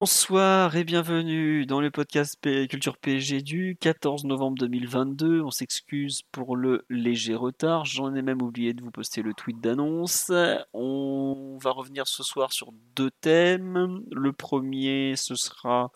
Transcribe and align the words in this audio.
Bonsoir 0.00 0.76
et 0.76 0.84
bienvenue 0.84 1.66
dans 1.66 1.80
le 1.80 1.90
podcast 1.90 2.38
Culture 2.40 2.98
PSG 2.98 3.42
du 3.42 3.76
14 3.80 4.26
novembre 4.26 4.56
2022. 4.56 5.42
On 5.42 5.50
s'excuse 5.50 6.22
pour 6.30 6.54
le 6.54 6.84
léger 6.88 7.34
retard. 7.34 7.84
J'en 7.84 8.14
ai 8.14 8.22
même 8.22 8.40
oublié 8.40 8.74
de 8.74 8.82
vous 8.84 8.92
poster 8.92 9.22
le 9.22 9.34
tweet 9.34 9.60
d'annonce. 9.60 10.30
On 10.72 11.58
va 11.60 11.72
revenir 11.72 12.06
ce 12.06 12.22
soir 12.22 12.52
sur 12.52 12.70
deux 12.94 13.10
thèmes. 13.10 14.04
Le 14.12 14.32
premier, 14.32 15.14
ce 15.16 15.34
sera 15.34 15.90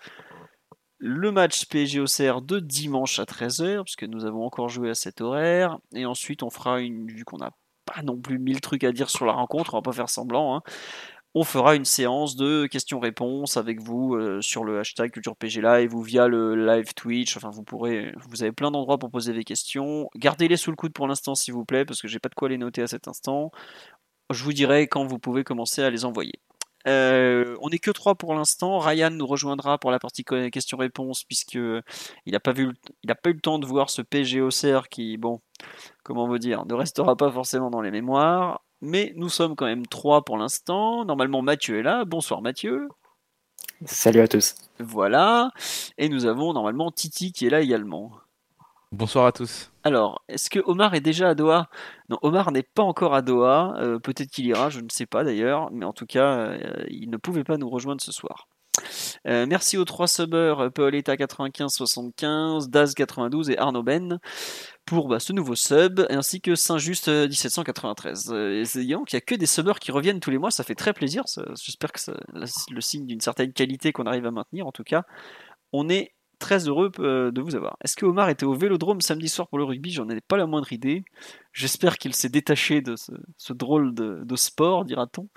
le 0.99 1.31
match 1.31 1.67
PSG 1.67 2.01
OCR 2.01 2.43
de 2.43 2.59
dimanche 2.59 3.21
à 3.21 3.25
13h, 3.25 3.85
puisque 3.85 4.03
nous 4.03 4.25
avons 4.25 4.45
encore 4.45 4.69
joué 4.69 4.91
à 4.91 4.97
cet 4.97 5.21
horaire. 5.21 5.79
Et 5.95 6.07
ensuite, 6.07 6.43
on 6.43 6.51
fera 6.51 6.81
une, 6.81 7.07
vu 7.07 7.25
qu'on 7.25 7.39
n'a 7.39 7.53
pas 7.85 8.03
non 8.03 8.17
plus 8.17 8.39
mille 8.41 8.61
trucs 8.61 8.85
à 8.85 8.93
dire 8.93 9.11
sur 9.11 9.27
la 9.27 9.33
rencontre, 9.33 9.75
on 9.75 9.79
va 9.79 9.83
pas 9.83 9.93
faire 9.93 10.09
semblant. 10.09 10.57
hein, 10.57 10.63
on 11.35 11.45
fera 11.45 11.75
une 11.75 11.87
séance 11.87 12.37
de 12.37 12.67
questions-réponses 12.67 13.57
avec 13.57 13.81
vous 13.81 14.15
euh, 14.15 14.43
sur 14.43 14.65
le 14.65 14.81
hashtag 14.81 15.11
Culture 15.11 15.35
PG 15.37 15.63
Live 15.63 15.95
ou 15.95 16.03
via 16.03 16.29
le 16.29 16.55
live 16.55 16.93
Twitch. 16.95 17.37
Enfin, 17.37 17.51
vous 17.51 17.63
pourrez, 17.63 18.15
vous 18.29 18.43
avez 18.43 18.53
plein 18.53 18.71
d'endroits 18.71 18.99
pour 18.99 19.11
poser 19.11 19.33
des 19.33 19.45
questions. 19.45 20.11
Gardez-les 20.17 20.59
sous 20.59 20.71
le 20.71 20.77
coude 20.77 20.93
pour 20.93 21.07
l'instant, 21.09 21.35
s'il 21.35 21.55
vous 21.55 21.65
plaît, 21.65 21.87
parce 21.87 22.03
que 22.03 22.09
j'ai 22.09 22.19
pas 22.19 22.29
de 22.29 22.35
quoi 22.35 22.51
les 22.51 22.59
noter 22.59 22.83
à 22.83 22.87
cet 22.87 23.09
instant. 23.09 23.51
Je 24.31 24.45
vous 24.45 24.53
dirai 24.53 24.89
quand 24.89 25.07
vous 25.07 25.19
pouvez 25.19 25.45
commencer 25.45 25.83
à 25.83 25.91
les 25.91 26.05
envoyer. 26.05 26.35
Euh, 26.87 27.57
on 27.61 27.71
n'est 27.71 27.79
que 27.79 27.91
trois 27.91 28.15
pour 28.15 28.35
l'instant. 28.35 28.79
Ryan 28.79 29.11
nous 29.11 29.27
rejoindra 29.27 29.79
pour 29.79 29.91
la 29.91 29.99
partie 29.99 30.25
questions-réponses 30.25 31.25
puisque 31.25 31.55
il 31.55 32.33
n'a 32.33 32.41
pas 32.41 32.53
pas 32.53 32.61
eu 32.61 32.73
le 33.33 33.41
temps 33.41 33.59
de 33.59 33.67
voir 33.67 33.89
ce 33.89 34.03
PGOCR 34.03 34.89
qui, 34.91 35.17
bon, 35.17 35.41
comment 36.03 36.27
vous 36.27 36.39
dire, 36.39 36.67
ne 36.67 36.75
restera 36.75 37.17
pas 37.17 37.31
forcément 37.31 37.71
dans 37.71 37.81
les 37.81 37.91
mémoires. 37.91 38.63
Mais 38.83 39.13
nous 39.15 39.29
sommes 39.29 39.55
quand 39.55 39.67
même 39.67 39.87
trois 39.87 40.25
pour 40.25 40.37
l'instant. 40.37 41.05
Normalement, 41.05 41.41
Mathieu 41.41 41.79
est 41.79 41.83
là. 41.85 42.05
Bonsoir 42.05 42.43
Mathieu. 42.43 42.89
Salut 43.85 44.21
à 44.21 44.27
tous. 44.27 44.57
Voilà. 44.81 45.53
Et 45.99 46.09
nous 46.09 46.27
avons 46.27 46.53
normalement 46.53 46.91
Titi 46.91 47.33
qui 47.33 47.47
est 47.47 47.51
là 47.51 47.61
également. 47.61 48.11
Bonsoir 48.91 49.27
à 49.27 49.33
tous. 49.33 49.71
Alors, 49.85 50.23
est-ce 50.29 50.51
que 50.51 50.59
Omar 50.67 50.95
est 50.95 51.01
déjà 51.01 51.31
à 51.31 51.35
Doha? 51.35 51.71
Non, 52.09 52.19
Omar 52.23 52.51
n'est 52.51 52.65
pas 52.65 52.83
encore 52.83 53.15
à 53.15 53.23
Doha. 53.23 53.75
Euh, 53.79 54.01
Peut-être 54.01 54.31
qu'il 54.31 54.47
ira, 54.47 54.69
je 54.69 54.81
ne 54.81 54.89
sais 54.91 55.07
pas 55.07 55.23
d'ailleurs. 55.23 55.71
Mais 55.71 55.85
en 55.85 55.93
tout 55.93 56.07
cas, 56.07 56.39
euh, 56.39 56.85
il 56.89 57.09
ne 57.09 57.17
pouvait 57.17 57.45
pas 57.45 57.59
nous 57.59 57.71
rejoindre 57.71 58.03
ce 58.03 58.11
soir. 58.11 58.49
Euh, 59.27 59.47
merci 59.47 59.77
aux 59.77 59.85
trois 59.85 60.07
subbers, 60.07 60.71
Paoletta 60.73 61.17
9575, 61.17 62.69
Daz 62.69 62.95
92 62.95 63.51
et 63.51 63.59
Arnaud 63.59 63.83
Ben 63.83 64.19
pour 64.85 65.09
bah, 65.09 65.21
ce 65.21 65.33
nouveau 65.33 65.55
sub, 65.55 66.05
ainsi 66.11 66.41
que 66.41 66.55
Saint-Just 66.55 67.09
euh, 67.09 67.29
1793. 67.29 68.33
Euh, 68.33 68.65
il 68.75 68.87
n'y 68.87 68.95
a 68.95 69.21
que 69.21 69.35
des 69.35 69.47
subbers 69.47 69.79
qui 69.79 69.93
reviennent 69.93 70.21
tous 70.21 70.31
les 70.31 70.39
mois, 70.39 70.51
ça 70.51 70.65
fait 70.65 70.75
très 70.75 70.93
plaisir. 70.93 71.25
J'espère 71.61 71.93
que 71.93 72.01
c'est 72.01 72.13
le 72.71 72.81
signe 72.81 73.07
d'une 73.07 73.21
certaine 73.21 73.53
qualité 73.53 73.93
qu'on 73.93 74.07
arrive 74.07 74.27
à 74.27 74.31
maintenir. 74.31 74.67
En 74.67 74.73
tout 74.73 74.85
cas, 74.85 75.05
on 75.73 75.89
est 75.89 76.13
très 76.43 76.69
heureux 76.69 76.91
euh, 76.99 77.31
de 77.31 77.41
vous 77.41 77.55
avoir. 77.55 77.77
Est-ce 77.85 77.97
que 77.97 78.05
Omar 78.05 78.29
était 78.29 78.45
au 78.45 78.55
Vélodrome 78.55 79.01
samedi 79.01 79.29
soir 79.29 79.47
pour 79.49 79.59
le 79.59 79.65
rugby? 79.65 79.93
J'en 79.93 80.09
ai 80.09 80.21
pas 80.21 80.37
la 80.37 80.47
moindre 80.47 80.73
idée. 80.73 81.05
J'espère 81.53 81.99
qu'il 81.99 82.15
s'est 82.15 82.29
détaché 82.29 82.83
de 82.83 82.97
ce, 82.97 83.53
drôle 83.53 83.95
de, 83.95 84.37
sport, 84.37 84.85
dira-t-on. 84.85 85.29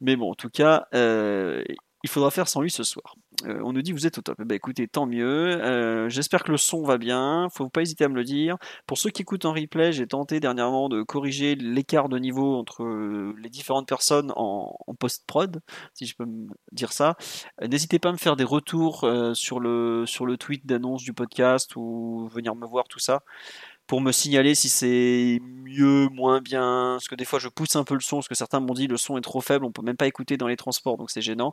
Mais 0.00 0.16
bon, 0.16 0.32
en 0.32 0.34
tout 0.34 0.50
cas, 0.50 0.86
euh, 0.94 1.64
il 2.04 2.10
faudra 2.10 2.30
faire 2.30 2.48
sans 2.48 2.60
lui 2.60 2.70
ce 2.70 2.84
soir. 2.84 3.16
Euh, 3.46 3.60
on 3.64 3.72
nous 3.72 3.80
dit 3.80 3.92
vous 3.92 4.06
êtes 4.06 4.18
au 4.18 4.20
top. 4.20 4.36
Eh 4.38 4.44
ben, 4.44 4.54
écoutez, 4.54 4.86
tant 4.86 5.06
mieux. 5.06 5.58
Euh, 5.58 6.10
J'espère 6.10 6.44
que 6.44 6.52
le 6.52 6.58
son 6.58 6.82
va 6.82 6.98
bien. 6.98 7.48
Faut 7.50 7.70
pas 7.70 7.80
hésiter 7.80 8.04
à 8.04 8.10
me 8.10 8.14
le 8.14 8.24
dire. 8.24 8.58
Pour 8.86 8.98
ceux 8.98 9.08
qui 9.08 9.22
écoutent 9.22 9.46
en 9.46 9.54
replay, 9.54 9.90
j'ai 9.90 10.06
tenté 10.06 10.38
dernièrement 10.38 10.90
de 10.90 11.02
corriger 11.02 11.54
l'écart 11.54 12.10
de 12.10 12.18
niveau 12.18 12.56
entre 12.56 12.84
euh, 12.84 13.34
les 13.42 13.48
différentes 13.48 13.88
personnes 13.88 14.32
en, 14.36 14.76
post-prod, 15.00 15.60
si 15.94 16.04
je 16.04 16.14
peux 16.14 16.26
me 16.26 16.46
dire 16.72 16.92
ça. 16.92 17.16
N'hésitez 17.66 17.98
pas 17.98 18.10
à 18.10 18.12
me 18.12 18.18
faire 18.18 18.36
des 18.36 18.44
retours 18.44 19.08
sur, 19.32 19.58
le, 19.58 20.04
sur 20.06 20.26
le 20.26 20.36
tweet 20.36 20.66
d'annonce 20.66 21.02
du 21.02 21.12
podcast 21.12 21.74
ou 21.74 22.28
venir 22.32 22.54
me 22.54 22.66
voir 22.66 22.86
tout 22.86 23.00
ça 23.00 23.22
pour 23.86 24.00
me 24.00 24.12
signaler 24.12 24.54
si 24.54 24.68
c'est 24.68 25.40
mieux, 25.42 26.08
moins 26.08 26.40
bien. 26.40 26.94
Parce 26.94 27.08
que 27.08 27.14
des 27.14 27.24
fois, 27.24 27.38
je 27.38 27.48
pousse 27.48 27.76
un 27.76 27.84
peu 27.84 27.94
le 27.94 28.00
son, 28.00 28.16
parce 28.16 28.28
que 28.28 28.34
certains 28.34 28.60
m'ont 28.60 28.74
dit 28.74 28.86
le 28.86 28.96
son 28.96 29.18
est 29.18 29.22
trop 29.22 29.40
faible, 29.40 29.64
on 29.64 29.72
peut 29.72 29.82
même 29.82 29.96
pas 29.96 30.06
écouter 30.06 30.36
dans 30.36 30.48
les 30.48 30.56
transports, 30.56 30.96
donc 30.96 31.10
c'est 31.10 31.22
gênant. 31.22 31.52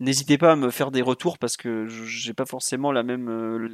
N'hésitez 0.00 0.38
pas 0.38 0.52
à 0.52 0.56
me 0.56 0.70
faire 0.70 0.90
des 0.90 1.02
retours 1.02 1.38
parce 1.38 1.56
que 1.56 1.86
j'ai 1.86 2.34
pas 2.34 2.46
forcément 2.46 2.92
la 2.92 3.02
même, 3.02 3.28
euh, 3.28 3.68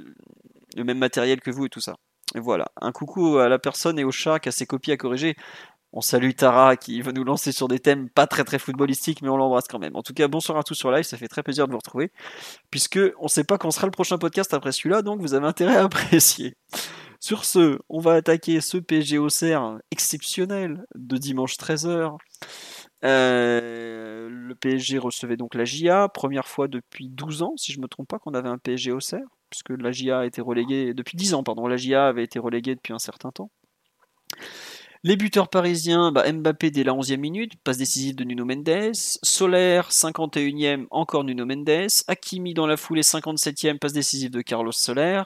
le 0.76 0.84
même 0.84 0.98
matériel 0.98 1.40
que 1.40 1.50
vous 1.50 1.66
et 1.66 1.70
tout 1.70 1.80
ça. 1.80 1.96
Et 2.34 2.40
voilà. 2.40 2.66
Un 2.80 2.92
coucou 2.92 3.38
à 3.38 3.48
la 3.48 3.58
personne 3.58 3.98
et 3.98 4.04
au 4.04 4.10
chat 4.10 4.40
qui 4.40 4.48
a 4.48 4.52
ses 4.52 4.66
copies 4.66 4.92
à 4.92 4.96
corriger. 4.96 5.36
On 5.96 6.00
salue 6.00 6.32
Tara 6.32 6.76
qui 6.76 7.00
va 7.02 7.12
nous 7.12 7.22
lancer 7.22 7.52
sur 7.52 7.68
des 7.68 7.78
thèmes 7.78 8.10
pas 8.10 8.26
très 8.26 8.42
très 8.42 8.58
footballistiques, 8.58 9.22
mais 9.22 9.28
on 9.28 9.36
l'embrasse 9.36 9.68
quand 9.68 9.78
même. 9.78 9.94
En 9.94 10.02
tout 10.02 10.12
cas, 10.12 10.26
bonsoir 10.26 10.58
à 10.58 10.64
tous 10.64 10.74
sur 10.74 10.90
live, 10.90 11.04
ça 11.04 11.16
fait 11.16 11.28
très 11.28 11.44
plaisir 11.44 11.68
de 11.68 11.72
vous 11.72 11.78
retrouver, 11.78 12.10
puisque 12.68 12.98
on 13.20 13.28
sait 13.28 13.44
pas 13.44 13.58
quand 13.58 13.70
sera 13.70 13.86
le 13.86 13.92
prochain 13.92 14.18
podcast 14.18 14.52
après 14.54 14.72
celui-là, 14.72 15.02
donc 15.02 15.20
vous 15.20 15.34
avez 15.34 15.46
intérêt 15.46 15.76
à 15.76 15.84
apprécier. 15.84 16.56
Sur 17.24 17.46
ce, 17.46 17.78
on 17.88 18.00
va 18.00 18.12
attaquer 18.16 18.60
ce 18.60 18.76
PSG 18.76 19.16
Auxerre 19.16 19.78
exceptionnel 19.90 20.84
de 20.94 21.16
dimanche 21.16 21.54
13h. 21.54 22.18
Euh, 23.02 24.28
le 24.30 24.54
PSG 24.54 24.98
recevait 24.98 25.38
donc 25.38 25.54
la 25.54 25.64
GIA, 25.64 26.10
première 26.10 26.46
fois 26.46 26.68
depuis 26.68 27.08
12 27.08 27.40
ans, 27.40 27.54
si 27.56 27.72
je 27.72 27.80
me 27.80 27.88
trompe 27.88 28.08
pas, 28.08 28.18
qu'on 28.18 28.34
avait 28.34 28.50
un 28.50 28.58
PSG 28.58 28.92
Auxerre, 28.92 29.24
puisque 29.48 29.70
la 29.70 29.90
GIA 29.90 30.18
a 30.18 30.26
été 30.26 30.42
reléguée 30.42 30.92
depuis 30.92 31.16
10 31.16 31.32
ans, 31.32 31.42
pardon, 31.42 31.66
la 31.66 31.78
GIA 31.78 32.08
avait 32.08 32.24
été 32.24 32.38
reléguée 32.38 32.74
depuis 32.74 32.92
un 32.92 32.98
certain 32.98 33.30
temps. 33.30 33.50
Les 35.02 35.16
buteurs 35.16 35.48
parisiens, 35.48 36.12
bah, 36.12 36.30
Mbappé 36.30 36.70
dès 36.70 36.84
la 36.84 36.92
11e 36.92 37.16
minute, 37.16 37.52
passe 37.64 37.78
décisive 37.78 38.16
de 38.16 38.24
Nuno 38.24 38.44
Mendes. 38.44 38.92
Solaire, 38.92 39.90
51e, 39.90 40.86
encore 40.90 41.24
Nuno 41.24 41.46
Mendes. 41.46 41.88
Hakimi 42.06 42.52
dans 42.52 42.66
la 42.66 42.76
foulée, 42.76 43.02
57e, 43.02 43.78
passe 43.78 43.94
décisive 43.94 44.30
de 44.30 44.42
Carlos 44.42 44.72
Soler. 44.72 45.22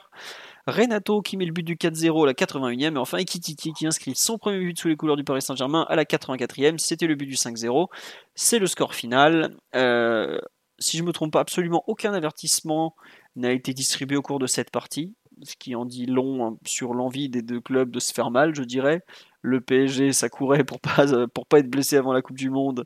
Renato 0.71 1.21
qui 1.21 1.37
met 1.37 1.45
le 1.45 1.51
but 1.51 1.63
du 1.63 1.75
4-0 1.75 2.23
à 2.23 2.25
la 2.27 2.33
81e. 2.33 2.95
Et 2.95 2.97
enfin 2.97 3.17
Ekitiki 3.17 3.73
qui 3.73 3.87
inscrit 3.87 4.13
son 4.15 4.37
premier 4.37 4.59
but 4.59 4.79
sous 4.79 4.87
les 4.87 4.95
couleurs 4.95 5.15
du 5.15 5.23
Paris 5.23 5.41
Saint-Germain 5.41 5.85
à 5.89 5.95
la 5.95 6.05
84e. 6.05 6.77
C'était 6.77 7.07
le 7.07 7.15
but 7.15 7.25
du 7.25 7.35
5-0. 7.35 7.87
C'est 8.35 8.59
le 8.59 8.67
score 8.67 8.93
final. 8.93 9.55
Euh, 9.75 10.39
si 10.79 10.97
je 10.97 11.03
me 11.03 11.11
trompe 11.11 11.33
pas, 11.33 11.41
absolument 11.41 11.83
aucun 11.87 12.13
avertissement 12.13 12.95
n'a 13.35 13.51
été 13.51 13.73
distribué 13.73 14.17
au 14.17 14.21
cours 14.21 14.39
de 14.39 14.47
cette 14.47 14.71
partie. 14.71 15.15
Ce 15.43 15.55
qui 15.57 15.75
en 15.75 15.85
dit 15.85 16.05
long 16.05 16.45
hein, 16.45 16.57
sur 16.65 16.93
l'envie 16.93 17.29
des 17.29 17.41
deux 17.41 17.61
clubs 17.61 17.91
de 17.91 17.99
se 17.99 18.13
faire 18.13 18.31
mal, 18.31 18.55
je 18.55 18.63
dirais. 18.63 19.01
Le 19.41 19.61
PSG, 19.61 20.11
ça 20.11 20.29
courait 20.29 20.63
pour 20.65 20.79
pas, 20.81 21.05
pour 21.33 21.45
pas 21.45 21.59
être 21.59 21.69
blessé 21.69 21.95
avant 21.97 22.13
la 22.13 22.21
Coupe 22.21 22.37
du 22.37 22.49
Monde. 22.49 22.85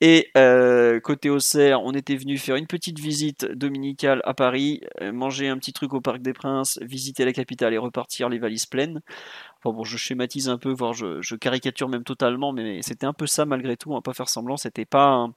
Et 0.00 0.30
euh, 0.36 1.00
côté 1.00 1.28
Auxerre, 1.28 1.82
on 1.82 1.92
était 1.92 2.14
venu 2.14 2.38
faire 2.38 2.54
une 2.54 2.68
petite 2.68 3.00
visite 3.00 3.46
dominicale 3.46 4.20
à 4.24 4.32
Paris, 4.32 4.80
euh, 5.00 5.10
manger 5.10 5.48
un 5.48 5.58
petit 5.58 5.72
truc 5.72 5.92
au 5.92 6.00
Parc 6.00 6.22
des 6.22 6.32
Princes, 6.32 6.78
visiter 6.82 7.24
la 7.24 7.32
capitale 7.32 7.74
et 7.74 7.78
repartir 7.78 8.28
les 8.28 8.38
valises 8.38 8.66
pleines. 8.66 9.00
Enfin 9.58 9.74
bon, 9.76 9.82
je 9.82 9.96
schématise 9.96 10.48
un 10.48 10.58
peu, 10.58 10.72
voire 10.72 10.92
je, 10.92 11.20
je 11.20 11.34
caricature 11.34 11.88
même 11.88 12.04
totalement, 12.04 12.52
mais 12.52 12.80
c'était 12.82 13.06
un 13.06 13.12
peu 13.12 13.26
ça 13.26 13.44
malgré 13.44 13.76
tout, 13.76 13.90
on 13.90 13.94
va 13.94 14.00
pas 14.00 14.14
faire 14.14 14.28
semblant, 14.28 14.56
c'était 14.56 14.84
pas 14.84 15.08
un, 15.08 15.34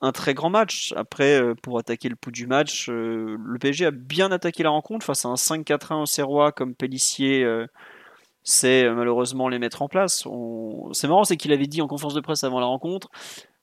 un 0.00 0.12
très 0.12 0.32
grand 0.32 0.48
match. 0.48 0.94
Après, 0.96 1.38
euh, 1.40 1.54
pour 1.54 1.78
attaquer 1.78 2.08
le 2.08 2.16
pouls 2.16 2.30
du 2.30 2.46
match, 2.46 2.88
euh, 2.88 3.36
le 3.44 3.58
PSG 3.58 3.86
a 3.86 3.90
bien 3.90 4.32
attaqué 4.32 4.62
la 4.62 4.70
rencontre 4.70 5.04
face 5.04 5.26
à 5.26 5.28
un 5.28 5.36
5-4-1 5.36 6.02
au 6.02 6.06
Serrois 6.06 6.52
comme 6.52 6.74
Pellissier 6.74 7.44
sait 8.44 8.84
euh, 8.84 8.94
malheureusement 8.94 9.48
les 9.48 9.58
mettre 9.58 9.82
en 9.82 9.88
place. 9.88 10.26
On... 10.26 10.92
C'est 10.92 11.08
marrant, 11.08 11.24
c'est 11.24 11.36
qu'il 11.36 11.52
avait 11.52 11.66
dit 11.66 11.82
en 11.82 11.88
conférence 11.88 12.14
de 12.14 12.20
presse 12.20 12.44
avant 12.44 12.60
la 12.60 12.66
rencontre 12.66 13.08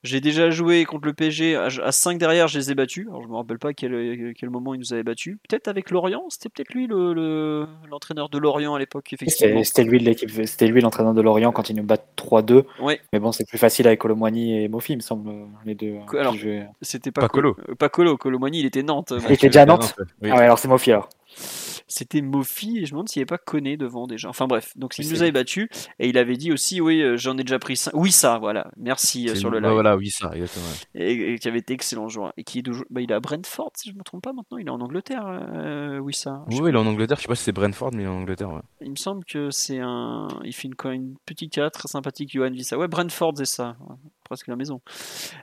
j'ai 0.04 0.20
déjà 0.22 0.50
joué 0.50 0.86
contre 0.86 1.06
le 1.06 1.14
PSG 1.14 1.56
à, 1.56 1.66
à 1.84 1.92
5 1.92 2.18
derrière, 2.18 2.48
je 2.48 2.58
les 2.60 2.72
ai 2.72 2.76
battus. 2.76 3.08
Alors 3.08 3.24
je 3.24 3.28
me 3.28 3.36
rappelle 3.36 3.60
pas 3.60 3.74
quel, 3.74 4.34
quel 4.38 4.50
moment 4.50 4.74
il 4.74 4.80
nous 4.80 4.94
avait 4.94 5.04
battus. 5.04 5.38
Peut-être 5.48 5.68
avec 5.68 5.92
Lorient, 5.92 6.24
c'était 6.30 6.50
peut-être 6.50 6.74
lui 6.74 6.88
le, 6.88 7.14
le- 7.14 7.68
l'entraîneur 7.90 8.30
de 8.30 8.38
Lorient 8.38 8.74
à 8.76 8.80
l'époque, 8.80 9.12
effectivement. 9.14 9.64
C'était 9.64 9.84
lui 9.84 10.00
l'équipe, 10.00 10.30
c'était 10.46 10.68
lui 10.68 10.82
l'entraîneur 10.82 11.14
de 11.14 11.22
Lorient 11.22 11.52
quand 11.52 11.70
ils 11.70 11.76
nous 11.76 11.84
battent 11.84 12.08
3-2. 12.18 12.64
Ouais, 12.82 13.00
Mais 13.14 13.20
bon, 13.20 13.32
c'est 13.32 13.48
plus 13.48 13.58
facile 13.58 13.88
avec 13.88 14.00
Colomwani 14.00 14.64
et 14.64 14.68
Mofi, 14.68 14.94
il 14.94 14.98
me 14.98 15.02
semble, 15.02 15.32
les 15.66 15.76
deux. 15.76 15.96
Que- 16.08 16.18
alors, 16.18 16.34
qui 16.34 16.40
jouaient. 16.40 16.68
c'était 16.82 17.12
pas 17.12 17.22
Pas 17.22 17.30
Colo. 17.30 17.56
euh, 17.70 17.76
Pas 17.76 17.90
Colo, 17.90 18.18
Colomani, 18.18 18.60
il 18.60 18.66
était 18.66 18.84
Nantes. 18.84 19.14
Il 19.26 19.32
était 19.32 19.48
déjà 19.48 19.62
à 19.64 19.66
Nantes 19.66 19.96
Oui. 20.22 20.30
Ah 20.32 20.38
ouais, 20.38 20.44
alors 20.44 20.60
c'est 20.60 20.68
Mofi 20.68 20.92
alors. 20.92 21.10
C'était 21.36 22.22
Mofi 22.22 22.80
et 22.80 22.86
je 22.86 22.92
me 22.92 22.98
demande 22.98 23.10
s'il 23.10 23.20
n'y 23.20 23.24
avait 23.24 23.28
pas 23.28 23.38
Koné 23.38 23.78
devant 23.78 24.08
déjà. 24.08 24.30
Enfin 24.30 24.48
bref, 24.48 24.72
donc 24.76 24.98
il 24.98 25.10
nous 25.10 25.22
avait 25.22 25.32
battu 25.32 25.70
et 26.00 26.10
il 26.10 26.18
avait 26.18 26.38
dit 26.38 26.52
aussi 26.52 26.82
oui 26.82 27.02
euh, 27.02 27.18
j'en 27.18 27.38
ai 27.38 27.44
déjà 27.44 27.60
pris 27.60 27.76
5. 27.76 27.92
Oui 27.94 28.12
ça 28.12 28.40
voilà, 28.40 28.72
merci 28.78 29.30
euh, 29.30 29.36
sur 29.36 29.50
le 29.50 29.60
live. 29.60 29.72
voilà 29.72 29.96
oui 29.96 30.10
ça 30.10 30.32
exactement. 30.34 30.66
Et, 30.96 31.38
qui 31.40 31.48
avait 31.48 31.60
été 31.60 31.74
excellent 31.74 32.08
joueur 32.08 32.34
et 32.38 32.44
qui 32.44 32.60
est 32.60 32.70
bah, 32.90 33.02
il 33.02 33.12
est 33.12 33.14
à 33.14 33.20
Brentford 33.20 33.72
si 33.76 33.92
je 33.92 33.96
me 33.96 34.04
trompe 34.04 34.24
pas 34.24 34.34
maintenant, 34.34 34.58
il 34.58 34.68
est 34.68 34.72
en 34.72 34.82
Angleterre 34.82 35.26
euh, 35.28 36.00
oui 36.00 36.14
ça. 36.14 36.44
Oui, 36.50 36.70
il 36.70 36.76
est 36.76 36.78
en 36.78 36.86
Angleterre, 36.86 37.18
je 37.18 37.24
sais 37.24 37.28
pas 37.28 37.36
si 37.36 37.44
c'est 37.44 37.52
Brentford 37.52 37.92
mais 37.94 38.04
il 38.04 38.06
est 38.06 38.10
en 38.10 38.22
Angleterre. 38.22 38.52
Ouais. 38.52 38.62
Il 38.82 38.92
me 38.92 38.96
semble 38.96 39.26
que 39.26 39.50
c'est 39.52 39.80
un 39.80 40.28
il 40.44 40.54
fait 40.54 40.68
une, 40.68 40.92
une 40.92 41.16
petite 41.26 41.54
cas 41.54 41.70
très 41.70 41.88
sympathique 41.88 42.32
Johan 42.32 42.52
Vissa. 42.52 42.78
Ouais 42.78 42.88
Brentford 42.88 43.34
c'est 43.38 43.46
ça 43.46 43.76
presque 44.24 44.48
la 44.48 44.56
maison. 44.56 44.80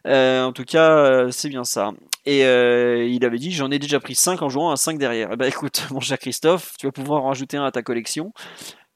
En 0.07 0.53
tout 0.53 0.65
cas, 0.65 1.31
c'est 1.31 1.51
bien 1.51 1.65
ça. 1.65 1.93
Et 2.25 2.45
euh, 2.45 3.05
il 3.05 3.25
avait 3.25 3.39
dit 3.39 3.53
j'en 3.53 3.71
ai 3.71 3.79
déjà 3.79 4.01
pris 4.01 4.15
5 4.15 4.43
en 4.43 4.49
jouant 4.49 4.71
à 4.71 4.77
5 4.77 4.99
derrière. 4.99 5.31
Eh 5.33 5.37
ben 5.37 5.47
écoute, 5.47 5.87
mon 5.91 6.01
cher 6.01 6.19
Christophe, 6.19 6.75
tu 6.79 6.87
vas 6.87 6.93
pouvoir 6.93 7.25
en 7.25 7.29
rajouter 7.29 7.57
un 7.57 7.65
à 7.65 7.73
ta 7.73 7.83
collection, 7.83 8.33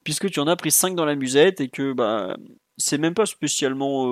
puisque 0.03 0.29
tu 0.29 0.39
en 0.39 0.47
as 0.47 0.55
pris 0.55 0.71
5 0.71 0.95
dans 0.95 1.05
la 1.05 1.15
musette 1.15 1.61
et 1.61 1.69
que 1.69 1.93
bah 1.93 2.35
c'est 2.77 2.97
même 2.97 3.13
pas 3.13 3.25
spécialement 3.27 4.11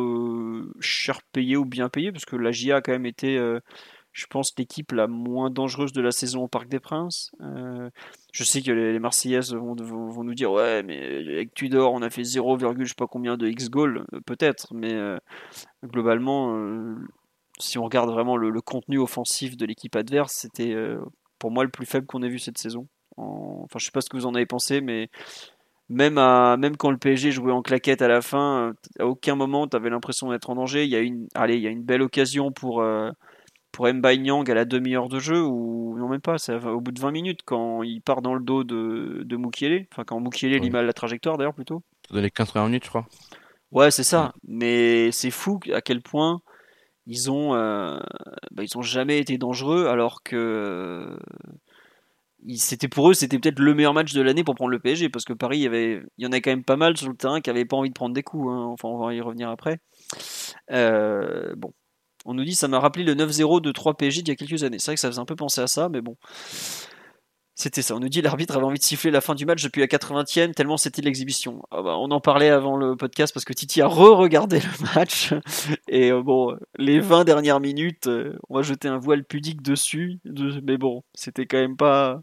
cher 0.80 1.22
payé 1.34 1.58
ou 1.58 1.66
bien 1.66 1.90
payé, 1.90 2.12
parce 2.12 2.26
que 2.26 2.36
la 2.36 2.52
GIA 2.52 2.78
a 2.78 2.82
quand 2.82 2.92
même 2.92 3.08
été 3.08 3.40
je 4.14 4.26
pense, 4.26 4.54
l'équipe 4.58 4.92
la 4.92 5.08
moins 5.08 5.50
dangereuse 5.50 5.94
de 5.94 6.02
la 6.02 6.12
saison 6.12 6.44
au 6.44 6.48
Parc 6.48 6.68
des 6.68 6.80
Princes. 6.80 7.32
Euh, 7.42 7.90
je 8.34 8.44
sais 8.44 8.62
que 8.62 8.72
les, 8.72 9.00
Marseillaises 9.00 9.54
vont, 9.54 9.76
nous 9.76 10.34
dire 10.34 10.52
ouais, 10.52 10.84
mais 10.84 11.34
avec 11.34 11.54
Tudor, 11.54 11.94
on 11.94 12.02
a 12.02 12.10
fait 12.10 12.24
0, 12.24 12.58
je 12.60 12.86
sais 12.86 12.94
pas 12.96 13.08
combien 13.08 13.38
de 13.38 13.48
X 13.48 13.70
goals, 13.70 14.06
euh, 14.14 14.20
peut-être, 14.26 14.74
mais 14.74 14.94
euh, 14.94 15.18
globalement, 15.86 16.58
si 17.62 17.78
on 17.78 17.84
regarde 17.84 18.10
vraiment 18.10 18.38
le, 18.38 18.62
contenu 18.62 19.00
offensif 19.00 19.58
de 19.58 19.66
l'équipe 19.66 19.96
adverse, 19.96 20.34
c'était 20.34 20.76
pour 21.40 21.52
moi 21.52 21.64
le 21.64 21.70
plus 21.70 21.86
faible 21.86 22.06
qu'on 22.06 22.24
ait 22.24 22.30
vu 22.30 22.40
cette 22.40 22.58
saison. 22.58 22.88
Enfin, 23.18 23.80
je 23.80 23.86
sais 23.86 23.92
pas 23.92 24.02
ce 24.02 24.10
que 24.10 24.18
vous 24.18 24.26
en 24.26 24.36
avez 24.36 24.46
pensé, 24.46 24.82
mais 24.82 25.10
même, 25.90 26.18
à, 26.18 26.58
même 26.58 26.78
quand 26.78 26.92
le 26.92 26.98
PSG 26.98 27.32
jouait 27.32 27.52
en 27.52 27.62
claquette 27.62 28.02
à 28.02 28.08
la 28.08 28.22
fin, 28.22 28.74
à 29.00 29.06
aucun 29.06 29.36
moment 29.36 29.68
tu 29.68 29.76
avais 29.76 29.90
l'impression 29.90 30.32
d'être 30.32 30.50
en 30.50 30.56
danger. 30.56 30.86
Il 30.86 30.90
y 30.90 30.96
a 30.96 31.00
une, 31.00 31.28
allez, 31.36 31.56
il 31.56 31.62
y 31.62 31.68
a 31.68 31.72
une 31.72 31.84
belle 31.84 32.02
occasion 32.02 32.52
pour 32.52 32.84
pour 33.72 33.92
Mbaye 33.92 34.20
Nyang 34.20 34.50
à 34.50 34.54
la 34.54 34.66
demi-heure 34.66 35.10
de 35.10 35.20
jeu, 35.20 35.42
ou 35.42 35.98
non 35.98 36.10
même 36.10 36.22
pas, 36.22 36.38
ça 36.38 36.58
va 36.58 36.74
au 36.74 36.82
bout 36.82 36.92
de 36.92 37.00
20 37.00 37.12
minutes, 37.12 37.42
quand 37.46 37.84
il 37.84 38.02
part 38.02 38.22
dans 38.22 38.34
le 38.34 38.44
dos 38.44 38.64
de, 38.64 39.22
de 39.24 39.38
Mukiele, 39.38 39.88
enfin 39.92 40.04
quand 40.04 40.20
Mukiele 40.20 40.60
lit 40.60 40.70
mal 40.70 40.86
la 40.86 40.94
trajectoire 40.94 41.38
d'ailleurs 41.38 41.54
plutôt. 41.54 41.82
Ça 42.08 42.16
donnait 42.16 42.30
80 42.30 42.66
minutes 42.66 42.86
je 42.86 42.90
crois. 42.90 43.08
Ouais 43.72 43.92
c'est 43.92 44.04
ça, 44.04 44.34
mais 44.48 45.12
c'est 45.12 45.32
fou 45.32 45.60
à 45.74 45.82
quel 45.82 46.02
point 46.02 46.42
ils 47.08 47.32
ont, 47.32 47.56
euh, 47.56 48.00
bah, 48.52 48.64
ils 48.64 48.78
ont 48.78 48.82
jamais 48.82 49.20
été 49.20 49.38
dangereux 49.38 49.88
alors 49.88 50.24
que 50.24 50.36
euh, 50.36 51.18
c'était 52.56 52.88
pour 52.88 53.10
eux 53.10 53.14
c'était 53.14 53.40
peut-être 53.40 53.60
le 53.60 53.74
meilleur 53.74 53.94
match 53.94 54.14
de 54.14 54.22
l'année 54.22 54.44
pour 54.44 54.56
prendre 54.56 54.72
le 54.72 54.80
PSG 54.80 55.10
parce 55.10 55.26
que 55.26 55.34
Paris 55.34 55.60
il 55.60 55.64
y 55.64 55.68
avait 55.68 56.04
y 56.18 56.26
en 56.26 56.32
a 56.32 56.40
quand 56.40 56.52
même 56.52 56.64
pas 56.64 56.78
mal 56.78 56.98
sur 56.98 57.10
le 57.10 57.16
terrain 57.16 57.42
qui 57.42 57.50
n'avaient 57.50 57.66
pas 57.66 57.78
envie 57.78 57.90
de 57.90 57.94
prendre 57.94 58.14
des 58.14 58.24
coups 58.24 58.48
hein. 58.50 58.66
enfin 58.72 58.88
on 58.88 58.98
va 58.98 59.14
y 59.14 59.22
revenir 59.22 59.50
après 59.50 59.80
euh, 60.72 61.54
bon 61.56 61.74
on 62.26 62.34
nous 62.34 62.44
dit 62.44 62.56
ça 62.56 62.68
m'a 62.68 62.80
rappelé 62.80 63.04
le 63.04 63.16
9-0 63.16 63.62
de 63.62 63.72
3 63.72 63.96
PSG 63.96 64.22
d'il 64.22 64.32
y 64.32 64.34
a 64.34 64.36
quelques 64.36 64.64
années. 64.64 64.80
C'est 64.80 64.88
vrai 64.88 64.96
que 64.96 65.02
ça 65.02 65.10
faisait 65.10 65.20
un 65.20 65.26
peu 65.26 65.36
penser 65.36 65.62
à 65.62 65.68
ça, 65.68 65.90
mais 65.90 66.02
bon. 66.02 66.18
C'était 67.62 67.84
ça. 67.84 67.96
On 67.96 68.00
nous 68.00 68.10
dit 68.10 68.24
l'arbitre 68.24 68.56
avait 68.56 68.66
envie 68.66 68.80
de 68.80 68.84
siffler 68.84 69.12
la 69.12 69.22
fin 69.22 69.36
du 69.36 69.46
match 69.46 69.62
depuis 69.62 69.82
la 69.82 69.86
80e, 69.86 70.56
tellement 70.56 70.78
c'était 70.78 71.04
l'exhibition. 71.04 71.62
Ah 71.70 71.84
bah, 71.84 71.96
on 71.96 72.10
en 72.10 72.20
parlait 72.20 72.50
avant 72.50 72.76
le 72.76 72.96
podcast 72.96 73.32
parce 73.36 73.46
que 73.46 73.54
Titi 73.54 73.84
a 73.84 73.88
re-regardé 73.88 74.60
le 74.60 74.96
match. 74.96 75.32
Et 75.88 76.12
euh, 76.12 76.24
bon, 76.24 76.58
les 76.80 77.00
20 77.00 77.24
dernières 77.24 77.60
minutes, 77.60 78.08
euh, 78.08 78.36
on 78.50 78.56
va 78.56 78.64
jeter 78.64 78.88
un 78.88 78.98
voile 78.98 79.24
pudique 79.24 79.62
dessus. 79.62 80.20
mais 80.64 80.80
bon, 80.80 81.04
c'était 81.14 81.46
quand 81.46 81.60
même 81.60 81.78
pas. 81.78 82.22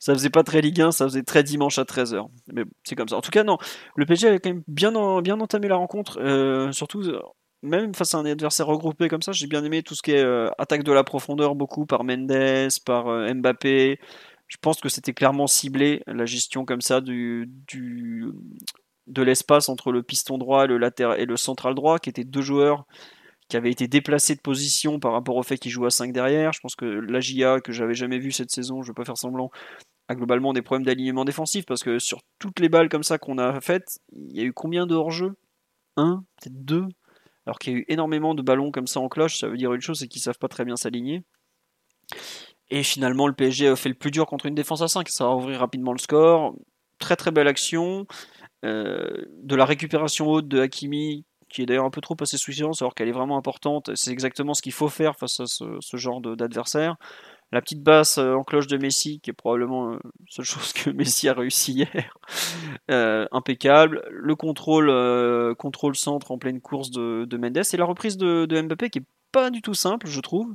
Ça 0.00 0.12
faisait 0.12 0.28
pas 0.28 0.42
très 0.42 0.60
Ligue 0.60 0.80
1, 0.80 0.90
ça 0.90 1.04
faisait 1.04 1.22
très 1.22 1.44
dimanche 1.44 1.78
à 1.78 1.84
13h. 1.84 2.26
Mais 2.52 2.64
c'est 2.82 2.96
comme 2.96 3.08
ça. 3.08 3.14
En 3.14 3.20
tout 3.20 3.30
cas, 3.30 3.44
non. 3.44 3.58
Le 3.94 4.04
PSG 4.06 4.26
avait 4.26 4.40
quand 4.40 4.50
même 4.50 4.64
bien, 4.66 5.22
bien 5.22 5.38
entamé 5.38 5.68
la 5.68 5.76
rencontre. 5.76 6.18
Euh, 6.20 6.72
surtout 6.72 7.04
même 7.62 7.94
face 7.94 8.14
à 8.14 8.18
un 8.18 8.24
adversaire 8.24 8.66
regroupé 8.66 9.08
comme 9.08 9.22
ça, 9.22 9.32
j'ai 9.32 9.46
bien 9.46 9.62
aimé 9.62 9.82
tout 9.82 9.94
ce 9.94 10.02
qui 10.02 10.12
est 10.12 10.48
attaque 10.58 10.82
de 10.82 10.92
la 10.92 11.04
profondeur, 11.04 11.54
beaucoup 11.54 11.86
par 11.86 12.02
Mendes, 12.02 12.70
par 12.84 13.04
Mbappé. 13.34 14.00
Je 14.50 14.56
pense 14.60 14.80
que 14.80 14.90
c'était 14.90 15.14
clairement 15.14 15.46
ciblé, 15.46 16.02
la 16.06 16.26
gestion 16.26 16.64
comme 16.66 16.82
ça 16.82 17.00
du, 17.00 17.48
du 17.66 18.26
de 19.06 19.22
l'espace 19.22 19.68
entre 19.68 19.92
le 19.92 20.02
piston 20.02 20.38
droit 20.38 20.64
et 20.64 20.66
le, 20.66 20.76
latéral, 20.76 21.18
et 21.20 21.24
le 21.24 21.36
central 21.36 21.74
droit, 21.74 21.98
qui 21.98 22.10
étaient 22.10 22.24
deux 22.24 22.42
joueurs 22.42 22.84
qui 23.48 23.56
avaient 23.56 23.70
été 23.70 23.88
déplacés 23.88 24.36
de 24.36 24.40
position 24.40 25.00
par 25.00 25.12
rapport 25.12 25.34
au 25.36 25.42
fait 25.42 25.58
qu'ils 25.58 25.72
jouent 25.72 25.84
à 25.86 25.90
5 25.90 26.12
derrière. 26.12 26.52
Je 26.52 26.60
pense 26.60 26.76
que 26.76 26.84
l'AGIA, 26.84 27.60
que 27.60 27.72
j'avais 27.72 27.94
jamais 27.94 28.18
vu 28.18 28.30
cette 28.30 28.50
saison, 28.50 28.82
je 28.82 28.88
ne 28.88 28.92
vais 28.92 28.94
pas 28.94 29.04
faire 29.04 29.18
semblant, 29.18 29.50
a 30.08 30.14
globalement 30.14 30.52
des 30.52 30.62
problèmes 30.62 30.86
d'alignement 30.86 31.24
défensif, 31.24 31.66
parce 31.66 31.82
que 31.82 31.98
sur 31.98 32.20
toutes 32.38 32.60
les 32.60 32.68
balles 32.68 32.88
comme 32.88 33.02
ça 33.02 33.18
qu'on 33.18 33.38
a 33.38 33.60
faites, 33.60 33.98
il 34.12 34.36
y 34.36 34.40
a 34.40 34.44
eu 34.44 34.52
combien 34.52 34.86
de 34.86 34.94
hors-jeu? 34.94 35.34
Un 35.96 36.24
Peut-être 36.40 36.64
deux? 36.64 36.86
Alors 37.44 37.58
qu'il 37.58 37.72
y 37.72 37.76
a 37.76 37.78
eu 37.80 37.84
énormément 37.88 38.34
de 38.34 38.42
ballons 38.42 38.70
comme 38.70 38.86
ça 38.86 39.00
en 39.00 39.08
cloche, 39.08 39.40
ça 39.40 39.48
veut 39.48 39.56
dire 39.56 39.74
une 39.74 39.80
chose, 39.80 39.98
c'est 39.98 40.08
qu'ils 40.08 40.22
savent 40.22 40.38
pas 40.38 40.48
très 40.48 40.64
bien 40.64 40.76
s'aligner. 40.76 41.24
Et 42.70 42.82
finalement, 42.82 43.26
le 43.26 43.34
PSG 43.34 43.68
a 43.68 43.76
fait 43.76 43.88
le 43.88 43.94
plus 43.94 44.10
dur 44.10 44.26
contre 44.26 44.46
une 44.46 44.54
défense 44.54 44.82
à 44.82 44.88
5. 44.88 45.08
Ça 45.08 45.24
va 45.24 45.34
ouvrir 45.34 45.60
rapidement 45.60 45.92
le 45.92 45.98
score. 45.98 46.54
Très 46.98 47.16
très 47.16 47.30
belle 47.30 47.48
action. 47.48 48.06
Euh, 48.64 49.24
de 49.42 49.56
la 49.56 49.64
récupération 49.64 50.28
haute 50.28 50.46
de 50.46 50.60
Hakimi, 50.60 51.24
qui 51.48 51.62
est 51.62 51.66
d'ailleurs 51.66 51.86
un 51.86 51.90
peu 51.90 52.00
trop 52.00 52.14
passé 52.14 52.36
sous 52.36 52.52
alors 52.80 52.94
qu'elle 52.94 53.08
est 53.08 53.12
vraiment 53.12 53.36
importante. 53.36 53.90
C'est 53.96 54.12
exactement 54.12 54.54
ce 54.54 54.62
qu'il 54.62 54.72
faut 54.72 54.88
faire 54.88 55.16
face 55.16 55.40
à 55.40 55.46
ce 55.46 55.96
genre 55.96 56.20
d'adversaire. 56.20 56.96
La 57.52 57.60
petite 57.60 57.82
basse 57.82 58.18
euh, 58.18 58.34
en 58.34 58.44
cloche 58.44 58.68
de 58.68 58.76
Messi, 58.76 59.20
qui 59.20 59.30
est 59.30 59.34
probablement 59.34 59.90
la 59.90 59.96
euh, 59.96 60.00
seule 60.28 60.44
chose 60.44 60.72
que 60.72 60.90
Messi 60.90 61.28
a 61.28 61.34
réussi 61.34 61.72
hier, 61.72 62.14
euh, 62.90 63.26
impeccable. 63.32 64.02
Le 64.10 64.36
contrôle, 64.36 65.56
contrôle 65.56 65.96
centre 65.96 66.30
en 66.30 66.38
pleine 66.38 66.60
course 66.60 66.90
de, 66.90 67.36
Mendes 67.36 67.62
et 67.72 67.76
la 67.76 67.84
reprise 67.84 68.16
de, 68.16 68.46
Mbappé 68.46 68.90
qui 68.90 68.98
est 69.00 69.04
pas 69.32 69.50
du 69.50 69.62
tout 69.62 69.74
simple, 69.74 70.08
je 70.08 70.20
trouve, 70.20 70.54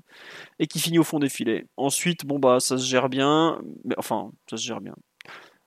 et 0.59 0.68
qui 0.68 0.80
finit 0.80 1.00
au 1.00 1.03
fond 1.03 1.19
des 1.19 1.30
filets. 1.30 1.65
Ensuite, 1.77 2.25
bon 2.25 2.39
bah 2.39 2.59
ça 2.59 2.77
se 2.77 2.86
gère 2.86 3.07
bien, 3.07 3.62
mais 3.86 3.95
enfin 3.97 4.31
ça 4.50 4.57
se 4.57 4.63
gère 4.63 4.81
bien. 4.81 4.95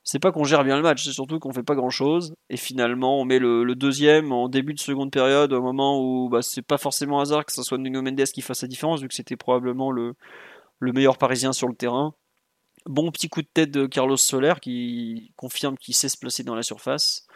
C'est 0.04 0.18
pas 0.18 0.32
qu'on 0.32 0.44
gère 0.44 0.64
bien 0.64 0.76
le 0.76 0.82
match, 0.82 1.04
c'est 1.04 1.12
surtout 1.12 1.38
qu'on 1.38 1.52
fait 1.52 1.62
pas 1.62 1.74
grand 1.74 1.90
chose. 1.90 2.34
Et 2.48 2.56
finalement, 2.56 3.20
on 3.20 3.24
met 3.26 3.38
le, 3.38 3.74
deuxième 3.74 4.32
en 4.32 4.48
début 4.48 4.72
de 4.72 4.78
seconde 4.78 5.10
période, 5.10 5.52
au 5.52 5.60
moment 5.60 6.00
où 6.00 6.28
bah, 6.30 6.40
c'est 6.42 6.62
pas 6.62 6.78
forcément 6.78 7.20
hasard 7.20 7.44
que 7.44 7.52
ce 7.52 7.62
soit 7.62 7.76
Nuno 7.76 8.00
Mendes 8.02 8.24
qui 8.24 8.40
fasse 8.40 8.62
la 8.62 8.68
différence, 8.68 9.00
vu 9.02 9.08
que 9.08 9.14
c'était 9.14 9.36
probablement 9.36 9.90
le, 9.90 10.14
le 10.78 10.92
meilleur 10.92 11.18
parisien 11.18 11.52
sur 11.52 11.68
le 11.68 11.74
terrain. 11.74 12.14
Bon 12.86 13.10
petit 13.10 13.28
coup 13.28 13.42
de 13.42 13.48
tête 13.52 13.70
de 13.70 13.86
Carlos 13.86 14.16
Soler 14.16 14.54
qui 14.62 15.32
confirme 15.36 15.76
qu'il 15.76 15.94
sait 15.94 16.08
se 16.08 16.16
placer 16.16 16.42
dans 16.42 16.54
la 16.54 16.62
surface. 16.62 17.26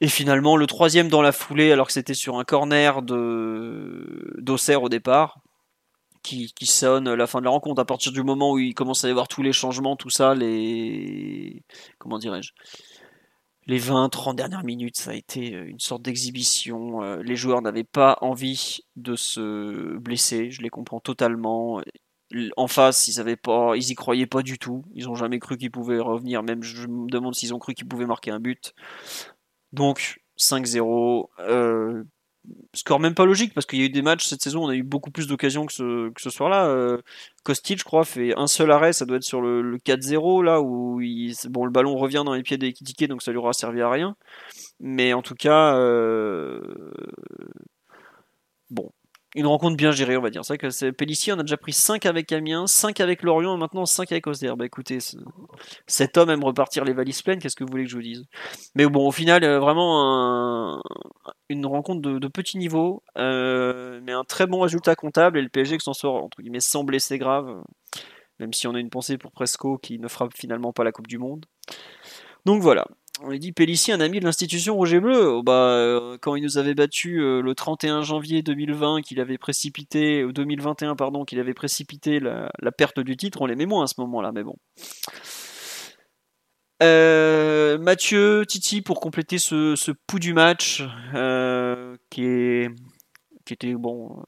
Et 0.00 0.08
finalement, 0.08 0.56
le 0.56 0.66
troisième 0.66 1.08
dans 1.08 1.22
la 1.22 1.32
foulée, 1.32 1.72
alors 1.72 1.86
que 1.86 1.92
c'était 1.92 2.14
sur 2.14 2.38
un 2.38 2.44
corner 2.44 3.02
de 3.02 4.34
d'Auxerre 4.38 4.82
au 4.82 4.88
départ, 4.88 5.40
qui, 6.22 6.52
qui, 6.52 6.66
sonne 6.66 7.14
la 7.14 7.26
fin 7.26 7.38
de 7.38 7.44
la 7.44 7.50
rencontre. 7.50 7.80
À 7.80 7.84
partir 7.84 8.12
du 8.12 8.22
moment 8.22 8.52
où 8.52 8.58
il 8.58 8.74
commence 8.74 9.04
à 9.04 9.08
y 9.08 9.10
avoir 9.10 9.28
tous 9.28 9.42
les 9.42 9.52
changements, 9.52 9.96
tout 9.96 10.10
ça, 10.10 10.34
les. 10.34 11.62
Comment 11.98 12.18
dirais-je 12.18 12.52
les 13.66 13.80
20-30 13.80 14.36
dernières 14.36 14.64
minutes, 14.64 14.96
ça 14.96 15.10
a 15.10 15.14
été 15.14 15.54
euh, 15.54 15.66
une 15.66 15.80
sorte 15.80 16.02
d'exhibition. 16.02 17.02
Euh, 17.02 17.22
les 17.22 17.36
joueurs 17.36 17.62
n'avaient 17.62 17.84
pas 17.84 18.18
envie 18.20 18.80
de 18.96 19.16
se 19.16 19.96
blesser, 19.98 20.50
je 20.50 20.62
les 20.62 20.70
comprends 20.70 21.00
totalement. 21.00 21.80
En 22.56 22.66
face, 22.66 23.08
ils 23.08 23.20
avaient 23.20 23.36
pas, 23.36 23.76
ils 23.76 23.90
y 23.90 23.94
croyaient 23.94 24.26
pas 24.26 24.42
du 24.42 24.58
tout. 24.58 24.84
Ils 24.94 25.08
ont 25.08 25.14
jamais 25.14 25.38
cru 25.38 25.56
qu'ils 25.56 25.70
pouvaient 25.70 26.00
revenir. 26.00 26.42
Même 26.42 26.62
je 26.62 26.86
me 26.86 27.08
demande 27.08 27.34
s'ils 27.34 27.54
ont 27.54 27.58
cru 27.58 27.74
qu'ils 27.74 27.86
pouvaient 27.86 28.06
marquer 28.06 28.30
un 28.30 28.40
but. 28.40 28.74
Donc 29.72 30.20
5-0 30.38 31.28
score 32.74 33.00
même 33.00 33.14
pas 33.14 33.24
logique 33.24 33.54
parce 33.54 33.66
qu'il 33.66 33.78
y 33.78 33.82
a 33.82 33.86
eu 33.86 33.90
des 33.90 34.02
matchs 34.02 34.26
cette 34.26 34.42
saison, 34.42 34.64
on 34.64 34.68
a 34.68 34.74
eu 34.74 34.82
beaucoup 34.82 35.10
plus 35.10 35.26
d'occasions 35.26 35.66
que 35.66 35.72
ce, 35.72 36.30
soir-là. 36.30 36.66
Euh, 36.66 36.98
je 37.48 37.84
crois, 37.84 38.04
fait 38.04 38.34
un 38.36 38.46
seul 38.46 38.70
arrêt, 38.70 38.92
ça 38.92 39.06
doit 39.06 39.16
être 39.16 39.24
sur 39.24 39.40
le, 39.40 39.78
4-0 39.78 40.44
là 40.44 40.60
où 40.60 41.00
bon, 41.50 41.64
le 41.64 41.70
ballon 41.70 41.96
revient 41.96 42.22
dans 42.24 42.34
les 42.34 42.42
pieds 42.42 42.58
d'Ekitike 42.58 43.08
donc 43.08 43.22
ça 43.22 43.30
lui 43.30 43.38
aura 43.38 43.52
servi 43.52 43.80
à 43.82 43.90
rien. 43.90 44.16
Mais 44.80 45.12
en 45.12 45.22
tout 45.22 45.34
cas, 45.34 45.76
euh, 45.76 46.60
bon, 48.70 48.90
une 49.36 49.46
rencontre 49.46 49.76
bien 49.76 49.92
gérée, 49.92 50.16
on 50.16 50.22
va 50.22 50.30
dire. 50.30 50.44
C'est 50.44 50.54
vrai 50.54 50.58
que 50.58 50.70
c'est 50.70 50.94
on 51.30 51.38
a 51.38 51.42
déjà 51.42 51.58
pris 51.58 51.74
5 51.74 52.06
avec 52.06 52.32
Amiens, 52.32 52.66
5 52.66 53.00
avec 53.00 53.22
Lorient 53.22 53.54
et 53.54 53.58
maintenant 53.58 53.84
5 53.84 54.10
avec 54.10 54.26
Auxerre. 54.26 54.56
Bah 54.56 54.64
écoutez, 54.64 54.98
cet 55.86 56.16
homme 56.16 56.30
aime 56.30 56.42
repartir 56.42 56.84
les 56.84 56.94
valises 56.94 57.20
pleines, 57.20 57.38
qu'est-ce 57.38 57.54
que 57.54 57.62
vous 57.62 57.70
voulez 57.70 57.84
que 57.84 57.90
je 57.90 57.96
vous 57.96 58.02
dise? 58.02 58.24
Mais 58.74 58.86
bon, 58.86 59.06
au 59.06 59.12
final, 59.12 59.44
euh, 59.44 59.60
vraiment 59.60 60.80
une 61.50 61.66
rencontre 61.66 62.00
de, 62.00 62.28
petit 62.28 62.56
niveau, 62.56 63.02
euh, 63.18 64.00
mais 64.04 64.12
un 64.12 64.24
très 64.24 64.46
bon 64.46 64.60
résultat 64.60 64.94
comptable 64.94 65.38
et 65.38 65.42
le 65.42 65.50
PSG 65.50 65.76
qui 65.76 65.84
s'en 65.84 65.92
sort 65.92 66.24
entre 66.24 66.40
guillemets 66.40 66.60
sans 66.60 66.82
blessé 66.82 67.18
grave, 67.18 67.62
même 68.40 68.54
si 68.54 68.66
on 68.66 68.74
a 68.74 68.80
une 68.80 68.90
pensée 68.90 69.18
pour 69.18 69.32
Presco 69.32 69.76
qui 69.76 69.98
ne 69.98 70.08
fera 70.08 70.28
finalement 70.34 70.72
pas 70.72 70.82
la 70.82 70.92
Coupe 70.92 71.08
du 71.08 71.18
Monde. 71.18 71.44
Donc 72.46 72.62
voilà, 72.62 72.86
on 73.22 73.30
lui 73.30 73.38
dit 73.38 73.52
Pellissier, 73.52 73.94
un 73.94 74.00
ami 74.00 74.20
de 74.20 74.24
l'institution 74.24 74.76
Roger 74.76 75.00
Bleu. 75.00 75.28
Oh, 75.28 75.42
bah, 75.42 75.52
euh, 75.52 76.18
quand 76.20 76.34
il 76.36 76.42
nous 76.42 76.58
avait 76.58 76.74
battu 76.74 77.20
euh, 77.20 77.40
le 77.40 77.54
31 77.54 78.02
janvier 78.02 78.42
2020, 78.42 79.02
qu'il 79.02 79.20
avait 79.20 79.38
précipité, 79.38 80.24
ou 80.24 80.32
2021, 80.32 80.96
pardon, 80.96 81.24
qu'il 81.24 81.40
avait 81.40 81.54
précipité 81.54 82.20
la, 82.20 82.50
perte 82.76 83.00
du 83.00 83.16
titre, 83.16 83.40
on 83.40 83.46
l'aimait 83.46 83.66
moins 83.66 83.84
à 83.84 83.86
ce 83.86 83.94
moment-là, 83.98 84.32
mais 84.32 84.42
bon. 84.42 84.56
Euh, 86.82 87.78
Mathieu, 87.78 88.44
Titi, 88.46 88.82
pour 88.82 89.00
compléter 89.00 89.38
ce, 89.38 89.76
ce 89.76 89.92
pouls 89.92 90.18
du 90.18 90.34
match, 90.34 90.84
euh, 91.14 91.96
qui, 92.10 92.24
est, 92.24 92.70
qui 93.46 93.54
était 93.54 93.72
bon, 93.72 94.22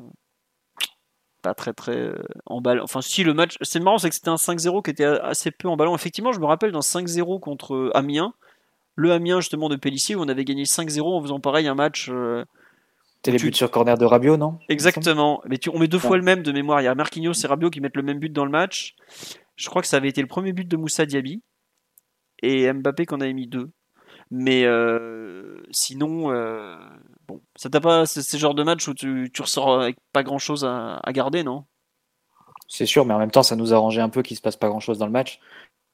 pas 1.43 1.53
très 1.53 1.75
très 1.75 2.11
emballant. 2.47 2.85
Enfin, 2.85 3.03
si 3.03 3.23
le 3.23 3.35
match, 3.35 3.57
c'est 3.61 3.81
marrant, 3.81 3.99
c'est 3.99 4.09
que 4.09 4.15
c'était 4.15 4.31
un 4.31 4.37
5-0 4.37 4.83
qui 4.83 4.91
était 4.91 5.05
assez 5.05 5.51
peu 5.51 5.69
emballant. 5.69 5.95
Effectivement, 5.95 6.33
je 6.33 6.41
me 6.41 6.47
rappelle 6.47 6.73
d'un 6.73 6.81
5-0 6.81 7.39
contre 7.39 7.91
Amiens, 7.93 8.33
le 9.01 9.13
Amiens 9.13 9.41
justement 9.41 9.69
de 9.69 9.77
Pellissier, 9.77 10.17
où 10.17 10.21
on 10.23 10.29
avait 10.29 10.45
gagné 10.45 10.65
5-0 10.65 11.01
en 11.17 11.23
faisant 11.23 11.39
pareil 11.41 11.69
un 11.69 11.75
match. 11.77 12.09
euh, 12.11 12.45
C'était 13.17 13.31
les 13.31 13.39
tu- 13.39 13.47
buts 13.47 13.55
sur 13.55 13.71
corner 13.71 13.97
de 13.97 14.05
Rabiot, 14.05 14.37
non? 14.37 14.59
Exactement. 14.69 15.41
Mais 15.49 15.59
tu, 15.59 15.71
on 15.71 15.79
met 15.79 15.87
deux 15.89 15.99
fois 16.01 16.17
le 16.17 16.23
même 16.25 16.43
de 16.43 16.51
mémoire. 16.51 16.81
Il 16.81 16.85
y 16.85 16.89
a 16.89 16.95
Marquinhos 16.97 17.33
et 17.33 17.47
Rabiot 17.47 17.71
qui 17.71 17.81
mettent 17.81 17.97
le 17.97 18.03
même 18.03 18.19
but 18.19 18.33
dans 18.33 18.45
le 18.45 18.51
match. 18.51 18.97
Je 19.57 19.69
crois 19.69 19.83
que 19.83 19.89
ça 19.89 19.97
avait 19.99 20.09
été 20.09 20.21
le 20.21 20.27
premier 20.27 20.53
but 20.53 20.67
de 20.67 20.77
Moussa 20.77 21.07
Diaby. 21.07 21.43
Et 22.43 22.73
Mbappé 22.73 23.07
qu'on 23.07 23.21
avait 23.21 23.33
mis 23.33 23.47
deux. 23.47 23.71
Mais 24.31 24.65
euh, 24.65 25.61
sinon, 25.71 26.31
euh, 26.33 26.77
bon, 27.29 27.41
ça 27.57 27.71
t'a 27.71 27.81
pas. 27.81 28.05
C'est 28.05 28.23
ce 28.23 28.37
genre 28.37 28.55
de 28.55 28.63
match 28.63 28.87
où 28.89 28.95
tu, 28.95 29.31
tu 29.33 29.43
ressors 29.43 29.81
avec 29.81 29.97
pas 30.13 30.23
grand 30.23 30.39
chose 30.39 30.65
à, 30.65 30.97
à 31.03 31.13
garder, 31.13 31.43
non? 31.45 31.65
C'est 32.69 32.85
sûr, 32.85 33.07
mais 33.07 33.15
en 33.15 33.19
même 33.19 33.31
temps, 33.31 33.43
ça 33.43 33.57
nous 33.57 33.73
arrangeait 33.73 34.03
un 34.03 34.11
peu 34.11 34.21
qu'il 34.23 34.37
se 34.37 34.43
passe 34.43 34.57
pas 34.57 34.69
grand-chose 34.69 34.99
dans 34.99 35.07
le 35.07 35.13
match. 35.13 35.41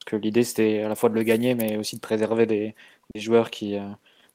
Que 0.05 0.17
l'idée, 0.17 0.45
c'était 0.45 0.83
à 0.83 0.89
la 0.89 0.95
fois 0.95 1.09
de 1.09 1.15
le 1.15 1.23
gagner, 1.23 1.55
mais 1.55 1.77
aussi 1.77 1.97
de 1.97 2.01
préserver 2.01 2.47
des, 2.47 2.75
joueurs 3.15 3.51
qui, 3.51 3.77
euh, 3.77 3.89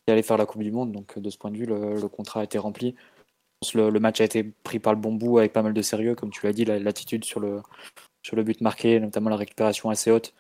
qui 0.06 0.12
allaient 0.12 0.24
faire 0.24 0.38
la 0.38 0.46
Coupe 0.46 0.64
du 0.64 0.72
Monde. 0.72 0.92
Donc, 0.92 1.18
euh, 1.18 1.22
de 1.22 1.30
ce 1.30 1.38
point 1.38 1.52
de 1.52 1.58
vue, 1.58 1.66
le, 1.66 2.08
contrat 2.08 2.42
a 2.42 2.44
été 2.44 2.58
rempli. 2.58 2.96
Le, 3.74 3.90
le 3.90 4.00
match 4.00 4.22
a 4.22 4.24
été 4.24 4.44
pris 4.44 4.80
par 4.80 4.94
le 4.94 5.00
bon 5.00 5.14
bout 5.14 5.38
avec 5.40 5.54
pas 5.54 5.62
mal 5.62 5.74
de 5.74 5.82
sérieux. 5.82 6.16
Comme 6.16 6.32
tu 6.32 6.46
l'as 6.46 6.54
dit, 6.54 6.66
la- 6.66 6.80
l'attitude 6.80 7.26
sur 7.26 7.40
le, 7.40 7.62
sur 8.24 8.36
le 8.36 8.44
but 8.44 8.62
marqué, 8.62 9.00
notamment 9.00 9.30
la 9.30 9.36
récupération 9.36 9.90
assez 9.90 10.12
haute, 10.12 10.34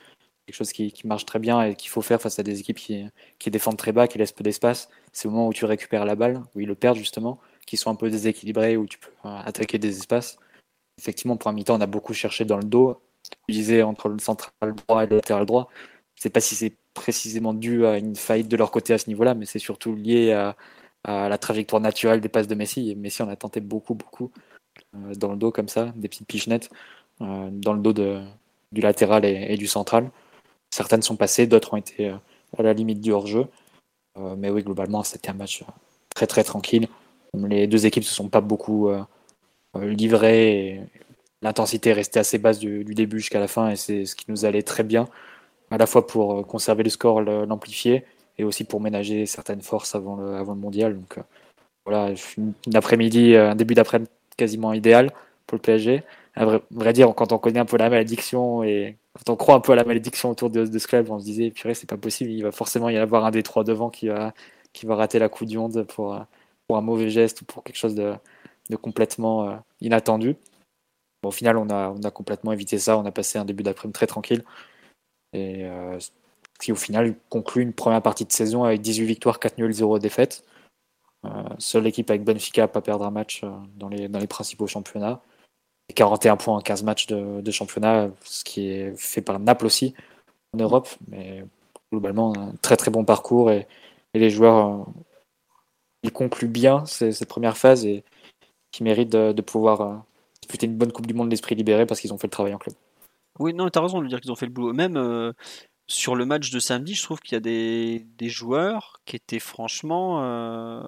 quelque 0.45 0.55
chose 0.55 0.71
qui, 0.71 0.91
qui 0.91 1.07
marche 1.07 1.25
très 1.25 1.39
bien 1.39 1.61
et 1.61 1.75
qu'il 1.75 1.89
faut 1.89 2.01
faire 2.01 2.21
face 2.21 2.39
à 2.39 2.43
des 2.43 2.59
équipes 2.59 2.77
qui, 2.77 3.05
qui 3.39 3.51
défendent 3.51 3.77
très 3.77 3.91
bas, 3.91 4.07
qui 4.07 4.17
laissent 4.17 4.31
peu 4.31 4.43
d'espace. 4.43 4.89
C'est 5.13 5.27
au 5.27 5.31
moment 5.31 5.47
où 5.47 5.53
tu 5.53 5.65
récupères 5.65 6.05
la 6.05 6.15
balle, 6.15 6.43
où 6.55 6.59
ils 6.59 6.67
le 6.67 6.75
perdent 6.75 6.97
justement, 6.97 7.39
qui 7.65 7.77
sont 7.77 7.91
un 7.91 7.95
peu 7.95 8.09
déséquilibrés, 8.09 8.77
où 8.77 8.87
tu 8.87 8.97
peux 8.99 9.11
euh, 9.25 9.37
attaquer 9.45 9.77
des 9.77 9.97
espaces. 9.97 10.37
Effectivement, 10.97 11.37
pour 11.37 11.49
un 11.49 11.53
mi-temps, 11.53 11.77
on 11.77 11.81
a 11.81 11.87
beaucoup 11.87 12.13
cherché 12.13 12.45
dans 12.45 12.57
le 12.57 12.63
dos. 12.63 12.99
Disais 13.47 13.81
entre 13.81 14.09
le 14.09 14.19
central 14.19 14.75
droit 14.87 15.03
et 15.03 15.07
le 15.07 15.17
latéral 15.17 15.45
droit. 15.45 15.69
Je 16.15 16.23
sais 16.23 16.29
pas 16.29 16.41
si 16.41 16.55
c'est 16.55 16.75
précisément 16.93 17.53
dû 17.53 17.85
à 17.85 17.97
une 17.97 18.15
faillite 18.15 18.47
de 18.47 18.57
leur 18.57 18.71
côté 18.71 18.93
à 18.93 18.97
ce 18.97 19.07
niveau-là, 19.07 19.33
mais 19.33 19.45
c'est 19.45 19.59
surtout 19.59 19.95
lié 19.95 20.33
à, 20.33 20.55
la 21.05 21.37
trajectoire 21.37 21.81
naturelle 21.81 22.21
des 22.21 22.29
passes 22.29 22.47
de 22.47 22.55
Messi. 22.55 22.93
Messi 22.95 23.23
en 23.23 23.29
a 23.29 23.35
tenté 23.35 23.61
beaucoup, 23.61 23.95
beaucoup 23.95 24.31
euh, 24.95 25.15
dans 25.15 25.31
le 25.31 25.37
dos 25.37 25.51
comme 25.51 25.69
ça, 25.69 25.93
des 25.95 26.09
petites 26.09 26.27
pichenettes 26.27 26.69
euh, 27.21 27.49
dans 27.51 27.73
le 27.73 27.81
dos 27.81 27.93
du 27.93 28.81
latéral 28.81 29.25
et, 29.25 29.47
et 29.49 29.57
du 29.57 29.67
central. 29.67 30.11
Certaines 30.71 31.01
sont 31.01 31.15
passées, 31.15 31.47
d'autres 31.47 31.73
ont 31.73 31.77
été 31.77 32.09
euh, 32.09 32.17
à 32.57 32.63
la 32.63 32.73
limite 32.73 33.01
du 33.01 33.11
hors-jeu. 33.11 33.47
Euh, 34.17 34.35
mais 34.37 34.49
oui, 34.49 34.63
globalement, 34.63 35.03
c'était 35.03 35.29
un 35.29 35.33
match 35.33 35.63
très 36.13 36.27
très 36.27 36.43
tranquille. 36.43 36.87
Les 37.33 37.67
deux 37.67 37.85
équipes 37.85 38.03
se 38.03 38.13
sont 38.13 38.29
pas 38.29 38.41
beaucoup 38.41 38.89
livrées. 39.75 40.81
L'intensité 41.41 41.91
est 41.91 41.93
restée 41.93 42.19
assez 42.19 42.37
basse 42.37 42.59
du, 42.59 42.83
début 42.83 43.19
jusqu'à 43.19 43.39
la 43.39 43.47
fin 43.47 43.69
et 43.69 43.75
c'est 43.77 44.05
ce 44.05 44.15
qui 44.15 44.25
nous 44.27 44.45
allait 44.45 44.61
très 44.61 44.83
bien, 44.83 45.07
à 45.71 45.77
la 45.77 45.85
fois 45.85 46.05
pour 46.05 46.39
euh, 46.39 46.43
conserver 46.43 46.83
le 46.83 46.89
score, 46.89 47.21
l'amplifier 47.21 48.03
et 48.37 48.43
aussi 48.43 48.65
pour 48.65 48.81
ménager 48.81 49.25
certaines 49.25 49.61
forces 49.61 49.95
avant 49.95 50.17
le, 50.17 50.35
avant 50.35 50.53
le 50.53 50.59
mondial. 50.59 50.95
Donc 50.95 51.17
euh, 51.17 51.21
voilà, 51.85 52.13
une 52.37 52.75
après-midi, 52.75 53.35
euh, 53.35 53.51
un 53.51 53.55
début 53.55 53.73
d'après-midi 53.73 54.09
quasiment 54.37 54.73
idéal 54.73 55.11
pour 55.47 55.55
le 55.57 55.61
PSG. 55.61 56.03
À 56.35 56.45
vrai, 56.45 56.93
dire, 56.93 57.13
quand 57.15 57.31
on 57.33 57.37
connaît 57.37 57.59
un 57.59 57.65
peu 57.65 57.77
la 57.77 57.89
malédiction 57.89 58.63
et 58.63 58.97
quand 59.13 59.33
on 59.33 59.35
croit 59.35 59.55
un 59.55 59.59
peu 59.61 59.73
à 59.73 59.75
la 59.75 59.83
malédiction 59.83 60.29
autour 60.31 60.49
de, 60.49 60.65
de 60.65 60.79
ce 60.79 60.87
club, 60.87 61.09
on 61.09 61.19
se 61.19 61.25
disait, 61.25 61.51
purée, 61.51 61.73
c'est 61.73 61.89
pas 61.89 61.97
possible, 61.97 62.31
il 62.31 62.43
va 62.43 62.51
forcément 62.51 62.89
y 62.89 62.97
avoir 62.97 63.25
un 63.25 63.31
des 63.31 63.43
trois 63.43 63.63
devant 63.63 63.89
qui 63.89 64.07
va, 64.07 64.33
qui 64.73 64.85
va 64.85 64.95
rater 64.95 65.19
la 65.19 65.29
Coupe 65.29 65.47
du 65.47 65.57
Monde 65.57 65.83
pour, 65.83 66.17
pour 66.67 66.77
un 66.77 66.81
mauvais 66.81 67.09
geste 67.09 67.41
ou 67.41 67.45
pour 67.45 67.63
quelque 67.63 67.75
chose 67.77 67.95
de, 67.95 68.13
de 68.69 68.75
complètement 68.75 69.59
inattendu. 69.81 70.35
Au 71.23 71.31
final, 71.31 71.57
on 71.57 71.69
a, 71.69 72.11
complètement 72.11 72.51
évité 72.53 72.79
ça, 72.79 72.97
on 72.97 73.05
a 73.05 73.11
passé 73.11 73.37
un 73.37 73.45
début 73.45 73.63
d'après-midi 73.63 73.93
très 73.93 74.07
tranquille. 74.07 74.43
Et 75.33 75.65
euh, 75.65 75.99
qui, 76.59 76.71
au 76.71 76.75
final, 76.75 77.15
conclut 77.29 77.61
une 77.61 77.73
première 77.73 78.01
partie 78.01 78.25
de 78.25 78.31
saison 78.31 78.63
avec 78.63 78.81
18 78.81 79.05
victoires, 79.05 79.39
4 79.39 79.57
nuls, 79.57 79.73
0 79.73 79.99
défaites. 79.99 80.43
Euh, 81.25 81.43
seule 81.57 81.87
équipe 81.87 82.09
avec 82.09 82.23
Benfica 82.23 82.63
à 82.63 82.67
pas 82.69 82.81
perdre 82.81 83.05
un 83.05 83.11
match 83.11 83.43
euh, 83.43 83.49
dans 83.75 83.89
les, 83.89 84.27
principaux 84.27 84.67
championnats. 84.67 85.21
Et 85.89 85.93
41 85.93 86.37
points 86.37 86.55
en 86.55 86.61
15 86.61 86.83
matchs 86.83 87.07
de, 87.07 87.51
championnat, 87.51 88.09
ce 88.23 88.43
qui 88.43 88.69
est 88.69 88.95
fait 88.95 89.21
par 89.21 89.39
Naples 89.39 89.65
aussi 89.65 89.95
en 90.53 90.59
Europe. 90.59 90.87
Mais 91.07 91.43
globalement, 91.91 92.33
un 92.37 92.53
très 92.61 92.77
très 92.77 92.91
bon 92.91 93.03
parcours 93.05 93.51
et, 93.51 93.67
les 94.15 94.31
joueurs 94.31 94.87
ils 96.01 96.11
concluent 96.11 96.47
bien 96.47 96.83
cette 96.85 97.27
première 97.27 97.57
phase 97.57 97.85
et 97.85 98.03
qui 98.71 98.83
méritent 98.83 99.11
de, 99.11 99.41
pouvoir 99.41 100.03
disputer 100.49 100.65
une 100.65 100.77
bonne 100.77 100.91
Coupe 100.91 101.05
du 101.05 101.13
Monde 101.13 101.29
d'esprit 101.29 101.55
libéré 101.55 101.85
parce 101.85 102.01
qu'ils 102.01 102.13
ont 102.13 102.17
fait 102.17 102.27
le 102.27 102.31
travail 102.31 102.53
en 102.53 102.57
club. 102.57 102.75
Oui, 103.37 103.53
non, 103.53 103.69
t'as 103.69 103.81
raison 103.81 104.01
de 104.01 104.07
dire 104.07 104.19
qu'ils 104.19 104.31
ont 104.31 104.35
fait 104.35 104.47
le 104.47 104.51
boulot. 104.51 104.73
Même 104.73 104.97
euh, 104.97 105.31
sur 105.87 106.15
le 106.15 106.25
match 106.25 106.49
de 106.49 106.59
samedi, 106.59 106.95
je 106.95 107.03
trouve 107.03 107.19
qu'il 107.19 107.33
y 107.33 107.37
a 107.37 107.39
des, 107.39 108.05
des 108.17 108.29
joueurs 108.29 108.99
qui 109.05 109.15
étaient 109.15 109.39
franchement 109.39 110.23
euh, 110.23 110.81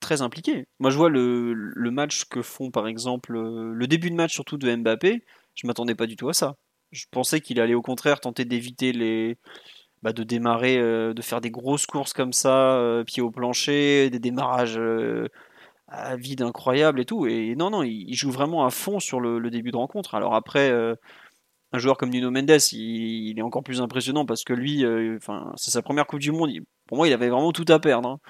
très 0.00 0.22
impliqués. 0.22 0.66
Moi, 0.78 0.90
je 0.90 0.96
vois 0.96 1.10
le, 1.10 1.52
le 1.52 1.90
match 1.90 2.24
que 2.26 2.42
font, 2.42 2.70
par 2.70 2.86
exemple, 2.86 3.36
euh, 3.36 3.72
le 3.74 3.86
début 3.86 4.10
de 4.10 4.14
match 4.14 4.32
surtout 4.32 4.56
de 4.56 4.74
Mbappé, 4.74 5.24
je 5.54 5.66
m'attendais 5.66 5.94
pas 5.94 6.06
du 6.06 6.16
tout 6.16 6.28
à 6.28 6.32
ça. 6.32 6.54
Je 6.92 7.06
pensais 7.10 7.40
qu'il 7.40 7.60
allait 7.60 7.74
au 7.74 7.82
contraire 7.82 8.20
tenter 8.20 8.44
d'éviter 8.44 8.92
les. 8.92 9.36
bah, 10.02 10.12
de 10.12 10.22
démarrer, 10.22 10.76
de 10.78 11.22
faire 11.22 11.40
des 11.40 11.50
grosses 11.50 11.86
courses 11.86 12.12
comme 12.12 12.32
ça, 12.32 12.76
euh, 12.76 13.02
pied 13.04 13.22
au 13.22 13.30
plancher, 13.32 14.08
des 14.08 14.20
démarrages 14.20 14.78
à 15.88 16.16
vide 16.16 16.42
incroyables 16.42 17.00
et 17.00 17.04
tout. 17.04 17.26
Et 17.26 17.54
non, 17.56 17.70
non, 17.70 17.82
il, 17.82 18.14
joue 18.14 18.30
vraiment 18.30 18.64
à 18.64 18.70
fond 18.70 18.98
sur 19.00 19.20
le, 19.20 19.50
début 19.50 19.70
de 19.70 19.76
rencontre. 19.76 20.14
Alors 20.14 20.34
après, 20.34 20.70
euh, 20.70 20.94
un 21.72 21.78
joueur 21.78 21.96
comme 21.96 22.10
Nuno 22.10 22.30
Mendes, 22.30 22.58
il, 22.72 23.38
est 23.38 23.42
encore 23.42 23.62
plus 23.62 23.80
impressionnant 23.80 24.26
parce 24.26 24.44
que 24.44 24.52
lui, 24.52 24.84
euh, 24.84 25.16
enfin, 25.16 25.52
c'est 25.56 25.70
sa 25.70 25.82
première 25.82 26.06
Coupe 26.06 26.20
du 26.20 26.32
Monde. 26.32 26.50
Pour 26.86 26.96
moi, 26.96 27.08
il 27.08 27.12
avait 27.12 27.28
vraiment 27.28 27.52
tout 27.52 27.64
à 27.68 27.78
perdre. 27.78 28.08
hein. 28.08 28.20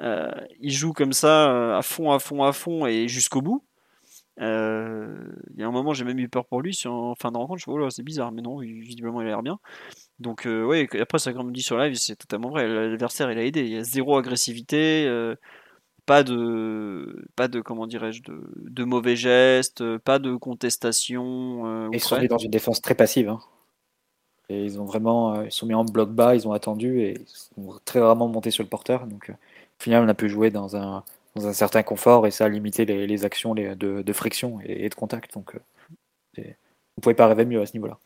Euh, 0.00 0.30
il 0.60 0.72
joue 0.72 0.92
comme 0.92 1.12
ça, 1.12 1.76
à 1.76 1.82
fond, 1.82 2.10
à 2.12 2.18
fond, 2.18 2.42
à 2.42 2.52
fond 2.52 2.86
et 2.86 3.08
jusqu'au 3.08 3.42
bout. 3.42 3.64
Il 4.38 4.44
y 4.44 5.62
a 5.62 5.66
un 5.66 5.70
moment, 5.70 5.92
j'ai 5.94 6.04
même 6.04 6.18
eu 6.18 6.28
peur 6.28 6.46
pour 6.46 6.60
lui 6.60 6.74
sur, 6.74 6.92
en 6.92 7.14
fin 7.14 7.30
de 7.30 7.36
rencontre. 7.36 7.60
Je 7.60 7.70
me 7.70 7.74
suis 7.74 7.80
dit, 7.80 7.86
oh 7.86 7.90
c'est 7.90 8.02
bizarre, 8.02 8.32
mais 8.32 8.42
non, 8.42 8.58
visiblement, 8.58 9.20
il 9.20 9.26
a 9.26 9.30
l'air 9.30 9.42
bien. 9.42 9.58
Donc, 10.18 10.46
ouais, 10.46 10.88
après, 11.00 11.18
ça, 11.18 11.32
comme 11.32 11.52
dit 11.52 11.62
sur 11.62 11.78
live, 11.78 11.94
c'est 11.94 12.16
totalement 12.16 12.50
vrai. 12.50 12.66
L'adversaire, 12.66 13.30
il 13.30 13.38
a 13.38 13.44
aidé. 13.44 13.60
Il 13.60 13.72
y 13.72 13.76
a 13.76 13.84
zéro 13.84 14.16
agressivité, 14.16 15.06
pas 16.06 16.22
de, 16.22 17.26
pas 17.36 17.48
de, 17.48 17.60
comment 17.60 17.86
dirais-je, 17.86 18.22
de, 18.22 18.40
de 18.56 18.84
mauvais 18.84 19.16
gestes, 19.16 19.98
pas 19.98 20.18
de 20.18 20.36
contestation. 20.36 21.66
euh, 21.66 21.88
ils 21.92 22.00
sont 22.00 22.20
mis 22.20 22.28
dans 22.28 22.38
une 22.38 22.50
défense 22.50 22.80
très 22.82 22.94
passive. 22.94 23.28
hein. 23.28 23.40
Et 24.50 24.62
ils 24.62 24.78
ont 24.80 24.84
vraiment, 24.84 25.36
euh, 25.36 25.44
ils 25.46 25.52
sont 25.52 25.66
mis 25.66 25.74
en 25.74 25.84
bloc 25.84 26.10
bas, 26.10 26.34
ils 26.34 26.46
ont 26.46 26.52
attendu 26.52 27.00
et 27.00 27.12
ils 27.18 27.26
sont 27.26 27.80
très 27.84 28.00
rarement 28.00 28.28
montés 28.28 28.50
sur 28.50 28.62
le 28.62 28.68
porteur. 28.68 29.06
Donc, 29.06 29.30
euh, 29.30 29.32
au 29.32 29.82
final, 29.82 30.04
on 30.04 30.08
a 30.08 30.14
pu 30.14 30.28
jouer 30.28 30.50
dans 30.50 30.76
un, 30.76 31.02
dans 31.34 31.46
un 31.46 31.52
certain 31.54 31.82
confort 31.82 32.26
et 32.26 32.30
ça 32.30 32.44
a 32.44 32.48
limité 32.48 32.84
les, 32.84 33.06
les 33.06 33.24
actions 33.24 33.54
les- 33.54 33.74
de, 33.74 34.02
de 34.02 34.12
friction 34.12 34.60
et, 34.62 34.84
et 34.84 34.88
de 34.88 34.94
contact. 34.94 35.32
Donc, 35.32 35.56
euh, 36.38 36.42
on 36.96 37.00
pouvait 37.00 37.14
pas 37.14 37.26
rêver 37.26 37.46
mieux 37.46 37.60
à 37.60 37.66
ce 37.66 37.72
niveau-là. 37.72 37.98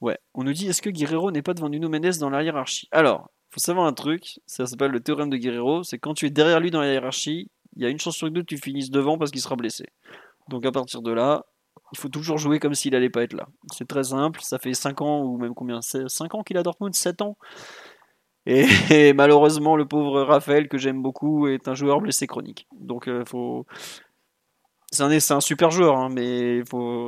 Ouais, 0.00 0.18
on 0.34 0.44
nous 0.44 0.52
dit 0.52 0.68
est-ce 0.68 0.82
que 0.82 0.90
Guerrero 0.90 1.30
n'est 1.30 1.42
pas 1.42 1.54
devant 1.54 1.68
Nuno 1.68 1.88
Mendes 1.88 2.18
dans 2.20 2.30
la 2.30 2.42
hiérarchie? 2.42 2.88
Alors, 2.90 3.30
faut 3.50 3.60
savoir 3.60 3.86
un 3.86 3.92
truc, 3.92 4.40
ça 4.46 4.66
s'appelle 4.66 4.92
le 4.92 5.00
théorème 5.00 5.30
de 5.30 5.36
Guerrero, 5.36 5.82
c'est 5.82 5.98
quand 5.98 6.14
tu 6.14 6.26
es 6.26 6.30
derrière 6.30 6.60
lui 6.60 6.70
dans 6.70 6.80
la 6.80 6.92
hiérarchie, 6.92 7.50
il 7.76 7.82
y 7.82 7.86
a 7.86 7.88
une 7.88 7.98
chance 7.98 8.16
sur 8.16 8.30
deux 8.30 8.42
que 8.42 8.46
tu 8.46 8.58
finisses 8.58 8.90
devant 8.90 9.18
parce 9.18 9.30
qu'il 9.30 9.40
sera 9.40 9.56
blessé. 9.56 9.86
Donc 10.48 10.64
à 10.64 10.72
partir 10.72 11.02
de 11.02 11.12
là, 11.12 11.44
il 11.92 11.98
faut 11.98 12.08
toujours 12.08 12.38
jouer 12.38 12.58
comme 12.58 12.74
s'il 12.74 12.94
allait 12.94 13.10
pas 13.10 13.22
être 13.22 13.32
là. 13.32 13.48
C'est 13.72 13.88
très 13.88 14.04
simple, 14.04 14.40
ça 14.42 14.58
fait 14.58 14.74
5 14.74 15.00
ans 15.02 15.22
ou 15.22 15.38
même 15.38 15.54
combien 15.54 15.80
5 15.82 16.34
ans 16.34 16.42
qu'il 16.42 16.56
a 16.56 16.62
Dortmund? 16.62 16.94
7 16.94 17.22
ans? 17.22 17.36
Et, 18.46 19.12
malheureusement, 19.12 19.76
le 19.76 19.86
pauvre 19.86 20.22
Raphaël, 20.22 20.68
que 20.68 20.78
j'aime 20.78 21.02
beaucoup, 21.02 21.46
est 21.46 21.68
un 21.68 21.74
joueur 21.74 22.00
blessé 22.00 22.26
chronique. 22.26 22.66
Donc, 22.72 23.06
euh, 23.06 23.24
faut. 23.24 23.66
C'est 24.92 25.32
un, 25.32 25.40
super 25.40 25.70
joueur, 25.70 25.96
hein, 25.98 26.08
mais 26.10 26.62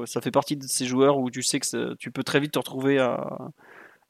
ça 0.07 0.21
fait 0.21 0.31
partie 0.31 0.57
de 0.57 0.63
ces 0.63 0.85
joueurs 0.85 1.19
où 1.19 1.31
tu 1.31 1.43
sais 1.43 1.59
que 1.59 1.95
tu 1.95 2.13
peux 2.13 2.23
très 2.23 2.39
vite 2.39 2.53
te 2.53 2.59
retrouver 2.61 3.01
à, 3.01 3.51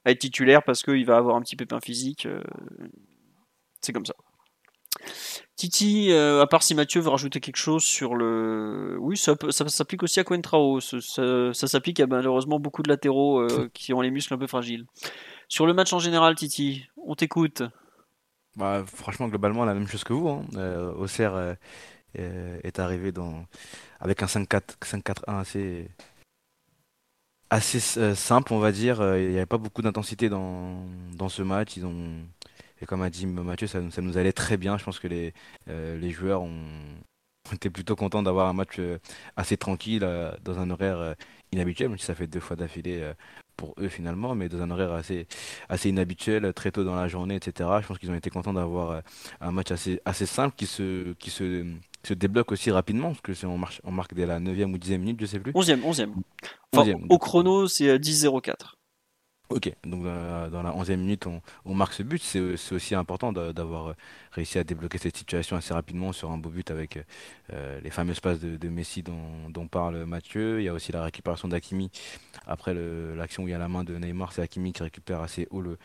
à 0.04 0.10
être 0.10 0.18
titulaire 0.18 0.62
parce 0.62 0.82
qu'il 0.82 1.04
va 1.04 1.16
avoir 1.16 1.36
un 1.36 1.42
petit 1.42 1.56
pépin 1.56 1.80
physique. 1.80 2.26
euh, 2.26 2.42
c'est 3.80 3.92
comme 3.92 4.06
ça. 4.06 4.14
Titi, 5.56 6.10
euh, 6.10 6.40
à 6.40 6.46
part 6.46 6.62
si 6.62 6.74
Mathieu 6.74 7.00
veut 7.00 7.10
rajouter 7.10 7.40
quelque 7.40 7.56
chose 7.56 7.84
sur 7.84 8.14
le. 8.14 8.96
Oui, 9.00 9.16
ça, 9.16 9.36
s'applique 9.50 10.02
aussi 10.02 10.20
à 10.20 10.24
Coentrao. 10.24 10.80
Ça, 10.80 11.52
s'applique 11.54 12.00
à 12.00 12.06
malheureusement 12.06 12.58
beaucoup 12.58 12.82
de 12.82 12.88
latéraux 12.88 13.40
euh, 13.40 13.70
qui 13.72 13.92
ont 13.92 14.00
les 14.00 14.10
muscles 14.10 14.34
un 14.34 14.38
peu 14.38 14.46
fragiles. 14.46 14.86
Sur 15.48 15.66
le 15.66 15.74
match 15.74 15.92
en 15.92 15.98
général, 15.98 16.34
Titi, 16.34 16.86
on 16.96 17.14
t'écoute. 17.14 17.62
Bah, 18.56 18.84
franchement, 18.86 19.28
globalement, 19.28 19.64
la 19.64 19.74
même 19.74 19.86
chose 19.86 20.04
que 20.04 20.12
vous. 20.12 20.28
Hein. 20.28 20.44
Euh, 20.56 20.92
Auxerre 20.94 21.56
est 22.14 22.78
arrivé 22.78 23.12
dans... 23.12 23.46
avec 24.00 24.22
un 24.22 24.26
5-4 24.26 24.62
5-4-1 24.82 25.40
assez... 25.40 25.88
assez 27.52 27.80
simple, 28.14 28.52
on 28.52 28.58
va 28.58 28.72
dire. 28.72 28.96
Il 29.16 29.30
n'y 29.30 29.36
avait 29.36 29.46
pas 29.46 29.58
beaucoup 29.58 29.82
d'intensité 29.82 30.28
dans, 30.28 30.84
dans 31.14 31.28
ce 31.28 31.42
match. 31.42 31.76
Ils 31.76 31.86
ont, 31.86 32.10
et 32.80 32.86
comme 32.86 33.02
a 33.02 33.10
dit 33.10 33.26
Mathieu, 33.26 33.66
ça, 33.66 33.80
ça 33.90 34.02
nous 34.02 34.16
allait 34.18 34.32
très 34.32 34.56
bien. 34.56 34.78
Je 34.78 34.84
pense 34.84 34.98
que 34.98 35.08
les, 35.08 35.34
les 35.66 36.10
joueurs 36.10 36.42
ont, 36.42 36.60
été 37.52 37.70
plutôt 37.70 37.96
contents 37.96 38.22
d'avoir 38.22 38.48
un 38.48 38.54
match 38.54 38.80
assez 39.36 39.56
tranquille 39.56 40.08
dans 40.44 40.58
un 40.58 40.70
horaire 40.70 41.14
inhabituel, 41.52 41.90
même 41.90 41.98
si 41.98 42.06
ça 42.06 42.14
fait 42.14 42.26
deux 42.26 42.40
fois 42.40 42.56
d'affilée 42.56 43.12
pour 43.56 43.74
eux 43.78 43.88
finalement, 43.88 44.34
mais 44.34 44.48
dans 44.48 44.62
un 44.62 44.70
horaire 44.70 44.92
assez, 44.92 45.26
assez 45.68 45.88
inhabituel, 45.90 46.52
très 46.54 46.70
tôt 46.72 46.84
dans 46.84 46.96
la 46.96 47.08
journée, 47.08 47.36
etc. 47.36 47.68
Je 47.82 47.86
pense 47.86 47.98
qu'ils 47.98 48.10
ont 48.10 48.14
été 48.14 48.30
contents 48.30 48.52
d'avoir 48.52 48.90
euh, 48.90 49.00
un 49.40 49.52
match 49.52 49.70
assez, 49.70 50.00
assez 50.04 50.26
simple 50.26 50.54
qui 50.56 50.66
se, 50.66 51.12
qui 51.14 51.30
se, 51.30 51.64
se 52.04 52.14
débloque 52.14 52.52
aussi 52.52 52.70
rapidement, 52.70 53.08
parce 53.08 53.20
que 53.20 53.34
c'est 53.34 53.46
on, 53.46 53.58
marche, 53.58 53.80
on 53.84 53.92
marque 53.92 54.14
dès 54.14 54.26
la 54.26 54.40
9e 54.40 54.72
ou 54.72 54.78
10e 54.78 54.98
minute, 54.98 55.20
je 55.20 55.26
sais 55.26 55.38
plus. 55.38 55.52
11e, 55.52 55.80
11e. 55.80 56.10
Enfin, 56.74 56.92
au 57.08 57.18
chrono, 57.18 57.68
c'est 57.68 57.98
10-0-4. 57.98 58.74
Ok, 59.54 59.70
donc 59.84 60.04
dans 60.04 60.62
la 60.62 60.70
11e 60.70 60.96
minute, 60.96 61.26
on, 61.26 61.74
marque 61.74 61.92
ce 61.92 62.02
but. 62.02 62.22
C'est 62.22 62.74
aussi 62.74 62.94
important 62.94 63.32
d'avoir 63.32 63.88
euh, 63.88 63.94
réussi 64.30 64.58
à 64.58 64.64
débloquer 64.64 64.96
cette 64.96 65.16
situation 65.16 65.56
assez 65.56 65.74
rapidement 65.74 66.12
sur 66.12 66.30
un 66.30 66.38
beau 66.38 66.48
but 66.48 66.70
avec 66.70 66.98
euh, 67.52 67.78
les 67.82 67.90
fameuses 67.90 68.20
passes 68.20 68.40
de, 68.40 68.68
Messi 68.70 69.02
dont, 69.02 69.68
parle 69.68 70.06
Mathieu. 70.06 70.60
Il 70.60 70.64
y 70.64 70.68
a 70.68 70.72
aussi 70.72 70.90
la 70.90 71.02
récupération 71.02 71.48
d'Akimi 71.48 71.90
après 72.46 72.74
l'action 73.14 73.42
où 73.42 73.48
il 73.48 73.50
y 73.50 73.54
a 73.54 73.58
la 73.58 73.68
main 73.68 73.84
de 73.84 73.94
Neymar. 73.94 74.32
C'est 74.32 74.40
Hakimi 74.40 74.72
qui 74.72 74.82
récupère 74.82 75.20
assez 75.20 75.46
haut 75.50 75.60
le, 75.60 75.76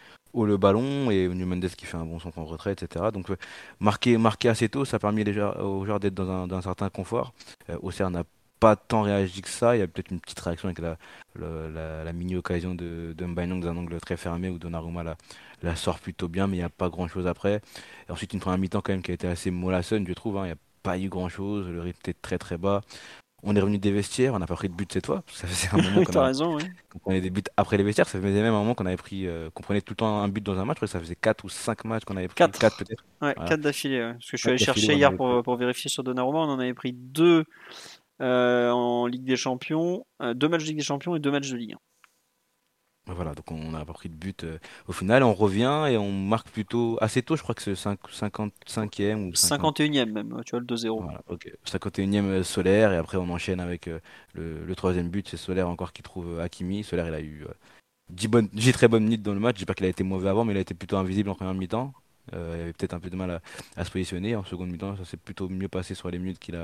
le 0.46 0.58
ballon 0.58 1.10
et 1.12 1.28
Nuno 1.28 1.46
Mendes 1.46 1.70
qui 1.70 1.86
fait 1.86 1.98
un 1.98 2.06
bon 2.06 2.20
son 2.20 2.32
en 2.36 2.46
retrait, 2.46 2.74
etc. 2.74 3.06
Donc 3.14 3.30
euh, 3.30 3.38
marqué, 3.80 4.18
marqué 4.18 4.50
assez 4.50 4.70
tôt, 4.70 4.86
ça 4.86 4.98
a 4.98 5.00
permis 5.00 5.24
aux 5.24 5.86
joueurs 5.86 6.00
d'être 6.00 6.14
dans 6.14 6.54
un, 6.54 6.62
certain 6.62 6.90
confort. 6.90 7.34
Auxerre 7.82 8.10
n'a 8.12 8.24
pas 8.60 8.76
tant 8.76 9.02
réagi 9.04 9.42
que 9.42 9.50
ça. 9.50 9.76
Il 9.76 9.80
y 9.80 9.82
a 9.82 9.88
peut-être 9.88 10.12
une 10.12 10.20
petite 10.20 10.40
réaction 10.40 10.70
avec 10.70 10.80
la, 10.80 10.98
la, 12.04 12.14
mini-occasion 12.14 12.76
de, 12.76 13.14
de 13.16 13.26
dans 13.26 13.68
un 13.68 13.78
angle 13.78 14.00
très 14.00 14.18
fermé 14.18 14.50
où 14.50 14.58
Donnarumma 14.58 15.04
la, 15.04 15.18
la 15.64 15.76
sort 15.76 16.00
plutôt 16.00 16.28
bien, 16.28 16.48
mais 16.48 16.58
il 16.58 16.60
n'y 16.60 16.66
a 16.66 16.70
pas 16.70 16.90
grand-chose 16.90 17.28
après. 17.28 17.62
Et 18.08 18.12
ensuite, 18.12 18.34
une 18.34 18.40
première 18.40 18.60
mi-temps 18.60 18.82
quand 18.82 18.94
même 18.94 19.02
qui 19.02 19.12
a 19.12 19.14
été 19.14 19.28
assez 19.28 19.52
mollassonne, 19.52 20.08
je 20.08 20.14
trouve. 20.14 20.38
Hein. 20.38 20.44
Il 20.44 20.48
n'y 20.48 20.54
a 20.54 20.58
pas 20.84 20.98
eu 20.98 21.10
grand-chose. 21.10 21.68
Le 21.68 21.82
rythme 21.82 22.00
était 22.00 22.14
très 22.14 22.38
très 22.38 22.58
bas. 22.58 22.82
On 23.44 23.56
est 23.56 23.60
revenu 23.60 23.78
des 23.78 23.92
vestiaires, 23.92 24.34
on 24.34 24.40
n'a 24.40 24.48
pas 24.48 24.56
pris 24.56 24.68
de 24.68 24.74
but 24.74 24.92
cette 24.92 25.06
fois. 25.06 25.24
Ça 25.28 25.48
faisait 25.48 25.70
un 25.72 25.78
moment 25.90 26.04
qu'on 26.04 26.24
raison, 26.24 26.58
prenait 27.02 27.22
des 27.22 27.30
buts 27.30 27.44
après 27.56 27.78
les 27.78 27.84
vestiaires. 27.84 28.08
Ça 28.08 28.20
faisait 28.20 28.42
même 28.42 28.54
un 28.54 28.60
moment 28.60 28.74
qu'on 28.74 28.86
avait 28.88 28.98
pris, 28.98 29.28
euh, 29.28 29.50
qu'on 29.52 29.64
prenait 29.64 29.82
tout 29.82 29.94
le 29.94 29.98
temps 29.98 30.22
un 30.22 30.28
but 30.28 30.44
dans 30.44 30.58
un 30.58 30.66
match. 30.66 30.80
ça 30.86 31.00
faisait 31.00 31.16
4 31.16 31.46
ou 31.46 31.50
5 31.50 31.86
matchs 31.86 32.04
qu'on 32.04 32.18
avait 32.18 32.28
pris. 32.28 32.36
4, 32.36 32.78
peut-être. 32.78 33.04
Ouais, 33.22 33.36
4 33.36 33.62
d'affilée. 33.62 34.00
Parce 34.14 34.32
que 34.32 34.38
je 34.38 34.42
suis 34.42 34.50
allé 34.50 34.58
chercher 34.58 34.96
hier 34.96 35.16
pour, 35.16 35.44
pour, 35.44 35.56
vérifier 35.56 35.90
sur 35.90 36.04
Donnarumma. 36.04 36.40
On 36.40 36.50
en 36.50 36.60
avait 36.60 36.74
pris 36.74 36.94
2 36.94 37.46
euh, 38.20 38.72
en 38.72 39.06
Ligue 39.06 39.26
des 39.26 39.36
Champions, 39.36 40.06
euh, 40.22 40.34
deux 40.34 40.48
matchs 40.48 40.64
de 40.64 40.68
Ligue 40.70 40.78
des 40.78 40.84
Champions 40.84 41.16
et 41.16 41.20
deux 41.20 41.30
matchs 41.30 41.52
de 41.52 41.58
Ligue 41.58 41.74
1. 41.74 41.78
Voilà, 43.08 43.34
donc 43.34 43.52
on 43.52 43.72
n'a 43.72 43.86
pas 43.86 43.94
pris 43.94 44.10
de 44.10 44.16
but 44.16 44.44
euh, 44.44 44.58
au 44.88 44.92
final. 44.92 45.24
On 45.24 45.34
revient 45.34 45.86
et 45.90 45.98
on 45.98 46.12
marque 46.12 46.50
plutôt 46.50 46.98
assez 47.02 47.22
tôt, 47.22 47.36
je 47.36 47.44
crois 47.44 47.56
que 47.56 47.62
c'est 47.62 47.74
55e 47.74 49.28
ou 49.28 49.32
51e 49.32 50.12
même, 50.12 50.42
tu 50.46 50.52
vois 50.52 50.60
le 50.60 50.66
2-0. 50.66 51.02
Voilà, 51.02 51.22
51e 51.66 52.44
Solaire 52.44 52.92
et 52.94 52.98
après 52.98 53.18
on 53.18 53.30
enchaîne 53.30 53.60
avec 53.60 53.90
le, 54.34 54.76
troisième 54.76 55.10
but, 55.10 55.28
c'est 55.30 55.38
Solaire 55.38 55.70
encore 55.70 55.94
qui 55.94 56.04
trouve 56.04 56.40
Hakimi. 56.40 56.84
Solaire 56.84 57.08
il 57.08 57.14
a 57.14 57.22
eu 57.22 57.46
10, 58.10 58.28
bonnes, 58.28 58.50
très 58.50 58.88
bonnes 58.88 59.04
minutes 59.04 59.24
dans 59.24 59.34
le 59.34 59.40
match. 59.40 59.60
Je 59.60 59.66
pas 59.66 59.74
qu'il 59.74 59.86
a 59.86 59.90
été 59.90 60.04
mauvais 60.04 60.30
avant, 60.30 60.46
mais 60.46 60.54
il 60.54 60.58
a 60.58 60.62
été 60.62 60.74
plutôt 60.74 60.98
invisible 60.98 61.30
en 61.30 61.36
première 61.36 61.54
mi-temps. 61.54 61.94
Il 62.34 62.38
avait 62.38 62.74
peut-être 62.74 62.94
un 62.94 63.00
peu 63.00 63.10
de 63.10 63.16
mal 63.16 63.42
à, 63.76 63.86
se 63.86 63.92
positionner. 63.92 64.36
En 64.36 64.44
seconde 64.44 64.70
mi-temps, 64.70 64.98
ça 64.98 65.06
s'est 65.06 65.18
plutôt 65.18 65.50
mieux 65.50 65.68
passé 65.68 65.96
sur 65.96 66.10
les 66.10 66.20
minutes 66.20 66.40
qu'il 66.40 66.56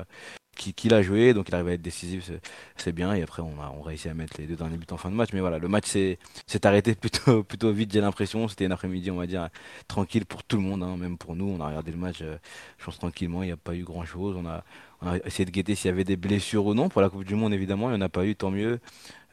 a, 0.93 1.01
joué, 1.01 1.33
donc 1.33 1.49
il 1.49 1.55
arrive 1.55 1.67
à 1.67 1.73
être 1.73 1.81
décisif, 1.81 2.31
c'est 2.75 2.91
bien. 2.91 3.13
Et 3.13 3.21
après, 3.21 3.41
on 3.41 3.59
a 3.61 3.73
réussi 3.83 4.09
à 4.09 4.13
mettre 4.13 4.35
les 4.39 4.45
deux 4.45 4.55
derniers 4.55 4.77
buts 4.77 4.85
en 4.91 4.97
fin 4.97 5.09
de 5.09 5.15
match. 5.15 5.29
Mais 5.33 5.39
voilà, 5.39 5.59
le 5.59 5.67
match 5.67 5.87
s'est 5.87 6.17
arrêté 6.63 6.95
plutôt, 6.95 7.71
vite, 7.71 7.91
j'ai 7.91 8.01
l'impression. 8.01 8.47
C'était 8.47 8.65
un 8.65 8.71
après-midi, 8.71 9.11
on 9.11 9.17
va 9.17 9.27
dire, 9.27 9.49
tranquille 9.87 10.25
pour 10.25 10.43
tout 10.43 10.57
le 10.57 10.63
monde, 10.63 10.83
hein, 10.83 10.97
même 10.97 11.17
pour 11.17 11.35
nous. 11.35 11.45
On 11.49 11.59
a 11.61 11.67
regardé 11.67 11.91
le 11.91 11.97
match, 11.97 12.19
euh, 12.21 12.37
je 12.77 12.85
pense, 12.85 12.99
tranquillement. 12.99 13.43
Il 13.43 13.47
n'y 13.47 13.51
a 13.51 13.57
pas 13.57 13.75
eu 13.75 13.83
grand-chose. 13.83 14.35
On 14.37 14.45
a, 14.47 14.63
essayé 15.25 15.45
de 15.45 15.51
guetter 15.51 15.75
s'il 15.75 15.89
y 15.89 15.91
avait 15.91 16.05
des 16.05 16.15
blessures 16.15 16.65
ou 16.65 16.73
non. 16.73 16.87
Pour 16.87 17.01
la 17.01 17.09
Coupe 17.09 17.25
du 17.25 17.35
Monde, 17.35 17.53
évidemment, 17.53 17.89
il 17.89 17.95
n'y 17.95 17.97
en 17.97 18.05
a 18.05 18.09
pas 18.09 18.25
eu, 18.25 18.35
tant 18.35 18.51
mieux. 18.51 18.79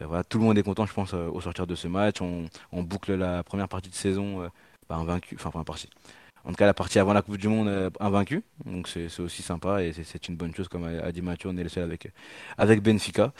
Euh, 0.00 0.06
voilà, 0.06 0.24
tout 0.24 0.38
le 0.38 0.44
monde 0.44 0.58
est 0.58 0.62
content, 0.62 0.86
je 0.86 0.94
pense, 0.94 1.14
euh, 1.14 1.28
au 1.28 1.40
sortir 1.40 1.66
de 1.66 1.74
ce 1.74 1.86
match. 1.88 2.20
On, 2.20 2.48
boucle 2.82 3.14
la 3.14 3.44
première 3.44 3.68
partie 3.68 3.90
de 3.90 3.94
saison, 3.94 4.50
bah, 4.88 5.00
vaincu, 5.04 5.36
enfin, 5.36 5.50
en 6.44 6.50
tout 6.50 6.56
cas 6.56 6.66
la 6.66 6.74
partie 6.74 6.98
avant 6.98 7.12
la 7.12 7.22
Coupe 7.22 7.36
du 7.36 7.48
Monde 7.48 7.68
euh, 7.68 7.90
invaincu. 8.00 8.42
Donc 8.64 8.88
c'est 8.88 9.20
aussi 9.20 9.42
sympa 9.42 9.82
et 9.82 9.92
c'est 9.92 10.28
une 10.28 10.36
bonne 10.36 10.54
chose 10.54 10.68
comme 10.68 10.84
a 10.84 11.12
dit 11.12 11.22
Mathieu, 11.22 11.48
on 11.50 11.56
est 11.56 11.62
le 11.62 11.68
seul 11.68 11.84
avec, 11.84 12.12
avec 12.58 12.82
Benfica. 12.82 13.32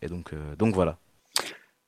Et 0.00 0.08
donc, 0.08 0.32
euh, 0.32 0.56
donc 0.56 0.74
voilà. 0.74 0.98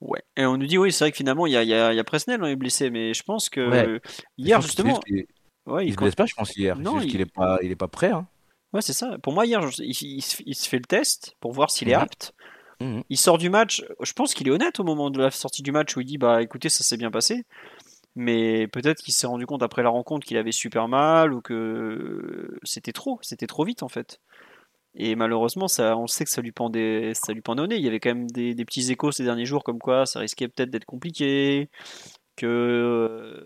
Ouais, 0.01 0.21
et 0.35 0.45
on 0.45 0.57
nous 0.57 0.65
dit 0.65 0.77
oui, 0.77 0.91
c'est 0.91 1.03
vrai 1.03 1.11
que 1.11 1.17
finalement 1.17 1.45
il 1.45 1.53
y 1.53 1.57
a, 1.57 1.63
y, 1.63 1.73
a, 1.73 1.93
y 1.93 1.99
a 1.99 2.03
Presnel, 2.03 2.41
on 2.43 2.47
est 2.47 2.55
blessé, 2.55 2.89
mais 2.89 3.13
je 3.13 3.23
pense 3.23 3.49
que 3.49 3.99
hier 4.37 4.59
justement. 4.61 4.99
il, 5.07 5.25
ouais, 5.67 5.85
il, 5.85 5.93
se 5.93 5.97
blesse 5.97 6.15
pas, 6.15 6.25
je 6.25 6.33
pense, 6.33 6.55
hier. 6.55 6.77
Non, 6.77 6.99
il... 6.99 7.21
est 7.21 7.31
pas, 7.31 7.59
il 7.61 7.71
est 7.71 7.75
pas 7.75 7.87
prêt. 7.87 8.11
Hein. 8.11 8.27
Ouais, 8.73 8.81
c'est 8.81 8.93
ça. 8.93 9.17
Pour 9.21 9.33
moi, 9.33 9.45
hier, 9.45 9.61
il, 9.79 10.21
se 10.21 10.69
fait 10.69 10.77
le 10.77 10.85
test 10.85 11.35
pour 11.39 11.51
voir 11.51 11.69
s'il 11.71 11.89
est 11.89 11.93
apte. 11.93 12.33
Mhm. 12.79 13.03
Il 13.09 13.17
sort 13.17 13.37
du 13.37 13.49
match. 13.49 13.83
Je 14.01 14.13
pense 14.13 14.33
qu'il 14.33 14.47
est 14.47 14.51
honnête 14.51 14.79
au 14.79 14.83
moment 14.83 15.09
de 15.09 15.19
la 15.19 15.29
sortie 15.29 15.61
du 15.61 15.71
match 15.71 15.95
où 15.95 16.01
il 16.01 16.05
dit 16.05 16.17
bah 16.17 16.41
écoutez, 16.41 16.69
ça 16.69 16.83
s'est 16.83 16.97
bien 16.97 17.11
passé 17.11 17.43
mais 18.15 18.67
peut-être 18.67 19.01
qu'il 19.01 19.13
s'est 19.13 19.27
rendu 19.27 19.45
compte 19.45 19.63
après 19.63 19.83
la 19.83 19.89
rencontre 19.89 20.25
qu'il 20.25 20.37
avait 20.37 20.51
super 20.51 20.87
mal 20.87 21.33
ou 21.33 21.41
que 21.41 22.57
c'était 22.63 22.91
trop, 22.91 23.19
c'était 23.21 23.47
trop 23.47 23.63
vite 23.65 23.83
en 23.83 23.89
fait. 23.89 24.19
Et 24.93 25.15
malheureusement, 25.15 25.69
ça, 25.69 25.95
on 25.97 26.07
sait 26.07 26.25
que 26.25 26.29
ça 26.29 26.41
lui 26.41 26.51
pendait, 26.51 27.13
ça 27.13 27.31
lui 27.31 27.41
pendait 27.41 27.61
au 27.61 27.67
nez. 27.67 27.77
Il 27.77 27.83
y 27.83 27.87
avait 27.87 28.01
quand 28.01 28.09
même 28.09 28.29
des, 28.29 28.53
des 28.53 28.65
petits 28.65 28.91
échos 28.91 29.11
ces 29.13 29.23
derniers 29.23 29.45
jours 29.45 29.63
comme 29.63 29.79
quoi 29.79 30.05
ça 30.05 30.19
risquait 30.19 30.49
peut-être 30.49 30.69
d'être 30.69 30.85
compliqué, 30.85 31.69
que 32.35 32.45
euh, 32.45 33.43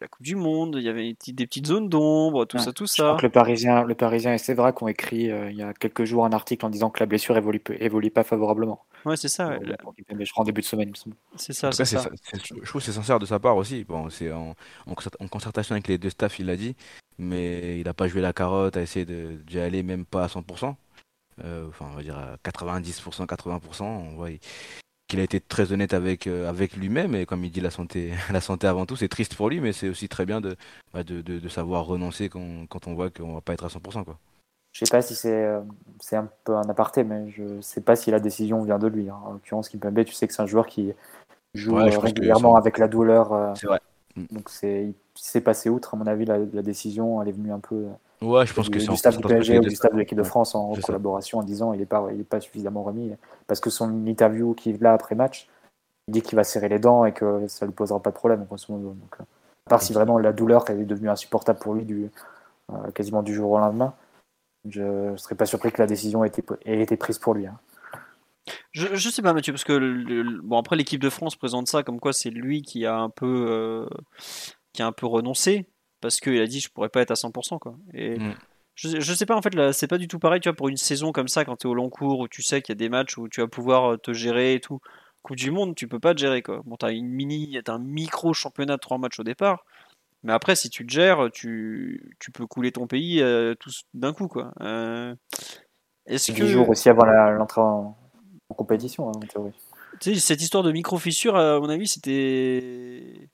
la 0.00 0.08
Coupe 0.08 0.22
du 0.22 0.36
Monde, 0.36 0.76
il 0.78 0.82
y 0.82 0.88
avait 0.88 1.16
des 1.28 1.46
petites 1.46 1.66
zones 1.66 1.88
d'ombre, 1.88 2.44
tout 2.44 2.58
ça, 2.58 2.72
tout 2.72 2.86
ça. 2.86 2.94
Je 2.96 3.02
crois 3.02 3.16
que 3.16 3.26
le 3.26 3.30
Parisien, 3.30 3.84
le 3.84 3.94
Parisien 3.94 4.32
et 4.34 4.38
Sévrac 4.38 4.80
ont 4.82 4.88
écrit 4.88 5.30
euh, 5.30 5.50
il 5.50 5.56
y 5.56 5.62
a 5.62 5.72
quelques 5.74 6.04
jours 6.04 6.24
un 6.24 6.32
article 6.32 6.64
en 6.66 6.70
disant 6.70 6.90
que 6.90 7.00
la 7.00 7.06
blessure 7.06 7.36
évolue, 7.36 7.62
évolue 7.78 8.10
pas 8.10 8.24
favorablement. 8.24 8.84
Ouais, 9.04 9.16
c'est 9.16 9.28
ça. 9.28 9.58
Mais 10.14 10.24
je 10.24 10.30
crois 10.32 10.42
en 10.42 10.44
début 10.44 10.60
de 10.60 10.66
semaine, 10.66 10.88
il 10.88 10.92
me 10.92 10.96
semble. 10.96 11.16
C'est 11.36 11.52
ça, 11.52 11.72
c'est 11.72 11.84
ça. 11.84 12.08
Je 12.34 12.66
trouve 12.66 12.80
que 12.80 12.86
c'est 12.86 12.92
sincère 12.92 13.18
de 13.18 13.26
sa 13.26 13.38
part 13.38 13.56
aussi. 13.56 13.84
Bon, 13.84 14.10
c'est 14.10 14.30
en, 14.32 14.54
en, 14.86 15.28
concertation 15.28 15.74
avec 15.74 15.88
les 15.88 15.98
deux 15.98 16.10
staffs, 16.10 16.38
il 16.38 16.46
l'a 16.46 16.56
dit, 16.56 16.76
mais 17.18 17.78
il 17.80 17.84
n'a 17.84 17.94
pas 17.94 18.08
joué 18.08 18.20
la 18.20 18.32
carotte 18.32 18.76
à 18.76 18.82
essayer 18.82 19.06
d'y 19.06 19.58
aller 19.58 19.82
même 19.82 20.04
pas 20.04 20.24
à 20.24 20.26
100%. 20.26 20.74
Euh, 21.44 21.68
enfin, 21.68 21.86
on 21.92 21.96
va 21.96 22.02
dire 22.02 22.18
à 22.18 22.36
90%, 22.44 23.26
80%. 23.26 23.82
On 23.82 24.14
voit, 24.16 24.28
qu'il 25.10 25.20
a 25.20 25.24
été 25.24 25.40
très 25.40 25.72
honnête 25.72 25.92
avec, 25.92 26.26
euh, 26.26 26.48
avec 26.48 26.76
lui-même 26.76 27.14
et 27.14 27.26
comme 27.26 27.44
il 27.44 27.50
dit 27.50 27.60
la 27.60 27.70
santé, 27.70 28.12
la 28.32 28.40
santé 28.40 28.66
avant 28.66 28.86
tout, 28.86 28.96
c'est 28.96 29.08
triste 29.08 29.34
pour 29.34 29.50
lui, 29.50 29.60
mais 29.60 29.72
c'est 29.72 29.88
aussi 29.88 30.08
très 30.08 30.24
bien 30.24 30.40
de, 30.40 30.56
bah, 30.94 31.02
de, 31.02 31.20
de, 31.20 31.48
savoir 31.48 31.84
renoncer 31.84 32.28
quand, 32.28 32.66
quand 32.68 32.86
on 32.86 32.94
voit 32.94 33.10
qu'on 33.10 33.34
va 33.34 33.40
pas 33.40 33.52
être 33.52 33.64
à 33.64 33.68
100%. 33.68 34.04
Quoi. 34.04 34.16
Je 34.72 34.84
sais 34.84 34.90
pas 34.90 35.02
si 35.02 35.16
c'est 35.16 35.44
euh, 35.44 35.60
c'est 35.98 36.16
un 36.16 36.30
peu 36.44 36.54
un 36.54 36.68
aparté, 36.68 37.02
mais 37.02 37.28
je 37.30 37.60
sais 37.60 37.80
pas 37.80 37.96
si 37.96 38.12
la 38.12 38.20
décision 38.20 38.62
vient 38.62 38.78
de 38.78 38.86
lui. 38.86 39.10
Hein. 39.10 39.18
En 39.24 39.32
l'occurrence, 39.32 39.68
Kimpembe, 39.68 40.04
tu 40.04 40.14
sais 40.14 40.28
que 40.28 40.32
c'est 40.32 40.42
un 40.42 40.46
joueur 40.46 40.66
qui 40.66 40.92
joue 41.54 41.76
euh, 41.76 41.98
régulièrement 41.98 42.54
avec 42.54 42.78
la 42.78 42.86
douleur. 42.86 43.56
c'est 43.56 43.66
vrai. 43.66 43.80
Donc 44.16 44.48
c'est 44.48 44.92
s'est 45.24 45.40
passé 45.40 45.68
outre, 45.68 45.94
à 45.94 45.96
mon 45.96 46.06
avis, 46.06 46.24
la, 46.24 46.38
la, 46.38 46.62
décision, 46.62 47.20
elle 47.20 47.28
est 47.28 47.32
venue 47.32 47.52
un 47.52 47.58
peu. 47.58 47.86
Ouais, 48.22 48.46
je 48.46 48.54
pense 48.54 48.68
que 48.68 48.78
c'est 48.78 48.88
du 48.88 48.96
staff 48.96 49.16
du 49.16 49.22
PSG 49.22 49.58
ou 49.58 49.62
du 49.62 49.74
staff 49.74 49.92
de 49.92 49.98
l'équipe 49.98 50.18
de 50.18 50.22
France 50.22 50.54
en 50.54 50.72
collaboration 50.74 51.38
en 51.38 51.42
disant 51.42 51.72
il 51.72 51.80
est 51.80 51.86
pas 51.86 52.06
il 52.12 52.20
est 52.20 52.24
pas 52.24 52.38
suffisamment 52.40 52.82
remis 52.82 53.12
parce 53.46 53.60
que 53.60 53.70
son 53.70 54.06
interview 54.06 54.52
qui 54.52 54.70
est 54.70 54.82
là 54.82 54.92
après 54.92 55.14
match, 55.14 55.48
il 56.06 56.12
dit 56.12 56.22
qu'il 56.22 56.36
va 56.36 56.44
serrer 56.44 56.68
les 56.68 56.78
dents 56.78 57.06
et 57.06 57.12
que 57.12 57.46
ça 57.48 57.64
lui 57.64 57.72
posera 57.72 58.00
pas 58.00 58.10
de 58.10 58.16
problème 58.16 58.46
Donc, 58.50 59.16
à 59.20 59.70
part 59.70 59.82
si 59.82 59.94
vraiment 59.94 60.18
la 60.18 60.32
douleur 60.32 60.68
est 60.68 60.84
devenue 60.84 61.08
insupportable 61.08 61.58
pour 61.58 61.74
lui 61.74 61.84
du 61.84 62.10
quasiment 62.94 63.22
du 63.22 63.34
jour 63.34 63.50
au 63.50 63.58
lendemain, 63.58 63.94
je 64.68 65.10
ne 65.12 65.16
serais 65.16 65.34
pas 65.34 65.46
surpris 65.46 65.72
que 65.72 65.80
la 65.80 65.86
décision 65.86 66.22
ait 66.22 66.28
été, 66.28 66.42
ait 66.66 66.80
été 66.82 66.96
prise 66.96 67.18
pour 67.18 67.34
lui. 67.34 67.46
Hein. 67.46 67.58
Je, 68.72 68.94
je 68.94 69.10
sais 69.10 69.22
pas 69.22 69.32
Mathieu 69.32 69.52
parce 69.52 69.64
que 69.64 70.40
bon 70.42 70.58
après 70.58 70.76
l'équipe 70.76 71.00
de 71.00 71.10
France 71.10 71.36
présente 71.36 71.68
ça 71.68 71.82
comme 71.82 72.00
quoi 72.00 72.12
c'est 72.12 72.30
lui 72.30 72.62
qui 72.62 72.86
a 72.86 72.96
un 72.96 73.10
peu 73.10 73.46
euh, 73.48 73.86
qui 74.72 74.82
a 74.82 74.86
un 74.86 74.92
peu 74.92 75.06
renoncé 75.06 75.66
parce 76.00 76.20
qu'il 76.20 76.40
a 76.40 76.46
dit 76.46 76.60
je 76.60 76.70
pourrais 76.70 76.88
pas 76.88 77.02
être 77.02 77.10
à 77.10 77.14
100% 77.14 77.58
quoi. 77.58 77.76
Et 77.92 78.18
mm. 78.18 78.34
je, 78.74 79.00
je 79.00 79.14
sais 79.14 79.26
pas 79.26 79.36
en 79.36 79.42
fait 79.42 79.54
là 79.54 79.72
c'est 79.72 79.86
pas 79.86 79.98
du 79.98 80.08
tout 80.08 80.18
pareil 80.18 80.40
tu 80.40 80.48
vois 80.48 80.56
pour 80.56 80.68
une 80.68 80.76
saison 80.76 81.12
comme 81.12 81.28
ça 81.28 81.44
quand 81.44 81.56
tu 81.56 81.66
es 81.66 81.70
au 81.70 81.74
long 81.74 81.90
cours 81.90 82.20
où 82.20 82.28
tu 82.28 82.42
sais 82.42 82.62
qu'il 82.62 82.72
y 82.72 82.76
a 82.76 82.78
des 82.78 82.88
matchs 82.88 83.18
où 83.18 83.28
tu 83.28 83.40
vas 83.40 83.48
pouvoir 83.48 83.92
euh, 83.92 83.96
te 83.96 84.12
gérer 84.12 84.54
et 84.54 84.60
tout. 84.60 84.80
Coupe 85.22 85.36
du 85.36 85.50
monde 85.50 85.74
tu 85.74 85.86
peux 85.88 86.00
pas 86.00 86.14
te 86.14 86.20
gérer 86.20 86.42
quoi. 86.42 86.62
Bon 86.64 86.76
t'as 86.76 86.92
une 86.92 87.08
mini 87.08 87.58
as 87.58 87.72
un 87.72 87.78
micro 87.78 88.32
championnat 88.32 88.76
de 88.76 88.80
trois 88.80 88.98
matchs 88.98 89.20
au 89.20 89.24
départ. 89.24 89.64
Mais 90.22 90.32
après, 90.32 90.54
si 90.54 90.68
tu 90.68 90.86
te 90.86 90.92
gères, 90.92 91.30
tu, 91.32 92.14
tu 92.18 92.30
peux 92.30 92.46
couler 92.46 92.72
ton 92.72 92.86
pays 92.86 93.22
euh, 93.22 93.54
d'un 93.94 94.12
coup. 94.12 94.28
Quoi. 94.28 94.52
Euh, 94.60 95.14
est-ce 96.06 96.32
que... 96.32 96.46
jours 96.46 96.68
aussi 96.68 96.88
avant 96.88 97.06
l'entrée 97.06 97.60
en, 97.60 97.96
compétition, 98.48 99.08
hein, 99.08 99.12
en 99.16 99.20
théorie. 99.20 99.52
Tu 100.00 100.14
sais, 100.14 100.20
cette 100.20 100.42
histoire 100.42 100.62
de 100.62 100.72
micro-fissure, 100.72 101.36
à 101.36 101.58
mon 101.60 101.68
avis, 101.68 101.88
c'était. 101.88 103.30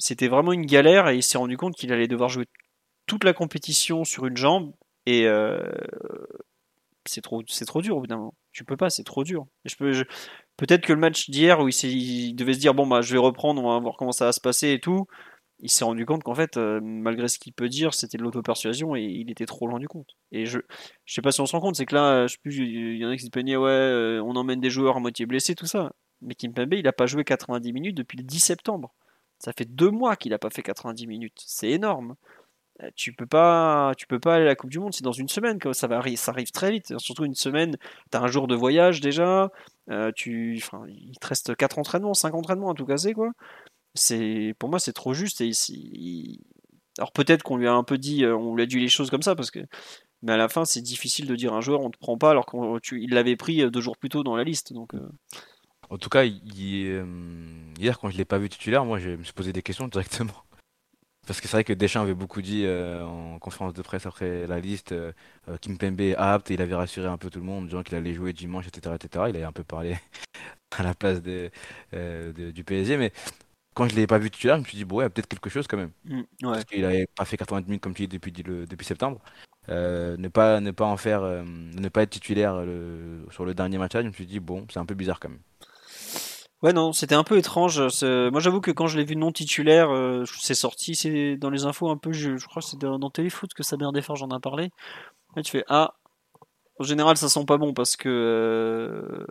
C'était 0.00 0.28
vraiment 0.28 0.52
une 0.52 0.66
galère 0.66 1.08
et 1.08 1.16
il 1.16 1.22
s'est 1.22 1.38
rendu 1.38 1.56
compte 1.56 1.76
qu'il 1.76 1.92
allait 1.92 2.08
devoir 2.08 2.30
jouer 2.30 2.46
toute 3.06 3.22
la 3.22 3.34
compétition 3.34 4.04
sur 4.04 4.26
une 4.26 4.36
jambe 4.36 4.72
et 5.04 5.26
euh, 5.26 5.60
c'est 7.04 7.20
trop, 7.20 7.42
dur 7.82 7.96
au 7.96 8.00
bout 8.00 8.06
d'un 8.06 8.16
moment. 8.16 8.34
Tu 8.52 8.64
peux 8.64 8.76
pas, 8.76 8.90
c'est 8.90 9.04
trop 9.04 9.24
dur. 9.24 9.46
je 9.64 9.76
peux, 9.76 9.92
Peut-être 10.56 10.82
que 10.86 10.92
le 10.92 10.98
match 10.98 11.28
d'hier 11.28 11.60
où 11.60 11.68
il, 11.68 12.34
devait 12.34 12.54
se 12.54 12.58
dire 12.58 12.74
bon 12.74 12.86
bah 12.86 13.02
je 13.02 13.12
vais 13.12 13.18
reprendre, 13.18 13.62
on 13.62 13.70
va 13.72 13.78
voir 13.78 13.96
comment 13.96 14.12
ça 14.12 14.24
va 14.26 14.32
se 14.32 14.40
passer 14.40 14.72
et 14.72 14.80
tout. 14.80 15.06
Il 15.60 15.70
s'est 15.70 15.84
rendu 15.84 16.06
compte 16.06 16.22
qu'en 16.22 16.34
fait, 16.34 16.56
euh, 16.56 16.80
malgré 16.82 17.28
ce 17.28 17.38
qu'il 17.38 17.52
peut 17.52 17.68
dire, 17.68 17.92
c'était 17.92 18.16
de 18.16 18.22
l'auto-persuasion 18.22 18.96
et 18.96 19.02
il 19.02 19.30
était 19.30 19.44
trop 19.44 19.66
loin 19.66 19.78
du 19.78 19.88
compte. 19.88 20.16
Et 20.32 20.46
je, 20.46 20.58
je 21.04 21.14
sais 21.14 21.20
pas 21.20 21.32
si 21.32 21.42
on 21.42 21.46
se 21.46 21.52
rend 21.52 21.60
compte, 21.60 21.76
c'est 21.76 21.84
que 21.84 21.94
là, 21.94 22.26
je 22.26 22.32
sais 22.32 22.38
plus, 22.42 22.56
il 22.56 22.96
y 22.96 23.04
en 23.04 23.10
a 23.10 23.16
qui 23.16 23.24
se 23.24 23.30
plaignaient, 23.30 23.56
ouais, 23.56 23.68
euh, 23.68 24.22
on 24.24 24.36
emmène 24.36 24.60
des 24.60 24.70
joueurs 24.70 24.96
à 24.96 25.00
moitié 25.00 25.26
blessés, 25.26 25.54
tout 25.54 25.66
ça. 25.66 25.92
Mais 26.22 26.34
Kimpembe, 26.34 26.74
il 26.74 26.88
a 26.88 26.92
pas 26.92 27.06
joué 27.06 27.24
90 27.24 27.72
minutes 27.74 27.96
depuis 27.96 28.16
le 28.16 28.24
10 28.24 28.40
septembre. 28.40 28.94
Ça 29.40 29.52
fait 29.56 29.64
deux 29.64 29.90
mois 29.90 30.16
qu'il 30.16 30.34
a 30.34 30.38
pas 30.38 30.50
fait 30.50 30.62
90 30.62 31.06
minutes. 31.06 31.42
C'est 31.46 31.70
énorme. 31.70 32.14
Euh, 32.82 32.90
tu 32.94 33.12
peux 33.12 33.26
pas 33.26 33.92
tu 33.96 34.06
peux 34.06 34.20
pas 34.20 34.36
aller 34.36 34.44
à 34.44 34.48
la 34.48 34.56
Coupe 34.56 34.70
du 34.70 34.78
Monde 34.78 34.94
c'est 34.94 35.04
dans 35.04 35.12
une 35.12 35.28
semaine 35.28 35.58
que 35.58 35.72
ça 35.72 35.86
va 35.86 36.02
ça 36.16 36.32
arrive 36.32 36.50
très 36.50 36.70
vite. 36.70 36.98
Surtout 36.98 37.24
une 37.24 37.34
semaine 37.34 37.76
tu 38.10 38.16
as 38.16 38.22
un 38.22 38.26
jour 38.28 38.46
de 38.46 38.54
voyage 38.54 39.00
déjà 39.00 39.50
euh, 39.90 40.12
tu 40.14 40.56
il 40.88 41.18
te 41.18 41.26
reste 41.26 41.56
4 41.56 41.78
entraînements 41.78 42.14
5 42.14 42.34
entraînements 42.34 42.70
à 42.70 42.74
tout 42.74 42.86
casser 42.86 43.12
quoi. 43.12 43.32
C'est 43.94 44.54
pour 44.58 44.68
moi 44.70 44.78
c'est 44.78 44.92
trop 44.92 45.14
juste. 45.14 45.42
Alors 46.98 47.12
peut-être 47.12 47.42
qu'on 47.42 47.56
lui 47.56 47.68
a 47.68 47.72
un 47.72 47.84
peu 47.84 47.98
dit 47.98 48.24
euh, 48.24 48.36
on 48.36 48.54
lui 48.54 48.62
a 48.62 48.66
dit 48.66 48.78
les 48.78 48.88
choses 48.88 49.10
comme 49.10 49.22
ça 49.22 49.34
parce 49.34 49.50
que 49.50 49.60
mais 50.22 50.32
à 50.32 50.36
la 50.36 50.48
fin 50.48 50.64
c'est 50.64 50.82
difficile 50.82 51.26
de 51.26 51.36
dire 51.36 51.54
un 51.54 51.60
joueur 51.60 51.80
on 51.80 51.90
te 51.90 51.98
prend 51.98 52.18
pas 52.18 52.30
alors 52.30 52.46
qu'il 52.82 53.10
l'avait 53.10 53.36
pris 53.36 53.68
deux 53.70 53.80
jours 53.80 53.96
plus 53.98 54.10
tôt 54.10 54.22
dans 54.22 54.36
la 54.36 54.44
liste. 54.44 54.72
Donc 54.72 54.92
en 55.90 55.98
tout 55.98 56.08
cas 56.08 56.24
hier 56.24 57.98
quand 57.98 58.10
je 58.10 58.16
l'ai 58.16 58.24
pas 58.24 58.38
vu 58.38 58.48
titulaire 58.48 58.84
moi 58.84 58.98
je 58.98 59.10
me 59.10 59.22
suis 59.22 59.32
posé 59.32 59.52
des 59.52 59.62
questions 59.62 59.88
directement 59.88 60.44
parce 61.30 61.40
que 61.40 61.46
c'est 61.46 61.58
vrai 61.58 61.62
que 61.64 61.72
Deschamps 61.72 62.00
avait 62.00 62.14
beaucoup 62.14 62.42
dit 62.42 62.64
euh, 62.64 63.04
en 63.04 63.38
conférence 63.38 63.72
de 63.72 63.82
presse 63.82 64.04
après 64.04 64.48
la 64.48 64.58
liste, 64.58 64.90
euh, 64.90 65.12
euh, 65.48 65.56
Kim 65.58 65.78
Pembe 65.78 66.00
est 66.00 66.16
apte, 66.16 66.50
et 66.50 66.54
il 66.54 66.60
avait 66.60 66.74
rassuré 66.74 67.06
un 67.06 67.18
peu 67.18 67.30
tout 67.30 67.38
le 67.38 67.44
monde, 67.44 67.66
disant 67.66 67.84
qu'il 67.84 67.94
allait 67.94 68.14
jouer 68.14 68.32
dimanche, 68.32 68.66
etc., 68.66 68.96
etc. 68.96 69.26
Il 69.28 69.36
avait 69.36 69.44
un 69.44 69.52
peu 69.52 69.62
parlé 69.62 69.96
à 70.76 70.82
la 70.82 70.92
place 70.92 71.22
de, 71.22 71.52
du 72.50 72.64
PSG, 72.64 72.96
mais 72.96 73.12
quand 73.74 73.86
je 73.88 73.94
ne 73.94 74.00
l'ai 74.00 74.08
pas 74.08 74.18
vu 74.18 74.28
titulaire, 74.28 74.56
je 74.56 74.62
me 74.62 74.66
suis 74.66 74.76
dit, 74.76 74.84
bon, 74.84 74.96
ouais, 74.96 75.04
il 75.04 75.06
y 75.06 75.06
a 75.06 75.10
peut-être 75.10 75.28
quelque 75.28 75.50
chose 75.50 75.68
quand 75.68 75.76
même. 75.76 75.92
Mm, 76.04 76.22
parce 76.42 76.64
qu'il 76.64 76.80
n'avait 76.82 77.06
pas 77.14 77.24
fait 77.24 77.36
90 77.36 77.66
minutes 77.66 77.82
comme 77.82 77.94
tu 77.94 78.08
dis 78.08 78.18
depuis, 78.18 78.32
depuis 78.32 78.84
septembre. 78.84 79.20
ne, 79.68 80.28
pas, 80.28 80.60
ne 80.60 80.72
pas 80.72 80.86
en 80.86 80.96
faire, 80.96 81.22
ne 81.22 81.88
pas 81.90 82.02
être 82.02 82.10
titulaire 82.10 82.64
sur 83.30 83.44
le 83.44 83.54
dernier 83.54 83.78
match, 83.78 83.92
je 83.94 84.00
me 84.00 84.12
suis 84.12 84.26
dit, 84.26 84.40
bon, 84.40 84.66
c'est 84.68 84.80
un 84.80 84.86
peu 84.86 84.94
bizarre 84.94 85.20
quand 85.20 85.28
même. 85.28 85.38
Ouais, 86.62 86.74
non, 86.74 86.92
c'était 86.92 87.14
un 87.14 87.24
peu 87.24 87.38
étrange. 87.38 87.80
Moi, 88.02 88.40
j'avoue 88.40 88.60
que 88.60 88.70
quand 88.70 88.86
je 88.86 88.98
l'ai 88.98 89.04
vu 89.04 89.16
non 89.16 89.32
titulaire, 89.32 89.90
euh, 89.90 90.24
c'est 90.38 90.54
sorti, 90.54 90.94
c'est 90.94 91.36
dans 91.36 91.48
les 91.48 91.64
infos 91.64 91.88
un 91.88 91.96
peu. 91.96 92.12
Je, 92.12 92.36
crois 92.46 92.60
que 92.60 92.68
c'est 92.68 92.78
dans, 92.78 93.10
Téléfoot 93.10 93.52
que 93.54 93.62
Sabine 93.62 93.90
Desforges 93.92 94.20
j'en 94.20 94.30
a 94.30 94.40
parlé. 94.40 94.70
Tu 95.44 95.50
fais 95.52 95.64
Ah, 95.68 95.94
en 96.78 96.84
général, 96.84 97.16
ça 97.16 97.28
sent 97.28 97.44
pas 97.46 97.58
bon 97.58 97.74
parce 97.74 97.96
que 97.96 98.08
euh, 98.08 99.26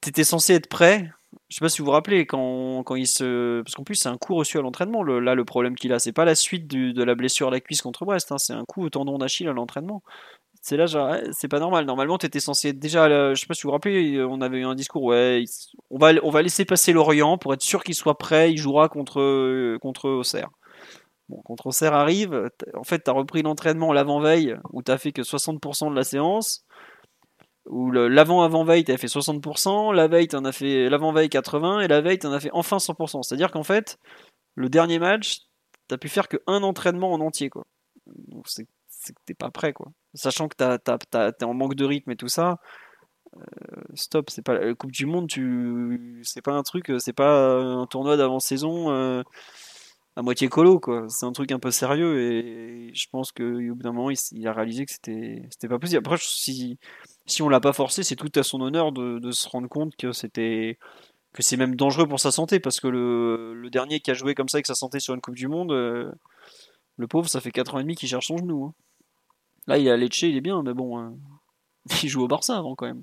t'étais 0.00 0.24
censé 0.24 0.54
être 0.54 0.68
prêt. 0.68 1.10
Je 1.48 1.56
sais 1.56 1.60
pas 1.60 1.68
si 1.68 1.80
vous 1.80 1.86
vous 1.86 1.92
rappelez 1.92 2.26
quand, 2.26 2.82
quand 2.84 2.96
il 2.96 3.06
se. 3.06 3.62
Parce 3.62 3.74
qu'en 3.74 3.84
plus, 3.84 3.96
c'est 3.96 4.08
un 4.08 4.18
coup 4.18 4.34
reçu 4.34 4.58
à 4.58 4.62
l'entraînement. 4.62 5.02
là, 5.04 5.34
le 5.34 5.44
problème 5.44 5.76
qu'il 5.76 5.92
a, 5.92 5.98
c'est 6.00 6.12
pas 6.12 6.24
la 6.24 6.34
suite 6.34 6.66
de 6.66 7.02
la 7.04 7.14
blessure 7.14 7.48
à 7.48 7.50
la 7.52 7.60
cuisse 7.60 7.82
contre 7.82 8.04
Brest, 8.04 8.32
hein, 8.32 8.38
c'est 8.38 8.54
un 8.54 8.64
coup 8.64 8.84
au 8.84 8.90
tendon 8.90 9.18
d'Achille 9.18 9.48
à 9.48 9.52
l'entraînement. 9.52 10.02
C'est 10.68 10.76
là, 10.76 10.86
c'est 11.30 11.46
pas 11.46 11.60
normal. 11.60 11.84
Normalement, 11.84 12.18
tu 12.18 12.26
étais 12.26 12.40
censé 12.40 12.70
être 12.70 12.80
déjà. 12.80 13.08
Je 13.32 13.40
sais 13.40 13.46
pas 13.46 13.54
si 13.54 13.62
vous 13.62 13.68
vous 13.68 13.74
rappelez, 13.74 14.20
on 14.24 14.40
avait 14.40 14.58
eu 14.58 14.64
un 14.64 14.74
discours. 14.74 15.04
Ouais, 15.04 15.44
on 15.90 15.98
va, 15.98 16.10
on 16.24 16.30
va 16.30 16.42
laisser 16.42 16.64
passer 16.64 16.92
Lorient 16.92 17.38
pour 17.38 17.54
être 17.54 17.62
sûr 17.62 17.84
qu'il 17.84 17.94
soit 17.94 18.18
prêt. 18.18 18.50
Il 18.50 18.56
jouera 18.56 18.88
contre, 18.88 19.76
contre 19.78 20.10
Auxerre. 20.10 20.50
Bon, 21.28 21.40
contre 21.42 21.68
Auxerre 21.68 21.94
arrive. 21.94 22.50
En 22.74 22.82
fait, 22.82 23.04
tu 23.04 23.08
as 23.08 23.12
repris 23.12 23.42
l'entraînement 23.42 23.92
l'avant-veille 23.92 24.56
où 24.72 24.82
tu 24.82 24.90
fait 24.98 25.12
que 25.12 25.22
60% 25.22 25.90
de 25.90 25.94
la 25.94 26.02
séance. 26.02 26.64
Ou 27.66 27.92
l'avant-avant-veille, 27.92 28.82
tu 28.82 28.90
as 28.90 28.96
fait 28.96 29.06
60%. 29.06 29.94
La 29.94 30.08
veille, 30.08 30.26
tu 30.26 30.34
as 30.34 30.52
fait 30.52 30.88
l'avant-veille 30.88 31.28
80%. 31.28 31.84
Et 31.84 31.86
la 31.86 32.00
veille, 32.00 32.18
tu 32.18 32.26
en 32.26 32.32
as 32.32 32.40
fait 32.40 32.50
enfin 32.52 32.78
100%. 32.78 33.22
C'est-à-dire 33.22 33.52
qu'en 33.52 33.62
fait, 33.62 34.00
le 34.56 34.68
dernier 34.68 34.98
match, 34.98 35.42
tu 35.88 35.96
pu 35.96 36.08
faire 36.08 36.26
qu'un 36.26 36.64
entraînement 36.64 37.12
en 37.12 37.20
entier. 37.20 37.50
Quoi. 37.50 37.68
Donc, 38.06 38.48
c'est 38.48 38.64
que 38.64 39.20
t'es 39.26 39.34
pas 39.34 39.52
prêt, 39.52 39.72
quoi 39.72 39.92
sachant 40.16 40.48
que 40.48 40.56
t'es 40.56 41.44
en 41.44 41.54
manque 41.54 41.74
de 41.74 41.84
rythme 41.84 42.10
et 42.10 42.16
tout 42.16 42.28
ça, 42.28 42.58
euh, 43.36 43.40
stop, 43.94 44.30
c'est 44.30 44.42
pas 44.42 44.54
la 44.54 44.74
Coupe 44.74 44.92
du 44.92 45.06
Monde, 45.06 45.28
tu, 45.28 46.20
c'est 46.24 46.42
pas 46.42 46.52
un 46.52 46.62
truc, 46.62 46.92
c'est 46.98 47.12
pas 47.12 47.60
un 47.60 47.86
tournoi 47.86 48.16
d'avant-saison 48.16 48.90
euh, 48.90 49.22
à 50.16 50.22
moitié 50.22 50.48
colo. 50.48 50.80
C'est 51.08 51.26
un 51.26 51.32
truc 51.32 51.52
un 51.52 51.58
peu 51.58 51.70
sérieux 51.70 52.20
et 52.20 52.90
je 52.94 53.06
pense 53.10 53.32
que 53.32 53.70
bout 53.72 53.82
d'un 53.82 53.92
moment, 53.92 54.10
il, 54.10 54.48
a 54.48 54.52
réalisé 54.52 54.86
que 54.86 54.92
c'était, 54.92 55.42
c'était 55.50 55.68
pas 55.68 55.78
possible. 55.78 55.98
Après, 55.98 56.16
si, 56.20 56.78
si 57.26 57.42
on 57.42 57.48
l'a 57.48 57.60
pas 57.60 57.72
forcé, 57.72 58.02
c'est 58.02 58.16
tout 58.16 58.32
à 58.36 58.42
son 58.42 58.60
honneur 58.60 58.92
de, 58.92 59.30
se 59.30 59.48
rendre 59.48 59.68
compte 59.68 59.96
que 59.96 60.12
c'était 60.12 60.78
que 61.32 61.42
c'est 61.42 61.58
même 61.58 61.76
dangereux 61.76 62.06
pour 62.08 62.18
sa 62.18 62.30
santé 62.30 62.60
parce 62.60 62.80
que 62.80 62.88
le, 62.88 63.68
dernier 63.70 64.00
qui 64.00 64.10
a 64.10 64.14
joué 64.14 64.34
comme 64.34 64.48
ça 64.48 64.56
avec 64.56 64.66
sa 64.66 64.74
santé 64.74 65.00
sur 65.00 65.14
une 65.14 65.20
Coupe 65.20 65.34
du 65.34 65.48
Monde, 65.48 65.72
euh, 65.72 66.10
le 66.96 67.06
pauvre, 67.08 67.28
ça 67.28 67.40
fait 67.40 67.50
4 67.50 67.74
ans 67.74 67.78
et 67.80 67.82
demi 67.82 67.94
qu'il 67.94 68.08
cherche 68.08 68.28
son 68.28 68.38
genou. 68.38 68.66
Hein. 68.66 68.74
Là, 69.66 69.78
il 69.78 69.88
a 69.88 69.96
Lecce, 69.96 70.22
il 70.22 70.36
est 70.36 70.40
bien, 70.40 70.62
mais 70.62 70.74
bon, 70.74 70.98
euh, 70.98 71.10
il 72.02 72.08
joue 72.08 72.22
au 72.22 72.28
Barça 72.28 72.56
avant 72.56 72.74
quand 72.74 72.86
même. 72.86 73.02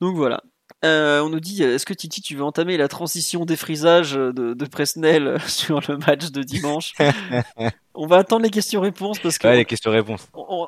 Donc 0.00 0.16
voilà. 0.16 0.42
Euh, 0.84 1.20
on 1.20 1.28
nous 1.28 1.38
dit 1.38 1.62
est-ce 1.62 1.86
que 1.86 1.94
Titi, 1.94 2.22
tu 2.22 2.34
veux 2.34 2.42
entamer 2.42 2.76
la 2.76 2.88
transition 2.88 3.44
défrisage 3.44 4.14
de, 4.14 4.54
de 4.54 4.64
Presnel 4.66 5.40
sur 5.46 5.80
le 5.88 5.98
match 5.98 6.30
de 6.30 6.42
dimanche? 6.42 6.94
On 7.94 8.06
va 8.06 8.16
attendre 8.16 8.42
les 8.42 8.50
questions-réponses 8.50 9.18
parce 9.18 9.36
que. 9.36 9.46
Ouais, 9.46 9.56
les 9.56 9.64
questions-réponses. 9.66 10.26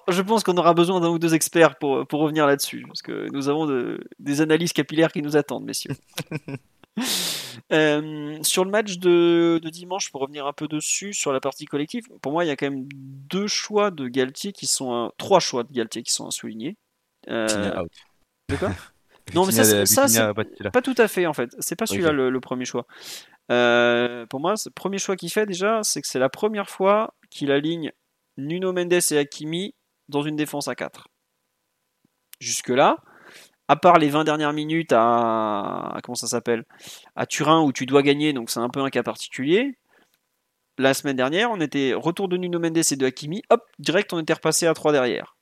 Je 0.09 0.21
pense 0.21 0.45
qu'on 0.45 0.59
aura 0.59 0.75
besoin 0.75 1.01
d'un 1.01 1.09
ou 1.09 1.19
deux 1.19 1.35
experts 1.35 1.77
pour, 1.79 2.07
pour 2.07 2.21
revenir 2.21 2.47
là-dessus 2.47 2.85
parce 2.87 3.01
que 3.01 3.29
nous 3.33 3.49
avons 3.49 3.67
des 4.19 4.41
analyses 4.43 4.75
capillaires 4.75 5.11
qui 5.11 5.23
nous 5.23 5.35
attendent, 5.35 5.65
messieurs. 5.65 5.97
Euh, 7.73 8.39
sur 8.43 8.65
le 8.65 8.71
match 8.71 8.99
de, 8.99 9.61
dimanche, 9.65 10.11
pour 10.11 10.21
revenir 10.21 10.47
un 10.47 10.53
peu 10.53 10.69
dessus, 10.69 11.15
sur 11.15 11.33
la 11.33 11.41
partie 11.41 11.65
collective, 11.65 12.05
pour 12.21 12.33
moi, 12.33 12.45
il 12.45 12.49
y 12.49 12.51
a 12.51 12.57
quand 12.57 12.69
même 12.69 12.87
deux 12.91 13.47
choix 13.47 13.91
de 13.91 14.07
Galtier 14.09 14.53
qui 14.53 14.67
sont. 14.67 15.11
trois 15.17 15.41
choix 15.41 15.63
de 15.63 15.73
Galtier 15.73 16.03
qui 16.03 16.13
sont 16.13 16.27
à 16.27 16.31
souligner. 16.31 16.77
Euh, 17.29 17.85
Non, 19.33 19.47
mais 19.47 19.53
ça, 19.53 19.87
ça 19.87 20.07
c'est 20.07 20.71
pas, 20.71 20.83
tout 20.83 20.95
à 20.99 21.09
fait 21.09 21.25
en 21.25 21.33
fait. 21.33 21.57
C'est 21.59 21.77
pas 21.77 21.87
celui-là 21.87 22.13
le, 22.13 22.41
premier 22.41 22.67
choix. 22.67 22.87
Euh, 23.51 24.27
pour 24.27 24.39
moi, 24.39 24.55
le 24.63 24.71
premier 24.71 24.99
choix 24.99 25.17
qu'il 25.17 25.31
fait 25.31 25.47
déjà, 25.47 25.81
c'est 25.83 26.03
que 26.03 26.07
c'est 26.07 26.19
la 26.19 26.29
première 26.29 26.69
fois 26.69 27.15
qu'il 27.31 27.51
aligne 27.51 27.91
Nuno 28.37 28.75
Mendes 28.75 28.93
et 28.93 29.19
Hakimi 29.19 29.75
dans 30.11 30.23
une 30.23 30.37
défense 30.37 30.69
à 30.69 30.75
4. 30.75 31.09
Jusque-là, 32.39 32.99
à 33.69 33.77
part 33.77 33.99
les 33.99 34.09
20 34.09 34.25
dernières 34.25 34.53
minutes 34.53 34.93
à, 34.93 35.99
comment 36.03 36.15
ça 36.15 36.27
s'appelle? 36.27 36.65
À 37.17 37.27
Turin 37.27 37.63
où 37.63 37.73
tu 37.73 37.87
dois 37.87 38.03
gagner, 38.03 38.33
donc 38.33 38.51
c'est 38.51 38.61
un 38.61 38.69
peu 38.69 38.81
un 38.81 38.91
cas 38.91 39.03
particulier. 39.03 39.79
La 40.77 40.93
semaine 40.93 41.17
dernière, 41.17 41.51
on 41.51 41.61
était 41.61 41.95
retour 41.95 42.29
de 42.29 42.37
Nuno 42.37 42.59
Mendes 42.59 42.79
et 42.79 42.97
de 42.97 43.07
Hakimi, 43.07 43.43
hop, 43.51 43.63
direct 43.79 44.13
on 44.13 44.19
était 44.19 44.35
repassé 44.35 44.67
à 44.67 44.75
3 44.75 44.93
derrière. 44.93 45.37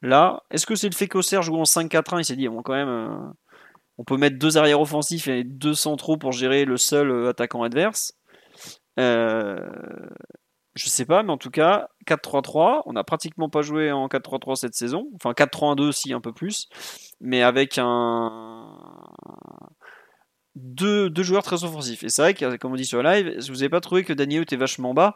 Là, 0.00 0.42
est-ce 0.50 0.66
que 0.66 0.74
c'est 0.74 0.88
le 0.88 0.94
fait 0.94 1.06
qu'Auxerre 1.06 1.42
joue 1.42 1.56
en 1.56 1.62
5-4-1 1.62 2.18
Il 2.18 2.24
s'est 2.24 2.36
dit, 2.36 2.48
bon, 2.48 2.62
quand 2.62 2.72
même, 2.72 2.88
euh, 2.88 3.16
on 3.98 4.04
peut 4.04 4.16
mettre 4.16 4.38
deux 4.38 4.58
arrières 4.58 4.80
offensifs 4.80 5.28
et 5.28 5.44
deux 5.44 5.74
centraux 5.74 6.16
pour 6.16 6.32
gérer 6.32 6.64
le 6.64 6.76
seul 6.76 7.10
euh, 7.10 7.28
attaquant 7.28 7.62
adverse. 7.62 8.14
Euh, 8.98 9.56
je 10.74 10.88
sais 10.88 11.04
pas, 11.04 11.22
mais 11.22 11.32
en 11.32 11.36
tout 11.36 11.50
cas, 11.50 11.88
4-3-3, 12.06 12.82
on 12.86 12.94
n'a 12.94 13.04
pratiquement 13.04 13.50
pas 13.50 13.62
joué 13.62 13.92
en 13.92 14.06
4-3-3 14.08 14.56
cette 14.56 14.74
saison. 14.74 15.06
Enfin, 15.14 15.32
4-3-1-2 15.32 15.92
si, 15.92 16.12
un 16.12 16.20
peu 16.20 16.32
plus. 16.32 16.68
Mais 17.20 17.42
avec 17.42 17.78
un. 17.78 18.78
Deux, 20.54 21.08
deux 21.10 21.22
joueurs 21.22 21.42
très 21.42 21.64
offensifs. 21.64 22.04
Et 22.04 22.08
c'est 22.08 22.22
vrai 22.22 22.34
que, 22.34 22.56
comme 22.56 22.72
on 22.72 22.76
dit 22.76 22.84
sur 22.84 23.02
live, 23.02 23.34
je 23.38 23.48
vous 23.48 23.58
n'avez 23.58 23.68
pas 23.70 23.80
trouvé 23.80 24.04
que 24.04 24.12
Danilo 24.12 24.42
était 24.42 24.56
vachement 24.56 24.94
bas. 24.94 25.14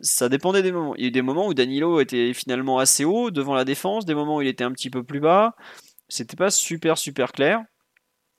Ça 0.00 0.28
dépendait 0.28 0.62
des 0.62 0.72
moments. 0.72 0.94
Il 0.96 1.02
y 1.02 1.04
a 1.04 1.08
eu 1.08 1.12
des 1.12 1.22
moments 1.22 1.46
où 1.46 1.54
Danilo 1.54 2.00
était 2.00 2.34
finalement 2.34 2.78
assez 2.78 3.04
haut 3.04 3.30
devant 3.30 3.54
la 3.54 3.64
défense, 3.64 4.04
des 4.04 4.14
moments 4.14 4.36
où 4.36 4.42
il 4.42 4.48
était 4.48 4.64
un 4.64 4.72
petit 4.72 4.90
peu 4.90 5.02
plus 5.02 5.20
bas. 5.20 5.54
C'était 6.08 6.36
pas 6.36 6.50
super 6.50 6.98
super 6.98 7.32
clair. 7.32 7.62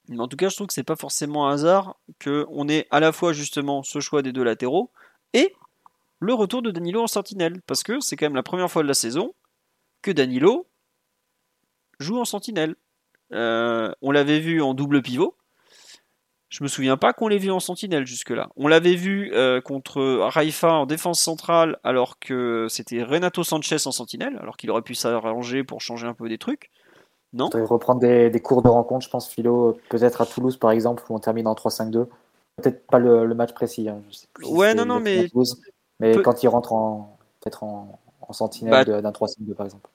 Mais 0.09 0.19
en 0.19 0.27
tout 0.27 0.37
cas, 0.37 0.49
je 0.49 0.55
trouve 0.55 0.67
que 0.67 0.73
c'est 0.73 0.83
pas 0.83 0.95
forcément 0.95 1.49
un 1.49 1.53
hasard 1.53 1.97
qu'on 2.23 2.69
ait 2.69 2.87
à 2.91 2.99
la 2.99 3.11
fois 3.11 3.33
justement 3.33 3.83
ce 3.83 3.99
choix 3.99 4.21
des 4.21 4.31
deux 4.31 4.43
latéraux 4.43 4.91
et 5.33 5.53
le 6.19 6.33
retour 6.33 6.61
de 6.61 6.71
Danilo 6.71 7.01
en 7.01 7.07
sentinelle. 7.07 7.61
Parce 7.67 7.83
que 7.83 7.99
c'est 7.99 8.15
quand 8.15 8.25
même 8.25 8.35
la 8.35 8.43
première 8.43 8.71
fois 8.71 8.83
de 8.83 8.87
la 8.87 8.93
saison 8.93 9.33
que 10.01 10.11
Danilo 10.11 10.67
joue 11.99 12.17
en 12.17 12.25
sentinelle. 12.25 12.75
Euh, 13.33 13.91
on 14.01 14.11
l'avait 14.11 14.39
vu 14.39 14.61
en 14.61 14.73
double 14.73 15.01
pivot. 15.01 15.35
Je 16.49 16.63
me 16.63 16.69
souviens 16.69 16.95
pas 16.95 17.11
qu'on 17.11 17.27
l'ait 17.27 17.37
vu 17.37 17.51
en 17.51 17.59
sentinelle 17.59 18.07
jusque-là. 18.07 18.49
On 18.55 18.69
l'avait 18.69 18.95
vu 18.95 19.31
euh, 19.33 19.59
contre 19.59 20.01
Raifa 20.29 20.71
en 20.71 20.85
défense 20.85 21.19
centrale 21.19 21.77
alors 21.83 22.19
que 22.19 22.67
c'était 22.69 23.03
Renato 23.03 23.43
Sanchez 23.43 23.85
en 23.85 23.91
sentinelle, 23.91 24.37
alors 24.37 24.55
qu'il 24.55 24.71
aurait 24.71 24.81
pu 24.81 24.95
s'arranger 24.95 25.65
pour 25.65 25.81
changer 25.81 26.07
un 26.07 26.13
peu 26.13 26.29
des 26.29 26.37
trucs. 26.37 26.71
Non 27.33 27.49
Reprendre 27.53 27.99
des, 27.99 28.41
cours 28.41 28.61
de 28.61 28.69
rencontre, 28.69 29.05
je 29.05 29.09
pense, 29.09 29.29
Philo, 29.29 29.77
peut-être 29.89 30.21
à 30.21 30.25
Toulouse 30.25 30.55
par 30.55 30.71
exemple, 30.71 31.03
où 31.09 31.15
on 31.15 31.19
termine 31.19 31.47
en 31.47 31.53
3-5-2. 31.53 32.07
Peut-être 32.55 32.87
pas 32.87 32.99
le, 32.99 33.27
match 33.35 33.53
précis. 33.53 33.89
Hein. 33.89 34.01
ouais, 34.43 34.73
non, 34.73 34.85
non, 34.85 35.01
mais 35.01 35.27
mais 35.99 36.21
quand 36.21 36.43
il 36.43 36.47
rentre 36.47 36.73
en 36.73 37.17
peut-être 37.41 37.63
en, 37.63 37.99
sentinelle 38.31 38.85
bah, 38.85 39.01
d'un 39.01 39.11
3 39.11 39.29
2 39.39 39.53
par 39.53 39.65
exemple. 39.65 39.89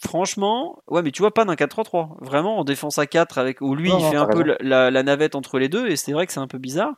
franchement, 0.00 0.82
ouais, 0.86 1.02
mais 1.02 1.10
tu 1.10 1.22
vois, 1.22 1.32
pas 1.32 1.46
d'un 1.46 1.54
4-3-3. 1.54 2.22
Vraiment 2.22 2.58
en 2.58 2.64
défense 2.64 2.98
à 2.98 3.06
4, 3.06 3.38
avec, 3.38 3.62
où 3.62 3.74
lui, 3.74 3.88
Non, 3.88 3.98
il 3.98 4.02
non, 4.02 4.10
fait 4.10 4.16
un 4.16 4.26
peu 4.26 4.56
la, 4.60 4.90
la 4.90 5.02
navette 5.02 5.34
entre 5.34 5.58
les 5.58 5.68
deux, 5.68 5.88
et 5.88 5.96
c'est 5.96 6.12
vrai 6.12 6.26
que 6.26 6.32
c'est 6.32 6.40
un 6.40 6.46
peu 6.46 6.58
bizarre. 6.58 6.92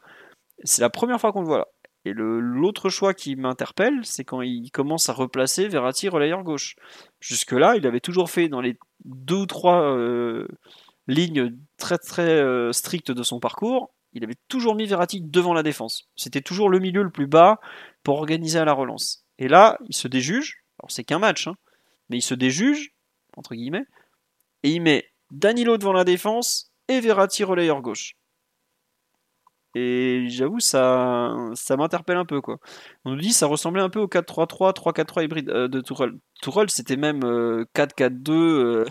C'est 0.65 0.83
la 0.83 0.91
première 0.91 1.21
fois 1.21 1.33
qu'on 1.33 1.41
le 1.41 1.47
voit 1.47 1.59
là. 1.59 1.67
Et 2.07 2.15
l'autre 2.15 2.89
choix 2.89 3.13
qui 3.13 3.37
m'interpelle, 3.37 4.01
c'est 4.05 4.25
quand 4.25 4.41
il 4.41 4.71
commence 4.71 5.11
à 5.11 5.13
replacer 5.13 5.69
Verratti 5.69 6.09
relayeur 6.09 6.43
gauche. 6.43 6.77
Jusque-là, 7.21 7.77
il 7.77 7.87
avait 7.87 8.01
toujours 8.01 8.31
fait 8.31 8.49
dans 8.49 8.63
les 8.63 8.79
deux 9.05 9.37
ou 9.37 9.47
trois 9.47 9.83
euh, 9.83 10.49
lignes 11.09 11.55
très 11.77 11.99
très 11.99 12.41
euh, 12.41 12.73
strictes 12.73 13.11
de 13.11 13.23
son 13.23 13.39
parcours, 13.39 13.91
il 14.13 14.25
avait 14.25 14.37
toujours 14.49 14.75
mis 14.75 14.87
Verratti 14.87 15.21
devant 15.21 15.53
la 15.53 15.63
défense. 15.63 16.09
C'était 16.17 16.41
toujours 16.41 16.69
le 16.69 16.79
milieu 16.79 17.03
le 17.03 17.11
plus 17.11 17.27
bas 17.27 17.61
pour 18.03 18.19
organiser 18.19 18.59
à 18.59 18.65
la 18.65 18.73
relance. 18.73 19.25
Et 19.39 19.49
là, 19.49 19.79
il 19.89 19.95
se 19.95 20.09
déjuge. 20.09 20.65
Alors 20.81 20.91
c'est 20.91 21.05
qu'un 21.05 21.19
match, 21.19 21.47
hein, 21.47 21.55
mais 22.09 22.19
il 22.19 22.23
se 22.23 22.35
déjuge 22.35 22.93
entre 23.37 23.55
guillemets 23.55 23.87
et 24.63 24.71
il 24.71 24.81
met 24.81 25.07
Danilo 25.31 25.77
devant 25.79 25.93
la 25.93 26.05
défense 26.05 26.73
et 26.89 27.01
Verratti 27.01 27.45
relayeur 27.45 27.81
gauche. 27.81 28.15
Et 29.77 30.27
j'avoue, 30.29 30.59
ça, 30.59 31.33
ça 31.55 31.77
m'interpelle 31.77 32.17
un 32.17 32.25
peu. 32.25 32.41
Quoi. 32.41 32.59
On 33.05 33.13
nous 33.13 33.21
dit 33.21 33.33
ça 33.33 33.47
ressemblait 33.47 33.83
un 33.83 33.89
peu 33.89 34.01
au 34.01 34.09
4-3-3, 34.09 34.75
3-4-3 34.75 35.25
hybride 35.25 35.51
euh, 35.51 35.69
de 35.69 35.81
Tourelle. 35.81 36.15
Tourelle, 36.43 36.71
c'était 36.71 36.97
même 36.97 37.23
euh, 37.25 37.65
4-4-2, 37.77 38.89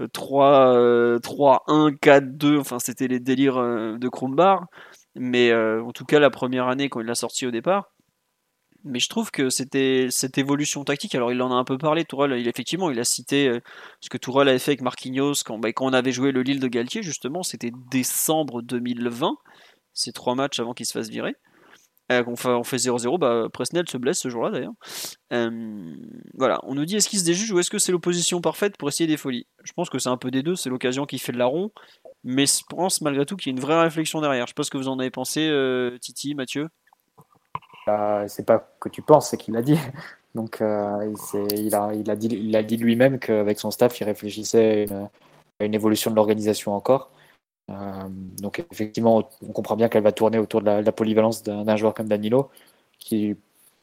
euh, 0.00 0.08
3, 0.08 0.76
euh, 0.76 1.18
3-1, 1.18 1.96
4-2. 1.98 2.58
Enfin, 2.58 2.78
c'était 2.78 3.08
les 3.08 3.20
délires 3.20 3.58
euh, 3.58 3.98
de 3.98 4.08
Krumbar. 4.08 4.66
Mais 5.16 5.50
euh, 5.50 5.82
en 5.82 5.92
tout 5.92 6.04
cas, 6.04 6.18
la 6.18 6.30
première 6.30 6.68
année, 6.68 6.88
quand 6.88 7.00
il 7.00 7.06
l'a 7.06 7.14
sorti 7.14 7.46
au 7.46 7.50
départ. 7.50 7.90
Mais 8.86 8.98
je 8.98 9.08
trouve 9.08 9.30
que 9.30 9.48
c'était 9.48 10.08
cette 10.10 10.36
évolution 10.36 10.84
tactique. 10.84 11.14
Alors, 11.14 11.32
il 11.32 11.40
en 11.40 11.50
a 11.50 11.54
un 11.54 11.64
peu 11.64 11.78
parlé, 11.78 12.04
Tourelle. 12.04 12.38
Il, 12.38 12.46
effectivement, 12.48 12.90
il 12.90 13.00
a 13.00 13.04
cité 13.04 13.48
euh, 13.48 13.60
ce 14.00 14.10
que 14.10 14.18
Tourelle 14.18 14.48
avait 14.48 14.58
fait 14.58 14.72
avec 14.72 14.82
Marquinhos 14.82 15.36
quand, 15.44 15.58
bah, 15.58 15.72
quand 15.72 15.86
on 15.86 15.92
avait 15.94 16.12
joué 16.12 16.32
le 16.32 16.42
Lille 16.42 16.60
de 16.60 16.68
Galtier, 16.68 17.02
justement. 17.02 17.42
C'était 17.42 17.72
décembre 17.90 18.60
2020 18.62 19.36
ces 19.94 20.12
trois 20.12 20.34
matchs 20.34 20.60
avant 20.60 20.74
qu'il 20.74 20.86
se 20.86 20.92
fasse 20.92 21.08
virer. 21.08 21.36
Euh, 22.12 22.22
on 22.26 22.36
fait 22.36 22.50
fait 22.64 22.76
0-0, 22.76 23.18
bah, 23.18 23.48
Presnel 23.50 23.88
se 23.88 23.96
blesse 23.96 24.18
ce 24.18 24.28
jour-là 24.28 24.50
d'ailleurs. 24.50 24.74
Euh, 25.32 25.94
voilà, 26.34 26.60
on 26.64 26.74
nous 26.74 26.84
dit 26.84 26.96
est-ce 26.96 27.08
qu'il 27.08 27.18
se 27.18 27.24
déjuge 27.24 27.50
ou 27.50 27.58
est-ce 27.58 27.70
que 27.70 27.78
c'est 27.78 27.92
l'opposition 27.92 28.42
parfaite 28.42 28.76
pour 28.76 28.88
essayer 28.88 29.06
des 29.06 29.16
folies? 29.16 29.46
Je 29.62 29.72
pense 29.72 29.88
que 29.88 29.98
c'est 29.98 30.10
un 30.10 30.18
peu 30.18 30.30
des 30.30 30.42
deux, 30.42 30.54
c'est 30.54 30.68
l'occasion 30.68 31.06
qui 31.06 31.18
fait 31.18 31.32
de 31.32 31.38
la 31.38 31.46
rond, 31.46 31.70
mais 32.22 32.44
je 32.44 32.60
pense 32.68 33.00
malgré 33.00 33.24
tout 33.24 33.36
qu'il 33.36 33.50
y 33.50 33.54
a 33.54 33.56
une 33.56 33.62
vraie 33.62 33.80
réflexion 33.80 34.20
derrière. 34.20 34.46
Je 34.46 34.50
sais 34.50 34.54
pas 34.54 34.64
ce 34.64 34.70
que 34.70 34.76
vous 34.76 34.88
en 34.88 34.98
avez 34.98 35.10
pensé, 35.10 35.48
euh, 35.48 35.96
Titi, 35.98 36.34
Mathieu. 36.34 36.68
Euh, 37.88 38.24
c'est 38.28 38.44
pas 38.44 38.74
que 38.80 38.90
tu 38.90 39.00
penses, 39.00 39.30
c'est 39.30 39.38
qu'il 39.38 39.56
a 39.56 39.62
dit. 39.62 39.78
Donc, 40.34 40.58
il, 40.60 41.74
a, 41.74 42.16
dit, 42.16 42.76
lui-même 42.76 43.20
qu'avec 43.20 43.58
son 43.58 43.70
staff, 43.70 44.00
il 44.00 44.04
réfléchissait 44.04 44.86
à 45.60 45.64
une 45.64 45.74
évolution 45.74 46.10
de 46.10 46.16
l'organisation 46.16 46.74
encore. 46.74 47.12
Euh, 47.70 48.08
donc, 48.40 48.64
effectivement, 48.72 49.28
on 49.42 49.52
comprend 49.52 49.76
bien 49.76 49.88
qu'elle 49.88 50.02
va 50.02 50.12
tourner 50.12 50.38
autour 50.38 50.60
de 50.60 50.66
la, 50.66 50.92
polyvalence 50.92 51.42
d'un 51.42 51.76
joueur 51.76 51.94
comme 51.94 52.08
Danilo, 52.08 52.50
qui 52.98 53.36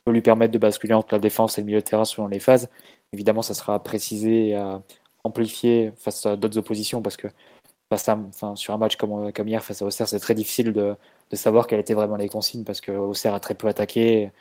peut 0.05 0.11
lui 0.11 0.21
permettre 0.21 0.53
de 0.53 0.57
basculer 0.59 0.93
entre 0.93 1.13
la 1.15 1.19
défense 1.19 1.57
et 1.57 1.61
le 1.61 1.65
milieu 1.67 1.79
de 1.79 1.85
terrain 1.85 2.05
selon 2.05 2.27
les 2.27 2.39
phases. 2.39 2.69
Évidemment, 3.13 3.41
ça 3.41 3.53
sera 3.53 3.81
précisé 3.83 4.49
et 4.49 4.55
à 4.55 4.81
amplifier 5.23 5.91
face 5.97 6.25
à 6.25 6.35
d'autres 6.37 6.57
oppositions 6.57 7.01
parce 7.01 7.17
que 7.17 7.27
face 7.89 8.09
à- 8.09 8.19
sur 8.55 8.73
un 8.73 8.77
match 8.77 8.95
comme, 8.97 9.31
hier 9.47 9.63
face 9.63 9.81
à 9.81 9.85
Auxerre, 9.85 10.07
c'est 10.07 10.19
très 10.19 10.35
difficile 10.35 10.73
de, 10.73 10.95
de 11.31 11.35
savoir 11.35 11.67
quelles 11.67 11.79
étaient 11.81 11.93
vraiment 11.93 12.15
les 12.17 12.29
consignes 12.29 12.63
parce 12.63 12.81
que 12.81 12.91
Auxerre 12.91 13.33
a 13.35 13.39
très 13.39 13.55
peu 13.55 13.67
attaqué, 13.67 14.31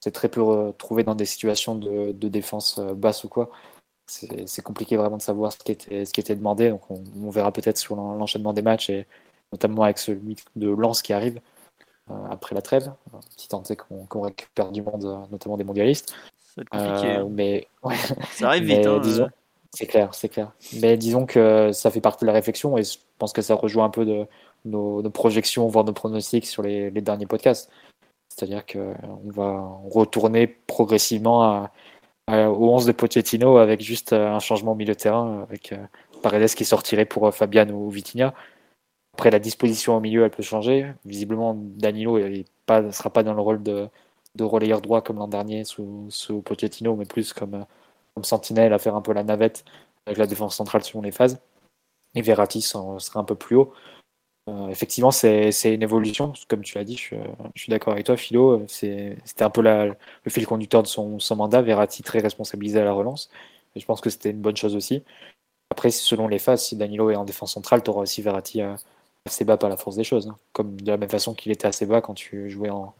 c'est 0.00 0.12
très 0.12 0.28
peu 0.28 0.42
retrouvé 0.42 1.04
dans 1.04 1.14
des 1.14 1.26
situations 1.26 1.76
de, 1.76 2.12
de 2.12 2.28
défense 2.28 2.78
euh, 2.78 2.94
basse 2.94 3.24
ou 3.24 3.28
quoi. 3.28 3.50
C'est 4.46 4.62
compliqué 4.62 4.96
vraiment 4.96 5.16
de 5.16 5.22
savoir 5.22 5.52
ce 5.52 5.58
qui 5.58 5.72
était, 5.72 6.04
ce 6.04 6.12
qui 6.12 6.20
était 6.20 6.34
demandé. 6.34 6.68
Donc 6.70 6.82
on, 6.90 7.02
on 7.24 7.30
verra 7.30 7.50
peut-être 7.52 7.78
sur 7.78 7.96
l'en- 7.96 8.14
l'enchaînement 8.14 8.52
des 8.52 8.62
matchs 8.62 8.90
et 8.90 9.06
notamment 9.52 9.82
avec 9.84 9.98
celui 9.98 10.36
de 10.56 10.68
Lens 10.68 11.02
qui 11.02 11.12
arrive 11.12 11.40
euh, 12.10 12.14
après 12.30 12.54
la 12.54 12.62
trêve. 12.62 12.92
Si 13.36 13.48
tant 13.48 13.62
est 13.70 13.76
qu'on 13.76 14.20
récupère 14.20 14.70
du 14.70 14.82
monde, 14.82 15.04
euh, 15.04 15.16
notamment 15.30 15.56
des 15.56 15.64
mondialistes. 15.64 16.14
Ça 16.54 16.54
va 16.56 16.62
être 16.62 16.68
compliqué. 16.68 17.08
Euh, 17.16 17.22
hein. 17.24 17.28
mais 17.30 17.68
ouais, 17.82 17.96
Ça 18.32 18.48
arrive 18.48 18.64
mais 18.66 18.76
vite. 18.78 18.86
hein, 18.86 18.98
disons, 19.00 19.28
c'est 19.72 19.86
clair, 19.86 20.12
c'est 20.14 20.28
clair. 20.28 20.52
Mais 20.80 20.96
disons 20.98 21.24
que 21.24 21.72
ça 21.72 21.90
fait 21.90 22.00
partie 22.02 22.24
de 22.24 22.26
la 22.26 22.34
réflexion 22.34 22.76
et 22.76 22.82
je 22.82 22.98
pense 23.18 23.32
que 23.32 23.40
ça 23.40 23.54
rejoint 23.54 23.86
un 23.86 23.90
peu 23.90 24.04
de 24.04 24.26
nos, 24.66 25.00
nos 25.00 25.10
projections, 25.10 25.66
voire 25.68 25.84
nos 25.84 25.92
pronostics 25.94 26.46
sur 26.46 26.62
les, 26.62 26.90
les 26.90 27.00
derniers 27.00 27.26
podcasts. 27.26 27.70
C'est-à-dire 28.28 28.64
qu'on 28.66 28.94
va 29.30 29.66
retourner 29.90 30.46
progressivement 30.46 31.42
à- 31.42 31.70
au 32.32 32.74
11 32.74 32.86
de 32.86 32.92
Pochettino 32.92 33.58
avec 33.58 33.80
juste 33.80 34.12
euh, 34.12 34.28
un 34.28 34.38
changement 34.40 34.72
au 34.72 34.74
milieu 34.74 34.94
de 34.94 34.98
terrain, 34.98 35.42
avec 35.42 35.72
euh, 35.72 35.84
Paredes 36.22 36.54
qui 36.54 36.64
sortirait 36.64 37.04
pour 37.04 37.26
euh, 37.26 37.30
Fabian 37.30 37.68
ou 37.70 37.90
Vitinha. 37.90 38.34
Après, 39.14 39.30
la 39.30 39.38
disposition 39.38 39.96
au 39.96 40.00
milieu, 40.00 40.24
elle 40.24 40.30
peut 40.30 40.42
changer. 40.42 40.92
Visiblement, 41.04 41.54
Danilo 41.56 42.18
ne 42.18 42.90
sera 42.90 43.10
pas 43.10 43.22
dans 43.22 43.34
le 43.34 43.42
rôle 43.42 43.62
de, 43.62 43.88
de 44.34 44.44
relayeur 44.44 44.80
droit 44.80 45.02
comme 45.02 45.18
l'an 45.18 45.28
dernier 45.28 45.64
sous, 45.64 46.06
sous 46.10 46.40
Pochettino, 46.42 46.96
mais 46.96 47.04
plus 47.04 47.32
comme, 47.32 47.54
euh, 47.54 47.64
comme 48.14 48.24
sentinelle 48.24 48.72
à 48.72 48.78
faire 48.78 48.96
un 48.96 49.02
peu 49.02 49.12
la 49.12 49.24
navette 49.24 49.64
avec 50.06 50.18
la 50.18 50.26
défense 50.26 50.56
centrale 50.56 50.82
selon 50.82 51.02
les 51.02 51.12
phases. 51.12 51.40
Et 52.14 52.22
Verratti 52.22 52.62
sera 52.62 52.98
un 53.14 53.24
peu 53.24 53.34
plus 53.34 53.56
haut. 53.56 53.72
Euh, 54.48 54.68
effectivement, 54.68 55.12
c'est 55.12 55.52
une 55.72 55.82
évolution, 55.82 56.32
comme 56.48 56.62
tu 56.62 56.76
l'as 56.76 56.84
dit, 56.84 56.96
je, 56.96 57.16
suis- 57.54 57.70
d'accord 57.70 57.92
avec 57.92 58.06
toi, 58.06 58.16
Philo. 58.16 58.64
C'était 58.68 59.16
un 59.40 59.50
peu 59.50 59.62
le 59.62 59.94
fil 60.30 60.46
conducteur 60.46 60.82
de 60.82 60.88
son, 60.88 61.18
mandat. 61.36 61.62
Verratti 61.62 62.02
très 62.02 62.18
responsabilisé 62.20 62.80
à 62.80 62.84
la 62.84 62.92
relance. 62.92 63.30
Et 63.76 63.80
je 63.80 63.86
pense 63.86 64.00
que 64.00 64.10
c'était 64.10 64.30
une 64.30 64.40
bonne 64.40 64.56
chose 64.56 64.74
aussi. 64.76 65.04
Après, 65.70 65.90
selon 65.90 66.28
les 66.28 66.38
phases, 66.38 66.64
si 66.66 66.76
Danilo 66.76 67.10
est 67.10 67.16
en 67.16 67.24
défense 67.24 67.52
centrale, 67.54 67.82
tu 67.82 67.90
auras 67.90 68.02
aussi 68.02 68.22
Verratti 68.22 68.62
assez 69.26 69.44
bas 69.44 69.56
par 69.56 69.70
la 69.70 69.76
force 69.76 69.96
des 69.96 70.04
choses. 70.04 70.28
hein. 70.28 70.36
Comme 70.52 70.80
de 70.80 70.90
la 70.90 70.96
même 70.98 71.10
façon 71.10 71.34
qu'il 71.34 71.52
était 71.52 71.66
assez 71.68 71.86
bas 71.86 72.00
quand 72.00 72.14
tu 72.14 72.50
jouais 72.50 72.70
en, 72.70 72.94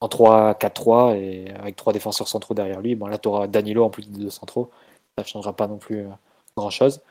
en 0.00 0.08
3-4-3 0.08 1.16
et 1.16 1.50
avec 1.52 1.76
trois 1.76 1.92
défenseurs 1.92 2.28
centraux 2.28 2.54
derrière 2.54 2.80
lui. 2.80 2.94
Bon, 2.96 3.06
là, 3.06 3.18
tu 3.18 3.28
auras 3.28 3.46
Danilo 3.46 3.84
en 3.84 3.90
plus 3.90 4.10
de 4.10 4.18
deux 4.18 4.30
centraux. 4.30 4.70
Ça 5.16 5.22
ne 5.24 5.28
changera 5.28 5.54
pas 5.56 5.68
non 5.68 5.78
plus 5.78 6.00
euh, 6.06 6.08
grand-chose. 6.56 7.02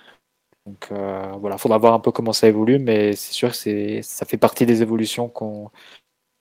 Donc 0.66 0.90
euh, 0.92 1.32
voilà, 1.40 1.58
faudra 1.58 1.78
voir 1.78 1.94
un 1.94 2.00
peu 2.00 2.12
comment 2.12 2.34
ça 2.34 2.48
évolue, 2.48 2.80
mais 2.80 3.14
c'est 3.16 3.34
sûr 3.34 3.52
que 3.52 4.02
ça 4.02 4.26
fait 4.26 4.38
partie 4.38 4.66
des 4.66 4.82
évolutions 4.82 5.28
qu'on, 5.28 5.72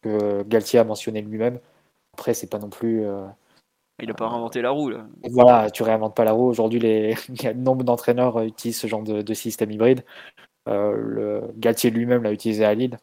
que 0.03 0.43
Galtier 0.43 0.79
a 0.79 0.85
mentionné 0.85 1.23
lui-même. 1.23 1.59
Après, 2.15 2.35
c'est 2.35 2.49
pas 2.49 2.59
non 2.59 2.69
plus. 2.69 3.05
euh, 3.05 3.27
Il 4.03 4.11
a 4.11 4.15
pas 4.15 4.29
réinventé 4.29 4.63
la 4.63 4.71
roue 4.71 4.91
là. 4.91 5.07
voilà, 5.31 5.71
tu 5.71 5.83
réinventes 5.83 6.15
pas 6.15 6.25
la 6.25 6.33
roue. 6.33 6.49
Aujourd'hui, 6.49 6.81
les... 6.81 7.15
il 7.29 7.43
y 7.43 7.47
a 7.47 7.55
nombre 7.55 7.85
d'entraîneurs 7.85 8.39
euh, 8.39 8.45
utilisent 8.45 8.79
ce 8.81 8.87
genre 8.87 9.03
de, 9.03 9.23
de 9.23 9.35
système 9.35 9.71
hybride. 9.71 10.05
Euh, 10.69 10.93
le 10.95 11.53
Galtier 11.57 11.91
lui-même 11.91 12.23
l'a 12.23 12.33
utilisé 12.33 12.65
à 12.65 12.75
Lille, 12.75 12.99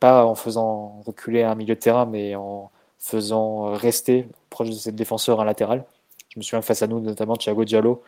pas 0.00 0.26
en 0.26 0.34
faisant 0.34 1.00
reculer 1.06 1.42
un 1.42 1.54
milieu 1.54 1.74
de 1.74 1.80
terrain, 1.80 2.04
mais 2.04 2.34
en 2.34 2.70
faisant 2.98 3.72
rester 3.74 4.28
proche 4.50 4.68
de 4.68 4.74
ses 4.74 4.92
défenseurs 4.92 5.40
un 5.40 5.44
latéral. 5.44 5.84
Je 6.28 6.38
me 6.38 6.42
souviens 6.42 6.62
face 6.62 6.82
à 6.82 6.86
nous, 6.86 7.00
notamment 7.00 7.36
Thiago 7.36 7.64
Diallo, 7.64 8.02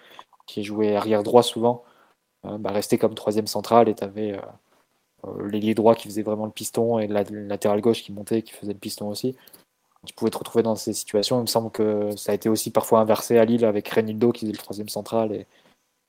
qui 0.46 0.62
jouait 0.64 0.94
arrière 0.96 1.22
droit 1.22 1.42
souvent, 1.42 1.84
bah, 2.44 2.72
restait 2.72 2.98
comme 2.98 3.14
troisième 3.14 3.46
central 3.46 3.88
et 3.88 3.94
tu 3.94 4.04
avais 4.04 4.38
l'ailier 5.38 5.74
droit 5.74 5.94
qui 5.94 6.08
faisait 6.08 6.22
vraiment 6.22 6.46
le 6.46 6.52
piston 6.52 6.98
et 6.98 7.06
la- 7.06 7.24
le 7.24 7.46
latéral 7.46 7.80
gauche 7.80 8.02
qui 8.02 8.12
montait 8.12 8.42
qui 8.42 8.52
faisait 8.52 8.72
le 8.72 8.78
piston 8.78 9.08
aussi. 9.08 9.36
Tu 10.06 10.14
pouvais 10.14 10.30
te 10.30 10.38
retrouver 10.38 10.62
dans 10.62 10.76
ces 10.76 10.94
situations. 10.94 11.38
Il 11.38 11.42
me 11.42 11.46
semble 11.46 11.70
que 11.70 12.16
ça 12.16 12.32
a 12.32 12.34
été 12.34 12.48
aussi 12.48 12.70
parfois 12.70 13.00
inversé 13.00 13.38
à 13.38 13.44
Lille 13.44 13.64
avec 13.66 13.88
Renildo 13.88 14.32
qui 14.32 14.40
faisait 14.40 14.52
le 14.52 14.58
troisième 14.58 14.88
central 14.88 15.32
et, 15.32 15.46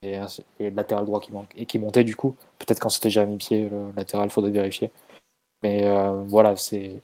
et, 0.01 0.19
le 0.59 0.69
latéral 0.69 1.05
droit 1.05 1.19
qui, 1.19 1.31
manque, 1.33 1.51
et 1.55 1.65
qui 1.65 1.77
montait 1.79 2.03
du 2.05 2.15
coup. 2.15 2.35
Peut-être 2.59 2.79
quand 2.79 2.89
c'était 2.89 3.09
jamais 3.09 3.37
pied, 3.37 3.69
le 3.69 3.91
latéral, 3.95 4.27
il 4.27 4.31
faudrait 4.31 4.51
vérifier. 4.51 4.91
Mais 5.63 5.85
euh, 5.87 6.23
voilà, 6.25 6.55
c'est 6.55 7.01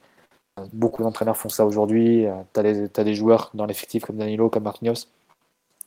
beaucoup 0.72 1.02
d'entraîneurs 1.02 1.36
font 1.36 1.48
ça 1.50 1.66
aujourd'hui. 1.66 2.26
Tu 2.54 2.60
as, 2.60 2.64
as 3.00 3.04
des 3.04 3.14
joueurs 3.14 3.50
dans 3.54 3.66
l'effectif 3.66 4.04
comme 4.04 4.16
Danilo, 4.16 4.50
comme 4.50 4.64
Marquinhos, 4.64 5.06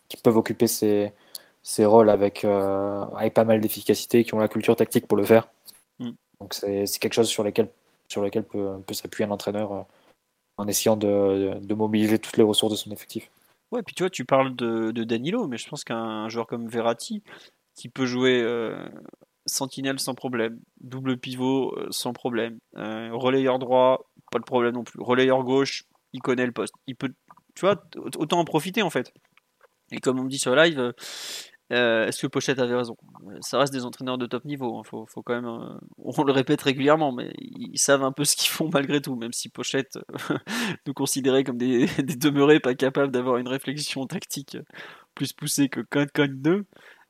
qui 0.07 0.17
peuvent 0.17 0.37
occuper 0.37 0.67
ces, 0.67 1.13
ces 1.63 1.85
rôles 1.85 2.09
avec, 2.09 2.43
euh, 2.43 3.03
avec 3.15 3.33
pas 3.33 3.43
mal 3.43 3.61
d'efficacité, 3.61 4.23
qui 4.23 4.33
ont 4.33 4.39
la 4.39 4.47
culture 4.47 4.75
tactique 4.75 5.07
pour 5.07 5.17
le 5.17 5.23
faire. 5.23 5.47
Mm. 5.99 6.11
Donc 6.39 6.53
c'est 6.53 6.99
quelque 6.99 7.13
chose 7.13 7.29
sur 7.29 7.43
lequel, 7.43 7.69
sur 8.07 8.21
lequel 8.21 8.43
peut, 8.43 8.79
peut 8.85 8.93
s'appuyer 8.93 9.27
un 9.27 9.31
entraîneur 9.31 9.71
euh, 9.71 9.81
en 10.57 10.67
essayant 10.67 10.97
de, 10.97 11.59
de 11.59 11.73
mobiliser 11.73 12.19
toutes 12.19 12.37
les 12.37 12.43
ressources 12.43 12.71
de 12.71 12.77
son 12.77 12.91
effectif. 12.91 13.29
Ouais, 13.71 13.83
puis 13.83 13.95
tu 13.95 14.03
vois, 14.03 14.09
tu 14.09 14.25
parles 14.25 14.55
de, 14.55 14.91
de 14.91 15.03
Danilo, 15.03 15.47
mais 15.47 15.57
je 15.57 15.69
pense 15.69 15.83
qu'un 15.83 16.27
joueur 16.27 16.45
comme 16.45 16.67
Verratti, 16.67 17.23
qui 17.75 17.87
peut 17.87 18.05
jouer 18.05 18.41
euh, 18.41 18.85
sentinelle 19.45 19.99
sans 19.99 20.13
problème, 20.13 20.59
double 20.81 21.17
pivot 21.17 21.73
sans 21.89 22.11
problème, 22.11 22.57
relayeur 22.75 23.59
droit, 23.59 24.09
pas 24.29 24.39
de 24.39 24.43
problème 24.43 24.73
non 24.73 24.83
plus, 24.83 25.01
relayeur 25.01 25.43
gauche, 25.43 25.85
il 26.11 26.21
connaît 26.21 26.45
le 26.45 26.51
poste. 26.51 26.73
Il 26.87 26.95
peut, 26.95 27.13
tu 27.55 27.61
vois, 27.61 27.81
autant 28.17 28.39
en 28.39 28.45
profiter 28.45 28.81
en 28.81 28.89
fait. 28.89 29.13
Et 29.91 29.99
comme 29.99 30.19
on 30.19 30.23
me 30.23 30.29
dit 30.29 30.39
sur 30.39 30.55
live, 30.55 30.93
euh, 31.71 32.03
euh, 32.03 32.07
est-ce 32.07 32.21
que 32.21 32.27
Pochette 32.27 32.59
avait 32.59 32.75
raison? 32.75 32.97
Ça 33.41 33.59
reste 33.59 33.73
des 33.73 33.85
entraîneurs 33.85 34.17
de 34.17 34.25
top 34.25 34.45
niveau. 34.45 34.77
hein. 34.77 34.83
Faut, 34.83 35.05
quand 35.23 35.33
même, 35.33 35.45
euh, 35.45 35.77
on 35.97 36.23
le 36.23 36.31
répète 36.31 36.61
régulièrement, 36.61 37.11
mais 37.11 37.33
ils 37.37 37.77
savent 37.79 38.03
un 38.03 38.11
peu 38.11 38.25
ce 38.25 38.35
qu'ils 38.35 38.49
font 38.49 38.69
malgré 38.71 39.01
tout, 39.01 39.15
même 39.15 39.33
si 39.33 39.49
Pochette 39.49 39.99
nous 40.85 40.93
considérait 40.93 41.43
comme 41.43 41.57
des, 41.57 41.87
demeurés 42.17 42.59
pas 42.59 42.75
capables 42.75 43.11
d'avoir 43.11 43.37
une 43.37 43.47
réflexion 43.47 44.05
tactique 44.07 44.57
plus 45.15 45.33
poussé 45.33 45.69
que 45.69 45.81
Con 45.81 46.05
2. 46.17 46.65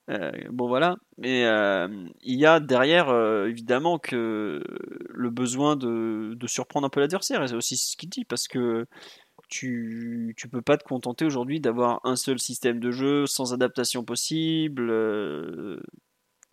Euh, 0.10 0.32
bon 0.52 0.68
voilà, 0.68 0.98
mais 1.18 1.46
euh, 1.46 1.88
il 2.22 2.38
y 2.40 2.46
a 2.46 2.60
derrière 2.60 3.10
euh, 3.10 3.48
évidemment 3.48 3.98
que 4.00 4.62
le 5.10 5.30
besoin 5.30 5.76
de, 5.76 6.34
de 6.36 6.48
surprendre 6.48 6.88
un 6.88 6.90
peu 6.90 7.00
l'adversaire, 7.00 7.42
et 7.44 7.48
c'est 7.48 7.56
aussi 7.56 7.78
ce 7.78 7.96
qu'il 7.96 8.10
dit, 8.10 8.26
parce 8.26 8.48
que 8.48 8.88
tu, 9.52 10.34
tu 10.38 10.50
peux 10.50 10.64
pas 10.64 10.78
te 10.78 10.84
contenter 10.84 11.26
aujourd'hui 11.26 11.60
d'avoir 11.60 12.00
un 12.04 12.16
seul 12.16 12.40
système 12.40 12.80
de 12.80 12.90
jeu 12.90 13.28
sans 13.28 13.54
adaptation 13.54 14.04
possible. 14.04 14.92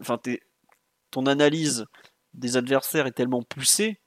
Enfin, 0.01 0.21
ton 1.11 1.25
analyse 1.27 1.87
des 2.35 2.59
adversaires 2.59 3.07
est 3.07 3.13
tellement 3.13 3.43
poussée. 3.43 4.01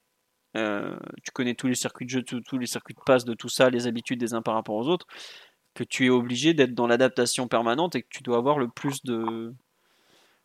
tu 0.54 1.32
connais 1.34 1.56
tous 1.56 1.68
les 1.68 1.76
circuits 1.76 2.06
de 2.06 2.12
jeu, 2.12 2.22
tous 2.22 2.58
les 2.60 2.68
circuits 2.68 2.94
de 2.94 3.02
passe 3.04 3.26
de 3.26 3.34
tout 3.34 3.50
ça, 3.50 3.72
les 3.72 3.88
habitudes 3.88 4.20
des 4.20 4.36
uns 4.36 4.44
par 4.44 4.54
rapport 4.54 4.76
aux 4.76 4.88
autres 4.88 5.08
que 5.74 5.84
tu 5.84 6.06
es 6.06 6.10
obligé 6.10 6.54
d'être 6.54 6.74
dans 6.74 6.88
l'adaptation 6.88 7.48
permanente 7.48 7.96
et 7.96 8.02
que 8.02 8.08
tu 8.10 8.24
dois 8.24 8.38
avoir 8.38 8.60
le 8.60 8.68
plus 8.68 9.04
de, 9.04 9.54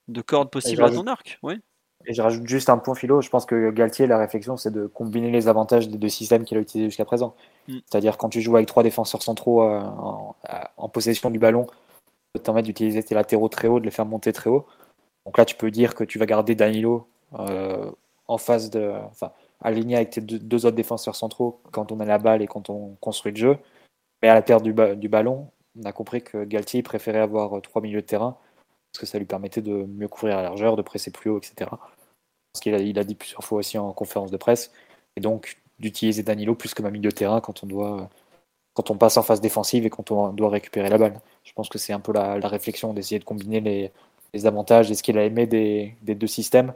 de 0.09 0.21
cordes 0.21 0.51
possibles 0.51 0.85
à 0.85 0.91
ton 0.91 1.07
arc. 1.07 1.39
Oui. 1.43 1.61
Et 2.07 2.15
je 2.15 2.23
rajoute 2.23 2.47
juste 2.47 2.69
un 2.69 2.79
point 2.79 2.95
philo. 2.95 3.21
Je 3.21 3.31
pense 3.31 3.47
que 3.47 3.71
Galtier, 3.71 4.07
la 4.07 4.19
réflexion, 4.19 4.57
c'est 4.57 4.71
de 4.71 4.87
combiner 4.87 5.31
les 5.31 5.49
avantages 5.49 5.89
des 5.89 5.99
deux 5.99 6.09
systèmes 6.09 6.45
qu'il 6.45 6.57
a 6.59 6.61
utilisés 6.61 6.89
jusqu'à 6.89 7.05
présent. 7.05 7.35
Mm. 7.69 7.79
C'est-à-dire 7.87 8.17
quand 8.17 8.29
tu 8.29 8.41
joues 8.41 8.57
avec 8.57 8.69
trois 8.69 8.83
défenseurs 8.83 9.23
centraux 9.23 9.63
euh, 9.63 9.81
en, 10.77 10.89
possession 10.89 11.31
du 11.31 11.39
ballon, 11.39 11.67
te 12.35 12.39
permettre 12.39 12.67
d'utiliser 12.67 13.03
tes 13.03 13.15
latéraux 13.15 13.49
très 13.49 13.69
haut, 13.69 13.81
de 13.81 13.85
les 13.85 13.91
faire 13.91 14.07
monter 14.07 14.33
très 14.33 14.51
haut. 14.51 14.67
Donc 15.25 15.39
là, 15.39 15.45
tu 15.45 15.57
peux 15.57 15.71
dire 15.71 15.95
que 15.95 16.05
tu 16.05 16.19
vas 16.19 16.27
garder 16.27 16.55
Danilo 16.55 17.09
euh, 17.39 17.91
en 18.29 18.39
face 18.39 18.71
de, 18.71 18.93
enfin, 19.11 19.33
aligné 19.61 19.97
avec 19.97 20.11
tes 20.11 20.21
deux, 20.21 20.67
autres 20.67 20.77
défenseurs 20.77 21.17
centraux 21.17 21.61
quand 21.73 21.93
on 21.93 22.01
a 22.01 22.05
la 22.05 22.19
balle 22.19 22.43
et 22.43 22.47
quand 22.47 22.71
on 22.71 22.97
construit 23.01 23.33
le 23.33 23.39
jeu. 23.39 23.59
Mais 24.23 24.29
à 24.29 24.35
la 24.35 24.43
perte 24.43 24.63
du, 24.63 24.73
ballon, 24.73 25.51
on 25.79 25.85
a 25.85 25.93
compris 25.93 26.23
que 26.23 26.45
Galtier 26.45 26.83
préférait 26.83 27.21
avoir 27.21 27.61
trois 27.63 27.83
milieux 27.83 28.03
de 28.03 28.07
terrain 28.07 28.37
parce 28.93 29.01
que 29.01 29.07
ça 29.07 29.19
lui 29.19 29.27
permettait 29.27 29.63
de 29.63 29.85
mieux 29.85 30.09
couvrir 30.09 30.37
la 30.37 30.43
largeur, 30.43 30.77
de 30.77 30.83
presser 30.83 31.11
plus 31.11 31.31
haut, 31.31 31.39
etc. 31.39 31.71
Parce 32.53 32.63
qu'il 32.63 32.75
a, 32.75 33.01
a 33.01 33.05
dit 33.05 33.15
plusieurs 33.15 33.45
fois 33.45 33.59
aussi 33.59 33.77
en 33.77 33.93
conférence 33.93 34.31
de 34.31 34.37
presse. 34.37 34.73
Et 35.17 35.21
donc 35.21 35.59
d'utiliser 35.79 36.23
Danilo 36.23 36.55
plus 36.55 36.75
comme 36.75 36.87
un 36.87 36.91
milieu 36.91 37.11
de 37.11 37.15
terrain 37.15 37.41
quand 37.41 37.63
on 37.63 37.67
doit 37.67 38.11
quand 38.75 38.91
on 38.91 38.99
passe 38.99 39.17
en 39.17 39.23
phase 39.23 39.41
défensive 39.41 39.87
et 39.87 39.91
quand 39.91 40.11
on 40.11 40.33
doit 40.35 40.51
récupérer 40.51 40.91
la 40.91 40.99
balle. 40.99 41.19
Je 41.45 41.53
pense 41.55 41.71
que 41.71 41.79
c'est 41.79 41.95
un 41.95 42.01
peu 42.01 42.13
la, 42.13 42.37
réflexion 42.47 42.93
d'essayer 42.93 43.19
de 43.19 43.25
combiner 43.25 43.61
les, 43.61 43.91
les, 44.35 44.47
avantages 44.47 44.91
et 44.91 44.95
ce 44.95 45.03
qu'il 45.03 45.17
a 45.17 45.25
aimé 45.25 45.47
des, 45.47 45.95
des, 46.03 46.15
deux 46.15 46.27
systèmes 46.27 46.75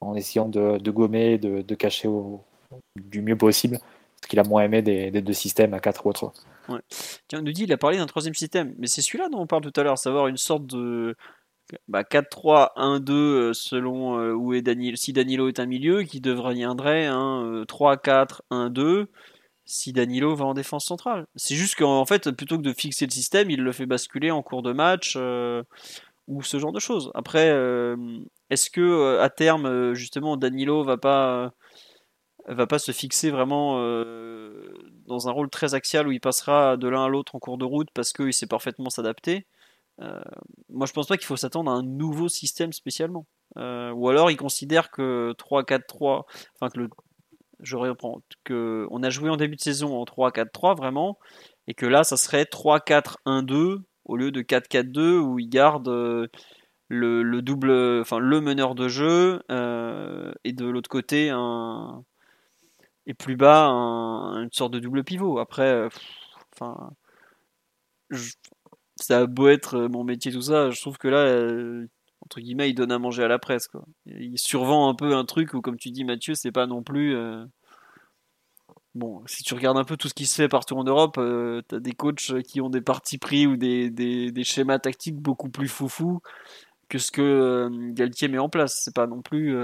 en 0.00 0.14
essayant 0.14 0.48
de, 0.48 0.78
de 0.78 0.90
gommer, 0.90 1.36
de, 1.36 1.60
de 1.60 1.74
cacher 1.74 2.08
au, 2.08 2.42
du 2.96 3.20
mieux 3.20 3.36
possible 3.36 3.78
ce 4.22 4.28
qu'il 4.28 4.38
a 4.38 4.44
moins 4.44 4.62
aimé 4.62 4.82
des, 4.82 5.10
deux 5.10 5.32
systèmes 5.32 5.74
à 5.74 5.80
4 5.80 6.06
ou 6.06 6.12
3. 6.12 6.32
Ouais. 6.68 6.80
Tiens, 7.28 7.42
nous 7.42 7.52
dit, 7.52 7.64
il 7.64 7.72
a 7.72 7.78
parlé 7.78 7.98
d'un 7.98 8.06
troisième 8.06 8.34
système, 8.34 8.74
mais 8.78 8.86
c'est 8.86 9.02
celui-là 9.02 9.28
dont 9.28 9.40
on 9.40 9.46
parle 9.46 9.62
tout 9.62 9.80
à 9.80 9.82
l'heure, 9.82 9.98
savoir 9.98 10.26
une 10.28 10.36
sorte 10.36 10.66
de 10.66 11.16
4-3-1-2 11.88 13.48
bah, 13.48 13.50
selon 13.54 14.18
euh, 14.18 14.32
où 14.32 14.54
est 14.54 14.62
Danilo, 14.62 14.96
si 14.96 15.12
Danilo 15.12 15.48
est 15.48 15.60
un 15.60 15.66
milieu, 15.66 16.02
qui 16.02 16.20
deviendrait 16.20 17.06
un 17.06 17.64
3-4-1-2 17.64 18.80
euh, 18.80 19.06
si 19.64 19.92
Danilo 19.92 20.34
va 20.34 20.46
en 20.46 20.54
défense 20.54 20.86
centrale. 20.86 21.26
C'est 21.36 21.54
juste 21.54 21.76
qu'en 21.76 22.04
fait, 22.04 22.30
plutôt 22.32 22.56
que 22.56 22.62
de 22.62 22.72
fixer 22.72 23.06
le 23.06 23.12
système, 23.12 23.50
il 23.50 23.62
le 23.62 23.72
fait 23.72 23.86
basculer 23.86 24.30
en 24.30 24.42
cours 24.42 24.62
de 24.62 24.72
match 24.72 25.14
euh, 25.16 25.62
ou 26.26 26.42
ce 26.42 26.58
genre 26.58 26.72
de 26.72 26.80
choses. 26.80 27.10
Après, 27.14 27.48
est-ce 28.50 28.70
que 28.70 29.18
à 29.18 29.30
terme, 29.30 29.94
justement, 29.94 30.36
Danilo 30.36 30.82
va 30.82 30.96
pas 30.96 31.52
va 32.48 32.66
pas 32.66 32.78
se 32.78 32.92
fixer 32.92 33.30
vraiment 33.30 33.78
euh, 33.78 34.72
dans 35.06 35.28
un 35.28 35.32
rôle 35.32 35.50
très 35.50 35.74
axial 35.74 36.08
où 36.08 36.12
il 36.12 36.20
passera 36.20 36.76
de 36.76 36.88
l'un 36.88 37.04
à 37.04 37.08
l'autre 37.08 37.34
en 37.34 37.38
cours 37.38 37.58
de 37.58 37.64
route 37.64 37.88
parce 37.94 38.12
qu'il 38.12 38.32
sait 38.32 38.46
parfaitement 38.46 38.90
s'adapter. 38.90 39.46
Euh, 40.00 40.20
moi, 40.68 40.86
je 40.86 40.92
pense 40.92 41.06
pas 41.06 41.16
qu'il 41.16 41.26
faut 41.26 41.36
s'attendre 41.36 41.70
à 41.70 41.74
un 41.74 41.82
nouveau 41.82 42.28
système 42.28 42.72
spécialement. 42.72 43.26
Euh, 43.56 43.90
ou 43.92 44.08
alors, 44.08 44.30
il 44.30 44.36
considère 44.36 44.90
que 44.90 45.34
3-4-3, 45.38 46.24
enfin 46.54 46.70
que 46.70 46.80
le, 46.80 46.88
je 47.60 47.76
reprends, 47.76 48.22
que 48.44 48.86
on 48.90 49.02
a 49.02 49.10
joué 49.10 49.28
en 49.30 49.36
début 49.36 49.56
de 49.56 49.60
saison 49.60 50.00
en 50.00 50.04
3-4-3 50.04 50.76
vraiment, 50.76 51.18
et 51.66 51.74
que 51.74 51.86
là, 51.86 52.04
ça 52.04 52.16
serait 52.16 52.44
3-4-1-2 52.44 53.82
au 54.06 54.16
lieu 54.16 54.30
de 54.30 54.42
4-4-2 54.42 55.18
où 55.18 55.38
il 55.38 55.48
garde 55.48 55.88
le, 55.88 57.22
le, 57.22 57.42
double, 57.42 58.00
enfin 58.00 58.18
le 58.18 58.40
meneur 58.40 58.74
de 58.74 58.88
jeu 58.88 59.42
et 60.44 60.52
de 60.52 60.66
l'autre 60.66 60.88
côté 60.88 61.30
un 61.30 62.04
et 63.06 63.14
plus 63.14 63.36
bas 63.36 63.68
une 63.68 64.52
sorte 64.52 64.72
de 64.72 64.78
double 64.78 65.04
pivot. 65.04 65.38
Après, 65.38 65.66
euh, 65.66 65.88
enfin, 66.54 66.90
ça 69.02 69.20
a 69.20 69.26
beau 69.26 69.48
être 69.48 69.74
euh, 69.76 69.88
mon 69.88 70.04
métier 70.04 70.32
tout 70.32 70.42
ça, 70.42 70.70
je 70.70 70.80
trouve 70.80 70.98
que 70.98 71.08
là, 71.08 71.18
euh, 71.18 71.86
entre 72.22 72.40
guillemets, 72.40 72.70
il 72.70 72.74
donne 72.74 72.92
à 72.92 72.98
manger 72.98 73.24
à 73.24 73.28
la 73.28 73.38
presse. 73.38 73.68
Quoi. 73.68 73.84
Il 74.06 74.38
survend 74.38 74.88
un 74.88 74.94
peu 74.94 75.14
un 75.14 75.24
truc 75.24 75.54
où, 75.54 75.60
comme 75.60 75.76
tu 75.76 75.90
dis, 75.90 76.04
Mathieu, 76.04 76.34
c'est 76.34 76.52
pas 76.52 76.66
non 76.66 76.82
plus. 76.82 77.16
Bon, 78.94 79.22
si 79.26 79.42
tu 79.42 79.54
regardes 79.54 79.78
un 79.78 79.84
peu 79.84 79.96
tout 79.96 80.08
ce 80.08 80.14
qui 80.14 80.26
se 80.26 80.34
fait 80.34 80.48
partout 80.48 80.76
en 80.76 80.84
Europe, 80.84 81.14
tu 81.14 81.74
as 81.74 81.80
des 81.80 81.92
coachs 81.92 82.42
qui 82.42 82.60
ont 82.60 82.70
des 82.70 82.82
partis 82.82 83.18
pris 83.18 83.46
ou 83.46 83.56
des, 83.56 84.32
schémas 84.44 84.78
tactiques 84.78 85.16
beaucoup 85.16 85.48
plus 85.48 85.68
foufou 85.68 86.20
que 86.88 86.98
ce 86.98 87.10
que 87.10 87.68
Galtier 87.92 88.28
met 88.28 88.38
en 88.38 88.48
place. 88.48 88.80
C'est 88.84 88.94
pas 88.94 89.06
non 89.06 89.22
plus 89.22 89.56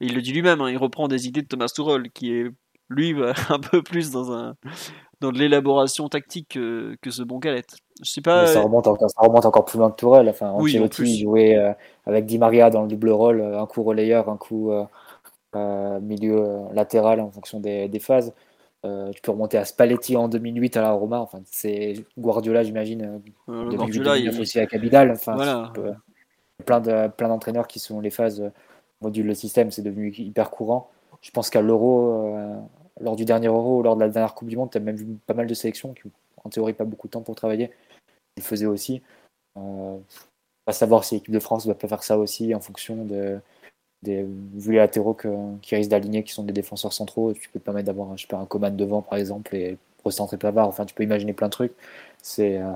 il 0.00 0.14
le 0.14 0.22
dit 0.22 0.32
lui-même, 0.32 0.60
hein, 0.60 0.70
il 0.70 0.76
reprend 0.76 1.08
des 1.08 1.26
idées 1.26 1.42
de 1.42 1.48
Thomas 1.48 1.68
Tuchel, 1.68 2.10
qui 2.10 2.32
est 2.32 2.50
lui 2.88 3.14
un 3.48 3.58
peu 3.58 3.82
plus 3.82 4.10
dans 4.10 4.54
de 5.22 5.38
l'élaboration 5.38 6.08
tactique 6.08 6.50
que, 6.50 7.10
ce 7.10 7.22
bon 7.22 7.38
Galette. 7.38 7.76
Je 8.02 8.10
sais 8.10 8.20
pas. 8.20 8.46
ça 8.46 8.60
remonte, 8.60 8.86
encore, 8.86 9.10
ça 9.10 9.20
remonte 9.20 9.46
encore 9.46 9.64
plus 9.64 9.78
loin 9.78 9.90
que 9.90 9.96
Tourelle. 9.96 10.28
Enfin, 10.28 10.52
oui, 10.56 10.72
Ancelotti 10.76 11.20
jouait 11.20 11.56
euh, 11.56 11.72
avec 12.04 12.26
Di 12.26 12.38
Maria 12.38 12.70
dans 12.70 12.82
le 12.82 12.88
double 12.88 13.10
rôle, 13.10 13.40
euh, 13.40 13.60
un 13.60 13.66
coup 13.66 13.82
relayeur, 13.82 14.28
un 14.28 14.36
coup 14.36 14.70
euh, 14.70 16.00
milieu 16.00 16.58
latéral 16.74 17.20
en 17.20 17.30
fonction 17.30 17.60
des, 17.60 17.98
phases. 17.98 18.34
tu 18.84 19.22
peux 19.22 19.30
remonter 19.32 19.56
à 19.58 19.64
Spalletti 19.64 20.16
en 20.16 20.28
2008 20.28 20.76
à 20.76 20.82
la 20.82 20.92
Roma. 20.92 21.20
Enfin, 21.20 21.40
c'est 21.46 22.04
Guardiola, 22.18 22.62
j'imagine. 22.62 23.20
Guardiola, 23.48 24.18
il 24.18 24.40
aussi 24.40 24.60
à 24.60 24.66
Cabidal. 24.66 25.12
Enfin, 25.12 25.34
voilà. 25.34 25.72
plein 26.64 26.80
de 26.80 27.08
plein 27.08 27.28
d'entraîneurs 27.28 27.66
qui 27.66 27.78
sont 27.78 28.00
les 28.00 28.10
phases 28.10 28.50
module 29.00 29.26
le 29.26 29.34
système, 29.34 29.70
c'est 29.70 29.82
devenu 29.82 30.12
hyper 30.16 30.50
courant. 30.50 30.90
Je 31.20 31.30
pense 31.30 31.50
qu'à 31.50 31.60
l'Euro, 31.60 32.34
euh, 32.36 32.54
lors 33.00 33.16
du 33.16 33.24
dernier 33.24 33.48
Euro, 33.48 33.82
lors 33.82 33.96
de 33.96 34.00
la 34.00 34.08
dernière 34.08 34.34
Coupe 34.34 34.48
du 34.48 34.56
Monde, 34.56 34.70
tu 34.70 34.78
as 34.78 34.80
même 34.80 34.96
vu 34.96 35.06
pas 35.26 35.34
mal 35.34 35.46
de 35.46 35.54
sélections 35.54 35.92
qui, 35.94 36.02
en 36.44 36.50
théorie, 36.50 36.72
pas 36.72 36.84
beaucoup 36.84 37.08
de 37.08 37.12
temps 37.12 37.22
pour 37.22 37.34
travailler. 37.34 37.70
Ils 38.36 38.40
le 38.40 38.44
faisaient 38.44 38.66
aussi. 38.66 39.02
Euh, 39.56 39.98
à 40.66 40.72
savoir 40.72 41.04
si 41.04 41.16
l'équipe 41.16 41.32
de 41.32 41.38
France 41.38 41.66
va 41.66 41.74
pas 41.74 41.88
faire 41.88 42.02
ça 42.02 42.18
aussi 42.18 42.54
en 42.54 42.60
fonction 42.60 43.04
de, 43.04 43.38
des 44.02 44.24
vu 44.54 44.72
les 44.72 44.78
latéraux 44.78 45.16
qui 45.62 45.74
risquent 45.74 45.90
d'aligner, 45.90 46.24
qui 46.24 46.32
sont 46.32 46.44
des 46.44 46.52
défenseurs 46.52 46.92
centraux. 46.92 47.32
Tu 47.32 47.48
peux 47.48 47.58
te 47.58 47.64
permettre 47.64 47.86
d'avoir 47.86 48.10
un 48.12 48.46
commande 48.46 48.76
devant, 48.76 49.02
par 49.02 49.18
exemple, 49.18 49.54
et 49.54 49.78
recentrer 50.04 50.36
Pavard. 50.36 50.68
Enfin, 50.68 50.84
tu 50.84 50.94
peux 50.94 51.02
imaginer 51.02 51.32
plein 51.32 51.48
de 51.48 51.52
trucs. 51.52 51.72
C'est 52.22 52.58
euh, 52.58 52.72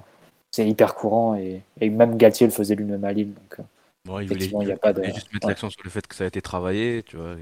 hyper 0.58 0.94
courant 0.94 1.34
et, 1.34 1.62
même 1.80 2.16
Galtier 2.16 2.46
le 2.46 2.52
faisait 2.52 2.74
lui-même 2.74 3.04
à 3.04 3.12
Lille. 3.12 3.34
Donc, 3.34 4.22
il 4.22 4.50
voulait, 4.50 4.76
pas 4.76 4.92
de... 4.92 5.04
juste 5.04 5.32
mettre 5.32 5.48
l'accent 5.48 5.70
sur 5.70 5.82
le 5.84 5.90
fait 5.90 6.06
que 6.06 6.14
ça 6.14 6.24
a 6.24 6.26
été 6.26 6.40
travaillé, 6.40 7.02
tu 7.02 7.16
vois. 7.16 7.36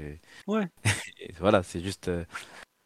Ouais. 0.47 0.67
voilà, 1.39 1.63
c'est 1.63 1.79
juste. 1.79 2.09
Euh, 2.09 2.23
euh, 2.23 2.25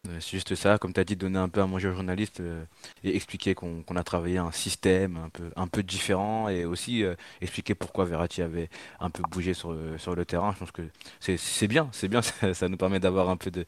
c'est 0.06 0.32
juste 0.32 0.54
ça, 0.56 0.78
comme 0.78 0.92
tu 0.92 1.00
as 1.00 1.06
dit, 1.06 1.16
donner 1.16 1.40
un 1.40 1.48
peu 1.48 1.62
à 1.62 1.66
manger 1.66 1.88
aux 1.88 1.94
journalistes 1.94 2.42
euh, 2.42 2.66
et 3.06 3.16
expliquer 3.16 3.56
qu'on 3.56 3.84
a 3.96 4.04
travaillé 4.04 4.38
un 4.38 4.52
système 4.52 5.18
un 5.56 5.68
peu, 5.68 5.82
différent 5.82 6.50
et 6.50 6.66
aussi 6.66 7.06
euh, 7.06 7.16
expliquer 7.40 7.74
pourquoi 7.74 8.04
Verratti 8.04 8.42
avait 8.42 8.70
un 9.00 9.10
peu 9.10 9.24
bougé 9.32 9.54
sur, 9.54 9.74
sur 9.98 10.14
le 10.14 10.26
terrain. 10.26 10.52
Je 10.54 10.60
pense 10.60 10.72
que 10.72 10.82
c'est 11.22 11.68
bien, 11.70 11.88
c'est 11.94 12.10
bien, 12.10 12.22
ça, 12.54 12.68
nous 12.68 12.76
permet 12.76 13.00
d'avoir 13.00 13.30
un 13.30 13.38
peu 13.38 13.50
de, 13.50 13.66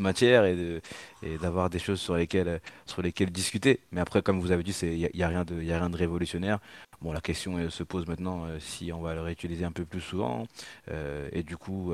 matière 0.00 0.44
et 0.44 0.80
d'avoir 1.40 1.68
des 1.68 1.80
choses 1.80 2.00
sur 2.00 2.16
lesquelles, 2.16 2.60
discuter. 3.32 3.80
Mais 3.90 4.00
après, 4.00 4.22
comme 4.22 4.40
vous 4.40 4.52
avez 4.52 4.62
dit, 4.62 4.76
il 4.82 5.10
n'y 5.12 5.22
a, 5.22 5.26
a, 5.26 5.28
rien 5.30 5.44
de, 5.44 5.60
y 5.62 5.72
a 5.72 5.78
rien 5.78 5.90
de 5.90 5.96
révolutionnaire. 5.96 6.60
Bon, 7.00 7.12
la 7.12 7.20
question 7.20 7.68
se 7.70 7.82
pose 7.82 8.06
maintenant 8.06 8.46
si 8.60 8.92
on 8.92 9.00
va 9.00 9.14
le 9.14 9.22
réutiliser 9.22 9.64
un 9.64 9.72
peu 9.72 9.84
plus 9.84 10.00
souvent. 10.00 10.46
et 11.32 11.42
du 11.42 11.56
coup, 11.56 11.92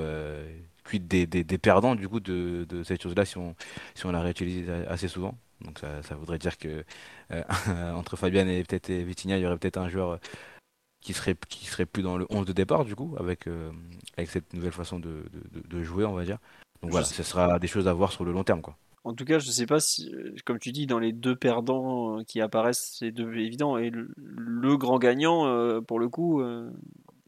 des, 0.95 1.27
des, 1.27 1.59
perdants 1.59 1.95
du 1.95 2.09
coup 2.09 2.21
de, 2.21 2.67
de 2.69 2.83
cette 2.83 3.03
chose-là 3.03 3.25
si 3.25 3.39
on, 3.39 3.55
si 3.95 4.07
on 4.07 4.13
la 4.13 4.21
réutilise 4.21 4.71
assez 4.89 5.09
souvent. 5.09 5.37
Donc 5.65 5.79
ça, 5.79 6.03
ça 6.03 6.15
voudrait 6.15 6.39
dire 6.39 6.57
que 6.57 6.85
euh, 7.33 7.43
entre 7.95 8.17
Fabian 8.17 8.47
et 8.47 8.63
peut-être 8.63 8.91
Vitinha, 8.91 9.39
il 9.39 9.43
y 9.43 9.47
aurait 9.47 9.59
peut-être 9.59 9.79
un 9.79 9.89
joueur 9.89 10.13
euh, 10.13 10.17
qui 11.01 11.13
serait 11.13 11.37
qui 11.49 11.67
serait 11.67 11.87
plus 11.87 12.03
dans 12.03 12.17
le 12.17 12.27
11 12.31 12.47
de 12.47 12.53
départ 12.53 12.85
du 12.85 12.95
coup 12.95 13.15
avec 13.19 13.47
euh, 13.47 13.71
avec 14.17 14.31
cette 14.31 14.53
nouvelle 14.53 14.73
façon 14.73 14.99
de, 14.99 15.25
de, 15.53 15.83
jouer 15.83 16.05
on 16.05 16.15
va 16.15 16.25
dire. 16.25 16.39
Donc 16.83 16.93
voilà, 16.93 17.07
ce 17.07 17.23
sera 17.23 17.59
des 17.59 17.67
choses 17.67 17.89
à 17.89 17.93
voir 17.93 18.13
sur 18.13 18.25
le 18.25 18.33
long 18.33 18.45
terme 18.45 18.63
quoi. 18.63 18.77
En 19.05 19.15
tout 19.15 19.25
cas, 19.25 19.39
je 19.39 19.47
ne 19.47 19.53
sais 19.53 19.65
pas 19.65 19.81
si, 19.81 20.13
comme 20.45 20.59
tu 20.59 20.71
dis, 20.71 20.87
dans 20.87 20.99
les 20.99 21.13
deux 21.13 21.35
perdants 21.35 22.23
qui 22.25 22.43
apparaissent, 22.43 22.97
c'est 22.99 23.11
deux 23.11 23.33
évident. 23.37 23.79
Et 23.79 23.91
le, 23.91 24.77
grand 24.77 24.99
gagnant, 24.99 25.81
pour 25.83 25.99
le 25.99 26.11
coup, 26.11 26.43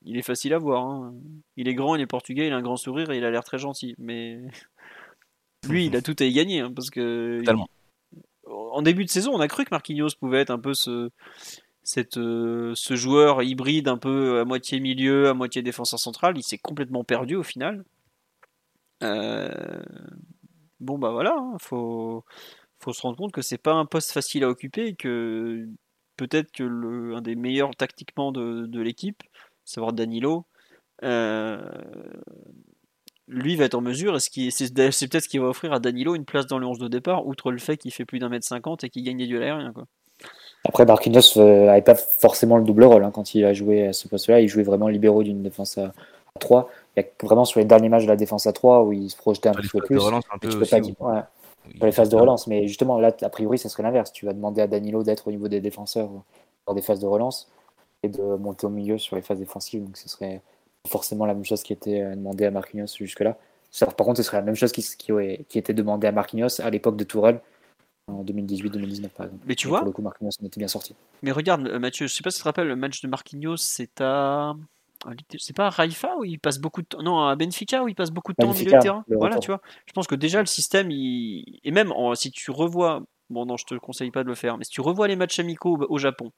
il 0.03 0.17
est 0.17 0.23
facile 0.23 0.55
à 0.55 0.59
voir. 0.59 0.85
Hein. 0.85 1.15
Il 1.57 1.69
est 1.69 1.75
grand, 1.75 1.95
il 1.95 2.01
est 2.01 2.07
portugais, 2.07 2.47
il 2.47 2.53
a 2.53 2.57
un 2.57 2.63
grand 2.63 2.77
sourire 2.77 3.11
et 3.11 3.19
il 3.19 3.25
a 3.25 3.31
l'air 3.31 3.45
très 3.45 3.59
gentil. 3.59 3.95
Mais 3.99 4.41
lui, 5.69 5.87
il 5.87 5.97
a 5.97 6.03
tout 6.03 6.17
à 6.19 6.25
y 6.25 6.33
gagner. 6.33 6.61
Hein, 6.61 6.73
parce 6.75 6.91
que 6.91 7.43
En 8.47 8.83
début 8.83 9.05
de 9.05 9.11
saison, 9.11 9.33
on 9.35 9.41
a 9.41 9.49
cru 9.49 9.65
que 9.65 9.71
Marquinhos 9.71 10.17
pouvait 10.19 10.41
être 10.41 10.51
un 10.51 10.59
peu 10.59 10.75
ce, 10.75 11.11
cette, 11.83 12.19
euh, 12.19 12.73
ce 12.75 12.95
joueur 12.95 13.43
hybride 13.43 13.89
un 13.89 13.99
peu 13.99 14.41
à 14.41 14.45
moitié 14.45 14.81
milieu, 14.81 15.29
à 15.29 15.35
moitié 15.35 15.63
défenseur 15.63 15.99
central, 15.99 16.37
il 16.37 16.43
s'est 16.43 16.59
complètement 16.59 17.05
perdu 17.05 17.37
au 17.37 17.43
final. 17.43 17.85
Euh, 19.03 19.83
bon 20.79 20.99
bah 20.99 21.11
voilà, 21.11 21.35
il 21.37 21.55
hein, 21.55 21.57
faut, 21.59 22.25
faut 22.81 22.93
se 22.93 23.03
rendre 23.03 23.17
compte 23.17 23.33
que 23.33 23.43
c'est 23.43 23.59
pas 23.59 23.73
un 23.73 23.87
poste 23.87 24.13
facile 24.13 24.45
à 24.45 24.49
occuper 24.49 24.89
et 24.89 24.95
que 24.95 25.67
peut-être 26.17 26.53
que 26.53 26.65
le, 26.65 27.15
un 27.15 27.23
des 27.23 27.35
meilleurs 27.35 27.75
tactiquement 27.75 28.31
de, 28.31 28.67
de 28.67 28.81
l'équipe, 28.81 29.23
savoir 29.65 29.93
Danilo, 29.93 30.45
euh, 31.03 31.61
lui 33.29 33.57
va 33.57 33.65
être 33.65 33.75
en 33.75 33.81
mesure, 33.81 34.17
et 34.17 34.21
c'est 34.51 34.75
peut-être 34.75 35.23
ce 35.23 35.29
qui 35.29 35.39
va 35.39 35.47
offrir 35.47 35.73
à 35.73 35.79
Danilo 35.79 36.15
une 36.15 36.25
place 36.25 36.47
dans 36.47 36.59
le 36.59 36.67
11 36.67 36.79
de 36.79 36.89
départ, 36.89 37.27
outre 37.27 37.53
le 37.53 37.59
fait 37.59 37.77
qu'il 37.77 37.93
fait 37.93 38.05
plus 38.05 38.19
d'un 38.19 38.29
mètre 38.29 38.47
cinquante 38.47 38.85
et 38.85 38.91
qu'il 38.91 39.05
gagne 39.05 39.19
des 39.19 39.27
duels 39.27 39.45
aériens. 39.45 39.73
Quoi. 39.73 39.85
Après, 40.65 40.85
Marquinhos 40.85 41.37
n'avait 41.37 41.79
euh, 41.79 41.81
pas 41.81 41.95
forcément 41.95 42.59
le 42.59 42.65
double 42.65 42.85
rôle 42.85 43.05
hein, 43.05 43.11
quand 43.13 43.35
il 43.35 43.45
a 43.45 43.55
joué 43.55 43.87
à 43.87 43.93
ce 43.93 44.09
poste-là. 44.09 44.41
Il 44.41 44.49
jouait 44.49 44.63
vraiment 44.63 44.89
libéraux 44.89 45.23
d'une 45.23 45.43
défense 45.43 45.79
à, 45.79 45.93
3. 46.39 46.69
Il 46.97 47.03
y 47.03 47.05
a 47.05 47.09
vraiment 47.23 47.45
sur 47.45 47.61
les 47.61 47.67
derniers 47.67 47.89
matchs 47.89 48.05
de 48.05 48.09
la 48.09 48.17
défense 48.17 48.47
à 48.47 48.53
3 48.53 48.83
où 48.83 48.93
il 48.93 49.11
se 49.11 49.17
projetait 49.17 49.49
un 49.49 49.53
petit 49.53 49.69
peu 49.69 49.81
plus. 49.81 49.97
Relance 49.97 50.25
un 50.33 50.39
peu 50.39 50.49
aussi, 50.49 50.93
pas 50.93 51.31
sur 51.77 51.87
les 51.87 51.93
phases 51.93 52.09
de 52.09 52.17
relance. 52.17 52.47
Mais 52.47 52.67
justement, 52.67 52.99
là, 52.99 53.13
a 53.21 53.29
priori, 53.29 53.59
ça 53.59 53.69
serait 53.69 53.83
l'inverse. 53.83 54.13
Tu 54.13 54.27
vas 54.27 54.33
demander 54.33 54.61
à 54.61 54.67
Danilo 54.67 55.03
d'être 55.03 55.29
au 55.29 55.31
niveau 55.31 55.49
des 55.49 55.61
défenseurs 55.61 56.11
dans 56.67 56.75
des 56.75 56.83
phases 56.83 57.01
de 57.01 57.07
relance 57.07 57.51
et 58.03 58.09
de 58.09 58.23
monter 58.37 58.67
au 58.67 58.71
milieu 58.71 58.99
sur 58.99 59.17
les 59.17 59.23
phases 59.23 59.39
défensives. 59.39 59.85
Donc, 59.85 59.97
ce 59.97 60.09
serait 60.09 60.43
forcément 60.89 61.27
la 61.27 61.35
même 61.35 61.45
chose 61.45 61.63
qui 61.63 61.73
était 61.73 62.03
euh, 62.03 62.15
demandé 62.15 62.45
à 62.45 62.51
Marquinhos 62.51 62.87
jusque-là. 62.99 63.37
Par 63.81 64.07
contre, 64.07 64.17
ce 64.17 64.23
serait 64.23 64.39
la 64.39 64.43
même 64.43 64.57
chose 64.57 64.73
qui, 64.73 64.83
qui, 64.83 65.13
qui 65.49 65.59
était 65.59 65.75
demandé 65.75 66.07
à 66.07 66.13
Marquinhos 66.13 66.61
à 66.61 66.71
l'époque 66.71 66.97
de 66.97 67.05
Tourelle 67.05 67.41
en 68.11 68.25
2018-2019 68.25 69.09
par 69.11 69.27
exemple. 69.27 69.45
Mais 69.47 69.55
tu 69.55 69.69
vois, 69.69 69.79
pour 69.79 69.87
le 69.87 69.93
coup, 69.93 70.03
Marquinhos 70.03 70.31
en 70.43 70.47
était 70.47 70.59
bien 70.59 70.69
sorti. 70.69 70.95
Mais 71.23 71.33
regarde, 71.33 71.67
euh, 71.67 71.79
Mathieu, 71.79 72.07
je 72.07 72.15
sais 72.15 72.23
pas 72.23 72.31
si 72.31 72.39
tu 72.39 72.43
te 72.43 72.49
rappelles, 72.49 72.69
le 72.69 72.77
match 72.77 73.01
de 73.03 73.09
Marquinhos, 73.09 73.57
c'est 73.57 74.01
à. 74.01 74.55
C'est 75.39 75.57
pas 75.57 75.69
à 75.69 75.71
Raifa 75.71 76.15
où 76.19 76.25
il 76.25 76.39
passe 76.39 76.59
beaucoup 76.59 76.83
de 76.83 76.87
temps. 76.87 77.03
Non, 77.03 77.27
à 77.27 77.35
Benfica 77.35 77.83
où 77.83 77.89
il 77.89 77.95
passe 77.95 78.11
beaucoup 78.11 78.33
de 78.33 78.37
temps 78.37 78.51
au 78.51 78.53
milieu 78.53 78.71
de 78.71 78.79
terrain. 78.79 79.03
Voilà, 79.09 79.39
tu 79.39 79.47
vois. 79.47 79.63
Je 79.87 79.93
pense 79.95 80.07
que 80.07 80.15
déjà 80.15 80.41
le 80.41 80.47
système, 80.47 80.91
il... 80.91 81.59
et 81.65 81.71
même 81.71 81.93
si 82.15 82.31
tu 82.31 82.51
revois. 82.51 83.03
Bon, 83.31 83.47
non, 83.47 83.57
je 83.57 83.65
te 83.65 83.77
conseille 83.77 84.11
pas 84.11 84.25
de 84.25 84.29
le 84.29 84.35
faire, 84.35 84.59
mais 84.59 84.65
si 84.65 84.73
tu 84.73 84.81
revois 84.81 85.07
les 85.07 85.15
matchs 85.15 85.39
amicaux 85.39 85.79
au 85.89 85.99
Japon, 85.99 86.33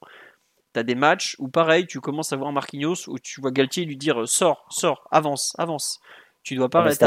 tu 0.75 0.81
as 0.81 0.83
des 0.83 0.95
matchs 0.95 1.37
où 1.39 1.49
pareil, 1.49 1.87
tu 1.87 2.01
commences 2.01 2.33
à 2.33 2.37
voir 2.37 2.53
Marquinhos, 2.53 3.09
où 3.09 3.19
tu 3.19 3.41
vois 3.41 3.51
Galtier 3.51 3.85
lui 3.85 3.97
dire 3.97 4.29
sors, 4.29 4.67
sors, 4.71 5.07
avance, 5.11 5.55
avance. 5.59 6.01
Tu 6.43 6.57
dois 6.57 6.69
pas 6.69 6.81
arrêter. 6.81 7.05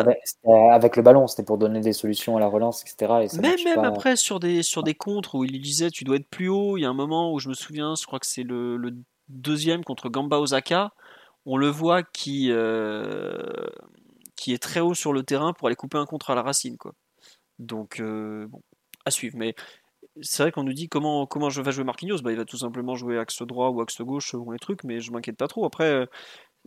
Avec, 0.71 0.95
le 0.95 1.01
ballon, 1.03 1.27
c'était 1.27 1.43
pour 1.43 1.57
donner 1.57 1.81
des 1.81 1.91
solutions 1.91 2.37
à 2.37 2.39
la 2.39 2.47
relance, 2.47 2.83
etc. 2.83 3.27
Et 3.33 3.41
même 3.41 3.59
même 3.65 3.83
après, 3.83 4.15
sur 4.15 4.39
des, 4.39 4.63
sur 4.63 4.81
des 4.81 4.95
contres 4.95 5.35
où 5.35 5.43
il 5.43 5.51
lui 5.51 5.59
disait 5.59 5.89
tu 5.89 6.05
dois 6.05 6.15
être 6.15 6.29
plus 6.29 6.47
haut, 6.47 6.77
il 6.77 6.81
y 6.81 6.85
a 6.85 6.89
un 6.89 6.93
moment 6.93 7.33
où 7.33 7.39
je 7.39 7.49
me 7.49 7.53
souviens, 7.53 7.95
je 7.99 8.05
crois 8.05 8.19
que 8.19 8.27
c'est 8.27 8.43
le, 8.43 8.77
le, 8.77 8.93
deuxième 9.27 9.83
contre 9.83 10.09
Gamba 10.09 10.37
Osaka, 10.37 10.91
on 11.45 11.57
le 11.57 11.67
voit 11.67 12.03
qui, 12.03 12.51
euh, 12.51 13.35
qui 14.35 14.53
est 14.53 14.61
très 14.61 14.79
haut 14.79 14.93
sur 14.93 15.13
le 15.13 15.23
terrain 15.23 15.53
pour 15.53 15.67
aller 15.67 15.75
couper 15.75 15.97
un 15.97 16.05
contre 16.05 16.29
à 16.29 16.35
la 16.35 16.41
racine. 16.41 16.77
Quoi. 16.77 16.93
Donc, 17.59 17.99
euh, 17.99 18.47
bon, 18.47 18.61
à 19.05 19.11
suivre. 19.11 19.35
Mais 19.37 19.55
c'est 20.21 20.43
vrai 20.43 20.51
qu'on 20.51 20.63
nous 20.63 20.73
dit 20.73 20.87
comment, 20.89 21.25
comment 21.25 21.49
je 21.49 21.61
vais 21.61 21.71
jouer 21.71 21.83
Marquinhos. 21.83 22.21
Bah, 22.21 22.31
il 22.31 22.37
va 22.37 22.45
tout 22.45 22.57
simplement 22.57 22.95
jouer 22.95 23.17
axe 23.17 23.41
droit 23.41 23.69
ou 23.69 23.81
axe 23.81 24.01
gauche 24.01 24.31
selon 24.31 24.51
les 24.51 24.59
trucs, 24.59 24.83
mais 24.83 24.99
je 24.99 25.11
m'inquiète 25.11 25.37
pas 25.37 25.47
trop. 25.47 25.65
Après, 25.65 26.07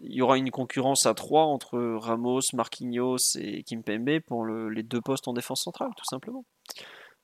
il 0.03 0.15
y 0.15 0.23
aura 0.23 0.39
une 0.39 0.51
concurrence 0.51 1.07
à 1.07 1.15
trois 1.15 1.45
entre 1.45 1.79
Ramos, 1.79 2.41
Marquinhos 2.53 3.37
et 3.37 3.63
Kimpembe 3.65 4.21
pour 4.27 4.47
les 4.47 4.83
deux 4.83 5.01
postes 5.01 5.29
en 5.29 5.33
défense 5.33 5.63
centrale, 5.63 5.91
tout 5.97 6.05
simplement. 6.05 6.45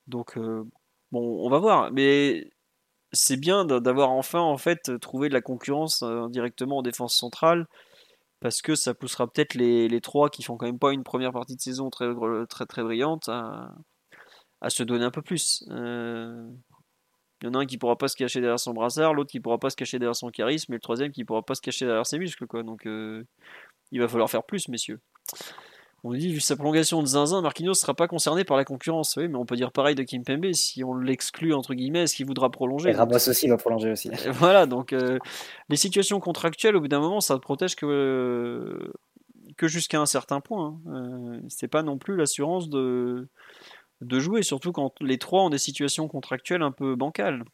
Donc, 0.06 0.36
euh, 0.36 0.64
bon, 1.12 1.44
on 1.44 1.48
va 1.50 1.58
voir. 1.58 1.92
Mais 1.92 2.50
c'est 3.12 3.36
bien 3.36 3.64
d'avoir 3.64 4.10
enfin 4.10 4.40
en 4.40 4.58
fait 4.58 4.98
trouvé 5.00 5.28
de 5.28 5.34
la 5.34 5.40
concurrence 5.40 6.02
euh, 6.02 6.28
directement 6.28 6.78
en 6.78 6.82
défense 6.82 7.16
centrale 7.16 7.66
parce 8.40 8.60
que 8.60 8.74
ça 8.74 8.94
poussera 8.94 9.26
peut-être 9.28 9.54
les, 9.54 10.00
trois 10.00 10.28
qui 10.30 10.42
font 10.42 10.56
quand 10.56 10.66
même 10.66 10.78
pas 10.78 10.92
une 10.92 11.04
première 11.04 11.32
partie 11.32 11.56
de 11.56 11.60
saison 11.60 11.90
très 11.90 12.08
très 12.48 12.66
très 12.66 12.82
brillante 12.82 13.30
à 14.64 14.70
se 14.70 14.82
donner 14.82 15.04
un 15.04 15.10
peu 15.10 15.20
plus. 15.20 15.62
Euh, 15.70 16.48
il 17.42 17.46
y 17.46 17.50
en 17.50 17.54
a 17.54 17.58
un 17.58 17.66
qui 17.66 17.76
pourra 17.76 17.98
pas 17.98 18.08
se 18.08 18.16
cacher 18.16 18.40
derrière 18.40 18.58
son 18.58 18.72
brassard, 18.72 19.12
l'autre 19.12 19.30
qui 19.30 19.38
pourra 19.38 19.58
pas 19.58 19.68
se 19.68 19.76
cacher 19.76 19.98
derrière 19.98 20.16
son 20.16 20.30
charisme, 20.30 20.72
et 20.72 20.76
le 20.76 20.80
troisième 20.80 21.12
qui 21.12 21.22
pourra 21.24 21.42
pas 21.42 21.54
se 21.54 21.60
cacher 21.60 21.84
derrière 21.84 22.06
ses 22.06 22.18
muscles. 22.18 22.46
Quoi. 22.46 22.62
Donc 22.62 22.86
euh, 22.86 23.24
il 23.92 24.00
va 24.00 24.08
falloir 24.08 24.30
faire 24.30 24.42
plus, 24.42 24.68
messieurs. 24.68 25.00
On 26.02 26.14
dit, 26.14 26.32
vu 26.32 26.40
sa 26.40 26.56
prolongation 26.56 27.02
de 27.02 27.06
zinzin, 27.06 27.42
Marquinhos 27.42 27.72
ne 27.72 27.74
sera 27.74 27.92
pas 27.92 28.08
concerné 28.08 28.44
par 28.44 28.56
la 28.56 28.64
concurrence. 28.64 29.16
Oui, 29.16 29.28
mais 29.28 29.36
on 29.36 29.44
peut 29.44 29.56
dire 29.56 29.70
pareil 29.70 29.94
de 29.94 30.02
Kim 30.02 30.22
Pembe. 30.24 30.50
Si 30.52 30.82
on 30.82 30.94
l'exclut, 30.94 31.52
entre 31.52 31.74
guillemets, 31.74 32.04
est-ce 32.04 32.14
qu'il 32.14 32.26
voudra 32.26 32.50
prolonger 32.50 32.90
Et 32.90 32.92
Ramos 32.92 33.16
aussi 33.16 33.48
va 33.48 33.58
prolonger 33.58 33.90
aussi. 33.90 34.10
voilà, 34.32 34.64
donc 34.64 34.94
euh, 34.94 35.18
les 35.68 35.76
situations 35.76 36.20
contractuelles, 36.20 36.76
au 36.76 36.80
bout 36.80 36.88
d'un 36.88 37.00
moment, 37.00 37.20
ça 37.20 37.34
ne 37.34 37.38
protège 37.38 37.76
que, 37.76 38.92
que 39.58 39.68
jusqu'à 39.68 40.00
un 40.00 40.06
certain 40.06 40.40
point. 40.40 40.78
Hein. 40.88 41.40
c'est 41.48 41.68
pas 41.68 41.82
non 41.82 41.98
plus 41.98 42.16
l'assurance 42.16 42.70
de, 42.70 43.28
de 44.00 44.20
jouer, 44.20 44.42
surtout 44.42 44.72
quand 44.72 44.92
les 45.00 45.18
trois 45.18 45.42
ont 45.42 45.50
des 45.50 45.58
situations 45.58 46.08
contractuelles 46.08 46.62
un 46.62 46.72
peu 46.72 46.96
bancales. 46.96 47.44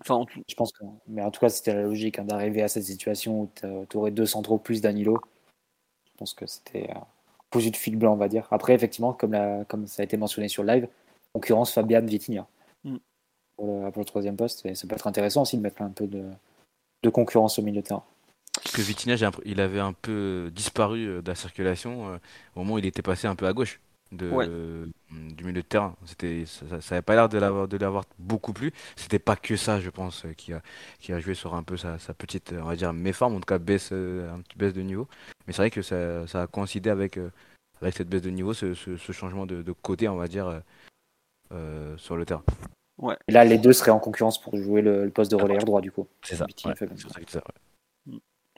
Enfin, 0.00 0.24
Je 0.48 0.54
pense 0.54 0.72
que, 0.72 0.84
mais 1.06 1.22
en 1.22 1.30
tout 1.30 1.40
cas, 1.40 1.48
c'était 1.48 1.74
la 1.74 1.82
logique 1.82 2.18
hein, 2.18 2.24
d'arriver 2.24 2.62
à 2.62 2.68
cette 2.68 2.84
situation 2.84 3.42
où 3.42 3.50
tu 3.88 3.96
aurais 3.96 4.10
deux 4.10 4.26
centraux 4.26 4.58
plus 4.58 4.80
Danilo. 4.80 5.20
Je 6.12 6.18
pense 6.18 6.34
que 6.34 6.46
c'était 6.46 6.90
euh, 6.90 7.00
posé 7.50 7.70
de 7.70 7.76
fil 7.76 7.96
blanc, 7.96 8.12
on 8.12 8.16
va 8.16 8.28
dire. 8.28 8.46
Après, 8.50 8.74
effectivement, 8.74 9.12
comme, 9.12 9.32
la, 9.32 9.64
comme 9.64 9.86
ça 9.86 10.02
a 10.02 10.04
été 10.04 10.16
mentionné 10.16 10.48
sur 10.48 10.62
le 10.62 10.72
live, 10.72 10.88
concurrence 11.32 11.72
Fabian 11.72 12.04
Vitinha 12.04 12.46
mm. 12.84 12.96
pour, 13.56 14.00
le, 14.00 14.04
troisième 14.04 14.36
poste. 14.36 14.66
Et 14.66 14.74
ça 14.74 14.86
peut 14.86 14.94
être 14.94 15.06
intéressant 15.06 15.42
aussi 15.42 15.56
de 15.56 15.62
mettre 15.62 15.82
un 15.82 15.90
peu 15.90 16.06
de, 16.06 16.24
de 17.02 17.10
concurrence 17.10 17.58
au 17.58 17.62
milieu 17.62 17.80
de 17.80 17.86
terrain. 17.86 18.04
Parce 18.62 18.76
que 18.76 18.82
Vitinha, 18.82 19.16
il 19.44 19.60
avait 19.60 19.80
un 19.80 19.92
peu 19.92 20.50
disparu 20.54 21.06
euh, 21.06 21.22
de 21.22 21.28
la 21.28 21.34
circulation 21.34 22.08
euh, 22.08 22.18
au 22.54 22.60
moment 22.60 22.74
où 22.74 22.78
il 22.78 22.86
était 22.86 23.02
passé 23.02 23.26
un 23.26 23.36
peu 23.36 23.46
à 23.46 23.52
gauche 23.52 23.80
de, 24.16 24.88
du 25.10 25.44
milieu 25.44 25.62
de 25.62 25.66
terrain. 25.66 25.96
C'était, 26.04 26.44
ça 26.46 26.64
n'avait 26.90 27.02
pas 27.02 27.14
l'air 27.14 27.28
de 27.28 27.38
l'avoir, 27.38 27.68
de 27.68 27.76
l'avoir 27.76 28.04
beaucoup 28.18 28.52
plu. 28.52 28.72
C'était 28.96 29.18
pas 29.18 29.36
que 29.36 29.56
ça, 29.56 29.80
je 29.80 29.90
pense, 29.90 30.24
qui 30.36 30.52
a, 30.52 30.62
qui 31.00 31.12
a 31.12 31.20
joué 31.20 31.34
sur 31.34 31.54
un 31.54 31.62
peu 31.62 31.76
sa, 31.76 31.98
sa 31.98 32.14
petite, 32.14 32.54
on 32.58 32.64
va 32.64 32.76
dire, 32.76 32.92
méforme, 32.92 33.34
en 33.34 33.40
tout 33.40 33.46
cas 33.46 33.58
baisse, 33.58 33.90
euh, 33.92 34.32
un 34.34 34.40
petit 34.40 34.56
baisse 34.56 34.72
de 34.72 34.82
niveau. 34.82 35.08
Mais 35.46 35.52
c'est 35.52 35.62
vrai 35.62 35.70
que 35.70 35.82
ça, 35.82 36.26
ça 36.26 36.42
a 36.42 36.46
coïncidé 36.46 36.90
avec, 36.90 37.18
euh, 37.18 37.30
avec 37.80 37.96
cette 37.96 38.08
baisse 38.08 38.22
de 38.22 38.30
niveau, 38.30 38.54
ce, 38.54 38.74
ce, 38.74 39.12
changement 39.12 39.46
de, 39.46 39.62
de, 39.62 39.72
côté, 39.72 40.08
on 40.08 40.16
va 40.16 40.28
dire, 40.28 40.62
euh, 41.52 41.96
sur 41.96 42.16
le 42.16 42.24
terrain. 42.24 42.44
Ouais. 42.98 43.16
Et 43.28 43.32
là, 43.32 43.44
les 43.44 43.58
deux 43.58 43.72
seraient 43.72 43.90
en 43.90 43.98
concurrence 43.98 44.40
pour 44.40 44.56
jouer 44.56 44.82
le, 44.82 45.10
poste 45.10 45.30
de 45.30 45.36
relayeur 45.36 45.64
droit, 45.64 45.80
du 45.80 45.90
coup. 45.90 46.06
C'est 46.22 46.36
ça. 46.36 46.46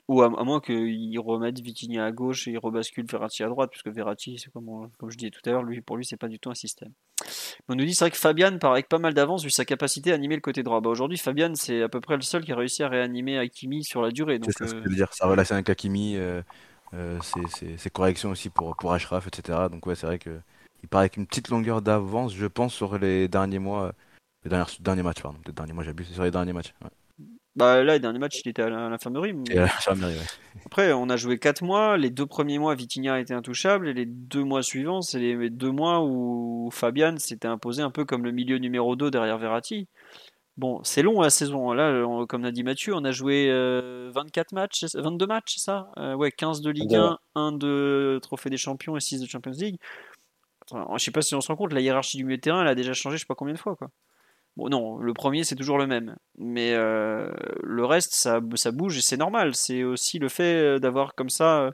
Ou 0.07 0.21
à, 0.21 0.29
moins 0.29 0.61
qu'il 0.61 1.19
remette 1.19 1.59
Vitinha 1.59 2.05
à 2.05 2.11
gauche 2.13 2.47
et 2.47 2.51
il 2.51 2.57
rebascule 2.57 3.05
Verratti 3.05 3.43
à 3.43 3.49
droite, 3.49 3.71
puisque 3.71 3.89
Verratti, 3.89 4.39
c'est 4.39 4.49
comme, 4.51 4.89
comme 4.97 5.11
je 5.11 5.17
disais 5.17 5.31
tout 5.31 5.41
à 5.45 5.51
l'heure, 5.51 5.63
lui, 5.63 5.81
pour 5.81 5.97
lui, 5.97 6.05
c'est 6.05 6.15
pas 6.15 6.29
du 6.29 6.39
tout 6.39 6.49
un 6.49 6.55
système. 6.55 6.93
On 7.67 7.75
nous 7.75 7.83
dit, 7.83 7.93
c'est 7.93 8.05
vrai 8.05 8.11
que 8.11 8.17
Fabian 8.17 8.57
part 8.57 8.71
avec 8.71 8.87
pas 8.87 8.99
mal 8.99 9.13
d'avance 9.13 9.43
vu 9.43 9.49
sa 9.49 9.65
capacité 9.65 10.11
à 10.11 10.15
animer 10.15 10.35
le 10.35 10.41
côté 10.41 10.63
droit. 10.63 10.79
Bah, 10.79 10.89
Aujourd'hui, 10.89 11.17
Fabian, 11.17 11.53
c'est 11.55 11.81
à 11.81 11.89
peu 11.89 11.99
près 11.99 12.15
le 12.15 12.21
seul 12.21 12.45
qui 12.45 12.53
a 12.53 12.55
réussi 12.55 12.83
à 12.83 12.87
réanimer 12.87 13.37
Hakimi 13.37 13.83
sur 13.83 14.01
la 14.01 14.11
durée. 14.11 14.39
C'est 14.45 14.51
ça 14.53 14.67
ce 14.67 14.75
que 14.75 14.83
je 14.83 14.89
veux 14.89 14.95
dire. 14.95 15.11
Sa 15.13 15.27
relation 15.27 15.55
avec 15.55 15.69
Hakimi, 15.69 16.15
euh, 16.15 16.41
euh, 16.93 17.19
ses, 17.21 17.89
corrections 17.89 18.29
aussi 18.29 18.49
pour, 18.49 18.77
pour 18.77 18.93
Ashraf, 18.93 19.27
etc. 19.27 19.67
Donc, 19.69 19.85
ouais, 19.85 19.95
c'est 19.95 20.07
vrai 20.07 20.19
que 20.19 20.39
il 20.83 20.87
part 20.87 21.01
avec 21.01 21.17
une 21.17 21.25
petite 21.25 21.49
longueur 21.49 21.81
d'avance, 21.81 22.33
je 22.33 22.45
pense, 22.45 22.73
sur 22.73 22.97
les 22.97 23.27
derniers 23.27 23.59
mois. 23.59 23.93
Les 24.43 24.49
derniers, 24.49 24.71
derniers 24.79 25.03
matchs, 25.03 25.21
pardon. 25.21 25.39
Les 25.45 25.51
derniers 25.51 25.73
mois, 25.73 25.83
j'abuse, 25.83 26.07
sur 26.07 26.23
les 26.23 26.31
derniers 26.31 26.53
matchs. 26.53 26.73
Bah 27.57 27.83
là, 27.83 27.93
les 27.93 27.99
derniers 27.99 28.19
matchs, 28.19 28.41
il 28.45 28.49
était 28.49 28.61
à 28.61 28.69
l'infirmerie. 28.69 29.33
Après, 30.67 30.93
on 30.93 31.09
a 31.09 31.17
joué 31.17 31.39
4 31.39 31.63
mois. 31.63 31.97
Les 31.97 32.11
deux 32.11 32.27
premiers 32.27 32.59
mois, 32.59 32.75
Vitinha 32.75 33.19
était 33.19 33.33
intouchable. 33.33 33.87
Et 33.87 33.93
les 33.93 34.05
deux 34.05 34.43
mois 34.43 34.61
suivants, 34.61 35.01
c'est 35.01 35.17
les 35.17 35.49
deux 35.49 35.71
mois 35.71 36.03
où 36.03 36.69
Fabian 36.71 37.17
s'était 37.17 37.47
imposé 37.47 37.81
un 37.81 37.89
peu 37.89 38.05
comme 38.05 38.23
le 38.23 38.31
milieu 38.31 38.59
numéro 38.59 38.95
2 38.95 39.09
derrière 39.09 39.39
Verratti. 39.39 39.87
Bon, 40.57 40.79
c'est 40.83 41.01
long 41.01 41.21
la 41.21 41.31
saison. 41.31 41.73
Là, 41.73 42.03
comme 42.29 42.43
l'a 42.43 42.51
dit 42.51 42.63
Mathieu, 42.63 42.93
on 42.93 43.03
a 43.03 43.11
joué 43.11 43.47
24 43.47 44.53
euh, 44.53 44.55
matchs, 44.55 44.85
22 44.93 45.25
matchs, 45.25 45.55
c'est 45.55 45.63
ça? 45.63 45.89
Euh, 45.97 46.13
Ouais, 46.13 46.31
15 46.31 46.61
de 46.61 46.69
Ligue 46.69 46.95
1, 46.95 47.17
1 47.33 47.51
de 47.53 48.19
Trophée 48.21 48.51
des 48.51 48.57
Champions 48.57 48.95
et 48.95 48.99
6 48.99 49.19
de 49.21 49.27
Champions 49.27 49.51
League. 49.51 49.77
Enfin, 50.69 50.85
je 50.97 51.03
sais 51.03 51.11
pas 51.11 51.21
si 51.21 51.33
on 51.33 51.41
se 51.41 51.47
rend 51.47 51.55
compte, 51.55 51.73
la 51.73 51.81
hiérarchie 51.81 52.17
du 52.17 52.23
milieu 52.23 52.37
de 52.37 52.41
terrain, 52.41 52.61
elle 52.61 52.67
a 52.67 52.75
déjà 52.75 52.93
changé 52.93 53.17
je 53.17 53.21
sais 53.21 53.27
pas 53.27 53.35
combien 53.35 53.53
de 53.53 53.59
fois. 53.59 53.75
quoi. 53.75 53.89
Bon, 54.57 54.69
non, 54.69 54.97
le 54.97 55.13
premier 55.13 55.43
c'est 55.43 55.55
toujours 55.55 55.77
le 55.77 55.85
même, 55.85 56.15
mais 56.39 56.73
euh, 56.73 57.29
le 57.61 57.85
reste 57.85 58.15
ça, 58.15 58.41
ça 58.55 58.71
bouge 58.71 58.97
et 58.97 59.01
c'est 59.01 59.15
normal. 59.15 59.53
C'est 59.53 59.83
aussi 59.83 60.17
le 60.17 60.29
fait 60.29 60.79
d'avoir 60.79 61.13
comme 61.13 61.29
ça 61.29 61.61
euh, 61.61 61.71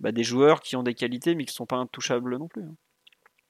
bah, 0.00 0.10
des 0.10 0.22
joueurs 0.24 0.62
qui 0.62 0.74
ont 0.76 0.82
des 0.82 0.94
qualités 0.94 1.34
mais 1.34 1.44
qui 1.44 1.52
sont 1.52 1.66
pas 1.66 1.76
intouchables 1.76 2.38
non 2.38 2.48
plus. 2.48 2.62
Hein. 2.62 2.74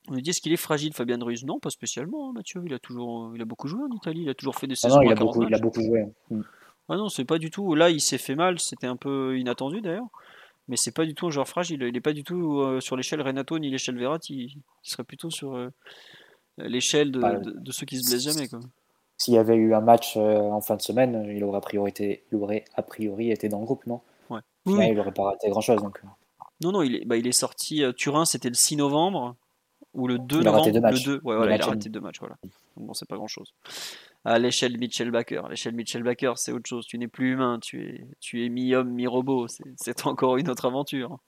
On 0.08 0.14
nous 0.14 0.20
dit 0.20 0.30
est-ce 0.30 0.40
qu'il 0.40 0.52
est 0.52 0.56
fragile 0.56 0.92
Fabien 0.92 1.18
Ruiz 1.22 1.44
Non, 1.44 1.60
pas 1.60 1.70
spécialement, 1.70 2.30
hein, 2.30 2.32
Mathieu. 2.34 2.60
Il 2.64 2.74
a 2.74 2.80
toujours, 2.80 3.30
il 3.36 3.42
a 3.42 3.44
beaucoup 3.44 3.68
joué 3.68 3.82
en 3.82 3.94
Italie. 3.94 4.22
Il 4.22 4.28
a 4.28 4.34
toujours 4.34 4.56
fait 4.56 4.66
des 4.66 4.74
saisons. 4.74 4.96
Ah 4.96 5.04
non, 5.04 5.10
il, 5.10 5.12
a 5.12 5.14
beaucoup, 5.14 5.42
il 5.44 5.54
a 5.54 5.58
beaucoup 5.58 5.82
joué. 5.82 6.06
Mm. 6.30 6.40
Ah 6.88 6.96
non, 6.96 7.08
c'est 7.08 7.26
pas 7.26 7.38
du 7.38 7.50
tout. 7.50 7.74
Là, 7.76 7.90
il 7.90 8.00
s'est 8.00 8.18
fait 8.18 8.34
mal. 8.34 8.58
C'était 8.58 8.86
un 8.88 8.96
peu 8.96 9.38
inattendu 9.38 9.82
d'ailleurs. 9.82 10.08
Mais 10.66 10.76
c'est 10.76 10.92
pas 10.92 11.04
du 11.04 11.14
tout 11.14 11.26
un 11.26 11.30
joueur 11.30 11.46
fragile. 11.46 11.82
Il 11.82 11.96
est 11.96 12.00
pas 12.00 12.12
du 12.12 12.24
tout 12.24 12.60
euh, 12.60 12.80
sur 12.80 12.96
l'échelle 12.96 13.22
Renato 13.22 13.58
ni 13.58 13.70
l'échelle 13.70 13.98
Verratti. 13.98 14.56
Il 14.56 14.90
serait 14.90 15.04
plutôt 15.04 15.30
sur 15.30 15.70
l'échelle 16.58 17.10
de, 17.10 17.72
ceux 17.72 17.86
qui 17.86 17.98
se 17.98 18.08
blessent 18.08 18.24
jamais. 18.24 18.48
S'il 19.16 19.34
y 19.34 19.38
avait 19.38 19.56
eu 19.56 19.74
un 19.74 19.80
match 19.80 20.16
en 20.16 20.60
fin 20.60 20.76
de 20.76 20.82
semaine, 20.82 21.26
il 21.34 21.42
aurait 21.44 21.58
a 21.58 21.60
priori 21.60 21.90
été, 21.90 22.24
il 22.30 22.38
aurait 22.38 22.64
a 22.74 22.82
priori 22.82 23.30
été 23.30 23.48
dans 23.48 23.58
le 23.58 23.64
groupe, 23.64 23.86
non? 23.86 24.00
Ouais. 24.30 24.40
il 24.66 24.94
n'aurait 24.94 25.12
pas 25.12 25.24
raté 25.24 25.48
grand-chose. 25.48 25.82
Donc... 25.82 26.00
Non, 26.60 26.72
non, 26.72 26.82
il 26.82 26.96
est, 26.96 27.04
bah, 27.04 27.16
il 27.16 27.26
est 27.26 27.32
sorti. 27.32 27.82
Turin, 27.96 28.24
c'était 28.24 28.48
le 28.48 28.54
6 28.54 28.76
novembre. 28.76 29.36
Ou 29.94 30.06
le 30.06 30.18
2 30.18 30.40
Il 30.40 30.48
a 30.48 30.52
novembre. 30.52 30.64
raté 30.64 30.72
deux 30.72 30.80
matchs. 30.80 31.06
Le 31.06 31.12
2, 31.12 31.20
ouais, 31.24 31.36
voilà, 31.36 31.56
il 31.56 31.62
a 31.62 31.66
raté 31.66 31.88
deux 31.88 32.00
matchs. 32.00 32.20
Voilà. 32.20 32.36
Bon, 32.76 32.94
c'est 32.94 33.08
pas 33.08 33.16
grand 33.16 33.26
chose. 33.26 33.52
À 34.24 34.38
l'échelle 34.38 34.76
Mitchell 34.78 35.10
Baker. 35.10 35.42
L'échelle 35.48 35.74
Mitchell 35.74 36.02
Baker, 36.02 36.34
c'est 36.36 36.52
autre 36.52 36.68
chose. 36.68 36.86
Tu 36.86 36.98
n'es 36.98 37.08
plus 37.08 37.32
humain. 37.32 37.58
Tu 37.60 37.88
es, 37.88 38.06
tu 38.20 38.44
es 38.44 38.48
mi-homme, 38.48 38.90
mi-robot. 38.90 39.46
C'est 39.76 40.06
encore 40.06 40.36
une 40.36 40.50
autre 40.50 40.66
aventure. 40.66 41.18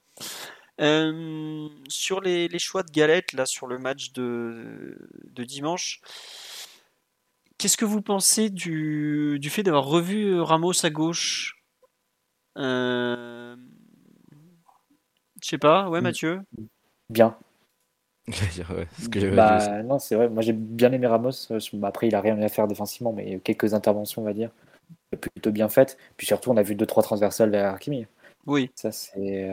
Euh, 0.81 1.69
sur 1.89 2.21
les, 2.21 2.49
les, 2.49 2.59
choix 2.59 2.83
de 2.83 2.91
Galette, 2.91 3.33
là, 3.35 3.45
sur 3.45 3.67
le 3.67 3.79
match 3.79 4.13
de, 4.13 4.97
de 5.25 5.45
dimanche, 5.45 6.01
qu'est-ce 7.59 7.77
que 7.77 7.85
vous 7.85 8.01
pensez 8.01 8.49
du, 8.49 9.39
du 9.39 9.51
fait 9.51 9.63
d'avoir 9.63 9.85
revu 9.85 10.41
Ramos 10.41 10.85
à 10.85 10.91
gauche? 10.91 11.63
Euh... 12.57 13.57
Je 15.43 15.49
sais 15.49 15.59
pas, 15.59 15.89
ouais, 15.89 16.01
Mathieu? 16.01 16.41
Bien. 17.11 17.37
ouais, 18.29 18.87
ce 18.99 19.09
que 19.09 19.35
bah, 19.35 19.83
non, 19.83 19.99
c'est 19.99 20.15
vrai. 20.15 20.29
Moi, 20.29 20.43
j'ai 20.43 20.53
bien 20.53 20.93
aimé 20.93 21.07
Ramos. 21.07 21.31
Après, 21.83 22.09
il 22.09 22.15
a 22.15 22.21
rien 22.21 22.41
à 22.41 22.49
faire 22.49 22.69
défensivement, 22.69 23.13
mais 23.13 23.41
quelques 23.41 23.75
interventions, 23.75 24.23
on 24.23 24.25
va 24.25 24.33
dire, 24.33 24.51
plutôt 25.21 25.51
bien 25.51 25.69
faites. 25.69 25.99
Puis 26.17 26.27
surtout, 26.27 26.51
on 26.51 26.57
a 26.57 26.63
vu 26.63 26.75
deux 26.75 26.87
trois 26.87 27.03
transversales 27.03 27.51
vers 27.51 27.75
Hakimi. 27.75 28.07
Oui. 28.47 28.71
Ça, 28.75 28.93
c'est. 28.93 29.49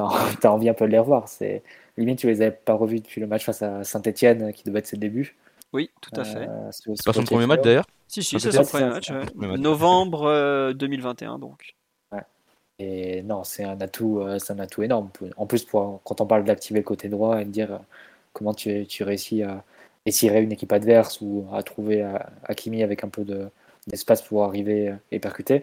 Euh... 0.00 0.04
T'as 0.40 0.50
envie 0.50 0.68
un 0.68 0.74
peu 0.74 0.86
de 0.86 0.90
les 0.90 0.98
revoir. 0.98 1.28
C'est 1.28 1.62
limite, 1.96 2.18
tu 2.18 2.26
les 2.26 2.42
avais 2.42 2.50
pas 2.52 2.74
revus 2.74 3.00
depuis 3.00 3.20
le 3.20 3.26
match 3.26 3.44
face 3.44 3.62
à 3.62 3.84
Saint-Etienne, 3.84 4.52
qui 4.52 4.64
devait 4.64 4.80
être 4.80 4.86
ses 4.86 4.96
débuts. 4.96 5.36
Oui, 5.72 5.90
tout 6.00 6.10
à 6.18 6.24
fait. 6.24 6.48
Euh, 6.48 6.70
c'est 6.70 7.04
pas 7.04 7.12
son 7.12 7.24
premier 7.24 7.46
match 7.46 7.62
d'ailleurs. 7.62 7.86
Si, 8.06 8.22
si, 8.22 8.38
c'est 8.38 8.52
son 8.52 8.64
premier 8.64 8.90
match. 8.90 9.10
Ouais. 9.10 9.58
Novembre 9.58 10.24
euh, 10.24 10.72
2021, 10.72 11.38
donc. 11.38 11.74
Et 12.78 13.22
non, 13.22 13.44
c'est 13.44 13.64
un 13.64 13.80
atout, 13.80 14.18
euh, 14.20 14.38
c'est 14.38 14.52
un 14.52 14.58
atout 14.58 14.82
énorme. 14.82 15.10
En 15.36 15.46
plus, 15.46 15.64
pour, 15.64 16.02
quand 16.04 16.20
on 16.20 16.26
parle 16.26 16.44
d'activer 16.44 16.80
le 16.80 16.84
côté 16.84 17.08
droit 17.08 17.40
et 17.40 17.44
de 17.44 17.50
dire 17.50 17.72
euh, 17.74 17.78
comment 18.32 18.54
tu, 18.54 18.86
tu 18.86 19.04
réussis 19.04 19.42
à 19.42 19.64
essirer 20.06 20.42
une 20.42 20.52
équipe 20.52 20.72
adverse 20.72 21.20
ou 21.20 21.46
à 21.52 21.62
trouver 21.62 22.02
euh, 22.02 22.18
Hakimi 22.44 22.82
avec 22.82 23.04
un 23.04 23.08
peu 23.08 23.24
de, 23.24 23.48
d'espace 23.86 24.22
pour 24.22 24.44
arriver 24.44 24.94
et 25.12 25.20
percuter, 25.20 25.62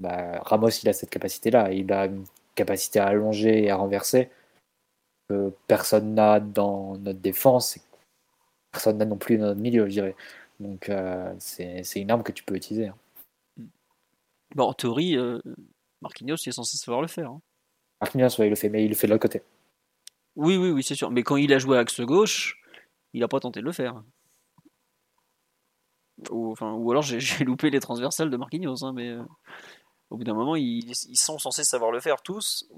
bah, 0.00 0.40
Ramos, 0.44 0.70
il 0.70 0.88
a 0.88 0.92
cette 0.92 1.10
capacité-là. 1.10 1.72
Il 1.72 1.92
a 1.92 2.06
une 2.06 2.24
capacité 2.54 2.98
à 3.00 3.06
allonger 3.06 3.64
et 3.64 3.70
à 3.70 3.76
renverser 3.76 4.30
que 5.28 5.52
personne 5.66 6.14
n'a 6.14 6.40
dans 6.40 6.96
notre 6.98 7.20
défense. 7.20 7.76
Et 7.76 7.80
personne 8.70 8.98
n'a 8.98 9.04
non 9.04 9.16
plus 9.16 9.38
dans 9.38 9.46
notre 9.46 9.60
milieu, 9.60 9.86
je 9.86 9.92
dirais. 9.92 10.16
Donc, 10.60 10.90
c'est, 11.38 11.82
c'est 11.82 12.00
une 12.00 12.10
arme 12.10 12.22
que 12.22 12.32
tu 12.32 12.44
peux 12.44 12.54
utiliser. 12.54 12.88
Hein. 12.88 12.96
Bon, 14.54 14.64
en 14.64 14.74
théorie, 14.74 15.16
Marquinhos 16.02 16.36
il 16.44 16.48
est 16.50 16.52
censé 16.52 16.76
savoir 16.76 17.00
le 17.00 17.08
faire. 17.08 17.30
Hein. 17.30 17.40
Marquinhos, 18.00 18.38
ouais, 18.38 18.48
il 18.48 18.50
le 18.50 18.56
fait, 18.56 18.68
mais 18.68 18.84
il 18.84 18.88
le 18.88 18.94
fait 18.94 19.06
de 19.06 19.12
l'autre 19.12 19.22
côté. 19.22 19.42
Oui, 20.34 20.56
oui, 20.56 20.70
oui, 20.70 20.82
c'est 20.82 20.94
sûr. 20.94 21.10
Mais 21.10 21.22
quand 21.22 21.36
il 21.36 21.52
a 21.52 21.58
joué 21.58 21.76
à 21.76 21.80
axe 21.80 22.00
gauche, 22.00 22.60
il 23.12 23.20
n'a 23.20 23.28
pas 23.28 23.40
tenté 23.40 23.60
de 23.60 23.64
le 23.64 23.72
faire. 23.72 24.02
Ou, 26.30 26.50
enfin, 26.52 26.72
ou 26.72 26.90
alors 26.90 27.02
j'ai 27.02 27.18
loupé 27.44 27.70
les 27.70 27.80
transversales 27.80 28.30
de 28.30 28.36
Marquinhos, 28.36 28.84
hein, 28.84 28.92
mais 28.92 29.08
euh, 29.10 29.22
au 30.12 30.18
bout 30.18 30.24
d'un 30.24 30.34
moment, 30.34 30.56
ils, 30.56 30.94
sont 30.94 31.38
censés 31.38 31.64
savoir 31.64 31.90
le 31.90 31.98
faire 31.98 32.20
tous. 32.22 32.68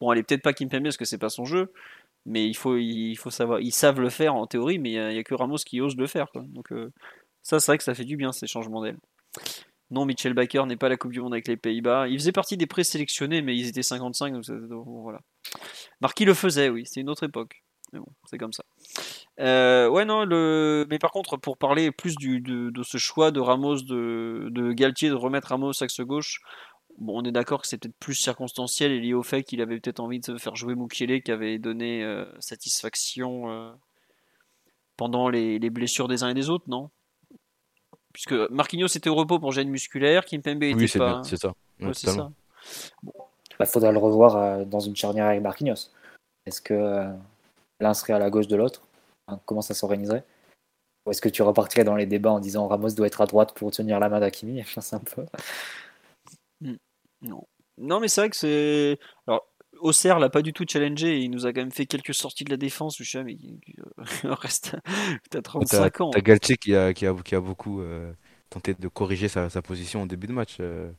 Bon, 0.00 0.12
elle 0.12 0.18
est 0.18 0.22
peut-être 0.22 0.42
pas 0.42 0.54
Kimpembe 0.54 0.84
parce 0.84 0.96
que 0.96 1.04
c'est 1.04 1.18
pas 1.18 1.28
son 1.28 1.44
jeu, 1.44 1.72
mais 2.24 2.46
il 2.46 2.56
faut, 2.56 2.78
il 2.78 3.16
faut 3.16 3.30
savoir. 3.30 3.60
Ils 3.60 3.72
savent 3.72 4.00
le 4.00 4.08
faire 4.08 4.34
en 4.34 4.46
théorie, 4.46 4.78
mais 4.78 4.92
il 4.92 5.08
n'y 5.10 5.18
a, 5.18 5.22
que 5.22 5.34
Ramos 5.34 5.58
qui 5.58 5.82
ose 5.82 5.94
le 5.96 6.06
faire. 6.06 6.28
Donc 6.34 6.72
euh, 6.72 6.90
ça, 7.42 7.60
c'est 7.60 7.70
vrai 7.70 7.78
que 7.78 7.84
ça 7.84 7.94
fait 7.94 8.04
du 8.04 8.16
bien 8.16 8.32
ces 8.32 8.46
changements 8.46 8.82
d'aile. 8.82 8.98
Non, 9.90 10.06
Mitchell 10.06 10.32
Baker 10.32 10.64
n'est 10.66 10.76
pas 10.76 10.88
la 10.88 10.96
Coupe 10.96 11.12
du 11.12 11.20
Monde 11.20 11.34
avec 11.34 11.48
les 11.48 11.58
Pays-Bas. 11.58 12.08
Il 12.08 12.18
faisait 12.18 12.32
partie 12.32 12.56
des 12.56 12.66
présélectionnés, 12.66 13.42
mais 13.42 13.56
ils 13.56 13.68
étaient 13.68 13.82
55, 13.82 14.40
donc, 14.68 14.86
voilà. 14.86 15.20
Marquis 16.00 16.24
le 16.24 16.32
faisait, 16.32 16.70
oui, 16.70 16.86
c'était 16.86 17.00
une 17.00 17.10
autre 17.10 17.24
époque. 17.24 17.62
Mais 17.92 17.98
bon, 17.98 18.06
c'est 18.24 18.38
comme 18.38 18.52
ça. 18.52 18.64
Euh, 19.40 19.88
ouais, 19.88 20.04
non, 20.04 20.24
le... 20.24 20.86
mais 20.90 20.98
par 20.98 21.10
contre, 21.10 21.36
pour 21.36 21.56
parler 21.56 21.90
plus 21.90 22.14
de, 22.16 22.70
de, 22.70 22.82
ce 22.82 22.98
choix 22.98 23.30
de 23.30 23.40
Ramos, 23.40 23.80
de, 23.82 24.48
de, 24.50 24.72
Galtier, 24.72 25.08
de 25.08 25.14
remettre 25.14 25.48
Ramos 25.48 25.72
axe 25.80 26.00
gauche, 26.00 26.40
bon, 27.00 27.20
on 27.20 27.24
est 27.24 27.32
d'accord 27.32 27.62
que 27.62 27.66
c'est 27.66 27.78
peut-être 27.78 27.96
plus 27.98 28.14
circonstanciel 28.14 28.92
et 28.92 29.00
lié 29.00 29.14
au 29.14 29.22
fait 29.22 29.42
qu'il 29.42 29.60
avait 29.60 29.80
peut-être 29.80 30.00
envie 30.00 30.20
de 30.20 30.24
se 30.24 30.36
faire 30.38 30.56
jouer 30.56 30.74
Mukiele, 30.74 31.22
qui 31.22 31.32
avait 31.32 31.58
donné 31.58 32.04
euh, 32.04 32.24
satisfaction 32.38 33.50
euh, 33.50 33.72
pendant 34.96 35.28
les, 35.28 35.58
les 35.58 35.70
blessures 35.70 36.08
des 36.08 36.22
uns 36.22 36.28
et 36.28 36.34
des 36.34 36.50
autres, 36.50 36.66
non? 36.68 36.90
Puisque 38.12 38.32
Marquinhos 38.50 38.88
était 38.88 39.08
au 39.08 39.14
repos 39.14 39.38
pour 39.38 39.52
gêne 39.52 39.68
musculaire, 39.68 40.24
Kimpembe 40.24 40.62
était 40.62 40.74
oui, 40.74 40.88
c'est 40.88 40.98
pas. 40.98 41.22
c'est 41.24 41.36
ça. 41.36 41.54
Ouais, 41.80 41.94
c'est 41.94 42.10
ça. 42.10 42.30
Bon. 43.02 43.12
Bah, 43.58 43.66
faudra 43.66 43.92
le 43.92 43.98
revoir 43.98 44.36
euh, 44.36 44.64
dans 44.64 44.80
une 44.80 44.96
charnière 44.96 45.26
avec 45.26 45.42
Marquinhos. 45.42 45.90
Est-ce 46.46 46.60
que 46.60 46.74
euh, 46.74 47.12
l'un 47.78 47.94
serait 47.94 48.14
à 48.14 48.18
la 48.18 48.30
gauche 48.30 48.48
de 48.48 48.56
l'autre? 48.56 48.82
Hein, 49.28 49.38
Comment 49.44 49.60
ça 49.60 49.74
s'organiserait? 49.74 50.24
Ou 51.06 51.10
est-ce 51.10 51.20
que 51.20 51.28
tu 51.28 51.42
repartirais 51.42 51.84
dans 51.84 51.94
les 51.94 52.06
débats 52.06 52.32
en 52.32 52.40
disant 52.40 52.68
Ramos 52.68 52.90
doit 52.90 53.06
être 53.06 53.20
à 53.20 53.26
droite 53.26 53.52
pour 53.54 53.70
tenir 53.70 54.00
la 54.00 54.08
main 54.08 54.18
d'Akimi 54.18 54.64
C'est 54.66 54.94
un 54.96 55.00
peu. 55.00 55.24
Non. 57.22 57.46
Non, 57.78 58.00
mais 58.00 58.08
c'est 58.08 58.20
vrai 58.20 58.30
que 58.30 58.36
c'est. 58.36 58.98
Alors, 59.26 59.46
Auxerre 59.80 60.18
l'a 60.18 60.28
pas 60.28 60.42
du 60.42 60.52
tout 60.52 60.64
challengé 60.68 61.16
et 61.16 61.20
il 61.20 61.30
nous 61.30 61.46
a 61.46 61.52
quand 61.52 61.60
même 61.60 61.72
fait 61.72 61.86
quelques 61.86 62.14
sorties 62.14 62.44
de 62.44 62.50
la 62.50 62.56
défense. 62.56 62.96
Je 62.98 63.10
sais, 63.10 63.24
mais 63.24 63.34
il 63.34 63.60
reste. 64.24 64.76
T'as 65.30 65.42
35 65.42 66.00
ans. 66.00 66.10
T'as 66.10 66.20
Galtier 66.20 66.56
qui 66.56 66.74
a, 66.74 66.92
qui 66.92 67.06
a, 67.06 67.14
qui 67.14 67.34
a 67.34 67.40
beaucoup 67.40 67.80
euh, 67.80 68.12
tenté 68.50 68.74
de 68.74 68.88
corriger 68.88 69.28
sa, 69.28 69.48
sa, 69.48 69.62
position 69.62 70.02
au 70.02 70.06
début 70.06 70.26
de 70.26 70.32
match. 70.32 70.58
Euh, 70.60 70.90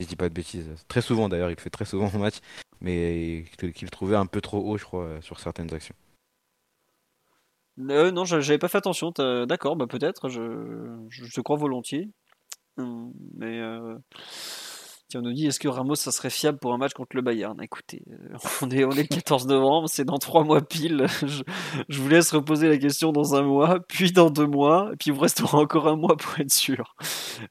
je 0.00 0.06
dis 0.06 0.16
pas 0.16 0.28
de 0.28 0.34
bêtises. 0.34 0.68
Très 0.88 1.00
souvent 1.00 1.28
d'ailleurs, 1.28 1.50
il 1.50 1.54
le 1.54 1.60
fait 1.60 1.70
très 1.70 1.84
souvent 1.84 2.10
en 2.12 2.18
match, 2.18 2.38
mais 2.80 3.44
qu'il 3.56 3.90
trouvait 3.90 4.16
un 4.16 4.26
peu 4.26 4.40
trop 4.40 4.58
haut, 4.58 4.76
je 4.76 4.84
crois, 4.84 5.20
sur 5.20 5.38
certaines 5.38 5.72
actions. 5.72 5.94
Euh, 7.78 8.10
non, 8.10 8.24
j'avais 8.24 8.58
pas 8.58 8.68
fait 8.68 8.78
attention. 8.78 9.12
D'accord, 9.46 9.76
bah 9.76 9.86
peut-être. 9.86 10.28
Je, 10.28 10.96
je, 11.10 11.32
te 11.32 11.40
crois 11.40 11.56
volontiers. 11.56 12.10
Hum, 12.76 13.12
mais. 13.36 13.60
On 15.16 15.22
nous 15.22 15.32
dit 15.32 15.46
est-ce 15.46 15.60
que 15.60 15.68
Ramos 15.68 15.94
ça 15.96 16.12
serait 16.12 16.30
fiable 16.30 16.58
pour 16.58 16.72
un 16.72 16.78
match 16.78 16.92
contre 16.92 17.14
le 17.16 17.22
Bayern? 17.22 17.60
Écoutez, 17.62 18.02
euh, 18.10 18.36
on 18.62 18.70
est, 18.70 18.84
on 18.84 18.90
est 18.90 19.02
le 19.02 19.08
14 19.08 19.46
novembre, 19.46 19.88
c'est 19.88 20.04
dans 20.04 20.18
trois 20.18 20.44
mois 20.44 20.60
pile. 20.60 21.06
Je, 21.88 22.00
vous 22.00 22.08
laisse 22.08 22.32
reposer 22.32 22.68
la 22.68 22.78
question 22.78 23.12
dans 23.12 23.34
un 23.34 23.42
mois, 23.42 23.80
puis 23.88 24.12
dans 24.12 24.30
deux 24.30 24.46
mois, 24.46 24.90
puis 24.98 25.10
vous 25.10 25.20
restera 25.20 25.58
encore 25.58 25.88
un 25.88 25.96
mois 25.96 26.16
pour 26.16 26.38
être 26.40 26.52
sûr. 26.52 26.94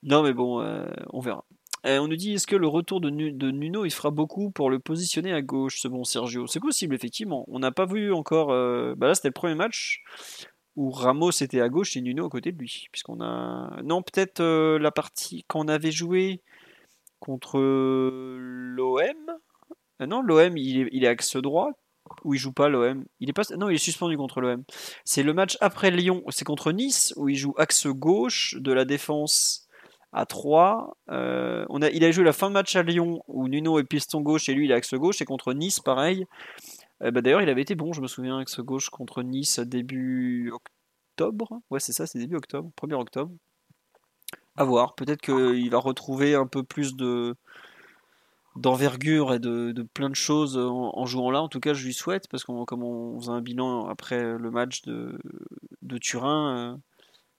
Non 0.04 0.24
mais 0.24 0.34
bon, 0.34 0.62
euh, 0.62 0.86
on 1.12 1.20
verra. 1.20 1.46
Euh, 1.86 2.00
on 2.00 2.08
nous 2.08 2.16
dit 2.16 2.34
est-ce 2.34 2.48
que 2.48 2.56
le 2.56 2.68
retour 2.68 3.02
de, 3.02 3.10
Nuno 3.10 3.86
il 3.86 3.92
fera 3.92 4.10
beaucoup 4.10 4.52
pour 4.52 4.70
le 4.70 4.80
positionner 4.80 5.34
à 5.34 5.42
gauche, 5.42 5.80
ce 5.80 5.88
bon 5.88 6.04
Sergio? 6.04 6.48
C'est 6.48 6.62
possible 6.62 6.96
effectivement. 6.96 7.46
On 7.50 7.60
n'a 7.60 7.72
pas 7.72 7.86
vu 7.86 8.14
encore. 8.14 8.48
Bah 8.98 9.08
là 9.08 9.16
c'était 9.16 9.30
le 9.30 9.34
premier 9.34 9.56
match 9.56 10.04
où 10.76 10.90
Ramos 10.90 11.32
était 11.32 11.62
à 11.62 11.70
gauche 11.70 11.96
et 11.98 12.02
Nuno 12.02 12.26
à 12.26 12.30
côté 12.30 12.52
de 12.52 12.58
lui, 12.58 12.88
puisqu'on 12.92 13.22
a. 13.22 13.82
Non 13.84 14.02
peut-être 14.02 14.42
la 14.42 14.92
partie 14.92 15.44
quand 15.48 15.60
on 15.60 15.68
avait 15.68 15.92
joué 15.92 16.42
contre 17.24 17.58
l'OM. 17.58 19.38
Ah 20.00 20.08
non, 20.08 20.22
l'OM, 20.22 20.58
il 20.58 21.04
est, 21.04 21.08
axe 21.08 21.38
droit 21.38 21.72
ou 22.26 22.34
il 22.34 22.38
joue 22.38 22.52
pas 22.52 22.68
l'OM. 22.68 23.06
Il 23.22 23.30
est 23.30 23.52
non, 23.56 23.70
il 23.70 23.76
est 23.76 23.78
suspendu 23.78 24.18
contre 24.18 24.42
l'OM. 24.42 24.64
C'est 25.06 25.24
le 25.24 25.34
match 25.34 25.58
après 25.62 25.90
Lyon, 25.90 26.22
c'est 26.30 26.44
contre 26.44 26.74
Nice 26.74 27.14
où 27.16 27.30
il 27.30 27.36
joue 27.36 27.54
axe 27.58 27.88
gauche 27.88 28.56
de 28.60 28.74
la 28.74 28.84
défense 28.84 29.70
à 30.12 30.26
3. 30.26 30.98
Euh, 31.12 31.66
il 31.94 32.04
a 32.04 32.12
joué 32.12 32.26
la 32.26 32.34
fin 32.34 32.50
de 32.50 32.54
match 32.54 32.76
à 32.76 32.84
Lyon 32.84 33.24
où 33.28 33.48
Nuno 33.48 33.80
est 33.80 33.86
piston 33.86 34.20
gauche 34.20 34.50
et 34.50 34.54
lui 34.54 34.66
il 34.66 34.72
est 34.72 34.76
axe 34.76 34.94
gauche 34.94 35.22
et 35.22 35.26
contre 35.26 35.54
Nice 35.54 35.80
pareil. 35.80 36.26
Euh, 37.04 37.12
bah, 37.12 37.22
d'ailleurs, 37.22 37.42
il 37.42 37.50
avait 37.50 37.62
été 37.62 37.76
bon, 37.76 37.94
je 37.94 38.02
me 38.02 38.08
souviens 38.08 38.40
axe 38.40 38.60
gauche 38.60 38.90
contre 38.90 39.24
Nice 39.24 39.60
début 39.60 40.52
octobre. 40.52 41.62
Ouais, 41.70 41.80
c'est 41.80 41.94
ça, 41.94 42.06
c'est 42.06 42.20
début 42.20 42.36
octobre, 42.36 42.70
1er 42.82 42.96
octobre. 42.96 43.32
À 44.56 44.64
voir. 44.64 44.96
Peut-être 44.96 45.22
qu'il 45.22 45.70
va 45.70 45.80
retrouver 45.80 46.36
un 46.36 46.48
peu 46.48 46.64
plus 46.64 46.96
de 46.96 47.36
d'envergure 48.56 49.34
et 49.34 49.40
de, 49.40 49.74
plein 49.96 50.10
de 50.10 50.16
choses 50.16 50.58
en, 50.58 51.06
jouant 51.06 51.32
là. 51.32 51.42
En 51.42 51.50
tout 51.50 51.60
cas, 51.60 51.74
je 51.74 51.86
lui 51.86 51.94
souhaite 51.94 52.28
parce 52.28 52.44
qu'on 52.44 52.66
comme 52.66 52.84
on 52.84 53.20
faisait 53.20 53.32
un 53.32 53.42
bilan 53.42 53.88
après 53.88 54.38
le 54.38 54.52
match 54.52 54.84
de, 54.84 55.20
de 55.82 55.98
Turin, 55.98 56.76
euh, 56.76 56.78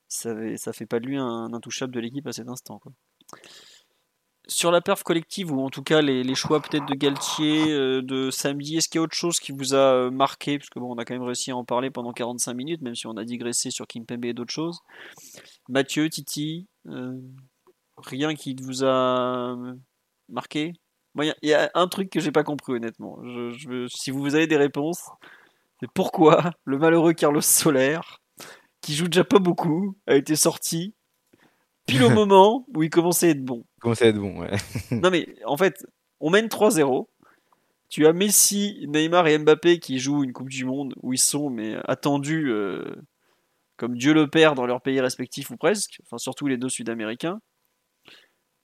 ça, 0.09 0.35
ça 0.57 0.73
fait 0.73 0.87
pas 0.87 0.99
de 0.99 1.07
lui 1.07 1.17
un, 1.17 1.53
intouchable 1.53 1.95
de 1.95 2.01
l'équipe 2.01 2.27
à 2.27 2.33
cet 2.33 2.49
instant. 2.49 2.81
Sur 4.47 4.71
la 4.71 4.81
perf 4.81 5.03
collective 5.03 5.53
ou 5.53 5.61
en 5.61 5.71
tout 5.71 5.83
cas 5.83 6.03
les, 6.03 6.35
choix 6.35 6.61
peut-être 6.61 6.87
de 6.87 6.95
Galtier, 6.95 7.73
euh, 7.73 8.03
de 8.03 8.31
samedi, 8.31 8.77
est-ce 8.77 8.89
qu'il 8.89 8.99
y 8.99 9.01
a 9.01 9.03
autre 9.03 9.15
chose 9.15 9.41
qui 9.41 9.53
vous 9.53 9.75
a 9.75 9.95
euh, 9.95 10.11
marqué? 10.11 10.59
Parce 10.59 10.69
que 10.69 10.79
bon, 10.79 10.95
on 10.95 10.99
a 10.99 11.05
quand 11.05 11.15
même 11.15 11.23
réussi 11.23 11.51
à 11.51 11.57
en 11.57 11.65
parler 11.65 11.91
pendant 11.91 12.13
45 12.13 12.53
minutes, 12.53 12.83
même 12.83 12.95
si 12.95 13.07
on 13.07 13.17
a 13.17 13.25
digressé 13.25 13.71
sur 13.71 13.87
Kimpembe 13.87 14.25
et 14.27 14.35
d'autres 14.35 14.53
choses. 14.53 14.81
Mathieu, 15.69 16.11
Titi, 16.11 16.67
euh, 16.89 17.19
rien 17.97 18.35
qui 18.35 18.55
vous 18.61 18.85
a 18.85 19.57
marqué? 20.29 20.75
Il 21.23 21.33
y, 21.43 21.55
a 21.55 21.71
un 21.75 21.87
truc 21.87 22.11
que 22.11 22.19
j'ai 22.19 22.33
pas 22.33 22.43
compris 22.43 22.73
honnêtement. 22.73 23.19
Je, 23.23 23.87
si 23.89 24.11
vous 24.11 24.35
avez 24.35 24.49
des 24.49 24.57
réponses, 24.57 25.11
c'est 25.81 25.91
pourquoi 25.95 26.51
le 26.65 26.77
malheureux 26.77 27.13
Carlos 27.13 27.41
Soler, 27.41 28.01
qui 28.81 28.95
joue 28.95 29.07
déjà 29.07 29.23
pas 29.23 29.39
beaucoup, 29.39 29.97
a 30.09 30.17
été 30.17 30.35
sorti 30.35 30.95
pile 31.87 32.03
au 32.03 32.11
moment 32.11 32.67
où 32.75 32.83
il 32.83 32.91
commençait 32.91 33.29
à 33.29 33.31
être 33.31 33.45
bon. 33.45 33.65
À 33.85 34.07
être 34.07 34.19
bon, 34.19 34.41
ouais. 34.41 34.51
Non 34.91 35.11
mais 35.11 35.35
en 35.45 35.57
fait, 35.57 35.87
on 36.21 36.31
mène 36.31 36.49
3-0. 36.49 37.09
Tu 37.89 38.07
as 38.07 38.13
Messi, 38.13 38.85
Neymar 38.89 39.27
et 39.29 39.39
Mbappé 39.39 39.79
qui 39.79 39.99
jouent 39.99 40.25
une 40.25 40.33
Coupe 40.33 40.49
du 40.49 40.65
Monde 40.65 40.95
où 41.03 41.13
ils 41.13 41.19
sont 41.19 41.51
mais 41.51 41.77
attendus 41.85 42.51
euh, 42.51 42.85
comme 43.77 43.97
Dieu 43.97 44.15
le 44.15 44.29
Père 44.29 44.55
dans 44.55 44.67
leur 44.67 44.81
pays 44.81 45.01
respectif 45.01 45.51
ou 45.51 45.57
presque, 45.57 46.01
enfin 46.05 46.19
surtout 46.19 46.47
les 46.47 46.57
deux 46.57 46.69
Sud-Américains. 46.69 47.41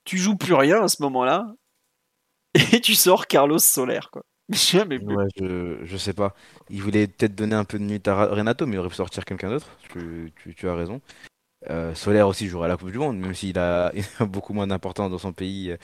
Tu 0.04 0.18
joues 0.18 0.36
plus 0.36 0.54
rien 0.54 0.82
à 0.82 0.88
ce 0.88 1.02
moment-là 1.02 1.46
et 2.72 2.80
tu 2.80 2.94
sors 2.94 3.26
Carlos 3.26 3.58
Soler 3.58 4.00
quoi. 4.12 4.22
Jamais 4.50 4.98
plus. 4.98 5.14
Ouais, 5.14 5.26
je, 5.36 5.78
je 5.84 5.96
sais 5.96 6.12
pas. 6.12 6.34
Il 6.70 6.82
voulait 6.82 7.06
peut-être 7.06 7.36
donner 7.36 7.54
un 7.54 7.64
peu 7.64 7.78
de 7.78 7.84
minutes 7.84 8.08
à 8.08 8.26
Renato, 8.26 8.66
mais 8.66 8.74
il 8.74 8.78
aurait 8.80 8.88
pu 8.88 8.96
sortir 8.96 9.24
quelqu'un 9.24 9.50
d'autre. 9.50 9.68
Tu, 9.92 10.32
tu, 10.42 10.54
tu 10.54 10.68
as 10.68 10.74
raison. 10.74 11.00
Euh, 11.68 11.94
Solaire 11.94 12.26
aussi 12.28 12.48
jouera 12.48 12.66
à 12.66 12.68
la 12.68 12.76
Coupe 12.76 12.90
du 12.90 12.98
Monde, 12.98 13.18
même 13.18 13.34
s'il 13.34 13.58
a, 13.58 13.92
a 14.18 14.24
beaucoup 14.24 14.54
moins 14.54 14.66
d'importance 14.66 15.10
dans 15.10 15.18
son 15.18 15.32
pays 15.32 15.76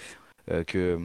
euh, 0.51 0.65
que, 0.65 0.99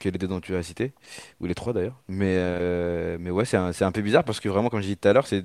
que 0.00 0.08
les 0.08 0.18
deux 0.18 0.28
dont 0.28 0.40
tu 0.40 0.54
as 0.56 0.62
cité, 0.62 0.92
ou 1.40 1.46
les 1.46 1.54
trois 1.54 1.72
d'ailleurs. 1.72 2.02
Mais, 2.08 2.34
euh, 2.38 3.18
ouais, 3.30 3.44
c'est 3.44 3.56
un, 3.56 3.92
peu 3.92 4.02
bizarre 4.02 4.24
parce 4.24 4.40
que 4.40 4.48
vraiment, 4.48 4.70
comme 4.70 4.80
j'ai 4.80 4.88
dit 4.88 4.96
tout 4.96 5.08
à 5.08 5.12
l'heure, 5.12 5.26
c'est 5.26 5.40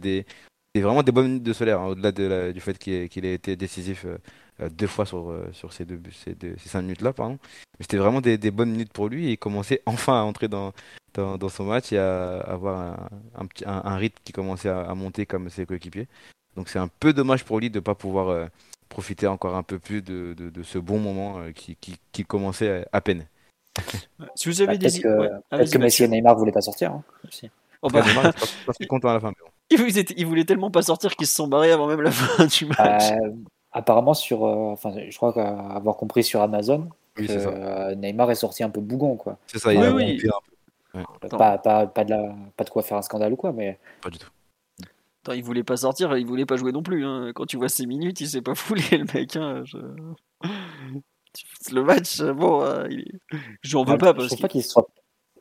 vraiment 0.82 1.03
des 1.03 1.11
bonnes 1.11 1.28
minutes 1.28 1.43
de 1.43 1.53
Solaire, 1.53 1.80
hein, 1.80 1.88
au-delà 1.88 2.51
du 2.51 2.59
fait 2.59 2.78
qu'il 2.78 3.26
ait, 3.26 3.34
été 3.34 3.55
décisif 3.55 4.05
euh, 4.05 4.17
euh, 4.61 4.69
deux 4.69 4.88
fois 4.88 5.05
sur, 5.05 5.30
euh, 5.30 5.51
ces, 5.71 5.86
deux, 5.86 6.01
ces, 6.11 6.34
deux- 6.36 6.55
cinq 6.57 6.82
minutes-là, 6.84 7.13
pardon. 7.13 7.38
C'était 7.80 7.97
vraiment 7.97 8.21
des, 8.21 8.38
bonnes 8.51 8.71
minutes 8.71 8.93
pour 8.93 9.09
lui 9.09 9.28
et 9.28 9.32
il 9.34 9.38
commençait 9.38 9.82
enfin 9.86 10.19
à 10.19 10.24
entrer 10.24 10.47
dans, 10.47 10.74
son 11.15 11.65
match 11.65 11.91
et 11.93 11.99
à, 11.99 12.39
avoir 12.41 13.09
un, 13.65 13.97
rythme 13.97 14.17
qui 14.24 14.34
commençait 14.34 14.69
à 14.69 14.93
monter 14.95 15.26
comme 15.26 15.49
ses 15.49 15.65
coéquipiers. 15.65 16.07
Donc 16.56 16.70
c'est 16.70 16.80
un 16.80 16.88
peu 16.99 17.14
dommage 17.14 17.43
pour 17.45 17.60
lui 17.60 17.70
de 17.70 17.78
ne 17.80 17.84
pas 17.84 17.95
pouvoir 17.95 18.30
euh, 18.30 18.45
profiter 18.89 19.28
encore 19.28 19.56
un 19.56 19.64
peu 19.64 19.80
plus 19.80 20.01
de, 20.01 20.34
de, 20.38 20.49
de 20.49 20.64
ce 20.64 20.78
bon 20.78 20.99
moment 20.99 21.39
euh, 21.39 21.51
qui, 21.51 21.76
qui, 21.78 21.95
qui 22.12 22.24
commençait 22.24 22.86
à 22.91 23.01
peine. 23.01 23.26
Si 24.36 24.49
vous 24.49 24.62
avez 24.62 24.74
Bah, 24.74 24.78
des 24.78 24.88
Peut-être 24.88 25.01
que, 25.04 25.20
ouais. 25.20 25.30
Ah, 25.51 25.66
que 25.66 25.78
Messi 25.80 26.04
et 26.04 26.08
Neymar 26.08 26.36
voulaient 26.38 26.51
pas 26.51 26.62
sortir. 26.62 26.91
hein, 26.91 27.04
aussi. 27.28 27.49
Oh, 27.82 27.89
bah, 27.89 28.01
Neymar, 28.06 28.24
pas- 28.34 28.45
pas 28.68 28.86
content 28.88 29.10
à 29.10 29.14
la 29.16 29.20
fin. 29.20 29.30
mais 29.30 29.36
bon. 29.43 29.51
ils, 29.72 29.78
voulaient, 29.78 30.06
ils 30.16 30.26
voulaient 30.26 30.45
tellement 30.45 30.70
pas 30.72 30.84
sortir 30.84 31.16
qu'ils 31.16 31.28
se 31.28 31.36
sont 31.36 31.47
barrés 31.47 31.72
avant 31.72 31.88
même 31.88 32.01
la 32.01 32.12
fin 32.12 32.45
du 32.45 32.66
match. 32.68 33.12
Euh, 33.12 33.32
apparemment, 33.72 34.14
sur, 34.14 34.45
euh, 34.45 34.72
enfin, 34.72 34.93
je 35.10 35.16
crois 35.18 35.34
qu'avoir 35.34 35.97
compris 35.97 36.24
sur 36.24 36.41
Amazon, 36.41 36.88
Oui, 37.18 37.26
que, 37.28 37.39
ça. 37.39 37.49
euh, 37.49 37.95
Neymar 37.95 38.30
est 38.32 38.36
sorti 38.36 38.64
un 38.64 38.70
peu 38.70 38.80
bougon, 38.80 39.16
quoi. 39.18 39.38
C'est 39.47 39.58
ça, 39.60 39.74
il 39.74 39.80
Oui, 39.80 39.86
a 39.88 39.91
oui. 39.91 40.22
un 40.93 41.04
Attends. 41.24 41.38
Pas, 41.38 41.58
pas, 41.58 41.88
pas, 41.88 42.04
de 42.06 42.12
la, 42.12 42.36
pas 42.56 42.64
de 42.64 42.70
quoi 42.70 42.84
faire 42.84 42.97
un 42.97 43.01
scandale 43.01 43.34
ou 43.34 43.36
quoi, 43.36 43.51
mais 43.51 43.74
peu, 43.74 44.01
pas 44.04 44.10
du 44.12 44.20
tout. 44.20 44.30
Attends, 45.24 45.34
il 45.34 45.43
voulait 45.43 45.63
pas 45.63 45.78
sortir, 45.78 46.17
il 46.17 46.26
voulait 46.26 46.45
pas 46.45 46.57
jouer 46.57 46.74
non 46.74 46.84
plus. 46.84 47.05
hein. 47.05 47.32
Quand 47.34 47.45
tu 47.45 47.55
vois 47.55 47.69
ses 47.69 47.86
minutes, 47.86 48.19
il 48.19 48.28
s'est 48.28 48.41
pas 48.41 48.55
foulé 48.55 48.84
le 48.91 49.05
mec. 49.13 49.36
hein. 49.38 49.63
Je- 49.65 49.78
Le 51.71 51.82
match, 51.82 52.21
bon, 52.21 52.61
euh, 52.63 52.86
il 52.91 53.19
j'en 53.63 53.84
veux 53.84 53.93
Ouais, 53.93 53.97
pas 53.97 54.13
je 54.19 54.28
trouve 54.28 54.47
qu'il 54.47 54.63
soit. 54.63 54.88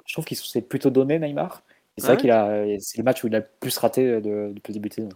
Je 0.07 0.15
trouve 0.15 0.25
qu'il 0.25 0.37
s'est 0.39 0.63
plutôt 0.63 0.89
donné 0.89 1.19
Neymar. 1.19 1.63
C'est 1.99 2.05
Ouais. 2.05 2.13
vrai 2.15 2.17
qu'il 2.17 2.31
a, 2.31 2.65
c'est 2.81 2.97
le 2.99 3.05
match 3.05 3.23
où 3.23 3.27
il 3.27 3.35
a 3.35 3.41
le 3.41 3.47
plus 3.61 3.77
raté 3.77 4.07
euh, 4.09 4.21
de- 4.21 4.53
depuis 4.55 4.73
le 4.73 4.75
début 4.75 4.89
de 4.89 4.95
saison. 4.95 5.09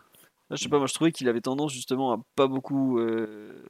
je 0.51 0.57
sais 0.57 0.69
pas, 0.69 0.77
moi 0.79 0.87
je 0.87 0.93
trouvais 0.95 1.13
qu'il 1.13 1.29
avait 1.29 1.41
tendance 1.41 1.73
justement 1.73 2.13
à 2.13 2.19
pas 2.35 2.47
beaucoup, 2.47 2.99
euh, 2.99 3.65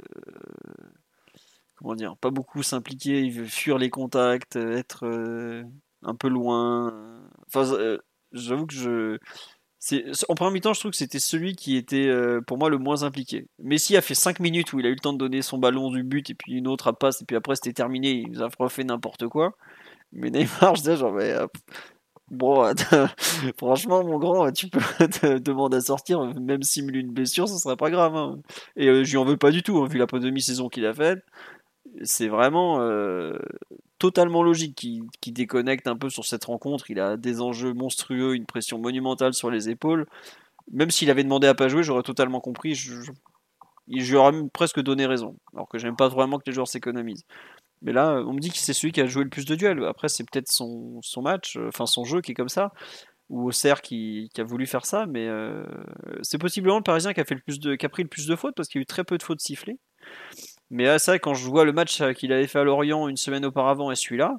comment 1.77 1.95
dire, 1.95 2.17
pas 2.17 2.31
beaucoup 2.31 2.63
s'impliquer, 2.65 3.21
il 3.21 3.31
veut 3.33 3.47
fuir 3.47 3.79
les 3.79 3.91
contacts, 3.91 4.57
euh, 4.57 4.77
être 4.77 5.07
euh, 5.07 5.63
un 6.03 6.15
peu 6.17 6.29
loin. 6.29 7.23
Enfin, 7.47 7.71
euh, 7.73 7.99
j'avoue 8.33 8.67
que 8.67 8.75
je 8.75 9.19
en 10.29 10.35
première 10.35 10.53
mi-temps, 10.53 10.73
je 10.73 10.81
trouve 10.81 10.91
que 10.93 10.97
c'était 10.97 11.19
celui 11.19 11.55
qui 11.55 11.77
était 11.77 12.09
euh, 12.09 12.41
pour 12.41 12.59
moi 12.59 12.71
le 12.71 12.79
moins 12.79 13.03
impliqué. 13.03 13.47
Messi 13.59 13.97
a 13.97 14.01
fait 14.01 14.15
5 14.15 14.41
minutes 14.41 14.73
où 14.73 14.81
il 14.81 14.87
a 14.87 14.89
eu 14.89 14.95
le 14.95 14.99
temps 15.01 15.13
de 15.13 15.19
donner 15.19 15.43
son 15.43 15.59
ballon 15.59 15.91
du 15.91 16.03
but 16.03 16.29
et 16.31 16.35
puis 16.35 16.55
une 16.55 16.67
autre 16.69 16.89
à 16.89 16.93
passe 16.93 17.23
et 17.23 17.25
puis 17.25 17.37
après 17.37 17.55
c'était 17.57 17.73
terminé, 17.73 18.11
il 18.11 18.31
nous 18.31 18.43
a 18.43 18.49
refait 18.59 18.85
n'importe 18.85 19.29
quoi. 19.29 19.53
Mais 20.13 20.31
Neymar, 20.31 20.75
je 20.77 20.81
disais 20.83 20.97
genre, 20.97 21.13
mais, 21.13 21.33
euh, 21.33 21.47
bon, 22.31 22.73
franchement, 23.59 24.05
mon 24.05 24.19
grand, 24.19 24.51
tu 24.53 24.69
peux 24.69 24.81
te 25.09 25.39
demander 25.39 25.79
à 25.79 25.81
sortir, 25.81 26.23
même 26.41 26.63
simuler 26.63 27.01
une 27.01 27.13
blessure, 27.13 27.49
ce 27.49 27.59
serait 27.59 27.77
pas 27.77 27.91
grave. 27.91 28.17
hein. 28.17 28.41
Et 28.77 28.89
euh, 28.89 29.05
je 29.05 29.11
lui 29.13 29.19
en 29.19 29.25
veux 29.25 29.37
pas 29.37 29.51
du 29.51 29.63
tout, 29.63 29.79
hein, 29.79 29.89
vu 29.89 29.99
la 29.99 30.07
demi-saison 30.07 30.69
qu'il 30.69 30.87
a 30.87 30.95
faite. 30.95 31.21
C'est 32.03 32.29
vraiment 32.29 32.81
totalement 33.99 34.43
logique 34.43 34.75
qu'il 34.77 35.33
déconnecte 35.33 35.87
un 35.87 35.97
peu 35.97 36.11
sur 36.11 36.25
cette 36.25 36.45
rencontre. 36.45 36.91
Il 36.91 37.01
a 37.01 37.17
des 37.17 37.41
enjeux 37.41 37.73
monstrueux, 37.73 38.35
une 38.35 38.47
pression 38.47 38.79
monumentale 38.79 39.35
sur 39.35 39.51
les 39.51 39.69
épaules. 39.69 40.07
Même 40.73 40.91
s'il 40.91 41.11
avait 41.11 41.25
demandé 41.25 41.47
à 41.47 41.55
pas 41.55 41.69
jouer, 41.69 41.83
j'aurais 41.83 42.03
totalement 42.03 42.41
compris. 42.41 42.75
Je, 42.75 42.95
je, 43.89 44.17
aurais 44.17 44.33
presque 44.53 44.81
donné 44.81 45.07
raison. 45.07 45.37
Alors 45.55 45.69
que 45.69 45.79
j'aime 45.79 45.97
pas 45.97 46.09
vraiment 46.09 46.39
que 46.39 46.45
les 46.47 46.53
joueurs 46.53 46.69
s'économisent. 46.69 47.25
Mais 47.83 47.93
là, 47.93 48.23
on 48.27 48.33
me 48.33 48.41
dit 48.41 48.51
que 48.51 48.59
c'est 48.59 48.73
celui 48.73 48.93
qui 48.93 49.01
a 49.01 49.07
joué 49.07 49.25
le 49.25 49.31
plus 49.31 49.45
de 49.45 49.55
duels. 49.55 49.85
Après, 49.85 50.09
c'est 50.09 50.25
peut-être 50.25 50.51
son, 50.51 51.01
son 51.03 51.23
match, 51.23 51.57
euh, 51.57 51.69
enfin 51.69 51.87
son 51.87 52.05
jeu 52.05 52.21
qui 52.21 52.33
est 52.33 52.35
comme 52.35 52.49
ça, 52.49 52.73
ou 53.29 53.49
Auxerre 53.49 53.83
qui, 53.83 54.31
qui 54.35 54.41
a 54.41 54.45
voulu 54.45 54.67
faire 54.67 54.87
ça. 54.87 55.07
Mais 55.07 55.29
euh, 55.29 55.65
c'est 56.23 56.39
possiblement 56.39 56.79
le 56.79 56.83
Parisien 56.83 57.13
qui 57.13 57.21
a, 57.21 57.25
fait 57.25 57.35
le 57.35 57.43
plus 57.43 57.61
de, 57.61 57.75
qui 57.77 57.87
a 57.87 57.89
pris 57.89 58.03
le 58.03 58.09
plus 58.09 58.27
de 58.27 58.37
fautes 58.37 58.55
parce 58.57 58.69
qu'il 58.69 58.81
y 58.81 58.83
a 58.83 58.85
eu 58.85 58.87
très 58.87 59.05
peu 59.05 59.19
de 59.19 59.23
fautes 59.23 59.41
sifflées. 59.41 59.79
Mais 60.71 60.99
c'est 60.99 61.13
vrai, 61.13 61.21
quand 61.21 61.35
je 61.35 61.49
vois 61.49 61.65
le 61.65 61.73
match 61.73 62.01
euh, 62.01 62.13
qu'il 62.13 62.33
avait 62.33 62.47
fait 62.47 62.59
à 62.59 62.65
Lorient 62.65 63.09
une 63.09 63.17
semaine 63.17 63.45
auparavant 63.45 63.91
et 63.91 63.97
celui-là, 63.97 64.39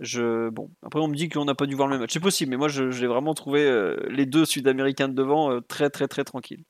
je... 0.00 0.50
bon, 0.50 0.70
après 0.82 1.00
on 1.00 1.08
me 1.08 1.14
dit 1.16 1.28
qu'on 1.30 1.44
n'a 1.46 1.54
pas 1.54 1.66
dû 1.66 1.74
voir 1.76 1.88
le 1.88 1.94
même 1.94 2.02
match. 2.02 2.12
C'est 2.12 2.20
possible, 2.20 2.50
mais 2.50 2.56
moi 2.58 2.68
je- 2.68 2.90
j'ai 2.90 3.06
vraiment 3.06 3.34
trouvé 3.34 3.64
euh, 3.64 3.96
les 4.10 4.26
deux 4.26 4.44
Sud-Américains 4.46 5.08
de 5.08 5.14
devant 5.14 5.52
euh, 5.52 5.60
très 5.62 5.90
très 5.90 6.08
très 6.08 6.24
tranquilles. 6.24 6.64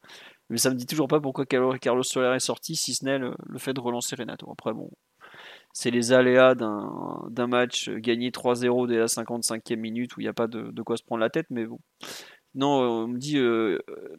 Mais 0.50 0.58
ça 0.58 0.70
me 0.70 0.76
dit 0.76 0.86
toujours 0.86 1.08
pas 1.08 1.20
pourquoi 1.20 1.46
Carlo- 1.46 1.78
Carlos 1.78 2.02
Soler 2.04 2.34
est 2.36 2.40
sorti, 2.40 2.76
si 2.76 2.94
ce 2.94 3.04
n'est 3.06 3.18
le, 3.18 3.34
fait 3.58 3.74
de 3.74 3.80
relancer 3.80 4.16
Renato. 4.16 4.50
Après, 4.52 4.72
bon, 4.74 4.90
c'est 5.72 5.90
les 5.90 6.12
aléas 6.12 6.54
d'un 6.56 7.46
match 7.48 7.90
gagné 7.90 8.30
3-0 8.30 8.86
dès 8.86 8.98
la 8.98 9.08
55e 9.08 9.80
minute 9.80 10.16
où 10.16 10.20
il 10.20 10.24
n'y 10.24 10.28
a 10.28 10.34
pas 10.34 10.46
de 10.48 10.82
quoi 10.82 10.96
se 10.96 11.02
prendre 11.04 11.20
la 11.22 11.30
tête, 11.30 11.46
mais 11.50 11.66
bon. 11.66 11.78
Non, 12.54 12.82
euh, 12.82 13.04
on 13.04 13.08
me 13.08 13.18
dit 13.18 13.38
euh, 13.38 13.78
euh, 13.88 14.16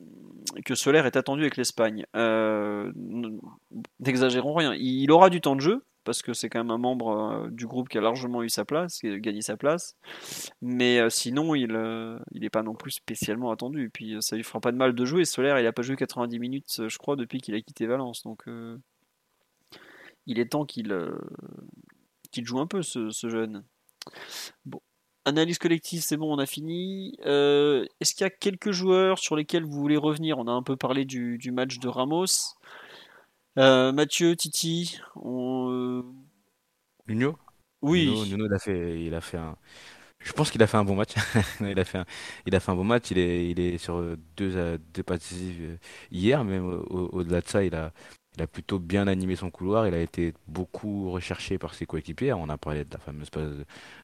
que 0.66 0.74
Soler 0.76 1.00
est 1.06 1.16
attendu 1.16 1.42
avec 1.42 1.58
l'Espagne. 1.58 2.06
N'exagérons 4.00 4.54
rien. 4.54 4.74
Il 4.76 5.12
aura 5.12 5.30
du 5.30 5.40
temps 5.40 5.56
de 5.56 5.62
jeu, 5.62 5.84
parce 6.04 6.22
que 6.22 6.34
c'est 6.34 6.50
quand 6.50 6.60
même 6.60 6.72
un 6.72 6.80
membre 6.80 7.48
du 7.52 7.68
groupe 7.68 7.90
qui 7.90 7.98
a 7.98 8.02
largement 8.02 8.42
eu 8.42 8.50
sa 8.50 8.66
place, 8.66 9.00
qui 9.00 9.08
a 9.08 9.20
gagné 9.20 9.42
sa 9.42 9.56
place. 9.56 9.96
Mais 10.62 11.10
sinon, 11.10 11.54
il 11.56 11.78
il 12.32 12.42
n'est 12.42 12.50
pas 12.50 12.64
non 12.64 12.74
plus 12.74 12.92
spécialement 12.92 13.52
attendu. 13.52 13.86
Et 13.86 13.90
puis, 13.90 14.18
ça 14.22 14.36
lui 14.36 14.44
fera 14.44 14.60
pas 14.60 14.72
de 14.72 14.78
mal 14.78 14.94
de 14.94 15.06
jouer. 15.06 15.26
Soler, 15.26 15.54
il 15.60 15.64
n'a 15.64 15.72
pas 15.72 15.84
joué 15.84 15.96
90 15.96 16.40
minutes, 16.40 16.82
je 16.88 16.98
crois, 16.98 17.16
depuis 17.16 17.40
qu'il 17.40 17.56
a 17.56 17.62
quitté 17.62 17.86
Valence. 17.86 18.24
Donc, 18.24 18.46
il 20.26 20.40
est 20.40 20.52
temps 20.52 20.66
qu'il 20.66 20.96
qu'il 22.32 22.46
joue 22.46 22.60
un 22.60 22.66
peu, 22.66 22.82
ce, 22.82 23.12
ce 23.12 23.30
jeune. 23.30 23.64
Bon. 24.66 24.82
Analyse 25.26 25.57
collective, 25.57 26.01
c'est 26.01 26.17
bon, 26.17 26.34
on 26.34 26.38
a 26.38 26.45
fini. 26.45 27.17
Euh, 27.26 27.86
Est-ce 28.01 28.13
qu'il 28.13 28.26
y 28.26 28.28
a 28.28 28.30
quelques 28.30 28.71
joueurs 28.71 29.19
sur 29.19 29.36
lesquels 29.38 29.63
vous 29.63 29.80
voulez 29.80 29.95
revenir? 29.97 30.38
On 30.38 30.47
a 30.47 30.51
un 30.51 30.63
peu 30.63 30.76
parlé 30.76 31.05
du, 31.05 31.38
du 31.38 31.51
match 31.51 31.80
de 31.80 31.88
Ramos. 31.88 32.26
Euh, 33.57 33.91
Mathieu, 33.91 34.36
Titi, 34.36 34.99
on, 35.15 35.69
euh, 35.71 36.03
Nuno? 37.07 37.38
Oui, 37.82 38.05
Nuno, 38.05 38.26
Nuno, 38.26 38.45
il 38.47 38.53
a 38.53 38.59
fait, 38.59 39.05
il 39.05 39.13
a 39.13 39.21
fait 39.21 39.38
un. 39.38 39.55
Je 40.19 40.34
pense 40.34 40.51
qu'il 40.51 40.63
a 40.63 40.67
fait 40.67 40.78
un 40.78 40.86
bon 40.86 40.95
match. 40.95 41.13
il 41.61 41.80
a 41.80 41.86
fait 41.86 41.99
un, 41.99 42.05
il 42.45 42.55
a 42.55 42.59
fait 42.59 42.71
un 42.71 42.76
bon 42.76 42.84
match. 42.84 43.11
Il 43.11 43.17
est, 43.19 43.49
il 43.49 43.59
est 43.59 43.78
sur 43.78 44.01
deux, 44.38 44.78
deux 44.93 45.03
passes 45.03 45.34
hier, 46.11 46.43
même 46.43 46.65
au- 46.65 46.84
au- 46.89 47.09
au-delà 47.19 47.41
de 47.41 47.47
ça, 47.47 47.63
il 47.63 47.76
a, 47.76 47.93
il 48.36 48.42
a 48.44 48.48
plutôt 48.48 48.80
bien 48.80 49.08
animé 49.08 49.36
son 49.36 49.50
couloir. 49.52 49.88
Il 49.88 49.94
a 49.94 50.02
été 50.02 50.34
beaucoup 50.48 51.12
recherché 51.12 51.58
par 51.58 51.74
ses 51.74 51.86
coéquipiers. 51.86 52.34
On 52.34 52.50
a 52.50 52.58
parlé 52.58 52.84
de 52.86 52.94
la 52.94 53.00
fameuse 53.00 53.30
passe 53.30 53.50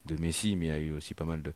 de, 0.06 0.16
Messi, 0.18 0.56
mais 0.56 0.68
il 0.68 0.70
y 0.70 0.72
a 0.72 0.80
eu 0.80 0.92
aussi 0.94 1.14
pas 1.14 1.26
mal 1.26 1.42
de 1.42 1.54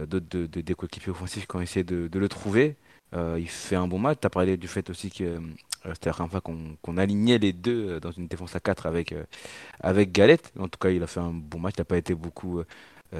euh, 0.00 0.06
d'autres 0.06 0.26
de, 0.28 0.46
de- 0.46 0.74
coéquipiers 0.74 1.10
offensifs 1.12 1.46
qui 1.46 1.56
ont 1.56 1.60
essayé 1.60 1.84
de, 1.84 2.08
de 2.08 2.18
le 2.18 2.28
trouver. 2.28 2.76
Euh, 3.14 3.36
il 3.40 3.48
fait 3.48 3.76
un 3.76 3.88
bon 3.88 3.98
match. 3.98 4.18
Tu 4.20 4.26
as 4.26 4.30
parlé 4.30 4.56
du 4.56 4.68
fait 4.68 4.88
aussi 4.90 5.10
que 5.10 5.24
euh, 5.24 5.40
c'était 5.94 6.10
la 6.10 6.14
première 6.14 6.30
fois 6.32 6.40
qu'on 6.40 6.76
qu'on 6.82 6.96
alignait 6.98 7.38
les 7.38 7.52
deux 7.52 7.90
euh, 7.96 8.00
dans 8.00 8.12
une 8.12 8.28
défense 8.28 8.54
à 8.56 8.60
4 8.60 8.86
avec, 8.86 9.12
euh, 9.12 9.24
avec 9.80 10.12
Galette. 10.12 10.52
En 10.58 10.68
tout 10.68 10.78
cas, 10.78 10.90
il 10.90 11.02
a 11.02 11.06
fait 11.06 11.20
un 11.20 11.32
bon 11.32 11.58
match. 11.60 11.74
Il 11.78 11.80
n'a 11.80 11.84
pas 11.86 11.98
été 11.98 12.14
beaucoup 12.14 12.60
euh, 12.60 12.66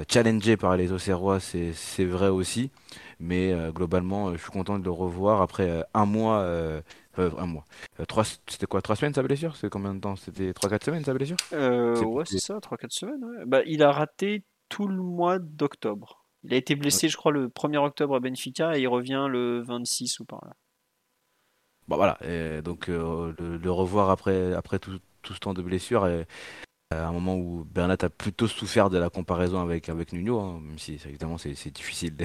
challengé 0.09 0.57
par 0.57 0.77
les 0.77 0.91
Auxerrois, 0.91 1.39
c'est 1.39 2.05
vrai 2.05 2.29
aussi. 2.29 2.71
Mais 3.19 3.51
euh, 3.53 3.71
globalement, 3.71 4.29
euh, 4.29 4.33
je 4.33 4.41
suis 4.41 4.51
content 4.51 4.79
de 4.79 4.83
le 4.83 4.91
revoir 4.91 5.41
après 5.41 5.69
euh, 5.69 5.83
un 5.93 6.05
mois. 6.05 6.39
euh, 6.39 6.81
un 7.17 7.45
mois. 7.45 7.65
Euh, 7.99 8.05
trois, 8.05 8.23
c'était 8.23 8.65
quoi 8.67 8.81
Trois 8.81 8.95
semaines 8.95 9.13
sa 9.13 9.21
blessure? 9.21 9.55
C'est 9.57 9.69
combien 9.69 9.93
de 9.93 9.99
temps? 9.99 10.15
C'était 10.15 10.53
3-4 10.53 10.83
semaines 10.85 11.03
sa 11.03 11.13
blessure? 11.13 11.35
Euh, 11.53 12.01
ouais, 12.03 12.23
c'est 12.25 12.39
ça, 12.39 12.59
3-4 12.59 12.91
semaines. 12.93 13.23
ouais. 13.23 13.45
Bah, 13.45 13.61
il 13.65 13.83
a 13.83 13.91
raté 13.91 14.43
tout 14.69 14.87
le 14.87 14.95
mois 14.95 15.37
d'octobre. 15.37 16.25
Il 16.43 16.53
a 16.53 16.57
été 16.57 16.75
blessé, 16.75 17.09
je 17.09 17.17
crois, 17.17 17.31
le 17.31 17.49
1er 17.49 17.77
octobre 17.77 18.15
à 18.15 18.19
Benfica 18.19 18.77
et 18.77 18.81
il 18.81 18.87
revient 18.87 19.27
le 19.29 19.61
26 19.61 20.19
ou 20.21 20.25
par 20.25 20.39
là. 20.45 20.53
Bon 21.87 21.97
voilà, 21.97 22.17
et 22.23 22.61
donc 22.61 22.89
euh, 22.89 23.33
le, 23.37 23.57
le 23.57 23.71
revoir 23.71 24.09
après, 24.09 24.53
après 24.53 24.79
tout, 24.79 24.99
tout 25.23 25.33
ce 25.33 25.39
temps 25.39 25.53
de 25.53 25.61
blessure, 25.61 26.07
et 26.07 26.25
à 26.91 27.07
un 27.07 27.11
moment 27.11 27.37
où 27.37 27.65
Bernat 27.73 27.97
a 28.01 28.09
plutôt 28.09 28.47
souffert 28.47 28.89
de 28.89 28.97
la 28.97 29.09
comparaison 29.09 29.61
avec, 29.61 29.87
avec 29.89 30.11
Nuno, 30.11 30.39
hein, 30.39 30.59
même 30.61 30.77
si 30.77 30.99
évidemment 31.05 31.37
c'est 31.37 31.71
difficile, 31.71 32.15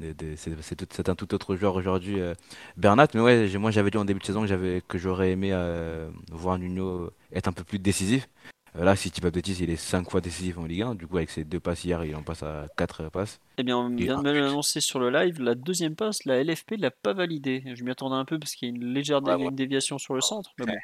c'est 0.36 1.08
un 1.08 1.14
tout 1.14 1.34
autre 1.34 1.56
joueur 1.56 1.74
aujourd'hui, 1.74 2.20
euh, 2.20 2.34
Bernat, 2.76 3.08
mais 3.14 3.20
ouais, 3.20 3.58
moi 3.58 3.70
j'avais 3.70 3.90
dit 3.90 3.98
en 3.98 4.04
début 4.04 4.20
de 4.20 4.24
saison 4.24 4.46
que, 4.46 4.80
que 4.80 4.98
j'aurais 4.98 5.32
aimé 5.32 5.50
euh, 5.52 6.08
voir 6.30 6.58
Nuno 6.58 7.10
être 7.32 7.48
un 7.48 7.52
peu 7.52 7.64
plus 7.64 7.78
décisif. 7.78 8.28
Euh, 8.76 8.84
là, 8.84 8.94
si 8.94 9.10
tu 9.10 9.20
pas 9.20 9.30
de 9.30 9.34
bêtises, 9.34 9.60
il 9.60 9.70
est 9.70 9.76
5 9.76 10.10
fois 10.10 10.20
décisif 10.20 10.58
en 10.58 10.66
Ligue 10.66 10.82
1, 10.82 10.94
du 10.94 11.06
coup 11.06 11.16
avec 11.16 11.30
ses 11.30 11.42
deux 11.42 11.58
passes 11.58 11.84
hier, 11.84 12.04
il 12.04 12.14
en 12.14 12.22
passe 12.22 12.44
à 12.44 12.68
4 12.76 13.10
passes. 13.10 13.40
Eh 13.56 13.64
bien, 13.64 13.76
on 13.76 13.88
vient 13.88 14.18
de 14.18 14.22
me 14.22 14.32
l'annoncer 14.32 14.80
sur 14.80 15.00
le 15.00 15.10
live, 15.10 15.40
la 15.40 15.56
deuxième 15.56 15.96
passe, 15.96 16.24
la 16.24 16.42
LFP 16.44 16.72
ne 16.72 16.82
l'a 16.82 16.90
pas 16.90 17.14
validée. 17.14 17.64
Je 17.74 17.82
m'y 17.82 17.90
attendais 17.90 18.16
un 18.16 18.24
peu 18.24 18.38
parce 18.38 18.54
qu'il 18.54 18.68
y 18.68 18.70
a 18.70 18.74
une 18.74 18.92
légère 18.92 19.22
déviation 19.22 19.98
sur 19.98 20.14
le 20.14 20.20
centre, 20.20 20.52
mais 20.58 20.66
bon. 20.66 20.74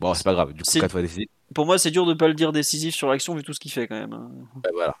Bon, 0.00 0.14
c'est 0.14 0.24
pas 0.24 0.34
grave, 0.34 0.52
du 0.52 0.62
coup, 0.62 0.70
4 0.70 0.90
fois 0.90 1.02
décisif. 1.02 1.28
Pour 1.54 1.66
moi, 1.66 1.78
c'est 1.78 1.90
dur 1.90 2.06
de 2.06 2.14
pas 2.14 2.28
le 2.28 2.34
dire 2.34 2.52
décisif 2.52 2.94
sur 2.94 3.08
l'action 3.08 3.34
vu 3.34 3.42
tout 3.42 3.52
ce 3.52 3.60
qu'il 3.60 3.70
fait 3.70 3.86
quand 3.86 3.98
même. 3.98 4.12
Hein. 4.12 4.30
voilà. 4.72 4.94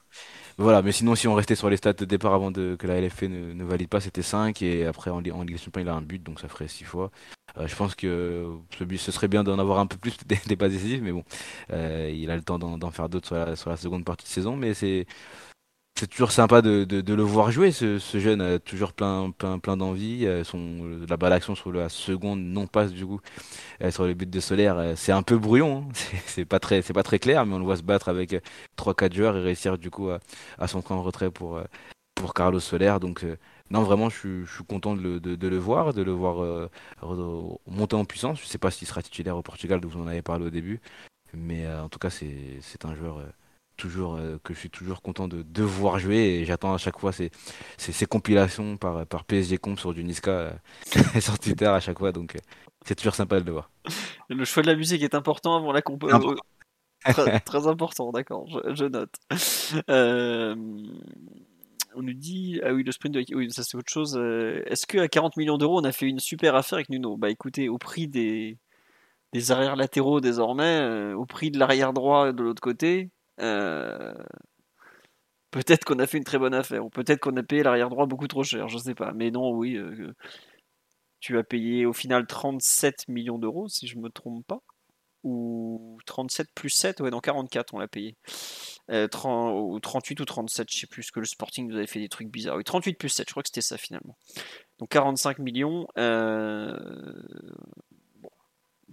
Voilà, 0.56 0.82
mais 0.82 0.90
sinon, 0.90 1.14
si 1.14 1.28
on 1.28 1.34
restait 1.34 1.54
sur 1.54 1.70
les 1.70 1.76
stats 1.76 1.92
de 1.92 2.04
départ 2.04 2.34
avant 2.34 2.52
que 2.52 2.86
la 2.86 3.00
LFP 3.00 3.24
ne, 3.24 3.64
valide 3.64 3.88
pas, 3.88 4.00
c'était 4.00 4.22
5 4.22 4.60
et 4.62 4.86
après 4.86 5.10
en, 5.10 5.18
en 5.18 5.42
Ligue 5.42 5.52
des 5.52 5.58
Champions, 5.58 5.82
il 5.82 5.88
a 5.88 5.94
un 5.94 6.02
but, 6.02 6.20
donc 6.20 6.40
ça 6.40 6.48
ferait 6.48 6.66
6 6.66 6.82
fois. 6.82 7.12
Euh, 7.58 7.68
je 7.68 7.76
pense 7.76 7.94
que 7.94 8.58
ce, 8.76 9.12
serait 9.12 9.28
bien 9.28 9.44
d'en 9.44 9.58
avoir 9.58 9.78
un 9.78 9.86
peu 9.86 9.96
plus 9.96 10.16
des, 10.26 10.38
des 10.46 10.56
passes 10.56 10.72
décisives, 10.72 11.02
mais 11.02 11.12
bon, 11.12 11.22
euh, 11.72 12.12
il 12.12 12.28
a 12.30 12.36
le 12.36 12.42
temps 12.42 12.58
d'en 12.58 12.90
faire 12.90 13.08
d'autres 13.08 13.28
sur 13.28 13.56
sur 13.56 13.70
la 13.70 13.76
seconde 13.76 14.04
partie 14.04 14.24
de 14.24 14.30
saison, 14.30 14.56
mais 14.56 14.74
c'est 14.74 15.06
c'est 15.98 16.06
toujours 16.06 16.30
sympa 16.30 16.62
de, 16.62 16.86
le 17.12 17.22
voir 17.22 17.50
jouer. 17.50 17.72
Ce, 17.72 17.98
jeune 17.98 18.60
toujours 18.60 18.92
plein, 18.92 19.32
d'envie. 19.76 20.26
Euh, 20.26 20.44
son 20.44 21.00
la 21.08 21.16
balle 21.16 21.30
d'action 21.30 21.56
sur 21.56 21.72
la 21.72 21.88
seconde 21.88 22.40
non 22.40 22.68
passe 22.68 22.92
du 22.92 23.04
coup 23.04 23.20
euh, 23.82 23.90
sur 23.90 24.04
le 24.04 24.14
but 24.14 24.30
de 24.30 24.38
Solaire. 24.38 24.78
Euh, 24.78 24.92
c'est 24.96 25.10
un 25.10 25.22
peu 25.22 25.36
brouillon. 25.36 25.88
Hein. 25.88 26.18
C'est 26.26 26.44
pas 26.44 26.60
très, 26.60 27.18
clair, 27.18 27.44
mais 27.46 27.54
on 27.54 27.58
le 27.58 27.64
voit 27.64 27.76
se 27.76 27.82
battre 27.82 28.08
avec 28.08 28.36
3-4 28.76 29.12
joueurs 29.12 29.36
et 29.36 29.40
réussir 29.40 29.76
du 29.76 29.90
coup 29.90 30.08
à, 30.10 30.68
son 30.68 30.84
en 30.92 31.02
retrait 31.02 31.32
pour 31.32 31.60
Carlos 32.32 32.60
Solaire. 32.60 33.00
Donc 33.00 33.26
non, 33.70 33.82
vraiment, 33.82 34.08
je 34.08 34.44
suis, 34.46 34.64
content 34.64 34.94
de 34.94 35.02
le, 35.02 35.58
voir, 35.58 35.94
de 35.94 36.02
le 36.02 36.12
voir 36.12 36.68
monter 37.66 37.96
en 37.96 38.04
puissance. 38.04 38.40
Je 38.40 38.46
sais 38.46 38.58
pas 38.58 38.70
s'il 38.70 38.86
sera 38.86 39.02
titulaire 39.02 39.36
au 39.36 39.42
Portugal, 39.42 39.80
dont 39.80 39.88
vous 39.88 40.00
en 40.00 40.06
avez 40.06 40.22
parlé 40.22 40.46
au 40.46 40.50
début, 40.50 40.80
mais 41.34 41.66
en 41.68 41.88
tout 41.88 41.98
cas, 41.98 42.10
c'est 42.10 42.84
un 42.84 42.94
joueur 42.94 43.20
toujours 43.78 44.16
euh, 44.16 44.36
que 44.44 44.52
je 44.52 44.58
suis 44.58 44.68
toujours 44.68 45.00
content 45.00 45.26
de, 45.28 45.42
de 45.42 45.62
voir 45.62 45.98
jouer 45.98 46.40
et 46.40 46.44
j'attends 46.44 46.74
à 46.74 46.78
chaque 46.78 46.98
fois 46.98 47.12
ces, 47.12 47.30
ces, 47.78 48.04
compilations 48.04 48.76
par, 48.76 49.06
par 49.06 49.24
PSG 49.24 49.56
Comp 49.56 49.78
sur 49.78 49.94
du 49.94 50.04
Niska 50.04 50.30
euh, 50.30 50.52
sur 51.20 51.38
Twitter 51.38 51.66
à 51.66 51.80
chaque 51.80 51.98
fois 51.98 52.12
donc 52.12 52.36
euh, 52.36 52.40
c'est 52.84 52.96
toujours 52.96 53.14
sympa 53.14 53.40
de 53.40 53.46
le 53.46 53.52
voir. 53.52 53.70
Le 54.28 54.44
choix 54.44 54.62
de 54.62 54.68
la 54.68 54.76
musique 54.76 55.02
est 55.02 55.14
important 55.14 55.56
avant 55.56 55.72
la 55.72 55.80
comp. 55.80 56.04
Très, 57.44 57.66
important, 57.68 58.10
d'accord, 58.10 58.48
je, 58.74 58.84
note. 58.84 59.14
on 61.94 62.02
nous 62.02 62.12
dit, 62.12 62.60
ah 62.64 62.74
oui, 62.74 62.82
le 62.82 62.90
sprint 62.90 63.14
de. 63.14 63.24
Oui, 63.34 63.50
ça 63.52 63.62
c'est 63.62 63.76
autre 63.76 63.90
chose. 63.90 64.16
Est-ce 64.66 64.86
qu'à 64.86 65.06
40 65.06 65.36
millions 65.36 65.58
d'euros, 65.58 65.80
on 65.80 65.84
a 65.84 65.92
fait 65.92 66.06
une 66.06 66.18
super 66.18 66.56
affaire 66.56 66.76
avec 66.76 66.88
Nuno? 66.88 67.16
Bah 67.16 67.30
écoutez, 67.30 67.68
au 67.68 67.78
prix 67.78 68.08
des, 68.08 68.58
des 69.32 69.52
arrières 69.52 69.76
latéraux 69.76 70.20
désormais, 70.20 71.12
au 71.12 71.24
prix 71.24 71.52
de 71.52 71.58
l'arrière 71.58 71.92
droit 71.92 72.32
de 72.32 72.42
l'autre 72.42 72.60
côté, 72.60 73.10
euh, 73.40 74.14
peut-être 75.50 75.84
qu'on 75.84 75.98
a 75.98 76.06
fait 76.06 76.18
une 76.18 76.24
très 76.24 76.38
bonne 76.38 76.54
affaire, 76.54 76.84
ou 76.84 76.90
peut-être 76.90 77.20
qu'on 77.20 77.36
a 77.36 77.42
payé 77.42 77.62
l'arrière 77.62 77.90
droit 77.90 78.06
beaucoup 78.06 78.28
trop 78.28 78.44
cher, 78.44 78.68
je 78.68 78.78
sais 78.78 78.94
pas. 78.94 79.12
Mais 79.14 79.30
non, 79.30 79.50
oui, 79.50 79.76
euh, 79.76 80.14
tu 81.20 81.38
as 81.38 81.44
payé 81.44 81.86
au 81.86 81.92
final 81.92 82.26
37 82.26 83.08
millions 83.08 83.38
d'euros, 83.38 83.68
si 83.68 83.86
je 83.86 83.98
me 83.98 84.10
trompe 84.10 84.46
pas. 84.46 84.60
Ou 85.24 85.98
37 86.06 86.48
plus 86.54 86.70
7, 86.70 87.00
ouais, 87.00 87.10
dans 87.10 87.20
44 87.20 87.74
on 87.74 87.78
l'a 87.78 87.88
payé. 87.88 88.16
30, 89.10 89.52
euh, 89.52 89.60
ou 89.60 89.80
38 89.80 90.20
ou 90.20 90.24
37, 90.24 90.68
je 90.70 90.78
sais 90.78 90.86
plus, 90.86 91.10
que 91.10 91.20
le 91.20 91.26
Sporting 91.26 91.68
nous 91.68 91.76
avait 91.76 91.88
fait 91.88 91.98
des 92.00 92.08
trucs 92.08 92.28
bizarres. 92.28 92.56
Oui, 92.56 92.64
38 92.64 92.94
plus 92.94 93.08
7, 93.08 93.28
je 93.28 93.32
crois 93.32 93.42
que 93.42 93.48
c'était 93.48 93.60
ça 93.60 93.76
finalement. 93.78 94.16
Donc 94.78 94.90
45 94.90 95.40
millions. 95.40 95.86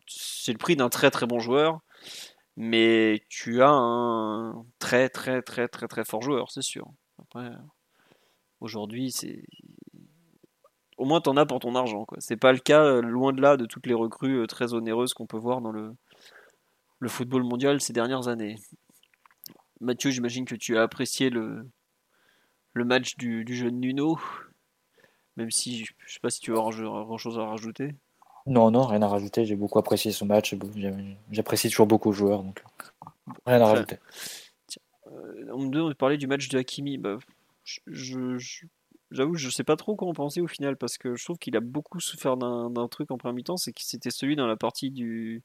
c'est 0.07 0.51
le 0.51 0.57
prix 0.57 0.75
d'un 0.75 0.89
très 0.89 1.11
très 1.11 1.27
bon 1.27 1.39
joueur 1.39 1.81
mais 2.57 3.23
tu 3.29 3.61
as 3.61 3.69
un 3.69 4.65
très 4.79 5.09
très 5.09 5.41
très 5.41 5.67
très 5.67 5.87
très 5.87 6.05
fort 6.05 6.21
joueur, 6.21 6.51
c'est 6.51 6.61
sûr. 6.61 6.87
Après, 7.19 7.51
aujourd'hui, 8.59 9.11
c'est 9.11 9.43
au 10.97 11.05
moins 11.05 11.21
t'en 11.21 11.37
as 11.37 11.45
pour 11.45 11.59
ton 11.59 11.75
argent. 11.75 12.05
Quoi. 12.05 12.17
C'est 12.21 12.37
pas 12.37 12.53
le 12.53 12.59
cas, 12.59 12.83
euh, 12.83 13.01
loin 13.01 13.33
de 13.33 13.41
là, 13.41 13.57
de 13.57 13.65
toutes 13.65 13.87
les 13.87 13.93
recrues 13.93 14.39
euh, 14.41 14.47
très 14.47 14.73
onéreuses 14.73 15.13
qu'on 15.13 15.27
peut 15.27 15.37
voir 15.37 15.61
dans 15.61 15.71
le, 15.71 15.93
football 17.07 17.43
mondial 17.43 17.81
ces 17.81 17.93
dernières 17.93 18.27
années. 18.29 18.55
Mathieu, 19.79 20.09
j'imagine 20.09 20.45
que 20.45 20.55
tu 20.55 20.75
as 20.77 20.81
apprécié 20.81 21.29
le, 21.29 21.69
match 22.73 23.15
du, 23.17 23.45
du 23.45 23.55
jeune 23.55 23.79
Nuno, 23.79 24.19
même 25.35 25.51
si 25.51 25.85
je 25.85 25.93
sais 26.07 26.19
pas 26.19 26.31
si 26.31 26.39
tu 26.39 26.51
as 26.51 26.55
grand 26.55 27.17
chose 27.17 27.37
à 27.37 27.45
rajouter. 27.45 27.95
Non, 28.47 28.69
non, 28.69 28.85
rien 28.85 29.01
à 29.01 29.07
rajouter. 29.07 29.45
J'ai 29.45 29.55
beaucoup 29.55 29.79
apprécié 29.79 30.11
ce 30.11 30.23
match. 30.23 30.55
J'apprécie 31.31 31.69
toujours 31.69 31.87
beaucoup 31.87 32.11
le 32.11 32.15
joueur, 32.15 32.43
donc 32.43 32.63
rien 33.45 33.61
à 33.61 33.65
rajouter. 33.65 33.97
Euh, 35.07 35.45
on 35.53 35.59
me 35.59 35.93
parler 35.93 36.17
du 36.17 36.27
match 36.27 36.47
de 36.49 36.59
Hakimi. 36.59 36.97
Bah, 36.97 37.17
je, 37.63 38.37
j'avoue, 39.11 39.35
je 39.35 39.49
sais 39.49 39.63
pas 39.63 39.75
trop 39.75 39.95
quoi 39.95 40.07
en 40.07 40.13
penser 40.13 40.41
au 40.41 40.47
final 40.47 40.77
parce 40.77 40.97
que 40.97 41.15
je 41.15 41.23
trouve 41.23 41.37
qu'il 41.37 41.55
a 41.55 41.59
beaucoup 41.59 41.99
souffert 41.99 42.37
d'un 42.37 42.87
truc 42.87 43.11
en 43.11 43.17
première 43.17 43.35
mi-temps, 43.35 43.57
c'est 43.57 43.71
que 43.71 43.81
c'était 43.81 44.11
celui 44.11 44.35
dans 44.35 44.47
la 44.47 44.55
partie 44.55 44.91
du 44.91 45.43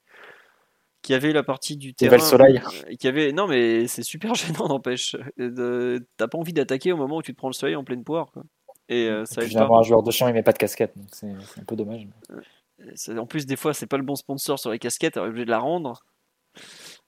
qui 1.01 1.15
avait 1.15 1.33
la 1.33 1.41
partie 1.41 1.77
du 1.77 1.95
terrain 1.95 2.19
soleil. 2.19 2.61
qui 2.99 3.07
avait 3.07 3.31
non 3.31 3.47
mais 3.47 3.87
c'est 3.87 4.03
super 4.03 4.35
gênant 4.35 4.67
n'empêche 4.67 5.15
t'as 5.35 6.27
pas 6.27 6.37
envie 6.37 6.53
d'attaquer 6.53 6.91
au 6.91 6.97
moment 6.97 7.17
où 7.17 7.21
tu 7.23 7.33
te 7.33 7.37
prends 7.37 7.47
le 7.47 7.53
soleil 7.53 7.75
en 7.75 7.83
pleine 7.83 8.03
poire 8.03 8.31
quoi. 8.31 8.43
et 8.87 9.07
euh, 9.07 9.25
ça 9.25 9.41
un 9.41 9.81
joueur 9.81 10.03
de 10.03 10.11
champ 10.11 10.27
il 10.27 10.35
met 10.35 10.43
pas 10.43 10.51
de 10.51 10.59
casquette 10.59 10.93
c'est 11.11 11.25
un 11.25 11.63
peu 11.65 11.75
dommage 11.75 12.07
en 13.17 13.25
plus, 13.25 13.45
des 13.45 13.55
fois, 13.55 13.73
c'est 13.73 13.87
pas 13.87 13.97
le 13.97 14.03
bon 14.03 14.15
sponsor 14.15 14.59
sur 14.59 14.71
les 14.71 14.79
casquettes, 14.79 15.17
est 15.17 15.19
obligé 15.19 15.45
de 15.45 15.51
la 15.51 15.59
rendre. 15.59 16.03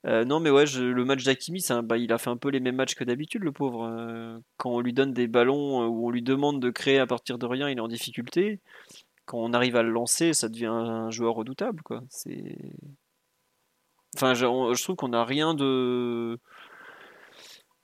Euh, 0.06 0.26
non, 0.26 0.40
mais 0.40 0.50
ouais, 0.50 0.66
le 0.66 1.06
match 1.06 1.24
d'Akimi, 1.24 1.64
bah, 1.84 1.98
il 1.98 2.12
a 2.12 2.18
fait 2.18 2.30
un 2.30 2.38
peu 2.38 2.50
les 2.50 2.60
mêmes 2.60 2.76
matchs 2.76 2.96
que 2.96 3.04
d'habitude, 3.04 3.44
le 3.44 3.52
pauvre. 3.52 3.86
Euh, 3.86 4.38
quand 4.58 4.72
on 4.72 4.82
lui 4.82 4.94
donne 4.94 5.14
des 5.14 5.28
ballons 5.28 5.84
euh, 5.84 5.88
où 5.88 6.08
on 6.08 6.10
lui 6.12 6.22
demande 6.22 6.62
de 6.62 6.70
créer 6.70 7.00
à 7.00 7.08
partir 7.08 7.38
de 7.38 7.46
rien, 7.46 7.70
il 7.70 7.78
est 7.78 7.82
en 7.82 7.88
difficulté. 7.88 8.60
Quand 9.26 9.40
on 9.40 9.54
arrive 9.54 9.78
à 9.78 9.84
le 9.84 9.92
lancer, 9.92 10.34
ça 10.34 10.50
devient 10.50 10.66
un 10.66 11.10
joueur 11.10 11.36
redoutable, 11.36 11.82
quoi. 11.84 12.02
Enfin, 14.16 14.34
je, 14.34 14.46
je 14.46 14.84
trouve 14.84 14.96
qu'on 14.98 15.10
n'a 15.10 15.24
rien 15.24 15.54
de 15.54 16.38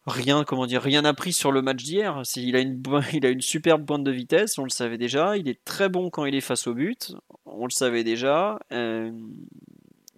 rien, 0.09 0.43
comment 0.43 0.65
dire, 0.65 0.81
rien 0.81 1.05
appris 1.05 1.33
sur 1.33 1.51
le 1.51 1.61
match 1.61 1.83
d'hier. 1.83 2.21
Il 2.35 2.55
a, 2.55 2.59
une, 2.59 2.81
il 3.13 3.25
a 3.25 3.29
une 3.29 3.41
superbe 3.41 3.85
pointe 3.85 4.03
de 4.03 4.11
vitesse, 4.11 4.57
on 4.57 4.63
le 4.63 4.69
savait 4.69 4.97
déjà. 4.97 5.37
Il 5.37 5.47
est 5.47 5.63
très 5.63 5.89
bon 5.89 6.09
quand 6.09 6.25
il 6.25 6.35
est 6.35 6.41
face 6.41 6.67
au 6.67 6.73
but, 6.73 7.13
on 7.45 7.65
le 7.65 7.71
savait 7.71 8.03
déjà. 8.03 8.59
Euh, 8.71 9.11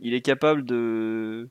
il 0.01 0.13
est 0.13 0.21
capable 0.21 0.65
de, 0.65 1.49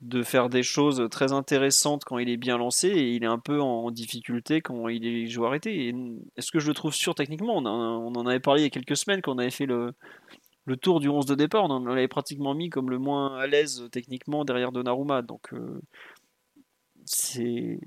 de 0.00 0.22
faire 0.22 0.48
des 0.48 0.62
choses 0.62 1.06
très 1.10 1.32
intéressantes 1.32 2.04
quand 2.04 2.18
il 2.18 2.30
est 2.30 2.38
bien 2.38 2.56
lancé 2.56 2.88
et 2.88 3.14
il 3.14 3.22
est 3.22 3.28
un 3.28 3.38
peu 3.38 3.60
en 3.60 3.90
difficulté 3.90 4.62
quand 4.62 4.88
il 4.88 5.06
est 5.06 5.26
joué 5.26 5.46
arrêté. 5.46 5.94
Est-ce 6.36 6.50
que 6.50 6.58
je 6.58 6.68
le 6.68 6.74
trouve 6.74 6.94
sûr 6.94 7.14
techniquement? 7.14 7.58
On, 7.58 8.14
en 8.14 8.26
avait 8.26 8.40
parlé 8.40 8.62
il 8.62 8.64
y 8.64 8.66
a 8.66 8.70
quelques 8.70 8.96
semaines 8.96 9.20
quand 9.20 9.34
on 9.34 9.38
avait 9.38 9.50
fait 9.50 9.66
le, 9.66 9.92
le 10.64 10.76
tour 10.76 11.00
du 11.00 11.08
11 11.08 11.26
de 11.26 11.34
départ. 11.34 11.64
On 11.64 11.84
l'avait 11.84 12.08
pratiquement 12.08 12.54
mis 12.54 12.70
comme 12.70 12.88
le 12.88 12.98
moins 12.98 13.36
à 13.36 13.46
l'aise 13.46 13.88
techniquement 13.92 14.44
derrière 14.44 14.72
Donnarumma. 14.72 15.22
Donc. 15.22 15.52
Euh, 15.52 15.80
c'est 17.10 17.80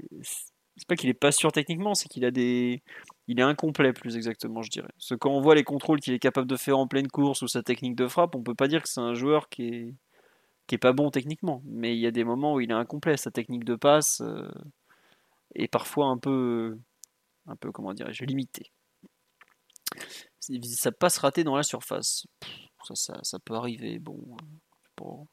pas 0.88 0.96
qu'il 0.96 1.10
est 1.10 1.14
pas 1.14 1.32
sûr 1.32 1.52
techniquement, 1.52 1.94
c'est 1.96 2.10
qu'il 2.10 2.26
a 2.26 2.32
des 2.32 2.84
il 3.28 3.40
est 3.40 3.44
incomplet 3.44 3.94
plus 3.94 4.18
exactement, 4.18 4.62
je 4.62 4.70
dirais. 4.70 4.90
Parce 4.98 5.10
que 5.10 5.16
quand 5.16 5.32
on 5.32 5.42
voit 5.42 5.56
les 5.56 5.64
contrôles 5.64 6.02
qu'il 6.02 6.14
est 6.14 6.20
capable 6.20 6.48
de 6.48 6.58
faire 6.58 6.78
en 6.78 6.88
pleine 6.88 7.08
course 7.08 7.42
ou 7.42 7.48
sa 7.48 7.64
technique 7.64 7.96
de 7.96 8.08
frappe, 8.08 8.36
on 8.36 8.44
peut 8.44 8.56
pas 8.56 8.68
dire 8.68 8.84
que 8.84 8.90
c'est 8.90 9.00
un 9.00 9.14
joueur 9.14 9.50
qui 9.50 9.64
est 9.68 9.96
qui 10.68 10.76
est 10.76 10.80
pas 10.80 10.94
bon 10.94 11.10
techniquement, 11.12 11.62
mais 11.66 11.96
il 11.96 12.00
y 12.00 12.08
a 12.08 12.12
des 12.12 12.24
moments 12.24 12.54
où 12.56 12.62
il 12.62 12.72
est 12.72 12.74
incomplet, 12.74 13.18
sa 13.18 13.32
technique 13.32 13.66
de 13.66 13.76
passe 13.76 14.22
euh, 14.22 14.50
est 15.56 15.68
parfois 15.68 16.08
un 16.08 16.18
peu 16.18 16.78
un 17.48 17.56
peu 17.56 17.72
comment 17.72 17.94
dirais-je 17.94 18.26
limité. 18.26 18.72
Ça 20.40 20.92
passe 20.92 21.18
raté 21.20 21.44
dans 21.44 21.56
la 21.56 21.64
surface. 21.64 22.28
Ça, 22.84 22.96
ça, 22.96 23.20
ça 23.24 23.40
peut 23.40 23.54
arriver, 23.56 24.00
bon, 24.00 24.20
bon 24.98 25.28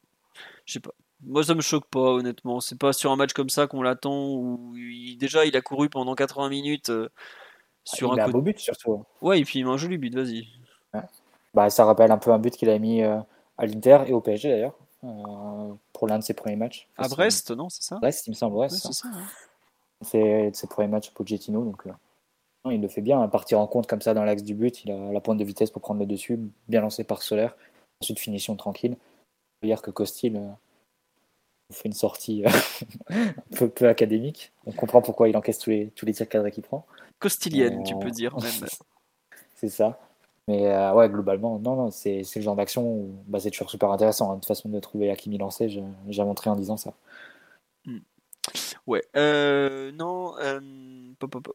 je 0.67 0.75
sais 0.75 0.81
pas. 0.81 0.95
Moi, 1.23 1.45
ça 1.45 1.55
me 1.55 1.61
choque 1.61 1.87
pas, 1.87 2.13
honnêtement. 2.13 2.61
C'est 2.61 2.79
pas 2.79 2.93
sur 2.93 3.13
un 3.13 3.17
match 3.17 3.33
comme 3.33 3.51
ça 3.51 3.67
qu'on 3.67 3.83
l'attend. 3.83 4.29
Où 4.29 4.75
déjà, 5.19 5.45
il 5.45 5.57
a 5.57 5.61
couru 5.61 5.89
pendant 5.89 6.15
80 6.15 6.49
minutes 6.49 6.91
euh, 6.91 7.09
sur 7.85 8.15
il 8.15 8.21
un, 8.21 8.25
a 8.25 8.27
un 8.27 8.31
beau 8.31 8.41
but, 8.41 8.59
surtout. 8.59 9.05
Ouais, 9.21 9.41
et 9.41 9.45
puis 9.45 9.59
il 9.59 9.65
met 9.65 9.71
un 9.71 9.77
joli 9.77 9.99
but, 9.99 10.15
vas-y. 10.15 10.47
Bah, 11.53 11.69
ça 11.69 11.85
rappelle 11.85 12.11
un 12.13 12.19
peu 12.19 12.31
un 12.33 12.39
but 12.39 12.57
qu'il 12.57 12.71
a 12.71 12.79
mis 12.79 13.03
euh, 13.03 13.19
à 13.59 13.67
l'Inter 13.67 14.05
et 14.07 14.13
au 14.13 14.21
PSG 14.21 14.51
d'ailleurs, 14.51 14.77
euh, 15.05 15.75
pour 15.93 16.07
l'un 16.07 16.19
de 16.19 16.25
ses 16.25 16.35
premiers 16.35 16.57
matchs. 16.57 16.89
À 16.97 17.09
Brest, 17.09 17.51
non, 17.51 17.69
c'est 17.69 17.83
ça? 17.83 17.99
Brest, 17.99 18.27
il 18.27 18.31
me 18.31 18.35
semble, 18.37 18.55
Brest. 18.55 18.79
c'est 18.87 18.93
ça. 18.93 19.09
C'est 20.03 20.51
ses 20.55 20.67
premiers 20.67 20.89
matchs 20.89 21.11
Pochettino, 21.11 21.65
donc 21.65 21.85
il 22.67 22.81
le 22.81 22.89
fait 22.89 23.01
bien. 23.01 23.27
Partir 23.29 23.59
en 23.61 23.67
compte 23.67 23.87
comme 23.87 24.01
ça 24.01 24.15
dans 24.15 24.25
l'axe 24.25 24.43
du 24.43 24.55
but, 24.55 24.85
il 24.85 24.93
a 24.93 25.13
la 25.13 25.21
pointe 25.21 25.39
de 25.39 25.45
vitesse 25.45 25.71
pour 25.71 25.83
prendre 25.83 26.01
le 26.01 26.07
dessus, 26.07 26.39
bien 26.69 26.81
lancé 26.81 27.05
par 27.05 27.23
Solaire. 27.23 27.57
Ensuite, 28.01 28.19
finition 28.19 28.57
tranquille. 28.57 28.97
Hier 29.63 29.83
que 29.83 29.91
Costil 29.91 30.41
fait 31.71 31.89
une 31.89 31.95
sortie 31.95 32.45
un 33.11 33.25
peu, 33.57 33.69
peu, 33.69 33.89
académique. 33.89 34.53
On 34.67 34.73
comprend 34.73 35.03
pourquoi 35.03 35.29
il 35.29 35.37
encaisse 35.37 35.59
tous 35.59 35.71
les, 35.71 35.89
tous 35.95 36.07
les 36.07 36.13
tirs 36.13 36.29
cadrés 36.29 36.51
qu'il 36.51 36.63
prend. 36.63 36.87
Costilienne, 37.19 37.83
tu 37.85 37.95
peux 37.99 38.11
dire 38.11 38.37
même. 38.43 38.69
c'est 39.57 39.69
ça. 39.69 39.99
Mais 40.49 40.67
euh, 40.67 40.93
ouais, 40.95 41.09
globalement, 41.09 41.59
non, 41.59 41.77
non, 41.77 41.91
c'est 41.91 42.23
le 42.35 42.43
genre 42.43 42.57
d'action 42.57 42.83
où 42.85 43.15
bah, 43.29 43.39
c'est 43.39 43.51
toujours 43.51 43.71
super 43.71 43.91
intéressant. 43.91 44.33
Hein, 44.33 44.39
de 44.39 44.45
façon 44.45 44.69
de 44.69 44.81
trouver 44.81 45.11
Hakimi 45.11 45.39
lancé, 45.39 45.69
j'ai 45.69 46.25
montré 46.25 46.51
en 46.51 46.57
disant 46.57 46.77
ça. 46.77 46.95
Hmm. 47.85 47.99
Ouais, 48.87 49.03
euh, 49.17 49.93
non, 49.93 50.37
euh, 50.39 50.61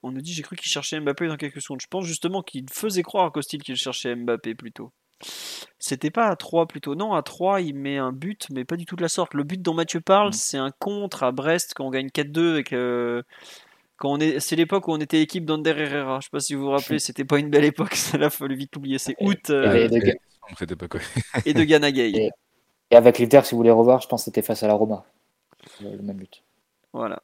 on 0.04 0.12
nous 0.12 0.22
dit 0.22 0.32
j'ai 0.32 0.44
cru 0.44 0.56
qu'il 0.56 0.72
cherchait 0.72 1.00
Mbappé 1.00 1.28
dans 1.28 1.36
quelques 1.36 1.62
secondes. 1.62 1.82
Je 1.82 1.88
pense 1.88 2.06
justement 2.06 2.42
qu'il 2.42 2.70
faisait 2.72 3.04
croire 3.04 3.26
à 3.26 3.32
Costil 3.32 3.62
qu'il 3.62 3.76
cherchait 3.76 4.16
Mbappé 4.16 4.56
plutôt. 4.56 4.92
C'était 5.80 6.12
pas 6.12 6.28
à 6.28 6.36
3 6.36 6.68
plutôt. 6.68 6.96
Non, 6.96 7.14
à 7.14 7.24
3, 7.24 7.62
il 7.62 7.76
met 7.76 7.98
un 7.98 8.12
but, 8.12 8.48
mais 8.52 8.66
pas 8.66 8.76
du 8.76 8.86
tout 8.86 8.96
de 8.96 9.02
la 9.02 9.10
sorte. 9.10 9.34
Le 9.34 9.44
but 9.44 9.62
dont 9.62 9.74
Mathieu 9.74 10.02
parle, 10.02 10.30
hmm. 10.30 10.34
c'est 10.34 10.58
un 10.58 10.72
contre 10.72 11.24
à 11.24 11.32
Brest 11.32 11.74
quand 11.76 11.86
on 11.86 11.92
gagne 11.92 12.08
4-2 12.08 12.52
avec 12.52 12.74
on 14.04 14.20
est, 14.20 14.40
c'est 14.40 14.56
l'époque 14.56 14.88
où 14.88 14.92
on 14.92 15.00
était 15.00 15.22
équipe 15.22 15.46
d'Ander 15.46 15.74
Herrera. 15.78 16.20
Je 16.20 16.26
sais 16.26 16.32
pas 16.32 16.40
si 16.40 16.54
vous 16.54 16.64
vous 16.64 16.72
rappelez, 16.72 17.00
c'était 17.00 17.24
pas 17.24 17.40
une 17.40 17.50
belle 17.50 17.66
époque. 17.66 17.96
Ça 17.96 18.18
l'a 18.18 18.30
fallu 18.30 18.56
vite 18.56 18.76
oublier. 18.76 18.98
C'est 18.98 19.16
août. 19.20 19.50
Euh, 19.50 19.74
et, 19.74 19.88
de, 19.88 20.18
et 21.46 21.54
de 21.54 21.64
Ganagay. 21.64 22.10
Et, 22.10 22.30
et, 22.92 22.96
avec 22.96 23.20
l'Inter, 23.20 23.42
si 23.44 23.52
vous 23.52 23.58
voulez 23.58 23.72
revoir, 23.72 24.02
je 24.02 24.08
pense 24.08 24.22
que 24.22 24.26
c'était 24.26 24.42
face 24.42 24.64
à 24.64 24.68
la 24.68 24.74
Roma. 24.74 25.06
Le 25.82 26.02
même 26.02 26.18
but. 26.18 26.44
Voilà. 26.94 27.22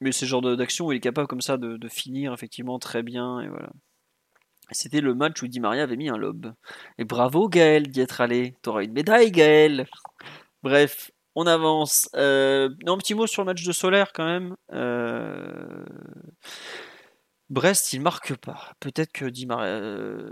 Mais 0.00 0.12
c'est 0.12 0.24
le 0.24 0.30
genre 0.30 0.56
d'action 0.56 0.86
où 0.86 0.92
il 0.92 0.96
est 0.96 1.00
capable 1.00 1.28
comme 1.28 1.42
ça 1.42 1.58
de, 1.58 1.78
finir 1.88 2.32
effectivement 2.32 2.78
très 2.78 3.02
bien. 3.02 3.40
Et 3.40 3.48
voilà. 3.48 3.70
C'était 4.72 5.00
le 5.00 5.14
match 5.14 5.42
où 5.42 5.48
Di 5.48 5.60
Maria 5.60 5.82
avait 5.82 5.96
mis 5.96 6.08
un 6.08 6.16
lob. 6.16 6.52
Et 6.98 7.04
bravo 7.04 7.48
Gaël 7.48 7.88
d'y 7.88 8.00
être 8.00 8.20
allé. 8.20 8.54
T'auras 8.62 8.84
une 8.84 8.92
médaille 8.92 9.30
Gaël. 9.30 9.86
Bref, 10.62 11.10
on 11.34 11.46
avance. 11.46 12.08
Euh, 12.16 12.68
un 12.86 12.98
petit 12.98 13.14
mot 13.14 13.26
sur 13.26 13.42
le 13.42 13.46
match 13.46 13.64
de 13.64 13.72
Solaire 13.72 14.12
quand 14.12 14.24
même. 14.24 14.56
Euh, 14.72 15.84
Brest, 17.48 17.92
il 17.92 18.00
marque 18.00 18.36
pas. 18.36 18.72
Peut-être 18.80 19.12
que 19.12 19.24
Di 19.24 19.46
euh, 19.50 20.30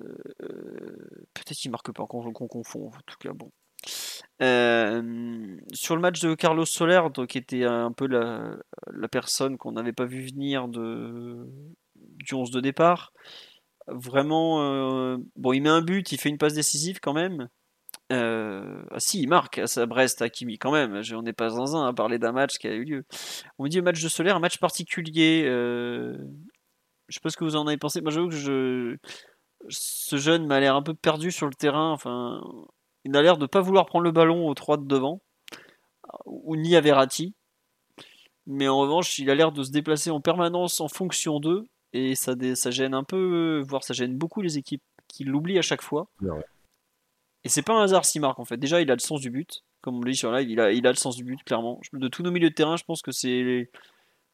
peut-être 1.34 1.56
qu'il 1.56 1.70
marque 1.70 1.92
pas, 1.92 2.06
qu'on 2.06 2.32
confond. 2.32 2.88
En 2.88 3.00
tout 3.06 3.16
cas, 3.18 3.32
bon. 3.32 3.50
sur 5.72 5.96
le 5.96 6.00
match 6.00 6.20
de 6.20 6.34
Carlos 6.34 6.64
Soler, 6.64 7.00
qui 7.28 7.38
était 7.38 7.64
un 7.64 7.92
peu 7.92 8.06
la, 8.06 9.08
personne 9.08 9.56
qu'on 9.58 9.72
n'avait 9.72 9.92
pas 9.92 10.04
vu 10.04 10.26
venir 10.26 10.68
de, 10.68 11.48
du 11.96 12.34
11 12.34 12.50
de 12.50 12.60
départ. 12.60 13.12
Vraiment, 13.88 15.18
bon, 15.36 15.52
il 15.52 15.62
met 15.62 15.68
un 15.70 15.82
but, 15.82 16.12
il 16.12 16.18
fait 16.18 16.28
une 16.28 16.38
passe 16.38 16.54
décisive 16.54 17.00
quand 17.00 17.14
même. 17.14 17.48
Euh, 18.10 18.82
ah 18.90 19.00
si, 19.00 19.20
il 19.20 19.28
marque 19.28 19.58
à 19.58 19.86
Brest, 19.86 20.22
Hakimi, 20.22 20.58
quand 20.58 20.72
même. 20.72 21.02
On 21.12 21.22
n'est 21.22 21.32
pas 21.32 21.48
dans 21.48 21.76
un 21.76 21.88
à 21.88 21.92
parler 21.92 22.18
d'un 22.18 22.32
match 22.32 22.58
qui 22.58 22.66
a 22.66 22.74
eu 22.74 22.84
lieu. 22.84 23.04
On 23.58 23.64
me 23.64 23.68
dit 23.68 23.80
match 23.82 24.02
de 24.02 24.08
Solaire, 24.08 24.36
un 24.36 24.40
match 24.40 24.58
particulier. 24.58 25.44
Euh... 25.46 26.16
Je 27.08 27.14
sais 27.14 27.20
pas 27.20 27.30
ce 27.30 27.36
que 27.36 27.44
vous 27.44 27.56
en 27.56 27.66
avez 27.66 27.76
pensé. 27.76 28.00
Moi, 28.00 28.10
j'avoue 28.10 28.28
que 28.28 28.98
ce 29.68 30.16
jeune 30.16 30.46
m'a 30.46 30.60
l'air 30.60 30.76
un 30.76 30.82
peu 30.82 30.94
perdu 30.94 31.30
sur 31.30 31.46
le 31.46 31.54
terrain. 31.54 31.92
Enfin, 31.92 32.42
il 33.04 33.16
a 33.16 33.22
l'air 33.22 33.38
de 33.38 33.46
pas 33.46 33.60
vouloir 33.60 33.86
prendre 33.86 34.04
le 34.04 34.12
ballon 34.12 34.48
aux 34.48 34.54
trois 34.54 34.76
de 34.76 34.84
devant, 34.84 35.20
ou 36.26 36.56
ni 36.56 36.76
à 36.76 36.80
Verratti. 36.80 37.34
Mais 38.46 38.68
en 38.68 38.78
revanche, 38.78 39.18
il 39.18 39.30
a 39.30 39.34
l'air 39.34 39.52
de 39.52 39.62
se 39.62 39.70
déplacer 39.70 40.10
en 40.10 40.20
permanence 40.20 40.80
en 40.80 40.88
fonction 40.88 41.40
d'eux. 41.40 41.66
Et 41.92 42.14
ça, 42.14 42.34
ça 42.54 42.70
gêne 42.70 42.94
un 42.94 43.04
peu, 43.04 43.62
voire 43.66 43.82
ça 43.82 43.94
gêne 43.94 44.16
beaucoup 44.16 44.42
les 44.42 44.58
équipes 44.58 44.82
qui 45.06 45.24
l'oublient 45.24 45.58
à 45.58 45.62
chaque 45.62 45.82
fois. 45.82 46.08
Et 47.44 47.48
c'est 47.48 47.62
pas 47.62 47.74
un 47.74 47.82
hasard 47.82 48.04
s'il 48.04 48.20
marque 48.20 48.38
en 48.38 48.44
fait. 48.44 48.56
Déjà, 48.56 48.80
il 48.80 48.90
a 48.90 48.94
le 48.94 49.00
sens 49.00 49.20
du 49.20 49.30
but. 49.30 49.62
Comme 49.80 49.96
on 49.96 50.00
le 50.00 50.10
dit 50.10 50.16
sur 50.16 50.32
live, 50.32 50.50
il 50.50 50.60
a, 50.60 50.72
il 50.72 50.86
a 50.86 50.90
le 50.90 50.96
sens 50.96 51.16
du 51.16 51.24
but, 51.24 51.42
clairement. 51.44 51.80
De 51.92 52.08
tous 52.08 52.22
nos 52.22 52.30
milieux 52.30 52.50
de 52.50 52.54
terrain, 52.54 52.76
je 52.76 52.84
pense 52.84 53.00
que 53.00 53.12
c'est 53.12 53.70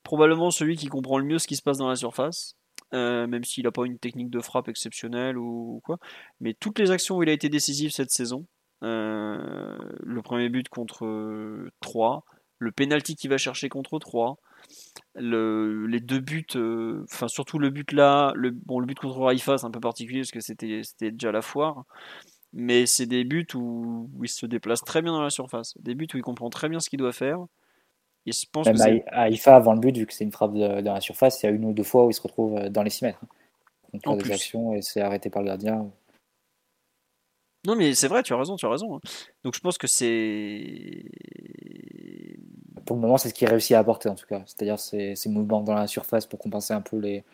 probablement 0.02 0.50
celui 0.50 0.76
qui 0.76 0.86
comprend 0.86 1.18
le 1.18 1.24
mieux 1.24 1.38
ce 1.38 1.46
qui 1.46 1.56
se 1.56 1.62
passe 1.62 1.78
dans 1.78 1.88
la 1.88 1.96
surface. 1.96 2.56
Euh, 2.92 3.26
même 3.26 3.44
s'il 3.44 3.64
n'a 3.64 3.72
pas 3.72 3.84
une 3.86 3.98
technique 3.98 4.30
de 4.30 4.40
frappe 4.40 4.68
exceptionnelle 4.68 5.36
ou, 5.36 5.80
quoi. 5.84 5.98
Mais 6.40 6.54
toutes 6.54 6.78
les 6.78 6.90
actions 6.90 7.16
où 7.16 7.22
il 7.22 7.28
a 7.28 7.32
été 7.32 7.48
décisif 7.48 7.92
cette 7.92 8.10
saison, 8.10 8.46
euh, 8.84 9.76
le 10.00 10.22
premier 10.22 10.48
but 10.48 10.68
contre 10.68 11.68
3, 11.80 12.24
le 12.58 12.72
penalty 12.72 13.16
qu'il 13.16 13.30
va 13.30 13.38
chercher 13.38 13.68
contre 13.68 13.98
3, 13.98 14.36
le, 15.14 15.86
les 15.86 16.00
deux 16.00 16.20
buts, 16.20 16.46
euh, 16.56 17.04
enfin 17.12 17.28
surtout 17.28 17.58
le 17.58 17.70
but 17.70 17.92
là, 17.92 18.32
le, 18.34 18.50
bon, 18.50 18.80
le 18.80 18.86
but 18.86 18.98
contre 18.98 19.20
Raifa 19.20 19.58
c'est 19.58 19.66
un 19.66 19.70
peu 19.70 19.80
particulier 19.80 20.20
parce 20.20 20.30
que 20.30 20.40
c'était 20.40 20.82
déjà 21.10 21.32
la 21.32 21.42
foire 21.42 21.84
mais 22.54 22.86
c'est 22.86 23.06
des 23.06 23.24
buts 23.24 23.46
où, 23.54 24.08
il 24.22 24.28
se 24.28 24.46
déplace 24.46 24.80
très 24.82 25.02
bien 25.02 25.12
dans 25.12 25.22
la 25.22 25.30
surface, 25.30 25.74
des 25.80 25.96
buts 25.96 26.06
où 26.14 26.16
il 26.16 26.22
comprend 26.22 26.48
très 26.50 26.68
bien 26.68 26.78
ce 26.78 26.88
qu'il 26.88 27.00
doit 27.00 27.12
faire. 27.12 27.44
Et 28.26 28.32
je 28.32 28.46
pense 28.50 28.66
Même 28.66 29.02
à 29.08 29.28
IFA, 29.28 29.56
avant 29.56 29.74
le 29.74 29.80
but, 29.80 29.94
vu 29.96 30.06
que 30.06 30.14
c'est 30.14 30.24
une 30.24 30.32
frappe 30.32 30.54
dans 30.54 30.94
la 30.94 31.00
surface, 31.00 31.42
il 31.42 31.46
y 31.46 31.48
a 31.48 31.52
une 31.52 31.64
ou 31.64 31.72
deux 31.72 31.82
fois 31.82 32.06
où 32.06 32.10
il 32.10 32.14
se 32.14 32.22
retrouve 32.22 32.56
euh, 32.56 32.70
dans 32.70 32.82
les 32.82 32.90
6 32.90 33.04
mètres. 33.04 33.20
On 34.06 34.16
des 34.16 34.32
actions 34.32 34.72
et 34.72 34.82
c'est 34.82 35.00
arrêté 35.00 35.30
par 35.30 35.42
le 35.42 35.48
gardien. 35.48 35.90
Non, 37.66 37.76
mais 37.76 37.94
c'est 37.94 38.08
vrai, 38.08 38.22
tu 38.22 38.32
as 38.32 38.38
raison, 38.38 38.56
tu 38.56 38.66
as 38.66 38.70
raison. 38.70 38.96
Hein. 38.96 39.00
Donc 39.42 39.54
je 39.54 39.60
pense 39.60 39.76
que 39.76 39.86
c'est. 39.86 41.04
Pour 42.86 42.96
le 42.96 43.02
moment, 43.02 43.18
c'est 43.18 43.28
ce 43.28 43.34
qu'il 43.34 43.48
réussit 43.48 43.72
à 43.72 43.78
apporter 43.78 44.08
en 44.08 44.14
tout 44.14 44.26
cas. 44.26 44.42
C'est-à-dire 44.46 44.78
ces, 44.78 45.16
mouvements 45.26 45.60
dans 45.60 45.74
la 45.74 45.86
surface 45.86 46.26
pour 46.26 46.38
compenser 46.38 46.74
un 46.74 46.80
peu 46.80 46.98
les, 46.98 47.24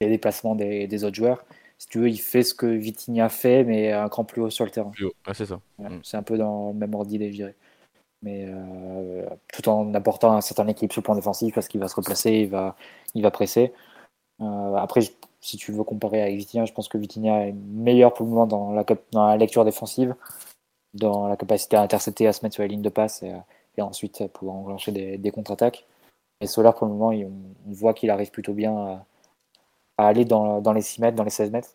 déplacements 0.00 0.54
des, 0.56 1.04
autres 1.04 1.14
joueurs 1.14 1.44
si 1.78 1.88
tu 1.88 1.98
veux, 1.98 2.08
il 2.08 2.20
fait 2.20 2.44
ce 2.44 2.54
que 2.54 2.66
Vitinha 2.66 3.28
fait, 3.28 3.64
mais 3.64 3.90
un 3.90 4.08
cran 4.08 4.22
plus 4.22 4.40
haut 4.40 4.50
sur 4.50 4.64
le 4.64 4.70
terrain. 4.70 4.92
c'est 5.32 5.46
ça. 5.46 5.58
Mm. 5.78 5.98
C'est 6.04 6.16
un 6.16 6.22
peu 6.22 6.38
dans 6.38 6.68
le 6.68 6.74
même 6.74 6.94
ordre 6.94 7.06
d'idée, 7.06 7.32
je 7.32 7.36
dirais. 7.36 7.56
Mais 8.22 8.46
euh, 8.46 9.26
tout 9.52 9.68
en 9.68 9.92
apportant 9.94 10.32
un 10.32 10.40
certain 10.40 10.68
équilibre 10.68 10.92
sur 10.92 11.00
le 11.00 11.04
plan 11.06 11.16
défensif, 11.16 11.52
parce 11.52 11.66
qu'il 11.66 11.80
va 11.80 11.88
se 11.88 11.96
replacer, 11.96 12.30
il 12.34 12.48
va, 12.48 12.76
il 13.16 13.22
va 13.22 13.32
presser. 13.32 13.72
Euh, 14.40 14.74
après, 14.76 15.00
si 15.40 15.56
tu 15.56 15.72
veux 15.72 15.82
comparer 15.82 16.22
avec 16.22 16.36
Vitinha, 16.36 16.66
je 16.66 16.72
pense 16.72 16.88
que 16.88 16.98
Vitinha 16.98 17.48
est 17.48 17.52
meilleur 17.52 18.14
pour 18.14 18.26
le 18.26 18.30
moment 18.30 18.46
dans 18.46 18.70
la, 18.70 18.84
dans 19.10 19.26
la 19.26 19.36
lecture 19.36 19.64
défensive, 19.64 20.14
dans 20.94 21.26
la 21.26 21.36
capacité 21.36 21.76
à 21.76 21.82
intercepter, 21.82 22.28
à 22.28 22.32
se 22.32 22.44
mettre 22.44 22.54
sur 22.54 22.62
la 22.62 22.68
ligne 22.68 22.82
de 22.82 22.90
passe 22.90 23.24
et, 23.24 23.32
et 23.76 23.82
ensuite 23.82 24.26
pouvoir 24.28 24.56
enclencher 24.56 24.92
des, 24.92 25.18
des 25.18 25.30
contre-attaques. 25.30 25.86
Et 26.40 26.46
Solar, 26.46 26.74
pour 26.74 26.86
le 26.86 26.92
moment, 26.92 27.08
on 27.08 27.72
voit 27.72 27.94
qu'il 27.94 28.10
arrive 28.10 28.30
plutôt 28.30 28.52
bien 28.52 28.76
à, 28.76 29.06
à 29.98 30.08
aller 30.08 30.24
dans, 30.24 30.60
dans, 30.60 30.72
les 30.72 30.82
6 30.82 31.00
mètres, 31.00 31.16
dans 31.16 31.24
les 31.24 31.30
16 31.30 31.50
mètres 31.50 31.74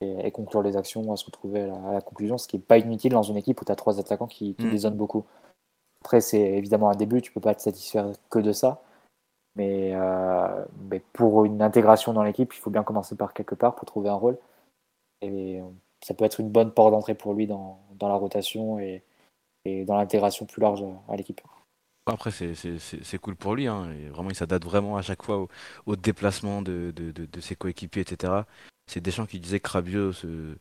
et, 0.00 0.30
conclure 0.30 0.62
les 0.62 0.76
actions, 0.76 1.12
à 1.12 1.16
se 1.16 1.24
retrouver 1.24 1.62
à 1.62 1.92
la, 1.92 2.00
conclusion, 2.00 2.38
ce 2.38 2.46
qui 2.46 2.56
n'est 2.56 2.62
pas 2.62 2.78
inutile 2.78 3.12
dans 3.12 3.22
une 3.22 3.36
équipe 3.36 3.60
où 3.60 3.64
tu 3.64 3.72
as 3.72 3.76
trois 3.76 3.98
attaquants 3.98 4.26
qui, 4.26 4.54
qui 4.54 4.86
mm. 4.86 4.90
beaucoup. 4.90 5.24
Après, 6.04 6.20
c'est 6.20 6.40
évidemment 6.40 6.90
un 6.90 6.94
début, 6.94 7.20
tu 7.20 7.32
peux 7.32 7.40
pas 7.40 7.54
te 7.54 7.62
satisfaire 7.62 8.12
que 8.30 8.38
de 8.38 8.52
ça. 8.52 8.82
Mais, 9.56 9.92
euh, 9.94 10.64
mais 10.90 11.00
pour 11.12 11.44
une 11.44 11.62
intégration 11.62 12.12
dans 12.12 12.22
l'équipe, 12.22 12.52
il 12.54 12.58
faut 12.58 12.70
bien 12.70 12.84
commencer 12.84 13.16
par 13.16 13.34
quelque 13.34 13.56
part 13.56 13.74
pour 13.74 13.86
trouver 13.86 14.08
un 14.08 14.14
rôle. 14.14 14.38
Et 15.20 15.60
ça 16.04 16.14
peut 16.14 16.24
être 16.24 16.38
une 16.38 16.50
bonne 16.50 16.72
porte 16.72 16.92
d'entrée 16.92 17.16
pour 17.16 17.34
lui 17.34 17.48
dans, 17.48 17.80
dans 17.98 18.08
la 18.08 18.14
rotation 18.14 18.78
et, 18.78 19.02
dans 19.86 19.96
l'intégration 19.96 20.46
plus 20.46 20.60
large 20.60 20.84
à 21.08 21.16
l'équipe. 21.16 21.40
Après, 22.06 22.30
c'est 22.30 23.18
cool 23.18 23.36
pour 23.36 23.54
lui. 23.54 23.66
Hein. 23.66 23.88
vraiment, 24.10 24.30
il 24.30 24.36
s'adapte 24.36 24.64
vraiment 24.64 24.96
à 24.96 25.02
chaque 25.02 25.22
fois 25.22 25.46
au, 25.86 25.96
déplacement 25.96 26.62
de, 26.62 26.92
de, 26.94 27.10
de, 27.10 27.40
ses 27.40 27.54
coéquipiers, 27.54 28.02
etc. 28.02 28.32
C'est 28.86 29.00
Deschamps 29.00 29.26
qui 29.26 29.40
disait 29.40 29.60
que 29.60 29.68
Rabiot 29.68 30.12
se, 30.12 30.54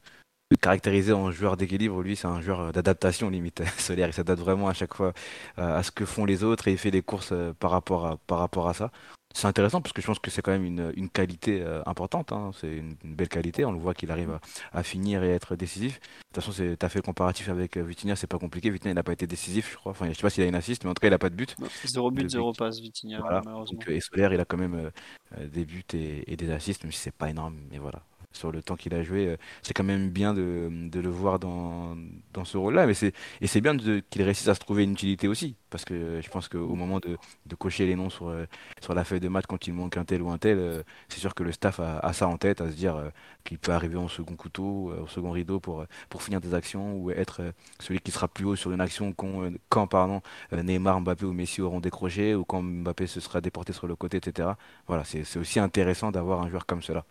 caractérisait 0.62 1.14
en 1.14 1.32
joueur 1.32 1.58
d'équilibre. 1.58 2.02
Lui, 2.02 2.16
c'est 2.16 2.28
un 2.28 2.42
joueur 2.42 2.72
d'adaptation 2.74 3.30
limite. 3.30 3.64
Solaire, 3.78 4.10
il 4.10 4.14
s'adapte 4.14 4.42
vraiment 4.42 4.68
à 4.68 4.74
chaque 4.74 4.94
fois 4.94 5.14
euh, 5.60 5.78
à 5.78 5.84
ce 5.84 5.92
que 5.92 6.06
font 6.06 6.26
les 6.26 6.44
autres 6.44 6.68
et 6.68 6.74
il 6.74 6.78
fait 6.78 6.92
des 6.92 7.02
courses 7.02 7.32
euh, 7.32 7.54
par 7.54 7.72
rapport 7.72 8.06
à, 8.06 8.18
par 8.28 8.40
rapport 8.40 8.68
à 8.68 8.74
ça 8.74 8.92
c'est 9.34 9.48
intéressant 9.48 9.82
parce 9.82 9.94
que 9.94 10.02
je 10.02 10.08
pense 10.08 10.20
que 10.20 10.32
c'est 10.32 10.42
quand 10.42 10.52
même 10.52 10.66
une, 10.66 10.92
une 10.96 11.10
qualité 11.10 11.62
euh, 11.62 11.82
importante. 11.86 12.32
Hein. 12.32 12.52
C'est 12.60 12.78
une, 12.78 12.96
belle 13.04 13.30
qualité. 13.30 13.66
On 13.66 13.72
le 13.72 13.78
voit 13.78 13.94
qu'il 13.94 14.10
arrive 14.10 14.40
à, 14.74 14.84
finir 14.84 15.24
et 15.24 15.30
être 15.30 15.56
décisif. 15.56 16.00
De 16.00 16.00
toute 16.34 16.44
façon, 16.44 16.52
tu 16.52 16.86
as 16.86 16.90
fait 16.90 17.00
le 17.00 17.04
comparatif 17.04 17.50
avec 17.50 17.78
euh, 17.78 17.84
Vitinha, 17.84 18.16
c'est 18.16 18.28
pas 18.28 18.40
compliqué. 18.40 18.70
Vitinha, 18.70 18.92
il 18.92 18.96
n'a 18.96 19.04
pas 19.04 19.14
été 19.14 19.28
décisif, 19.28 19.72
je 19.72 19.78
crois. 19.78 19.92
Enfin, 19.92 20.08
je 20.10 20.14
sais 20.14 20.22
pas 20.22 20.30
s'il 20.30 20.44
a 20.44 20.48
une 20.48 20.56
assist, 20.56 20.84
mais 20.84 20.90
en 20.90 20.94
tout 20.94 21.02
cas, 21.02 21.08
il 21.08 21.12
n'a 21.12 21.20
pas 21.20 21.30
de 21.30 21.36
but. 21.36 21.56
Zéro 21.86 22.10
but, 22.10 22.30
zéro 22.30 22.52
passe, 22.54 22.80
Vitinha, 22.80 23.20
malheureusement. 23.20 23.80
et 23.88 24.00
Solaire, 24.00 24.34
il 24.34 24.40
a 24.40 24.46
quand 24.46 24.58
même 24.58 24.92
euh, 25.38 25.48
des 25.48 25.66
buts 25.66 25.84
et, 25.94 26.32
et, 26.32 26.36
des 26.36 26.52
assists, 26.52 26.84
même 26.84 26.92
si 26.92 27.00
c'est 27.00 27.16
pas 27.16 27.30
énorme. 27.30 27.58
Mais 27.70 27.78
voilà 27.78 28.02
sur 28.38 28.52
le 28.52 28.62
temps 28.62 28.76
qu'il 28.76 28.94
a 28.94 29.04
joué. 29.04 29.28
Euh, 29.28 29.38
c'est 29.62 29.74
quand 29.74 29.84
même 29.84 30.10
bien 30.10 30.34
de, 30.34 30.70
le 30.94 31.10
voir 31.10 31.40
dans, 31.40 31.96
ce 32.44 32.58
rôle-là. 32.58 32.88
Et 32.90 33.48
c'est 33.48 33.62
bien 33.62 33.76
qu'il 33.78 34.22
réussisse 34.22 34.48
à 34.48 34.56
se 34.56 34.60
trouver 34.60 34.84
une 34.84 34.94
utilité 34.94 35.28
aussi. 35.28 35.56
Parce 35.70 35.84
que 35.84 36.22
je 36.22 36.30
pense 36.30 36.48
qu'au 36.48 36.76
moment 36.76 37.00
de, 37.00 37.18
cocher 37.56 37.86
les 37.86 37.96
noms 37.96 38.10
sur, 38.10 38.30
euh, 38.30 38.46
sur 38.82 38.94
la 38.94 39.04
feuille 39.04 39.20
de 39.20 39.28
match 39.28 39.46
quand 39.48 39.68
il 39.68 39.74
manque 39.74 39.98
un 39.98 40.06
tel 40.06 40.22
ou 40.22 40.30
un 40.30 40.38
tel, 40.38 40.58
euh, 40.60 40.84
c'est 41.10 41.20
sûr 41.20 41.36
que 41.36 41.44
le 41.44 41.52
staff 41.52 41.80
a, 41.80 42.14
ça 42.14 42.28
en 42.28 42.38
tête, 42.38 42.62
à 42.62 42.70
se 42.70 42.76
dire 42.76 43.12
qu'il 43.44 43.58
peut 43.58 43.72
arriver 43.72 43.98
en 43.98 44.08
second 44.08 44.36
couteau, 44.36 44.94
au 45.04 45.08
second 45.08 45.32
rideau 45.32 45.60
pour, 45.60 45.86
finir 46.20 46.42
des 46.42 46.54
actions 46.54 46.96
ou 46.96 47.12
être 47.12 47.42
celui 47.80 48.00
qui 48.00 48.12
sera 48.12 48.28
plus 48.28 48.46
haut 48.46 48.56
sur 48.56 48.72
une 48.72 48.82
action 48.82 49.14
quand, 49.14 49.52
quand 49.70 49.88
pardon, 49.88 50.22
Neymar, 50.52 51.02
Mbappé 51.02 51.26
ou 51.26 51.34
Messi 51.34 51.62
auront 51.62 51.80
décroché 51.80 52.34
ou 52.36 52.44
quand 52.44 52.62
Mbappé 52.64 53.08
se 53.08 53.20
sera 53.20 53.40
déporté 53.40 53.72
sur 53.74 53.88
le 53.88 53.96
côté, 53.96 54.18
etc. 54.18 54.50
Voilà, 54.88 55.04
c'est 55.04 55.38
aussi 55.38 55.60
intéressant 55.60 56.12
d'avoir 56.12 56.42
un 56.42 56.50
joueur 56.50 56.66
comme 56.66 56.82
cela. 56.82 57.06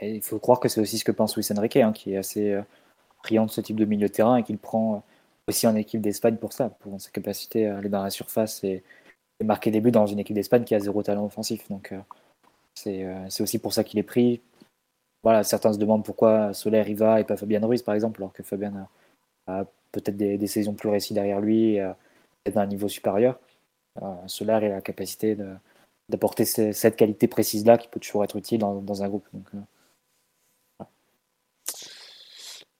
Il 0.00 0.22
faut 0.22 0.38
croire 0.38 0.60
que 0.60 0.68
c'est 0.68 0.80
aussi 0.80 0.98
ce 0.98 1.04
que 1.04 1.12
pense 1.12 1.36
Luis 1.36 1.46
Enrique, 1.56 1.76
hein, 1.76 1.92
qui 1.92 2.14
est 2.14 2.16
assez 2.16 2.52
euh, 2.52 2.62
friand 3.22 3.46
de 3.46 3.50
ce 3.50 3.60
type 3.60 3.76
de 3.76 3.84
milieu 3.84 4.08
de 4.08 4.12
terrain 4.12 4.36
et 4.36 4.42
qu'il 4.42 4.58
prend 4.58 5.02
aussi 5.48 5.66
en 5.66 5.76
équipe 5.76 6.00
d'Espagne 6.00 6.36
pour 6.36 6.52
ça, 6.52 6.70
pour 6.70 7.00
sa 7.00 7.10
capacité 7.10 7.66
à 7.66 7.78
aller 7.78 7.88
dans 7.88 8.02
la 8.02 8.10
surface 8.10 8.62
et, 8.64 8.82
marquer 9.44 9.72
des 9.72 9.80
buts 9.80 9.90
dans 9.90 10.06
une 10.06 10.20
équipe 10.20 10.36
d'Espagne 10.36 10.62
qui 10.62 10.74
a 10.74 10.78
zéro 10.78 11.02
talent 11.02 11.24
offensif. 11.24 11.68
Donc 11.68 11.92
c'est 12.76 13.04
aussi 13.40 13.58
pour 13.58 13.72
ça 13.72 13.82
qu'il 13.82 13.98
est 13.98 14.04
pris. 14.04 14.40
Voilà, 15.24 15.42
certains 15.42 15.72
se 15.72 15.78
demandent 15.78 16.04
pourquoi 16.04 16.54
Soler 16.54 16.84
y 16.88 16.94
va 16.94 17.18
et 17.18 17.24
pas 17.24 17.36
Fabien 17.36 17.58
Ruiz 17.66 17.82
par 17.82 17.96
exemple, 17.96 18.20
alors 18.22 18.32
que 18.32 18.44
Fabien 18.44 18.86
a, 19.48 19.64
peut-être 19.90 20.16
des, 20.16 20.46
saisons 20.46 20.74
plus 20.74 20.88
réussies 20.88 21.14
derrière 21.14 21.40
lui, 21.40 21.78
peut-être 22.44 22.58
un 22.58 22.66
niveau 22.66 22.86
supérieur. 22.86 23.40
Soler 24.28 24.52
a 24.52 24.60
la 24.60 24.80
capacité 24.80 25.34
de 25.34 25.48
d'apporter 26.08 26.44
cette 26.44 26.96
qualité 26.96 27.28
précise-là 27.28 27.78
qui 27.78 27.88
peut 27.88 28.00
toujours 28.00 28.24
être 28.24 28.36
utile 28.36 28.60
dans, 28.60 29.02
un 29.02 29.08
groupe. 29.08 29.26
Donc, 29.32 29.46
euh, 29.54 29.58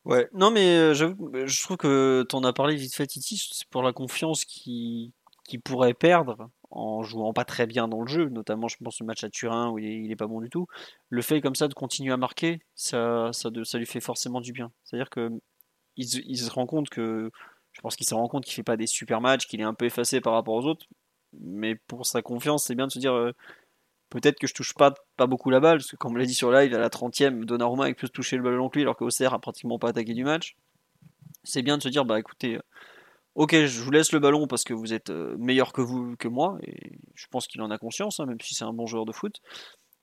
Ouais, 0.04 0.28
non 0.32 0.50
mais 0.50 0.66
euh, 0.76 0.94
je 0.94 1.62
trouve 1.62 1.76
que 1.76 2.26
tu 2.28 2.34
en 2.34 2.42
as 2.42 2.52
parlé 2.52 2.74
vite 2.74 2.92
fait 2.94 3.06
Titi, 3.06 3.36
c'est 3.52 3.68
pour 3.68 3.84
la 3.84 3.92
confiance 3.92 4.44
qui 4.44 5.12
qui 5.44 5.58
pourrait 5.58 5.94
perdre 5.94 6.50
en 6.70 7.02
jouant 7.02 7.32
pas 7.32 7.44
très 7.44 7.66
bien 7.66 7.88
dans 7.88 8.00
le 8.00 8.06
jeu, 8.08 8.28
notamment 8.28 8.68
je 8.68 8.76
pense 8.82 9.00
au 9.00 9.04
match 9.04 9.24
à 9.24 9.30
Turin 9.30 9.70
où 9.70 9.78
il 9.78 10.10
est, 10.10 10.16
pas 10.16 10.26
bon 10.26 10.40
du 10.40 10.48
tout. 10.48 10.66
Le 11.10 11.22
fait 11.22 11.40
comme 11.40 11.54
ça 11.54 11.68
de 11.68 11.74
continuer 11.74 12.12
à 12.12 12.16
marquer, 12.16 12.60
ça, 12.74 13.30
ça, 13.32 13.50
ça 13.64 13.78
lui 13.78 13.86
fait 13.86 14.00
forcément 14.00 14.40
du 14.40 14.52
bien. 14.52 14.72
C'est-à-dire 14.84 15.10
que 15.10 15.30
il, 15.96 16.06
il, 16.26 16.38
se 16.38 16.50
rend 16.50 16.66
compte 16.66 16.88
que, 16.88 17.30
je 17.72 17.80
pense 17.82 17.96
qu'il 17.96 18.06
se 18.06 18.14
rend 18.14 18.28
compte 18.28 18.44
qu'il 18.44 18.54
fait 18.54 18.62
pas 18.62 18.78
des 18.78 18.86
super 18.86 19.20
matchs, 19.20 19.46
qu'il 19.46 19.60
est 19.60 19.64
un 19.64 19.74
peu 19.74 19.84
effacé 19.84 20.20
par 20.22 20.32
rapport 20.32 20.54
aux 20.54 20.64
autres, 20.64 20.86
mais 21.40 21.74
pour 21.74 22.06
sa 22.06 22.22
confiance, 22.22 22.64
c'est 22.64 22.74
bien 22.74 22.86
de 22.86 22.92
se 22.92 22.98
dire 22.98 23.14
euh, 23.14 23.32
peut-être 24.10 24.38
que 24.38 24.46
je 24.46 24.54
touche 24.54 24.74
pas, 24.74 24.94
pas 25.16 25.26
beaucoup 25.26 25.50
la 25.50 25.60
balle, 25.60 25.78
parce 25.78 25.90
que 25.90 25.96
comme 25.96 26.12
on 26.12 26.16
l'a 26.16 26.26
dit 26.26 26.34
sur 26.34 26.52
live, 26.52 26.74
à 26.74 26.78
la 26.78 26.88
30ème, 26.88 27.44
Donnarumma 27.44 27.86
a 27.86 27.94
plus 27.94 28.10
toucher 28.10 28.36
le 28.36 28.42
ballon 28.42 28.68
que 28.68 28.76
lui, 28.76 28.82
alors 28.82 28.96
qu'Auxerre 28.96 29.34
a 29.34 29.40
pratiquement 29.40 29.78
pas 29.78 29.88
attaqué 29.88 30.14
du 30.14 30.24
match. 30.24 30.56
C'est 31.44 31.62
bien 31.62 31.78
de 31.78 31.82
se 31.82 31.88
dire 31.88 32.04
bah 32.04 32.18
écoutez, 32.18 32.56
euh, 32.56 32.62
ok, 33.34 33.54
je 33.64 33.82
vous 33.82 33.90
laisse 33.90 34.12
le 34.12 34.18
ballon 34.20 34.46
parce 34.46 34.64
que 34.64 34.74
vous 34.74 34.92
êtes 34.92 35.10
euh, 35.10 35.36
meilleur 35.38 35.72
que 35.72 35.80
vous 35.80 36.16
que 36.16 36.28
moi, 36.28 36.58
et 36.62 36.98
je 37.14 37.26
pense 37.30 37.46
qu'il 37.46 37.62
en 37.62 37.70
a 37.70 37.78
conscience, 37.78 38.20
hein, 38.20 38.26
même 38.26 38.40
si 38.40 38.54
c'est 38.54 38.64
un 38.64 38.72
bon 38.72 38.86
joueur 38.86 39.06
de 39.06 39.12
foot. 39.12 39.40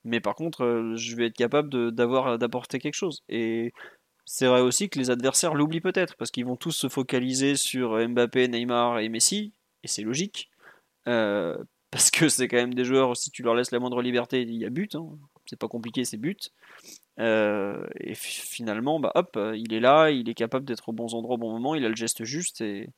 Mais 0.04 0.20
par 0.20 0.34
contre, 0.34 0.94
je 0.96 1.16
vais 1.16 1.26
être 1.26 1.36
capable 1.36 1.92
d'apporter 1.92 2.78
quelque 2.78 2.94
chose. 2.94 3.22
Et 3.28 3.74
c'est 4.24 4.46
vrai 4.46 4.62
aussi 4.62 4.88
que 4.88 4.98
les 4.98 5.10
adversaires 5.10 5.54
l'oublient 5.54 5.82
peut-être, 5.82 6.16
parce 6.16 6.30
qu'ils 6.30 6.46
vont 6.46 6.56
tous 6.56 6.72
se 6.72 6.88
focaliser 6.88 7.54
sur 7.56 7.96
Mbappé, 8.08 8.48
Neymar 8.48 9.00
et 9.00 9.10
Messi, 9.10 9.52
et 9.82 9.88
c'est 9.88 10.02
logique. 10.02 10.50
Euh, 11.08 11.56
parce 11.90 12.10
que 12.10 12.28
c'est 12.28 12.48
quand 12.48 12.56
même 12.56 12.74
des 12.74 12.84
joueurs, 12.84 13.16
si 13.16 13.30
tu 13.30 13.42
leur 13.42 13.54
laisses 13.54 13.72
la 13.72 13.80
moindre 13.80 14.02
liberté, 14.02 14.42
il 14.42 14.54
y 14.54 14.64
a 14.64 14.70
but. 14.70 14.94
Hein. 14.94 15.06
C'est 15.46 15.58
pas 15.58 15.68
compliqué, 15.68 16.04
c'est 16.04 16.16
but. 16.16 16.52
Euh, 17.18 17.84
et 17.98 18.14
finalement, 18.14 19.00
bah, 19.00 19.12
hop, 19.14 19.38
il 19.54 19.72
est 19.74 19.80
là, 19.80 20.10
il 20.10 20.28
est 20.28 20.34
capable 20.34 20.64
d'être 20.64 20.88
au 20.88 20.92
bon 20.92 21.08
endroit 21.12 21.34
au 21.34 21.38
bon 21.38 21.52
moment, 21.52 21.74
il 21.74 21.84
a 21.84 21.88
le 21.88 21.96
geste 21.96 22.24
juste. 22.24 22.60
Et, 22.60 22.88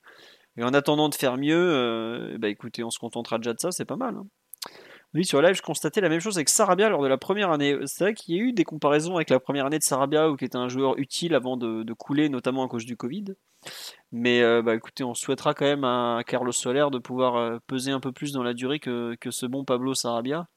en 0.61 0.73
attendant 0.73 1.09
de 1.09 1.15
faire 1.15 1.37
mieux, 1.37 1.55
euh, 1.57 2.37
bah 2.37 2.49
écoutez, 2.49 2.83
on 2.83 2.91
se 2.91 2.99
contentera 2.99 3.39
déjà 3.39 3.53
de 3.53 3.59
ça, 3.59 3.71
c'est 3.71 3.85
pas 3.85 3.95
mal. 3.95 4.15
Hein. 4.15 4.27
Oui, 5.13 5.25
sur 5.25 5.43
live, 5.43 5.53
je 5.53 5.61
constatais 5.61 6.01
la 6.01 6.09
même 6.09 6.19
chose 6.19 6.37
avec 6.37 6.49
Sarabia 6.49 6.89
lors 6.89 7.03
de 7.03 7.07
la 7.07 7.17
première 7.17 7.51
année. 7.51 7.77
C'est 7.85 8.03
vrai 8.03 8.13
qu'il 8.15 8.35
y 8.35 8.39
a 8.39 8.41
eu 8.41 8.51
des 8.51 8.63
comparaisons 8.63 9.15
avec 9.15 9.29
la 9.29 9.39
première 9.39 9.67
année 9.67 9.77
de 9.77 9.83
Sarabia, 9.83 10.29
où 10.29 10.35
qui 10.35 10.45
était 10.45 10.57
un 10.57 10.69
joueur 10.69 10.97
utile 10.97 11.35
avant 11.35 11.55
de, 11.55 11.93
couler, 11.93 12.29
notamment 12.29 12.65
à 12.65 12.67
cause 12.67 12.85
du 12.85 12.97
Covid. 12.97 13.25
Mais 14.11 14.41
euh, 14.41 14.63
bah, 14.63 14.73
écoutez, 14.73 15.03
on 15.03 15.13
souhaitera 15.13 15.53
quand 15.53 15.65
même 15.65 15.83
à 15.83 16.21
Carlos 16.25 16.51
Soler 16.51 16.87
de 16.91 16.97
pouvoir 16.97 17.35
euh, 17.35 17.59
peser 17.67 17.91
un 17.91 17.99
peu 17.99 18.11
plus 18.11 18.31
dans 18.31 18.41
la 18.41 18.55
durée 18.55 18.79
que, 18.79 19.15
ce 19.29 19.45
bon 19.45 19.63
Pablo 19.63 19.93
Sarabia, 19.93 20.47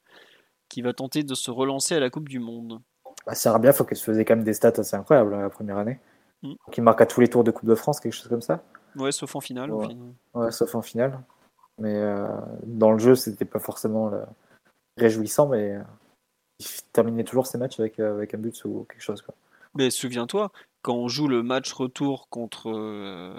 qui 0.69 0.81
va 0.81 0.91
tenter 0.91 1.23
de 1.23 1.35
se 1.35 1.51
relancer 1.51 1.95
à 1.95 1.99
la 1.99 2.09
Coupe 2.09 2.27
du 2.27 2.39
Monde. 2.39 2.81
Bah, 3.27 3.35
Sarabia, 3.35 3.73
faut 3.73 3.85
qu'il 3.85 3.97
se 3.97 4.03
faisait 4.03 4.25
quand 4.25 4.35
même 4.35 4.43
des 4.43 4.53
stats 4.53 4.73
assez 4.77 4.95
incroyables 4.95 5.35
hein, 5.35 5.41
la 5.41 5.49
première 5.49 5.77
année. 5.77 5.99
Mm. 6.41 6.53
Qui 6.71 6.81
marque 6.81 7.01
à 7.01 7.05
tous 7.05 7.21
les 7.21 7.27
tours 7.27 7.43
de 7.43 7.51
Coupe 7.51 7.69
de 7.69 7.75
France, 7.75 7.99
quelque 7.99 8.13
chose 8.13 8.27
comme 8.27 8.41
ça. 8.41 8.63
Ouais, 8.95 9.11
sauf 9.11 9.35
en 9.35 9.39
finale. 9.41 9.71
Ouais, 10.33 10.51
sauf 10.51 10.73
en 10.73 10.81
finale. 10.81 11.19
Mais 11.77 11.95
euh, 11.95 12.27
dans 12.63 12.91
le 12.91 12.97
jeu, 12.97 13.13
c'était 13.13 13.45
pas 13.45 13.59
forcément 13.59 14.11
réjouissant, 14.97 15.47
mais 15.47 15.75
euh, 15.75 15.83
il 16.59 16.67
terminait 16.91 17.23
toujours 17.23 17.47
ses 17.47 17.57
matchs 17.57 17.79
avec, 17.79 17.99
euh, 17.99 18.15
avec 18.15 18.33
un 18.33 18.37
but 18.37 18.63
ou 18.65 18.85
quelque 18.89 19.01
chose. 19.01 19.23
Mais 19.75 19.89
souviens-toi, 19.89 20.51
quand 20.81 20.95
on 20.95 21.07
joue 21.07 21.27
le 21.27 21.43
match 21.43 21.71
retour 21.73 22.29
contre 22.29 22.71
euh, 22.71 23.37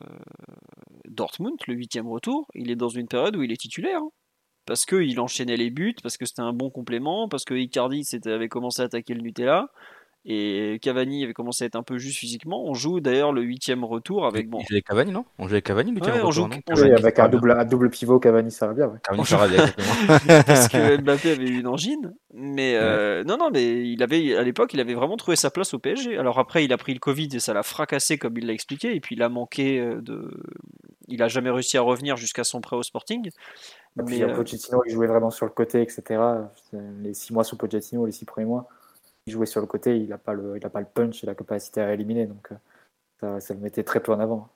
Dortmund, 1.09 1.59
le 1.67 1.75
huitième 1.75 2.09
retour, 2.09 2.47
il 2.55 2.71
est 2.71 2.77
dans 2.77 2.89
une 2.89 3.09
période 3.09 3.37
où 3.37 3.43
il 3.43 3.53
est 3.53 3.61
titulaire. 3.61 4.01
Hein. 4.03 4.11
parce 4.67 4.85
qu'il 4.85 5.19
enchaînait 5.19 5.57
les 5.57 5.71
buts, 5.71 5.97
parce 6.03 6.17
que 6.17 6.27
c'était 6.27 6.43
un 6.43 6.53
bon 6.53 6.71
complément, 6.71 7.29
parce 7.29 7.45
que 7.45 7.55
Icardi 7.55 8.07
avait 8.27 8.49
commencé 8.49 8.83
à 8.83 8.85
attaquer 8.85 9.15
le 9.15 9.23
Nutella 9.23 9.69
et 10.25 10.79
Cavani 10.83 11.25
avait 11.25 11.33
commencé 11.33 11.65
à 11.65 11.67
être 11.69 11.77
un 11.77 11.83
peu 11.83 11.97
juste 11.97 12.19
physiquement. 12.19 12.65
On 12.67 12.75
joue 12.75 13.01
d'ailleurs 13.01 13.33
le 13.33 13.41
huitième 13.43 13.85
retour 13.85 14.27
avec 14.27 14.51
bon. 14.51 14.59
On 14.59 14.65
jouait 14.69 14.83
Cavani 14.83 15.13
non? 15.13 15.25
On 15.39 15.49
jouait 15.49 15.63
Cavani 15.63 15.93
le 15.93 16.03
ouais, 16.03 16.21
on 16.23 16.31
joue, 16.31 16.49
avec 16.69 17.19
un 17.19 17.29
double, 17.29 17.53
un 17.53 17.65
double 17.65 17.89
pivot 17.89 18.19
Cavani 18.19 18.51
ça 18.51 18.67
va 18.67 18.75
bien. 18.75 18.87
Ouais. 18.89 18.99
Cavani 19.03 19.25
ça 19.25 19.37
va 19.37 19.49
bien 19.49 20.43
Parce 20.43 20.69
que 20.69 20.97
Mbappé 21.01 21.31
avait 21.31 21.49
eu 21.49 21.61
une 21.61 21.69
angine, 21.69 22.15
mais 22.35 22.75
euh, 22.77 23.23
non 23.25 23.37
non 23.39 23.51
mais 23.51 23.89
il 23.89 24.03
avait 24.03 24.37
à 24.37 24.43
l'époque 24.43 24.75
il 24.75 24.81
avait 24.81 24.95
vraiment 24.95 25.17
trouvé 25.17 25.37
sa 25.37 25.51
place 25.51 25.73
au 25.73 25.79
PSG. 25.79 26.19
Alors 26.19 26.39
après 26.39 26.65
il 26.65 26.73
a 26.73 26.77
pris 26.79 26.93
le 26.93 27.01
Covid 27.01 27.29
et 27.33 27.39
ça 27.39 27.55
l'a 27.55 27.63
fracassé 27.63 28.19
comme 28.19 28.37
il 28.37 28.47
l'a 28.47 28.53
expliqué 28.53 28.95
et 28.95 29.01
puis 29.01 29.15
il 29.15 29.23
a 29.23 29.29
manqué 29.29 29.79
euh, 29.79 30.01
de, 30.01 30.31
il 31.07 31.23
a 31.23 31.29
jamais 31.29 31.51
réussi 31.51 31.79
à 31.79 31.83
revenir 31.83 32.17
jusqu'à 32.17 32.45
son 32.45 32.61
prêt 32.61 32.77
au 32.77 32.83
Sporting. 32.83 33.31
Et 33.99 34.03
puis 34.03 34.23
euh, 34.23 34.35
Pochettino 34.35 34.83
il 34.87 34.93
jouait 34.93 35.07
vraiment 35.07 35.31
sur 35.31 35.47
le 35.47 35.53
côté 35.53 35.81
etc. 35.81 36.21
Les 37.03 37.15
six 37.15 37.33
mois 37.33 37.45
sous 37.45 37.57
Pochettino 37.57 38.05
les 38.05 38.13
six 38.13 38.25
premiers 38.25 38.47
mois 38.47 38.69
jouer 39.31 39.47
sur 39.47 39.61
le 39.61 39.67
côté, 39.67 39.97
il 39.97 40.09
n'a 40.09 40.19
pas, 40.19 40.33
le, 40.33 40.57
il 40.57 40.65
a 40.65 40.71
pas 40.71 40.81
le 40.81 40.87
punch 40.87 41.23
et 41.23 41.27
la 41.27 41.35
capacité 41.35 41.81
à 41.81 41.93
éliminer. 41.93 42.27
Donc 42.27 42.51
euh, 43.23 43.41
ça, 43.41 43.55
le 43.55 43.61
mettait 43.61 43.85
très 43.85 44.01
peu 44.01 44.13
en 44.13 44.21
avant. 44.21 44.49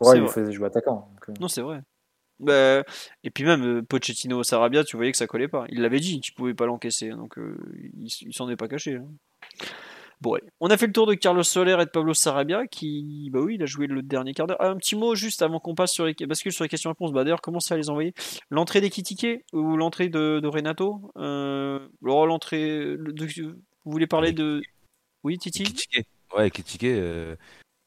Ouais, 0.00 0.18
il 0.18 0.28
faisait 0.28 0.52
jouer 0.52 0.66
attaquant. 0.66 1.10
Euh. 1.28 1.32
Non, 1.40 1.48
c'est 1.48 1.62
vrai. 1.62 1.82
Bah, 2.38 2.82
et 3.22 3.30
puis 3.30 3.44
même 3.44 3.62
euh, 3.64 3.82
Pochettino 3.82 4.42
Sarabia, 4.42 4.82
tu 4.82 4.96
voyais 4.96 5.12
que 5.12 5.18
ça 5.18 5.26
collait 5.26 5.48
pas. 5.48 5.66
Il 5.68 5.82
l'avait 5.82 6.00
dit, 6.00 6.20
tu 6.20 6.32
pouvais 6.32 6.54
pas 6.54 6.66
l'encaisser, 6.66 7.10
donc 7.10 7.34
il, 7.36 8.08
il 8.22 8.34
s'en 8.34 8.48
est 8.48 8.56
pas 8.56 8.68
caché. 8.68 8.96
Hein. 8.96 9.06
On 10.60 10.68
a 10.68 10.76
fait 10.76 10.86
le 10.86 10.92
tour 10.92 11.06
de 11.06 11.14
Carlos 11.14 11.42
Soler 11.42 11.76
et 11.80 11.84
de 11.84 11.90
Pablo 11.90 12.12
Sarabia, 12.12 12.66
qui, 12.66 13.30
bah 13.32 13.40
oui, 13.40 13.54
il 13.54 13.62
a 13.62 13.66
joué 13.66 13.86
le 13.86 14.02
dernier 14.02 14.34
quart 14.34 14.46
d'heure. 14.46 14.58
Ah, 14.60 14.68
un 14.68 14.76
petit 14.76 14.96
mot 14.96 15.14
juste 15.14 15.40
avant 15.42 15.60
qu'on 15.60 15.74
passe 15.74 15.92
sur 15.92 16.04
les, 16.04 16.14
sur 16.50 16.64
les 16.64 16.68
questions-réponses. 16.68 17.12
Bah 17.12 17.24
d'ailleurs, 17.24 17.40
commencez 17.40 17.72
à 17.72 17.76
les 17.76 17.88
envoyer? 17.88 18.12
L'entrée 18.50 18.80
d'Ekitike 18.80 19.44
ou 19.52 19.76
l'entrée 19.76 20.08
de, 20.08 20.46
Renato? 20.46 21.12
Euh, 21.16 21.88
l'entrée. 22.02 22.96
vous 22.96 23.92
voulez 23.92 24.06
parler 24.06 24.32
de. 24.32 24.62
Oui, 25.24 25.38
Titi? 25.38 25.74
Ouais, 26.36 26.48
Ekitike, 26.48 26.84
euh, 26.84 27.36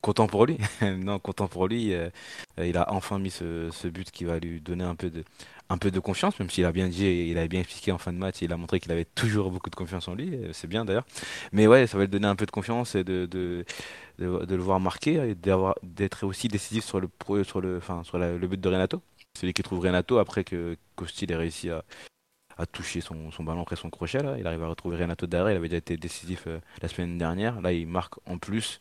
content 0.02 0.28
pour 0.28 0.46
lui. 0.46 0.58
non, 0.82 1.20
content 1.20 1.48
pour 1.48 1.68
lui. 1.68 1.94
Euh, 1.94 2.10
il 2.58 2.78
a 2.78 2.92
enfin 2.92 3.20
mis 3.20 3.32
ce, 3.32 3.88
but 3.88 4.10
qui 4.12 4.26
va 4.26 4.40
lui 4.40 4.60
donner 4.60 4.84
un 4.84 4.96
peu 4.96 5.10
de, 5.10 5.24
un 5.70 5.78
peu 5.78 5.92
de 5.92 6.00
confiance, 6.00 6.40
même 6.40 6.50
s'il 6.50 6.66
a 6.66 6.72
bien 6.72 6.88
dit, 6.88 7.06
il 7.06 7.38
a 7.38 7.48
bien 7.48 7.62
expliqué 7.62 7.92
en 7.92 7.98
fin 7.98 8.14
de 8.14 8.18
match, 8.18 8.42
il 8.42 8.52
a 8.54 8.58
montré 8.58 8.80
qu'il 8.80 8.92
avait 8.92 9.06
toujours 9.06 9.52
beaucoup 9.52 9.70
de 9.70 9.76
confiance 9.76 10.08
en 10.08 10.16
lui, 10.16 10.38
c'est 10.52 10.68
bien 10.68 10.86
d'ailleurs. 10.86 11.06
Mais 11.52 11.68
ouais, 11.68 11.88
ça 11.88 11.98
va 11.98 12.04
lui 12.04 12.10
donner 12.10 12.28
un 12.28 12.36
peu 12.36 12.46
de 12.46 12.52
confiance 12.52 12.96
et 12.96 13.04
de, 13.04 13.26
de, 13.26 13.66
de, 14.20 14.56
le 14.56 14.62
voir 14.62 14.80
marquer 14.80 15.30
et 15.30 15.36
d'être 15.36 16.26
aussi 16.26 16.48
décisif 16.48 16.84
sur 16.84 17.00
le, 17.00 17.10
sur 17.44 17.62
le, 17.62 17.78
enfin, 17.78 18.04
sur 18.04 18.18
le 18.18 18.48
but 18.48 18.60
de 18.60 18.70
Renato. 18.70 19.02
Celui 19.36 19.54
qui 19.54 19.64
trouve 19.64 19.80
Renato 19.80 20.20
après 20.20 20.44
que 20.44 20.78
Costil 20.96 21.32
ait 21.32 21.36
réussi 21.36 21.70
à, 21.72 21.84
à 22.58 22.66
toucher 22.66 23.02
son, 23.02 23.32
son, 23.32 23.44
ballon 23.44 23.62
après 23.62 23.76
son 23.76 23.90
crochet. 23.90 24.22
Là. 24.22 24.38
Il 24.38 24.48
arrive 24.48 24.64
à 24.64 24.68
retrouver 24.68 24.98
Renato 24.98 25.28
derrière, 25.28 25.52
il 25.52 25.58
avait 25.58 25.70
déjà 25.70 25.78
été 25.78 25.98
décisif 25.98 26.46
euh, 26.48 26.60
la 26.82 26.88
semaine 26.88 27.18
dernière. 27.18 27.62
Là, 27.62 27.72
il 27.74 27.88
marque 27.88 28.16
en 28.28 28.38
plus. 28.38 28.80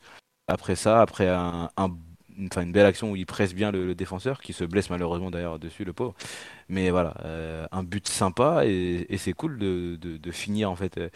Après 0.49 0.77
ça, 0.77 1.01
après 1.01 1.29
un, 1.29 1.71
un 1.77 1.89
enfin 2.47 2.63
une 2.63 2.73
belle 2.73 2.87
action 2.87 3.11
où 3.11 3.17
il 3.17 3.27
presse 3.27 3.55
bien 3.55 3.71
le, 3.71 3.95
défenseur, 3.95 4.41
qui 4.41 4.53
se 4.53 4.65
blesse 4.65 4.91
malheureusement 4.91 5.31
d'ailleurs 5.31 5.59
dessus, 5.59 5.85
le 5.85 5.93
pauvre. 5.93 6.15
Mais 6.69 6.91
voilà, 6.91 7.15
euh, 7.25 7.67
un 7.73 7.83
but 7.83 8.09
sympa 8.09 8.65
et, 8.67 9.07
c'est 9.19 9.33
cool 9.33 9.59
de, 9.59 9.97
de, 9.97 10.31
finir 10.31 10.71
en 10.71 10.77
fait 10.77 10.99
euh, 10.99 11.09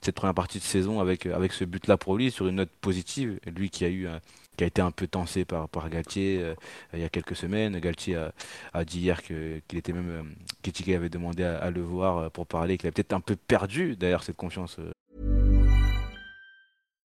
cette 0.00 0.14
première 0.14 0.34
partie 0.34 0.58
de 0.58 0.64
saison 0.64 1.00
avec, 1.00 1.26
avec 1.26 1.52
ce 1.52 1.64
but-là 1.64 1.96
pour 1.96 2.16
lui 2.16 2.30
sur 2.30 2.46
une 2.48 2.56
note 2.56 2.70
positive. 2.80 3.38
Lui 3.46 3.70
qui 3.70 3.84
a 3.84 3.90
eu 3.90 4.08
qui 4.56 4.64
a 4.64 4.66
été 4.66 4.82
un 4.82 4.90
peu 4.90 5.06
tensé 5.06 5.44
par, 5.44 5.68
par 5.68 5.88
Galtier 5.88 6.38
euh, 6.42 6.54
il 6.94 7.00
y 7.00 7.04
a 7.04 7.08
quelques 7.08 7.36
semaines. 7.36 7.78
Galtier 7.80 8.16
a, 8.16 8.32
a 8.74 8.84
dit 8.84 9.00
hier 9.00 9.22
qu'il 9.22 9.62
était 9.72 9.92
même 9.92 10.34
qu'Etiquet 10.62 10.94
avait 10.96 11.08
demandé 11.08 11.44
à, 11.44 11.58
à, 11.58 11.70
le 11.70 11.82
voir 11.82 12.30
pour 12.30 12.46
parler, 12.46 12.76
qu'il 12.76 12.86
avait 12.86 12.92
peut-être 12.92 13.12
un 13.12 13.20
peu 13.20 13.36
perdu 13.36 13.96
d'ailleurs 13.96 14.22
cette 14.22 14.36
confiance 14.36 14.78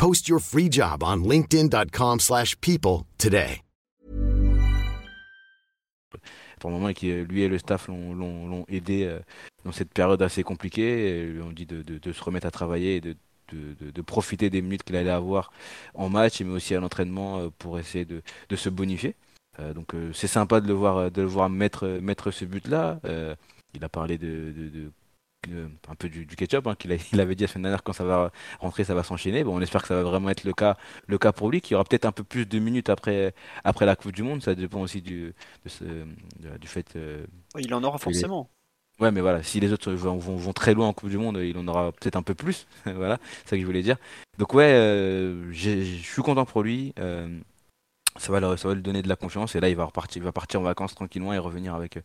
Post 0.00 0.28
your 0.30 0.40
free 0.40 0.70
job 0.70 1.02
on 1.02 1.16
linkedin.com/people 1.16 2.20
slash 2.20 2.58
people 2.62 3.04
today. 3.18 3.60
moment, 6.64 6.88
et 6.88 6.94
qui, 6.94 7.12
lui 7.12 7.42
et 7.42 7.48
le 7.48 7.58
staff 7.58 7.88
l'ont- 7.88 8.64
aidé 8.68 9.04
euh, 9.04 9.18
dans 9.64 9.72
cette 9.72 9.92
période 9.92 10.22
assez 10.22 10.42
compliquée. 10.42 11.08
Et 11.08 11.26
lui 11.26 11.42
ont 11.42 11.52
dit 11.52 11.66
de, 11.66 12.12
se 12.12 12.22
remettre 12.22 12.46
à 12.46 12.50
travailler 12.50 12.96
et 12.96 13.00
de, 13.00 14.02
profiter 14.02 14.48
des 14.48 14.62
minutes 14.62 14.84
qu'il 14.84 14.96
allait 14.96 15.10
avoir 15.10 15.52
en 15.92 16.08
match, 16.08 16.40
mais 16.40 16.52
aussi 16.52 16.74
à 16.74 16.80
l'entraînement 16.80 17.38
euh, 17.38 17.48
pour 17.58 17.78
essayer 17.78 18.06
de, 18.06 18.22
se 18.56 18.70
bonifier. 18.70 19.16
Euh, 19.58 19.74
donc 19.74 19.94
euh, 19.94 20.12
c'est 20.14 20.28
sympa 20.28 20.62
de 20.62 20.68
le 20.68 20.74
voir, 20.74 21.10
de 21.10 21.20
le 21.20 21.28
voir 21.28 21.50
mettre, 21.50 22.30
ce 22.30 22.46
but-là. 22.46 23.00
Euh, 23.04 23.34
il 23.74 23.84
a 23.84 23.90
parlé 23.90 24.16
de, 24.16 24.90
un 25.88 25.94
peu 25.94 26.08
du, 26.08 26.26
du 26.26 26.36
ketchup, 26.36 26.66
hein, 26.66 26.74
qu'il 26.74 26.96
il 27.12 27.20
avait 27.20 27.34
dit 27.34 27.44
la 27.44 27.48
semaine 27.48 27.62
dernière 27.64 27.82
quand 27.82 27.92
ça 27.92 28.04
va 28.04 28.30
rentrer, 28.58 28.84
ça 28.84 28.94
va 28.94 29.02
s'enchaîner. 29.02 29.42
Bon, 29.44 29.56
on 29.56 29.60
espère 29.60 29.82
que 29.82 29.88
ça 29.88 29.94
va 29.96 30.02
vraiment 30.02 30.28
être 30.30 30.44
le 30.44 30.52
cas, 30.52 30.76
le 31.06 31.18
cas 31.18 31.32
pour 31.32 31.50
lui, 31.50 31.60
qu'il 31.60 31.72
y 31.72 31.74
aura 31.76 31.84
peut-être 31.84 32.04
un 32.04 32.12
peu 32.12 32.24
plus 32.24 32.46
de 32.46 32.58
minutes 32.58 32.88
après, 32.90 33.34
après 33.64 33.86
la 33.86 33.96
Coupe 33.96 34.12
du 34.12 34.22
Monde. 34.22 34.42
Ça 34.42 34.54
dépend 34.54 34.80
aussi 34.80 35.00
du, 35.00 35.32
de 35.64 35.68
ce- 35.68 35.84
de- 35.84 36.58
du 36.60 36.66
fait. 36.68 36.94
euh, 36.96 37.24
Il 37.58 37.72
en 37.74 37.82
aura 37.82 37.98
forcément. 37.98 38.50
Ouais, 38.98 39.10
mais 39.10 39.22
voilà, 39.22 39.42
si 39.42 39.60
les 39.60 39.72
autres 39.72 39.92
vont, 39.92 40.18
vont- 40.18 40.36
vont 40.36 40.52
très 40.52 40.74
loin 40.74 40.86
en 40.88 40.92
Coupe 40.92 41.08
du 41.08 41.16
Monde, 41.16 41.38
il 41.42 41.56
en 41.56 41.66
aura 41.68 41.90
peut-être 41.92 42.16
un 42.16 42.22
peu 42.22 42.34
plus. 42.34 42.66
voilà, 42.84 43.18
c'est 43.44 43.50
ça 43.50 43.56
que 43.56 43.62
je 43.62 43.66
voulais 43.66 43.82
dire. 43.82 43.96
Donc 44.38 44.52
ouais, 44.52 44.72
euh, 44.74 45.50
je 45.52 45.82
suis 46.02 46.22
content 46.22 46.44
pour 46.44 46.62
lui. 46.62 46.92
euh, 46.98 47.38
ça 48.18 48.32
va, 48.32 48.40
le- 48.40 48.56
ça 48.58 48.68
va 48.68 48.74
lui 48.74 48.82
donner 48.82 49.00
de 49.02 49.08
la 49.08 49.16
confiance 49.16 49.54
et 49.54 49.60
là 49.60 49.68
il 49.70 49.76
va 49.76 49.84
repartir, 49.86 50.20
il 50.20 50.24
va 50.24 50.32
partir 50.32 50.60
en 50.60 50.64
vacances 50.64 50.94
tranquillement 50.94 51.32
et 51.32 51.38
revenir 51.38 51.74
avec 51.74 51.98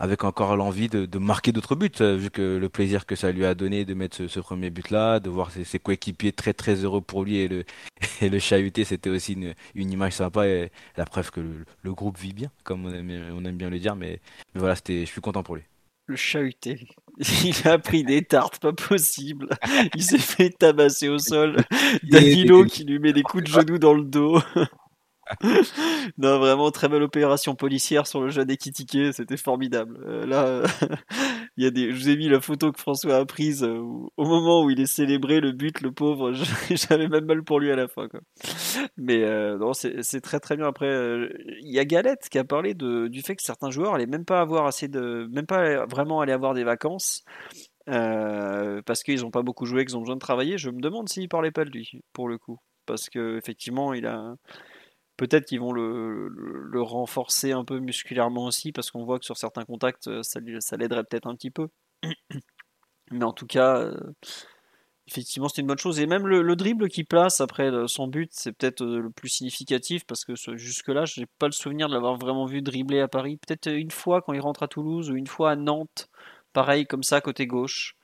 avec 0.00 0.24
encore 0.24 0.56
l'envie 0.56 0.88
de, 0.88 1.04
de 1.04 1.18
marquer 1.18 1.52
d'autres 1.52 1.76
buts, 1.76 1.90
euh, 2.00 2.16
vu 2.16 2.30
que 2.30 2.56
le 2.56 2.68
plaisir 2.70 3.04
que 3.04 3.14
ça 3.14 3.30
lui 3.30 3.44
a 3.44 3.54
donné 3.54 3.84
de 3.84 3.92
mettre 3.92 4.16
ce, 4.16 4.28
ce 4.28 4.40
premier 4.40 4.70
but-là, 4.70 5.20
de 5.20 5.28
voir 5.28 5.50
ses, 5.50 5.62
ses 5.62 5.78
coéquipiers 5.78 6.32
très 6.32 6.54
très 6.54 6.74
heureux 6.76 7.02
pour 7.02 7.22
lui 7.22 7.36
et 7.36 7.48
le, 7.48 7.64
et 8.22 8.30
le 8.30 8.38
chahuter, 8.38 8.84
c'était 8.84 9.10
aussi 9.10 9.34
une, 9.34 9.54
une 9.74 9.92
image 9.92 10.14
sympa 10.14 10.48
et 10.48 10.72
la 10.96 11.04
preuve 11.04 11.30
que 11.30 11.40
le, 11.40 11.66
le 11.82 11.92
groupe 11.92 12.18
vit 12.18 12.32
bien, 12.32 12.50
comme 12.64 12.86
on 12.86 12.92
aime, 12.94 13.10
on 13.34 13.44
aime 13.44 13.56
bien 13.56 13.68
le 13.68 13.78
dire, 13.78 13.94
mais, 13.94 14.20
mais 14.54 14.60
voilà, 14.60 14.74
c'était, 14.74 15.00
je 15.00 15.10
suis 15.10 15.20
content 15.20 15.42
pour 15.42 15.56
lui. 15.56 15.62
Le 16.06 16.16
chahuté. 16.16 16.88
Il 17.44 17.68
a 17.68 17.78
pris 17.78 18.02
des 18.02 18.22
tartes, 18.22 18.58
pas 18.58 18.72
possible. 18.72 19.50
Il 19.94 20.02
s'est 20.02 20.18
fait 20.18 20.50
tabasser 20.50 21.08
au 21.08 21.18
sol. 21.18 21.58
Danilo 22.02 22.64
qui 22.64 22.84
lui 22.84 22.98
met 22.98 23.12
des 23.12 23.22
coups 23.22 23.44
de 23.44 23.48
genou 23.48 23.78
dans 23.78 23.94
le 23.94 24.04
dos. 24.04 24.40
Non, 26.18 26.38
vraiment 26.38 26.70
très 26.70 26.88
belle 26.88 27.02
opération 27.02 27.54
policière 27.54 28.06
sur 28.06 28.20
le 28.20 28.28
jeune 28.28 28.50
Ekitike, 28.50 29.12
c'était 29.12 29.36
formidable. 29.36 29.98
Euh, 30.06 30.26
là, 30.26 30.44
euh, 30.46 30.66
il 31.56 31.64
y 31.64 31.66
a 31.66 31.70
des, 31.70 31.92
je 31.92 31.96
vous 31.96 32.08
ai 32.08 32.16
mis 32.16 32.28
la 32.28 32.40
photo 32.40 32.72
que 32.72 32.80
François 32.80 33.16
a 33.16 33.24
prise 33.24 33.62
euh, 33.62 33.80
au 34.16 34.24
moment 34.24 34.64
où 34.64 34.70
il 34.70 34.80
est 34.80 34.86
célébré 34.86 35.40
le 35.40 35.52
but, 35.52 35.80
le 35.80 35.92
pauvre. 35.92 36.32
J'avais 36.70 37.08
même 37.08 37.26
mal 37.26 37.42
pour 37.44 37.60
lui 37.60 37.70
à 37.70 37.76
la 37.76 37.88
fin. 37.88 38.08
Mais 38.96 39.20
non, 39.56 39.72
c'est 39.72 40.20
très 40.20 40.40
très 40.40 40.56
bien. 40.56 40.66
Après, 40.66 40.88
il 41.62 41.72
y 41.72 41.78
a 41.78 41.84
Galette 41.84 42.28
qui 42.30 42.38
a 42.38 42.44
parlé 42.44 42.74
du 42.74 43.22
fait 43.22 43.36
que 43.36 43.42
certains 43.42 43.70
joueurs 43.70 43.94
allaient 43.94 44.06
même 44.06 44.24
pas 44.24 44.40
avoir 44.40 44.66
assez 44.66 44.88
de, 44.88 45.28
même 45.32 45.46
pas 45.46 45.86
vraiment 45.86 46.20
aller 46.20 46.32
avoir 46.32 46.54
des 46.54 46.64
vacances. 46.64 47.24
parce 47.86 49.02
qu'ils 49.02 49.20
n'ont 49.20 49.30
pas 49.30 49.42
beaucoup 49.42 49.66
joué, 49.66 49.84
qu'ils 49.84 49.96
ont 49.96 50.00
besoin 50.00 50.16
de 50.16 50.20
travailler. 50.20 50.58
Je 50.58 50.70
me 50.70 50.80
demande 50.80 51.08
s'il 51.08 51.28
parlait 51.28 51.50
pas 51.52 51.64
de 51.64 51.70
lui, 51.70 51.90
pour 52.12 52.28
le 52.28 52.38
coup. 52.38 52.58
Parce 52.86 53.08
que 53.08 53.36
effectivement, 53.36 53.92
il 53.94 54.06
a, 54.06 54.34
Peut-être 55.20 55.46
qu'ils 55.46 55.60
vont 55.60 55.72
le, 55.72 56.28
le- 56.28 56.62
le 56.64 56.82
renforcer 56.82 57.52
un 57.52 57.64
peu 57.64 57.78
musculairement 57.78 58.46
aussi, 58.46 58.72
parce 58.72 58.90
qu'on 58.90 59.04
voit 59.04 59.18
que 59.18 59.26
sur 59.26 59.36
certains 59.36 59.64
contacts, 59.66 60.08
euh, 60.08 60.22
ça, 60.22 60.40
l'aiderait 60.78 61.04
peut-être 61.04 61.26
un 61.28 61.36
petit 61.36 61.50
peu. 61.50 61.68
Mais 63.10 63.24
en 63.24 63.32
tout 63.32 63.46
cas, 63.46 63.78
euh, 63.78 63.96
effectivement, 65.08 65.48
c'est 65.48 65.60
une 65.60 65.66
bonne 65.66 65.78
chose. 65.78 65.98
Et 66.00 66.06
même 66.06 66.26
le, 66.26 66.42
le 66.42 66.56
dribble 66.56 66.88
qu'il 66.88 67.06
place 67.06 67.40
après 67.40 67.70
le- 67.70 67.88
son 67.88 68.06
but, 68.06 68.30
c'est 68.32 68.52
peut-être 68.52 68.82
euh, 68.82 69.00
le 69.00 69.10
plus 69.10 69.28
significatif, 69.28 70.04
parce 70.06 70.24
que 70.24 70.34
jusque-là, 70.56 71.04
je 71.04 71.20
n'ai 71.20 71.26
pas 71.38 71.46
le 71.46 71.52
souvenir 71.52 71.88
de 71.88 71.94
l'avoir 71.94 72.16
vraiment 72.16 72.46
vu 72.46 72.62
dribbler 72.62 73.00
à 73.00 73.08
Paris. 73.08 73.36
Peut-être 73.36 73.68
une 73.70 73.90
fois 73.90 74.22
quand 74.22 74.32
il 74.32 74.40
rentre 74.40 74.62
à 74.62 74.68
Toulouse, 74.68 75.10
ou 75.10 75.16
une 75.16 75.26
fois 75.26 75.52
à 75.52 75.56
Nantes, 75.56 76.08
pareil, 76.52 76.86
comme 76.86 77.02
ça, 77.02 77.20
côté 77.20 77.46
gauche. 77.46 77.96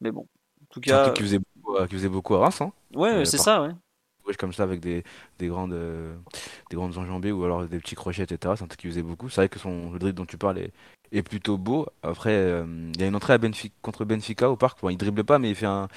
Mais 0.00 0.10
bon, 0.12 0.22
en 0.62 0.66
tout 0.70 0.80
cas, 0.80 1.10
qui 1.14 1.22
faisait 1.22 1.38
beaucoup, 1.56 1.76
qui 1.86 1.94
faisait 1.94 2.08
beaucoup 2.08 2.34
à 2.34 2.40
Reims, 2.40 2.60
hein. 2.60 2.72
ouais, 2.94 3.10
euh, 3.10 3.24
c'est 3.24 3.38
ça, 3.38 3.62
ouais. 3.62 3.70
Comme 4.36 4.52
ça 4.52 4.62
avec 4.64 4.80
des, 4.80 5.04
des 5.38 5.48
grandes 5.48 5.72
euh, 5.72 6.14
des 6.70 6.76
grandes 6.76 6.96
enjambées 6.98 7.32
ou 7.32 7.44
alors 7.44 7.66
des 7.66 7.78
petits 7.78 7.94
crochets 7.94 8.22
etc 8.24 8.54
c'est 8.56 8.64
un 8.64 8.66
truc 8.68 8.80
qui 8.80 8.88
faisait 8.88 9.02
beaucoup. 9.02 9.28
C'est 9.28 9.40
vrai 9.42 9.48
que 9.48 9.58
son 9.58 9.92
le 9.92 9.98
dribble 9.98 10.16
dont 10.18 10.26
tu 10.26 10.38
parles 10.38 10.58
est, 10.58 10.72
est 11.12 11.22
plutôt 11.22 11.58
beau. 11.58 11.86
Après 12.02 12.30
euh, 12.34 12.64
il 12.94 13.00
y 13.00 13.04
a 13.04 13.06
une 13.06 13.16
entrée 13.16 13.32
à 13.34 13.38
Benfica, 13.38 13.74
contre 13.82 14.04
Benfica 14.04 14.50
au 14.50 14.56
parc. 14.56 14.80
Bon, 14.82 14.90
il 14.90 14.96
dribble 14.96 15.24
pas 15.24 15.38
mais 15.38 15.50
il 15.50 15.54
fait 15.56 15.66
un 15.66 15.88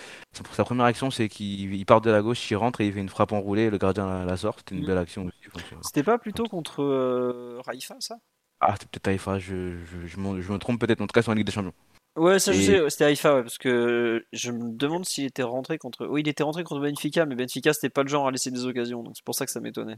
sa- 0.52 0.64
première 0.64 0.86
action 0.86 1.12
c'est 1.12 1.30
qu'il 1.30 1.74
il 1.74 1.86
part 1.86 2.02
de 2.02 2.10
la 2.12 2.22
gauche 2.22 2.50
il 2.52 2.56
rentre 2.56 2.82
et 2.82 2.88
il 2.88 2.94
fait 2.94 3.00
une 3.02 3.10
frappe 3.10 3.32
enroulée. 3.32 3.70
Le 3.70 3.78
gardien 3.78 4.08
la, 4.08 4.26
la 4.26 4.38
sort. 4.38 4.56
C'était 4.60 4.76
une 4.76 4.82
Mm. 4.82 4.86
belle 4.86 4.98
action 4.98 5.26
aussi 5.26 5.34
Enfin, 5.48 5.78
C'était 5.82 6.04
pas 6.04 6.18
plutôt 6.18 6.48
contre 6.48 6.82
euh, 6.84 7.62
Raïfa, 7.66 7.96
ça? 8.00 8.18
Ah 8.60 8.76
c'est 8.80 8.90
peut-être 8.90 9.08
Haïfa 9.08 9.40
je, 9.40 9.78
je, 9.86 10.08
je 10.08 10.20
me 10.20 10.58
trompe 10.58 10.80
peut-être 10.80 11.02
en 11.02 11.08
tout 11.08 11.12
cas 11.14 11.22
c'est 11.22 11.30
en 11.30 11.34
Ligue 11.34 11.46
des 11.46 11.52
Champions 11.52 11.74
Ouais, 12.16 12.38
ça 12.38 12.52
je 12.52 12.62
sais, 12.62 12.82
ouais, 12.82 12.90
c'était 12.92 13.06
Haïfa, 13.06 13.36
ouais, 13.36 13.42
parce 13.42 13.58
que 13.58 14.24
je 14.32 14.52
me 14.52 14.72
demande 14.72 15.04
s'il 15.04 15.26
était 15.26 15.42
rentré 15.42 15.80
contre. 15.80 16.06
Oui, 16.06 16.22
il 16.22 16.28
était 16.28 16.44
rentré 16.44 16.64
contre 16.64 16.82
Benfica, 16.82 17.26
mais 17.26 17.36
Benfica 17.36 17.74
c'était 17.74 17.90
pas 17.90 18.04
le 18.04 18.10
genre 18.10 18.28
à 18.28 18.32
laisser 18.32 18.52
des 18.52 18.66
occasions, 18.66 19.02
donc 19.02 19.14
c'est 19.16 19.26
pour 19.26 19.34
ça 19.34 19.46
que 19.46 19.52
ça 19.52 19.60
m'étonnait. 19.60 19.98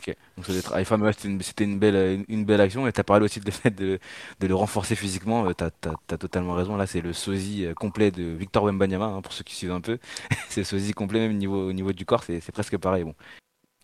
Ok, 0.00 0.16
donc 0.36 0.46
ça 0.46 0.52
doit 0.52 0.60
être 0.60 0.72
Haïfa, 0.72 0.96
mais 0.96 1.04
ouais, 1.04 1.12
c'était 1.12 1.64
une, 1.64 1.78
belle, 1.78 2.24
une, 2.28 2.46
belle 2.46 2.62
action. 2.62 2.86
Et 2.86 2.92
t'as 2.92 3.02
parlé 3.02 3.26
aussi 3.26 3.40
de 3.40 3.44
le 3.44 3.50
fait 3.52 3.70
de, 3.70 3.98
de 4.40 4.46
le 4.46 4.54
renforcer 4.54 4.96
physiquement. 4.96 5.46
Euh, 5.46 5.52
T'as, 5.52 5.70
t'as, 5.70 5.92
t'as 6.06 6.16
totalement 6.16 6.54
raison. 6.54 6.76
Là, 6.76 6.86
c'est 6.86 7.02
le 7.02 7.12
sosie 7.12 7.66
euh, 7.66 7.74
complet 7.74 8.10
de 8.10 8.22
Victor 8.22 8.64
Wembanyama, 8.64 9.04
hein, 9.04 9.20
pour 9.20 9.34
ceux 9.34 9.44
qui 9.44 9.54
suivent 9.54 9.72
un 9.72 9.82
peu. 9.82 9.98
c'est 10.48 10.62
le 10.62 10.64
sosie 10.64 10.92
complet, 10.94 11.20
même 11.20 11.36
niveau, 11.36 11.68
au 11.68 11.72
niveau 11.74 11.92
du 11.92 12.06
corps, 12.06 12.24
c'est, 12.24 12.40
presque 12.52 12.78
pareil. 12.78 13.04
Bon, 13.04 13.14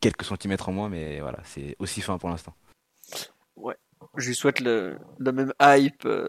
quelques 0.01 0.25
centimètres 0.25 0.71
en 0.71 0.73
moins, 0.73 0.89
mais 0.89 1.21
voilà, 1.21 1.41
c'est 1.45 1.77
aussi 1.79 2.01
fin 2.01 2.17
pour 2.17 2.31
l'instant. 2.31 2.55
Je 4.17 4.29
lui 4.29 4.35
souhaite 4.35 4.61
le, 4.61 4.99
la 5.19 5.33
même 5.33 5.53
hype 5.61 6.07
euh, 6.07 6.29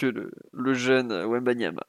que 0.00 0.06
le, 0.06 0.30
le 0.52 0.74
jeune 0.74 1.12
Wembanyama. 1.12 1.82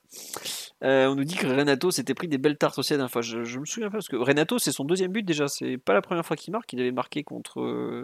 Euh, 0.83 1.07
on 1.07 1.15
nous 1.15 1.23
dit 1.23 1.35
que 1.35 1.47
Renato 1.47 1.91
s'était 1.91 2.13
pris 2.13 2.27
des 2.27 2.37
belles 2.37 2.57
tartes 2.57 2.77
aussi 2.79 2.93
la 2.93 2.97
dernière 2.97 3.11
fois. 3.11 3.21
Je, 3.21 3.43
je 3.43 3.59
me 3.59 3.65
souviens 3.65 3.89
pas, 3.89 3.97
parce 3.97 4.07
que 4.07 4.15
Renato 4.15 4.59
c'est 4.59 4.71
son 4.71 4.83
deuxième 4.85 5.11
but 5.11 5.23
déjà, 5.23 5.47
c'est 5.47 5.77
pas 5.77 5.93
la 5.93 6.01
première 6.01 6.25
fois 6.25 6.35
qu'il 6.35 6.51
marque, 6.51 6.71
il 6.73 6.79
avait 6.81 6.91
marqué 6.91 7.23
contre 7.23 7.61
euh, 7.61 8.03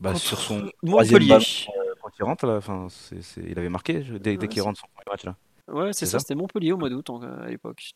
Bah, 0.00 0.10
Contre 0.12 0.22
sur 0.24 0.38
son 0.38 0.68
Montpellier. 0.82 1.28
ballon, 1.28 1.40
euh, 1.44 1.94
quand 2.02 2.10
il 2.18 2.22
rentre, 2.24 2.46
là, 2.46 2.56
enfin, 2.56 2.86
c'est, 2.90 3.22
c'est- 3.22 3.42
il 3.48 3.58
avait 3.58 3.68
marqué 3.70 3.94
dès, 4.20 4.36
qu'il 4.36 4.52
c'est- 4.54 4.60
rentre 4.60 4.80
son 4.80 4.86
premier 4.88 5.04
match 5.10 5.24
là. 5.24 5.36
Ouais, 5.68 5.92
c'est 5.92 6.00
C'est 6.00 6.06
ça, 6.06 6.12
ça 6.12 6.18
c'était 6.20 6.34
Montpellier 6.34 6.72
au 6.72 6.76
mois 6.76 6.90
d'août 6.90 7.08
à 7.42 7.46
l'époque. 7.48 7.92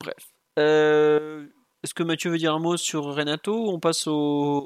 Bref. 0.00 0.32
Est-ce 0.56 1.94
que 1.94 2.02
Mathieu 2.04 2.30
veut 2.30 2.38
dire 2.38 2.54
un 2.54 2.60
mot 2.60 2.76
sur 2.76 3.02
Renato 3.04 3.66
ou 3.66 3.70
on 3.70 3.80
passe 3.80 4.06
aux, 4.06 4.12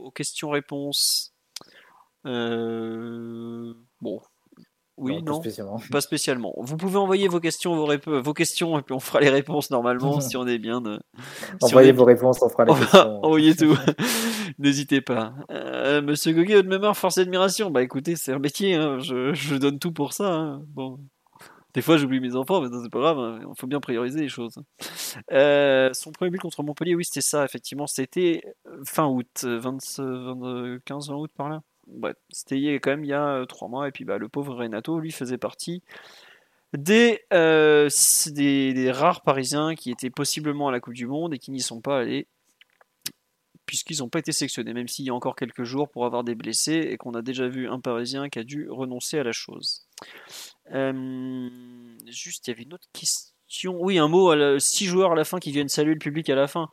aux 0.04 0.10
questions-réponses? 0.10 1.32
Euh. 2.26 3.25
Oui, 5.06 5.16
Non, 5.16 5.24
pas 5.24 5.30
non, 5.32 5.40
spécialement. 5.40 5.80
pas 5.90 6.00
spécialement. 6.00 6.54
Vous 6.58 6.76
pouvez 6.76 6.96
envoyer 6.98 7.28
vos 7.28 7.40
questions, 7.40 7.74
vos, 7.76 7.86
rép- 7.86 8.08
vos 8.20 8.32
questions, 8.34 8.78
et 8.78 8.82
puis 8.82 8.94
on 8.94 9.00
fera 9.00 9.20
les 9.20 9.30
réponses 9.30 9.70
normalement 9.70 10.20
si 10.20 10.36
on 10.36 10.46
est 10.46 10.58
bien. 10.58 10.80
de- 10.80 10.98
si 11.18 11.22
on 11.62 11.66
Envoyez 11.66 11.88
est- 11.90 11.92
vos 11.92 12.04
réponses, 12.04 12.40
on 12.42 12.48
fera 12.48 12.64
les 12.64 12.72
on 12.72 12.74
questions. 12.76 12.98
envoyer 13.24 13.54
tout. 13.56 13.76
N'hésitez 14.58 15.00
pas. 15.00 15.34
Euh, 15.50 16.00
Monsieur 16.02 16.32
Goguet, 16.32 16.62
de 16.62 16.68
mémoire, 16.68 16.96
force 16.96 17.16
d'admiration. 17.16 17.70
Bah 17.70 17.82
écoutez, 17.82 18.16
c'est 18.16 18.32
un 18.32 18.38
métier. 18.38 18.74
hein. 18.74 18.98
Je, 19.00 19.34
je 19.34 19.56
donne 19.56 19.78
tout 19.78 19.92
pour 19.92 20.12
ça. 20.12 20.32
hein. 20.32 20.62
Bon. 20.68 20.98
Des 21.74 21.82
fois, 21.82 21.98
j'oublie 21.98 22.20
mes 22.20 22.34
enfants, 22.36 22.62
mais 22.62 22.68
c'est 22.82 22.88
pas 22.90 23.00
grave. 23.00 23.18
hein. 23.18 23.38
Il 23.42 23.48
faut 23.60 23.66
bien 23.66 23.80
prioriser 23.80 24.20
les 24.20 24.30
choses. 24.30 24.54
Euh, 25.30 25.90
son 25.92 26.10
premier 26.10 26.30
but 26.30 26.38
contre 26.40 26.62
Montpellier, 26.62 26.94
oui, 26.94 27.04
c'était 27.04 27.20
ça. 27.20 27.44
Effectivement, 27.44 27.86
c'était 27.86 28.42
fin 28.86 29.04
août, 29.06 29.44
15-20 29.44 31.12
août 31.14 31.30
par 31.36 31.50
là? 31.50 31.60
Ouais, 31.88 32.14
c'était 32.30 32.56
quand 32.74 32.90
même 32.90 33.04
il 33.04 33.08
y 33.08 33.12
a 33.12 33.26
euh, 33.28 33.46
trois 33.46 33.68
mois. 33.68 33.88
Et 33.88 33.92
puis 33.92 34.04
bah, 34.04 34.18
le 34.18 34.28
pauvre 34.28 34.54
Renato, 34.54 34.98
lui, 34.98 35.12
faisait 35.12 35.38
partie 35.38 35.82
des, 36.72 37.22
euh, 37.32 37.88
des, 38.26 38.74
des 38.74 38.90
rares 38.90 39.22
Parisiens 39.22 39.74
qui 39.74 39.90
étaient 39.90 40.10
possiblement 40.10 40.68
à 40.68 40.72
la 40.72 40.80
Coupe 40.80 40.94
du 40.94 41.06
Monde 41.06 41.34
et 41.34 41.38
qui 41.38 41.50
n'y 41.50 41.60
sont 41.60 41.80
pas 41.80 42.00
allés 42.00 42.26
puisqu'ils 43.66 43.98
n'ont 43.98 44.08
pas 44.08 44.20
été 44.20 44.32
sélectionnés, 44.32 44.72
même 44.72 44.88
s'il 44.88 45.04
y 45.04 45.10
a 45.10 45.14
encore 45.14 45.36
quelques 45.36 45.64
jours 45.64 45.88
pour 45.90 46.06
avoir 46.06 46.24
des 46.24 46.34
blessés 46.34 46.88
et 46.90 46.96
qu'on 46.96 47.12
a 47.14 47.22
déjà 47.22 47.48
vu 47.48 47.68
un 47.68 47.80
Parisien 47.80 48.28
qui 48.28 48.38
a 48.38 48.44
dû 48.44 48.70
renoncer 48.70 49.18
à 49.18 49.24
la 49.24 49.32
chose. 49.32 49.86
Euh, 50.72 51.48
juste, 52.06 52.46
il 52.46 52.50
y 52.50 52.54
avait 52.54 52.62
une 52.62 52.74
autre 52.74 52.88
question. 52.92 53.34
Oui, 53.64 53.98
un 53.98 54.09
mot. 54.09 54.31
À 54.31 54.59
six 54.59 54.86
joueurs 54.86 55.12
à 55.12 55.14
la 55.14 55.24
fin 55.24 55.39
qui 55.39 55.52
viennent 55.52 55.68
saluer 55.68 55.94
le 55.94 55.98
public 55.98 56.28
à 56.31 56.35
la 56.35 56.48
fin. 56.48 56.68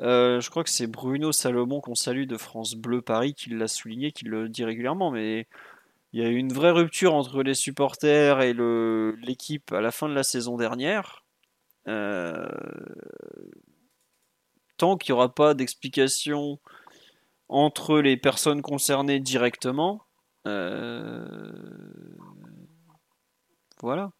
Euh, 0.00 0.40
je 0.40 0.50
crois 0.50 0.64
que 0.64 0.70
c'est 0.70 0.86
Bruno 0.86 1.32
Salomon 1.32 1.80
qu'on 1.80 1.94
salue 1.94 2.26
de 2.26 2.36
France 2.36 2.74
Bleu 2.74 3.02
Paris 3.02 3.34
qui 3.34 3.50
l'a 3.50 3.68
souligné, 3.68 4.12
qui 4.12 4.24
le 4.24 4.48
dit 4.48 4.64
régulièrement. 4.64 5.10
Mais 5.10 5.48
il 6.12 6.22
y 6.22 6.24
a 6.24 6.28
eu 6.28 6.36
une 6.36 6.52
vraie 6.52 6.70
rupture 6.70 7.14
entre 7.14 7.42
les 7.42 7.54
supporters 7.54 8.40
et 8.40 8.54
l'équipe 8.54 9.72
à 9.72 9.80
la 9.80 9.90
fin 9.90 10.08
de 10.08 10.14
la 10.14 10.22
saison 10.22 10.56
dernière. 10.56 11.24
Euh, 11.88 12.48
tant 14.76 14.96
qu'il 14.96 15.12
n'y 15.12 15.18
aura 15.18 15.34
pas 15.34 15.54
d'explication 15.54 16.58
entre 17.48 18.00
les 18.00 18.16
personnes 18.16 18.62
concernées 18.62 19.20
directement, 19.20 20.06
euh, 20.46 21.52
voilà. 23.80 24.12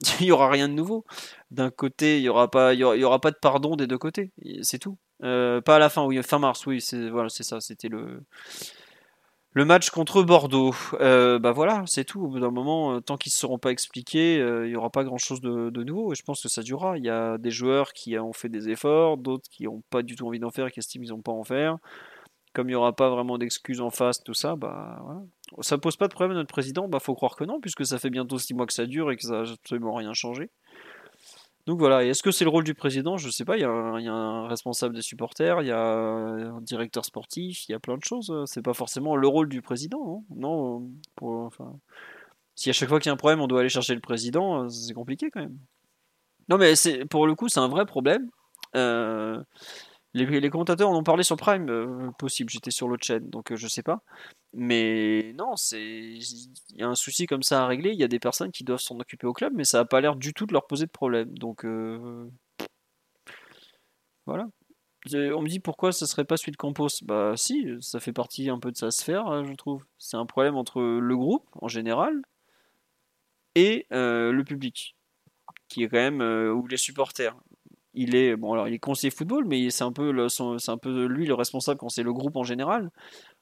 il 0.20 0.26
n'y 0.26 0.32
aura 0.32 0.48
rien 0.48 0.68
de 0.68 0.74
nouveau. 0.74 1.04
D'un 1.50 1.70
côté, 1.70 2.18
il 2.18 2.22
n'y 2.22 2.28
aura, 2.28 2.50
pas, 2.50 2.74
il 2.74 2.80
y 2.80 2.84
aura, 2.84 3.20
pas 3.20 3.30
de 3.30 3.36
pardon 3.40 3.76
des 3.76 3.86
deux 3.86 3.98
côtés. 3.98 4.30
C'est 4.62 4.78
tout. 4.78 4.96
Euh, 5.24 5.60
pas 5.60 5.76
à 5.76 5.78
la 5.78 5.88
fin, 5.88 6.04
oui, 6.04 6.22
fin 6.22 6.38
mars, 6.38 6.66
oui, 6.66 6.80
c'est 6.80 7.08
voilà, 7.08 7.28
c'est 7.28 7.42
ça. 7.42 7.60
C'était 7.60 7.88
le, 7.88 8.22
le 9.52 9.64
match 9.64 9.90
contre 9.90 10.22
Bordeaux. 10.22 10.74
Euh, 11.00 11.38
bah 11.40 11.52
voilà, 11.52 11.82
c'est 11.86 12.04
tout. 12.04 12.22
Au 12.22 12.28
bout 12.28 12.38
d'un 12.38 12.52
moment, 12.52 12.94
euh, 12.94 13.00
tant 13.00 13.16
qu'ils 13.16 13.30
ne 13.30 13.38
seront 13.38 13.58
pas 13.58 13.70
expliqués, 13.70 14.36
il 14.36 14.68
n'y 14.68 14.76
aura 14.76 14.90
pas 14.90 15.02
grand 15.02 15.18
chose 15.18 15.40
de, 15.40 15.70
de, 15.70 15.82
nouveau. 15.82 16.12
Et 16.12 16.14
je 16.14 16.22
pense 16.22 16.42
que 16.42 16.48
ça 16.48 16.62
durera. 16.62 16.96
Il 16.98 17.04
y 17.04 17.10
a 17.10 17.38
des 17.38 17.50
joueurs 17.50 17.92
qui 17.92 18.16
ont 18.18 18.32
fait 18.32 18.48
des 18.48 18.68
efforts, 18.68 19.16
d'autres 19.16 19.48
qui 19.50 19.64
n'ont 19.64 19.82
pas 19.90 20.02
du 20.02 20.14
tout 20.14 20.26
envie 20.26 20.38
d'en 20.38 20.50
faire, 20.50 20.70
qui 20.70 20.78
estiment 20.78 21.04
qu'ils 21.04 21.14
n'ont 21.14 21.22
pas 21.22 21.32
en 21.32 21.44
faire. 21.44 21.78
Comme 22.58 22.70
il 22.70 22.72
n'y 22.72 22.74
aura 22.74 22.92
pas 22.92 23.08
vraiment 23.08 23.38
d'excuses 23.38 23.80
en 23.80 23.90
face, 23.90 24.24
tout 24.24 24.34
ça, 24.34 24.56
bah 24.56 24.98
voilà 25.04 25.20
ça 25.60 25.78
pose 25.78 25.94
pas 25.94 26.08
de 26.08 26.12
problème 26.12 26.32
à 26.32 26.40
notre 26.40 26.52
président 26.52 26.88
Bah 26.88 26.98
faut 26.98 27.14
croire 27.14 27.36
que 27.36 27.44
non, 27.44 27.60
puisque 27.60 27.86
ça 27.86 28.00
fait 28.00 28.10
bientôt 28.10 28.36
6 28.36 28.52
mois 28.52 28.66
que 28.66 28.72
ça 28.72 28.84
dure 28.84 29.12
et 29.12 29.16
que 29.16 29.22
ça 29.22 29.42
n'a 29.44 29.52
absolument 29.52 29.94
rien 29.94 30.12
changé. 30.12 30.50
Donc 31.66 31.78
voilà, 31.78 32.04
est-ce 32.04 32.20
que 32.20 32.32
c'est 32.32 32.42
le 32.42 32.50
rôle 32.50 32.64
du 32.64 32.74
président? 32.74 33.16
Je 33.16 33.30
sais 33.30 33.44
pas, 33.44 33.56
il 33.56 33.60
y, 33.60 33.64
a 33.64 33.70
un, 33.70 34.48
responsable 34.48 34.96
des 34.96 35.02
supporters, 35.02 35.62
il 35.62 35.68
y 35.68 35.70
a 35.70 35.78
un 35.78 36.60
directeur 36.62 37.04
sportif, 37.04 37.68
il 37.68 37.72
y 37.72 37.74
a 37.76 37.78
plein 37.78 37.96
de 37.96 38.02
choses. 38.02 38.34
C'est 38.46 38.62
pas 38.62 38.74
forcément 38.74 39.14
le 39.14 39.28
rôle 39.28 39.48
du 39.48 39.62
président, 39.62 40.24
hein. 40.28 40.34
non, 40.34 40.90
Si 42.56 42.70
à 42.70 42.72
chaque 42.72 42.88
fois 42.88 42.98
qu'il 42.98 43.08
y 43.08 43.10
a 43.10 43.14
un 43.14 43.16
problème, 43.16 43.40
on 43.40 43.46
doit 43.46 43.60
aller 43.60 43.68
chercher 43.68 43.94
le 43.94 44.00
président, 44.00 44.68
c'est 44.68 44.94
compliqué 44.94 45.30
quand 45.30 45.42
même. 45.42 45.58
Non 46.48 46.58
mais 46.58 46.74
pour 47.08 47.28
le 47.28 47.36
coup, 47.36 47.48
c'est 47.48 47.60
un 47.60 47.68
vrai 47.68 47.86
problème. 47.86 48.28
Euh, 48.74 49.40
les, 50.14 50.50
commentateurs 50.50 50.88
en 50.88 50.96
ont 50.96 51.02
parlé 51.02 51.22
sur 51.22 51.36
Prime, 51.36 51.68
euh, 51.68 52.10
possible, 52.18 52.50
j'étais 52.50 52.70
sur 52.70 52.88
l'autre 52.88 53.04
chaîne, 53.04 53.28
donc 53.28 53.52
euh, 53.52 53.56
je 53.56 53.68
sais 53.68 53.82
pas. 53.82 54.02
Mais 54.54 55.34
non, 55.36 55.56
c'est 55.56 55.80
il 55.80 56.76
y 56.76 56.82
a 56.82 56.88
un 56.88 56.94
souci 56.94 57.26
comme 57.26 57.42
ça 57.42 57.64
à 57.64 57.66
régler. 57.66 57.90
Il 57.92 57.98
y 57.98 58.04
a 58.04 58.08
des 58.08 58.18
personnes 58.18 58.50
qui 58.52 58.64
doivent 58.64 58.80
s'en 58.80 58.98
occuper 58.98 59.26
au 59.26 59.32
club, 59.34 59.52
mais 59.54 59.64
ça 59.64 59.78
n'a 59.78 59.84
pas 59.84 60.00
l'air 60.00 60.16
du 60.16 60.32
tout 60.32 60.46
de 60.46 60.52
leur 60.52 60.66
poser 60.66 60.86
de 60.86 60.90
problème. 60.90 61.36
Donc 61.38 61.64
euh, 61.64 62.30
voilà. 64.26 64.46
On 65.14 65.42
me 65.42 65.48
dit 65.48 65.60
pourquoi 65.60 65.92
ça 65.92 66.06
serait 66.06 66.24
pas 66.24 66.36
suite 66.36 66.56
Campos? 66.56 66.88
Bah 67.02 67.34
si, 67.36 67.66
ça 67.80 68.00
fait 68.00 68.12
partie 68.12 68.50
un 68.50 68.58
peu 68.58 68.70
de 68.72 68.76
sa 68.76 68.90
sphère, 68.90 69.44
je 69.44 69.54
trouve. 69.54 69.84
C'est 69.98 70.16
un 70.16 70.26
problème 70.26 70.56
entre 70.56 70.80
le 70.82 71.16
groupe 71.16 71.48
en 71.60 71.68
général 71.68 72.22
et 73.54 73.86
le 73.90 74.42
public, 74.42 74.96
qui 75.68 75.82
est 75.82 75.88
quand 75.88 75.96
même 75.96 76.20
ou 76.20 76.66
les 76.66 76.76
supporters 76.76 77.36
il 77.98 78.14
est 78.14 78.36
bon 78.36 78.52
alors 78.52 78.68
il 78.68 78.74
est 78.74 78.78
conseiller 78.78 79.10
football, 79.10 79.44
mais 79.46 79.70
c'est 79.70 79.84
un 79.84 79.92
peu 79.92 80.28
c'est 80.28 80.70
un 80.70 80.78
peu 80.78 81.06
lui 81.06 81.26
le 81.26 81.34
responsable 81.34 81.78
quand 81.78 81.88
c'est 81.88 82.02
le 82.02 82.12
groupe 82.12 82.36
en 82.36 82.44
général, 82.44 82.90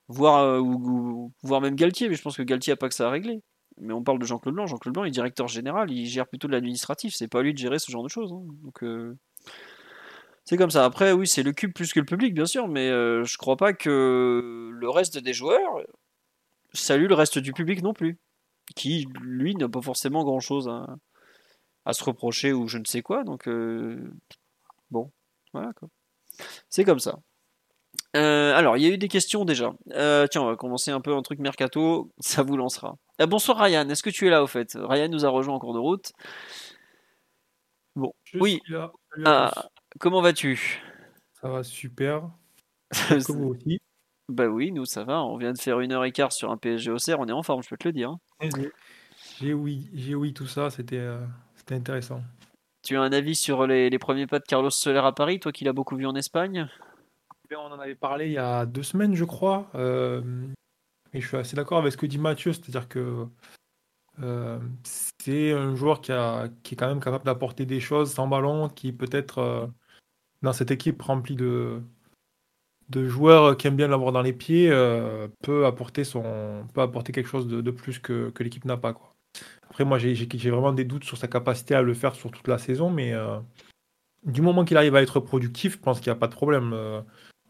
voire 0.09 0.43
euh, 0.43 1.61
même 1.61 1.75
Galtier. 1.77 2.09
Mais 2.09 2.15
je 2.15 2.23
pense 2.23 2.37
que 2.37 2.43
Galtier 2.43 2.73
a 2.73 2.77
pas 2.77 2.89
que 2.89 2.95
ça 2.95 3.09
à 3.09 3.11
régler. 3.11 3.43
Mais 3.79 3.93
on 3.93 4.03
parle 4.03 4.19
de 4.19 4.25
Jean-Claude 4.25 4.55
Blanc. 4.55 4.67
Jean-Claude 4.67 4.95
Blanc 4.95 5.05
est 5.05 5.11
directeur 5.11 5.49
général, 5.49 5.91
il 5.91 6.07
gère 6.07 6.27
plutôt 6.27 6.49
de 6.49 6.53
l'administratif. 6.53 7.15
C'est 7.15 7.29
pas 7.29 7.41
à 7.41 7.43
lui 7.43 7.53
de 7.53 7.59
gérer 7.59 7.79
ce 7.79 7.91
genre 7.91 8.03
de 8.03 8.09
choses. 8.09 8.33
Hein. 8.33 8.43
Donc 8.63 8.83
euh, 8.83 9.17
c'est 10.45 10.57
comme 10.57 10.71
ça. 10.71 10.85
Après, 10.85 11.13
oui, 11.13 11.27
c'est 11.27 11.43
le 11.43 11.53
cube 11.53 11.73
plus 11.75 11.93
que 11.93 12.01
le 12.01 12.07
public, 12.07 12.35
bien 12.35 12.47
sûr, 12.47 12.69
mais 12.69 12.89
euh, 12.89 13.25
je 13.25 13.37
crois 13.37 13.57
pas 13.57 13.73
que 13.73 14.71
le 14.73 14.91
reste 14.91 15.19
des 15.19 15.33
joueurs 15.33 15.83
salue 16.73 17.07
le 17.07 17.15
reste 17.15 17.39
du 17.39 17.53
public 17.53 17.83
non 17.83 17.93
plus, 17.93 18.19
qui 18.75 19.07
lui 19.21 19.55
n'a 19.57 19.69
pas 19.69 19.83
forcément 19.83 20.25
grand 20.25 20.41
chose 20.41 20.69
à, 20.69 21.93
se 21.93 22.05
reprocher 22.05 22.53
ou 22.53 22.69
je 22.69 22.79
ne 22.79 22.85
sais 22.85 23.03
quoi. 23.03 23.25
Donc 23.25 23.49
Bon, 24.91 25.11
voilà 25.53 25.73
quoi. 25.73 25.89
C'est 26.69 26.85
comme 26.85 26.99
ça. 26.99 27.19
Euh, 28.17 28.55
alors, 28.55 28.77
il 28.77 28.83
y 28.83 28.87
a 28.87 28.91
eu 28.91 28.99
des 28.99 29.09
questions 29.09 29.45
déjà. 29.45 29.73
Euh, 29.93 30.27
tiens, 30.27 30.43
on 30.43 30.47
va 30.47 30.57
commencer 30.57 30.91
un 30.91 31.01
peu 31.01 31.15
un 31.15 31.23
truc 31.23 31.39
mercato, 31.39 32.13
ça 32.19 32.43
vous 32.43 32.57
lancera. 32.57 32.97
Euh, 33.21 33.27
bonsoir 33.27 33.59
Ryan, 33.59 33.89
est-ce 33.89 34.03
que 34.03 34.11
tu 34.11 34.27
es 34.27 34.31
là 34.31 34.43
au 34.43 34.47
fait? 34.47 34.73
Ryan 34.75 35.09
nous 35.09 35.27
a 35.27 35.29
rejoint 35.29 35.55
en 35.55 35.59
cours 35.59 35.75
de 35.75 35.79
route. 35.79 36.13
Bon, 37.95 38.13
oui. 38.35 38.61
Ah, 39.25 39.69
comment 39.99 40.21
vas-tu? 40.21 40.83
Ça 41.41 41.49
va 41.49 41.63
super. 41.63 42.31
Comme 43.27 43.43
vous 43.43 43.55
aussi? 43.55 43.81
Bah 44.29 44.47
oui, 44.47 44.73
nous 44.73 44.87
ça 44.87 45.05
va. 45.05 45.23
On 45.23 45.37
vient 45.37 45.53
de 45.53 45.59
faire 45.59 45.81
une 45.81 45.93
heure 45.93 46.05
et 46.05 46.13
quart 46.13 46.33
sur 46.33 46.51
un 46.51 46.57
PSG 46.57 46.91
au 46.91 46.97
on 47.19 47.29
est 47.29 47.33
en 47.33 47.43
forme, 47.43 47.63
je 47.63 47.69
peux 47.69 47.77
te 47.77 47.89
le 47.89 47.93
dire. 47.93 48.11
Hein. 48.41 48.49
J'ai 49.39 49.55
oui, 49.55 49.89
j'ai 49.95 50.15
oui 50.15 50.33
tout 50.33 50.47
ça, 50.47 50.71
c'était 50.71 51.07
c'était 51.55 51.75
intéressant. 51.75 52.21
Tu 52.87 52.97
as 52.97 53.03
un 53.03 53.11
avis 53.11 53.35
sur 53.35 53.67
les, 53.67 53.91
premiers 53.99 54.29
pas 54.29 54.39
de 54.39 54.45
Carlos 54.45 54.71
Soler 54.71 55.01
à 55.01 55.11
Paris, 55.11 55.41
toi 55.41 55.51
qui 55.51 55.65
l'as 55.65 55.73
beaucoup 55.73 55.97
vu 55.97 56.07
en 56.07 56.15
Espagne? 56.15 56.69
Eh 57.51 57.57
On 57.57 57.63
en 57.63 57.81
avait 57.81 57.97
parlé 57.97 58.27
il 58.27 58.33
y 58.35 58.39
a 58.39 58.65
deux 58.65 58.85
semaines, 58.85 59.17
je 59.17 59.25
crois. 59.25 59.69
Euh, 59.75 60.23
et 61.13 61.21
je 61.21 61.27
suis 61.27 61.37
assez 61.37 61.57
d'accord 61.57 61.79
avec 61.79 61.91
ce 61.91 61.97
que 61.97 62.07
dit 62.07 62.19
Mathieu, 62.19 62.53
c'est-à-dire 62.53 62.87
que 62.87 63.27
euh, 64.23 64.61
c'est 64.85 65.51
un 65.51 65.75
joueur 65.75 66.01
qui, 66.01 66.13
a, 66.13 66.45
est 66.45 66.77
quand 66.77 66.87
même 66.87 67.01
capable 67.01 67.25
d'apporter 67.25 67.67
des 67.67 67.81
choses 67.81 68.13
sans 68.13 68.29
ballon, 68.29 68.69
qui 68.69 68.93
peut-être 68.93 69.39
euh, 69.39 69.67
dans 70.43 70.53
cette 70.53 70.71
équipe 70.71 71.03
remplie 71.03 71.35
de, 71.35 71.83
de 72.91 73.09
joueurs 73.09 73.57
qui 73.57 73.67
aiment 73.67 73.75
bien 73.75 73.89
l'avoir 73.89 74.13
dans 74.13 74.23
les 74.23 74.33
pieds, 74.33 74.71
peut, 75.43 75.67
apporter 75.67 76.05
son, 76.05 76.65
peut 76.73 76.83
apporter 76.83 77.11
quelque 77.11 77.29
chose 77.29 77.49
de, 77.49 77.71
plus 77.73 77.99
que, 77.99 78.31
que 78.31 78.45
l'équipe 78.45 78.65
n'a 78.65 78.77
pas. 78.77 78.93
Quoi. 78.93 79.16
Après, 79.77 79.85
moi, 79.85 79.99
j'ai 79.99 80.51
vraiment 80.51 80.73
des 80.73 80.85
doutes 80.85 81.05
sur 81.05 81.19
sa 81.19 81.29
capacité 81.29 81.75
à 81.75 81.83
le 81.83 81.93
faire 81.93 82.15
sur 82.15 82.31
toute 82.31 82.49
la 82.49 82.57
saison, 82.57 82.89
mais 82.89 83.13
euh, 83.13 83.39
du 84.25 84.41
moment 84.41 84.65
qu'il 84.65 84.77
arrive 84.77 84.97
à 84.97 85.03
être 85.03 85.21
productif, 85.21 85.75
je 85.75 85.79
pense 85.79 86.01
qu'il 86.01 86.11
n'y 86.11 86.17
a 86.17 86.19
pas 86.19 86.29
de 86.29 86.35
problème. 86.35 86.73
Euh, 86.73 87.03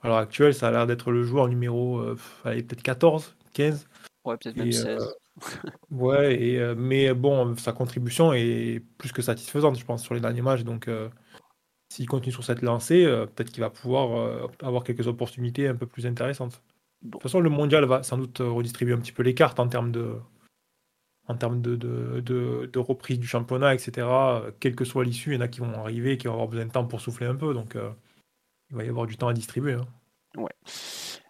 à 0.02 0.08
l'heure 0.08 0.16
actuelle, 0.16 0.52
ça 0.52 0.66
a 0.68 0.70
l'air 0.72 0.86
d'être 0.88 1.12
le 1.12 1.22
joueur 1.22 1.48
numéro 1.48 1.98
euh, 2.00 2.16
peut-être 2.42 2.82
14, 2.82 3.36
15. 3.52 3.88
Ouais, 4.24 4.36
peut-être 4.38 4.56
même 4.56 4.72
16. 4.72 5.14
ouais, 5.90 6.42
et, 6.42 6.74
mais 6.74 7.14
bon, 7.14 7.56
sa 7.56 7.72
contribution 7.72 8.32
est 8.32 8.82
plus 8.98 9.12
que 9.12 9.22
satisfaisante, 9.22 9.78
je 9.78 9.84
pense, 9.84 10.02
sur 10.02 10.14
les 10.14 10.20
derniers 10.20 10.42
matchs. 10.42 10.64
Donc, 10.64 10.90
s'il 11.92 12.08
continue 12.08 12.32
sur 12.32 12.42
cette 12.42 12.62
lancée, 12.62 13.04
peut-être 13.04 13.52
qu'il 13.52 13.60
va 13.60 13.70
pouvoir 13.70 14.48
avoir 14.62 14.82
quelques 14.82 15.06
opportunités 15.06 15.68
un 15.68 15.76
peu 15.76 15.86
plus 15.86 16.06
intéressantes. 16.06 16.60
De 17.02 17.10
toute 17.10 17.22
façon, 17.22 17.38
le 17.38 17.50
mondial 17.50 17.84
va 17.84 18.02
sans 18.02 18.16
doute 18.16 18.38
redistribuer 18.40 18.94
un 18.94 18.98
petit 18.98 19.12
peu 19.12 19.22
les 19.22 19.34
cartes 19.34 19.60
en 19.60 19.68
termes 19.68 19.92
de, 19.92 20.16
en 21.28 21.34
termes 21.36 21.60
de, 21.60 21.76
de, 21.76 22.20
de, 22.20 22.78
reprise 22.78 23.18
du 23.18 23.26
championnat, 23.26 23.74
etc. 23.74 24.06
Quelle 24.60 24.76
que 24.76 24.84
soit 24.84 25.04
l'issue, 25.04 25.32
il 25.32 25.34
y 25.34 25.38
en 25.38 25.40
a 25.40 25.48
qui 25.48 25.60
vont 25.60 25.72
arriver, 25.74 26.16
qui 26.18 26.26
vont 26.26 26.34
avoir 26.34 26.48
besoin 26.48 26.66
de 26.66 26.70
temps 26.70 26.84
pour 26.84 27.00
souffler 27.00 27.26
un 27.26 27.34
peu. 27.34 27.52
Donc, 27.52 27.76
euh, 27.76 27.90
il 28.70 28.76
va 28.76 28.84
y 28.84 28.88
avoir 28.88 29.06
du 29.06 29.16
temps 29.16 29.28
à 29.28 29.32
distribuer. 29.32 29.74
Hein. 29.74 29.86
Ouais. 30.36 30.52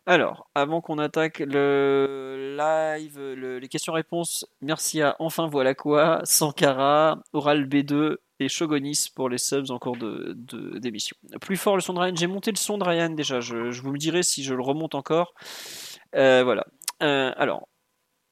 Alors, 0.05 0.49
avant 0.55 0.81
qu'on 0.81 0.99
attaque 0.99 1.41
le 1.41 2.55
live, 2.57 3.19
les 3.21 3.69
questions-réponses, 3.69 4.47
merci 4.61 5.03
à 5.03 5.17
Enfin 5.19 5.49
Voilà 5.49 5.75
Quoi, 5.75 6.21
Sankara, 6.25 7.23
Oral 7.33 7.67
B2 7.67 8.17
et 8.39 8.49
Shogonis 8.49 9.09
pour 9.15 9.29
les 9.29 9.39
subs 9.39 9.71
en 9.71 9.79
cours 9.79 9.97
d'émission. 9.97 11.17
Plus 11.41 11.57
fort 11.57 11.75
le 11.75 11.83
son 11.83 11.95
de 11.95 11.99
Ryan, 11.99 12.15
j'ai 12.15 12.27
monté 12.27 12.51
le 12.53 12.57
son 12.57 12.79
de 12.79 12.85
Ryan 12.85 13.11
déjà, 13.11 13.41
je, 13.41 13.81
vous 13.81 13.91
me 13.91 13.99
dirai 13.99 14.23
si 14.23 14.45
je 14.45 14.55
le 14.55 14.63
remonte 14.63 14.95
encore. 14.95 15.35
Euh, 16.15 16.45
voilà. 16.45 16.65
Euh, 17.03 17.33
alors, 17.37 17.69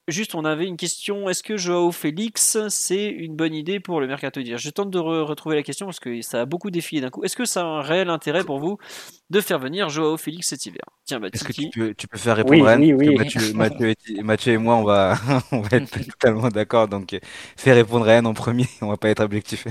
Juste, 0.07 0.35
on 0.35 0.45
avait 0.45 0.67
une 0.67 0.77
question. 0.77 1.31
Est-ce 1.31 1.43
que 1.43 1.57
Joao 1.57 1.91
Félix, 1.91 2.59
c'est 2.69 3.09
une 3.09 3.37
bonne 3.37 3.55
idée 3.55 3.81
pour 3.81 4.03
le 4.03 4.07
mercato 4.07 4.43
d'hiver 4.43 4.59
Je 4.59 4.69
tente 4.69 4.91
de 4.91 4.99
retrouver 4.99 5.57
la 5.57 5.63
question 5.63 5.87
parce 5.87 5.99
que 5.99 6.21
ça 6.21 6.43
a 6.43 6.45
beaucoup 6.45 6.71
défilé 6.71 7.01
d'un 7.01 7.09
coup. 7.09 7.25
Est-ce 7.25 7.37
que 7.37 7.47
ça 7.47 7.63
a 7.63 7.65
un 7.65 7.81
réel 7.81 8.11
intérêt 8.11 8.45
pour 8.45 8.59
vous 8.59 8.77
de 9.31 9.41
faire 9.41 9.59
venir 9.59 9.89
Joao 9.89 10.19
Félix 10.19 10.49
cet 10.49 10.67
hiver? 10.67 10.85
Tiens, 11.07 11.21
bah, 11.21 11.29
Est-ce 11.33 11.45
que 11.45 11.53
tu 11.53 11.71
peux, 11.71 11.95
tu 11.95 12.07
peux, 12.07 12.19
faire 12.19 12.37
répondre 12.37 12.67
Anne 12.69 12.83
oui, 12.83 13.17
Mathieu, 14.23 14.53
et, 14.53 14.59
moi, 14.59 14.77
on 14.77 14.85
va, 14.85 15.17
on 15.53 15.63
va 15.63 15.79
être 15.79 15.99
totalement 16.11 16.49
d'accord. 16.49 16.87
Donc, 16.87 17.19
fais 17.57 17.73
répondre 17.73 18.07
Anne 18.07 18.27
en 18.27 18.35
premier. 18.35 18.67
On 18.83 18.89
va 18.89 18.99
pas 18.99 19.09
être 19.09 19.25
objectif. 19.25 19.67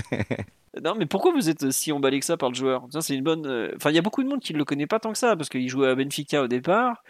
Non, 0.82 0.94
mais 0.98 1.06
pourquoi 1.06 1.32
vous 1.32 1.48
êtes 1.48 1.70
si 1.70 1.92
emballé 1.92 2.18
que 2.18 2.26
ça 2.26 2.36
par 2.36 2.48
le 2.48 2.56
joueur? 2.56 2.88
C'est 3.00 3.14
une 3.14 3.22
bonne. 3.22 3.46
Euh, 3.46 3.72
enfin, 3.76 3.90
il 3.90 3.96
y 3.96 3.98
a 3.98 4.02
beaucoup 4.02 4.24
de 4.24 4.28
monde 4.28 4.40
qui 4.40 4.52
ne 4.52 4.58
le 4.58 4.64
connaît 4.64 4.88
pas 4.88 4.98
tant 4.98 5.12
que 5.12 5.18
ça 5.18 5.36
parce 5.36 5.48
qu'il 5.48 5.68
jouait 5.68 5.88
à 5.88 5.94
Benfica 5.94 6.42
au 6.42 6.48
départ. 6.48 7.04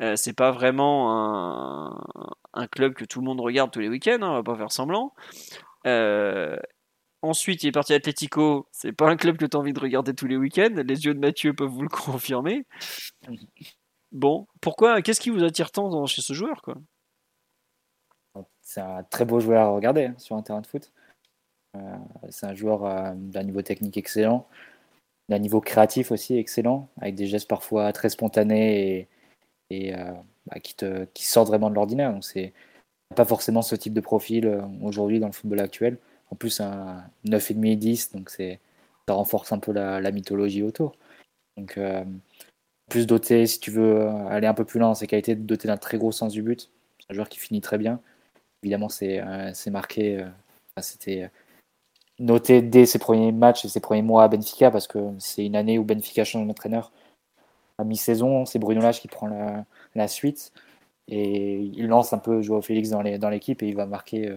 Euh, 0.00 0.16
c'est 0.16 0.34
pas 0.34 0.50
vraiment 0.50 1.96
un, 2.52 2.66
club 2.68 2.94
que 2.94 3.04
tout 3.04 3.20
le 3.20 3.26
monde 3.26 3.40
regarde 3.40 3.70
tous 3.70 3.80
les 3.80 3.88
week-ends, 3.88 4.18
hein, 4.20 4.30
on 4.30 4.34
va 4.34 4.42
pas 4.42 4.56
faire 4.56 4.72
semblant. 4.72 5.14
Euh, 5.86 6.56
ensuite, 7.22 7.62
il 7.62 7.68
est 7.68 7.72
parti 7.72 7.92
à 7.94 7.96
Atletico. 7.96 8.68
C'est 8.72 8.92
pas 8.92 9.08
un 9.08 9.16
club 9.16 9.38
que 9.38 9.46
tu 9.46 9.56
as 9.56 9.60
envie 9.60 9.72
de 9.72 9.80
regarder 9.80 10.14
tous 10.14 10.26
les 10.26 10.36
week-ends. 10.36 10.74
Les 10.86 11.04
yeux 11.04 11.14
de 11.14 11.18
Mathieu 11.18 11.54
peuvent 11.54 11.70
vous 11.70 11.82
le 11.82 11.88
confirmer. 11.88 12.66
Bon, 14.12 14.46
pourquoi 14.60 15.00
Qu'est-ce 15.02 15.20
qui 15.20 15.30
vous 15.30 15.44
attire 15.44 15.70
tant 15.70 16.06
chez 16.06 16.22
ce 16.22 16.32
joueur 16.32 16.62
quoi? 16.62 16.76
C'est 18.60 18.80
un 18.80 19.02
très 19.04 19.24
beau 19.24 19.40
joueur 19.40 19.62
à 19.62 19.70
regarder 19.70 20.06
hein, 20.06 20.14
sur 20.18 20.36
un 20.36 20.42
terrain 20.42 20.60
de 20.60 20.66
foot. 20.66 20.92
c'est 22.28 22.46
un 22.46 22.54
joueur 22.54 23.14
d'un 23.14 23.42
niveau 23.44 23.62
technique 23.62 23.96
excellent, 23.96 24.46
d'un 25.28 25.38
niveau 25.38 25.60
créatif 25.60 26.10
aussi 26.10 26.36
excellent, 26.36 26.90
avec 27.00 27.14
des 27.14 27.26
gestes 27.26 27.48
parfois 27.48 27.92
très 27.92 28.10
spontanés 28.10 28.98
et, 28.98 29.08
bah, 29.70 30.60
qui, 30.62 30.74
te, 30.74 31.04
qui 31.14 31.24
sortent 31.24 31.48
vraiment 31.48 31.70
de 31.70 31.74
l'ordinaire. 31.74 32.12
Donc 32.12 32.24
c'est 32.24 32.52
pas 33.14 33.24
forcément 33.24 33.62
ce 33.62 33.76
type 33.76 33.94
de 33.94 34.00
profil 34.00 34.62
aujourd'hui 34.82 35.20
dans 35.20 35.26
le 35.26 35.32
football 35.32 35.60
actuel. 35.60 35.98
En 36.30 36.36
plus, 36.36 36.60
un 36.60 37.04
9,5-10, 37.24 38.14
donc 38.14 38.30
c'est 38.30 38.58
ça 39.08 39.14
renforce 39.14 39.52
un 39.52 39.58
peu 39.58 39.72
la, 39.72 40.10
mythologie 40.10 40.62
autour. 40.62 40.96
Donc, 41.56 41.78
euh, 41.78 42.04
plus 42.88 43.06
doté, 43.06 43.46
si 43.46 43.60
tu 43.60 43.70
veux 43.70 44.08
aller 44.08 44.46
un 44.46 44.54
peu 44.54 44.64
plus 44.64 44.80
loin 44.80 44.88
dans 44.88 44.94
ses 44.94 45.06
qualités, 45.06 45.34
doté 45.36 45.68
d'un 45.68 45.76
très 45.76 45.98
gros 45.98 46.12
sens 46.12 46.32
du 46.32 46.42
but. 46.42 46.70
C'est 46.98 47.12
un 47.12 47.14
joueur 47.14 47.28
qui 47.28 47.38
finit 47.38 47.60
très 47.60 47.78
bien. 47.78 48.00
Évidemment, 48.62 48.88
c'est 48.88 49.20
euh, 49.20 49.52
marqué, 49.70 50.18
euh, 50.20 50.28
c'était 50.80 51.30
noté 52.18 52.62
dès 52.62 52.86
ses 52.86 52.98
premiers 52.98 53.32
matchs 53.32 53.64
et 53.64 53.68
ses 53.68 53.80
premiers 53.80 54.02
mois 54.02 54.24
à 54.24 54.28
Benfica 54.28 54.70
parce 54.70 54.86
que 54.88 54.98
c'est 55.18 55.44
une 55.44 55.56
année 55.56 55.78
où 55.78 55.84
Benfica 55.84 56.24
change 56.24 56.46
d'entraîneur 56.46 56.92
à 57.78 57.84
mi-saison. 57.84 58.46
C'est 58.46 58.58
Bruno 58.58 58.80
Lage 58.80 59.00
qui 59.00 59.08
prend 59.08 59.28
la, 59.94 60.08
suite 60.08 60.52
et 61.08 61.60
il 61.60 61.86
lance 61.86 62.12
un 62.12 62.18
peu 62.18 62.42
Joao 62.42 62.62
Félix 62.62 62.90
dans 62.90 63.02
l'équipe 63.02 63.62
et 63.62 63.68
il 63.68 63.76
va 63.76 63.86
marquer, 63.86 64.28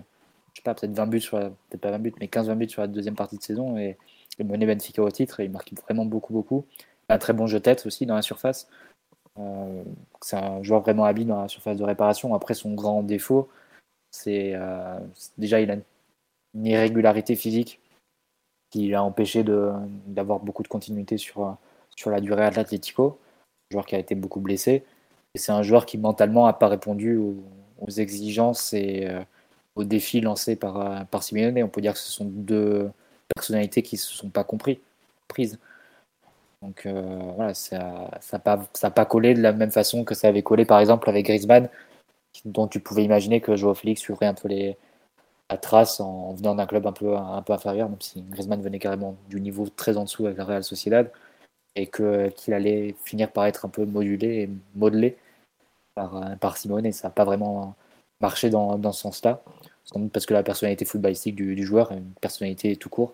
je 0.53 0.59
sais 0.59 0.63
pas, 0.63 0.73
peut-être 0.75 0.93
20 0.93 1.07
buts, 1.07 1.21
peut-être 1.31 1.81
pas 1.81 1.91
20 1.91 1.99
buts, 1.99 2.13
mais 2.19 2.27
15-20 2.27 2.55
buts 2.55 2.69
sur 2.69 2.81
la 2.81 2.87
deuxième 2.87 3.15
partie 3.15 3.37
de 3.37 3.43
saison. 3.43 3.77
Et 3.77 3.97
il 4.39 4.45
menait 4.45 4.65
Benfica 4.65 5.01
au 5.01 5.11
titre 5.11 5.39
et 5.39 5.45
il 5.45 5.51
marque 5.51 5.73
vraiment 5.73 6.05
beaucoup, 6.05 6.33
beaucoup. 6.33 6.65
Un 7.09 7.17
très 7.17 7.33
bon 7.33 7.47
jeu 7.47 7.59
tête 7.59 7.85
aussi 7.85 8.05
dans 8.05 8.15
la 8.15 8.21
surface. 8.21 8.67
Euh, 9.37 9.83
c'est 10.21 10.37
un 10.37 10.63
joueur 10.63 10.81
vraiment 10.81 11.05
habile 11.05 11.27
dans 11.27 11.41
la 11.41 11.47
surface 11.47 11.77
de 11.77 11.83
réparation. 11.83 12.33
Après, 12.35 12.53
son 12.53 12.73
grand 12.73 13.03
défaut, 13.03 13.49
c'est 14.11 14.53
euh, 14.55 14.99
déjà 15.37 15.61
il 15.61 15.71
a 15.71 15.75
une 16.55 16.65
irrégularité 16.65 17.35
physique 17.35 17.79
qui 18.71 18.89
l'a 18.89 19.03
empêché 19.03 19.43
d'avoir 19.43 20.39
beaucoup 20.39 20.63
de 20.63 20.67
continuité 20.67 21.17
sur, 21.17 21.57
sur 21.95 22.11
la 22.11 22.21
durée 22.21 22.45
à 22.45 22.51
l'Atlético. 22.51 23.19
Joueur 23.71 23.85
qui 23.85 23.95
a 23.95 23.99
été 23.99 24.15
beaucoup 24.15 24.39
blessé. 24.39 24.83
C'est 25.35 25.51
un 25.51 25.61
joueur 25.61 25.85
qui 25.85 25.97
mentalement 25.97 26.47
n'a 26.47 26.53
pas 26.53 26.67
répondu 26.67 27.17
aux, 27.17 27.89
exigences 27.97 28.73
et 28.73 29.07
euh, 29.07 29.21
aux 29.75 29.83
défis 29.83 30.21
lancés 30.21 30.55
par, 30.55 31.05
par 31.07 31.23
Simeone. 31.23 31.63
On 31.63 31.69
peut 31.69 31.81
dire 31.81 31.93
que 31.93 31.99
ce 31.99 32.11
sont 32.11 32.25
deux, 32.25 32.89
personnalités 33.35 33.81
qui 33.81 33.95
ne 33.95 33.99
se 33.99 34.13
sont 34.13 34.29
pas 34.29 34.43
compris, 34.43 34.79
prises. 35.27 35.59
Donc 36.61 36.85
euh, 36.85 37.19
voilà, 37.35 37.53
ça 37.53 38.09
n'a 38.33 38.39
pas, 38.39 38.67
ça 38.73 38.91
pas 38.91 39.05
collé 39.05 39.33
de 39.33 39.41
la 39.41 39.53
même 39.53 39.71
façon 39.71 40.03
que 40.03 40.13
ça 40.13 40.27
avait 40.27 40.43
collé 40.43 40.65
par 40.65 40.79
exemple 40.79 41.09
avec 41.09 41.25
Griezmann, 41.25 41.69
dont 42.45 42.67
tu 42.67 42.79
pouvais 42.79 43.03
imaginer 43.03 43.39
que 43.39 43.55
Joao 43.55 43.73
Félix 43.73 44.01
suivrait 44.01 44.25
un 44.25 44.33
peu 44.33 44.49
les, 44.49 44.77
la 45.49 45.57
trace 45.57 46.01
en, 46.01 46.33
venant 46.33 46.55
d'un 46.55 46.65
club 46.65 46.85
un 46.85 46.91
peu, 46.91 47.15
un 47.15 47.41
peu 47.41 47.53
inférieur, 47.53 47.89
même 47.89 48.01
si 48.01 48.21
Griezmann 48.23 48.61
venait 48.61 48.79
carrément 48.79 49.15
du 49.29 49.39
niveau 49.39 49.67
très 49.69 49.95
en 49.95 50.03
dessous 50.03 50.25
avec 50.25 50.37
la 50.37 50.45
Real 50.45 50.63
Sociedad, 50.63 51.09
et 51.75 51.87
que, 51.87 52.29
qu'il 52.29 52.53
allait 52.53 52.95
finir 53.05 53.31
par 53.31 53.45
être 53.45 53.65
un 53.65 53.69
peu 53.69 53.85
modulé 53.85 54.43
et 54.43 54.49
modelé 54.75 55.17
par, 55.95 56.37
par 56.39 56.57
Simone, 56.57 56.85
et 56.85 56.91
ça 56.91 57.07
n'a 57.07 57.13
pas 57.13 57.25
vraiment 57.25 57.75
marché 58.21 58.49
dans, 58.49 58.77
dans 58.77 58.91
ce 58.91 59.01
sens-là 59.01 59.41
parce 60.11 60.25
que 60.25 60.33
la 60.33 60.43
personnalité 60.43 60.85
footballistique 60.85 61.35
du, 61.35 61.65
joueur 61.65 61.91
est 61.91 61.97
une 61.97 62.13
personnalité 62.21 62.75
tout 62.75 62.89
court 62.89 63.13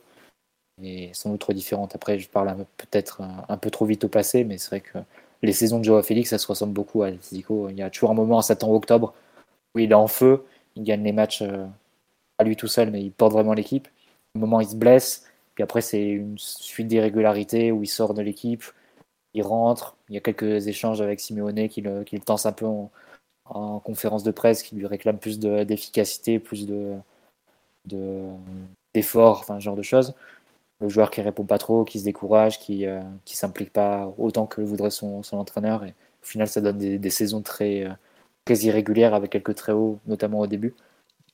et 0.82 1.10
sans 1.14 1.30
doute 1.30 1.40
trop 1.40 1.53
différente. 1.53 1.95
Après, 1.95 2.19
je 2.19 2.30
parle 2.30 2.53
peut-être 2.77 3.22
un, 3.48 3.57
peu 3.57 3.69
trop 3.69 3.86
vite 3.86 4.03
au 4.03 4.10
passé, 4.10 4.44
mais 4.44 4.57
c'est 4.57 4.69
vrai 4.69 4.82
que 4.82 4.98
les 5.41 5.53
saisons 5.53 5.80
de 5.80 5.86
Joao 5.86 6.03
Félix, 6.03 6.32
ça 6.32 6.38
se 6.38 6.48
ressemble 6.48 6.73
beaucoup 6.73 7.03
à 7.03 7.07
Atletico. 7.07 7.69
Il 7.69 7.77
y 7.77 7.82
a 7.82 7.90
toujours 7.90 8.11
un 8.11 8.15
moment 8.15 8.38
en 8.38 8.41
septembre-octobre 8.41 9.14
où 9.73 9.80
il 9.80 9.91
est 9.91 9.95
en 9.95 10.07
feu, 10.07 10.44
il 10.76 10.84
gagne 10.84 11.03
les 11.03 11.14
matchs 11.14 11.41
euh, 11.41 11.65
à 12.38 12.44
lui 12.44 12.56
tout 12.56 12.68
seul, 12.68 12.91
mais 12.91 13.02
il 13.02 13.11
porte 13.11 13.34
vraiment 13.34 13.53
l'équipe. 13.53 13.88
Un 14.36 14.40
moment, 14.40 14.60
il 14.60 14.68
se 14.68 14.76
blesse, 14.76 15.26
puis 15.56 15.64
après, 15.64 15.82
c'est 15.82 16.03
une 16.03 16.38
suite 16.38 16.88
d'irrégularités 16.88 17.72
où 17.72 17.84
il 17.84 17.88
sort 17.88 18.14
de 18.14 18.22
l'équipe, 18.22 18.64
il 19.34 19.41
rentre. 19.44 19.98
Il 20.10 20.15
y 20.15 20.18
a 20.18 20.22
quelques 20.22 20.68
échanges 20.68 21.02
avec 21.02 21.19
Simeone 21.19 21.69
qui 21.69 21.82
le, 21.82 22.03
qui 22.03 22.15
le 22.15 22.22
tense 22.23 22.45
un 22.45 22.52
peu 22.53 22.65
en, 22.65 22.91
en 23.45 23.80
conférence 23.80 24.23
de 24.23 24.32
presse 24.32 24.64
qui 24.64 24.76
lui 24.76 24.88
réclame 24.88 25.18
plus 25.18 25.40
d'efficacité, 25.40 26.40
plus 26.40 26.68
de 26.68 26.95
d'efforts, 28.94 29.40
enfin 29.40 29.60
ce 29.60 29.64
genre 29.65 29.76
de 29.76 29.82
choses. 29.84 30.14
Le 30.82 30.90
joueur 30.90 31.11
qui 31.11 31.22
répond 31.22 31.45
pas 31.45 31.57
trop, 31.57 31.86
qui 31.86 31.99
se 31.99 32.06
décourage, 32.06 32.60
qui 32.60 32.86
euh, 32.86 33.02
qui 33.26 33.38
s'implique 33.38 33.72
pas 33.72 34.14
autant 34.18 34.45
que 34.48 34.61
le 34.61 34.68
voudrait 34.68 34.90
son, 34.90 35.23
son 35.23 35.38
entraîneur. 35.38 35.84
Et 35.86 35.90
au 36.23 36.26
final, 36.26 36.48
ça 36.48 36.61
donne 36.61 36.77
des, 36.77 36.99
des 36.99 37.10
saisons 37.10 37.41
très, 37.41 37.86
euh, 37.86 37.91
très 38.45 38.56
irrégulières 38.60 39.14
avec 39.14 39.32
quelques 39.32 39.56
très 39.56 39.72
hauts, 39.72 39.99
notamment 40.07 40.40
au 40.41 40.48
début, 40.48 40.76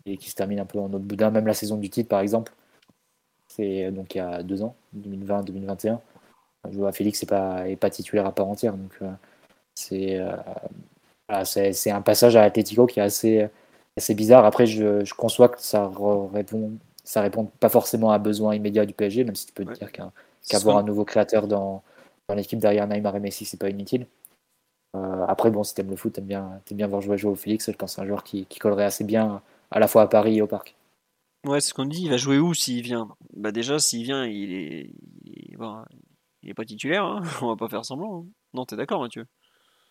et 0.06 0.18
qui 0.18 0.30
se 0.30 0.36
terminent 0.36 0.64
un 0.64 0.66
peu 0.66 0.80
en 0.80 0.88
autre 0.94 1.00
boudin. 1.06 1.32
Même 1.32 1.48
la 1.48 1.54
saison 1.54 1.78
du 1.78 1.90
titre, 1.90 2.10
par 2.10 2.20
exemple, 2.22 2.54
c'est 3.56 3.92
donc 3.92 4.16
il 4.16 4.20
y 4.20 4.22
a 4.22 4.44
deux 4.44 4.64
ans, 4.64 4.76
2020-2021. 4.98 6.00
à 6.86 6.92
Félix 6.92 7.22
n'est 7.22 7.28
pas, 7.28 7.68
est 7.70 7.76
pas 7.76 7.90
titulaire 7.90 8.26
à 8.26 8.32
part 8.34 8.48
entière, 8.48 8.74
donc 8.76 8.94
euh, 9.02 9.12
c'est 9.76 10.20
c'est 11.74 11.92
un 11.92 12.02
passage 12.02 12.36
à 12.36 12.44
Atletico 12.44 12.86
qui 12.88 13.00
est 13.00 13.04
assez, 13.04 13.48
assez 13.98 14.14
bizarre. 14.16 14.46
Après, 14.46 14.66
je, 14.66 15.06
je 15.06 15.14
conçois 15.14 15.50
que 15.50 15.62
ça 15.62 15.90
répond, 16.34 16.72
ça 17.04 17.22
répond 17.22 17.46
pas 17.46 17.70
forcément 17.70 18.12
à 18.12 18.20
besoin 18.20 18.56
immédiat 18.56 18.86
du 18.86 18.94
PSG, 18.94 19.24
même 19.24 19.36
si 19.36 19.46
tu 19.48 19.54
peux 19.54 19.66
te 19.66 19.74
dire 19.74 19.92
qu'avoir 19.92 20.78
un 20.78 20.84
nouveau 20.84 21.06
créateur 21.06 21.48
dans, 21.48 21.84
dans 22.28 22.36
l'équipe 22.36 22.60
derrière 22.60 22.88
Neymar 22.88 23.16
et 23.16 23.20
Messi, 23.20 23.46
c'est 23.46 23.60
pas 23.60 23.70
inutile. 23.70 24.08
Euh, 24.96 25.26
après, 25.28 25.52
bon, 25.52 25.64
si 25.64 25.74
t'aimes 25.74 25.90
le 25.90 25.96
foot, 25.96 26.14
t'aimes 26.14 26.26
bien, 26.26 26.62
aimes 26.70 26.78
bien 26.78 26.88
voir 26.88 27.02
jouer, 27.02 27.18
jouer 27.18 27.32
au 27.32 27.36
Félix. 27.36 27.72
Je 27.72 27.76
pense 27.76 27.92
que 27.92 27.96
c'est 27.96 28.02
un 28.02 28.08
joueur 28.08 28.24
qui, 28.24 28.46
qui, 28.46 28.60
collerait 28.60 28.84
assez 28.84 29.04
bien 29.04 29.42
à 29.72 29.80
la 29.80 29.88
fois 29.88 30.04
à 30.04 30.08
Paris 30.08 30.38
et 30.38 30.42
au 30.42 30.48
Parc. 30.48 30.76
Ouais, 31.46 31.60
c'est 31.60 31.70
ce 31.70 31.74
qu'on 31.74 31.86
dit. 31.86 32.04
Il 32.04 32.10
va 32.10 32.18
jouer 32.18 32.38
où 32.38 32.54
s'il 32.54 32.84
vient? 32.84 33.10
Bah 33.36 33.52
déjà, 33.52 33.80
s'il 33.80 34.04
vient, 34.04 34.26
il 34.26 34.54
est, 34.54 34.92
il 35.26 35.58
est, 36.50 36.54
pas 36.54 36.66
titulaire. 36.66 37.04
Hein. 37.04 37.24
On 37.42 37.48
va 37.48 37.56
pas 37.56 37.68
faire 37.68 37.84
semblant. 37.84 38.20
Hein. 38.20 38.26
Non, 38.54 38.66
t'es 38.66 38.76
d'accord, 38.76 39.02
Mathieu? 39.02 39.26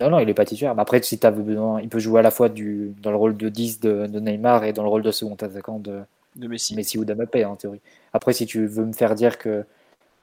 Non, 0.01 0.11
non, 0.11 0.19
il 0.21 0.29
est 0.29 0.35
pas 0.35 0.45
titulaire. 0.45 0.75
Mais 0.75 0.83
après, 0.83 1.03
si 1.03 1.19
tu 1.19 1.27
as 1.27 1.31
besoin, 1.31 1.81
il 1.81 1.89
peut 1.89 1.99
jouer 1.99 2.21
à 2.21 2.23
la 2.23 2.31
fois 2.31 2.49
du, 2.49 2.95
dans 3.03 3.11
le 3.11 3.17
rôle 3.17 3.37
de 3.37 3.49
10 3.49 3.81
de, 3.81 4.07
Neymar 4.07 4.65
et 4.65 4.73
dans 4.73 4.83
le 4.83 4.89
rôle 4.89 5.03
de 5.03 5.11
second 5.11 5.35
attaquant 5.35 5.79
de, 5.79 6.03
de 6.37 6.49
Messi. 6.49 6.75
Messi 6.77 6.99
ou 6.99 7.05
d'Mbappé, 7.05 7.45
en 7.45 7.57
théorie. 7.57 7.81
Après, 8.13 8.33
si 8.33 8.47
tu 8.47 8.67
veux 8.67 8.85
me 8.85 8.93
faire 8.93 9.15
dire 9.15 9.37
que 9.37 9.65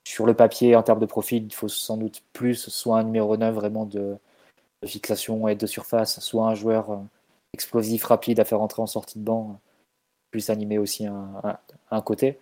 sur 0.06 0.26
le 0.26 0.34
papier, 0.34 0.76
en 0.78 0.84
termes 0.84 1.00
de 1.00 1.06
profil, 1.06 1.46
il 1.46 1.54
faut 1.54 1.68
sans 1.68 1.98
doute 1.98 2.24
plus 2.32 2.70
soit 2.70 3.00
un 3.00 3.04
numéro 3.04 3.36
9 3.36 3.54
vraiment 3.54 3.86
de, 3.86 4.18
fixation 4.86 5.48
et 5.50 5.56
de 5.56 5.68
surface, 5.68 6.20
soit 6.22 6.48
un 6.48 6.56
joueur 6.56 6.92
euh, 6.92 6.98
explosif, 7.54 8.06
rapide 8.06 8.40
à 8.40 8.46
faire 8.46 8.62
entrer 8.62 8.82
en 8.82 8.88
sortie 8.88 9.20
de 9.20 9.24
banc, 9.26 9.60
plus 10.38 10.52
animé 10.52 10.78
aussi 10.78 11.08
un, 11.08 11.58
un, 11.90 12.02
côté. 12.02 12.38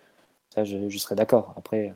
Ça, 0.54 0.64
je, 0.64 0.90
je 0.90 0.98
serais 0.98 1.14
d'accord. 1.14 1.54
Après, 1.56 1.94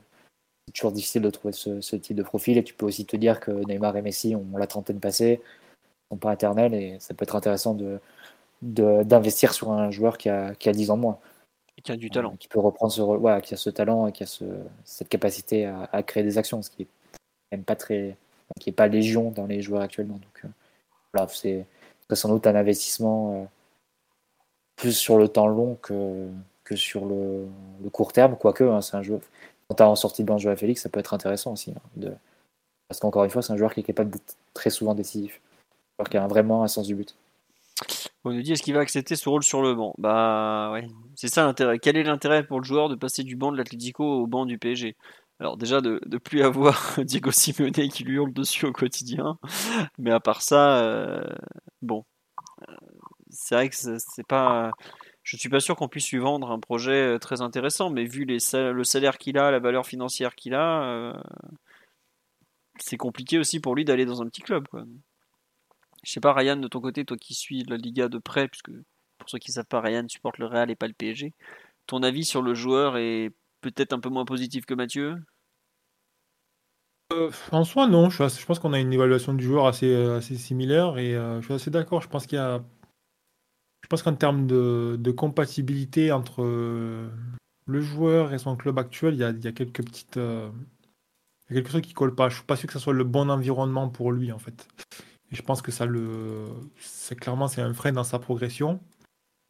c'est 0.67 0.73
toujours 0.73 0.93
difficile 0.93 1.21
de 1.21 1.29
trouver 1.29 1.53
ce, 1.53 1.97
type 1.97 2.17
de 2.17 2.23
profil. 2.23 2.57
Et 2.57 2.65
tu 2.65 2.73
peux 2.73 2.87
aussi 2.87 3.05
te 3.05 3.17
dire 3.17 3.39
que 3.39 3.51
Neymar 3.51 3.95
et 3.99 4.03
Messi 4.03 4.35
ont 4.35 4.57
la 4.57 4.67
trentaine 4.67 4.99
passée, 4.99 5.43
sont 6.11 6.17
pas 6.17 6.33
éternels, 6.33 6.73
et 6.73 6.97
ça 7.01 7.13
peut 7.13 7.25
être 7.25 7.37
intéressant 7.37 7.75
de 7.75 8.01
d'investir 8.63 9.55
sur 9.55 9.73
un 9.73 9.91
joueur 9.91 10.19
qui 10.19 10.29
a, 10.29 10.55
qui 10.55 10.69
a 10.69 10.73
10 10.73 10.91
ans 10.91 10.97
de 10.99 11.03
moins. 11.03 11.19
Et 11.79 11.83
qui 11.83 11.93
a 11.93 11.97
du 11.97 12.11
talent. 12.11 12.37
qui 12.37 12.47
peut 12.47 12.61
reprendre 12.61 12.93
ce 12.93 13.01
ouais, 13.01 13.41
qui 13.41 13.55
a 13.55 13.57
ce 13.57 13.71
talent 13.71 14.07
et 14.07 14.13
qui 14.13 14.23
a 14.23 14.27
ce, 14.27 14.45
cette 14.85 15.09
capacité 15.09 15.65
à, 15.65 16.03
créer 16.03 16.23
des 16.23 16.37
actions, 16.37 16.61
ce 16.61 16.69
qui 16.69 16.83
est 16.83 16.89
même 17.53 17.65
pas 17.65 17.77
très. 17.77 18.17
qui 18.61 18.69
est 18.69 18.75
pas 18.75 18.87
légion 18.87 19.31
dans 19.31 19.47
les 19.47 19.63
joueurs 19.63 19.81
actuellement. 19.81 20.17
Donc 20.17 20.43
euh, 20.45 20.49
voilà, 21.15 21.29
c'est 21.29 21.65
sans 22.13 22.29
doute 22.29 22.47
un 22.47 22.55
investissement 22.55 23.35
euh, 23.35 23.47
plus 24.81 24.93
sur 24.93 25.19
le 25.19 25.29
temps 25.29 25.47
long 25.47 25.77
que, 25.83 26.29
que 26.65 26.75
sur 26.75 27.05
le, 27.05 27.47
court 27.93 28.13
terme, 28.13 28.37
quoique 28.37 28.65
hein, 28.65 28.81
c'est 28.81 28.97
un 28.97 29.03
joueur 29.03 29.21
quand 29.69 29.77
tu 29.77 29.83
as 29.85 29.89
en 29.89 29.95
sortie 29.95 30.23
de 30.23 30.27
banc 30.27 30.45
à 30.45 30.57
Félix, 30.57 30.83
ça 30.83 30.89
peut 30.89 30.99
être 30.99 31.15
intéressant 31.15 31.53
aussi. 31.53 31.71
Hein. 31.71 32.11
Parce 32.89 32.99
qu'encore 32.99 33.23
une 33.23 33.31
fois, 33.31 33.41
c'est 33.41 33.53
un 33.53 33.57
joueur 33.57 33.73
qui 33.73 33.79
est 33.79 33.85
capable 33.85 34.11
d'être 34.11 34.37
très 34.53 34.69
souvent 34.69 34.97
décisif. 34.97 35.41
Un 35.41 36.03
joueur 36.03 36.09
qui 36.09 36.17
a 36.17 36.27
vraiment 36.27 36.65
un 36.65 36.67
sens 36.67 36.89
du 36.89 36.97
but. 36.97 37.15
On 38.25 38.33
nous 38.33 38.43
dit 38.43 38.53
est-ce 38.53 38.65
qu'il 38.65 38.75
va 38.75 38.81
accepter 38.81 39.15
ce 39.15 39.29
rôle 39.29 39.45
sur 39.45 39.63
le 39.63 39.77
banc? 39.77 39.95
Bah 39.97 40.71
ouais, 40.73 40.89
c'est 41.15 41.29
ça 41.29 41.45
l'intérêt. 41.45 41.79
Quel 41.79 41.97
est 41.97 42.03
l'intérêt 42.03 42.45
pour 42.45 42.59
le 42.59 42.65
joueur 42.65 42.89
de 42.89 42.97
passer 42.97 43.23
du 43.23 43.37
banc 43.37 43.53
de 43.53 43.57
l'Atlético 43.57 44.05
au 44.05 44.27
banc 44.27 44.45
du 44.45 44.59
PSG 44.59 44.97
alors 45.41 45.57
déjà 45.57 45.81
de 45.81 46.01
ne 46.07 46.19
plus 46.19 46.43
avoir 46.43 46.99
Diego 46.99 47.31
Simeone 47.31 47.73
qui 47.73 48.05
lui 48.05 48.17
hurle 48.17 48.33
dessus 48.33 48.67
au 48.67 48.73
quotidien, 48.73 49.39
mais 49.97 50.11
à 50.11 50.21
part 50.21 50.43
ça, 50.43 50.83
euh, 50.83 51.25
bon, 51.81 52.05
c'est 53.31 53.55
vrai 53.55 53.69
que 53.69 53.77
c'est 53.77 54.27
pas, 54.27 54.73
je 55.23 55.37
suis 55.37 55.49
pas 55.49 55.61
sûr 55.61 55.77
qu'on 55.77 55.89
puisse 55.89 56.11
lui 56.11 56.19
vendre 56.19 56.51
un 56.51 56.59
projet 56.59 57.15
euh, 57.15 57.19
très 57.19 57.41
intéressant, 57.41 57.91
mais 57.91 58.05
vu 58.05 58.25
le 58.25 58.85
salaire 58.85 59.19
qu'il 59.19 59.39
a, 59.39 59.51
la 59.51 59.59
valeur 59.59 59.87
financière 59.87 60.35
qu'il 60.35 60.55
a, 60.55 60.83
euh, 60.83 61.13
c'est 62.79 62.97
compliqué 62.97 63.39
aussi 63.39 63.61
pour 63.61 63.75
lui 63.75 63.85
d'aller 63.85 64.07
dans 64.07 64.23
un 64.23 64.27
petit 64.27 64.43
club. 64.43 64.67
Quoi. 64.69 64.85
Je 66.03 66.11
sais 66.11 66.21
pas, 66.21 66.33
Ryan, 66.33 66.57
de 66.57 66.69
ton 66.69 66.81
côté, 66.81 67.05
toi 67.05 67.17
qui 67.17 67.35
suis 67.35 67.63
la 67.65 67.77
Liga 67.77 68.09
de 68.09 68.19
près, 68.19 68.49
puisque 68.49 68.71
pour 69.19 69.29
ceux 69.29 69.39
qui 69.39 69.53
savent 69.53 69.67
pas, 69.67 69.81
Ryan 69.81 70.09
supporte 70.09 70.39
le 70.39 70.47
Real 70.47 70.71
et 70.71 70.77
pas 70.77 70.89
le 70.89 70.95
PSG. 70.95 71.35
Ton 71.87 72.03
avis 72.03 72.25
sur 72.25 72.43
le 72.43 72.55
joueur 72.55 72.97
est 72.97 73.31
peut-être 73.61 73.93
un 73.93 74.01
peu 74.01 74.09
moins 74.09 74.25
positif 74.25 74.65
que 74.65 74.75
Mathieu? 74.75 75.23
Euh, 77.13 77.31
En 77.53 77.65
soi, 77.65 77.87
non. 77.87 78.09
Je, 78.09 78.47
pense 78.47 78.59
qu'on 78.59 78.73
a 78.73 78.79
une 78.79 78.93
évaluation 78.93 79.35
du 79.35 79.45
joueur 79.45 79.67
assez, 79.67 80.21
similaire 80.21 80.97
et 80.97 81.13
je 81.13 81.45
suis 81.45 81.55
assez 81.55 81.71
d'accord. 81.71 82.01
Je 82.01 82.09
pense 82.09 82.27
qu'il 82.27 82.37
y 82.37 82.41
a 82.41 82.63
pense 83.91 84.03
qu'en 84.03 84.15
termes 84.15 84.47
de, 84.47 85.11
compatibilité 85.11 86.13
entre 86.13 86.43
euh, 86.43 87.09
le 87.67 87.81
joueur 87.81 88.33
et 88.33 88.39
son 88.39 88.57
club 88.57 88.79
actuel, 88.79 89.15
il 89.15 89.21
y 89.21 89.25
a, 89.25 89.53
quelques 89.53 89.85
petites. 89.85 90.17
euh, 90.17 90.49
il 91.51 91.57
y 91.57 91.59
a 91.59 91.63
quelque 91.63 91.73
chose 91.73 91.83
qui 91.83 91.93
colle 91.93 92.15
pas. 92.15 92.29
Je 92.29 92.37
suis 92.37 92.45
pas 92.45 92.57
sûr 92.57 92.69
que 92.69 92.73
ce 92.73 92.79
soit 92.79 92.95
le 92.95 93.05
bon 93.05 93.29
environnement 93.29 93.89
pour 93.89 94.13
lui, 94.13 94.31
en 94.31 94.39
fait. 94.39 94.69
Et 95.33 95.37
je 95.37 95.43
pense 95.43 95.61
que 95.61 95.73
ça 95.73 95.87
le. 95.87 96.47
C'est 96.79 97.17
clairement 97.17 97.49
c'est 97.49 97.63
un 97.63 97.75
frein 97.75 97.93
dans 97.93 98.05
sa 98.05 98.21
progression. 98.21 98.81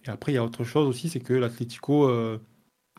Et 0.04 0.08
après, 0.08 0.32
il 0.32 0.36
y 0.36 0.38
a 0.38 0.44
autre 0.44 0.64
chose 0.64 0.88
aussi, 0.88 1.10
c'est 1.10 1.20
que 1.20 1.34
l'Atlético, 1.34 2.08
euh, 2.08 2.38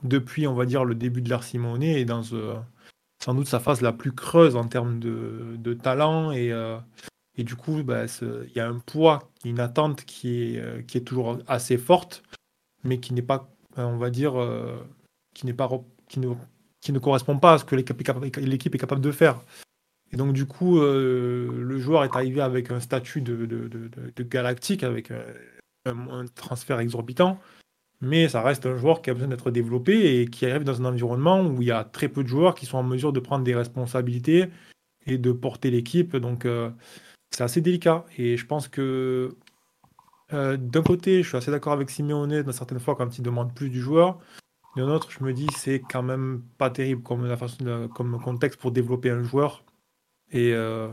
depuis, 0.04 0.46
on 0.46 0.54
va 0.54 0.68
dire, 0.68 0.86
le 0.86 0.94
début 0.94 1.24
de 1.24 1.30
l'ère 1.30 1.44
Simone, 1.44 1.82
est 1.82 2.06
dans 2.06 2.22
euh, 2.34 2.56
sans 3.24 3.34
doute 3.34 3.48
sa 3.48 3.60
phase 3.60 3.82
la 3.82 3.94
plus 3.94 4.12
creuse 4.12 4.56
en 4.56 4.68
termes 4.68 5.00
de, 5.00 5.56
de 5.58 5.74
talent. 5.74 6.32
Et, 6.32 6.54
et 7.38 7.44
du 7.44 7.56
coup, 7.56 7.82
bah, 7.84 8.06
il 8.22 8.52
y 8.56 8.60
a 8.60 8.68
un 8.68 8.80
poids, 8.80 9.32
une 9.46 9.60
attente 9.60 10.04
qui 10.06 10.44
est, 10.44 10.60
euh, 10.60 10.82
qui 10.82 10.98
est 10.98 11.02
toujours 11.02 11.40
assez 11.48 11.78
forte, 11.78 12.24
mais 12.84 13.00
qui 13.00 13.14
n'est 13.14 13.22
pas, 13.22 13.50
euh, 13.78 13.84
on 13.84 13.98
va 13.98 14.10
dire, 14.10 14.40
euh, 14.40 14.78
qui 15.34 15.46
n'est 15.46 15.54
pas, 15.54 15.70
qui 16.10 16.20
ne, 16.20 16.34
qui 16.82 16.92
ne 16.92 17.00
correspond 17.00 17.38
pas 17.40 17.54
à 17.54 17.58
ce 17.58 17.66
que 17.66 17.76
l'équipe 17.76 18.00
est 18.02 18.78
capable, 18.78 19.02
de 19.02 19.12
faire. 19.12 19.42
Et 20.12 20.18
donc, 20.18 20.34
du 20.34 20.46
coup, 20.46 20.82
le 20.82 21.80
joueur 21.80 22.04
est 22.04 22.14
arrivé 22.14 22.42
avec 22.42 22.70
un 22.70 22.82
statut 22.82 23.22
de, 23.22 23.46
de, 23.46 23.70
de- 23.70 24.24
galactique, 24.24 24.84
avec 24.84 25.10
un, 25.86 26.26
transfert 26.36 26.82
exorbitant. 26.82 27.40
Mais 28.02 28.28
ça 28.28 28.42
reste 28.42 28.66
un 28.66 28.76
joueur 28.76 29.02
qui 29.02 29.10
a 29.10 29.14
besoin 29.14 29.30
d'être 29.30 29.52
développé 29.52 30.20
et 30.20 30.28
qui 30.28 30.46
arrive 30.46 30.66
dans 30.66 30.82
un 30.82 30.86
environnement 30.86 31.46
où 31.46 31.62
il 31.62 31.70
y 31.70 31.72
a 31.72 31.86
très 31.86 32.10
peu 32.10 32.24
de 32.24 32.28
joueurs 32.28 32.56
qui 32.56 32.66
sont 32.66 32.78
en 32.78 32.84
mesure 32.84 33.14
de 33.14 33.22
prendre 33.22 33.46
des 33.46 33.56
responsabilités 33.56 34.50
et 35.06 35.18
de 35.18 35.32
porter 35.32 35.72
l'équipe. 35.72 36.18
Donc, 36.18 36.46
c'est 37.32 37.44
assez 37.44 37.62
délicat. 37.62 38.06
Et 38.18 38.38
je 38.38 38.46
pense 38.46 38.68
que 38.68 39.36
euh, 40.34 40.58
d'un 40.58 40.84
côté, 40.84 41.24
je 41.24 41.28
suis 41.28 41.38
assez 41.38 41.52
d'accord 41.52 41.74
avec 41.74 41.90
Simeone 41.90 42.44
dans 42.44 42.52
certaines 42.52 42.80
fois 42.80 42.96
quand 42.96 43.18
il 43.18 43.22
demande 43.24 43.54
plus 43.54 43.70
du 43.70 43.82
joueur. 43.82 44.20
D'un 44.76 44.88
autre, 44.88 45.12
je 45.12 45.24
me 45.24 45.34
dis 45.34 45.48
c'est 45.58 45.80
quand 45.80 46.04
même 46.04 46.44
pas 46.58 46.70
terrible 46.70 47.04
comme, 47.04 48.22
contexte 48.24 48.60
pour 48.60 48.72
développer 48.72 49.10
un 49.10 49.24
joueur. 49.24 49.64
Et, 50.32 50.54
euh, 50.54 50.90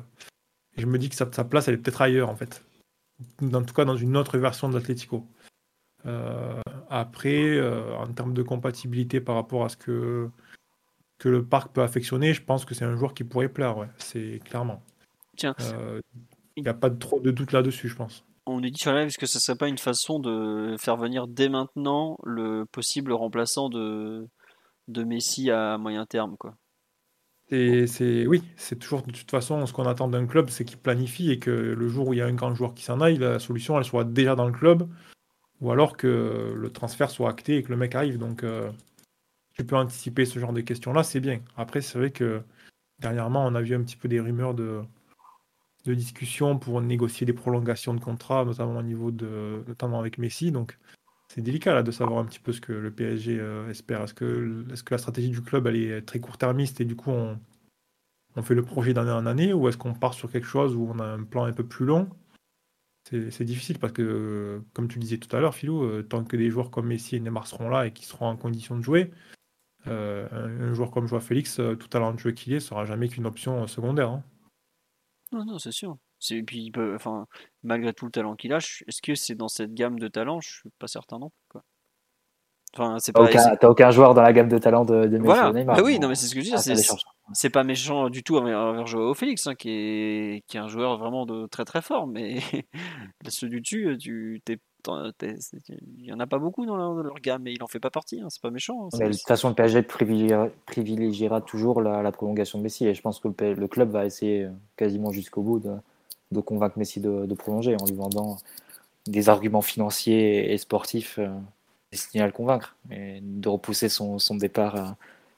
je 0.77 0.87
me 0.87 0.99
dis 0.99 1.09
que 1.09 1.17
sa, 1.17 1.27
place, 1.27 1.69
elle 1.69 1.75
est 1.75 1.79
peut-être 1.79 2.03
ailleurs 2.03 2.31
en 2.31 2.37
fait. 2.37 2.65
En 3.43 3.63
tout 3.63 3.75
cas, 3.75 3.85
dans 3.85 3.97
une 3.97 4.17
autre 4.17 4.39
version 4.39 4.69
de 4.69 4.75
l'Atlético. 4.75 5.27
Euh, 6.07 6.61
après, 6.89 7.61
en 7.97 8.07
termes 8.13 8.35
de 8.35 8.43
compatibilité 8.43 9.21
par 9.21 9.35
rapport 9.35 9.65
à 9.65 9.69
ce 9.69 9.77
que, 9.77 10.31
que 11.19 11.29
le 11.29 11.45
parc 11.45 11.73
peut 11.73 11.83
affectionner, 11.83 12.33
je 12.33 12.43
pense 12.43 12.65
que 12.65 12.75
c'est 12.75 12.85
un 12.85 12.97
joueur 12.97 13.15
qui 13.15 13.25
pourrait 13.25 13.49
plaire, 13.49 13.77
ouais. 13.77 13.89
C'est 13.99 14.41
clairement. 14.45 14.83
Tiens. 15.39 15.55
Euh, 15.61 16.01
Il 16.57 16.65
n'y 16.65 16.69
a 16.69 16.75
pas 16.75 16.91
de, 16.91 16.99
trop 16.99 17.21
de 17.21 17.31
doute 17.31 17.53
là-dessus, 17.53 17.89
je 17.89 17.97
pense. 17.97 18.25
On 18.47 18.61
nous 18.61 18.71
dit 18.71 18.79
sur 18.79 18.93
la 18.93 19.01
live, 19.01 19.09
est-ce 19.09 19.19
que 19.19 19.27
ce 19.27 19.39
serait 19.39 19.57
pas 19.57 19.69
une 19.69 19.79
façon 19.79 20.19
de 20.19 20.77
faire 20.79 20.97
venir 20.97 21.29
dès 21.29 21.49
maintenant 21.49 22.19
le 22.25 22.65
possible 22.65 23.13
remplaçant 23.13 23.69
de, 23.69 24.27
de 24.89 25.05
Messi 25.05 25.51
à 25.51 25.79
moyen 25.79 26.07
terme, 26.07 26.37
quoi? 26.39 26.55
Et 27.51 27.87
c'est 27.87 28.27
oui, 28.27 28.43
c'est 28.57 28.79
toujours 28.79 29.03
de 29.03 29.11
toute 29.11 29.31
façon 29.31 29.65
ce 29.65 29.73
qu'on 29.73 29.87
attend 29.87 30.09
d'un 30.09 30.27
club, 30.27 30.51
c'est 30.51 30.67
qu'il 30.67 30.77
planifie 30.77 31.31
et 31.31 31.39
que 31.39 31.51
le 31.51 31.89
jour 31.89 32.09
où 32.09 32.13
il 32.13 32.19
y 32.19 32.21
a 32.21 32.27
un 32.27 32.35
grand 32.35 32.55
joueur 32.55 32.75
qui 32.75 32.85
s'en 32.85 33.01
aille, 33.01 33.17
la 33.17 33.39
solution 33.39 33.79
elle 33.79 33.85
soit 33.85 34.05
déjà 34.05 34.35
dans 34.35 34.45
le 34.45 34.53
club, 34.53 34.87
ou 35.63 35.71
alors 35.71 35.97
que 35.97 36.53
le 36.55 36.71
transfert 36.71 37.11
soit 37.11 37.31
acté 37.31 37.57
et 37.57 37.63
que 37.63 37.71
le 37.71 37.79
mec 37.79 37.95
arrive. 37.95 38.19
Donc 38.19 38.45
euh, 38.45 38.71
tu 39.55 39.65
peux 39.65 39.77
anticiper 39.77 40.27
ce 40.27 40.39
genre 40.39 40.53
de 40.53 40.61
questions-là, 40.61 41.03
c'est 41.03 41.21
bien. 41.21 41.41
Après, 41.57 41.81
c'est 41.81 41.99
vrai 41.99 42.11
que 42.11 42.43
dernièrement, 42.99 43.47
on 43.47 43.55
a 43.55 43.63
vu 43.63 43.75
un 43.75 43.83
petit 43.83 43.97
peu 43.97 44.09
des 44.09 44.21
rumeurs 44.21 44.53
de, 44.53 44.83
de 45.89 45.95
discussions 45.95 46.59
pour 46.59 46.81
négocier 46.83 47.27
des 47.27 47.33
prolongations 47.33 47.95
de 47.95 48.01
contrat, 48.01 48.45
notamment 48.45 48.79
au 48.79 48.83
niveau 48.83 49.11
de, 49.11 49.65
notamment 49.67 49.99
avec 49.99 50.19
Messi. 50.19 50.53
Donc 50.53 50.79
c'est 51.29 51.41
délicat 51.41 51.75
là 51.75 51.83
de 51.83 51.91
savoir 51.91 52.21
un 52.21 52.25
petit 52.27 52.41
peu 52.41 52.53
ce 52.53 52.61
que 52.61 52.73
le 52.73 52.91
PSG 52.91 53.39
euh, 53.41 53.71
espère. 53.71 54.03
Est-ce 54.03 54.15
que, 54.15 54.65
est-ce 54.73 54.83
que 54.83 54.95
la 54.95 54.99
stratégie 54.99 55.31
du 55.31 55.43
club 55.43 55.67
elle 55.67 55.77
est 55.77 56.03
très 56.03 56.21
court-termiste 56.21 56.81
et 56.81 56.85
du 56.85 56.95
coup 56.95 57.11
on, 57.11 57.39
on 58.37 58.43
fait 58.43 58.55
le 58.55 58.63
projet 58.63 58.93
d'année 58.93 59.11
en 59.11 59.27
année 59.27 59.53
ou 59.53 59.69
est-ce 59.69 59.79
qu'on 59.79 59.95
part 59.95 60.15
sur 60.15 60.31
quelque 60.31 60.47
chose 60.47 60.77
où 60.77 60.89
on 60.95 60.99
a 60.99 61.05
un 61.05 61.25
plan 61.25 61.45
un 61.45 61.53
peu 61.53 61.65
plus 61.65 61.87
long? 61.87 62.09
C'est, 63.11 63.45
difficile 63.45 63.79
parce 63.79 63.95
que, 63.95 64.61
comme 64.75 64.87
tu 64.87 64.99
disais 64.99 65.17
tout 65.17 65.35
à 65.35 65.41
l'heure, 65.41 65.55
Philou, 65.55 65.83
euh, 65.83 66.03
tant 66.03 66.25
que 66.25 66.37
des 66.37 66.51
joueurs 66.51 66.71
comme 66.71 66.89
Messi 66.89 67.17
et 67.17 67.21
Neymar 67.21 67.47
seront 67.47 67.71
là 67.71 67.87
et 67.87 67.93
qui 67.95 68.05
seront 68.05 68.27
en 68.27 68.37
condition 68.37 68.77
de 68.77 68.83
jouer, 68.83 69.11
euh, 69.87 70.29
un, 70.31 70.75
joueur 70.75 70.91
comme 70.91 71.07
Joao 71.07 71.21
Félix, 71.21 71.55
tout 71.57 71.89
talentueux 71.89 72.33
qu'il 72.33 72.53
est, 72.53 72.61
sera 72.61 72.85
jamais 72.85 73.09
qu'une 73.09 73.25
option 73.25 73.67
secondaire. 73.67 74.11
hein. 74.11 74.23
Non, 75.33 75.45
non, 75.45 75.59
c'est 75.59 75.73
sûr. 75.73 75.97
Et 76.31 76.43
puis, 76.43 76.65
il 76.65 76.73
peut- 76.73 76.95
enfin, 76.95 77.27
malgré 77.63 77.93
tout 77.93 78.07
le 78.07 78.11
talent 78.11 78.35
qu'il 78.35 78.53
a, 78.53 78.59
est-ce 78.59 79.03
que 79.03 79.15
c'est 79.15 79.35
dans 79.35 79.49
cette 79.49 79.75
gamme 79.75 79.99
de 79.99 80.09
talents 80.09 80.41
Je 80.41 80.49
suis 80.49 80.71
pas 80.79 80.89
certain 80.89 81.19
non 81.19 81.31
plus, 81.31 81.45
quoi. 81.49 81.65
Enfin, 82.75 82.99
c'est 82.99 83.13
T'as 83.13 83.23
pas. 83.23 83.29
aucun, 83.29 83.39
c'est- 83.39 83.57
t'as 83.57 83.69
aucun 83.69 83.91
joueur 83.91 84.15
dans 84.15 84.23
la 84.23 84.33
gamme 84.33 84.49
de 84.49 84.59
talent 84.59 84.85
de, 84.85 85.05
de 85.07 85.09
Messi 85.19 85.25
Voilà. 85.25 85.53
Neymar. 85.53 85.77
Bah 85.77 85.83
oui, 85.85 85.99
non, 85.99 86.09
mais 86.09 86.15
c'est 86.15 86.27
ce 86.27 86.35
que 86.35 86.41
je 86.41 86.47
dis. 86.47 86.55
ah, 86.55 86.59
c'est, 87.33 87.51
pas 87.51 87.65
méchant 87.65 88.09
du 88.11 88.23
tout 88.23 88.37
envers, 88.37 88.87
Joao 88.87 89.15
Félix, 89.15 89.47
hein, 89.47 89.55
qui 89.55 89.71
est, 89.71 90.45
qui 90.47 90.57
est 90.57 90.61
un 90.61 90.69
joueur 90.69 90.99
vraiment 90.99 91.25
de 91.25 91.47
très 91.47 91.65
très 91.65 91.83
fort, 91.83 92.07
mais 92.07 92.39
ceux 93.29 93.49
du 93.49 93.61
dessus, 93.61 93.97
tu, 93.99 94.41
t'es, 94.45 94.59
il 94.87 96.05
y 96.05 96.13
en 96.13 96.21
a 96.21 96.27
pas 96.27 96.39
beaucoup 96.39 96.65
dans 96.67 96.77
leur, 96.77 97.15
gamme, 97.21 97.43
mais 97.43 97.53
il 97.53 97.63
en 97.63 97.67
fait 97.67 97.81
pas 97.81 97.91
partie. 97.91 98.21
hein, 98.21 98.29
c'est 98.31 98.41
pas 98.43 98.51
méchant. 98.51 98.87
hein, 98.87 98.97
Mais 98.99 99.09
de 99.09 99.13
toute 99.13 99.27
façon, 99.27 99.49
le 99.49 99.55
PSG 99.55 99.83
privilégiera, 99.83 100.49
privilégiera 100.67 101.41
toujours 101.41 101.83
la, 101.83 102.03
la 102.03 102.13
prolongation 102.13 102.59
de 102.59 102.65
Messi. 102.65 102.87
Et 102.87 102.95
je 102.95 103.03
pense 103.03 103.21
que 103.21 103.29
le, 103.29 103.69
club 103.69 103.91
va 103.91 104.07
essayer 104.07 104.45
euh, 104.45 104.51
quasiment 104.77 105.11
jusqu'au 105.11 105.43
bout 105.43 105.59
de, 105.59 105.75
de 106.33 106.41
convaincre 106.41 106.79
Messi 106.79 107.01
de, 107.01 107.27
de 107.27 107.35
prolonger 107.35 107.77
en 107.81 107.87
lui 107.87 107.95
vendant 107.95 108.39
des 109.07 109.29
arguments 109.29 109.63
financiers 109.63 110.53
et 110.53 110.59
sportifs 110.59 111.19
euh, 111.19 111.29
destinés 111.91 112.23
à 112.23 112.27
le 112.27 112.33
convaincre 112.33 112.77
et 112.91 113.21
de 113.23 113.49
repousser 113.49 113.89
son, 113.89 114.19
son 114.19 114.37
départ 114.37 114.77
euh, 114.77 114.89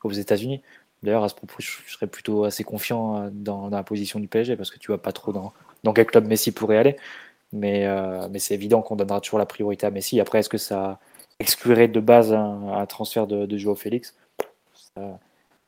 aux 0.02 0.12
États-Unis. 0.12 0.60
D'ailleurs, 1.02 1.24
à 1.24 1.28
ce 1.28 1.34
propos, 1.34 1.56
je, 1.58 1.70
je 1.86 1.92
serais 1.92 2.06
plutôt 2.06 2.44
assez 2.44 2.64
confiant 2.64 3.16
euh, 3.16 3.28
dans, 3.32 3.70
dans 3.70 3.76
la 3.76 3.84
position 3.84 4.20
du 4.20 4.28
PSG 4.28 4.56
parce 4.56 4.70
que 4.70 4.78
tu 4.78 4.88
vois 4.88 5.00
pas 5.00 5.12
trop 5.12 5.32
dans, 5.32 5.52
dans 5.84 5.92
quel 5.92 6.06
club 6.06 6.26
Messi 6.26 6.52
pourrait 6.52 6.76
aller. 6.78 6.96
Mais, 7.52 7.86
euh, 7.86 8.28
mais 8.30 8.38
c'est 8.38 8.54
évident 8.54 8.80
qu'on 8.82 8.96
donnera 8.96 9.20
toujours 9.20 9.38
la 9.38 9.46
priorité 9.46 9.86
à 9.86 9.90
Messi. 9.90 10.20
Après, 10.20 10.38
est-ce 10.38 10.48
que 10.48 10.58
ça 10.58 11.00
exclurait 11.38 11.88
de 11.88 12.00
base 12.00 12.32
un, 12.32 12.68
un 12.72 12.86
transfert 12.86 13.26
de, 13.26 13.46
de 13.46 13.56
Joao 13.56 13.74
Félix? 13.74 14.16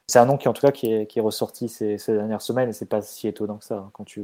C'est 0.08 0.18
un 0.18 0.26
nom 0.26 0.36
qui, 0.36 0.48
en 0.48 0.52
tout 0.52 0.62
cas, 0.62 0.72
qui 0.72 0.92
est, 0.92 1.06
qui 1.06 1.18
est 1.18 1.22
ressorti 1.22 1.68
ces, 1.68 1.98
ces 1.98 2.12
dernières 2.12 2.42
semaines 2.42 2.68
et 2.68 2.72
c'est 2.72 2.86
pas 2.86 3.02
si 3.02 3.28
étonnant 3.28 3.56
que 3.56 3.64
ça 3.64 3.78
hein, 3.78 3.90
quand 3.94 4.04
tu, 4.04 4.22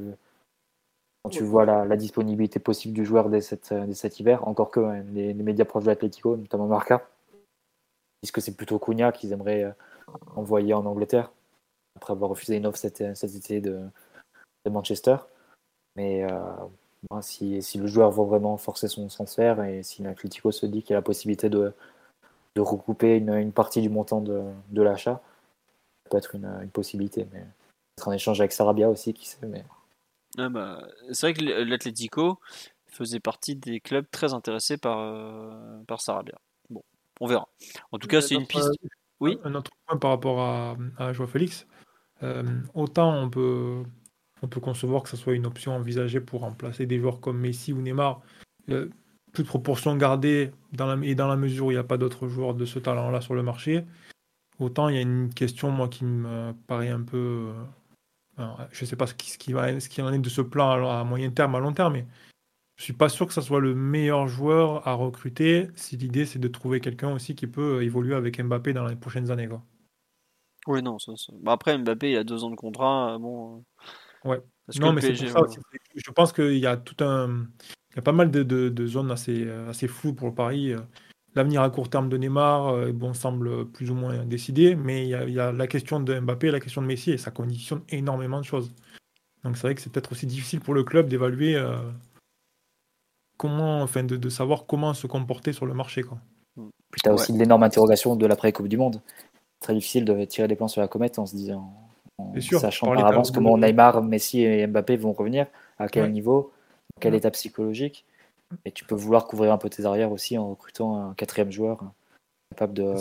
quand 1.22 1.30
tu 1.30 1.42
vois 1.44 1.64
la, 1.64 1.84
la 1.84 1.96
disponibilité 1.96 2.58
possible 2.58 2.94
du 2.94 3.04
joueur 3.04 3.30
dès, 3.30 3.40
cette, 3.40 3.72
dès 3.72 3.94
cet 3.94 4.20
hiver. 4.20 4.46
Encore 4.46 4.70
que 4.70 4.80
les 5.12 5.34
médias 5.34 5.64
proches 5.64 5.84
de 5.84 5.88
l'Atlético, 5.88 6.36
notamment 6.36 6.66
Marca, 6.66 7.08
disent 8.22 8.32
que 8.32 8.40
c'est 8.40 8.56
plutôt 8.56 8.78
Cunha 8.78 9.12
qu'ils 9.12 9.32
aimeraient 9.32 9.64
euh, 9.64 9.72
envoyer 10.36 10.74
en 10.74 10.84
Angleterre 10.84 11.32
après 11.96 12.12
avoir 12.12 12.30
refusé 12.30 12.56
une 12.56 12.66
offre 12.66 12.78
cet, 12.78 13.16
cet 13.16 13.34
été 13.34 13.60
de, 13.60 13.80
de 14.64 14.70
Manchester. 14.70 15.16
Mais 15.96 16.24
euh, 16.24 16.40
moi, 17.10 17.22
si, 17.22 17.62
si 17.62 17.78
le 17.78 17.86
joueur 17.86 18.10
veut 18.10 18.24
vraiment 18.24 18.56
forcer 18.56 18.88
son 18.88 19.06
transfert 19.08 19.62
et 19.62 19.82
si 19.82 20.02
l'Atlético 20.02 20.50
se 20.52 20.66
dit 20.66 20.82
qu'il 20.82 20.90
y 20.90 20.94
a 20.94 20.98
la 20.98 21.02
possibilité 21.02 21.48
de, 21.48 21.72
de 22.56 22.60
recouper 22.60 23.16
une, 23.16 23.34
une 23.34 23.52
partie 23.52 23.80
du 23.80 23.88
montant 23.88 24.20
de, 24.20 24.42
de 24.70 24.82
l'achat, 24.82 25.22
ça 26.04 26.10
peut 26.10 26.16
être 26.16 26.34
une, 26.34 26.46
une 26.62 26.70
possibilité. 26.70 27.26
Mais 27.32 27.44
être 27.96 28.08
en 28.08 28.12
échange 28.12 28.40
avec 28.40 28.52
Sarabia 28.52 28.88
aussi, 28.88 29.14
qui 29.14 29.28
sait. 29.28 29.46
Mais 29.46 29.64
Ah 30.36 30.48
bah, 30.48 30.86
c'est 31.12 31.32
vrai 31.32 31.34
que 31.34 31.44
l'Atlético 31.62 32.38
faisait 32.86 33.20
partie 33.20 33.54
des 33.54 33.80
clubs 33.80 34.06
très 34.10 34.34
intéressés 34.34 34.76
par, 34.76 34.98
euh, 34.98 35.78
par 35.86 36.00
Sarabia. 36.00 36.38
Bon, 36.70 36.82
on 37.20 37.26
verra. 37.26 37.48
En 37.92 37.98
tout 37.98 38.08
cas, 38.08 38.20
c'est 38.20 38.34
une 38.34 38.46
piste. 38.46 38.70
Oui. 39.20 39.38
Un 39.44 39.54
autre 39.54 39.70
point 39.86 39.98
par 39.98 40.10
rapport 40.10 40.40
à, 40.40 40.76
à 40.96 41.12
Joao 41.12 41.26
Félix. 41.26 41.66
Euh, 42.22 42.42
autant 42.74 43.14
on 43.14 43.30
peut, 43.30 43.84
on 44.42 44.48
peut 44.48 44.60
concevoir 44.60 45.02
que 45.02 45.08
ce 45.08 45.16
soit 45.16 45.34
une 45.34 45.46
option 45.46 45.72
envisagée 45.72 46.20
pour 46.20 46.40
remplacer 46.40 46.86
des 46.86 46.98
joueurs 46.98 47.20
comme 47.20 47.38
Messi 47.38 47.72
ou 47.72 47.80
Neymar, 47.80 48.20
euh, 48.70 48.88
toute 49.32 49.46
proportion 49.46 49.96
gardée 49.96 50.50
et 51.02 51.14
dans 51.14 51.28
la 51.28 51.36
mesure 51.36 51.66
où 51.66 51.70
il 51.70 51.74
n'y 51.74 51.80
a 51.80 51.84
pas 51.84 51.98
d'autres 51.98 52.28
joueurs 52.28 52.54
de 52.54 52.64
ce 52.64 52.78
talent-là 52.78 53.20
sur 53.20 53.34
le 53.34 53.42
marché. 53.42 53.84
Autant 54.58 54.88
il 54.88 54.96
y 54.96 54.98
a 54.98 55.02
une 55.02 55.32
question, 55.32 55.70
moi, 55.70 55.88
qui 55.88 56.04
me 56.04 56.52
paraît 56.66 56.88
un 56.88 57.02
peu. 57.02 57.52
euh, 58.38 58.44
je 58.72 58.84
ne 58.84 58.86
sais 58.88 58.96
pas 58.96 59.06
ce 59.06 59.14
qui, 59.14 59.30
ce, 59.30 59.38
qui 59.38 59.52
va, 59.52 59.78
ce 59.80 59.88
qui 59.88 60.02
en 60.02 60.12
est 60.12 60.18
de 60.18 60.28
ce 60.28 60.40
plan 60.40 60.88
à, 60.88 61.04
moyen 61.04 61.30
terme, 61.30 61.54
à 61.54 61.60
long 61.60 61.72
terme, 61.72 61.94
mais 61.94 62.06
je 62.76 62.84
suis 62.84 62.92
pas 62.92 63.08
sûr 63.08 63.26
que 63.26 63.32
ça 63.32 63.42
soit 63.42 63.60
le 63.60 63.74
meilleur 63.74 64.28
joueur 64.28 64.86
à 64.86 64.94
recruter 64.94 65.68
si 65.74 65.96
l'idée 65.96 66.26
c'est 66.26 66.38
de 66.38 66.48
trouver 66.48 66.80
quelqu'un 66.80 67.12
aussi 67.12 67.34
qui 67.34 67.46
peut 67.46 67.82
évoluer 67.82 68.14
avec 68.14 68.40
Mbappé 68.40 68.72
dans 68.72 68.86
les 68.86 68.96
prochaines 68.96 69.30
années. 69.30 69.48
Oui, 70.66 70.82
non, 70.82 70.98
ça, 70.98 71.16
ça- 71.16 71.32
bah, 71.40 71.52
après 71.52 71.76
Mbappé, 71.78 72.12
il 72.12 72.16
a 72.16 72.24
deux 72.24 72.44
ans 72.44 72.50
de 72.50 72.56
contrat. 72.56 73.14
euh, 73.14 73.18
euh, 73.18 73.60
Ouais. 74.24 74.40
Non, 74.80 74.92
mais 74.92 75.00
PSG 75.00 75.26
pour 75.26 75.32
ça 75.32 75.40
aussi. 75.42 75.58
Je 75.94 76.10
pense 76.10 76.32
qu'il 76.32 76.58
y 76.58 76.66
a 76.66 76.76
tout 76.76 77.02
un. 77.02 77.46
Il 77.92 77.96
y 77.96 77.98
a 77.98 78.02
pas 78.02 78.12
mal 78.12 78.30
de, 78.30 78.42
de- 78.42 78.68
de 78.68 78.86
zones 78.86 79.10
assez, 79.10 79.44
euh, 79.46 79.70
assez 79.70 79.88
floues 79.88 80.12
pour 80.14 80.28
le 80.28 80.34
Paris. 80.34 80.72
Euh, 80.72 80.78
L'avenir 81.34 81.62
à 81.62 81.70
court 81.70 81.88
terme 81.90 82.08
de 82.08 82.16
Neymar 82.16 82.68
euh, 82.68 82.90
bon, 82.92 83.12
semble 83.14 83.66
plus 83.70 83.90
ou 83.90 83.94
moins 83.94 84.24
décidé, 84.24 84.74
mais 84.74 85.04
il 85.04 85.10
y, 85.10 85.14
a, 85.14 85.24
il 85.24 85.34
y 85.34 85.38
a 85.38 85.52
la 85.52 85.66
question 85.66 86.00
de 86.00 86.18
Mbappé 86.18 86.48
et 86.48 86.50
la 86.50 86.58
question 86.58 86.80
de 86.82 86.86
Messi, 86.86 87.12
et 87.12 87.18
ça 87.18 87.30
conditionne 87.30 87.82
énormément 87.90 88.40
de 88.40 88.44
choses. 88.46 88.72
Donc 89.44 89.56
c'est 89.56 89.62
vrai 89.62 89.74
que 89.74 89.80
c'est 89.80 89.92
peut-être 89.92 90.10
aussi 90.12 90.26
difficile 90.26 90.60
pour 90.60 90.74
le 90.74 90.84
club 90.84 91.06
d'évaluer 91.08 91.54
euh, 91.54 91.76
comment, 93.36 93.82
enfin 93.82 94.04
de, 94.04 94.16
de 94.16 94.28
savoir 94.28 94.66
comment 94.66 94.94
se 94.94 95.06
comporter 95.06 95.52
sur 95.52 95.66
le 95.66 95.74
marché. 95.74 96.02
Quoi. 96.02 96.18
Puis 96.56 97.00
tu 97.02 97.08
as 97.08 97.12
aussi 97.14 97.32
l'énorme 97.32 97.62
interrogation 97.62 98.16
de 98.16 98.26
l'après-Coupe 98.26 98.68
du 98.68 98.76
Monde. 98.76 99.00
Très 99.60 99.74
difficile 99.74 100.04
de 100.04 100.24
tirer 100.24 100.48
des 100.48 100.56
plans 100.56 100.68
sur 100.68 100.80
la 100.80 100.88
comète 100.88 101.18
en 101.18 101.26
se 101.26 101.36
disant, 101.36 101.72
sûr, 102.40 102.60
sachant 102.60 102.86
par 102.86 103.06
avance 103.06 103.30
comment 103.30 103.56
Neymar, 103.56 104.02
Messi 104.02 104.42
et 104.42 104.66
Mbappé 104.66 104.96
vont 104.96 105.12
revenir, 105.12 105.46
à 105.78 105.88
quel 105.88 106.04
Ouais. 106.04 106.10
niveau, 106.10 106.52
dans 106.96 107.00
quel 107.00 107.12
Ouais. 107.12 107.18
état 107.18 107.30
psychologique. 107.30 108.04
Et 108.64 108.72
tu 108.72 108.84
peux 108.84 108.94
vouloir 108.94 109.26
couvrir 109.26 109.52
un 109.52 109.58
peu 109.58 109.68
tes 109.68 109.84
arrières 109.84 110.10
aussi 110.10 110.38
en 110.38 110.50
recrutant 110.50 111.10
un 111.10 111.14
quatrième 111.14 111.52
joueur 111.52 111.80
capable 112.50 112.72
de- 112.74 112.94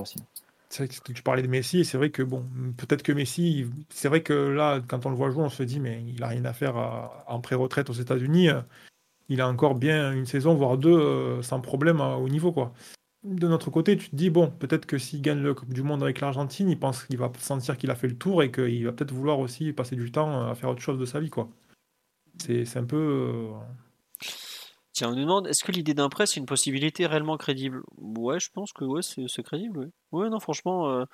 aussi. 0.00 0.18
C'est 0.68 0.84
vrai 0.84 0.94
que 0.94 1.12
tu 1.12 1.22
parlais 1.22 1.42
de 1.42 1.48
Messi, 1.48 1.80
et 1.80 1.84
c'est 1.84 1.96
vrai 1.96 2.10
que 2.10 2.22
bon, 2.22 2.44
peut-être 2.76 3.02
que 3.02 3.12
Messi, 3.12 3.66
c'est 3.88 4.08
vrai 4.08 4.22
que 4.22 4.34
là, 4.34 4.80
quand 4.86 5.06
on 5.06 5.10
le 5.10 5.16
voit 5.16 5.30
jouer, 5.30 5.42
on 5.42 5.48
se 5.48 5.62
dit, 5.62 5.80
mais 5.80 6.02
il 6.06 6.22
a 6.22 6.26
rien 6.26 6.44
à 6.44 6.52
faire 6.52 6.76
à- 6.76 7.24
en 7.28 7.40
pré-retraite 7.40 7.88
aux 7.88 7.94
États-Unis. 7.94 8.48
Il 9.30 9.40
a 9.40 9.48
encore 9.48 9.74
bien 9.74 10.12
une 10.12 10.26
saison, 10.26 10.54
voire 10.54 10.76
deux, 10.76 10.98
euh, 10.98 11.42
sans 11.42 11.60
problème 11.60 12.00
à 12.00 12.16
haut 12.16 12.28
niveau, 12.28 12.52
quoi. 12.52 12.72
De 13.24 13.48
notre 13.48 13.70
côté, 13.70 13.96
tu 13.96 14.10
te 14.10 14.16
dis, 14.16 14.30
bon, 14.30 14.48
peut-être 14.50 14.86
que 14.86 14.96
s'il 14.96 15.20
gagne 15.22 15.40
le 15.42 15.52
Coupe 15.52 15.74
du 15.74 15.82
Monde 15.82 16.02
avec 16.02 16.20
l'Argentine, 16.20 16.68
il 16.70 16.78
pense 16.78 17.04
qu'il 17.04 17.18
va 17.18 17.30
sentir 17.38 17.76
qu'il 17.76 17.90
a 17.90 17.96
fait 17.96 18.06
le 18.08 18.16
tour 18.16 18.42
et 18.42 18.52
qu'il 18.52 18.84
va 18.84 18.92
peut-être 18.92 19.12
vouloir 19.12 19.40
aussi 19.40 19.72
passer 19.72 19.96
du 19.96 20.12
temps 20.12 20.48
à 20.48 20.54
faire 20.54 20.70
autre 20.70 20.80
chose 20.80 20.98
de 20.98 21.04
sa 21.04 21.18
vie, 21.18 21.30
quoi. 21.30 21.48
C'est 22.38 22.76
un 22.76 22.84
peu. 22.84 22.96
euh, 22.96 23.52
Tiens, 24.92 25.08
on 25.10 25.14
nous 25.16 25.22
demande 25.22 25.46
est-ce 25.48 25.64
que 25.64 25.72
l'idée 25.72 25.94
d'un 25.94 26.08
prêt 26.08 26.26
c'est 26.26 26.40
une 26.40 26.46
possibilité 26.46 27.06
réellement 27.06 27.36
crédible? 27.36 27.82
Ouais, 27.98 28.40
je 28.40 28.48
pense 28.52 28.72
que 28.72 28.84
ouais, 28.84 29.02
c'est 29.02 29.42
crédible. 29.42 29.78
Ouais. 29.78 29.86
Ouais, 30.12 30.30
non, 30.30 30.40
franchement. 30.40 30.88
euh, 30.90 31.04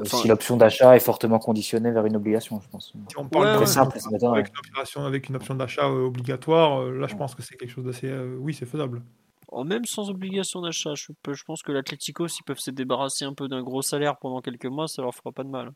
enfin, 0.00 0.18
si 0.18 0.28
l'option 0.28 0.56
d'achat 0.56 0.94
est 0.96 1.00
fortement 1.00 1.38
conditionnée 1.38 1.90
vers 1.90 2.06
une 2.06 2.16
obligation, 2.16 2.60
je 2.60 2.68
pense. 2.68 2.88
Si 3.08 3.16
on 3.16 3.28
parle 3.28 3.48
Ouais, 3.56 3.66
simple, 3.66 3.98
m'étonnerait. 4.10 4.40
avec 4.40 4.48
une 4.52 4.58
opération, 4.70 5.04
avec 5.06 5.28
une 5.28 5.36
option 5.36 5.54
d'achat 5.54 5.86
euh, 5.88 6.06
obligatoire, 6.06 6.82
euh, 6.82 6.98
là, 6.98 7.06
je 7.06 7.14
pense 7.16 7.34
que 7.34 7.42
c'est 7.42 7.56
quelque 7.56 7.70
chose 7.70 7.84
d'assez. 7.84 8.08
euh, 8.08 8.36
oui, 8.38 8.54
c'est 8.54 8.66
faisable. 8.66 9.02
Oh, 9.48 9.64
même 9.64 9.84
sans 9.84 10.10
obligation 10.10 10.60
d'achat, 10.60 10.94
je, 10.94 11.12
pense 11.46 11.62
que 11.62 11.72
l'Atlético, 11.72 12.28
s'ils 12.28 12.44
peuvent 12.44 12.58
se 12.58 12.70
débarrasser 12.70 13.24
un 13.24 13.34
peu 13.34 13.48
d'un 13.48 13.62
gros 13.62 13.82
salaire 13.82 14.18
pendant 14.18 14.40
quelques 14.40 14.66
mois, 14.66 14.88
ça 14.88 15.02
leur 15.02 15.14
fera 15.14 15.32
pas 15.32 15.44
de 15.44 15.50
mal. 15.50 15.72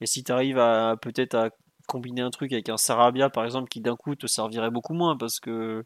Et 0.00 0.06
si 0.06 0.24
tu 0.24 0.32
arrives 0.32 0.58
à 0.58 0.96
peut-être 1.00 1.34
à 1.34 1.50
combiner 1.86 2.22
un 2.22 2.30
truc 2.30 2.52
avec 2.52 2.68
un 2.68 2.76
Sarabia, 2.76 3.30
par 3.30 3.44
exemple, 3.44 3.68
qui 3.68 3.80
d'un 3.80 3.96
coup 3.96 4.14
te 4.14 4.26
servirait 4.26 4.70
beaucoup 4.70 4.94
moins 4.94 5.16
parce 5.16 5.40
que 5.40 5.84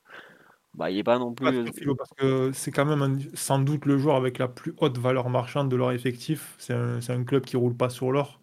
bah, 0.74 0.90
il 0.90 0.98
est 0.98 1.04
pas 1.04 1.18
non 1.18 1.34
plus. 1.34 1.64
Parce 1.96 2.10
que 2.16 2.52
c'est 2.52 2.70
quand 2.70 2.84
même 2.84 3.02
un- 3.02 3.18
sans 3.34 3.58
doute 3.58 3.86
le 3.86 3.98
joueur 3.98 4.16
avec 4.16 4.38
la 4.38 4.48
plus 4.48 4.74
haute 4.78 4.98
valeur 4.98 5.28
marchande 5.28 5.68
de 5.68 5.76
leur 5.76 5.92
effectif. 5.92 6.54
C'est 6.58 6.74
un, 6.74 7.24
club 7.24 7.44
qui 7.44 7.56
roule 7.56 7.76
pas 7.76 7.90
sur 7.90 8.12
l'or. 8.12 8.40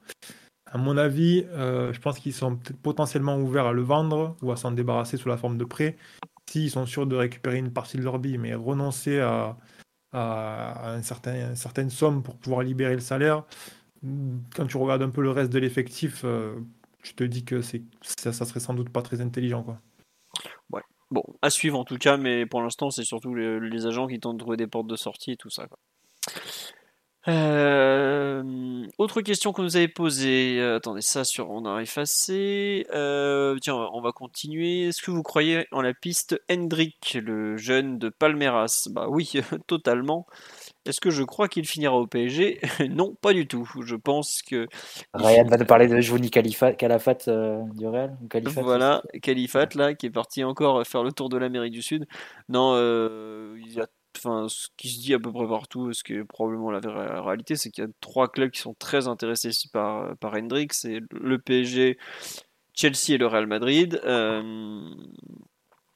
À 0.65 0.77
mon 0.77 0.97
avis, 0.97 1.45
euh, 1.51 1.93
je 1.93 1.99
pense 2.01 2.19
qu'ils 2.19 2.33
sont 2.33 2.59
potentiellement 2.83 3.39
ouverts 3.39 3.67
à 3.67 3.73
le 3.73 3.81
vendre 3.81 4.35
ou 4.41 4.51
à 4.51 4.57
s'en 4.57 4.71
débarrasser 4.71 5.15
sous 5.15 5.29
la 5.29 5.37
forme 5.37 5.57
de 5.57 5.63
prêt 5.63 5.95
s'ils 6.61 6.71
sont 6.71 6.85
sûrs 6.85 7.07
de 7.07 7.15
récupérer 7.15 7.57
une 7.57 7.71
partie 7.71 7.97
de 7.97 8.03
leur 8.03 8.19
bille. 8.19 8.37
Mais 8.37 8.53
renoncer 8.53 9.19
à, 9.19 9.57
une 10.13 11.03
certaine 11.03 11.89
somme 11.89 12.23
pour 12.23 12.35
pouvoir 12.37 12.63
libérer 12.63 12.93
le 12.93 13.01
salaire, 13.01 13.43
quand 14.55 14.65
tu 14.67 14.77
regardes 14.77 15.01
un 15.01 15.09
peu 15.09 15.21
le 15.21 15.31
reste 15.31 15.51
de 15.51 15.59
l'effectif, 15.59 16.21
euh, 16.23 16.55
je 17.03 17.13
te 17.13 17.23
dis 17.23 17.43
que 17.43 17.61
ça, 17.61 18.33
ça 18.33 18.45
serait 18.45 18.59
sans 18.59 18.73
doute 18.73 18.89
pas 18.89 19.01
très 19.01 19.21
intelligent. 19.21 19.63
Quoi. 19.63 19.79
Bon, 21.09 21.23
à 21.41 21.49
suivre 21.49 21.79
en 21.79 21.85
tout 21.85 21.97
cas, 21.97 22.17
mais 22.17 22.45
pour 22.45 22.61
l'instant, 22.61 22.89
c'est 22.89 23.05
surtout 23.05 23.33
les, 23.33 23.85
agents 23.85 24.07
qui 24.07 24.19
tentent 24.19 24.35
de 24.35 24.41
trouver 24.41 24.57
des 24.57 24.67
portes 24.67 24.87
de 24.87 24.97
sortie 24.97 25.31
et 25.31 25.37
tout 25.37 25.49
ça. 25.49 25.67
Euh, 27.29 28.85
autre 28.97 29.21
question 29.21 29.51
qu'on 29.51 29.63
nous 29.63 29.75
avait 29.75 29.87
posée. 29.89 30.57
Euh, 30.59 30.77
attendez, 30.77 31.01
ça 31.01 31.25
sur, 31.25 31.49
on 31.49 31.65
a 31.65 31.81
effacé. 31.81 32.85
Euh, 32.93 33.57
tiens, 33.61 33.75
on 33.75 33.79
va- 33.79 33.89
on 33.93 34.01
va 34.01 34.11
continuer. 34.13 34.87
Est-ce 34.87 35.01
que 35.01 35.11
vous 35.11 35.23
croyez 35.23 35.67
en 35.71 35.81
la 35.81 35.93
piste 35.93 36.39
Hendrik, 36.49 37.17
le 37.21 37.57
jeune 37.57 37.97
de 37.99 38.07
Palmeiras? 38.09 38.87
Bah 38.91 39.07
oui, 39.09 39.33
totalement. 39.67 40.25
Est-ce 40.85 41.01
que 41.01 41.09
je 41.09 41.23
crois 41.23 41.49
qu'il 41.49 41.65
finira 41.67 41.95
au 41.97 42.07
PSG 42.07 42.61
Non, 42.89 43.13
pas 43.21 43.33
du 43.33 43.45
tout. 43.45 43.69
Je 43.85 43.95
pense 43.95 44.41
que 44.41 44.67
Ryan 45.13 45.43
va 45.45 45.57
nous 45.57 45.65
parler 45.65 45.87
de 45.87 45.99
Jouni 45.99 46.29
Califat, 46.29 46.73
Calafat 46.73 47.17
euh, 47.27 47.61
du 47.75 47.87
Real. 47.87 48.17
Califat, 48.29 48.61
Voilà, 48.61 49.03
Califat 49.21 49.67
là, 49.75 49.93
qui 49.95 50.05
est 50.05 50.11
parti 50.11 50.45
encore 50.45 50.85
faire 50.87 51.03
le 51.03 51.11
tour 51.11 51.27
de 51.27 51.37
l'Amérique 51.37 51.73
du 51.73 51.81
Sud. 51.81 52.07
Non, 52.47 52.71
euh, 52.75 53.57
il 53.65 53.73
y 53.73 53.81
a, 53.81 53.87
enfin, 54.17 54.47
ce 54.49 54.67
qui 54.77 54.89
se 54.89 54.99
dit 54.99 55.13
à 55.13 55.19
peu 55.19 55.31
près 55.31 55.47
partout, 55.47 55.93
ce 55.93 56.03
qui 56.03 56.13
est 56.13 56.23
probablement 56.23 56.71
la 56.71 57.21
réalité, 57.21 57.55
c'est 57.55 57.71
qu'il 57.71 57.83
y 57.83 57.87
a 57.87 57.89
trois 58.01 58.27
clubs 58.27 58.51
qui 58.51 58.59
sont 58.61 58.75
très 58.75 59.07
intéressés 59.07 59.51
par, 59.71 60.15
par 60.17 60.33
Hendrik. 60.33 60.73
C'est 60.73 61.01
le 61.11 61.39
PSG, 61.39 61.97
Chelsea 62.73 63.09
et 63.09 63.17
le 63.17 63.27
Real 63.27 63.47
Madrid. 63.47 63.99
Euh, 64.05 64.81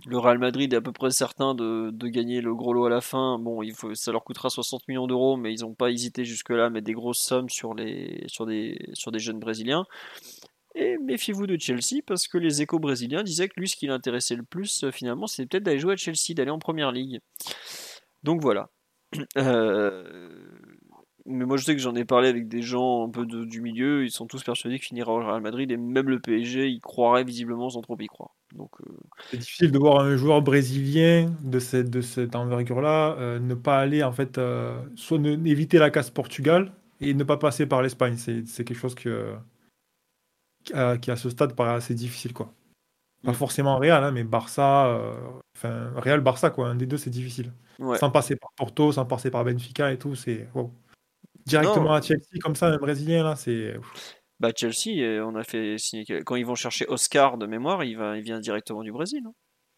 le 0.06 0.18
Real 0.18 0.40
Madrid 0.40 0.74
est 0.74 0.78
à 0.78 0.82
peu 0.82 0.92
près 0.92 1.12
certain 1.12 1.54
de, 1.54 1.92
gagner 2.08 2.42
le 2.42 2.56
gros 2.56 2.74
lot 2.74 2.86
à 2.86 2.90
la 2.90 3.02
fin. 3.02 3.38
Bon, 3.38 3.62
ça 3.94 4.12
leur 4.12 4.24
coûtera 4.24 4.50
60 4.50 4.88
millions 4.88 5.08
d'euros, 5.08 5.38
mais 5.38 5.54
ils 5.54 5.62
n'ont 5.62 5.76
pas 5.76 5.92
hésité 5.92 6.26
jusque-là 6.26 6.66
à 6.66 6.70
mettre 6.70 6.86
des 6.86 6.94
grosses 6.94 7.22
sommes 7.22 7.50
sur, 7.50 7.76
des, 7.76 8.24
sur 8.28 8.46
des 8.46 9.20
jeunes 9.20 9.40
Brésiliens. 9.40 9.86
Et 10.76 10.98
méfiez-vous 10.98 11.48
de 11.48 11.58
Chelsea 11.60 12.02
parce 12.06 12.28
que 12.28 12.38
les 12.38 12.62
échos 12.62 12.80
brésiliens 12.80 13.24
disaient 13.24 13.50
que 13.50 13.60
lui, 13.60 13.68
ce 13.68 13.76
qui 13.76 13.88
l'intéressait 13.88 14.36
le 14.36 14.44
plus, 14.44 14.84
euh, 14.84 14.92
finalement, 14.92 15.28
c'est 15.28 15.46
peut-être 15.46 15.64
d'aller 15.64 15.80
jouer 15.80 15.94
à 15.94 15.98
Chelsea, 15.98 16.34
d'aller 16.34 16.52
en 16.52 16.60
première 16.60 16.92
ligue. 16.92 17.20
Donc 18.24 18.42
voilà. 18.42 18.70
Euh, 19.38 20.04
Mais 21.28 21.46
moi, 21.46 21.58
je 21.58 21.64
sais 21.66 21.76
que 21.76 21.82
j'en 21.82 21.96
ai 21.96 22.04
parlé 22.04 22.30
avec 22.30 22.48
des 22.48 22.64
gens 22.64 23.06
un 23.08 23.12
peu 23.12 23.26
de- 23.28 23.46
du 23.46 23.62
milieu, 23.62 24.04
ils 24.04 24.10
sont 24.12 24.26
tous 24.26 24.44
persuadés 24.44 24.78
qu'il 24.80 24.88
finira 24.88 25.12
au 25.14 25.18
Real 25.18 25.40
Madrid 25.42 25.70
et 25.72 25.78
même 25.78 26.10
le 26.10 26.20
PSG, 26.20 26.68
il 26.68 26.80
croirait 26.82 27.24
visiblement 27.24 27.70
sans 27.70 27.82
trop 27.82 27.96
y 28.00 28.08
croire. 28.08 28.32
Donc, 28.56 28.72
euh, 28.82 28.94
C'est 29.30 29.38
difficile 29.38 29.72
de 29.72 29.78
voir 29.78 30.00
un 30.04 30.16
joueur 30.18 30.42
brésilien 30.42 31.32
de 31.44 31.60
cette, 31.60 31.90
de 31.92 32.02
cette 32.02 32.36
envergure-là 32.36 33.16
euh, 33.20 33.40
ne 33.40 33.54
pas 33.54 33.80
aller, 33.80 34.04
en 34.04 34.12
fait, 34.12 34.38
euh, 34.40 34.82
soit 34.96 35.20
ne- 35.20 35.34
éviter 35.48 35.78
la 35.78 35.92
casse 35.92 36.10
Portugal 36.10 36.72
et 37.02 37.14
ne 37.14 37.24
pas 37.24 37.38
passer 37.38 37.68
par 37.68 37.82
l'Espagne. 37.84 38.16
C'est 38.18 38.48
c'est 38.48 38.64
quelque 38.64 38.80
chose 38.80 38.96
que, 38.96 39.36
qui, 40.64 40.74
à, 40.74 40.98
qui, 40.98 41.12
à 41.12 41.16
ce 41.16 41.30
stade, 41.30 41.56
paraît 41.56 41.74
assez 41.76 41.94
difficile, 41.96 42.34
quoi. 42.34 42.52
Pas 43.24 43.32
Mm. 43.32 43.36
forcément 43.36 43.78
Real, 43.78 44.04
hein, 44.04 44.12
mais 44.12 44.24
Barça, 44.24 44.88
enfin, 45.62 45.92
Real-Barça, 45.96 46.50
quoi. 46.50 46.70
Un 46.70 46.76
des 46.76 46.86
deux, 46.86 46.98
c'est 46.98 47.10
difficile. 47.10 47.52
ouais. 47.80 47.98
Sans 47.98 48.10
passer 48.12 48.36
par 48.36 48.52
Porto, 48.56 48.92
sans 48.92 49.06
passer 49.06 49.30
par 49.32 49.44
Benfica 49.46 49.92
et 49.92 49.98
tout, 49.98 50.16
c'est... 50.16 50.48
wow. 50.54 50.72
Directement 51.46 51.86
Non. 51.86 51.92
à 51.94 52.02
Chelsea, 52.02 52.38
comme 52.42 52.56
ça, 52.56 52.68
un 52.68 52.78
Brésilien, 52.78 53.24
là, 53.24 53.36
c'est... 53.36 53.76
Bah, 54.40 54.52
Chelsea, 54.56 55.02
euh, 55.02 55.24
on 55.26 55.36
a 55.36 55.44
fait 55.44 55.78
signer. 55.78 56.06
Quand 56.26 56.36
ils 56.36 56.46
vont 56.46 56.56
chercher 56.56 56.86
Oscar 56.88 57.38
de 57.38 57.46
mémoire, 57.46 57.84
il, 57.84 57.96
va, 57.98 58.18
il 58.18 58.24
vient 58.24 58.40
directement 58.40 58.84
du 58.84 58.92
Brésil. 58.92 59.22
hein. 59.26 59.34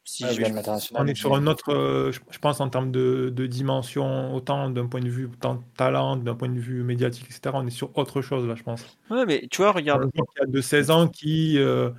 Si 0.06 0.26
Ouais, 0.26 0.34
je-. 0.34 0.94
On 0.96 1.08
est 1.08 1.16
sur 1.16 1.34
un 1.34 1.48
autre, 1.48 1.70
euh, 1.74 2.12
je 2.12 2.38
pense 2.40 2.60
en 2.60 2.68
termes 2.70 2.92
de, 2.92 3.32
de 3.34 3.46
dimension, 3.48 4.36
autant 4.36 4.70
d'un 4.70 4.88
point 4.88 5.00
de 5.00 5.08
vue 5.10 5.30
tant 5.40 5.64
talent, 5.78 6.18
d'un 6.18 6.36
point 6.36 6.50
de 6.50 6.60
vue 6.60 6.84
médiatique, 6.84 7.26
etc. 7.26 7.52
On 7.54 7.66
est 7.66 7.70
sur 7.72 7.98
autre 7.98 8.22
chose 8.22 8.46
là, 8.46 8.56
je 8.56 8.64
pense. 8.64 8.86
Ouais, 9.10 9.26
mais 9.26 9.48
tu 9.50 9.62
vois, 9.62 9.72
regarde. 9.72 10.12
qui 10.12 10.20
a 10.42 10.46
de 10.46 10.60
16 10.60 10.92
ans, 10.92 11.08
qui, 11.08 11.58
euh, 11.58 11.90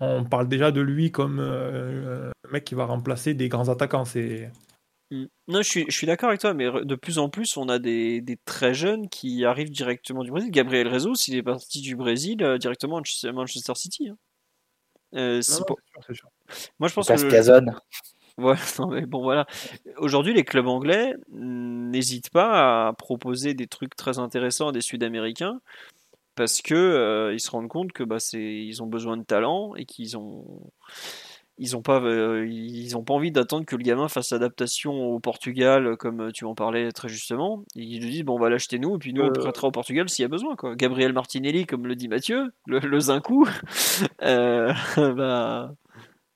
on 0.00 0.24
parle 0.24 0.48
déjà 0.48 0.70
de 0.72 0.80
lui 0.80 1.12
comme 1.12 1.38
euh, 1.40 2.30
un 2.48 2.50
mec 2.50 2.64
qui 2.64 2.74
va 2.74 2.84
remplacer 2.86 3.34
des 3.34 3.48
grands 3.48 3.68
attaquants. 3.68 4.04
C'est 4.04 4.50
Mm. 5.12 5.24
Non, 5.48 5.60
je 5.62 5.68
suis, 5.68 5.84
je 5.88 5.96
suis 5.96 6.06
d'accord 6.06 6.28
avec 6.28 6.40
toi, 6.40 6.54
mais 6.54 6.66
de 6.84 6.94
plus 6.94 7.18
en 7.18 7.28
plus, 7.28 7.56
on 7.56 7.68
a 7.68 7.80
des, 7.80 8.20
des 8.20 8.36
très 8.44 8.74
jeunes 8.74 9.08
qui 9.08 9.44
arrivent 9.44 9.72
directement 9.72 10.22
du 10.22 10.30
Brésil. 10.30 10.52
Gabriel 10.52 10.88
Jesus, 10.88 11.14
il 11.26 11.34
est 11.36 11.42
parti 11.42 11.80
du 11.80 11.96
Brésil 11.96 12.40
euh, 12.44 12.58
directement 12.58 12.98
à 12.98 13.32
Manchester- 13.32 13.74
City. 13.74 14.08
hein. 14.08 14.16
Euh, 15.16 15.42
c'est 15.42 15.54
Non, 15.54 15.58
non, 15.58 15.64
pour- 15.64 15.78
c'est 15.84 15.90
sûr, 15.90 16.02
c'est 16.06 16.14
sûr. 16.14 16.28
Moi, 16.78 16.88
je 16.88 16.94
pense 16.94 17.08
Lucas 17.10 17.22
que. 17.24 17.28
Cazone. 17.28 17.74
Ouais, 18.38 18.54
non, 18.78 18.86
mais 18.86 19.04
bon, 19.06 19.20
voilà. 19.22 19.46
Aujourd'hui, 19.96 20.32
les 20.32 20.44
clubs 20.44 20.68
anglais 20.68 21.14
mm, 21.32 21.90
n'hésitent 21.90 22.30
pas 22.30 22.86
à 22.86 22.92
proposer 22.92 23.54
des 23.54 23.66
trucs 23.66 23.96
très 23.96 24.20
intéressants 24.20 24.68
à 24.68 24.72
des 24.72 24.80
Sud-Américains 24.80 25.60
parce 26.40 26.62
que 26.62 26.74
euh, 26.74 27.34
ils 27.34 27.38
se 27.40 27.50
rendent 27.50 27.68
compte 27.68 27.92
que 27.92 28.02
bah, 28.02 28.18
c'est, 28.18 28.40
ils 28.42 28.82
ont 28.82 28.86
besoin 28.86 29.18
de 29.18 29.24
talent 29.24 29.74
et 29.76 29.84
qu'ils 29.84 30.16
ont. 30.16 30.70
Ils 31.58 31.72
n'ont 31.72 31.82
pas, 31.82 32.00
euh, 32.00 32.46
ils 32.48 32.96
ont 32.96 33.04
pas 33.04 33.12
envie 33.12 33.30
d'attendre 33.30 33.66
que 33.66 33.76
le 33.76 33.82
gamin 33.82 34.08
fasse 34.08 34.30
l'adaptation 34.32 34.92
au 34.94 35.20
Portugal, 35.20 35.98
comme 35.98 36.32
tu 36.32 36.46
en 36.46 36.54
parlais 36.54 36.90
très 36.92 37.08
justement. 37.10 37.62
Ils 37.74 38.00
lui 38.00 38.10
disent 38.10 38.22
bon, 38.24 38.36
on 38.36 38.38
va 38.38 38.48
l'acheter 38.48 38.78
nous, 38.78 38.94
et 38.96 38.98
puis 38.98 39.12
nous 39.12 39.20
on 39.20 39.26
le 39.26 39.38
Euh. 39.38 39.42
prêtera 39.42 39.68
au 39.68 39.70
Portugal 39.70 40.08
s'il 40.08 40.22
y 40.22 40.24
a 40.24 40.28
besoin. 40.28 40.56
Quoi. 40.56 40.76
Gabriel 40.76 41.12
Martinelli, 41.12 41.66
comme 41.66 41.86
le 41.86 41.94
dit 41.94 42.08
Mathieu, 42.08 42.50
le, 42.66 42.78
le 42.78 43.00
Zinkou. 43.00 43.46
euh, 44.22 44.72
bah... 45.14 45.74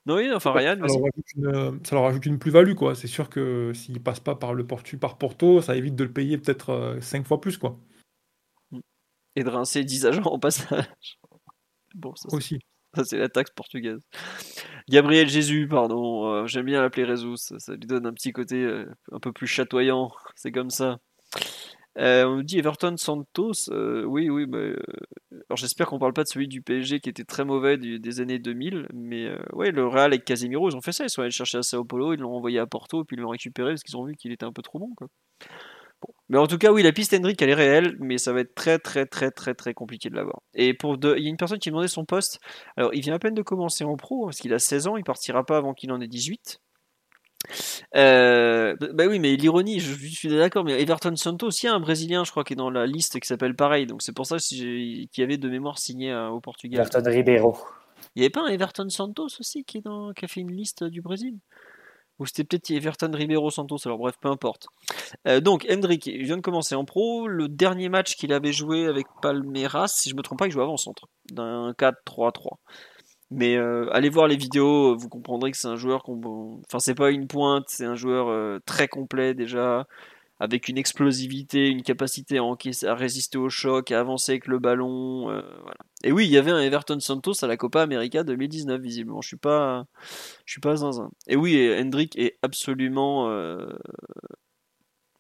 Non, 0.05 0.17
oui, 0.17 0.31
enfin, 0.35 0.53
Ryan, 0.53 0.77
ça, 0.87 0.95
leur 0.99 1.05
rajoute 1.05 1.33
une, 1.35 1.81
ça 1.87 1.95
leur 1.97 2.05
rajoute 2.05 2.27
une 2.27 2.39
plus-value. 2.39 2.75
quoi. 2.75 2.95
C'est 2.95 3.07
sûr 3.07 3.31
que 3.31 3.73
s'il 3.73 4.03
passe 4.03 4.21
pas 4.21 4.35
par 4.35 4.53
le 4.53 4.67
Portu, 4.67 4.99
par 4.99 5.17
Porto, 5.17 5.63
ça 5.63 5.75
évite 5.75 5.97
de 5.97 6.05
le 6.05 6.13
payer 6.13 6.37
peut-être 6.37 6.99
5 7.01 7.27
fois 7.27 7.41
plus. 7.41 7.57
quoi. 7.57 7.79
Et 9.37 9.45
de 9.45 9.49
rincer 9.51 9.85
10 9.85 10.07
agents 10.07 10.23
en 10.27 10.39
passage. 10.39 10.87
Bon, 11.95 12.15
ça, 12.17 12.29
Aussi. 12.33 12.59
ça, 12.95 13.05
c'est 13.05 13.19
la 13.19 13.29
taxe 13.29 13.51
portugaise. 13.55 14.01
Gabriel 14.89 15.29
Jésus, 15.29 15.67
pardon, 15.69 16.27
euh, 16.27 16.47
j'aime 16.47 16.67
bien 16.67 16.83
l'appeler 16.83 17.07
Jesus, 17.07 17.37
ça, 17.37 17.59
ça 17.59 17.73
lui 17.75 17.87
donne 17.87 18.07
un 18.07 18.13
petit 18.13 18.33
côté 18.33 18.57
euh, 18.63 18.87
un 19.13 19.21
peu 19.21 19.33
plus 19.33 19.47
chatoyant, 19.47 20.11
c'est 20.35 20.53
comme 20.53 20.71
ça. 20.71 20.99
Euh, 21.97 22.25
on 22.27 22.37
nous 22.37 22.43
dit 22.43 22.59
Everton 22.59 22.97
Santos, 22.97 23.71
oui, 24.07 24.29
oui, 24.29 24.47
bah, 24.47 24.59
alors 25.31 25.57
j'espère 25.57 25.87
qu'on 25.87 26.01
parle 26.01 26.13
pas 26.13 26.25
de 26.25 26.29
celui 26.29 26.49
du 26.49 26.61
PSG 26.61 26.99
qui 26.99 27.09
était 27.09 27.23
très 27.23 27.45
mauvais 27.45 27.79
du- 27.79 28.01
des 28.01 28.21
années 28.21 28.41
2000, 28.41 28.89
mais 28.93 29.31
ouais, 29.53 29.71
le 29.71 29.87
Real 29.87 30.07
avec 30.13 30.25
Casemiro, 30.25 30.69
ils 30.69 30.77
ont 30.77 30.81
fait 30.81 30.91
ça, 30.91 31.05
ils 31.05 31.11
sont 31.11 31.21
allés 31.23 31.29
le 31.29 31.33
chercher 31.35 31.59
à 31.59 31.63
Sao 31.63 31.85
Paulo, 31.85 32.13
ils 32.13 32.19
l'ont 32.19 32.35
envoyé 32.35 32.59
à 32.59 32.67
Porto, 32.67 33.05
puis 33.05 33.17
ils 33.17 33.21
l'ont 33.21 33.29
récupéré 33.31 33.71
parce 33.71 33.85
qu'ils 33.85 33.97
ont 33.97 34.05
vu 34.05 34.17
qu'il 34.17 34.33
était 34.33 34.45
un 34.45 34.53
peu 34.53 34.63
trop 34.63 34.81
bon, 34.81 34.93
quoi. 34.97 35.07
Mais 36.29 36.39
en 36.39 36.47
tout 36.47 36.59
cas, 36.59 36.73
oui, 36.73 36.83
la 36.83 36.93
piste 36.93 37.13
Hendrick, 37.15 37.41
elle 37.43 37.51
est 37.51 37.55
réelle, 37.55 37.97
mais 38.01 38.19
ça 38.19 38.33
va 38.33 38.41
être 38.41 38.55
très, 38.55 38.79
très, 38.79 39.07
très, 39.07 39.31
très, 39.31 39.55
très 39.55 39.75
compliqué 39.75 40.11
de 40.11 40.17
l'avoir. 40.17 40.41
Et 40.55 40.75
pour 40.75 40.97
il 41.03 41.23
y 41.23 41.27
a 41.27 41.31
une 41.31 41.37
personne 41.37 41.59
qui 41.59 41.71
demandait 41.71 41.89
son 41.89 42.05
poste. 42.05 42.41
Alors, 42.77 42.95
il 42.95 43.03
vient 43.03 43.15
à 43.15 43.19
peine 43.19 43.35
de 43.35 43.43
commencer 43.43 43.85
en 43.85 43.97
pro, 43.97 44.25
parce 44.27 44.39
qu'il 44.39 44.53
a 44.55 44.59
16 44.59 44.87
ans, 44.87 44.97
il 44.97 45.05
partira 45.05 45.45
pas 45.45 45.57
avant 45.57 45.75
qu'il 45.75 45.93
en 45.93 46.01
ait 46.01 46.09
18. 46.09 46.61
Euh, 47.95 48.75
bah 48.95 49.05
oui, 49.07 49.19
mais 49.19 49.37
l'ironie, 49.37 49.81
je, 49.81 49.95
suis 49.95 50.29
d'accord, 50.29 50.65
mais 50.65 50.81
Everton 50.81 51.15
Santos, 51.17 51.49
aussi 51.49 51.69
un 51.69 51.81
Brésilien, 51.81 52.25
je 52.25 52.31
crois, 52.31 52.45
qui 52.45 52.55
est 52.55 52.57
dans 52.57 52.71
la 52.71 52.87
liste 52.87 53.21
qui 53.21 53.29
s'appelle 53.29 53.55
pareil. 53.55 53.87
Donc 53.87 54.03
c'est 54.03 54.15
pour 54.15 54.27
ça 54.27 54.39
qu'il 54.39 55.09
y 55.17 55.23
avait 55.23 55.37
de 55.37 55.49
mémoire 55.49 55.79
signé 55.79 56.11
euh, 56.11 56.29
au 56.29 56.41
Portugal. 56.41 56.81
Everton 56.81 57.03
Ribeiro. 57.05 57.57
Il 58.15 58.21
n'y 58.21 58.25
avait 58.25 58.31
pas 58.31 58.43
un 58.43 58.49
Everton 58.49 58.89
Santos 58.89 59.29
aussi 59.41 59.65
qui, 59.65 59.79
est 59.79 59.81
dans, 59.83 60.13
qui 60.13 60.25
a 60.25 60.29
fait 60.29 60.41
une 60.41 60.53
liste 60.53 60.85
du 60.85 61.01
Brésil? 61.01 61.39
Ou 62.19 62.27
c'était 62.27 62.45
peut-être 62.45 62.71
Everton 62.71 63.11
Ribeiro 63.13 63.51
Santos, 63.51 63.79
alors 63.87 63.99
bref, 63.99 64.15
peu 64.21 64.29
importe. 64.29 64.69
Euh, 65.27 65.41
donc, 65.41 65.67
Hendrik, 65.71 66.07
il 66.07 66.25
vient 66.25 66.37
de 66.37 66.43
commencer 66.43 66.75
en 66.75 66.85
pro. 66.85 67.27
Le 67.27 67.49
dernier 67.49 67.89
match 67.89 68.15
qu'il 68.17 68.33
avait 68.33 68.53
joué 68.53 68.87
avec 68.87 69.07
Palmeiras, 69.21 69.89
si 69.89 70.11
je 70.11 70.15
me 70.15 70.23
trompe 70.23 70.39
pas, 70.39 70.47
il 70.47 70.53
jouait 70.53 70.63
avant-centre, 70.63 71.09
d'un 71.33 71.73
4-3-3. 71.73 72.59
Mais 73.31 73.57
euh, 73.57 73.89
allez 73.93 74.11
voir 74.11 74.29
les 74.29 74.37
vidéos, 74.37 74.97
vous 74.97 75.09
comprendrez 75.09 75.51
que 75.51 75.57
c'est 75.57 75.67
un 75.67 75.77
joueur 75.77 76.05
qu'on. 76.05 76.61
Enfin, 76.67 76.79
c'est 76.79 76.95
pas 76.95 77.11
une 77.11 77.27
pointe, 77.27 77.65
c'est 77.67 77.87
un 77.87 77.97
joueur 77.97 78.29
euh, 78.29 78.61
très 78.65 78.87
complet 78.87 79.35
déjà, 79.35 79.87
avec 80.41 80.69
une 80.69 80.79
explosivité, 80.79 81.69
une 81.69 81.83
capacité 81.83 82.39
à, 82.39 82.95
résister 82.95 83.39
au 83.39 83.49
choc, 83.49 83.93
à 83.93 84.01
avancer 84.01 84.33
avec 84.33 84.47
le 84.47 84.59
ballon. 84.59 85.31
Euh. 85.31 85.43
Et 86.03 86.13
oui, 86.13 86.27
il 86.27 86.31
y 86.31 86.39
avait 86.39 86.51
un 86.51 86.61
Everton 86.61 87.01
Santos 87.01 87.45
à 87.45 87.47
la 87.47 87.57
Copa 87.57 87.83
América 87.83 88.25
2019, 88.25 88.81
visiblement. 88.81 89.21
Je 89.21 89.29
suis 89.29 89.37
pas, 89.37 89.87
je 90.45 90.53
suis 90.53 90.61
pas 90.61 90.77
zinzin. 90.77 91.11
Et 91.27 91.37
oui, 91.37 91.73
Hendrik 91.79 92.17
est 92.19 92.39
absolument 92.43 93.31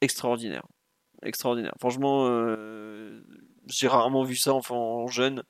extraordinaire, 0.00 0.66
extraordinaire. 1.22 1.74
Franchement 1.78 2.28
j'ai 3.68 3.88
rarement 3.88 4.24
vu 4.24 4.36
ça 4.36 4.52
en 4.54 5.06
jeune. 5.06 5.42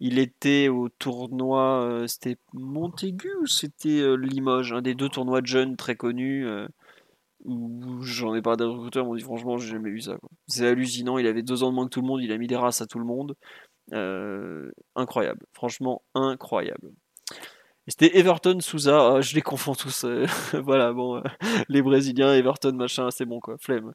Il 0.00 0.18
était 0.18 0.68
au 0.68 0.88
tournoi, 0.88 1.82
euh, 1.82 2.06
c'était 2.06 2.36
Montaigu 2.52 3.30
ou 3.42 3.46
c'était 3.46 4.00
euh, 4.00 4.14
Limoges, 4.14 4.72
un 4.72 4.82
des 4.82 4.94
deux 4.94 5.08
tournois 5.08 5.40
de 5.40 5.46
jeunes 5.46 5.76
très 5.76 5.96
connus. 5.96 6.46
Euh, 7.46 7.50
où 7.50 8.02
j'en 8.02 8.34
ai 8.34 8.42
parlé 8.42 8.58
d'un 8.58 8.70
recruteur, 8.70 9.04
m'ont 9.04 9.14
dit 9.14 9.22
franchement, 9.22 9.56
j'ai 9.58 9.68
jamais 9.68 9.90
vu 9.90 10.00
ça. 10.00 10.16
C'est 10.46 10.66
hallucinant. 10.66 11.18
Il 11.18 11.26
avait 11.26 11.42
deux 11.42 11.62
ans 11.62 11.70
de 11.70 11.74
moins 11.74 11.84
que 11.84 11.90
tout 11.90 12.00
le 12.00 12.06
monde, 12.06 12.22
il 12.22 12.32
a 12.32 12.38
mis 12.38 12.46
des 12.46 12.56
races 12.56 12.80
à 12.80 12.86
tout 12.86 12.98
le 12.98 13.04
monde. 13.04 13.34
incroyable, 14.94 15.46
franchement 15.52 16.02
incroyable. 16.14 16.90
C'était 17.86 18.18
Everton 18.18 18.60
Souza, 18.60 19.14
ah, 19.14 19.20
je 19.22 19.34
les 19.34 19.40
confonds 19.40 19.74
tous. 19.74 20.04
voilà, 20.52 20.92
bon, 20.92 21.22
les 21.68 21.80
Brésiliens, 21.80 22.34
Everton, 22.34 22.72
machin, 22.72 23.10
c'est 23.10 23.24
bon 23.24 23.40
quoi, 23.40 23.56
flemme. 23.58 23.92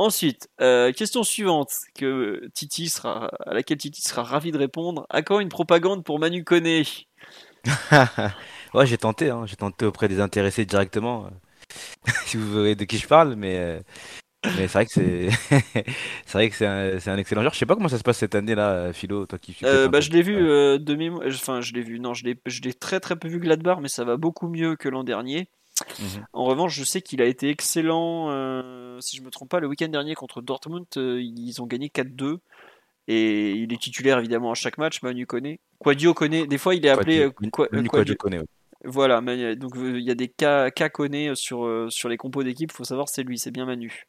Ensuite, 0.00 0.48
euh, 0.62 0.92
question 0.92 1.22
suivante 1.24 1.74
que 1.94 2.48
Titi 2.54 2.88
sera, 2.88 3.30
à 3.44 3.52
laquelle 3.52 3.76
Titi 3.76 4.00
sera 4.00 4.22
ravi 4.22 4.50
de 4.50 4.56
répondre. 4.56 5.04
À 5.10 5.20
quand 5.20 5.40
une 5.40 5.50
propagande 5.50 6.04
pour 6.04 6.18
Manu 6.18 6.42
Koné 6.42 6.84
Ouais, 8.72 8.86
j'ai 8.86 8.96
tenté, 8.96 9.28
hein. 9.28 9.44
j'ai 9.44 9.56
tenté 9.56 9.84
auprès 9.84 10.08
des 10.08 10.20
intéressés 10.20 10.64
directement. 10.64 11.28
Euh, 12.08 12.12
si 12.26 12.36
vous 12.36 12.52
verrez 12.52 12.74
de 12.74 12.84
qui 12.84 12.98
je 12.98 13.06
parle, 13.06 13.34
mais, 13.36 13.58
euh, 13.58 13.80
mais 14.44 14.68
c'est 14.68 14.72
vrai 14.72 14.86
que 14.86 14.92
c'est 14.92 15.28
c'est 16.26 16.32
vrai 16.32 16.50
que 16.50 16.56
c'est 16.56 16.66
un, 16.66 16.98
un, 17.06 17.18
excellent 17.18 17.42
joueur. 17.42 17.54
Je 17.54 17.58
sais 17.58 17.66
pas 17.66 17.74
comment 17.74 17.88
ça 17.88 17.98
se 17.98 18.02
passe 18.02 18.18
cette 18.18 18.34
année-là, 18.34 18.92
Philo, 18.92 19.26
toi 19.26 19.38
qui. 19.38 19.56
bah, 19.62 20.00
je 20.00 20.10
l'ai 20.10 20.22
vu 20.22 20.34
de 20.34 21.28
Enfin, 21.28 21.60
je 21.60 21.72
l'ai 21.72 21.82
vu. 21.82 22.00
Non, 22.00 22.14
je 22.14 22.24
l'ai, 22.24 22.38
je 22.46 22.60
l'ai 22.62 22.74
très 22.74 23.00
très 23.00 23.16
peu 23.16 23.28
vu 23.28 23.38
Gladbach, 23.38 23.78
mais 23.80 23.88
ça 23.88 24.04
va 24.04 24.16
beaucoup 24.16 24.48
mieux 24.48 24.76
que 24.76 24.88
l'an 24.88 25.04
dernier. 25.04 25.48
Mhm. 25.98 26.26
En 26.32 26.44
revanche, 26.44 26.74
je 26.74 26.84
sais 26.84 27.00
qu'il 27.00 27.22
a 27.22 27.24
été 27.24 27.48
excellent, 27.48 28.30
euh, 28.30 28.98
si 29.00 29.16
je 29.16 29.22
me 29.22 29.30
trompe 29.30 29.50
pas, 29.50 29.60
le 29.60 29.68
week-end 29.68 29.88
dernier 29.88 30.14
contre 30.14 30.42
Dortmund, 30.42 30.86
euh, 30.96 31.20
ils 31.22 31.60
ont 31.60 31.66
gagné 31.66 31.88
4-2. 31.88 32.38
Et 33.08 33.52
il 33.52 33.72
est 33.72 33.80
titulaire 33.80 34.18
évidemment 34.18 34.52
à 34.52 34.54
chaque 34.54 34.78
match, 34.78 35.02
Manu 35.02 35.26
connaît. 35.26 35.58
Quadio 35.78 36.14
connaît, 36.14 36.46
des 36.46 36.58
fois 36.58 36.74
il 36.74 36.86
est 36.86 36.90
appelé 36.90 37.28
Quadio, 37.52 38.14
connaît. 38.14 38.40
Voilà, 38.84 39.20
donc 39.56 39.72
il 39.76 40.00
y 40.00 40.10
a 40.10 40.14
des 40.14 40.28
cas, 40.28 40.70
cas 40.70 40.88
sur, 41.34 41.66
euh, 41.66 41.88
sur 41.90 42.08
les 42.08 42.16
compos 42.16 42.42
d'équipe, 42.42 42.70
il 42.72 42.76
faut 42.76 42.84
savoir 42.84 43.08
c'est 43.08 43.22
lui, 43.22 43.38
c'est 43.38 43.50
bien 43.50 43.66
Manu. 43.66 44.06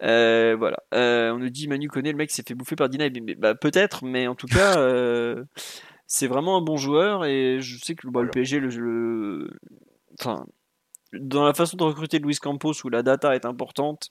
voilà, 0.00 0.78
on 0.92 1.38
nous 1.38 1.50
dit 1.50 1.68
Manu 1.68 1.88
connaît, 1.88 2.10
le 2.10 2.18
mec 2.18 2.30
s'est 2.30 2.42
fait 2.46 2.54
bouffer 2.54 2.76
par 2.76 2.88
Dina, 2.88 3.08
bah, 3.38 3.54
peut-être, 3.54 4.04
mais 4.04 4.26
en 4.26 4.34
tout 4.34 4.48
cas, 4.48 4.76
c'est 6.06 6.26
vraiment 6.26 6.56
un 6.56 6.62
bon 6.62 6.76
joueur 6.76 7.24
et 7.24 7.58
je 7.60 7.78
sais 7.78 7.94
que 7.94 8.08
bah, 8.08 8.22
le 8.22 8.30
PSG, 8.30 8.58
le, 8.58 9.50
enfin, 10.18 10.44
dans 11.12 11.44
la 11.44 11.54
façon 11.54 11.76
de 11.76 11.84
recruter 11.84 12.18
Luis 12.18 12.36
Campos 12.36 12.74
où 12.84 12.88
la 12.88 13.02
data 13.02 13.34
est 13.34 13.44
importante, 13.44 14.10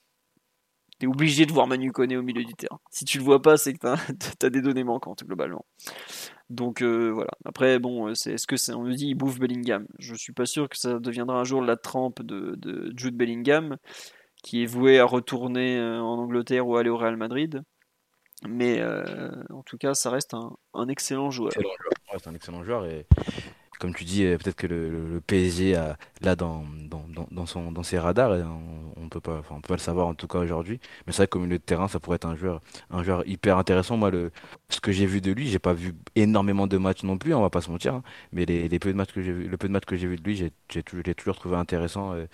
t'es 1.00 1.06
obligé 1.06 1.46
de 1.46 1.52
voir 1.52 1.66
Manu 1.66 1.90
Koné 1.92 2.16
au 2.16 2.22
milieu 2.22 2.44
du 2.44 2.54
terrain. 2.54 2.78
Si 2.90 3.04
tu 3.04 3.18
le 3.18 3.24
vois 3.24 3.42
pas, 3.42 3.56
c'est 3.56 3.72
que 3.72 3.78
t'as 3.78 3.96
as 4.46 4.50
des 4.50 4.60
données 4.60 4.84
manquantes 4.84 5.24
globalement. 5.24 5.64
Donc 6.50 6.82
euh, 6.82 7.10
voilà. 7.10 7.30
Après, 7.44 7.78
bon, 7.78 8.08
euh, 8.08 8.14
c'est 8.14 8.34
est-ce 8.34 8.46
que 8.46 8.56
c'est 8.56 8.74
on 8.74 8.84
nous 8.84 8.94
dit 8.94 9.08
il 9.08 9.14
bouffe 9.14 9.38
Bellingham. 9.38 9.86
Je 9.98 10.14
suis 10.14 10.34
pas 10.34 10.46
sûr 10.46 10.68
que 10.68 10.76
ça 10.76 10.98
deviendra 10.98 11.40
un 11.40 11.44
jour 11.44 11.62
la 11.62 11.76
trempe 11.76 12.22
de, 12.22 12.92
Jude 12.96 13.16
Bellingham, 13.16 13.78
qui 14.42 14.62
est 14.62 14.66
voué 14.66 14.98
à 14.98 15.04
retourner 15.04 15.78
euh, 15.78 16.00
en 16.00 16.18
Angleterre 16.18 16.66
ou 16.66 16.76
aller 16.76 16.90
au 16.90 16.98
Real 16.98 17.16
Madrid. 17.16 17.62
Mais 18.48 18.82
en 19.50 19.62
tout 19.64 19.76
cas, 19.76 19.92
ça 19.92 20.08
reste 20.08 20.32
un, 20.32 20.88
excellent 20.88 21.30
joueur. 21.30 21.52
Excellent 21.52 21.74
joueur. 21.78 21.92
reste 22.10 22.26
un 22.26 22.34
excellent 22.34 22.64
joueur 22.64 22.86
et 22.86 23.06
comme 23.80 23.94
tu 23.94 24.04
dis, 24.04 24.24
euh, 24.24 24.36
peut-être 24.36 24.56
que 24.56 24.66
le, 24.66 25.20
PSG 25.26 25.74
a 25.74 25.96
là 26.20 26.36
dans, 26.36 26.64
dans, 27.30 27.46
son, 27.46 27.72
dans 27.72 27.82
ses 27.82 27.98
radars, 27.98 28.30
on, 28.96 29.04
ne 29.04 29.08
peut 29.08 29.20
pas, 29.20 29.42
on 29.50 29.60
peut 29.60 29.68
pas 29.68 29.74
le 29.74 29.80
savoir 29.80 30.06
en 30.06 30.14
tout 30.14 30.28
cas 30.28 30.38
aujourd'hui. 30.38 30.80
Mais 31.06 31.12
c'est 31.12 31.22
vrai 31.22 31.28
qu'au 31.28 31.40
milieu 31.40 31.58
de 31.58 31.62
terrain, 31.62 31.88
ça 31.88 31.98
pourrait 31.98 32.16
être 32.16 32.26
un 32.26 32.36
joueur, 32.36 32.60
un 32.90 33.02
joueur 33.02 33.26
hyper 33.26 33.56
intéressant. 33.58 33.96
Moi, 33.96 34.10
le, 34.10 34.30
ce 34.68 34.80
que 34.80 34.92
j'ai 34.92 35.06
vu 35.06 35.20
de 35.22 35.32
lui, 35.32 35.48
j'ai 35.48 35.58
pas 35.58 35.72
vu 35.72 35.94
énormément 36.14 36.66
de 36.66 36.76
matchs 36.76 37.02
non 37.04 37.16
plus, 37.16 37.34
on 37.34 37.40
va 37.40 37.50
pas 37.50 37.62
se 37.62 37.70
mentir. 37.70 37.94
Hein. 37.94 38.02
mais 38.32 38.44
les, 38.44 38.78
peu 38.78 38.92
de 38.92 38.96
matchs 38.96 39.12
que 39.12 39.22
j'ai 39.22 39.32
vu, 39.32 39.48
le 39.48 39.56
peu 39.56 39.66
de 39.66 39.72
matchs 39.72 39.86
que 39.86 39.96
j'ai 39.96 40.06
vu 40.06 40.16
de 40.16 40.22
lui, 40.22 40.36
j'ai, 40.36 40.82
toujours 41.14 41.36
trouvé 41.36 41.56
intéressant. 41.56 42.12
Euh, 42.12 42.26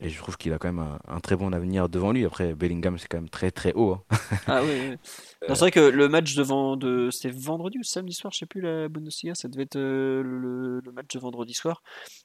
et 0.00 0.10
je 0.10 0.18
trouve 0.18 0.36
qu'il 0.36 0.52
a 0.52 0.58
quand 0.58 0.72
même 0.72 0.98
un, 1.06 1.20
très 1.20 1.36
bon 1.36 1.52
avenir 1.52 1.88
devant 1.88 2.12
lui. 2.12 2.24
Après, 2.24 2.54
Bellingham, 2.54 2.98
c'est 2.98 3.08
quand 3.08 3.16
même 3.16 3.30
très 3.30 3.50
très 3.50 3.72
haut. 3.72 3.92
Hein. 3.92 4.16
Ah 4.46 4.62
oui. 4.62 4.96
c'est 5.48 5.58
vrai 5.58 5.70
que 5.70 5.80
le 5.80 6.08
match 6.08 6.34
devant 6.34 6.76
de, 6.76 7.08
c'était 7.10 7.34
vendredi 7.34 7.78
ou 7.78 7.82
samedi 7.82 8.12
soir, 8.12 8.32
je 8.32 8.38
sais 8.38 8.46
plus 8.46 8.60
la 8.60 8.88
Bundesliga, 8.88 9.34
ça 9.34 9.48
devait 9.48 9.62
être 9.62 9.76
euh, 9.76 10.22
le, 10.22 10.92
match 10.92 11.08
de 11.14 11.18
vendredi 11.18 11.54
soir 11.54 11.82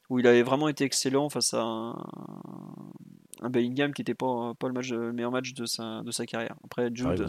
où 0.09 0.19
il 0.19 0.27
avait 0.27 0.43
vraiment 0.43 0.67
été 0.67 0.83
excellent 0.83 1.29
face 1.29 1.53
à 1.53 1.61
un, 1.61 3.49
Bellingham 3.49 3.93
qui 3.93 4.01
n'était 4.01 4.15
pas, 4.15 4.53
pas 4.59 4.67
le, 4.67 4.73
match, 4.73 4.91
meilleur 4.91 5.31
match 5.31 5.53
de 5.53 5.65
sa, 5.65 6.01
de 6.03 6.11
sa 6.11 6.25
carrière. 6.25 6.55
Après, 6.65 6.89
Jude. 6.93 7.27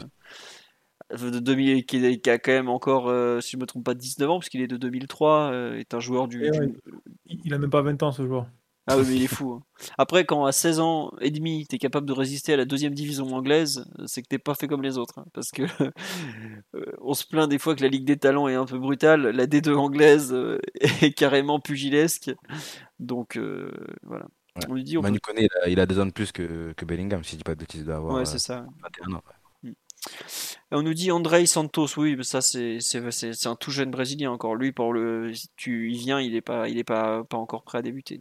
Euh, 1.13 1.31
de 1.31 1.41
2000, 1.41 1.85
qui, 1.85 2.31
a 2.31 2.39
quand 2.39 2.53
même 2.53 2.69
encore, 2.69 3.09
euh, 3.09 3.41
si 3.41 3.53
je 3.53 3.57
me 3.59 3.67
trompe 3.67 3.85
pas, 3.85 3.95
19 3.95 4.31
ans, 4.31 4.39
parce 4.39 4.49
qu'il 4.49 4.61
est 4.61 4.67
de 4.67 4.77
2003, 4.77 5.53
est 5.77 5.95
un 5.95 6.01
joueur 6.01 6.27
du, 6.27 6.51
du... 6.51 6.81
Il 7.27 7.53
a 7.53 7.59
même 7.59 7.71
pas 7.71 7.83
20 7.83 8.03
ans 8.03 8.13
ce 8.13 8.25
joueur. 8.25 8.47
Ah 8.87 8.97
oui, 8.97 9.05
mais 9.09 9.17
il 9.17 9.23
est 9.23 9.29
fou. 9.29 9.53
Hein. 9.53 9.63
Après, 9.99 10.25
quand 10.25 10.45
à 10.45 10.53
16 10.53 10.81
ans 10.81 11.13
et 11.21 11.31
demi, 11.31 11.67
t'es 11.67 11.79
capable 11.79 12.07
de 12.07 12.13
résister 12.13 12.53
à 12.53 12.57
la 12.57 12.65
deuxième 12.65 12.95
division 12.95 13.27
anglaise, 13.35 13.85
c'est 14.07 14.23
que 14.23 14.29
t'es 14.29 14.39
pas 14.39 14.55
fait 14.55 14.69
comme 14.69 14.83
les 14.83 14.99
autres. 14.99 15.19
Hein, 15.19 15.25
parce 15.33 15.51
que 15.51 15.63
euh, 16.75 16.85
on 17.01 17.15
se 17.15 17.27
plaint 17.27 17.49
des 17.49 17.59
fois 17.59 17.75
que 17.75 17.83
la 17.83 17.89
Ligue 17.89 18.05
des 18.05 18.17
Talents 18.17 18.49
est 18.49 18.55
un 18.55 18.67
peu 18.67 18.79
brutale. 18.79 19.29
La 19.29 19.47
D2 19.47 19.75
anglaise 19.75 20.33
euh, 20.33 20.59
est 21.03 21.13
carrément 21.13 21.61
pugilesque. 21.61 22.31
Donc 22.99 23.37
euh, 23.37 23.71
voilà. 24.03 24.27
On 24.69 24.75
lui 24.75 24.85
dit, 24.85 24.99
Manu 24.99 25.19
peut... 25.19 25.33
il 25.67 25.81
a, 25.81 25.87
deux 25.87 25.99
ans 25.99 26.05
de 26.05 26.11
plus 26.11 26.31
que, 26.31 26.75
que 26.77 26.85
Bellingham, 26.85 27.25
si 27.25 27.33
je 27.33 27.37
dis 27.39 27.43
pas 27.43 27.55
de 27.55 27.61
bêtises, 27.61 27.87
d'avoir 27.87 28.17
ouais, 28.17 28.27
c'est 28.27 28.39
ça. 28.39 28.67
21 28.83 29.15
ans. 29.15 29.23
On 30.71 30.83
nous 30.83 30.95
dit 30.95 31.11
Andrei 31.11 31.47
Santos, 31.47 31.99
oui, 31.99 32.17
ça 32.23 32.41
c'est 32.41 32.79
un 33.47 33.57
tout 33.57 33.71
jeune 33.71 33.91
Brésilien 33.91 34.31
encore. 34.31 34.55
Lui, 34.55 34.73
pour 34.73 34.93
le, 34.93 35.33
tu, 35.57 35.91
il 35.93 35.99
vient, 35.99 36.19
il 36.19 36.33
n'est 36.33 36.41
pas, 36.41 36.69
il 36.69 36.79
est 36.79 36.85
pas, 36.85 37.25
pas 37.25 37.37
encore 37.37 37.63
prêt 37.63 37.79
à 37.79 37.83
débuter. 37.83 38.21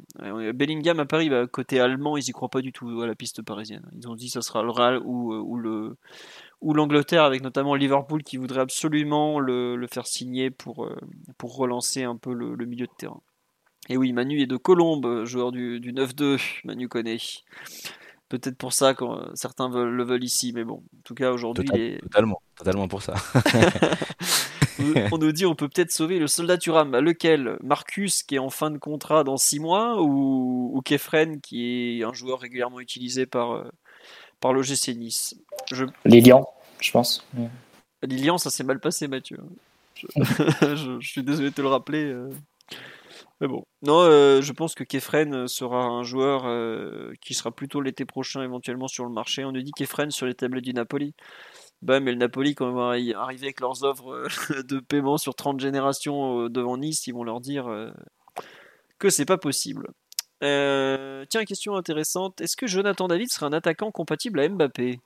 Bellingham 0.54 1.00
à 1.00 1.06
Paris, 1.06 1.30
bah, 1.30 1.48
côté 1.48 1.80
allemand, 1.80 2.18
ils 2.18 2.28
y 2.28 2.32
croient 2.34 2.50
pas 2.50 2.62
du 2.62 2.74
tout 2.74 3.02
à 3.02 3.08
la 3.08 3.16
piste 3.16 3.42
parisienne. 3.42 3.90
Ils 3.98 4.08
ont 4.10 4.16
dit 4.16 4.30
ça 4.30 4.42
sera 4.42 4.64
le 4.64 4.70
Real 4.70 5.00
ou, 5.04 5.34
ou 5.34 5.58
le 5.58 5.96
ou 6.62 6.74
l'Angleterre, 6.74 7.24
avec 7.24 7.42
notamment 7.42 7.76
Liverpool 7.76 8.24
qui 8.24 8.38
voudrait 8.38 8.62
absolument 8.62 9.40
le, 9.40 9.86
faire 9.92 10.06
signer 10.06 10.52
pour, 10.52 10.86
euh, 10.86 10.96
pour 11.38 11.56
relancer 11.56 12.04
un 12.04 12.16
peu 12.16 12.34
le, 12.34 12.66
milieu 12.66 12.86
de 12.86 12.92
terrain. 12.98 13.22
Et 13.90 13.98
oui, 13.98 14.14
Manu 14.14 14.42
est 14.42 14.48
de 14.48 14.58
Colombe, 14.58 15.26
joueur 15.26 15.52
du, 15.52 15.80
du 15.80 15.92
9-2, 15.92 16.40
Manu 16.66 16.88
connaît. 16.88 17.18
Peut-être 18.32 18.56
pour 18.56 18.72
ça 18.72 18.94
que 18.94 19.04
certains 19.34 19.68
le 19.68 20.04
veulent 20.06 20.24
ici, 20.24 20.54
mais 20.56 20.64
bon, 20.64 20.76
en 20.76 21.02
tout 21.04 21.16
cas 21.16 21.32
aujourd'hui. 21.32 21.98
Totalement, 22.00 22.42
totalement 22.56 22.88
pour 22.88 23.02
ça. 23.02 23.16
on 25.12 25.18
nous 25.20 25.34
dit 25.34 25.46
on 25.46 25.54
peut 25.54 25.68
peut-être 25.68 25.92
sauver 25.92 26.18
le 26.18 26.28
soldat 26.28 26.58
Turam. 26.58 26.96
Lequel? 26.96 27.58
Marcus 27.62 28.24
qui 28.24 28.36
est 28.36 28.40
en 28.40 28.50
fin 28.50 28.72
de 28.72 28.78
contrat 28.78 29.26
dans 29.26 29.36
6 29.36 29.60
mois 29.60 30.02
ou, 30.02 30.72
ou 30.74 30.82
Kefren 30.82 31.42
qui 31.42 32.00
est 32.00 32.06
un 32.06 32.14
joueur 32.14 32.40
régulièrement 32.40 32.80
utilisé 32.80 33.26
par, 33.26 33.52
euh, 33.52 33.70
par 34.40 34.54
le 34.54 34.62
GC 34.62 34.96
Nice? 34.96 35.36
Je... 35.70 35.84
Lilian, 36.06 36.48
je 36.80 36.92
pense. 36.92 37.28
Lilian, 38.02 38.38
ça 38.38 38.50
s'est 38.50 38.64
mal 38.64 38.80
passé, 38.80 39.10
Mathieu. 39.10 39.40
Je... 39.96 40.08
je, 40.62 41.06
suis 41.06 41.24
désolé 41.24 41.50
de 41.50 41.56
te 41.56 41.62
le 41.62 41.68
rappeler. 41.68 42.16
Euh. 43.42 43.48
Mais 43.48 43.48
bon, 43.48 43.66
non, 43.82 44.02
euh, 44.02 44.42
je 44.42 44.54
pense 44.54 44.76
que 44.76 44.84
Kefren 44.84 45.48
sera 45.48 45.84
un 45.84 46.04
joueur 46.04 46.46
euh, 46.46 47.12
qui 47.22 47.34
sera 47.34 47.52
plutôt 47.52 47.82
l'été 47.82 48.06
prochain 48.06 48.44
éventuellement 48.44 48.88
sur 48.88 49.04
le 49.06 49.12
marché. 49.12 49.44
On 49.44 49.52
nous 49.52 49.62
dit 49.62 49.72
Kefren 49.72 50.12
sur 50.12 50.26
les 50.26 50.36
tablettes 50.36 50.64
du 50.64 50.74
Napoli. 50.74 51.16
Bah, 51.82 52.00
mais 52.00 52.12
le 52.12 52.18
Napoli, 52.18 52.54
quand 52.54 52.68
ils 52.70 52.74
vont 52.74 53.20
arriver 53.20 53.48
avec 53.48 53.60
leurs 53.60 53.84
offres 53.84 54.10
euh, 54.10 54.64
de 54.64 54.80
paiement 54.80 55.18
sur 55.18 55.36
30 55.36 55.60
générations 55.60 56.48
devant 56.50 56.78
Nice, 56.78 57.08
ils 57.08 57.14
vont 57.14 57.24
leur 57.24 57.42
dire 57.42 57.66
que 59.00 59.10
c'est 59.10 59.26
pas 59.26 59.38
possible. 59.38 59.88
tiens, 60.42 61.46
question 61.46 61.76
intéressante. 61.76 62.40
Est-ce 62.42 62.56
que 62.56 62.68
Jonathan 62.68 63.08
David 63.08 63.32
sera 63.32 63.48
un 63.48 63.54
attaquant 63.54 63.92
compatible 63.92 64.40
à 64.40 64.50
Mbappé? 64.50 65.00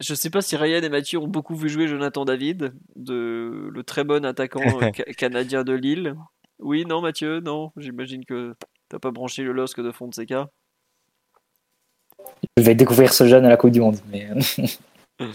Je 0.00 0.14
sais 0.14 0.30
pas 0.30 0.42
si 0.42 0.56
Ryan 0.56 0.82
et 0.82 0.88
Mathieu 0.88 1.18
ont 1.18 1.28
beaucoup 1.28 1.54
vu 1.54 1.68
jouer 1.68 1.88
Jonathan 1.88 2.24
David, 2.24 2.74
de, 2.96 3.70
le 3.72 3.82
très 3.82 4.04
bon 4.04 4.24
attaquant 4.24 4.60
euh, 4.82 4.90
canadien 5.16 5.64
de 5.64 5.72
Lille. 5.72 6.14
Oui, 6.58 6.84
non, 6.86 7.00
Mathieu, 7.00 7.40
non. 7.40 7.72
J'imagine 7.76 8.24
que 8.24 8.54
t'as 8.88 8.98
pas 8.98 9.10
branché 9.10 9.42
le 9.42 9.52
LOSC 9.52 9.80
de 9.80 9.92
Fonseca. 9.92 10.50
Je 12.56 12.62
vais 12.62 12.74
découvrir 12.74 13.12
ce 13.12 13.26
jeune 13.26 13.44
à 13.44 13.48
la 13.48 13.56
Coupe 13.56 13.70
du 13.70 13.80
Monde. 13.80 13.98
Mais... 14.10 14.28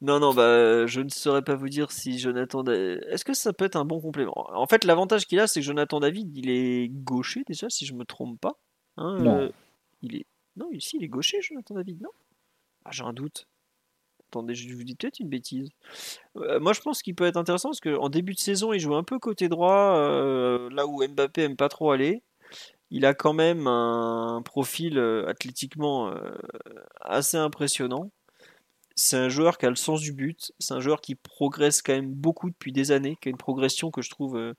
Non, 0.00 0.20
non, 0.20 0.32
bah, 0.32 0.86
je 0.86 1.00
ne 1.00 1.08
saurais 1.08 1.42
pas 1.42 1.56
vous 1.56 1.68
dire 1.68 1.90
si 1.90 2.18
Jonathan. 2.18 2.62
David... 2.62 3.02
Est-ce 3.10 3.24
que 3.24 3.34
ça 3.34 3.52
peut 3.52 3.64
être 3.64 3.76
un 3.76 3.84
bon 3.84 4.00
complément? 4.00 4.48
En 4.54 4.66
fait, 4.66 4.84
l'avantage 4.84 5.26
qu'il 5.26 5.40
a, 5.40 5.48
c'est 5.48 5.60
que 5.60 5.66
Jonathan 5.66 5.98
David, 5.98 6.36
il 6.36 6.50
est 6.50 6.88
gaucher 6.88 7.42
déjà, 7.48 7.68
si 7.68 7.84
je 7.84 7.94
me 7.94 8.04
trompe 8.04 8.40
pas. 8.40 8.52
Hein, 8.96 9.18
non. 9.18 9.38
Euh, 9.38 9.48
il 10.02 10.14
est. 10.14 10.26
Non, 10.56 10.70
ici, 10.70 10.98
il 10.98 11.04
est 11.04 11.08
gaucher, 11.08 11.42
Jonathan 11.42 11.74
David, 11.74 12.00
non? 12.00 12.10
Ah, 12.84 12.90
J'ai 12.92 13.02
un 13.02 13.12
doute. 13.12 13.48
Attendez, 14.30 14.54
je 14.54 14.74
vous 14.74 14.84
dis 14.84 14.94
peut-être 14.94 15.20
une 15.20 15.28
bêtise. 15.30 15.70
Euh, 16.36 16.60
moi, 16.60 16.74
je 16.74 16.80
pense 16.82 17.02
qu'il 17.02 17.14
peut 17.14 17.24
être 17.24 17.38
intéressant 17.38 17.70
parce 17.70 17.80
qu'en 17.80 18.10
début 18.10 18.34
de 18.34 18.38
saison, 18.38 18.74
il 18.74 18.80
joue 18.80 18.94
un 18.94 19.02
peu 19.02 19.18
côté 19.18 19.48
droit, 19.48 19.96
euh, 19.96 20.68
là 20.70 20.86
où 20.86 21.02
Mbappé 21.06 21.44
aime 21.44 21.56
pas 21.56 21.70
trop 21.70 21.92
aller. 21.92 22.22
Il 22.90 23.06
a 23.06 23.14
quand 23.14 23.32
même 23.32 23.66
un 23.66 24.42
profil 24.44 24.98
euh, 24.98 25.26
athlétiquement 25.28 26.12
assez 27.00 27.38
impressionnant. 27.38 28.10
C'est 28.96 29.16
un 29.16 29.28
joueur 29.30 29.56
qui 29.58 29.66
a 29.66 29.70
le 29.70 29.76
sens 29.76 30.00
du 30.00 30.12
but. 30.12 30.52
C'est 30.58 30.74
un 30.74 30.80
joueur 30.80 31.00
qui 31.00 31.14
progresse 31.14 31.80
quand 31.82 31.94
même 31.94 32.12
beaucoup 32.12 32.50
depuis 32.50 32.72
des 32.72 32.92
années, 32.92 33.16
qui 33.20 33.28
a 33.28 33.30
une 33.30 33.38
progression 33.38 33.90
que 33.90 34.02
je 34.02 34.10
trouve 34.10 34.54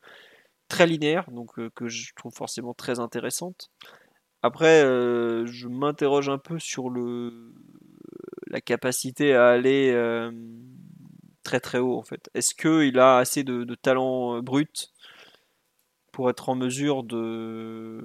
très 0.68 0.88
linéaire, 0.88 1.30
donc 1.32 1.54
que 1.72 1.88
je 1.88 2.14
trouve 2.16 2.34
forcément 2.34 2.74
très 2.74 3.00
intéressante. 3.00 3.70
Après, 4.42 4.82
je 4.82 5.68
m'interroge 5.68 6.30
un 6.30 6.38
peu 6.38 6.58
sur 6.60 6.90
le 6.90 7.54
la 8.50 8.62
capacité 8.62 9.34
à 9.34 9.50
aller 9.50 9.92
euh, 9.94 10.32
très 11.44 11.60
très 11.60 11.80
haut 11.80 11.98
en 11.98 12.04
fait. 12.04 12.30
Est-ce 12.34 12.56
qu'il 12.56 13.00
a 13.00 13.18
assez 13.18 13.44
de, 13.44 13.76
talent 13.76 14.38
euh, 14.38 14.42
brut 14.42 14.92
pour 16.12 16.30
être 16.30 16.50
en 16.50 16.56
mesure 16.56 17.04
de 17.04 18.04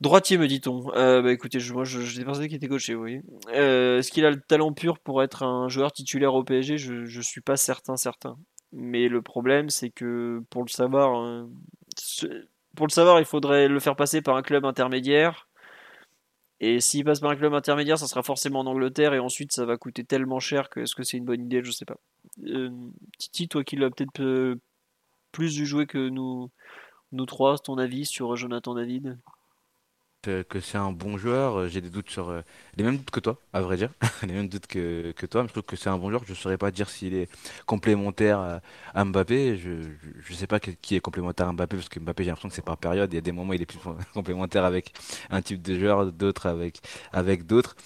Droitier, 0.00 0.36
me 0.36 0.46
dit-on. 0.46 0.92
Euh, 0.96 1.22
bah 1.22 1.32
écoutez, 1.32 1.60
je, 1.60 1.72
moi 1.72 1.84
j'ai 1.84 2.24
pensé 2.24 2.46
qu'il 2.46 2.56
était 2.56 2.66
gaucher, 2.66 2.94
oui. 2.94 3.20
Est-ce 3.52 4.10
qu'il 4.10 4.26
a 4.26 4.30
le 4.30 4.40
talent 4.40 4.72
pur 4.72 4.98
pour 4.98 5.22
être 5.22 5.42
un 5.44 5.68
joueur 5.68 5.92
titulaire 5.92 6.34
au 6.34 6.44
PSG 6.44 6.76
je, 6.76 7.04
je 7.04 7.20
suis 7.22 7.40
pas 7.40 7.56
certain, 7.56 7.96
certain. 7.96 8.36
Mais 8.72 9.08
le 9.08 9.22
problème, 9.22 9.70
c'est 9.70 9.90
que 9.90 10.42
pour 10.50 10.62
le 10.62 10.68
savoir, 10.68 11.46
pour 12.76 12.86
le 12.86 12.92
savoir, 12.92 13.18
il 13.18 13.24
faudrait 13.24 13.68
le 13.68 13.80
faire 13.80 13.96
passer 13.96 14.20
par 14.20 14.36
un 14.36 14.42
club 14.42 14.64
intermédiaire 14.66 15.48
et 16.64 16.80
s'il 16.80 17.04
passe 17.04 17.20
par 17.20 17.30
un 17.30 17.36
club 17.36 17.52
intermédiaire, 17.52 17.98
ça 17.98 18.06
sera 18.06 18.22
forcément 18.22 18.60
en 18.60 18.66
Angleterre 18.66 19.12
et 19.12 19.18
ensuite 19.18 19.52
ça 19.52 19.66
va 19.66 19.76
coûter 19.76 20.02
tellement 20.04 20.40
cher 20.40 20.70
que 20.70 20.80
est-ce 20.80 20.94
que 20.94 21.02
c'est 21.02 21.18
une 21.18 21.24
bonne 21.24 21.42
idée 21.42 21.62
Je 21.62 21.70
sais 21.70 21.84
pas. 21.84 21.98
Euh, 22.44 22.70
Titi, 23.18 23.48
toi 23.48 23.64
qui 23.64 23.76
l'as 23.76 23.90
peut-être 23.90 24.22
euh, 24.22 24.60
plus 25.30 25.58
vu 25.58 25.66
jouer 25.66 25.86
que 25.86 26.08
nous, 26.08 26.50
nous 27.12 27.26
trois, 27.26 27.58
ton 27.58 27.76
avis 27.76 28.06
sur 28.06 28.34
Jonathan 28.36 28.74
David? 28.74 29.18
Que 30.24 30.60
c'est 30.60 30.78
un 30.78 30.92
bon 30.92 31.18
joueur. 31.18 31.58
Euh, 31.60 31.68
j'ai 31.68 31.80
des 31.80 31.90
doutes 31.90 32.10
sur 32.10 32.30
euh, 32.30 32.42
les 32.76 32.84
mêmes 32.84 32.96
doutes 32.96 33.10
que 33.10 33.20
toi, 33.20 33.38
à 33.52 33.60
vrai 33.60 33.76
dire, 33.76 33.90
les 34.22 34.32
mêmes 34.32 34.48
doutes 34.48 34.66
que, 34.66 35.12
toi. 35.26 35.44
Je 35.46 35.52
trouve 35.52 35.62
que 35.64 35.76
c'est 35.76 35.90
un 35.90 35.98
bon 35.98 36.10
joueur. 36.10 36.24
Je 36.24 36.30
ne 36.30 36.36
saurais 36.36 36.58
pas 36.58 36.70
dire 36.70 36.88
s'il 36.88 37.14
est 37.14 37.28
complémentaire 37.66 38.60
à, 38.94 39.04
Mbappé. 39.04 39.56
Je 39.56 39.70
ne 39.70 40.36
sais 40.36 40.46
pas 40.46 40.60
qui 40.60 40.96
est 40.96 41.00
complémentaire 41.00 41.48
à 41.48 41.52
Mbappé 41.52 41.76
parce 41.76 41.88
que 41.88 42.00
Mbappé, 42.00 42.24
j'ai 42.24 42.30
l'impression 42.30 42.48
que 42.48 42.54
c'est 42.54 42.64
par 42.64 42.76
période. 42.78 43.12
Il 43.12 43.16
y 43.16 43.18
a 43.18 43.22
des 43.22 43.32
moments 43.32 43.50
où 43.50 43.54
il 43.54 43.62
est 43.62 43.66
plus 43.66 43.78
complémentaire 44.14 44.64
avec 44.64 44.92
un 45.30 45.42
type 45.42 45.62
de 45.62 45.78
joueur, 45.78 46.12
d'autres 46.12 46.46
avec 46.46 46.80
avec 47.12 47.46
d'autres. 47.46 47.76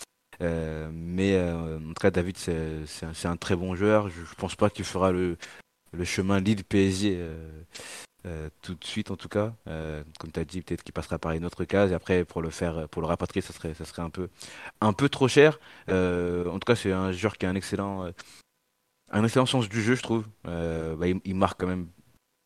Euh, 0.40 0.88
mais 0.92 1.40
en 1.40 1.88
tout 1.88 2.00
cas, 2.00 2.10
David, 2.10 2.36
c'est 2.36 3.26
un, 3.26 3.36
très 3.36 3.56
bon 3.56 3.74
joueur. 3.74 4.08
Je, 4.08 4.20
ne 4.20 4.34
pense 4.36 4.56
pas 4.56 4.70
qu'il 4.70 4.84
fera 4.84 5.12
le, 5.12 5.36
chemin 6.04 6.40
lead 6.40 6.64
PSG 6.64 7.18
euh, 8.28 8.50
tout 8.62 8.74
de 8.74 8.84
suite 8.84 9.10
en 9.10 9.16
tout 9.16 9.28
cas. 9.28 9.54
Euh, 9.66 10.02
comme 10.18 10.30
tu 10.30 10.38
as 10.38 10.44
dit, 10.44 10.60
peut-être 10.62 10.82
qu'il 10.82 10.92
passera 10.92 11.18
par 11.18 11.32
une 11.32 11.44
autre 11.44 11.64
case. 11.64 11.92
Et 11.92 11.94
après, 11.94 12.24
pour 12.24 12.42
le 12.42 12.50
faire, 12.50 12.88
pour 12.88 13.00
le 13.02 13.08
rapatrier, 13.08 13.40
ça 13.40 13.52
serait, 13.52 13.74
ça 13.74 13.84
serait 13.84 14.02
un 14.02 14.10
peu, 14.10 14.28
un 14.80 14.92
peu 14.92 15.08
trop 15.08 15.28
cher. 15.28 15.58
Euh, 15.88 16.46
en 16.48 16.58
tout 16.58 16.66
cas, 16.66 16.76
c'est 16.76 16.92
un 16.92 17.12
joueur 17.12 17.38
qui 17.38 17.46
a 17.46 17.50
un 17.50 17.54
excellent, 17.54 18.12
un 19.10 19.24
excellent 19.24 19.46
sens 19.46 19.68
du 19.68 19.82
jeu, 19.82 19.94
je 19.94 20.02
trouve. 20.02 20.24
Bah, 20.44 21.06
il, 21.06 21.34
marque 21.34 21.60
quand 21.60 21.66
même 21.66 21.88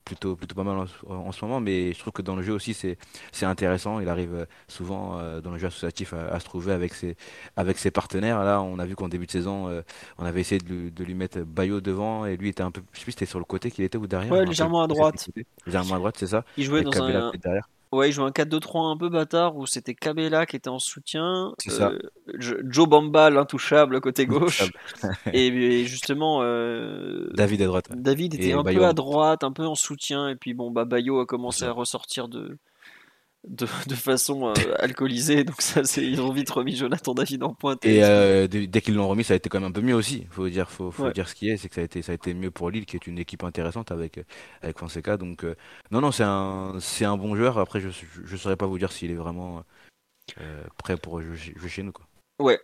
plutôt, 0.04 0.36
plutôt 0.36 0.54
pas 0.54 0.64
mal 0.64 0.86
en, 1.08 1.32
ce 1.32 1.44
moment, 1.44 1.60
mais 1.60 1.92
je 1.92 1.98
trouve 1.98 2.12
que 2.12 2.22
dans 2.22 2.36
le 2.36 2.42
jeu 2.42 2.52
aussi 2.52 2.74
c'est, 2.74 2.98
c'est 3.30 3.46
intéressant. 3.46 4.00
Il 4.00 4.08
arrive 4.08 4.34
euh, 4.34 4.44
souvent 4.68 5.18
euh, 5.18 5.40
dans 5.40 5.50
le 5.50 5.58
jeu 5.58 5.68
associatif 5.68 6.12
à, 6.12 6.38
se 6.40 6.44
trouver 6.44 6.72
avec 6.72 6.94
ses, 6.94 7.16
avec 7.56 7.78
ses 7.78 7.90
partenaires. 7.90 8.42
Là, 8.44 8.62
on 8.62 8.78
a 8.78 8.86
vu 8.86 8.96
qu'en 8.96 9.08
début 9.08 9.26
de 9.26 9.30
saison, 9.30 9.68
euh, 9.68 9.82
on 10.18 10.24
avait 10.24 10.40
essayé 10.40 10.60
de, 10.60 11.04
lui 11.04 11.14
mettre 11.14 11.40
Bayo 11.40 11.80
devant 11.80 12.26
et 12.26 12.36
lui 12.36 12.48
était 12.48 12.62
un 12.62 12.70
peu, 12.70 12.82
je 12.92 12.98
sais 12.98 13.04
plus, 13.04 13.12
c'était 13.12 13.26
sur 13.26 13.38
le 13.38 13.44
côté 13.44 13.70
qu'il 13.70 13.84
était 13.84 13.98
ou 13.98 14.06
derrière. 14.06 14.32
Ouais, 14.32 14.44
légèrement 14.44 14.82
à 14.82 14.86
droite. 14.86 15.28
Légèrement 15.66 15.94
à 15.94 15.98
droite, 15.98 16.16
c'est 16.18 16.28
ça. 16.28 16.44
Il 16.56 16.64
jouait 16.64 16.82
dans 16.82 16.92
un. 17.02 17.32
Derrière. 17.32 17.68
Ouais, 17.92 18.08
il 18.08 18.12
jouait 18.12 18.24
un 18.24 18.30
4-2-3 18.30 18.90
un 18.90 18.96
peu 18.96 19.10
bâtard 19.10 19.54
où 19.56 19.66
c'était 19.66 19.94
Cabella 19.94 20.46
qui 20.46 20.56
était 20.56 20.70
en 20.70 20.78
soutien. 20.78 21.52
Euh, 21.68 21.98
Joe 22.38 22.88
Bamba, 22.88 23.28
l'intouchable, 23.28 24.00
côté 24.00 24.24
gauche. 24.24 24.72
et, 25.34 25.84
justement. 25.84 26.40
Euh, 26.42 27.28
David 27.34 27.60
à 27.60 27.66
droite. 27.66 27.90
David 27.94 28.34
était 28.34 28.54
un 28.54 28.64
peu 28.64 28.86
à 28.86 28.94
droite, 28.94 29.44
un 29.44 29.52
peu 29.52 29.66
en 29.66 29.74
soutien. 29.74 30.30
Et 30.30 30.36
puis 30.36 30.54
bon, 30.54 30.70
bah, 30.70 30.86
Bayo 30.86 31.20
a 31.20 31.26
commencé 31.26 31.64
à 31.64 31.72
ressortir 31.72 32.28
de, 32.28 32.56
de, 33.48 33.66
façon 33.66 34.48
euh, 34.48 34.74
alcoolisée. 34.78 35.44
Donc 35.44 35.60
ça, 35.60 35.84
c'est, 35.84 36.06
ils 36.06 36.20
ont 36.20 36.32
vite 36.32 36.50
remis 36.50 36.76
Jonathan 36.76 37.14
David 37.14 37.42
en 37.42 37.54
pointe. 37.54 37.84
Et 37.84 38.02
euh, 38.04 38.46
dès 38.46 38.80
qu'ils 38.80 38.94
l'ont 38.94 39.08
remis, 39.08 39.24
ça 39.24 39.34
a 39.34 39.36
été 39.36 39.48
quand 39.48 39.60
même 39.60 39.70
un 39.70 39.72
peu 39.72 39.80
mieux 39.80 39.94
aussi. 39.94 40.26
Faut 40.30 40.48
dire, 40.48 40.70
faut, 40.70 40.90
faut 40.90 41.10
dire 41.10 41.28
ce 41.28 41.34
qui 41.34 41.48
est, 41.48 41.56
c'est 41.56 41.68
que 41.68 41.74
ça 41.74 41.80
a 41.80 41.84
été, 41.84 42.02
ça 42.02 42.12
a 42.12 42.14
été 42.14 42.34
mieux 42.34 42.50
pour 42.50 42.70
Lille, 42.70 42.86
qui 42.86 42.96
est 42.96 43.06
une 43.06 43.18
équipe 43.18 43.44
intéressante 43.44 43.90
avec 43.90 44.20
avec 44.62 44.78
Fonseca. 44.78 45.16
Donc 45.16 45.44
euh, 45.44 45.56
non, 45.90 46.00
non, 46.00 46.12
c'est 46.12 46.24
un, 46.24 46.76
c'est 46.80 47.04
un 47.04 47.16
bon 47.16 47.34
joueur. 47.34 47.58
Après, 47.58 47.80
je, 47.80 47.88
je 47.90 48.36
saurais 48.36 48.56
pas 48.56 48.66
vous 48.66 48.78
dire 48.78 48.92
s'il 48.92 49.10
est 49.10 49.16
vraiment 49.16 49.64
prêt 50.78 50.96
pour 50.96 51.20
jouer, 51.20 51.68
chez 51.68 51.82
nous, 51.82 51.92
quoi. 51.92 52.06
Ouais. 52.38 52.60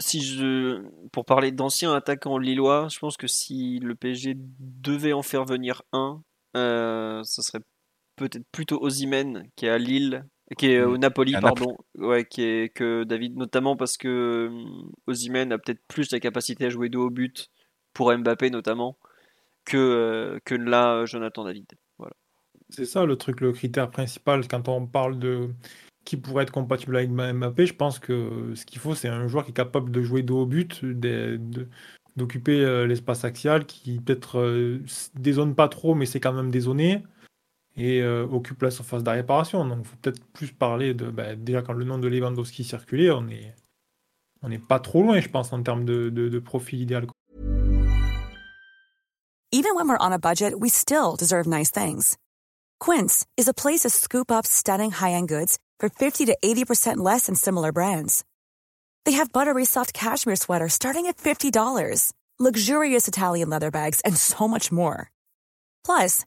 Si 0.00 0.20
je, 0.20 0.84
pour 1.10 1.24
parler 1.24 1.50
d'anciens 1.50 1.92
attaquants 1.92 2.38
lillois, 2.38 2.86
je 2.88 3.00
pense 3.00 3.16
que 3.16 3.26
si 3.26 3.80
le 3.80 3.96
PSG 3.96 4.36
devait 4.36 5.12
en 5.12 5.22
faire 5.22 5.44
venir 5.44 5.82
un, 5.92 6.22
ce 6.54 7.42
serait 7.42 7.62
peut-être 8.18 8.46
plutôt 8.52 8.82
Ozymen 8.82 9.48
qui 9.56 9.66
est 9.66 9.70
à 9.70 9.78
Lille, 9.78 10.24
qui 10.56 10.72
est 10.72 10.82
au 10.82 10.96
mm. 10.96 11.00
Napoli, 11.00 11.32
pardon, 11.32 11.76
ouais, 11.96 12.24
qui 12.24 12.42
est 12.42 12.68
que 12.74 13.04
David, 13.04 13.36
notamment 13.36 13.76
parce 13.76 13.96
que 13.96 14.48
hum, 14.48 14.90
Ozymen 15.06 15.52
a 15.52 15.58
peut-être 15.58 15.80
plus 15.88 16.10
la 16.12 16.20
capacité 16.20 16.66
à 16.66 16.70
jouer 16.70 16.88
de 16.88 16.98
haut 16.98 17.10
but 17.10 17.50
pour 17.92 18.16
Mbappé 18.16 18.50
notamment 18.50 18.98
que 19.64 19.76
euh, 19.76 20.38
que 20.44 20.54
là 20.54 21.04
Jonathan 21.04 21.44
David. 21.44 21.66
Voilà. 21.98 22.14
C'est 22.70 22.86
ça 22.86 23.04
le 23.04 23.16
truc, 23.16 23.40
le 23.40 23.52
critère 23.52 23.90
principal 23.90 24.46
quand 24.48 24.68
on 24.68 24.86
parle 24.86 25.18
de 25.18 25.50
qui 26.04 26.16
pourrait 26.16 26.44
être 26.44 26.52
compatible 26.52 26.96
avec 26.96 27.10
Mbappé. 27.10 27.66
Je 27.66 27.74
pense 27.74 27.98
que 27.98 28.52
ce 28.54 28.64
qu'il 28.64 28.78
faut, 28.78 28.94
c'est 28.94 29.08
un 29.08 29.28
joueur 29.28 29.44
qui 29.44 29.50
est 29.50 29.54
capable 29.54 29.90
de 29.90 30.00
jouer 30.00 30.22
de 30.22 30.32
haut 30.32 30.46
but, 30.46 30.82
d'occuper 32.16 32.64
euh, 32.64 32.86
l'espace 32.86 33.24
axial, 33.24 33.66
qui 33.66 34.00
peut-être 34.00 34.38
euh, 34.38 34.80
dézone 35.14 35.54
pas 35.54 35.68
trop, 35.68 35.94
mais 35.94 36.06
c'est 36.06 36.18
quand 36.18 36.32
même 36.32 36.50
dézoné 36.50 37.02
et 37.78 38.02
euh, 38.02 38.26
occupe 38.26 38.60
la 38.62 38.70
surface 38.70 39.02
de 39.02 39.10
réparation. 39.10 39.64
Donc, 39.64 39.78
il 39.82 39.86
faut 39.86 39.96
peut-être 40.02 40.22
plus 40.32 40.52
parler 40.52 40.94
de. 40.94 41.10
Bah, 41.10 41.34
déjà, 41.36 41.62
quand 41.62 41.72
le 41.72 41.84
nom 41.84 41.98
de 41.98 42.08
Lewandowski 42.08 42.64
circulait, 42.64 43.10
on 43.10 43.28
est, 43.28 43.54
on 44.42 44.48
n'est 44.48 44.58
pas 44.58 44.80
trop 44.80 45.02
loin, 45.02 45.20
je 45.20 45.28
pense, 45.28 45.52
en 45.52 45.62
termes 45.62 45.84
de, 45.84 46.10
de, 46.10 46.28
de 46.28 46.38
profil 46.38 46.82
idéal. 46.82 47.06
Even 49.50 49.74
when 49.74 49.88
we're 49.88 49.96
on 49.98 50.12
a 50.12 50.18
budget, 50.18 50.52
we 50.60 50.68
still 50.68 51.16
deserve 51.16 51.46
nice 51.46 51.70
things. 51.70 52.18
Quince 52.78 53.26
is 53.38 53.48
a 53.48 53.54
place 53.54 53.80
to 53.80 53.88
scoop 53.88 54.30
up 54.30 54.46
stunning 54.46 54.90
high-end 54.90 55.28
goods 55.28 55.58
for 55.80 55.88
50 55.88 56.26
to 56.26 56.36
80% 56.44 56.98
less 56.98 57.26
than 57.26 57.34
similar 57.34 57.72
brands. 57.72 58.24
They 59.06 59.12
have 59.12 59.32
buttery 59.32 59.64
soft 59.64 59.94
cashmere 59.94 60.36
sweaters 60.36 60.74
starting 60.74 61.06
at 61.06 61.16
$50, 61.16 62.12
luxurious 62.38 63.08
Italian 63.08 63.48
leather 63.48 63.70
bags, 63.70 64.02
and 64.04 64.14
so 64.16 64.46
much 64.46 64.70
more. 64.70 65.10
Plus, 65.82 66.26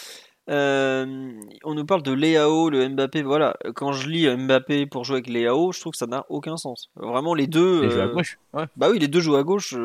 Euh, 0.49 1.31
on 1.63 1.73
nous 1.75 1.85
parle 1.85 2.03
de 2.03 2.11
Léao, 2.11 2.69
le 2.69 2.87
Mbappé. 2.89 3.21
Voilà, 3.21 3.55
quand 3.75 3.93
je 3.93 4.09
lis 4.09 4.27
Mbappé 4.27 4.85
pour 4.85 5.03
jouer 5.03 5.17
avec 5.17 5.27
Léao, 5.27 5.71
je 5.71 5.79
trouve 5.79 5.91
que 5.91 5.97
ça 5.97 6.07
n'a 6.07 6.25
aucun 6.29 6.57
sens. 6.57 6.89
Vraiment, 6.95 7.33
les 7.33 7.47
deux. 7.47 7.99
À 7.99 8.07
gauche. 8.07 8.39
Ouais. 8.53 8.65
Bah 8.75 8.89
oui, 8.89 8.99
les 8.99 9.07
deux 9.07 9.19
jouent 9.19 9.35
à 9.35 9.43
gauche. 9.43 9.75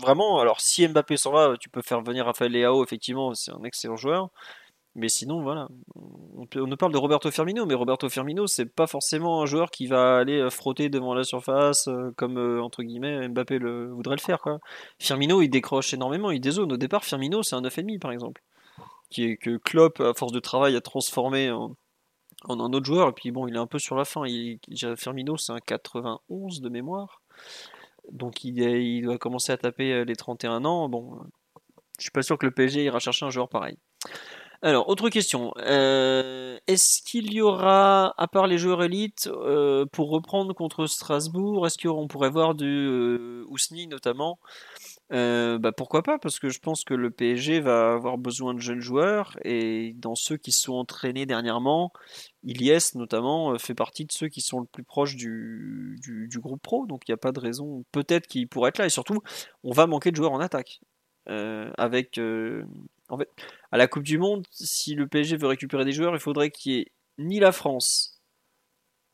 Vraiment, 0.00 0.40
alors 0.40 0.60
si 0.60 0.86
Mbappé 0.88 1.16
s'en 1.16 1.32
va, 1.32 1.54
tu 1.60 1.68
peux 1.68 1.82
faire 1.82 2.02
venir 2.02 2.24
Rafael 2.24 2.50
Léao, 2.50 2.82
effectivement, 2.82 3.34
c'est 3.34 3.52
un 3.52 3.62
excellent 3.64 3.96
joueur. 3.96 4.30
Mais 4.94 5.08
sinon, 5.08 5.42
voilà. 5.42 5.68
On, 6.36 6.66
nous 6.66 6.76
parle 6.76 6.92
de 6.92 6.98
Roberto 6.98 7.30
Firmino, 7.30 7.64
mais 7.64 7.74
Roberto 7.74 8.08
Firmino, 8.10 8.46
c'est 8.46 8.66
pas 8.66 8.86
forcément 8.86 9.40
un 9.40 9.46
joueur 9.46 9.70
qui 9.70 9.86
va 9.86 10.18
aller 10.18 10.38
euh, 10.38 10.50
frotter 10.50 10.90
devant 10.90 11.14
la 11.14 11.24
surface 11.24 11.88
euh, 11.88 12.12
comme, 12.16 12.36
euh, 12.36 12.62
entre 12.62 12.82
guillemets, 12.82 13.26
Mbappé 13.28 13.58
le, 13.58 13.90
voudrait 13.90 14.16
le 14.16 14.20
faire. 14.20 14.40
Quoi. 14.40 14.58
Firmino, 14.98 15.40
il 15.40 15.48
décroche 15.48 15.94
énormément, 15.94 16.30
il 16.30 16.40
dézone. 16.40 16.72
Au 16.72 16.76
départ, 16.76 17.04
Firmino, 17.04 17.42
c'est 17.42 17.56
un 17.56 17.62
9,5 17.62 17.98
par 18.00 18.12
exemple. 18.12 18.42
Qui 19.12 19.24
est, 19.24 19.36
que 19.36 19.56
Klopp, 19.58 20.00
à 20.00 20.14
force 20.14 20.32
de 20.32 20.40
travail, 20.40 20.76
a 20.76 20.80
transformé 20.80 21.50
en, 21.50 21.76
un 22.48 22.72
autre 22.72 22.86
joueur. 22.86 23.08
Et 23.08 23.12
puis 23.12 23.30
bon, 23.30 23.46
il 23.46 23.54
est 23.54 23.58
un 23.58 23.66
peu 23.66 23.78
sur 23.78 23.96
la 23.96 24.04
fin. 24.04 24.26
Il, 24.26 24.58
Firmino, 24.96 25.36
c'est 25.36 25.52
un 25.52 25.60
91 25.60 26.60
de 26.60 26.68
mémoire. 26.68 27.22
Donc 28.10 28.44
il, 28.44 29.02
doit 29.02 29.18
commencer 29.18 29.52
à 29.52 29.56
taper 29.56 30.04
les 30.04 30.16
31 30.16 30.64
ans. 30.64 30.88
Bon, 30.88 31.20
je 31.98 32.02
suis 32.02 32.10
pas 32.10 32.22
sûr 32.22 32.38
que 32.38 32.46
le 32.46 32.52
PSG 32.52 32.84
ira 32.84 32.98
chercher 32.98 33.26
un 33.26 33.30
joueur 33.30 33.48
pareil. 33.48 33.78
Alors, 34.64 34.88
autre 34.88 35.08
question. 35.08 35.52
Euh, 35.58 36.56
est-ce 36.68 37.02
qu'il 37.02 37.32
y 37.32 37.40
aura, 37.40 38.14
à 38.16 38.28
part 38.28 38.46
les 38.46 38.58
joueurs 38.58 38.84
élites, 38.84 39.28
euh, 39.32 39.86
pour 39.86 40.10
reprendre 40.10 40.54
contre 40.54 40.86
Strasbourg, 40.86 41.66
est-ce 41.66 41.78
qu'on 41.78 42.06
pourrait 42.06 42.30
voir 42.30 42.54
du 42.54 42.64
euh, 42.64 43.44
notamment 43.90 44.38
bah, 45.12 45.72
Pourquoi 45.76 46.02
pas 46.02 46.18
Parce 46.18 46.38
que 46.38 46.48
je 46.48 46.58
pense 46.58 46.84
que 46.84 46.94
le 46.94 47.10
PSG 47.10 47.60
va 47.60 47.92
avoir 47.92 48.18
besoin 48.18 48.54
de 48.54 48.60
jeunes 48.60 48.80
joueurs 48.80 49.36
et 49.44 49.92
dans 49.96 50.14
ceux 50.14 50.36
qui 50.36 50.52
se 50.52 50.62
sont 50.62 50.74
entraînés 50.74 51.26
dernièrement, 51.26 51.92
Ilyes 52.44 52.94
notamment 52.94 53.58
fait 53.58 53.74
partie 53.74 54.04
de 54.04 54.12
ceux 54.12 54.28
qui 54.28 54.40
sont 54.40 54.60
le 54.60 54.66
plus 54.66 54.84
proches 54.84 55.16
du, 55.16 55.98
du 56.02 56.38
groupe 56.40 56.62
pro. 56.62 56.86
Donc 56.86 57.02
il 57.06 57.10
n'y 57.10 57.14
a 57.14 57.18
pas 57.18 57.32
de 57.32 57.40
raison, 57.40 57.84
peut-être 57.92 58.26
qu'il 58.26 58.48
pourrait 58.48 58.70
être 58.70 58.78
là. 58.78 58.86
Et 58.86 58.90
surtout, 58.90 59.20
on 59.62 59.72
va 59.72 59.86
manquer 59.86 60.10
de 60.10 60.16
joueurs 60.16 60.32
en 60.32 60.40
attaque. 60.40 60.80
avec 61.26 62.18
en 63.12 63.18
fait, 63.18 63.28
à 63.70 63.76
la 63.76 63.88
Coupe 63.88 64.04
du 64.04 64.16
Monde, 64.16 64.46
si 64.50 64.94
le 64.94 65.06
PSG 65.06 65.36
veut 65.36 65.46
récupérer 65.46 65.84
des 65.84 65.92
joueurs, 65.92 66.14
il 66.14 66.20
faudrait 66.20 66.50
qu'il 66.50 66.72
y 66.72 66.78
ait 66.78 66.92
ni 67.18 67.40
la 67.40 67.52
France, 67.52 68.22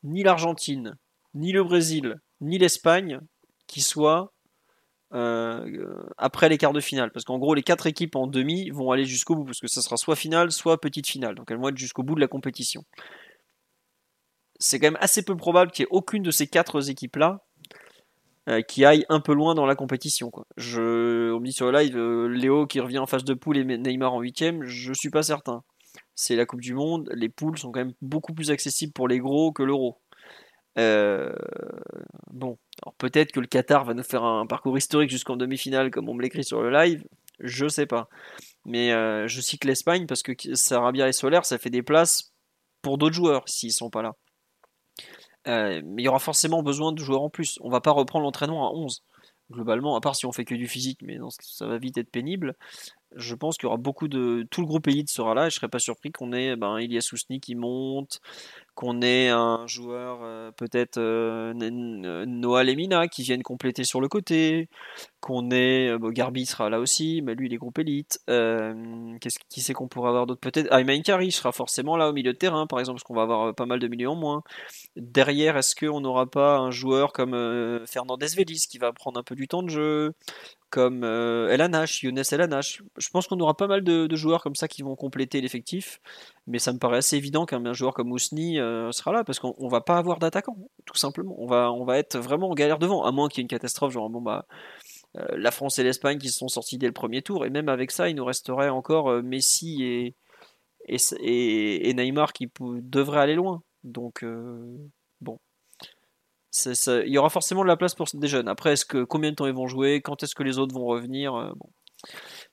ni 0.03 0.23
l'Argentine, 0.23 0.95
ni 1.33 1.51
le 1.51 1.65
Brésil, 1.65 2.15
ni 2.39 2.57
l'Espagne 2.57 3.19
qui 3.67 3.81
soient 3.81 4.31
euh, 5.13 6.03
après 6.17 6.49
les 6.49 6.57
quarts 6.57 6.73
de 6.73 6.79
finale. 6.79 7.11
Parce 7.11 7.25
qu'en 7.25 7.37
gros, 7.37 7.53
les 7.53 7.63
quatre 7.63 7.87
équipes 7.87 8.15
en 8.15 8.27
demi 8.27 8.69
vont 8.69 8.91
aller 8.91 9.05
jusqu'au 9.05 9.35
bout, 9.35 9.45
parce 9.45 9.59
que 9.59 9.67
ça 9.67 9.81
sera 9.81 9.97
soit 9.97 10.15
finale, 10.15 10.51
soit 10.51 10.79
petite 10.79 11.07
finale. 11.07 11.35
Donc 11.35 11.51
elles 11.51 11.57
vont 11.57 11.69
être 11.69 11.77
jusqu'au 11.77 12.03
bout 12.03 12.15
de 12.15 12.21
la 12.21 12.27
compétition. 12.27 12.83
C'est 14.59 14.79
quand 14.79 14.87
même 14.87 14.97
assez 14.99 15.23
peu 15.23 15.35
probable 15.37 15.71
qu'il 15.71 15.83
y 15.83 15.85
ait 15.85 15.91
aucune 15.91 16.23
de 16.23 16.31
ces 16.31 16.47
quatre 16.47 16.89
équipes-là 16.89 17.45
euh, 18.49 18.61
qui 18.61 18.83
aille 18.83 19.05
un 19.09 19.19
peu 19.19 19.33
loin 19.33 19.55
dans 19.55 19.65
la 19.65 19.75
compétition. 19.75 20.31
On 20.35 20.41
me 20.59 21.45
dit 21.45 21.53
sur 21.53 21.71
le 21.71 21.79
live, 21.79 21.97
euh, 21.97 22.27
Léo 22.27 22.67
qui 22.67 22.79
revient 22.79 22.99
en 22.99 23.05
phase 23.05 23.23
de 23.23 23.33
poule 23.33 23.57
et 23.57 23.63
Neymar 23.63 24.13
en 24.13 24.21
huitième, 24.21 24.63
je 24.63 24.91
suis 24.93 25.09
pas 25.09 25.23
certain. 25.23 25.63
C'est 26.15 26.35
la 26.35 26.45
Coupe 26.45 26.61
du 26.61 26.73
Monde, 26.73 27.09
les 27.13 27.29
poules 27.29 27.57
sont 27.57 27.71
quand 27.71 27.79
même 27.79 27.93
beaucoup 28.01 28.33
plus 28.33 28.51
accessibles 28.51 28.91
pour 28.91 29.07
les 29.07 29.19
gros 29.19 29.51
que 29.53 29.63
l'euro. 29.63 30.01
Euh, 30.79 31.31
bon, 32.31 32.57
alors 32.81 32.95
peut-être 32.95 33.31
que 33.31 33.39
le 33.39 33.47
Qatar 33.47 33.85
va 33.85 33.93
nous 33.93 34.03
faire 34.03 34.23
un 34.23 34.47
parcours 34.47 34.77
historique 34.77 35.11
jusqu'en 35.11 35.37
demi-finale, 35.37 35.91
comme 35.91 36.09
on 36.09 36.13
me 36.15 36.21
l'écrit 36.21 36.43
sur 36.43 36.61
le 36.61 36.71
live, 36.71 37.03
je 37.39 37.67
sais 37.67 37.85
pas. 37.85 38.09
Mais 38.65 38.89
je 39.27 39.41
cite 39.41 39.65
l'Espagne 39.65 40.05
parce 40.07 40.23
que 40.23 40.33
Sarabia 40.55 41.07
et 41.07 41.13
Solaire, 41.13 41.45
ça 41.45 41.57
fait 41.57 41.69
des 41.69 41.83
places 41.83 42.31
pour 42.81 42.97
d'autres 42.97 43.15
joueurs 43.15 43.47
s'ils 43.47 43.73
sont 43.73 43.89
pas 43.89 44.01
là. 44.01 44.15
Euh, 45.47 45.81
mais 45.85 46.03
il 46.03 46.05
y 46.05 46.09
aura 46.09 46.19
forcément 46.19 46.63
besoin 46.63 46.91
de 46.91 46.99
joueurs 46.99 47.21
en 47.21 47.29
plus. 47.29 47.57
On 47.61 47.69
va 47.69 47.81
pas 47.81 47.91
reprendre 47.91 48.23
l'entraînement 48.23 48.69
à 48.69 48.73
11. 48.73 49.03
Globalement, 49.51 49.95
à 49.95 50.01
part 50.01 50.15
si 50.15 50.27
on 50.27 50.31
fait 50.31 50.45
que 50.45 50.53
du 50.53 50.67
physique, 50.67 50.99
mais 51.01 51.17
ça 51.39 51.65
va 51.65 51.79
vite 51.79 51.97
être 51.97 52.11
pénible. 52.11 52.55
Je 53.15 53.33
pense 53.33 53.57
qu'il 53.57 53.65
y 53.65 53.67
aura 53.67 53.77
beaucoup 53.77 54.07
de. 54.07 54.45
Tout 54.51 54.61
le 54.61 54.67
groupe 54.67 54.87
élite 54.87 55.09
sera 55.09 55.33
là 55.33 55.47
et 55.47 55.49
je 55.49 55.55
serais 55.55 55.69
pas 55.69 55.79
surpris 55.79 56.11
qu'on 56.11 56.33
ait 56.33 56.55
ben, 56.55 56.79
Ilias 56.79 57.01
Sousni 57.01 57.39
qui 57.39 57.55
monte, 57.55 58.21
qu'on 58.79 59.01
ait 59.01 59.27
un 59.27 59.67
joueur 59.67 60.19
euh, 60.23 60.51
peut-être 60.51 60.99
euh, 60.99 61.53
Noah 61.53 62.63
Lemina 62.63 63.09
qui 63.09 63.23
vienne 63.23 63.43
compléter 63.43 63.83
sur 63.83 63.99
le 63.99 64.07
côté, 64.07 64.69
qu'on 65.19 65.51
ait 65.51 65.89
euh, 65.89 66.11
Garbi 66.11 66.45
sera 66.45 66.69
là 66.69 66.79
aussi, 66.79 67.21
mais 67.21 67.35
lui 67.35 67.47
il 67.47 67.53
est 67.53 67.57
groupe 67.57 67.77
élite. 67.77 68.21
Qu'est-ce 68.25 69.37
qui 69.49 69.59
c'est 69.59 69.73
qu'on 69.73 69.89
pourrait 69.89 70.07
avoir 70.07 70.27
d'autre? 70.27 70.39
Peut-être 70.39 70.71
Ayman 70.71 71.01
Kari 71.01 71.33
sera 71.33 71.51
forcément 71.51 71.97
là 71.97 72.07
au 72.07 72.13
milieu 72.13 72.31
de 72.31 72.37
terrain 72.37 72.67
par 72.67 72.79
exemple, 72.79 72.99
parce 72.99 73.03
qu'on 73.03 73.15
va 73.15 73.23
avoir 73.23 73.53
pas 73.53 73.65
mal 73.65 73.79
de 73.79 73.87
milieux 73.89 74.07
en 74.07 74.15
moins. 74.15 74.43
Derrière, 74.95 75.57
est-ce 75.57 75.75
qu'on 75.75 75.99
n'aura 75.99 76.27
pas 76.27 76.59
un 76.59 76.71
joueur 76.71 77.11
comme 77.11 77.33
Fernandez 77.85 78.27
Vélis 78.27 78.65
qui 78.69 78.77
va 78.77 78.93
prendre 78.93 79.19
un 79.19 79.23
peu 79.23 79.35
du 79.35 79.49
temps 79.49 79.61
de 79.61 79.69
jeu 79.69 80.13
comme 80.69 81.03
euh, 81.03 81.49
Elanash, 81.49 82.03
Younes 82.03 82.21
Elanash. 82.31 82.83
Je 82.97 83.09
pense 83.09 83.27
qu'on 83.27 83.39
aura 83.39 83.55
pas 83.55 83.67
mal 83.67 83.83
de, 83.83 84.15
joueurs 84.15 84.43
comme 84.43 84.55
ça 84.55 84.67
qui 84.67 84.81
vont 84.81 84.95
compléter 84.95 85.41
l'effectif, 85.41 85.99
mais 86.49 86.57
ça 86.57 86.73
me 86.73 86.79
paraît 86.79 86.97
assez 86.97 87.15
évident 87.15 87.45
qu'un 87.45 87.73
joueur 87.73 87.93
comme 87.93 88.11
Ousni 88.11 88.59
euh, 88.59 88.91
sera 88.91 89.11
là 89.11 89.23
parce 89.23 89.37
qu'on 89.37 89.67
va 89.67 89.81
pas 89.81 89.97
avoir 89.97 90.17
d'attaquant, 90.17 90.57
tout 90.85 90.97
simplement. 90.97 91.35
On 91.37 91.85
va, 91.85 91.99
être 91.99 92.17
vraiment 92.17 92.49
en 92.49 92.55
galère 92.55 92.79
devant, 92.79 93.03
à 93.03 93.11
moins 93.11 93.29
qu'il 93.29 93.37
y 93.37 93.41
ait 93.41 93.43
une 93.43 93.47
catastrophe, 93.47 93.93
genre 93.93 94.09
bon 94.09 94.21
bah. 94.21 94.47
Euh, 95.17 95.25
la 95.37 95.51
France 95.51 95.79
et 95.79 95.83
l'Espagne 95.83 96.17
qui 96.17 96.29
se 96.29 96.39
sont 96.39 96.47
sortis 96.47 96.77
dès 96.77 96.87
le 96.87 96.93
premier 96.93 97.21
tour, 97.21 97.45
et 97.45 97.51
même 97.51 97.69
avec 97.69 97.91
ça, 97.91 98.09
il 98.09 98.15
nous 98.15 98.25
resterait 98.25 98.69
encore 98.69 99.09
euh, 99.09 99.21
Messi 99.21 99.83
et, 99.83 100.15
et, 100.87 101.93
Neymar 101.93 102.33
qui 102.33 102.51
devraient 102.59 103.21
aller 103.21 103.35
loin. 103.35 103.61
Donc, 103.83 104.25
bon, 105.21 105.39
il 106.65 107.07
y 107.07 107.17
aura 107.17 107.29
forcément 107.29 107.61
de 107.61 107.67
la 107.67 107.77
place 107.77 107.95
pour 107.95 108.07
des 108.11 108.27
jeunes. 108.27 108.47
Après, 108.47 108.73
est-ce 108.73 108.85
que 108.85 109.03
combien 109.03 109.29
de 109.29 109.35
temps 109.35 109.47
ils 109.47 109.53
vont 109.53 109.67
jouer? 109.67 110.01
Quand 110.01 110.23
est-ce 110.23 110.35
que 110.35 110.43
les 110.43 110.57
autres 110.57 110.73
vont 110.73 110.85
revenir? 110.85 111.53
Bon. 111.55 111.69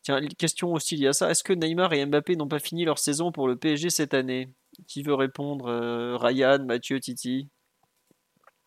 Tiens, 0.02 0.20
question 0.38 0.72
aussi 0.72 0.96
il 0.96 1.02
y 1.02 1.06
a 1.06 1.12
ça. 1.12 1.30
Est-ce 1.30 1.44
que 1.44 1.52
Neymar 1.52 1.92
et 1.92 2.04
Mbappé 2.04 2.36
n'ont 2.36 2.48
pas 2.48 2.58
fini 2.58 2.84
leur 2.84 2.98
saison 2.98 3.32
pour 3.32 3.48
le 3.48 3.56
PSG 3.56 3.90
cette 3.90 4.14
année? 4.14 4.52
Qui 4.86 5.02
veut 5.02 5.14
répondre 5.14 5.66
euh, 5.68 6.16
Ryan, 6.16 6.64
Mathieu, 6.64 7.00
Titi? 7.00 7.48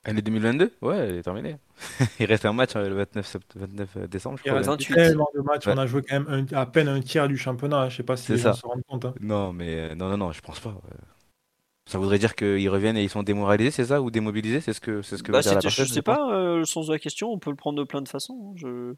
Année 0.05 0.21
2022 0.21 0.71
Ouais, 0.81 0.97
elle 0.97 1.15
est 1.15 1.23
terminée. 1.23 1.57
il 2.19 2.25
reste 2.25 2.45
un 2.45 2.53
match 2.53 2.75
euh, 2.75 2.87
le 2.87 2.95
29, 2.95 3.37
29 3.55 3.97
décembre, 4.09 4.37
je 4.37 4.43
il 4.45 4.51
crois. 4.51 4.61
Il 4.61 4.69
reste 4.69 4.93
tellement 4.93 5.29
de 5.35 5.41
matchs. 5.41 5.67
On 5.67 5.77
a 5.77 5.85
joué 5.85 6.01
quand 6.01 6.19
même 6.19 6.47
à 6.53 6.65
peine 6.65 6.87
un 6.87 7.01
tiers 7.01 7.27
du 7.27 7.37
championnat. 7.37 7.89
Je 7.89 7.97
sais 7.97 8.03
pas 8.03 8.17
si 8.17 8.31
les 8.31 8.37
gens 8.37 8.53
se 8.53 8.65
rendent 8.65 8.83
compte. 8.87 9.05
Hein. 9.05 9.13
Non, 9.19 9.53
mais 9.53 9.93
non, 9.95 10.09
non, 10.09 10.17
non, 10.17 10.31
je 10.31 10.41
pense 10.41 10.59
pas. 10.59 10.81
Ça 11.89 11.97
voudrait 11.97 12.19
dire 12.19 12.35
qu'ils 12.35 12.69
reviennent 12.69 12.97
et 12.97 13.03
ils 13.03 13.09
sont 13.09 13.23
démoralisés, 13.23 13.71
c'est 13.71 13.85
ça 13.85 13.99
Ou 13.99 14.11
démobilisés? 14.11 14.61
C'est 14.61 14.73
ce 14.73 14.79
que, 14.79 15.01
c'est 15.01 15.17
ce 15.17 15.23
que 15.23 15.31
bah, 15.31 15.41
dire 15.41 15.55
la 15.55 15.59
Je 15.59 15.83
sais 15.85 16.03
pas 16.03 16.31
euh, 16.31 16.57
le 16.57 16.65
sens 16.65 16.85
de 16.85 16.93
la 16.93 16.99
question, 16.99 17.31
on 17.31 17.39
peut 17.39 17.49
le 17.49 17.55
prendre 17.55 17.79
de 17.79 17.83
plein 17.83 18.03
de 18.03 18.07
façons. 18.07 18.37
Hein, 18.45 18.53
je... 18.57 18.93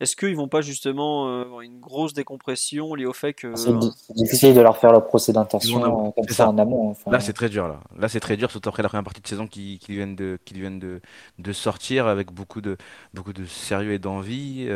Est-ce 0.00 0.14
qu'ils 0.14 0.36
vont 0.36 0.48
pas 0.48 0.60
justement 0.60 1.28
euh, 1.28 1.42
avoir 1.42 1.60
une 1.62 1.80
grosse 1.80 2.12
décompression 2.12 2.94
liée 2.94 3.06
au 3.06 3.12
fait 3.12 3.32
que. 3.32 3.54
C'est 3.56 3.72
difficile 4.14 4.54
de 4.54 4.60
leur 4.60 4.76
faire 4.76 4.92
le 4.92 5.00
procès 5.00 5.32
d'intention 5.32 6.08
euh, 6.08 6.10
comme 6.10 6.28
ça, 6.28 6.48
en 6.48 6.58
amont. 6.58 6.94
Là, 7.06 7.20
c'est 7.20 7.32
très 7.32 7.48
dur. 7.48 7.66
Là, 7.68 7.80
là 7.98 8.08
c'est 8.08 8.20
très 8.20 8.36
dur, 8.36 8.50
surtout 8.50 8.68
après 8.68 8.82
la 8.82 8.88
première 8.88 9.04
partie 9.04 9.22
de 9.22 9.26
saison 9.26 9.46
qui, 9.46 9.78
qui 9.78 9.92
viennent, 9.92 10.16
de, 10.16 10.38
qui 10.44 10.54
viennent 10.54 10.78
de, 10.78 11.00
de 11.38 11.52
sortir 11.52 12.06
avec 12.06 12.32
beaucoup 12.32 12.60
de, 12.60 12.76
beaucoup 13.14 13.32
de 13.32 13.46
sérieux 13.46 13.92
et 13.92 13.98
d'envie. 13.98 14.68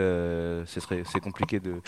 c'est 0.66 1.20
compliqué 1.20 1.60
de, 1.60 1.82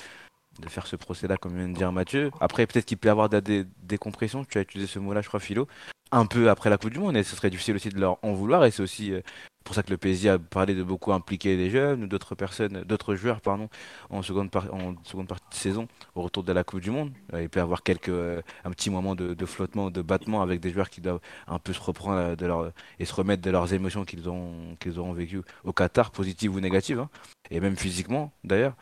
de 0.61 0.69
faire 0.69 0.87
ce 0.87 0.97
procès-là, 0.97 1.37
comme 1.37 1.57
vient 1.57 1.69
de 1.69 1.75
dire 1.75 1.93
Mathieu. 1.93 2.31
Après, 2.41 2.67
peut-être 2.67 2.85
qu'il 2.85 2.99
peut 2.99 3.09
y 3.09 3.11
avoir 3.11 3.29
des 3.29 3.65
décompressions, 3.83 4.45
tu 4.45 4.59
as 4.59 4.63
utilisé 4.63 4.91
ce 4.91 4.99
mot-là, 4.99 5.23
je 5.23 5.29
crois, 5.29 5.41
Philo, 5.41 5.67
un 6.11 6.27
peu 6.27 6.51
après 6.51 6.71
la 6.71 6.77
Coupe 6.77 6.91
du 6.91 6.99
Monde, 6.99 7.17
et 7.17 7.23
ce 7.23 7.37
serait 7.37 7.51
difficile 7.51 7.77
aussi 7.77 7.89
de 7.89 7.99
leur 7.99 8.19
en 8.23 8.33
vouloir, 8.33 8.65
et 8.65 8.71
c'est 8.71 8.83
aussi 8.83 9.13
euh, 9.13 9.21
pour 9.64 9.74
ça 9.74 9.82
que 9.82 9.90
le 9.90 9.97
PSG 9.97 10.28
a 10.28 10.39
parlé 10.39 10.74
de 10.74 10.82
beaucoup 10.82 11.12
impliquer 11.12 11.56
des 11.56 11.70
jeunes 11.70 12.05
ou 12.05 12.06
d'autres 12.06 12.34
personnes, 12.34 12.82
d'autres 12.84 13.14
joueurs, 13.14 13.40
pardon, 13.40 13.68
en 14.10 14.22
seconde, 14.22 14.51
en 14.55 14.94
seconde 15.05 15.28
partie 15.28 15.48
de 15.51 15.55
saison, 15.55 15.89
au 16.14 16.22
retour 16.22 16.43
de 16.44 16.52
la 16.52 16.64
Coupe 16.64 16.80
du 16.80 16.90
Monde. 16.90 17.12
Euh, 17.34 17.43
il 17.43 17.48
peut 17.48 17.60
y 17.60 17.62
avoir 17.62 17.82
quelques, 17.82 18.09
euh, 18.09 18.43
un 18.64 18.70
petit 18.70 18.90
moment 18.90 19.14
de, 19.14 19.34
de, 19.34 19.47
flottement, 19.47 19.90
de 19.90 20.02
battement 20.02 20.43
avec 20.43 20.60
des 20.60 20.70
joueurs 20.70 20.90
qui 20.90 21.01
doivent 21.01 21.20
un 21.47 21.59
peu 21.59 21.72
se 21.72 21.80
reprendre 21.80 22.36
de 22.36 22.47
leur, 22.47 22.72
et 22.98 23.05
se 23.05 23.14
remettre 23.14 23.43
de 23.43 23.51
leurs 23.51 23.72
émotions 23.72 24.05
qu'ils 24.05 24.28
ont, 24.28 24.76
auront 24.97 25.12
vécues 25.12 25.43
au 25.64 25.72
Qatar, 25.72 26.10
positives 26.10 26.55
ou 26.55 26.60
négatives, 26.60 27.01
hein, 27.01 27.10
et 27.51 27.60
même 27.60 27.76
physiquement 27.76 28.32
d'ailleurs. 28.44 28.74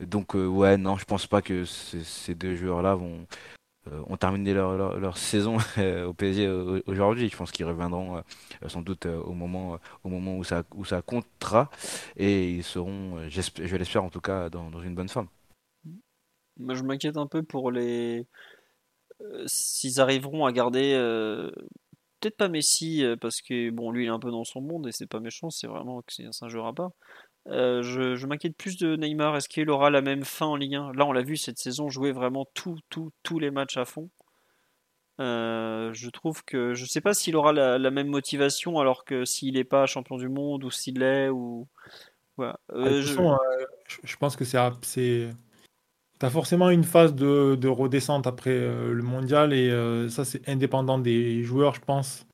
Donc 0.00 0.34
euh, 0.34 0.46
ouais, 0.46 0.76
non, 0.76 0.96
je 0.96 1.04
pense 1.04 1.26
pas 1.26 1.40
que 1.40 1.64
ces 1.64 2.34
deux 2.34 2.56
joueurs-là 2.56 2.94
vont 2.96 3.20
euh, 3.20 3.24
ont 4.06 4.16
terminé 4.16 4.54
leur, 4.54 5.16
saison 5.16 5.56
au 6.06 6.12
PSG 6.12 6.48
aujourd'hui. 6.86 7.28
Je 7.28 7.36
pense 7.36 7.50
qu'ils 7.52 7.66
reviendront 7.66 8.16
euh, 8.16 8.68
sans 8.68 8.82
doute 8.82 9.06
au 9.06 9.32
moment 9.32 9.78
où 10.36 10.44
ça 10.44 11.02
comptera 11.02 11.70
et 12.16 12.50
ils 12.50 12.64
seront, 12.64 13.28
je 13.28 13.76
l'espère 13.76 14.04
en 14.04 14.10
tout 14.10 14.20
cas, 14.20 14.50
dans, 14.50 14.80
une 14.80 14.94
bonne 14.94 15.08
forme. 15.08 15.28
Moi, 16.56 16.74
je 16.74 16.82
m'inquiète 16.82 17.16
un 17.16 17.26
peu 17.26 17.42
pour 17.42 17.70
les 17.70 18.26
s'ils 19.46 20.00
arriveront 20.00 20.44
à 20.44 20.52
garder 20.52 20.94
peut-être 22.24 22.36
pas 22.38 22.48
Messi 22.48 23.04
euh, 23.04 23.16
parce 23.16 23.42
que 23.42 23.70
bon, 23.70 23.90
lui 23.90 24.04
il 24.04 24.06
est 24.06 24.10
un 24.10 24.18
peu 24.18 24.30
dans 24.30 24.44
son 24.44 24.62
monde 24.62 24.86
et 24.86 24.92
c'est 24.92 25.06
pas 25.06 25.20
méchant, 25.20 25.50
c'est 25.50 25.66
vraiment 25.66 26.00
que 26.00 26.12
c'est 26.12 26.24
un 26.40 26.48
jeu 26.48 26.62
à 26.62 26.72
part. 26.72 26.92
Euh, 27.48 27.82
je, 27.82 28.16
je 28.16 28.26
m'inquiète 28.26 28.56
plus 28.56 28.76
de 28.76 28.96
Neymar. 28.96 29.36
Est-ce 29.36 29.48
qu'il 29.48 29.68
aura 29.70 29.90
la 29.90 30.00
même 30.00 30.24
fin 30.24 30.46
en 30.46 30.56
Ligue 30.56 30.76
1 30.76 30.92
Là, 30.94 31.04
on 31.06 31.12
l'a 31.12 31.22
vu 31.22 31.36
cette 31.36 31.58
saison 31.58 31.88
jouer 31.88 32.12
vraiment 32.12 32.46
tout, 32.54 32.78
tout, 32.88 33.10
tous 33.22 33.38
les 33.38 33.50
matchs 33.50 33.76
à 33.76 33.84
fond. 33.84 34.10
Euh, 35.20 35.92
je 35.92 36.10
trouve 36.10 36.44
que 36.44 36.74
je 36.74 36.84
sais 36.86 37.00
pas 37.00 37.14
s'il 37.14 37.36
aura 37.36 37.52
la, 37.52 37.78
la, 37.78 37.90
même 37.92 38.08
motivation 38.08 38.80
alors 38.80 39.04
que 39.04 39.24
s'il 39.24 39.54
n'est 39.54 39.62
pas 39.62 39.86
champion 39.86 40.16
du 40.16 40.28
monde 40.28 40.64
ou 40.64 40.72
s'il 40.72 40.98
l'est 40.98 41.28
ou 41.28 41.68
voilà. 42.36 42.58
Euh, 42.72 43.00
je... 43.00 43.14
Façon, 43.14 43.38
je... 43.86 43.98
je... 44.02 44.16
pense 44.16 44.34
que 44.34 44.44
c'est 44.44 44.58
c'est 44.82 45.28
t'as 46.18 46.30
forcément 46.30 46.68
une 46.68 46.82
phase 46.82 47.14
de, 47.14 47.54
de 47.54 47.68
redescente 47.68 48.26
après 48.26 48.58
le 48.58 49.02
mondial 49.02 49.52
et 49.52 49.70
ça 50.08 50.24
c'est 50.24 50.48
indépendant 50.48 50.98
des 50.98 51.44
joueurs 51.44 51.76
je 51.76 51.80
pense 51.80 52.26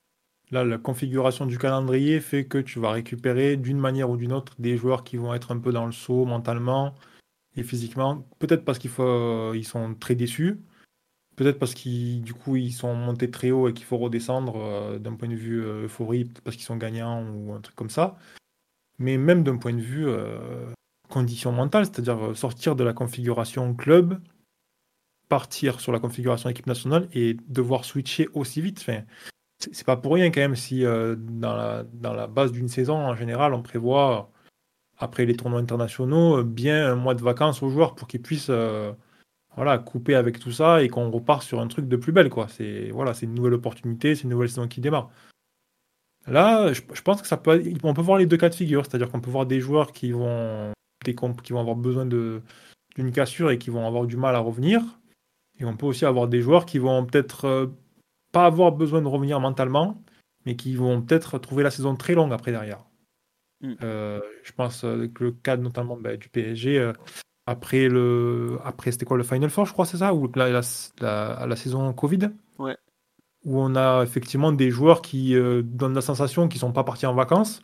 Là, 0.50 0.64
la 0.64 0.78
configuration 0.78 1.46
du 1.46 1.58
calendrier 1.58 2.20
fait 2.20 2.44
que 2.44 2.58
tu 2.58 2.80
vas 2.80 2.90
récupérer 2.90 3.56
d'une 3.56 3.78
manière 3.78 4.10
ou 4.10 4.16
d'une 4.16 4.32
autre 4.32 4.54
des 4.58 4.76
joueurs 4.76 5.04
qui 5.04 5.16
vont 5.16 5.32
être 5.32 5.52
un 5.52 5.58
peu 5.58 5.72
dans 5.72 5.86
le 5.86 5.92
saut 5.92 6.24
mentalement 6.24 6.94
et 7.56 7.62
physiquement. 7.62 8.26
Peut-être 8.40 8.64
parce 8.64 8.78
qu'ils 8.78 8.90
ils 9.54 9.64
sont 9.64 9.94
très 9.94 10.16
déçus. 10.16 10.60
Peut-être 11.36 11.58
parce 11.58 11.74
qu'ils 11.74 12.72
sont 12.74 12.94
montés 12.94 13.30
très 13.30 13.50
haut 13.50 13.68
et 13.68 13.72
qu'il 13.72 13.86
faut 13.86 13.96
redescendre 13.96 14.56
euh, 14.56 14.98
d'un 14.98 15.14
point 15.14 15.28
de 15.28 15.34
vue 15.34 15.64
euh, 15.64 15.84
euphorie, 15.84 16.26
parce 16.44 16.56
qu'ils 16.56 16.66
sont 16.66 16.76
gagnants 16.76 17.24
ou 17.32 17.54
un 17.54 17.60
truc 17.60 17.74
comme 17.76 17.88
ça. 17.88 18.18
Mais 18.98 19.16
même 19.16 19.42
d'un 19.42 19.56
point 19.56 19.72
de 19.72 19.80
vue 19.80 20.06
euh, 20.06 20.72
condition 21.08 21.52
mentale, 21.52 21.86
c'est-à-dire 21.86 22.36
sortir 22.36 22.76
de 22.76 22.84
la 22.84 22.92
configuration 22.92 23.74
club, 23.74 24.20
partir 25.30 25.80
sur 25.80 25.92
la 25.92 26.00
configuration 26.00 26.50
équipe 26.50 26.66
nationale 26.66 27.08
et 27.14 27.36
devoir 27.48 27.84
switcher 27.86 28.28
aussi 28.34 28.60
vite. 28.60 28.84
C'est 29.60 29.84
pas 29.86 29.96
pour 29.96 30.14
rien 30.14 30.30
quand 30.30 30.40
même 30.40 30.56
si 30.56 30.84
euh, 30.84 31.16
dans, 31.18 31.54
la, 31.54 32.26
base 32.26 32.52
d'une 32.52 32.68
saison, 32.68 32.96
en 32.96 33.14
général, 33.14 33.54
on 33.54 33.62
prévoit, 33.62 34.30
après 34.98 35.26
les 35.26 35.36
tournois 35.36 35.60
internationaux, 35.60 36.42
bien 36.42 36.92
un 36.92 36.94
mois 36.94 37.14
de 37.14 37.22
vacances 37.22 37.62
aux 37.62 37.70
joueurs 37.70 37.94
pour 37.94 38.08
qu'ils 38.08 38.22
puissent 38.22 38.50
euh, 38.50 38.92
voilà, 39.56 39.78
couper 39.78 40.14
avec 40.14 40.38
tout 40.38 40.52
ça 40.52 40.82
et 40.82 40.88
qu'on 40.88 41.10
repart 41.10 41.42
sur 41.42 41.60
un 41.60 41.66
truc 41.68 41.88
de 41.88 41.96
plus 41.96 42.12
belle. 42.12 42.30
C'est 42.48 42.90
voilà, 42.90 43.12
une 43.22 43.34
nouvelle 43.34 43.54
opportunité, 43.54 44.14
c'est 44.14 44.24
une 44.24 44.30
nouvelle 44.30 44.48
saison 44.48 44.68
qui 44.68 44.80
démarre. 44.80 45.10
Là, 46.26 46.72
je, 46.72 47.02
pense 47.02 47.22
que 47.22 47.28
ça 47.28 47.36
peut, 47.36 47.62
on 47.82 47.94
peut 47.94 48.02
voir 48.02 48.18
les 48.18 48.26
deux 48.26 48.36
cas 48.36 48.50
de 48.50 48.54
figure, 48.54 48.84
c'est-à-dire 48.84 49.10
qu'on 49.10 49.20
peut 49.20 49.30
voir 49.30 49.46
des 49.46 49.60
joueurs 49.60 49.92
qui 49.92 50.12
vont, 50.12 50.72
des, 51.04 51.14
qui 51.14 51.52
vont 51.52 51.60
avoir 51.60 51.76
besoin 51.76 52.06
d'une 52.06 53.12
cassure 53.12 53.50
et 53.50 53.58
qui 53.58 53.70
vont 53.70 53.86
avoir 53.86 54.06
du 54.06 54.16
mal 54.16 54.34
à 54.34 54.38
revenir. 54.38 54.82
Et 55.58 55.64
on 55.64 55.76
peut 55.76 55.86
aussi 55.86 56.04
avoir 56.04 56.28
des 56.28 56.40
joueurs 56.40 56.66
qui 56.66 56.78
vont 56.78 57.04
peut-être 57.04 57.44
euh, 57.46 57.66
pas 58.32 58.46
avoir 58.46 58.72
besoin 58.72 59.02
de 59.02 59.08
revenir 59.08 59.40
mentalement, 59.40 60.02
mais 60.46 60.56
qui 60.56 60.74
vont 60.74 61.02
peut-être 61.02 61.38
trouver 61.38 61.62
la 61.62 61.70
saison 61.70 61.96
très 61.96 62.14
longue 62.14 62.32
après 62.32 62.52
derrière. 62.52 62.84
Mm. 63.60 63.74
Euh, 63.82 64.20
je 64.42 64.52
pense 64.52 64.84
euh, 64.84 65.08
que 65.08 65.24
le 65.24 65.32
cas 65.32 65.56
notamment 65.56 65.96
bah, 65.96 66.16
du 66.16 66.28
PSG, 66.28 66.78
euh, 66.78 66.92
après 67.46 67.88
le, 67.88 68.58
après 68.64 68.92
c'était 68.92 69.04
quoi 69.04 69.16
le 69.16 69.22
Final 69.22 69.50
Four, 69.50 69.66
je 69.66 69.72
crois, 69.72 69.86
c'est 69.86 69.98
ça, 69.98 70.14
ou 70.14 70.30
la, 70.34 70.48
la, 71.00 71.46
la, 71.46 71.56
saison 71.56 71.92
Covid, 71.92 72.30
ouais. 72.58 72.76
où 73.44 73.60
on 73.60 73.74
a 73.74 74.02
effectivement 74.02 74.52
des 74.52 74.70
joueurs 74.70 75.02
qui 75.02 75.34
donnent 75.34 75.94
la 75.94 76.00
sensation 76.00 76.48
qu'ils 76.48 76.60
sont 76.60 76.72
pas 76.72 76.84
partis 76.84 77.06
en 77.06 77.14
vacances, 77.14 77.62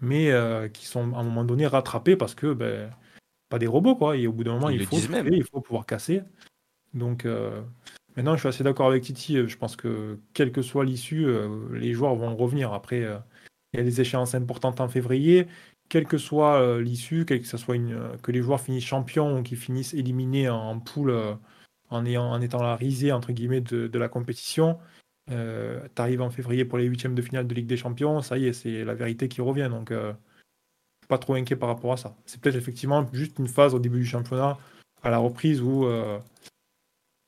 mais 0.00 0.32
qui 0.72 0.86
sont 0.86 1.12
à 1.14 1.18
un 1.18 1.24
moment 1.24 1.44
donné 1.44 1.66
rattrapés 1.66 2.16
parce 2.16 2.34
que 2.34 2.54
ben, 2.54 2.90
pas 3.50 3.58
des 3.58 3.66
robots 3.66 3.96
quoi. 3.96 4.16
Et 4.16 4.26
au 4.26 4.32
bout 4.32 4.44
d'un 4.44 4.54
moment, 4.54 4.70
il 4.70 4.86
faut, 4.86 4.96
il 4.96 5.44
faut 5.44 5.60
pouvoir 5.60 5.84
casser. 5.84 6.22
Donc 6.94 7.26
Maintenant, 8.16 8.34
je 8.34 8.40
suis 8.40 8.48
assez 8.48 8.64
d'accord 8.64 8.88
avec 8.88 9.02
Titi. 9.02 9.36
Euh, 9.36 9.48
je 9.48 9.56
pense 9.56 9.76
que 9.76 10.18
quelle 10.34 10.52
que 10.52 10.62
soit 10.62 10.84
l'issue, 10.84 11.26
euh, 11.26 11.48
les 11.72 11.92
joueurs 11.92 12.14
vont 12.14 12.34
revenir. 12.36 12.72
Après, 12.72 13.02
euh, 13.02 13.18
il 13.72 13.78
y 13.78 13.80
a 13.80 13.84
des 13.84 14.00
échéances 14.00 14.34
importantes 14.34 14.80
en 14.80 14.88
février. 14.88 15.46
Quelle 15.88 16.06
que 16.06 16.18
soit 16.18 16.80
l'issue, 16.80 17.24
que, 17.24 17.42
soit 17.42 17.76
que 18.22 18.30
les 18.30 18.42
joueurs 18.42 18.60
finissent 18.60 18.84
champions 18.84 19.38
ou 19.38 19.42
qu'ils 19.42 19.58
finissent 19.58 19.92
éliminés 19.92 20.48
en, 20.48 20.78
poule 20.78 21.12
en, 21.90 22.40
étant 22.40 22.62
la 22.62 22.76
risée 22.76 23.12
entre 23.12 23.32
guillemets 23.32 23.60
de, 23.60 23.98
la 23.98 24.08
compétition, 24.08 24.78
euh, 25.30 25.80
tu 25.94 26.02
arrives 26.02 26.22
en 26.22 26.30
février 26.30 26.64
pour 26.64 26.78
les 26.78 26.84
huitièmes 26.86 27.14
de 27.14 27.22
finale 27.22 27.46
de 27.46 27.54
Ligue 27.54 27.66
des 27.66 27.76
Champions, 27.76 28.20
ça 28.22 28.38
y 28.38 28.46
est, 28.46 28.52
c'est 28.52 28.84
la 28.84 28.94
vérité 28.94 29.28
qui 29.28 29.40
revient. 29.40 29.68
Donc, 29.70 29.90
euh, 29.90 30.12
pas 31.08 31.18
trop 31.18 31.34
inquiet 31.34 31.56
par 31.56 31.68
rapport 31.68 31.92
à 31.92 31.96
ça. 31.96 32.16
C'est 32.26 32.40
peut-être 32.40 32.56
effectivement 32.56 33.06
juste 33.12 33.38
une 33.38 33.48
phase 33.48 33.74
au 33.74 33.78
début 33.78 33.98
du 33.98 34.06
championnat, 34.06 34.58
à 35.02 35.10
la 35.10 35.18
reprise 35.18 35.60
où 35.60 35.86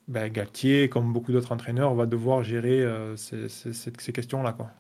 ben, 0.09 0.31
Galtier, 0.31 0.89
comme 0.89 1.13
beaucoup 1.13 1.33
d'autres 1.33 1.53
entraîneurs, 1.53 1.95
va 1.95 2.07
devoir 2.07 2.43
gérer 2.43 2.83
euh, 2.83 3.17
ces, 3.17 3.49
ces, 3.49 3.73
ces 3.73 4.13
questions-là. 4.13 4.53
Quoi. 4.53 4.71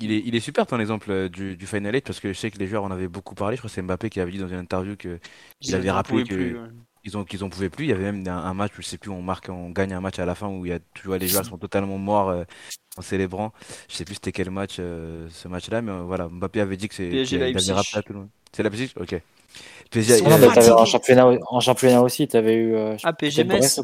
Il 0.00 0.10
est, 0.10 0.22
il 0.24 0.34
est 0.34 0.40
super 0.40 0.66
ton 0.66 0.80
exemple 0.80 1.10
euh, 1.10 1.28
du, 1.28 1.56
du 1.56 1.66
Final 1.66 1.94
8 1.94 2.04
parce 2.04 2.18
que 2.18 2.32
je 2.32 2.38
sais 2.38 2.50
que 2.50 2.58
les 2.58 2.66
joueurs 2.66 2.84
en 2.84 2.90
avaient 2.90 3.08
beaucoup 3.08 3.34
parlé. 3.34 3.56
Je 3.56 3.60
crois 3.60 3.68
que 3.68 3.74
c'est 3.74 3.82
Mbappé 3.82 4.10
qui 4.10 4.20
avait 4.20 4.32
dit 4.32 4.38
dans 4.38 4.48
une 4.48 4.56
interview 4.56 4.96
qu'il 4.96 5.74
avait 5.74 5.90
rappelé 5.90 6.24
que 6.24 6.58
ils 7.04 7.16
ont 7.16 7.24
qu'ils 7.24 7.42
en 7.44 7.48
pouvaient 7.48 7.70
plus. 7.70 7.86
Il 7.86 7.88
y 7.88 7.92
avait 7.92 8.10
même 8.10 8.26
un, 8.28 8.54
match, 8.54 8.72
je 8.76 8.82
sais 8.82 8.98
plus, 8.98 9.10
on 9.10 9.22
marque, 9.22 9.48
on 9.48 9.70
gagne 9.70 9.92
un 9.92 10.00
match 10.00 10.20
à 10.20 10.24
la 10.24 10.36
fin 10.36 10.48
où 10.48 10.64
il 10.64 10.68
y 10.68 10.72
a 10.72 10.78
toujours 10.94 11.16
les 11.16 11.26
joueurs 11.26 11.44
sont 11.44 11.58
totalement 11.58 11.98
morts 11.98 12.30
euh, 12.30 12.44
en 12.96 13.02
célébrant. 13.02 13.52
Je 13.88 13.96
sais 13.96 14.04
plus 14.04 14.14
c'était 14.14 14.32
quel 14.32 14.50
match 14.50 14.76
ce 14.76 15.48
match-là, 15.48 15.82
mais 15.82 15.92
voilà, 16.02 16.28
Mbappé 16.28 16.60
avait 16.60 16.76
dit 16.76 16.88
que 16.88 16.94
c'est 16.94 17.24
qu'il 17.24 17.42
avait 17.42 17.52
rappelé 17.72 17.98
à 17.98 18.02
ok. 19.92 19.98
PSG, 19.98 20.26
euh, 20.26 20.74
en, 20.74 20.84
championnat, 20.84 21.26
en 21.48 21.60
championnat 21.60 22.02
aussi, 22.02 22.26
tu 22.26 22.36
avais 22.36 22.54
eu. 22.54 22.74
Euh, 22.74 22.96
ah, 23.04 23.12
PSG 23.12 23.44
Metz. 23.44 23.80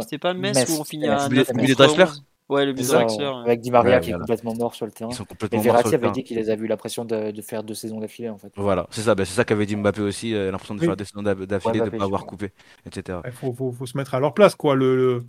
C'était 0.00 0.18
pas 0.18 0.34
Metz, 0.34 0.56
Metz, 0.56 0.70
où 0.70 0.80
on 0.80 0.84
finit 0.84 1.08
à. 1.08 1.28
Le 1.28 1.44
but 1.44 1.68
de 1.68 1.74
Draxler 1.74 2.04
Ouais, 2.48 2.66
le 2.66 2.72
but 2.72 2.82
de 2.82 2.88
Draxler. 2.88 3.32
Avec 3.44 3.60
Di 3.60 3.70
Maria 3.70 3.96
ouais, 3.96 4.00
qui 4.00 4.10
est 4.10 4.14
complètement 4.14 4.54
mort 4.54 4.74
sur 4.74 4.84
le 4.84 4.92
terrain. 4.92 5.10
Ils 5.10 5.16
sont 5.16 5.24
complètement 5.24 5.60
et 5.60 5.62
Verratti 5.62 5.94
avait 5.94 6.10
dit 6.10 6.24
qu'il 6.24 6.36
les 6.36 6.50
a 6.50 6.56
vu 6.56 6.66
la 6.66 6.76
pression 6.76 7.04
de, 7.04 7.30
de 7.30 7.42
faire 7.42 7.62
deux 7.62 7.74
saisons 7.74 8.00
d'affilée 8.00 8.28
en 8.28 8.38
fait. 8.38 8.52
Voilà, 8.56 8.86
c'est 8.90 9.02
ça, 9.02 9.14
ben, 9.14 9.24
c'est 9.24 9.34
ça 9.34 9.44
qu'avait 9.44 9.66
dit 9.66 9.76
Mbappé 9.76 10.00
aussi, 10.00 10.34
euh, 10.34 10.50
l'impression 10.50 10.74
de 10.74 10.80
oui. 10.80 10.86
faire 10.86 10.96
deux 10.96 11.04
saisons 11.04 11.22
d'affilée, 11.22 11.80
de 11.80 11.84
ne 11.84 11.90
pas 11.90 12.04
avoir 12.04 12.26
coupé, 12.26 12.50
etc. 12.86 13.18
Il 13.24 13.32
faut, 13.32 13.52
faut, 13.52 13.70
faut, 13.70 13.86
se 13.86 13.96
mettre 13.96 14.14
à 14.14 14.20
leur 14.20 14.34
place, 14.34 14.56
quoi. 14.56 14.74
Le, 14.74 14.96
le, 14.96 15.26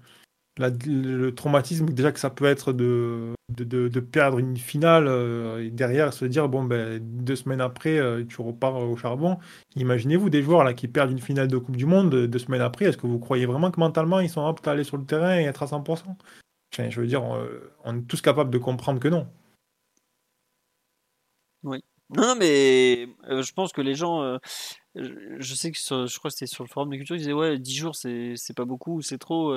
le 0.58 1.30
traumatisme 1.32 1.88
déjà 1.88 2.12
que 2.12 2.20
ça 2.20 2.30
peut 2.30 2.46
être 2.46 2.74
de, 2.74 3.34
de, 3.50 4.00
perdre 4.00 4.40
une 4.40 4.58
finale 4.58 5.08
euh, 5.08 5.66
et 5.66 5.70
derrière 5.70 6.14
se 6.14 6.26
dire 6.26 6.50
bon 6.50 6.64
ben 6.64 7.00
deux 7.02 7.36
semaines 7.36 7.62
après 7.62 7.98
euh, 7.98 8.24
tu 8.26 8.42
repars 8.42 8.76
au 8.76 8.96
charbon. 8.96 9.38
Imaginez-vous 9.76 10.30
des 10.30 10.42
joueurs 10.42 10.64
là 10.64 10.74
qui 10.74 10.88
perdent 10.88 11.12
une 11.12 11.22
finale 11.22 11.48
de 11.48 11.58
Coupe 11.58 11.78
du 11.78 11.86
Monde 11.86 12.28
deux 12.28 12.40
semaines 12.40 12.62
après. 12.62 12.86
Est-ce 12.86 12.98
que 12.98 13.08
vous 13.08 13.20
croyez 13.20 13.46
vraiment 13.46 13.72
que 13.72 13.80
mentalement 13.80 14.20
ils 14.20 14.30
sont 14.30 14.46
aptes 14.46 14.68
à 14.68 14.72
aller 14.72 14.84
sur 14.84 14.98
le 14.98 15.06
terrain 15.06 15.40
et 15.40 15.44
être 15.44 15.64
à 15.64 15.68
100% 15.68 15.84
enfin, 16.74 16.90
Je 16.90 17.02
veux 17.02 17.08
dire, 17.08 17.24
on, 17.84 17.98
est 17.98 18.08
tous 18.08 18.22
capables 18.22 18.52
de 18.52 18.58
comprendre 18.58 19.00
que 19.00 19.08
non. 19.08 19.28
Oui. 21.64 21.80
Non, 22.10 22.36
mais 22.36 23.08
euh, 23.30 23.42
je 23.42 23.54
pense 23.54 23.72
que 23.72 23.80
les 23.80 23.96
gens, 23.96 24.22
euh, 24.22 24.38
je, 24.96 25.56
sais 25.56 25.72
que 25.72 25.78
je 25.78 26.18
crois 26.20 26.30
que 26.30 26.36
c'était 26.36 26.46
sur 26.46 26.66
le 26.66 26.70
forum 26.70 26.90
de 26.90 26.98
culture, 26.98 27.16
ils 27.16 27.20
disaient 27.20 27.32
ouais 27.32 27.58
10 27.58 27.74
jours 27.74 27.96
c'est 27.96 28.36
pas 28.54 28.66
beaucoup, 28.66 29.02
c'est 29.02 29.18
trop. 29.18 29.54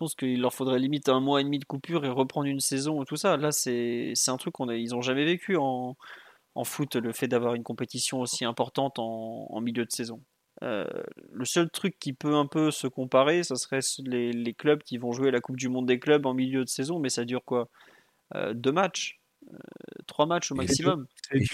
Je 0.00 0.04
pense 0.06 0.14
qu'il 0.14 0.40
leur 0.40 0.54
faudrait 0.54 0.78
limite 0.78 1.10
un 1.10 1.20
mois 1.20 1.42
et 1.42 1.44
demi 1.44 1.58
de 1.58 1.66
coupure 1.66 2.06
et 2.06 2.08
reprendre 2.08 2.46
une 2.46 2.60
saison 2.60 2.98
ou 3.00 3.04
tout 3.04 3.16
ça. 3.16 3.36
Là, 3.36 3.52
c'est 3.52 4.14
un 4.28 4.38
truc 4.38 4.54
qu'on 4.54 4.70
ils 4.70 4.92
n'ont 4.92 5.02
jamais 5.02 5.26
vécu 5.26 5.58
en, 5.58 5.94
en, 6.54 6.64
foot, 6.64 6.96
le 6.96 7.12
fait 7.12 7.28
d'avoir 7.28 7.54
une 7.54 7.62
compétition 7.62 8.22
aussi 8.22 8.46
importante 8.46 8.98
en, 8.98 9.46
en 9.50 9.60
milieu 9.60 9.84
de 9.84 9.90
saison. 9.90 10.22
Euh, 10.62 10.86
le 11.30 11.44
seul 11.44 11.70
truc 11.70 11.98
qui 11.98 12.14
peut 12.14 12.34
un 12.34 12.46
peu 12.46 12.70
se 12.70 12.86
comparer, 12.86 13.42
ce 13.42 13.56
serait 13.56 13.80
les, 14.06 14.32
les, 14.32 14.54
clubs 14.54 14.82
qui 14.82 14.96
vont 14.96 15.12
jouer 15.12 15.30
la 15.30 15.40
Coupe 15.40 15.56
du 15.56 15.68
Monde 15.68 15.84
des 15.84 15.98
clubs 15.98 16.24
en 16.24 16.32
milieu 16.32 16.64
de 16.64 16.70
saison, 16.70 16.98
mais 16.98 17.10
ça 17.10 17.26
dure 17.26 17.44
quoi? 17.44 17.68
Euh, 18.34 18.54
Deux 18.54 18.72
matchs. 18.72 19.20
Euh, 19.52 19.58
Trois 20.06 20.24
matchs 20.24 20.50
au 20.50 20.54
maximum. 20.54 21.06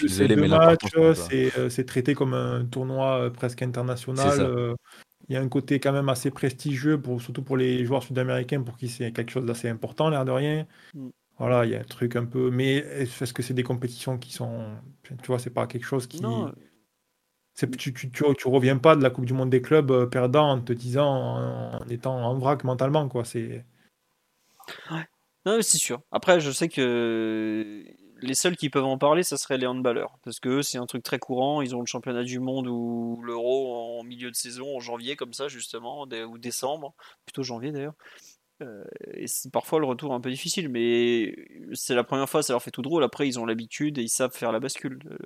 C'est 0.07 0.25
deux 0.29 0.47
matchs, 0.47 0.77
euh, 0.95 1.69
c'est 1.69 1.85
traité 1.85 2.13
comme 2.13 2.33
un 2.33 2.65
tournoi 2.65 3.23
euh, 3.23 3.29
presque 3.29 3.61
international 3.61 4.75
il 5.29 5.33
y 5.33 5.35
a 5.35 5.41
un 5.41 5.49
côté 5.49 5.79
quand 5.79 5.91
même 5.91 6.09
assez 6.09 6.31
prestigieux, 6.31 6.99
pour, 6.99 7.21
surtout 7.21 7.43
pour 7.43 7.57
les 7.57 7.85
joueurs 7.85 8.03
sud-américains, 8.03 8.61
pour 8.61 8.77
qui 8.77 8.87
c'est 8.87 9.11
quelque 9.11 9.31
chose 9.31 9.45
d'assez 9.45 9.67
important, 9.67 10.09
l'air 10.09 10.25
de 10.25 10.31
rien. 10.31 10.67
Mm. 10.93 11.09
Voilà, 11.37 11.65
il 11.65 11.71
y 11.71 11.75
a 11.75 11.79
un 11.79 11.83
truc 11.83 12.15
un 12.15 12.25
peu. 12.25 12.49
Mais 12.49 12.77
est-ce 12.77 13.33
que 13.33 13.43
c'est 13.43 13.53
des 13.53 13.63
compétitions 13.63 14.17
qui 14.17 14.33
sont. 14.33 14.65
Tu 15.03 15.15
vois, 15.27 15.39
c'est 15.39 15.51
pas 15.51 15.67
quelque 15.67 15.85
chose 15.85 16.07
qui. 16.07 16.21
Non. 16.21 16.51
Tu, 17.55 17.69
tu, 17.71 17.93
tu, 17.93 18.11
tu, 18.11 18.47
reviens 18.47 18.77
pas 18.77 18.95
de 18.95 19.01
la 19.01 19.09
Coupe 19.09 19.25
du 19.25 19.33
Monde 19.33 19.49
des 19.49 19.63
clubs 19.63 19.89
euh, 19.89 20.05
perdant 20.05 20.51
en 20.51 20.61
te 20.61 20.73
disant, 20.73 21.07
en, 21.07 21.81
en 21.81 21.87
étant 21.87 22.15
en 22.15 22.37
vrac 22.37 22.63
mentalement, 22.63 23.07
quoi. 23.09 23.25
C'est. 23.25 23.65
Ouais. 24.91 25.05
Non, 25.45 25.57
c'est 25.61 25.77
sûr. 25.77 26.01
Après, 26.11 26.39
je 26.39 26.51
sais 26.51 26.69
que 26.69 27.83
les 28.21 28.35
seuls 28.35 28.55
qui 28.57 28.69
peuvent 28.69 28.85
en 28.85 28.97
parler, 28.97 29.23
ça 29.23 29.37
serait 29.37 29.57
les 29.57 29.67
handballeurs. 29.67 30.17
Parce 30.23 30.39
que 30.39 30.61
c'est 30.61 30.77
un 30.77 30.85
truc 30.85 31.03
très 31.03 31.19
courant. 31.19 31.61
Ils 31.61 31.75
ont 31.75 31.79
le 31.79 31.85
championnat 31.85 32.23
du 32.23 32.39
monde 32.39 32.67
ou 32.67 33.21
l'euro 33.23 33.99
en 33.99 34.03
milieu 34.03 34.31
de 34.31 34.35
saison, 34.35 34.77
en 34.77 34.79
janvier, 34.79 35.15
comme 35.15 35.33
ça, 35.33 35.47
justement, 35.47 36.03
ou 36.03 36.37
décembre. 36.37 36.93
Plutôt 37.25 37.43
janvier, 37.43 37.71
d'ailleurs. 37.71 37.95
Euh, 38.63 38.83
et 39.13 39.27
c'est 39.27 39.51
parfois 39.51 39.79
le 39.79 39.85
retour 39.85 40.13
un 40.13 40.21
peu 40.21 40.29
difficile, 40.31 40.69
mais 40.69 41.35
c'est 41.73 41.95
la 41.95 42.03
première 42.03 42.29
fois, 42.29 42.41
ça 42.41 42.53
leur 42.53 42.63
fait 42.63 42.71
tout 42.71 42.81
drôle. 42.81 43.03
Après, 43.03 43.27
ils 43.27 43.39
ont 43.39 43.45
l'habitude 43.45 43.97
et 43.97 44.01
ils 44.01 44.09
savent 44.09 44.33
faire 44.33 44.51
la 44.51 44.59
bascule. 44.59 44.99
Euh, 45.11 45.17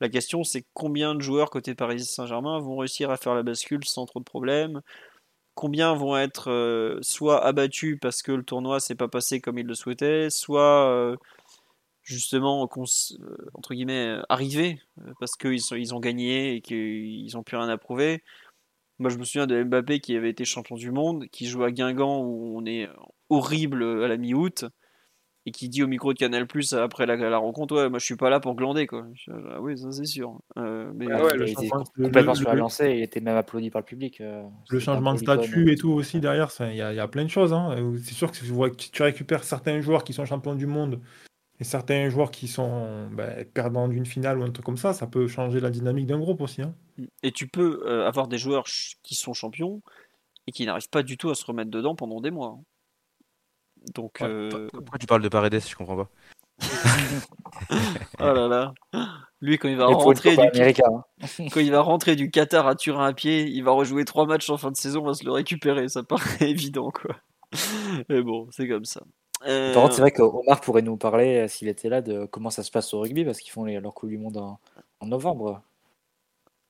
la 0.00 0.08
question, 0.08 0.44
c'est 0.44 0.66
combien 0.74 1.14
de 1.14 1.20
joueurs 1.20 1.50
côté 1.50 1.74
Paris 1.74 2.04
Saint-Germain 2.04 2.58
vont 2.60 2.76
réussir 2.76 3.10
à 3.10 3.16
faire 3.16 3.34
la 3.34 3.42
bascule 3.42 3.84
sans 3.84 4.04
trop 4.04 4.20
de 4.20 4.24
problèmes? 4.24 4.82
Combien 5.54 5.94
vont 5.94 6.18
être 6.18 6.50
euh, 6.50 6.98
soit 7.00 7.42
abattus 7.42 7.98
parce 8.00 8.20
que 8.20 8.32
le 8.32 8.44
tournoi 8.44 8.78
s'est 8.78 8.94
pas 8.94 9.08
passé 9.08 9.40
comme 9.40 9.58
ils 9.58 9.66
le 9.66 9.74
souhaitaient, 9.74 10.28
soit 10.28 11.16
justement 12.06 12.62
entre 12.62 13.74
guillemets 13.74 14.16
arrivés 14.28 14.80
parce 15.18 15.32
qu'ils 15.36 15.60
ils 15.72 15.94
ont 15.94 16.00
gagné 16.00 16.54
et 16.54 16.60
qu'ils 16.60 17.36
ont 17.36 17.42
plus 17.42 17.56
rien 17.56 17.68
à 17.68 17.76
prouver. 17.76 18.22
Moi, 18.98 19.10
je 19.10 19.18
me 19.18 19.24
souviens 19.24 19.46
de 19.46 19.62
Mbappé 19.62 20.00
qui 20.00 20.16
avait 20.16 20.30
été 20.30 20.46
champion 20.46 20.76
du 20.76 20.90
monde, 20.90 21.26
qui 21.26 21.46
joue 21.46 21.64
à 21.64 21.70
Guingamp 21.70 22.22
où 22.22 22.56
on 22.56 22.64
est 22.64 22.88
horrible 23.28 23.82
à 23.82 24.08
la 24.08 24.16
mi-août 24.16 24.64
et 25.44 25.52
qui 25.52 25.68
dit 25.68 25.82
au 25.82 25.86
micro 25.86 26.12
de 26.12 26.18
Canal 26.18 26.46
Plus 26.46 26.72
après 26.72 27.06
la, 27.06 27.38
rencontre 27.38 27.76
ouais 27.76 27.88
moi 27.88 28.00
je 28.00 28.04
suis 28.04 28.16
pas 28.16 28.30
là 28.30 28.40
pour 28.40 28.56
glander 28.56 28.88
quoi 28.88 29.06
ah 29.30 29.60
oui 29.60 29.78
ça 29.78 29.92
c'est 29.92 30.04
sûr 30.04 30.40
euh, 30.58 30.90
mais 30.92 31.06
ouais, 31.06 31.36
le 31.36 31.46
il 31.46 31.52
était 31.52 31.68
complètement 31.68 32.34
sur 32.34 32.48
la 32.48 32.56
lancée 32.56 32.94
il 32.96 33.02
était 33.02 33.20
même 33.20 33.36
applaudi 33.36 33.70
par 33.70 33.80
le 33.80 33.86
public 33.86 34.20
euh, 34.20 34.42
le 34.70 34.80
changement 34.80 35.14
de 35.14 35.18
statut 35.18 35.70
et 35.70 35.76
tout 35.76 35.90
aussi 35.90 36.18
derrière 36.18 36.50
il 36.60 36.74
y, 36.74 36.78
y, 36.78 36.80
a 36.80 37.08
plein 37.08 37.22
de 37.22 37.30
choses 37.30 37.52
hein. 37.52 37.76
c'est 38.02 38.14
sûr 38.14 38.32
que 38.32 38.36
si 38.36 38.90
tu 38.90 39.02
récupères 39.04 39.44
certains 39.44 39.80
joueurs 39.80 40.02
qui 40.02 40.12
sont 40.12 40.24
champions 40.24 40.56
du 40.56 40.66
monde 40.66 41.00
et 41.58 41.64
certains 41.64 42.08
joueurs 42.08 42.30
qui 42.30 42.48
sont 42.48 43.08
ben, 43.10 43.44
perdants 43.46 43.88
d'une 43.88 44.06
finale 44.06 44.38
ou 44.38 44.42
un 44.42 44.50
truc 44.50 44.64
comme 44.64 44.76
ça 44.76 44.92
ça 44.92 45.06
peut 45.06 45.26
changer 45.26 45.60
la 45.60 45.70
dynamique 45.70 46.06
d'un 46.06 46.18
groupe 46.18 46.40
aussi 46.40 46.62
hein. 46.62 46.74
et 47.22 47.32
tu 47.32 47.48
peux 47.48 47.82
euh, 47.86 48.06
avoir 48.06 48.28
des 48.28 48.38
joueurs 48.38 48.66
qui 49.02 49.14
sont 49.14 49.32
champions 49.32 49.82
et 50.46 50.52
qui 50.52 50.66
n'arrivent 50.66 50.88
pas 50.90 51.02
du 51.02 51.16
tout 51.16 51.30
à 51.30 51.34
se 51.34 51.44
remettre 51.44 51.70
dedans 51.70 51.94
pendant 51.94 52.20
des 52.20 52.30
mois. 52.30 52.58
Donc, 53.94 54.22
euh, 54.22 54.68
Pourquoi 54.72 54.98
tu 54.98 55.06
parles 55.06 55.22
de 55.22 55.28
Paredes 55.28 55.60
Je 55.66 55.76
comprends 55.76 55.96
pas. 55.96 56.10
oh 58.20 58.32
là 58.32 58.48
là. 58.48 58.74
Lui, 59.40 59.58
quand 59.58 59.68
il 59.68 59.76
va 59.76 59.86
rentrer 59.86 60.34
du 60.34 60.42
hein. 60.42 61.04
quand 61.52 61.60
il 61.60 61.70
va 61.70 61.80
rentrer 61.80 62.16
du 62.16 62.30
Qatar 62.30 62.66
à 62.66 62.74
Turin 62.74 63.06
à 63.06 63.12
pied, 63.12 63.46
il 63.46 63.62
va 63.62 63.72
rejouer 63.72 64.04
trois 64.04 64.26
matchs 64.26 64.48
en 64.48 64.56
fin 64.56 64.70
de 64.70 64.76
saison, 64.76 65.02
on 65.02 65.06
va 65.06 65.14
se 65.14 65.24
le 65.24 65.32
récupérer. 65.32 65.88
Ça 65.88 66.02
paraît 66.02 66.24
évident, 66.50 66.90
quoi. 66.90 67.16
Mais 68.08 68.22
bon, 68.22 68.48
c'est 68.50 68.66
comme 68.66 68.84
ça. 68.84 69.02
Euh... 69.44 69.90
c'est 69.90 70.00
vrai 70.00 70.12
qu'Omar 70.12 70.60
pourrait 70.60 70.82
nous 70.82 70.96
parler, 70.96 71.44
euh, 71.44 71.48
s'il 71.48 71.68
était 71.68 71.88
là, 71.88 72.00
de 72.00 72.26
comment 72.26 72.50
ça 72.50 72.62
se 72.62 72.70
passe 72.70 72.94
au 72.94 73.00
rugby, 73.00 73.24
parce 73.24 73.40
qu'ils 73.40 73.52
font 73.52 73.64
leur 73.64 73.94
Coupe 73.94 74.08
du 74.08 74.18
Monde 74.18 74.38
en 74.38 75.06
novembre. 75.06 75.62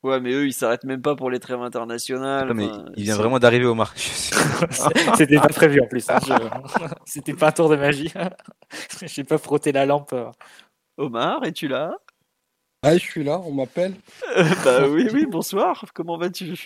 Ouais, 0.07 0.21
mais 0.21 0.33
eux, 0.33 0.47
ils 0.47 0.53
s'arrêtent 0.53 0.85
même 0.85 1.03
pas 1.03 1.17
pour 1.17 1.31
les 1.31 1.41
trêves 1.41 1.61
internationales. 1.63 2.53
mais 2.55 2.69
il 2.97 3.03
vient 3.03 3.17
vraiment 3.17 3.41
d'arriver, 3.41 3.65
Omar. 3.65 3.93
C'était 3.97 5.37
pas 5.37 5.49
prévu 5.49 5.81
en 5.81 5.87
plus. 5.87 6.09
Hein, 6.09 6.19
C'était 7.05 7.35
pas 7.35 7.49
un 7.49 7.53
tour 7.53 7.69
de 7.69 7.77
magie. 7.77 8.13
J'ai 9.03 9.25
pas 9.25 9.39
frotté 9.39 9.73
la 9.73 9.85
lampe. 9.85 10.15
Omar, 10.97 11.45
es-tu 11.45 11.67
là? 11.67 11.97
Ah, 12.83 12.97
je 12.97 13.03
suis 13.03 13.25
là, 13.25 13.41
on 13.41 13.53
m'appelle. 13.53 13.95
bah 14.65 14.87
oui, 14.89 15.09
oui, 15.13 15.27
bonsoir. 15.27 15.85
Comment 15.93 16.19
vas-tu? 16.19 16.57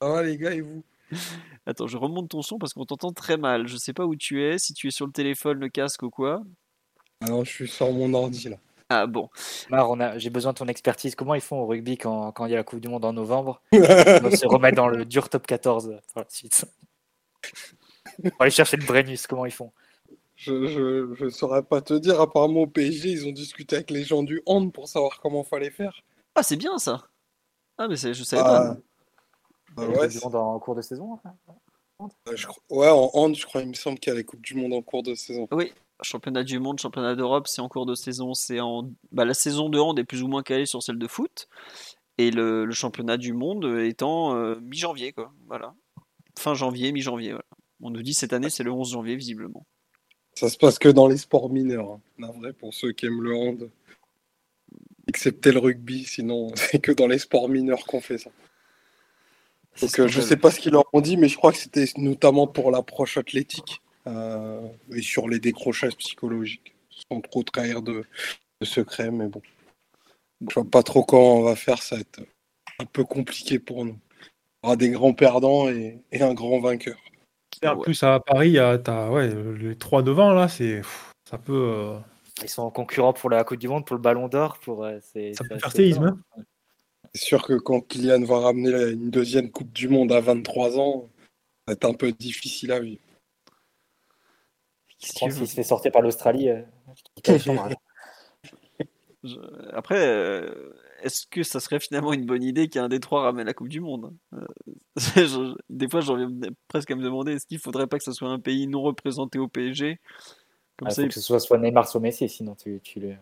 Ça 0.00 0.08
va, 0.08 0.22
les 0.22 0.36
gars, 0.36 0.52
et 0.52 0.60
vous? 0.60 0.84
Attends, 1.66 1.86
je 1.86 1.96
remonte 1.96 2.28
ton 2.28 2.42
son 2.42 2.58
parce 2.58 2.74
qu'on 2.74 2.84
t'entend 2.84 3.12
très 3.12 3.36
mal. 3.36 3.68
Je 3.68 3.76
sais 3.76 3.92
pas 3.92 4.04
où 4.04 4.16
tu 4.16 4.42
es, 4.42 4.58
si 4.58 4.74
tu 4.74 4.88
es 4.88 4.90
sur 4.90 5.06
le 5.06 5.12
téléphone, 5.12 5.60
le 5.60 5.68
casque 5.68 6.02
ou 6.02 6.10
quoi. 6.10 6.42
Alors, 7.20 7.44
je 7.44 7.50
suis 7.50 7.68
sur 7.68 7.92
mon 7.92 8.12
ordi 8.14 8.48
là. 8.48 8.56
Ah 8.88 9.06
bon. 9.06 9.30
j'ai 10.16 10.28
besoin 10.28 10.52
de 10.52 10.58
ton 10.58 10.66
expertise. 10.66 11.14
Comment 11.14 11.34
ils 11.34 11.40
font 11.40 11.60
au 11.60 11.66
rugby 11.66 11.96
quand, 11.96 12.34
il 12.44 12.50
y 12.50 12.54
a 12.54 12.56
la 12.56 12.64
Coupe 12.64 12.80
du 12.80 12.88
Monde 12.88 13.04
en 13.04 13.12
novembre? 13.12 13.62
On 13.72 13.78
se 14.30 14.46
remettre 14.46 14.76
dans 14.76 14.88
le 14.88 15.06
dur 15.06 15.30
top 15.30 15.46
14 15.46 15.96
pour 16.12 16.20
la 16.20 16.26
suite. 16.28 16.66
On 18.22 18.28
va 18.28 18.34
aller 18.40 18.50
chercher 18.50 18.76
le 18.76 18.84
Brennus. 18.84 19.26
Comment 19.26 19.46
ils 19.46 19.52
font? 19.52 19.72
Je 20.36 21.22
ne 21.22 21.30
saurais 21.30 21.62
pas 21.62 21.80
te 21.80 21.94
dire. 21.94 22.20
Apparemment, 22.20 22.62
au 22.62 22.66
PSG, 22.66 23.10
ils 23.10 23.26
ont 23.26 23.32
discuté 23.32 23.76
avec 23.76 23.90
les 23.90 24.04
gens 24.04 24.22
du 24.22 24.42
hand 24.44 24.72
pour 24.72 24.88
savoir 24.88 25.20
comment 25.20 25.44
fallait 25.44 25.70
faire. 25.70 26.02
Ah, 26.34 26.42
c'est 26.42 26.56
bien 26.56 26.78
ça. 26.78 27.06
Ah, 27.78 27.88
mais 27.88 27.96
je 27.96 28.22
savais 28.24 28.42
pas. 28.42 28.76
Bah 29.76 29.86
ouais, 29.88 30.08
du 30.08 30.18
monde 30.22 30.34
en 30.34 30.58
cours 30.58 30.74
de 30.74 30.82
saison 30.82 31.18
Ouais, 32.70 32.88
en 32.88 33.10
hand, 33.14 33.34
je 33.36 33.46
crois, 33.46 33.62
il 33.62 33.68
me 33.68 33.74
semble 33.74 33.98
qu'il 33.98 34.12
y 34.12 34.14
a 34.14 34.16
la 34.16 34.24
Coupe 34.24 34.40
du 34.40 34.54
Monde 34.54 34.72
en 34.72 34.82
cours 34.82 35.02
de 35.02 35.14
saison. 35.14 35.46
Oui, 35.52 35.72
championnat 36.02 36.42
du 36.42 36.58
monde, 36.58 36.78
championnat 36.78 37.14
d'Europe, 37.14 37.46
c'est 37.46 37.60
en 37.60 37.68
cours 37.68 37.86
de 37.86 37.94
saison. 37.94 38.34
C'est 38.34 38.60
en 38.60 38.90
bah, 39.12 39.24
la 39.24 39.34
saison 39.34 39.68
de 39.68 39.78
hand 39.78 39.98
est 39.98 40.04
plus 40.04 40.22
ou 40.22 40.28
moins 40.28 40.42
calée 40.42 40.66
sur 40.66 40.82
celle 40.82 40.98
de 40.98 41.06
foot, 41.06 41.48
et 42.18 42.30
le, 42.30 42.70
championnat 42.72 43.16
du 43.16 43.32
monde 43.32 43.64
étant 43.80 44.34
euh, 44.36 44.56
mi-janvier, 44.60 45.12
quoi. 45.12 45.32
Voilà, 45.46 45.74
fin 46.38 46.54
janvier, 46.54 46.92
mi-janvier. 46.92 47.34
On 47.80 47.90
nous 47.90 48.02
dit 48.02 48.14
cette 48.14 48.32
année 48.32 48.50
c'est 48.50 48.62
le 48.62 48.72
11 48.72 48.92
janvier 48.92 49.16
visiblement. 49.16 49.66
Ça 50.34 50.48
se 50.48 50.56
passe 50.56 50.78
que 50.78 50.88
dans 50.88 51.08
les 51.08 51.18
sports 51.18 51.50
mineurs, 51.50 51.98
hein. 52.18 52.32
vrai 52.40 52.52
pour 52.52 52.72
ceux 52.72 52.92
qui 52.92 53.06
aiment 53.06 53.22
le 53.22 53.34
hand, 53.36 53.70
excepté 55.08 55.52
le 55.52 55.58
rugby. 55.58 56.04
Sinon, 56.04 56.50
c'est 56.54 56.80
que 56.80 56.92
dans 56.92 57.06
les 57.06 57.18
sports 57.18 57.48
mineurs 57.48 57.84
qu'on 57.84 58.00
fait 58.00 58.18
ça. 58.18 58.30
Donc, 59.80 59.98
euh, 59.98 60.08
je 60.08 60.20
sais 60.20 60.36
pas 60.36 60.50
ce 60.50 60.60
qu'ils 60.60 60.72
leur 60.72 60.84
ont 60.92 61.00
dit, 61.00 61.16
mais 61.16 61.28
je 61.28 61.36
crois 61.36 61.52
que 61.52 61.58
c'était 61.58 61.86
notamment 61.96 62.46
pour 62.46 62.70
l'approche 62.70 63.16
athlétique. 63.16 63.80
Euh, 64.06 64.66
et 64.92 65.02
sur 65.02 65.28
les 65.28 65.38
décrochages 65.38 65.96
psychologiques, 65.96 66.74
sans 67.08 67.20
trop 67.20 67.42
trahir 67.44 67.82
de, 67.82 68.04
secrets, 68.62 69.10
mais 69.10 69.28
bon. 69.28 69.42
Je 70.48 70.54
vois 70.54 70.64
pas 70.64 70.82
trop 70.82 71.04
comment 71.04 71.36
on 71.36 71.42
va 71.42 71.56
faire, 71.56 71.82
ça 71.82 71.96
va 71.96 72.00
être 72.00 72.20
un 72.80 72.84
peu 72.84 73.04
compliqué 73.04 73.58
pour 73.58 73.84
nous. 73.84 73.96
On 74.62 74.68
aura 74.68 74.76
des 74.76 74.90
grands 74.90 75.14
perdants 75.14 75.68
et, 75.68 76.00
un 76.20 76.34
grand 76.34 76.60
vainqueur. 76.60 76.96
En 77.64 77.76
plus, 77.76 78.02
à 78.02 78.18
Paris, 78.18 78.58
as, 78.58 79.10
ouais, 79.10 79.32
les 79.60 79.76
trois 79.76 80.02
devant, 80.02 80.32
là, 80.32 80.48
c'est 80.48 80.82
ça 81.28 81.38
peut. 81.38 81.52
Euh, 81.52 81.98
Ils 82.42 82.48
sont 82.48 82.70
concurrents 82.70 83.12
pour 83.12 83.30
la 83.30 83.44
Coupe 83.44 83.58
du 83.58 83.68
Monde, 83.68 83.86
pour 83.86 83.96
le 83.96 84.02
Ballon 84.02 84.28
d'Or. 84.28 84.58
Pour, 84.58 84.84
euh, 84.84 84.98
ça 85.00 85.44
peut 85.48 85.58
faire 85.58 85.72
séisme. 85.72 86.18
Hein. 86.36 86.42
C'est 87.14 87.24
sûr 87.24 87.42
que 87.42 87.54
quand 87.54 87.80
Kylian 87.82 88.24
va 88.24 88.40
ramener 88.40 88.92
une 88.92 89.10
deuxième 89.10 89.50
Coupe 89.50 89.72
du 89.72 89.88
Monde 89.88 90.12
à 90.12 90.20
23 90.20 90.78
ans, 90.78 91.10
ça 91.18 91.64
va 91.68 91.72
être 91.74 91.84
un 91.84 91.94
peu 91.94 92.12
difficile 92.12 92.72
à 92.72 92.80
vivre. 92.80 93.02
S'il 94.98 95.32
se 95.32 95.44
fait 95.44 95.62
sortir 95.62 95.92
par 95.92 96.02
l'Australie, 96.02 96.48
euh, 96.48 96.62
Après, 99.72 100.04
euh, 100.04 100.72
est-ce 101.02 101.26
que 101.26 101.42
ça 101.42 101.60
serait 101.60 101.80
finalement 101.80 102.12
une 102.12 102.26
bonne 102.26 102.42
idée 102.42 102.68
qu'un 102.68 102.88
des 102.88 102.98
trois 102.98 103.22
ramène 103.22 103.46
la 103.46 103.54
Coupe 103.54 103.68
du 103.68 103.80
Monde 103.80 104.12
euh, 104.34 104.46
Des 105.70 105.88
fois, 105.88 106.00
j'en 106.00 106.16
viens 106.16 106.30
presque 106.68 106.90
à 106.90 106.96
me 106.96 107.02
demander 107.02 107.32
est-ce 107.32 107.46
qu'il 107.46 107.58
faudrait 107.58 107.86
pas 107.86 107.98
que 107.98 108.04
ce 108.04 108.12
soit 108.12 108.28
un 108.28 108.40
pays 108.40 108.66
non 108.66 108.82
représenté 108.82 109.38
au 109.38 109.48
PSG 109.48 110.00
Comme 110.76 110.88
ah, 110.88 110.94
faut 110.94 111.06
que 111.06 111.14
ce 111.14 111.20
soit 111.20 111.40
soit 111.40 111.58
Neymar, 111.58 111.88
soit 111.88 112.00
Messi, 112.00 112.28
sinon 112.28 112.54
tu, 112.54 112.80
tu 112.82 113.00
le. 113.00 113.14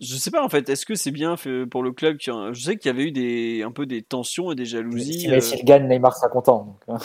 Je 0.00 0.16
sais 0.16 0.30
pas 0.30 0.42
en 0.42 0.48
fait, 0.48 0.68
est-ce 0.68 0.86
que 0.86 0.94
c'est 0.94 1.10
bien 1.10 1.36
fait 1.36 1.66
pour 1.66 1.82
le 1.82 1.92
club 1.92 2.16
Je 2.20 2.52
sais 2.54 2.76
qu'il 2.78 2.90
y 2.90 2.94
avait 2.94 3.04
eu 3.04 3.12
des, 3.12 3.62
un 3.62 3.70
peu 3.70 3.84
des 3.84 4.02
tensions 4.02 4.50
et 4.50 4.54
des 4.54 4.64
jalousies. 4.64 5.20
Si 5.20 5.28
Messi 5.28 5.62
gagne, 5.62 5.86
Neymar 5.88 6.16
sera 6.16 6.28
content. 6.28 6.78
Hein. 6.88 6.98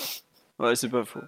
Ouais, 0.59 0.75
c'est 0.75 0.89
pas 0.89 1.03
faux. 1.03 1.19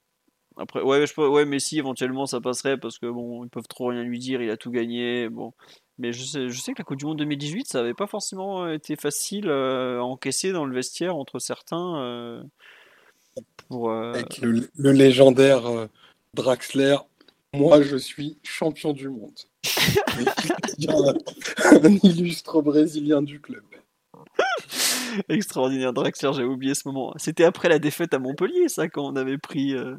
Après, 0.59 0.81
ouais, 0.81 1.05
je, 1.05 1.21
ouais, 1.21 1.45
Messi 1.45 1.77
éventuellement 1.77 2.25
ça 2.25 2.41
passerait 2.41 2.77
parce 2.77 2.97
que 2.97 3.05
bon, 3.05 3.43
ils 3.43 3.49
peuvent 3.49 3.67
trop 3.67 3.87
rien 3.87 4.03
lui 4.03 4.17
dire, 4.17 4.41
il 4.41 4.49
a 4.49 4.57
tout 4.57 4.71
gagné. 4.71 5.29
Bon, 5.29 5.53
mais 5.99 6.13
je 6.13 6.23
sais, 6.23 6.49
je 6.49 6.59
sais 6.59 6.73
que 6.73 6.79
la 6.79 6.83
Coupe 6.83 6.97
du 6.97 7.05
Monde 7.05 7.17
2018, 7.17 7.67
ça 7.67 7.79
avait 7.79 7.93
pas 7.93 8.07
forcément 8.07 8.63
euh, 8.63 8.73
été 8.73 8.95
facile 8.95 9.49
euh, 9.49 9.99
à 9.99 10.03
encaisser 10.03 10.51
dans 10.51 10.65
le 10.65 10.73
vestiaire 10.73 11.15
entre 11.15 11.39
certains. 11.39 12.01
Euh, 12.01 12.43
pour, 13.67 13.91
Avec 13.91 14.39
le, 14.39 14.91
légendaire 14.91 15.63
Draxler, 16.33 16.97
moi 17.53 17.81
je 17.83 17.97
suis 17.97 18.37
champion 18.41 18.93
du 18.93 19.09
monde. 19.09 19.37
un 20.85 21.95
illustre 22.03 22.61
brésilien 22.61 23.21
du 23.21 23.39
club. 23.39 23.63
Extraordinaire, 25.29 25.93
Draxler, 25.93 26.31
j'ai 26.33 26.43
oublié 26.43 26.73
ce 26.73 26.87
moment. 26.87 27.13
C'était 27.17 27.43
après 27.43 27.69
la 27.69 27.79
défaite 27.79 28.13
à 28.13 28.19
Montpellier, 28.19 28.67
ça, 28.67 28.87
quand 28.87 29.05
on 29.05 29.15
avait 29.15 29.37
pris. 29.37 29.73
Euh, 29.73 29.95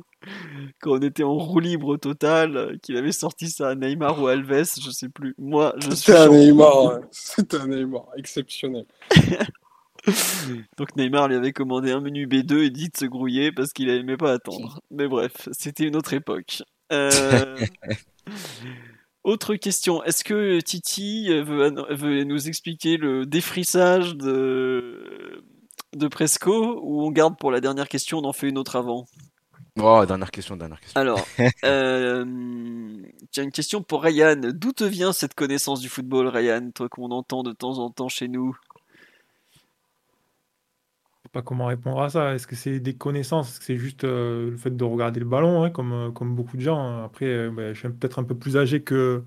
quand 0.81 0.93
on 0.93 1.01
était 1.01 1.25
en 1.25 1.35
roue 1.35 1.61
libre 1.61 1.97
total, 1.97 2.57
euh, 2.57 2.77
qu'il 2.83 2.97
avait 2.97 3.13
sorti 3.13 3.49
ça 3.51 3.71
à 3.71 3.75
Neymar 3.75 4.21
ou 4.21 4.27
Alves, 4.29 4.65
je 4.81 4.91
sais 4.91 5.09
plus. 5.09 5.35
Moi, 5.39 5.75
je 5.79 5.91
suis. 5.91 5.97
C'était 5.97 6.19
un 6.19 6.29
Neymar, 6.29 7.01
c'était 7.11 7.57
un 7.57 7.69
Neymar, 7.69 8.07
exceptionnel. 8.17 8.87
Donc 10.79 10.97
Neymar 10.97 11.29
lui 11.29 11.37
avait 11.37 11.53
commandé 11.53 11.91
un 11.91 12.01
menu 12.01 12.27
B2 12.27 12.65
et 12.65 12.71
dit 12.71 12.89
de 12.89 12.97
se 12.97 13.05
grouiller 13.05 13.53
parce 13.53 13.73
qu'il 13.73 13.89
n'aimait 13.89 14.17
pas 14.17 14.33
attendre. 14.33 14.81
Mais 14.91 15.09
bref, 15.09 15.49
c'était 15.53 15.85
une 15.85 15.97
autre 15.97 16.15
époque. 16.15 16.63
Euh... 16.93 17.57
Autre 19.29 19.57
question, 19.57 20.03
est-ce 20.05 20.25
que 20.25 20.59
Titi 20.61 21.29
veut, 21.29 22.25
nous 22.25 22.49
expliquer 22.49 22.97
le 22.97 23.27
défrissage 23.27 24.17
de, 24.17 25.45
de 25.95 26.09
Presco 26.09 26.81
ou 26.83 27.03
on 27.03 27.11
garde 27.11 27.37
pour 27.37 27.51
la 27.51 27.61
dernière 27.61 27.91
question, 27.91 28.21
on 28.21 28.25
en 28.25 28.33
fait 28.33 28.49
une 28.49 28.57
autre 28.57 28.77
avant? 28.77 29.05
Oh, 29.79 30.03
dernière 30.07 30.31
question, 30.31 30.57
dernière 30.57 30.81
question. 30.81 30.99
Alors, 30.99 31.21
euh, 31.65 32.25
tiens, 33.31 33.45
une 33.45 33.53
question 33.53 33.83
pour 33.83 34.03
Ryan. 34.03 34.41
D'où 34.55 34.73
te 34.73 34.85
vient 34.85 35.13
cette 35.13 35.35
connaissance 35.35 35.81
du 35.81 35.91
football, 35.91 36.29
Ryan, 36.29 36.71
toi 36.75 36.89
qu'on 36.89 37.11
entend 37.11 37.43
de 37.43 37.53
temps 37.53 37.81
en 37.81 37.91
temps 37.91 38.09
chez 38.09 38.29
nous 38.29 38.57
pas 41.33 41.43
comment 41.43 41.67
répondre 41.67 42.01
à 42.01 42.11
ça. 42.11 42.35
Est-ce 42.35 42.47
que 42.47 42.57
c'est 42.57 42.81
des 42.81 42.95
connaissances? 42.95 43.51
Est-ce 43.51 43.59
que 43.61 43.65
c'est 43.65 43.77
juste 43.77 44.05
euh, 44.05 44.51
le 44.51 44.57
fait 44.57 44.77
de 44.77 44.85
regarder 44.85 45.21
le 45.21 45.27
ballon, 45.27 45.63
hein, 45.63 45.71
comme, 45.71 45.93
euh, 45.93 46.11
comme 46.11 46.35
beaucoup 46.35 46.57
de 46.57 46.63
gens 46.63 47.05
Après, 47.05 47.27
euh, 47.27 47.51
bah, 47.51 47.73
je 47.73 47.79
suis 47.79 47.89
peut-être 47.89 48.19
un 48.19 48.25
peu 48.25 48.35
plus 48.35 48.57
âgé 48.57 48.83
que, 48.83 49.23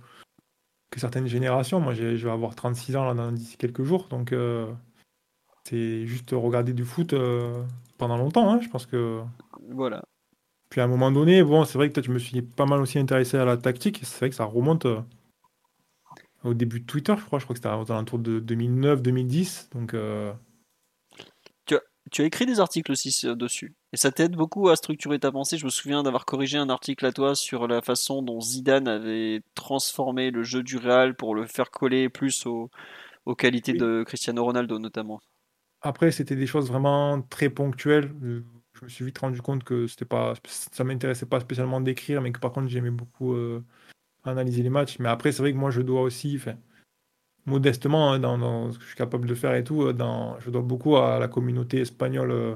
que 0.90 1.00
certaines 1.00 1.28
générations. 1.28 1.80
Moi, 1.80 1.94
je 1.94 2.04
vais 2.04 2.32
avoir 2.32 2.56
36 2.56 2.96
ans 2.96 3.06
là, 3.06 3.14
dans 3.14 3.32
d'ici 3.32 3.58
quelques 3.58 3.84
jours. 3.84 4.08
Donc, 4.10 4.34
c'est 5.64 6.06
juste 6.08 6.32
regarder 6.32 6.74
du 6.74 6.86
foot 6.86 7.16
pendant 7.98 8.18
longtemps. 8.18 8.52
Hein. 8.52 8.60
Je 8.62 8.70
pense 8.70 8.86
que. 8.86 9.22
Voilà. 9.70 10.04
Puis 10.70 10.82
à 10.82 10.86
un 10.86 10.88
moment 10.88 11.12
donné, 11.12 11.44
bon, 11.44 11.66
c'est 11.66 11.78
vrai 11.78 11.90
que 11.90 11.94
peut-être 11.94 12.08
je 12.08 12.14
me 12.14 12.20
suis 12.20 12.42
pas 12.42 12.66
mal 12.66 12.80
aussi 12.82 12.98
intéressé 12.98 13.38
à 13.38 13.46
la 13.46 13.58
tactique. 13.58 14.00
C'est 14.04 14.20
vrai 14.20 14.30
que 14.30 14.36
ça 14.36 14.46
remonte 14.46 14.88
au 16.44 16.54
début 16.54 16.80
de 16.80 16.86
Twitter, 16.86 17.14
je 17.18 17.26
crois. 17.26 17.40
Je 17.40 17.44
crois 17.44 17.54
que 17.54 17.62
c'était 17.62 17.70
aux 17.74 17.92
alentours 17.92 18.20
de 18.20 18.40
2009-2010. 18.40 19.74
Donc. 19.74 19.96
Tu 22.12 22.22
as 22.22 22.26
écrit 22.26 22.46
des 22.46 22.60
articles 22.60 22.92
aussi 22.92 23.26
dessus. 23.38 23.74
Et 23.94 23.98
ça 23.98 24.12
t'aide 24.12 24.36
beaucoup 24.36 24.68
à 24.68 24.76
structurer 24.76 25.18
ta 25.18 25.32
pensée. 25.32 25.58
Je 25.58 25.64
me 25.64 25.70
souviens 25.70 26.04
d'avoir 26.04 26.26
corrigé 26.26 26.58
un 26.58 26.70
article 26.70 27.06
à 27.06 27.14
toi 27.14 27.36
sur 27.36 27.68
la 27.70 27.82
façon 27.82 28.22
dont 28.22 28.42
Zidane 28.42 28.90
avait 28.90 29.42
transformé 29.56 30.30
le 30.30 30.44
jeu 30.44 30.62
du 30.62 30.76
Real 30.76 31.16
pour 31.16 31.36
le 31.36 31.46
faire 31.48 31.72
coller 31.72 32.10
plus 32.10 32.46
aux, 32.46 32.70
qualités 33.38 33.72
de 33.72 34.04
Cristiano 34.06 34.44
Ronaldo 34.44 34.78
notamment. 34.78 35.22
Après, 35.82 36.12
c'était 36.12 36.36
des 36.36 36.48
choses 36.48 36.68
vraiment 36.68 37.22
très 37.22 37.50
ponctuelles. 37.50 38.12
Je 38.22 38.84
me 38.84 38.90
suis 38.90 39.06
vite 39.06 39.18
rendu 39.18 39.42
compte 39.42 39.64
que 39.64 39.88
c'était 39.88 40.06
pas, 40.06 40.34
ça 40.46 40.84
m'intéressait 40.84 41.26
pas 41.26 41.40
spécialement 41.40 41.80
d'écrire, 41.80 42.22
mais 42.22 42.34
que 42.34 42.40
par 42.40 42.52
contre 42.52 42.68
j'aimais 42.68 42.92
beaucoup 42.92 43.34
euh, 43.34 43.64
analyser 44.26 44.64
les 44.64 44.70
matchs. 44.70 45.00
Mais 45.00 45.08
après, 45.08 45.32
c'est 45.32 45.42
vrai 45.42 45.54
que 45.54 45.58
moi 45.58 45.72
je 45.72 45.82
dois 45.82 46.02
aussi, 46.02 46.40
modestement, 47.46 48.14
hein, 48.14 48.20
dans, 48.20 48.72
ce 48.72 48.78
que 48.78 48.84
je 48.84 48.90
suis 48.90 48.98
capable 48.98 49.28
de 49.28 49.36
faire 49.36 49.56
et 49.56 49.64
tout, 49.64 49.84
euh, 49.84 49.94
je 50.40 50.50
dois 50.50 50.62
beaucoup 50.62 50.98
à 50.98 51.20
la 51.20 51.28
communauté 51.28 51.82
espagnole 51.82 52.32
euh, 52.32 52.56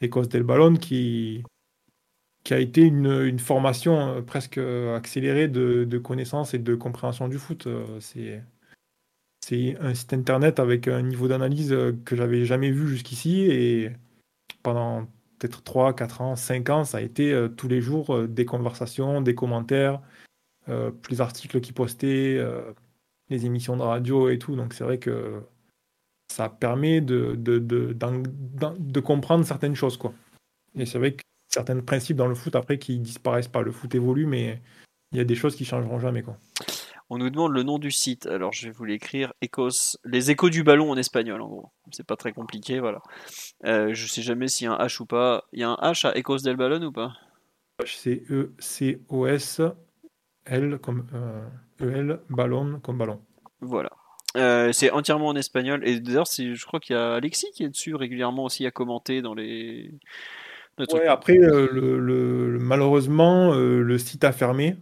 Écosse 0.00 0.28
del 0.28 0.42
Ballon 0.42 0.74
qui, 0.74 1.42
qui 2.44 2.54
a 2.54 2.58
été 2.58 2.82
une, 2.82 3.38
formation 3.38 4.16
euh, 4.16 4.22
presque 4.22 4.58
accélérée 4.58 5.48
de, 5.48 5.98
connaissances 5.98 6.54
et 6.54 6.58
de 6.58 6.74
compréhension 6.74 7.28
du 7.28 7.38
foot. 7.38 7.68
C'est, 8.00 8.42
c'est 9.40 9.76
un 9.80 9.94
site 9.94 10.12
internet 10.12 10.60
avec 10.60 10.88
un 10.88 11.02
niveau 11.02 11.28
d'analyse 11.28 11.74
que 12.04 12.16
j'avais 12.16 12.44
jamais 12.44 12.70
vu 12.70 12.88
jusqu'ici 12.88 13.42
et 13.42 13.90
pendant 14.62 15.06
peut-être 15.38 15.62
3, 15.62 15.94
4 15.94 16.20
ans, 16.22 16.36
5 16.36 16.70
ans, 16.70 16.84
ça 16.84 16.98
a 16.98 17.00
été 17.00 17.46
tous 17.56 17.68
les 17.68 17.80
jours 17.80 18.26
des 18.26 18.44
conversations, 18.44 19.20
des 19.20 19.34
commentaires, 19.34 20.00
plus 21.02 21.20
articles 21.20 21.60
qui 21.60 21.72
postaient 21.72 22.40
les 23.28 23.46
émissions 23.46 23.76
de 23.76 23.82
radio 23.82 24.28
et 24.28 24.38
tout. 24.38 24.56
Donc 24.56 24.74
c'est 24.74 24.84
vrai 24.84 24.98
que 24.98 25.42
ça 26.28 26.48
permet 26.48 27.00
de, 27.00 27.34
de, 27.36 27.58
de, 27.58 27.94
de, 27.94 29.00
comprendre 29.00 29.44
certaines 29.44 29.74
choses. 29.74 29.96
Quoi. 29.96 30.12
Et 30.74 30.86
c'est 30.86 30.98
vrai 30.98 31.12
que 31.12 31.22
certains 31.48 31.80
principes 31.80 32.16
dans 32.16 32.26
le 32.26 32.34
foot 32.34 32.54
après 32.56 32.78
qui 32.78 32.98
disparaissent 32.98 33.48
pas. 33.48 33.62
Le 33.62 33.72
foot 33.72 33.94
évolue, 33.94 34.26
mais 34.26 34.60
il 35.12 35.18
y 35.18 35.20
a 35.20 35.24
des 35.24 35.34
choses 35.34 35.56
qui 35.56 35.64
changeront 35.64 35.98
jamais. 35.98 36.22
Quoi. 36.22 36.36
On 37.08 37.18
nous 37.18 37.30
demande 37.30 37.52
le 37.52 37.62
nom 37.62 37.78
du 37.78 37.90
site. 37.90 38.26
Alors 38.26 38.52
je 38.52 38.66
vais 38.66 38.72
vous 38.72 38.84
l'écrire. 38.84 39.32
Les 40.04 40.30
échos 40.30 40.50
du 40.50 40.64
ballon 40.64 40.90
en 40.90 40.96
espagnol 40.96 41.40
en 41.40 41.48
gros. 41.48 41.70
C'est 41.92 42.06
pas 42.06 42.16
très 42.16 42.32
compliqué, 42.32 42.80
voilà. 42.80 43.00
Euh, 43.64 43.94
je 43.94 44.06
sais 44.06 44.22
jamais 44.22 44.48
s'il 44.48 44.66
y 44.66 44.68
a 44.68 44.72
un 44.72 44.86
H 44.86 45.00
ou 45.00 45.06
pas. 45.06 45.44
Il 45.52 45.60
y 45.60 45.62
a 45.62 45.70
un 45.70 45.76
H 45.76 46.06
à 46.06 46.18
Ecos 46.18 46.38
del 46.38 46.56
Ballon 46.56 46.82
ou 46.82 46.92
pas? 46.92 47.12
C 47.84 48.24
E 48.30 48.52
C 48.58 49.02
O 49.08 49.26
S 49.26 49.60
L 50.46 50.78
comme 50.78 51.06
euh, 51.14 51.46
EL, 51.80 52.20
ballon 52.30 52.80
comme 52.82 52.98
ballon. 52.98 53.20
Voilà. 53.60 53.90
Euh, 54.36 54.72
c'est 54.72 54.90
entièrement 54.90 55.28
en 55.28 55.36
espagnol. 55.36 55.86
Et 55.86 56.00
d'ailleurs, 56.00 56.26
je 56.26 56.64
crois 56.66 56.80
qu'il 56.80 56.94
y 56.94 56.98
a 56.98 57.14
Alexis 57.14 57.50
qui 57.54 57.64
est 57.64 57.68
dessus 57.68 57.94
régulièrement 57.94 58.44
aussi 58.44 58.66
à 58.66 58.70
commenter 58.70 59.22
dans 59.22 59.34
les. 59.34 59.92
Ouais, 60.78 61.06
après, 61.06 61.38
euh, 61.38 61.68
le, 61.72 62.58
malheureusement, 62.60 63.54
euh, 63.54 63.80
le 63.80 63.98
site 63.98 64.24
a 64.24 64.32
fermé. 64.32 64.76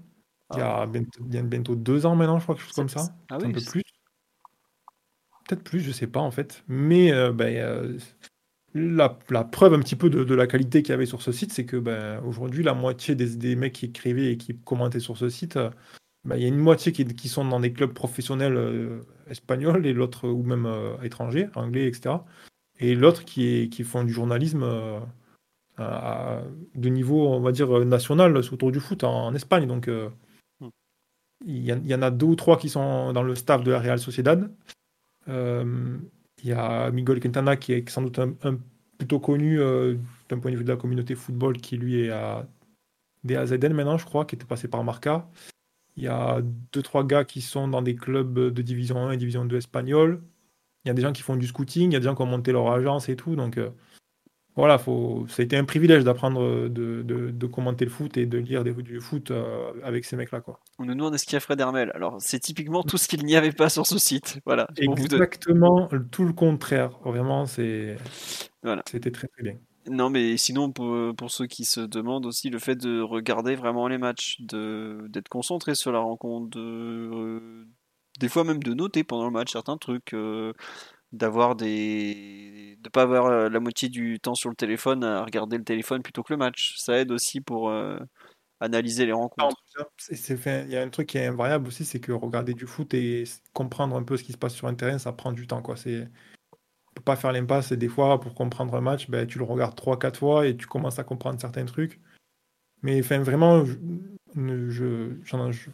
Il 0.52 0.58
y 0.58 0.62
a 0.62 0.82
ah. 0.82 0.86
bientôt, 0.86 1.74
deux 1.74 2.04
ans 2.04 2.16
maintenant, 2.16 2.38
je 2.38 2.44
crois, 2.44 2.54
quelque 2.56 2.64
chose 2.64 2.74
comme 2.74 2.88
ça. 2.88 3.06
Ah 3.30 3.36
un 3.36 3.38
peu 3.38 3.52
plus. 3.52 3.82
Peut-être 5.48 5.62
plus, 5.62 5.80
je 5.80 5.92
sais 5.92 6.06
pas 6.06 6.20
en 6.20 6.30
fait. 6.30 6.64
Mais 6.68 7.12
ben, 7.32 7.98
la, 8.74 9.08
preuve 9.44 9.74
un 9.74 9.80
petit 9.80 9.96
peu 9.96 10.10
de, 10.10 10.34
la 10.34 10.46
qualité 10.46 10.82
qu'il 10.82 10.90
y 10.90 10.94
avait 10.94 11.06
sur 11.06 11.22
ce 11.22 11.32
site, 11.32 11.52
c'est 11.52 11.64
que 11.64 11.76
ben, 11.76 12.20
aujourd'hui, 12.24 12.64
la 12.64 12.74
moitié 12.74 13.14
des, 13.14 13.36
des, 13.36 13.56
mecs 13.56 13.74
qui 13.74 13.86
écrivaient 13.86 14.32
et 14.32 14.36
qui 14.36 14.56
commentaient 14.58 15.00
sur 15.00 15.16
ce 15.16 15.28
site 15.28 15.58
bah, 16.24 16.38
il 16.38 16.42
y 16.42 16.46
a 16.46 16.48
une 16.48 16.58
moitié 16.58 16.92
qui, 16.92 17.28
sont 17.28 17.44
dans 17.44 17.60
des 17.60 17.72
clubs 17.72 17.92
professionnels 17.92 18.56
euh, 18.56 19.00
espagnols 19.28 19.86
et 19.86 19.92
l'autre, 19.92 20.28
ou 20.28 20.42
même 20.42 20.64
euh, 20.64 21.00
étrangers, 21.02 21.48
anglais, 21.54 21.86
etc. 21.86 22.16
Et 22.80 22.94
l'autre 22.94 23.24
qui, 23.24 23.68
qui 23.68 23.84
font 23.84 24.04
du 24.04 24.12
journalisme 24.12 24.64
euh, 25.78 26.42
de 26.74 26.88
niveau, 26.88 27.28
on 27.28 27.40
va 27.40 27.52
dire, 27.52 27.84
national 27.84 28.36
autour 28.36 28.72
du 28.72 28.80
foot 28.80 29.04
en, 29.04 29.34
Espagne. 29.34 29.66
Donc, 29.66 29.88
hmm. 29.88 30.68
il 31.44 31.64
y, 31.64 31.94
en 31.94 32.02
a 32.02 32.10
deux 32.10 32.26
ou 32.26 32.36
trois 32.36 32.58
qui 32.58 32.68
sont 32.70 33.12
dans 33.12 33.22
le 33.22 33.34
staff 33.34 33.62
de 33.62 33.70
la 33.72 33.80
Real 33.80 33.98
Sociedad. 33.98 34.50
Il 35.26 36.48
y 36.50 36.52
a 36.52 36.90
Miguel 36.90 37.20
Quintana 37.20 37.56
qui 37.56 37.74
est 37.74 37.88
sans 37.88 38.02
doute 38.02 38.18
un, 38.18 38.58
plutôt 38.98 39.20
connu 39.20 39.58
d'un 40.28 40.38
point 40.38 40.50
de 40.50 40.56
vue 40.56 40.64
de 40.64 40.72
la 40.72 40.76
communauté 40.76 41.14
football 41.14 41.58
qui 41.58 41.76
lui 41.76 42.00
est 42.00 42.10
à 42.10 42.46
DAZN 43.24 43.72
maintenant, 43.72 43.98
je 43.98 44.04
crois, 44.04 44.24
qui 44.24 44.34
était 44.34 44.46
passé 44.46 44.68
par 44.68 44.82
Marca. 44.84 45.28
Il 45.96 46.04
y 46.04 46.08
a 46.08 46.40
deux, 46.72 46.82
trois 46.82 47.04
gars 47.04 47.24
qui 47.24 47.40
sont 47.40 47.68
dans 47.68 47.82
des 47.82 47.94
clubs 47.94 48.34
de 48.34 48.62
division 48.62 48.96
1 49.06 49.12
et 49.12 49.16
division 49.16 49.44
2 49.44 49.56
espagnol. 49.56 50.22
Il 50.84 50.88
y 50.88 50.90
a 50.90 50.94
des 50.94 51.02
gens 51.02 51.12
qui 51.12 51.22
font 51.22 51.36
du 51.36 51.46
scouting, 51.46 51.90
il 51.90 51.94
y 51.94 51.96
a 51.96 52.00
des 52.00 52.04
gens 52.04 52.14
qui 52.14 52.22
ont 52.22 52.26
monté 52.26 52.52
leur 52.52 52.70
agence 52.70 53.08
et 53.08 53.16
tout. 53.16 53.36
Donc 53.36 53.58
euh, 53.58 53.70
voilà, 54.56 54.76
faut... 54.78 55.24
ça 55.28 55.42
a 55.42 55.44
été 55.44 55.56
un 55.56 55.64
privilège 55.64 56.04
d'apprendre 56.04 56.68
de, 56.68 57.02
de, 57.02 57.46
commenter 57.46 57.84
le 57.84 57.90
foot 57.90 58.16
et 58.16 58.26
de 58.26 58.38
lire 58.38 58.64
des, 58.64 58.72
du 58.72 59.00
foot 59.00 59.30
euh, 59.30 59.72
avec 59.82 60.04
ces 60.04 60.16
mecs-là. 60.16 60.40
Quoi. 60.40 60.60
On 60.78 60.84
nous 60.84 60.94
demande 60.94 61.16
ce 61.16 61.24
qu'il 61.24 61.34
y 61.34 61.36
a 61.36 61.40
Fred 61.40 61.60
Hermel? 61.60 61.90
Alors 61.94 62.16
c'est 62.20 62.40
typiquement 62.40 62.82
tout 62.82 62.98
ce 62.98 63.08
qu'il 63.08 63.24
n'y 63.24 63.36
avait 63.36 63.52
pas 63.52 63.68
sur 63.68 63.86
ce 63.86 63.98
site. 63.98 64.40
Voilà, 64.44 64.68
Exactement 64.76 65.88
tout 66.10 66.24
le 66.24 66.32
contraire. 66.32 66.98
Vraiment, 67.04 67.46
c'est... 67.46 67.96
Voilà. 68.62 68.82
c'était 68.86 69.10
très 69.10 69.28
très 69.28 69.42
bien. 69.42 69.54
Non, 69.88 70.08
mais 70.08 70.36
sinon, 70.36 70.72
pour, 70.72 71.14
pour, 71.14 71.30
ceux 71.30 71.46
qui 71.46 71.64
se 71.64 71.80
demandent 71.80 72.26
aussi, 72.26 72.48
le 72.48 72.58
fait 72.58 72.76
de 72.76 73.00
regarder 73.00 73.54
vraiment 73.54 73.86
les 73.88 73.98
matchs, 73.98 74.40
d'être 74.40 75.28
concentré 75.28 75.74
sur 75.74 75.92
la 75.92 75.98
rencontre, 75.98 76.48
de, 76.56 76.60
euh, 76.60 77.66
des 78.18 78.28
fois 78.28 78.44
même 78.44 78.62
de 78.62 78.72
noter 78.72 79.04
pendant 79.04 79.26
le 79.26 79.30
match 79.30 79.52
certains 79.52 79.76
trucs, 79.76 80.14
euh, 80.14 80.52
d'avoir 81.12 81.54
des. 81.54 82.78
de 82.80 82.88
pas 82.88 83.02
avoir 83.02 83.26
euh, 83.26 83.48
la 83.50 83.60
moitié 83.60 83.88
du 83.88 84.20
temps 84.20 84.34
sur 84.34 84.48
le 84.48 84.56
téléphone 84.56 85.04
à 85.04 85.22
regarder 85.24 85.58
le 85.58 85.64
téléphone 85.64 86.02
plutôt 86.02 86.22
que 86.22 86.32
le 86.32 86.38
match. 86.38 86.76
Ça 86.78 86.98
aide 86.98 87.12
aussi 87.12 87.40
pour 87.40 87.70
analyser 88.60 89.04
les 89.04 89.12
rencontres. 89.12 89.56
Il 90.10 90.72
y 90.72 90.76
a 90.76 90.82
un 90.82 90.88
truc 90.88 91.08
qui 91.08 91.18
est 91.18 91.26
invariable 91.26 91.68
aussi, 91.68 91.84
c'est 91.84 92.00
que 92.00 92.12
regarder 92.12 92.54
du 92.54 92.66
foot 92.66 92.94
et 92.94 93.24
comprendre 93.52 93.96
un 93.96 94.02
peu 94.02 94.16
ce 94.16 94.24
qui 94.24 94.32
se 94.32 94.38
passe 94.38 94.54
sur 94.54 94.66
un 94.66 94.74
terrain, 94.74 94.98
ça 94.98 95.12
prend 95.12 95.32
du 95.32 95.46
temps. 95.46 95.60
Quoi. 95.60 95.76
C'est 95.76 96.08
peux 96.94 97.02
pas 97.02 97.16
faire 97.16 97.32
l'impasse 97.32 97.72
et 97.72 97.76
des 97.76 97.88
fois 97.88 98.20
pour 98.20 98.34
comprendre 98.34 98.74
un 98.74 98.80
match 98.80 99.10
ben, 99.10 99.26
tu 99.26 99.38
le 99.38 99.44
regardes 99.44 99.78
3-4 99.78 100.16
fois 100.16 100.46
et 100.46 100.56
tu 100.56 100.66
commences 100.66 100.98
à 100.98 101.04
comprendre 101.04 101.40
certains 101.40 101.64
trucs. 101.64 102.00
Mais 102.82 103.00
enfin 103.00 103.20
vraiment 103.20 103.64
je 103.64 103.74
je, 104.36 105.70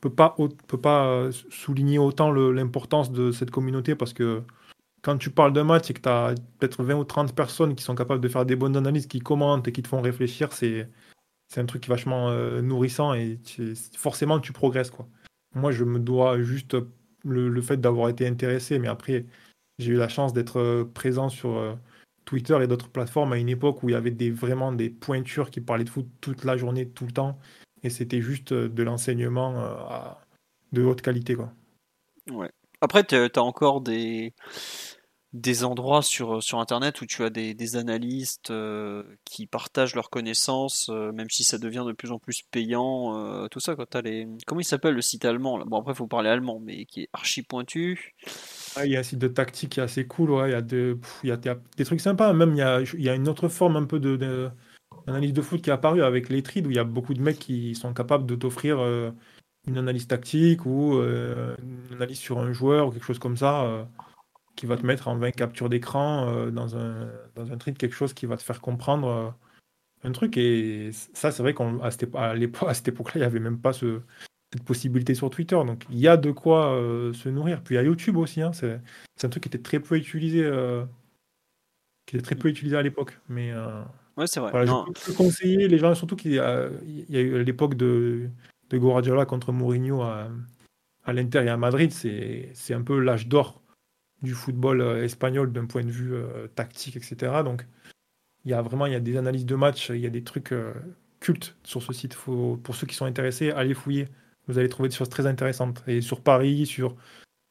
peux 0.00 0.10
pas 0.10 0.36
pas 0.82 1.06
euh, 1.06 1.32
souligner 1.50 1.98
autant 1.98 2.30
l'importance 2.32 3.12
de 3.12 3.32
cette 3.32 3.50
communauté 3.50 3.94
parce 3.94 4.12
que 4.12 4.42
quand 5.02 5.18
tu 5.18 5.30
parles 5.30 5.52
d'un 5.52 5.64
match 5.64 5.90
et 5.90 5.94
que 5.94 6.00
tu 6.00 6.08
as 6.08 6.34
peut-être 6.58 6.82
20 6.82 6.94
ou 6.94 7.04
30 7.04 7.34
personnes 7.34 7.74
qui 7.74 7.82
sont 7.82 7.94
capables 7.94 8.20
de 8.20 8.28
faire 8.28 8.46
des 8.46 8.56
bonnes 8.56 8.76
analyses 8.76 9.06
qui 9.06 9.20
commentent 9.20 9.66
et 9.68 9.72
qui 9.72 9.82
te 9.82 9.88
font 9.88 10.00
réfléchir 10.00 10.52
c'est 10.52 10.88
c'est 11.48 11.60
un 11.60 11.66
truc 11.66 11.82
qui 11.82 11.90
est 11.90 11.94
vachement 11.94 12.30
euh, 12.30 12.62
nourrissant 12.62 13.14
et 13.14 13.38
forcément 13.96 14.40
tu 14.40 14.52
progresses 14.52 14.90
quoi. 14.90 15.06
Moi 15.54 15.72
je 15.72 15.84
me 15.84 15.98
dois 15.98 16.40
juste 16.42 16.76
le, 17.24 17.48
le 17.48 17.62
fait 17.62 17.80
d'avoir 17.80 18.08
été 18.08 18.26
intéressé 18.26 18.78
mais 18.78 18.88
après 18.88 19.26
j'ai 19.78 19.92
eu 19.92 19.96
la 19.96 20.08
chance 20.08 20.32
d'être 20.32 20.58
euh, 20.58 20.84
présent 20.84 21.28
sur 21.28 21.56
euh, 21.56 21.74
Twitter 22.24 22.58
et 22.62 22.66
d'autres 22.66 22.88
plateformes 22.88 23.32
à 23.32 23.38
une 23.38 23.48
époque 23.48 23.82
où 23.82 23.88
il 23.88 23.92
y 23.92 23.96
avait 23.96 24.30
vraiment 24.30 24.72
des 24.72 24.90
pointures 24.90 25.50
qui 25.50 25.60
parlaient 25.60 25.84
de 25.84 25.90
foot 25.90 26.06
toute 26.20 26.44
la 26.44 26.56
journée, 26.56 26.88
tout 26.88 27.06
le 27.06 27.12
temps. 27.12 27.38
Et 27.82 27.90
c'était 27.90 28.20
juste 28.20 28.52
euh, 28.52 28.68
de 28.68 28.82
l'enseignement 28.82 30.16
de 30.72 30.82
haute 30.82 31.02
qualité. 31.02 31.36
Ouais. 32.30 32.50
Après, 32.80 33.04
tu 33.04 33.16
as 33.16 33.42
encore 33.42 33.80
des, 33.80 34.32
des 35.32 35.64
endroits 35.64 36.02
sur, 36.02 36.42
sur 36.42 36.60
Internet 36.60 37.00
où 37.00 37.06
tu 37.06 37.24
as 37.24 37.30
des, 37.30 37.54
des 37.54 37.76
analystes 37.76 38.52
qui 39.24 39.46
partagent 39.46 39.94
leurs 39.94 40.10
connaissances, 40.10 40.88
même 40.88 41.28
si 41.28 41.44
ça 41.44 41.58
devient 41.58 41.84
de 41.86 41.92
plus 41.92 42.10
en 42.10 42.18
plus 42.18 42.42
payant, 42.50 43.46
tout 43.48 43.60
ça. 43.60 43.76
Quand 43.76 43.94
as 43.96 44.02
les... 44.02 44.26
Comment 44.46 44.60
il 44.60 44.64
s'appelle 44.64 44.94
le 44.94 45.02
site 45.02 45.24
allemand 45.24 45.58
Bon, 45.66 45.80
après, 45.80 45.92
il 45.92 45.96
faut 45.96 46.06
parler 46.06 46.30
allemand, 46.30 46.60
mais 46.60 46.86
qui 46.86 47.02
est 47.02 47.08
archi 47.12 47.42
pointu. 47.42 48.14
Il 48.84 48.90
y 48.90 48.96
a 48.96 49.02
de 49.02 49.28
tactique 49.28 49.70
qui 49.70 49.80
est 49.80 49.82
assez 49.82 50.06
cool, 50.06 50.30
il, 50.46 50.50
y 50.50 51.30
a 51.30 51.40
des 51.40 51.84
trucs 51.84 52.00
sympas. 52.00 52.32
Même, 52.32 52.52
il 52.54 53.02
y 53.02 53.08
a, 53.08 53.14
une 53.14 53.28
autre 53.28 53.48
forme 53.48 53.76
un 53.76 53.84
peu 53.84 54.00
de, 54.00 54.16
d'analyse 55.06 55.32
de, 55.32 55.42
foot 55.42 55.60
qui 55.60 55.70
est 55.70 55.72
apparue 55.72 56.02
avec 56.02 56.28
les 56.28 56.42
trids, 56.42 56.62
où 56.66 56.70
il 56.70 56.76
y 56.76 56.80
a 56.80 56.84
beaucoup 56.84 57.14
de 57.14 57.20
mecs 57.20 57.38
qui 57.38 57.74
sont 57.74 57.92
capables 57.92 58.26
de 58.26 58.34
t'offrir 58.34 58.80
une 59.66 59.78
analyse 59.78 60.06
tactique 60.06 60.64
ou 60.66 61.00
une 61.02 61.94
analyse 61.94 62.18
sur 62.18 62.38
un 62.38 62.52
joueur 62.52 62.88
ou 62.88 62.90
quelque 62.90 63.04
chose 63.04 63.18
comme 63.18 63.36
ça 63.36 63.86
qui 64.56 64.66
va 64.66 64.76
te 64.76 64.86
mettre 64.86 65.08
en 65.08 65.16
20 65.16 65.32
captures 65.32 65.68
d'écran 65.68 66.28
euh, 66.28 66.50
dans, 66.50 66.76
un, 66.76 67.10
dans 67.36 67.58
quelque 67.58 67.94
chose 67.94 68.12
qui 68.12 68.26
va 68.26 68.36
te 68.36 68.42
faire 68.42 68.60
comprendre 68.60 69.08
euh, 69.08 69.30
un 70.08 70.12
truc. 70.12 70.36
Et 70.36 70.90
ça, 70.92 71.30
c'est 71.30 71.42
vrai 71.42 71.54
qu'à 71.54 71.90
cette, 71.90 72.10
cette 72.74 72.88
époque-là, 72.88 73.12
il 73.16 73.20
n'y 73.20 73.24
avait 73.24 73.40
même 73.40 73.58
pas 73.60 73.72
ce, 73.72 74.00
cette 74.52 74.64
possibilité 74.64 75.14
sur 75.14 75.30
Twitter. 75.30 75.56
Donc 75.56 75.84
il 75.90 75.98
y 75.98 76.08
a 76.08 76.16
de 76.16 76.30
quoi 76.30 76.74
euh, 76.74 77.12
se 77.12 77.28
nourrir. 77.28 77.62
Puis 77.62 77.74
il 77.74 77.76
y 77.76 77.80
a 77.80 77.82
YouTube 77.82 78.16
aussi. 78.16 78.42
Hein, 78.42 78.52
c'est 78.52 78.80
un 79.24 79.28
truc 79.28 79.42
qui 79.44 79.48
était 79.48 79.58
très 79.58 79.80
peu 79.80 79.96
utilisé 79.96 80.48
qui 82.06 82.16
était 82.16 82.24
très 82.24 82.34
peu 82.34 82.48
utilisé 82.48 82.76
à 82.76 82.82
l'époque. 82.82 83.18
Mais 83.28 83.52
ouais, 84.16 84.26
c'est 84.26 84.40
vrai. 84.40 84.66
je 84.66 85.06
peux 85.06 85.12
conseiller 85.14 85.68
les 85.68 85.78
gens, 85.78 85.94
surtout 85.94 86.16
qu'il 86.16 86.32
y, 86.32 86.38
a 86.38 86.70
eu 87.10 87.42
l'époque 87.44 87.76
de, 87.76 88.28
de 88.70 88.78
Guardiola 88.78 89.24
contre 89.24 89.52
Mourinho 89.52 90.02
à, 90.02 90.28
à 91.04 91.12
l'Inter 91.12 91.44
et 91.44 91.48
à 91.48 91.56
Madrid, 91.56 91.92
c'est 91.92 92.74
un 92.74 92.82
peu 92.82 92.98
l'âge 92.98 93.28
d'or 93.28 93.62
du 94.22 94.34
football 94.34 94.82
espagnol 95.02 95.52
d'un 95.52 95.66
point 95.66 95.84
de 95.84 95.90
vue 95.90 96.14
tactique, 96.54 96.96
etc. 96.96 97.42
Donc, 97.44 97.66
il 98.44 98.50
y 98.50 98.54
a 98.54 98.60
vraiment 98.62 98.86
il 98.86 98.92
y 98.92 98.96
a 98.96 99.00
des 99.00 99.16
analyses 99.16 99.46
de 99.46 99.54
match, 99.54 99.90
il 99.90 100.00
y 100.00 100.06
a 100.06 100.10
des 100.10 100.24
trucs 100.24 100.52
cultes 101.20 101.56
sur 101.62 101.82
ce 101.82 101.92
site. 101.92 102.14
Faut, 102.14 102.58
pour 102.62 102.74
ceux 102.74 102.86
qui 102.86 102.94
sont 102.94 103.06
intéressés, 103.06 103.52
allez 103.52 103.74
fouiller. 103.74 104.08
Vous 104.48 104.58
allez 104.58 104.68
trouver 104.68 104.88
des 104.88 104.94
choses 104.96 105.08
très 105.08 105.26
intéressantes. 105.26 105.82
Et 105.88 106.00
sur 106.00 106.22
Paris, 106.22 106.66
sur, 106.66 106.96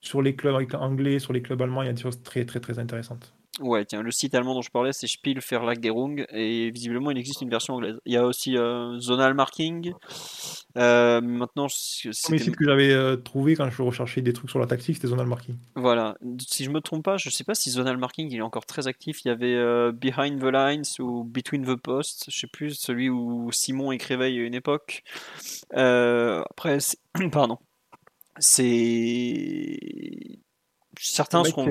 sur 0.02 0.22
les 0.22 0.36
clubs 0.36 0.56
anglais, 0.76 1.20
sur 1.20 1.34
les 1.34 1.42
clubs 1.42 1.62
allemands, 1.62 1.84
il 1.84 1.88
y 1.88 1.90
a 1.90 1.94
des 1.94 2.02
choses 2.02 2.24
très 2.24 2.46
très 2.46 2.60
très 2.62 2.80
intéressantes. 2.80 3.36
Ouais, 3.60 3.84
tiens, 3.84 4.02
le 4.02 4.12
site 4.12 4.34
allemand 4.34 4.54
dont 4.54 4.62
je 4.62 4.72
parlais, 4.72 4.94
c'est 4.94 5.08
Spielverlagerung, 5.08 6.26
et 6.30 6.72
visiblement, 6.72 7.12
il 7.12 7.18
existe 7.18 7.42
une 7.42 7.50
version 7.50 7.76
anglaise. 7.76 8.00
Il 8.06 8.14
y 8.14 8.18
a 8.18 8.26
aussi 8.26 8.58
euh, 8.58 8.98
Zonal 9.00 9.34
Marking. 9.34 9.94
Euh, 10.78 11.20
maintenant, 11.20 11.68
c'est 11.70 12.08
le 12.08 12.38
site 12.38 12.56
que 12.56 12.64
j'avais 12.64 12.94
euh, 12.94 13.18
trouvé 13.18 13.58
quand 13.58 13.70
je 13.70 13.82
recherchais 13.82 14.22
des 14.22 14.32
trucs 14.32 14.50
sur 14.50 14.60
la 14.60 14.68
tactique, 14.68 14.96
c'était 14.96 15.10
Zonal 15.10 15.28
Marking. 15.28 15.58
Voilà. 15.76 16.18
Si 16.40 16.64
je 16.64 16.70
me 16.70 16.80
trompe 16.80 17.04
pas, 17.04 17.18
je 17.18 17.30
sais 17.30 17.44
pas 17.44 17.54
si 17.54 17.72
Zonal 17.72 17.98
Marking 17.98 18.32
il 18.32 18.38
est 18.38 18.42
encore 18.42 18.66
très 18.66 18.88
actif. 18.88 19.26
Il 19.26 19.28
y 19.28 19.32
avait 19.32 19.92
Behind 19.92 20.40
the 20.40 20.46
Lines 20.46 20.86
ou 21.00 21.26
Between 21.26 21.66
the 21.66 21.76
Posts, 21.76 22.28
je 22.30 22.40
sais 22.40 22.48
plus, 22.48 22.74
celui 22.76 23.10
où 23.10 23.52
Simon 23.52 23.92
écrivait 23.92 24.32
il 24.32 24.38
y 24.38 24.40
a 24.40 24.46
une 24.46 24.56
époque. 24.56 25.04
après, 25.72 26.78
pardon. 27.34 27.58
C'est. 28.40 29.78
Certains 30.98 31.44
seront. 31.44 31.68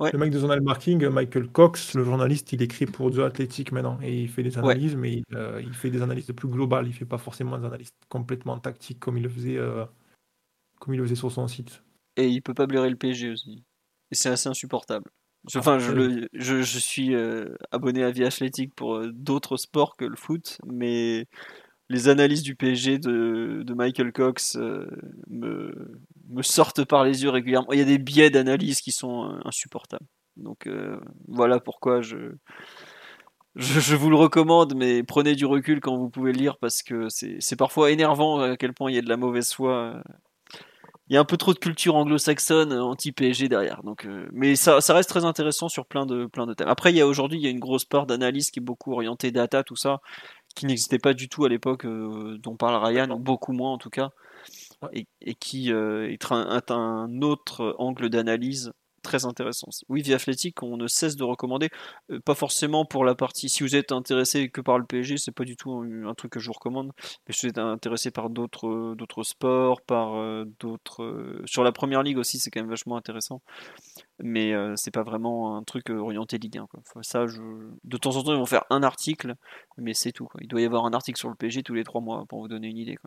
Le 0.00 0.18
mec 0.18 0.30
de 0.30 0.38
Zonal 0.38 0.62
Marking, 0.62 1.06
Michael 1.08 1.48
Cox, 1.48 1.94
le 1.94 2.04
journaliste, 2.04 2.52
il 2.54 2.62
écrit 2.62 2.86
pour 2.86 3.10
The 3.10 3.18
Athletic 3.18 3.70
maintenant 3.70 3.98
et 4.02 4.22
il 4.22 4.28
fait 4.28 4.42
des 4.42 4.56
analyses, 4.56 4.96
mais 4.96 5.22
euh, 5.34 5.60
il, 5.62 5.74
fait 5.74 5.90
des 5.90 6.00
analyses 6.00 6.32
plus 6.34 6.48
globales. 6.48 6.86
Il 6.86 6.94
fait 6.94 7.04
pas 7.04 7.18
forcément 7.18 7.58
des 7.58 7.66
analyses 7.66 7.92
complètement 8.08 8.58
tactiques 8.58 8.98
comme 8.98 9.18
il 9.18 9.22
le 9.22 9.28
faisait, 9.28 9.58
euh, 9.58 9.84
comme 10.78 10.94
il 10.94 10.96
le 10.96 11.04
faisait 11.04 11.16
sur 11.16 11.30
son 11.30 11.46
site. 11.48 11.82
Et 12.16 12.28
il 12.28 12.40
peut 12.40 12.54
pas 12.54 12.66
blairer 12.66 12.88
le 12.88 12.96
PSG 12.96 13.30
aussi. 13.30 13.62
Et 14.10 14.14
c'est 14.14 14.30
assez 14.30 14.48
insupportable. 14.48 15.10
Enfin, 15.54 15.78
je, 15.78 16.26
je, 16.32 16.62
je, 16.62 16.78
suis 16.78 17.14
euh, 17.14 17.54
abonné 17.70 18.02
à 18.02 18.10
Vie 18.10 18.24
Athletic 18.24 18.74
pour 18.74 19.06
d'autres 19.12 19.56
sports 19.56 19.96
que 19.96 20.04
le 20.04 20.16
foot, 20.16 20.58
mais 20.66 21.26
les 21.88 22.08
analyses 22.08 22.42
du 22.42 22.56
PSG 22.56 22.98
de, 22.98 23.62
de 23.64 23.74
Michael 23.74 24.12
Cox 24.12 24.56
me, 25.28 26.02
me 26.30 26.42
sortent 26.42 26.84
par 26.84 27.04
les 27.04 27.22
yeux 27.22 27.30
régulièrement. 27.30 27.72
Il 27.72 27.78
y 27.78 27.82
a 27.82 27.86
des 27.86 27.98
biais 27.98 28.30
d'analyse 28.30 28.80
qui 28.80 28.92
sont 28.92 29.30
euh, 29.30 29.38
insupportables. 29.44 30.06
Donc 30.36 30.66
euh, 30.66 30.98
voilà 31.28 31.60
pourquoi 31.60 32.00
je, 32.00 32.32
je, 33.56 33.96
vous 33.96 34.10
le 34.10 34.16
recommande, 34.16 34.74
mais 34.74 35.02
prenez 35.02 35.34
du 35.34 35.44
recul 35.44 35.80
quand 35.80 35.96
vous 35.96 36.08
pouvez 36.08 36.32
le 36.32 36.38
lire 36.38 36.56
parce 36.58 36.82
que 36.82 37.08
c'est 37.08 37.56
parfois 37.56 37.90
énervant 37.90 38.40
à 38.40 38.56
quel 38.56 38.72
point 38.72 38.90
il 38.90 38.94
y 38.94 38.98
a 38.98 39.02
de 39.02 39.08
la 39.08 39.16
mauvaise 39.16 39.52
foi. 39.52 40.02
Il 41.08 41.14
y 41.14 41.16
a 41.16 41.20
un 41.20 41.24
peu 41.24 41.36
trop 41.36 41.52
de 41.52 41.58
culture 41.58 41.96
anglo-saxonne 41.96 42.72
anti-PSG 42.72 43.48
derrière. 43.48 43.82
Donc, 43.82 44.06
euh, 44.06 44.28
mais 44.32 44.54
ça, 44.54 44.80
ça, 44.80 44.94
reste 44.94 45.08
très 45.08 45.24
intéressant 45.24 45.68
sur 45.68 45.84
plein 45.84 46.06
de, 46.06 46.26
plein 46.26 46.46
de 46.46 46.54
thèmes. 46.54 46.68
Après, 46.68 46.92
il 46.92 46.96
y 46.96 47.00
a 47.00 47.06
aujourd'hui, 47.08 47.36
il 47.36 47.42
y 47.42 47.48
a 47.48 47.50
une 47.50 47.58
grosse 47.58 47.84
part 47.84 48.06
d'analyse 48.06 48.52
qui 48.52 48.60
est 48.60 48.62
beaucoup 48.62 48.92
orientée 48.92 49.32
data, 49.32 49.64
tout 49.64 49.74
ça, 49.74 50.00
qui 50.54 50.66
n'existait 50.66 51.00
pas 51.00 51.12
du 51.12 51.28
tout 51.28 51.44
à 51.44 51.48
l'époque 51.48 51.84
dont 51.84 52.54
parle 52.54 52.76
Ryan, 52.84 53.18
beaucoup 53.18 53.52
moins 53.52 53.72
en 53.72 53.78
tout 53.78 53.90
cas 53.90 54.12
et, 54.92 55.34
qui 55.34 55.72
euh, 55.72 56.10
est 56.10 56.30
un, 56.30 57.22
autre 57.22 57.74
angle 57.78 58.08
d'analyse 58.08 58.72
très 59.02 59.24
intéressant. 59.24 59.68
Oui, 59.88 60.02
Via 60.02 60.16
Athletic, 60.16 60.62
on 60.62 60.76
ne 60.76 60.86
cesse 60.86 61.16
de 61.16 61.24
recommander, 61.24 61.70
euh, 62.10 62.20
pas 62.20 62.34
forcément 62.34 62.84
pour 62.84 63.06
la 63.06 63.14
partie. 63.14 63.48
Si 63.48 63.62
vous 63.62 63.74
êtes 63.74 63.92
intéressé 63.92 64.50
que 64.50 64.60
par 64.60 64.78
le 64.78 64.84
PSG, 64.84 65.16
c'est 65.16 65.32
pas 65.32 65.44
du 65.44 65.56
tout 65.56 65.72
un, 65.72 66.14
truc 66.14 66.32
que 66.32 66.38
je 66.38 66.48
vous 66.48 66.52
recommande. 66.52 66.92
Mais 67.26 67.32
si 67.32 67.46
vous 67.46 67.50
êtes 67.50 67.58
intéressé 67.58 68.10
par 68.10 68.28
d'autres 68.28 68.94
d'autres 68.94 69.22
sports, 69.22 69.80
par 69.80 70.16
euh, 70.16 70.44
d'autres 70.60 71.40
sur 71.46 71.64
la 71.64 71.72
première 71.72 72.02
ligue 72.02 72.18
aussi, 72.18 72.38
c'est 72.38 72.50
quand 72.50 72.60
même 72.60 72.68
vachement 72.68 72.96
intéressant. 72.96 73.40
Mais 74.22 74.52
c'est 74.76 74.90
pas 74.90 75.02
vraiment 75.02 75.56
un 75.56 75.62
truc 75.62 75.88
orienté 75.88 76.36
Ligue 76.36 76.58
1. 76.58 76.66
Ça, 77.00 77.24
de 77.24 77.96
temps 77.96 78.16
en 78.16 78.22
temps, 78.22 78.32
ils 78.32 78.38
vont 78.38 78.44
faire 78.44 78.64
un 78.68 78.82
article, 78.82 79.34
mais 79.78 79.94
c'est 79.94 80.12
tout. 80.12 80.28
Il 80.42 80.48
doit 80.48 80.60
y 80.60 80.66
avoir 80.66 80.84
un 80.84 80.92
article 80.92 81.18
sur 81.18 81.30
le 81.30 81.36
PSG 81.36 81.62
tous 81.62 81.74
les 81.74 81.84
trois 81.84 82.02
mois 82.02 82.26
pour 82.28 82.40
vous 82.40 82.48
donner 82.48 82.68
une 82.68 82.76
idée. 82.76 82.98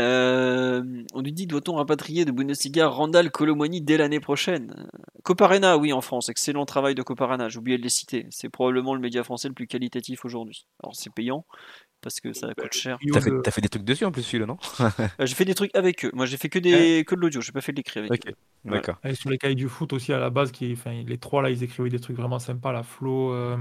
Euh, 0.00 0.82
on 1.12 1.20
lui 1.20 1.32
dit 1.32 1.46
doit-on 1.46 1.74
rapatrier 1.74 2.24
de 2.24 2.32
Bundesliga 2.32 2.88
Randall 2.88 3.30
Colomoni 3.30 3.82
dès 3.82 3.98
l'année 3.98 4.20
prochaine? 4.20 4.88
Coparena, 5.22 5.76
oui, 5.76 5.92
en 5.92 6.00
France. 6.00 6.28
Excellent 6.28 6.64
travail 6.64 6.94
de 6.94 7.02
Coparena. 7.02 7.48
J'ai 7.48 7.58
oublié 7.58 7.76
de 7.76 7.82
les 7.82 7.90
citer. 7.90 8.26
C'est 8.30 8.48
probablement 8.48 8.94
le 8.94 9.00
média 9.00 9.22
français 9.22 9.48
le 9.48 9.54
plus 9.54 9.66
qualitatif 9.66 10.24
aujourd'hui. 10.24 10.66
Alors, 10.82 10.96
c'est 10.96 11.12
payant 11.12 11.44
parce 12.00 12.20
que 12.20 12.32
ça 12.32 12.52
coûte 12.54 12.72
cher. 12.72 12.98
T'as 13.12 13.20
fait, 13.20 13.30
as 13.46 13.50
fait 13.50 13.60
des 13.60 13.68
trucs 13.68 13.84
dessus 13.84 14.06
en 14.06 14.10
plus, 14.10 14.22
celui-là, 14.22 14.46
non? 14.46 14.56
Euh, 14.80 15.26
J'ai 15.26 15.34
fait 15.34 15.44
des 15.44 15.54
trucs 15.54 15.74
avec 15.76 16.04
eux. 16.06 16.10
Moi, 16.14 16.24
j'ai 16.24 16.38
fait 16.38 16.48
que, 16.48 16.58
des, 16.58 17.04
que 17.06 17.14
de 17.14 17.20
l'audio. 17.20 17.42
J'ai 17.42 17.52
pas 17.52 17.60
fait 17.60 17.72
de 17.72 17.76
l'écrit 17.76 18.00
avec 18.00 18.26
eux. 18.26 18.34
D'accord. 18.64 18.96
Sur 19.14 19.28
les 19.28 19.36
cahiers 19.38 19.54
du 19.54 19.68
foot 19.68 19.92
aussi, 19.92 20.12
à 20.12 20.18
la 20.18 20.30
base, 20.30 20.50
qui, 20.50 20.74
les 21.06 21.18
trois 21.18 21.42
là, 21.42 21.50
ils 21.50 21.62
écrivaient 21.62 21.90
des 21.90 22.00
trucs 22.00 22.16
vraiment 22.16 22.38
sympas. 22.38 22.72
La 22.72 22.82
Flo. 22.82 23.34
Euh, 23.34 23.56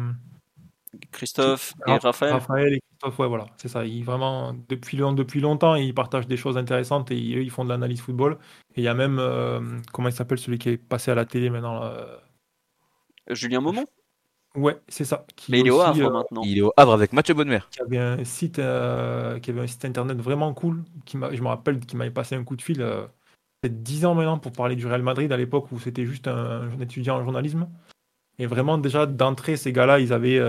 Christophe 1.12 1.74
et 1.88 1.98
Raphaël. 1.98 2.34
Raphaël 2.34 2.74
et 2.74 2.82
Christophe, 2.82 3.20
ouais, 3.20 3.28
voilà, 3.28 3.46
c'est 3.58 3.68
ça. 3.68 3.86
Ils, 3.86 4.04
vraiment, 4.04 4.56
depuis, 4.70 4.98
depuis 4.98 5.40
longtemps, 5.40 5.76
ils 5.76 5.94
partagent 5.94 6.28
des 6.28 6.38
choses 6.38 6.58
intéressantes 6.58 7.12
et 7.12 7.18
ils, 7.18 7.38
ils 7.44 7.52
font 7.52 7.64
de 7.64 7.70
l'analyse 7.70 8.02
football. 8.02 8.38
Et 8.76 8.82
il 8.82 8.84
y 8.84 8.88
a 8.88 8.94
même, 8.94 9.20
euh, 9.20 9.62
comment 9.94 10.10
il 10.10 10.14
s'appelle 10.14 10.40
celui 10.40 10.58
qui 10.58 10.70
est 10.70 10.78
passé 10.78 11.12
à 11.12 11.16
la 11.16 11.26
télé 11.26 11.50
maintenant 11.50 11.84
euh, 11.84 12.18
Julien 13.30 13.62
Momon 13.62 13.86
Ouais, 14.56 14.78
c'est 14.88 15.06
ça. 15.06 15.26
Mais 15.48 15.60
il 15.60 15.68
est 15.68 15.70
au 15.70 15.80
Havre 15.80 16.08
euh, 16.08 16.12
maintenant. 16.12 16.42
Il 16.44 16.58
est 16.58 16.62
au 16.62 16.74
Havre 16.76 16.94
avec 16.94 17.14
Mathieu 17.14 17.36
Bonnemer. 17.36 17.60
Qui 17.70 17.82
avait 17.82 18.00
un 18.00 18.24
site, 18.24 18.56
qui 18.56 18.62
avait 18.62 19.62
un 19.62 19.68
site 19.68 19.86
internet 19.86 20.18
vraiment 20.18 20.54
cool. 20.56 20.84
Qui 21.06 21.18
je 21.32 21.42
me 21.42 21.48
rappelle 21.48 21.80
qu'il 21.80 22.00
m'avait 22.00 22.10
passé 22.10 22.36
un 22.36 22.44
coup 22.44 22.56
de 22.56 22.64
fil. 22.64 22.78
peut-être 23.62 23.84
10 23.84 24.06
ans 24.06 24.16
maintenant 24.16 24.40
pour 24.40 24.52
parler 24.52 24.76
du 24.76 24.88
Real 24.88 25.04
Madrid 25.04 25.32
à 25.32 25.38
l'époque 25.38 25.72
où 25.72 25.80
c'était 25.80 26.08
juste 26.08 26.28
un, 26.28 26.64
un, 26.64 26.80
étudiant 26.80 27.18
en 27.18 27.24
journalisme. 27.24 27.70
Et 28.40 28.48
vraiment, 28.48 28.80
déjà 28.80 29.06
d'entrée, 29.06 29.56
ces 29.56 29.72
gars-là, 29.72 30.00
ils 30.00 30.14
avaient 30.14 30.40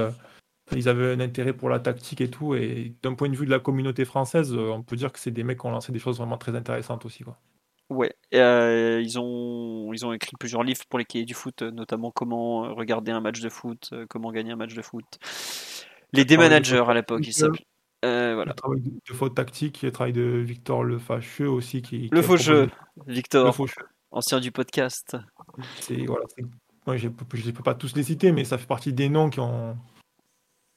ils 0.76 0.88
avaient 0.88 1.12
un 1.12 1.20
intérêt 1.20 1.52
pour 1.52 1.68
la 1.68 1.80
tactique 1.80 2.20
et 2.20 2.30
tout. 2.30 2.54
Et 2.54 2.94
d'un 3.02 3.14
point 3.14 3.28
de 3.28 3.36
vue 3.36 3.46
de 3.46 3.50
la 3.50 3.58
communauté 3.58 4.04
française, 4.04 4.54
euh, 4.54 4.70
on 4.70 4.82
peut 4.82 4.96
dire 4.96 5.12
que 5.12 5.18
c'est 5.18 5.30
des 5.30 5.44
mecs 5.44 5.60
qui 5.60 5.66
ont 5.66 5.70
lancé 5.70 5.92
des 5.92 5.98
choses 5.98 6.18
vraiment 6.18 6.38
très 6.38 6.54
intéressantes 6.54 7.04
aussi. 7.04 7.24
Quoi. 7.24 7.38
Ouais, 7.88 8.14
euh, 8.34 9.00
ils, 9.02 9.18
ont, 9.18 9.92
ils 9.92 10.06
ont 10.06 10.12
écrit 10.12 10.36
plusieurs 10.38 10.62
livres 10.62 10.84
pour 10.88 10.98
les 10.98 11.04
cahiers 11.04 11.24
du 11.24 11.34
foot, 11.34 11.62
notamment 11.62 12.12
comment 12.12 12.74
regarder 12.74 13.10
un 13.10 13.20
match 13.20 13.40
de 13.40 13.48
foot, 13.48 13.90
euh, 13.92 14.06
comment 14.08 14.30
gagner 14.30 14.52
un 14.52 14.56
match 14.56 14.74
de 14.74 14.82
foot. 14.82 15.04
Les 16.12 16.24
démanagers 16.24 16.82
à 16.86 16.94
l'époque, 16.94 17.26
ils 17.26 17.32
s'appellent. 17.32 17.64
voilà. 18.02 18.44
Le 18.44 18.54
travail 18.54 18.80
de, 18.80 18.90
de 18.90 19.14
faute 19.14 19.34
tactique, 19.34 19.82
le 19.82 19.90
travail 19.90 20.12
de 20.12 20.22
Victor 20.22 20.84
Le 20.84 20.98
Fâcheux 20.98 21.48
aussi. 21.48 21.82
Qui, 21.82 22.08
le 22.12 22.22
Faucheux, 22.22 22.70
Victor, 23.06 23.56
ancien 24.12 24.40
du 24.40 24.52
podcast. 24.52 25.16
Voilà, 26.06 26.24
Moi, 26.86 26.96
je 26.96 27.08
ne 27.08 27.12
peux 27.52 27.62
pas 27.62 27.74
tous 27.74 27.96
les 27.96 28.04
citer, 28.04 28.30
mais 28.30 28.44
ça 28.44 28.56
fait 28.56 28.66
partie 28.66 28.92
des 28.92 29.08
noms 29.08 29.30
qui 29.30 29.40
ont, 29.40 29.76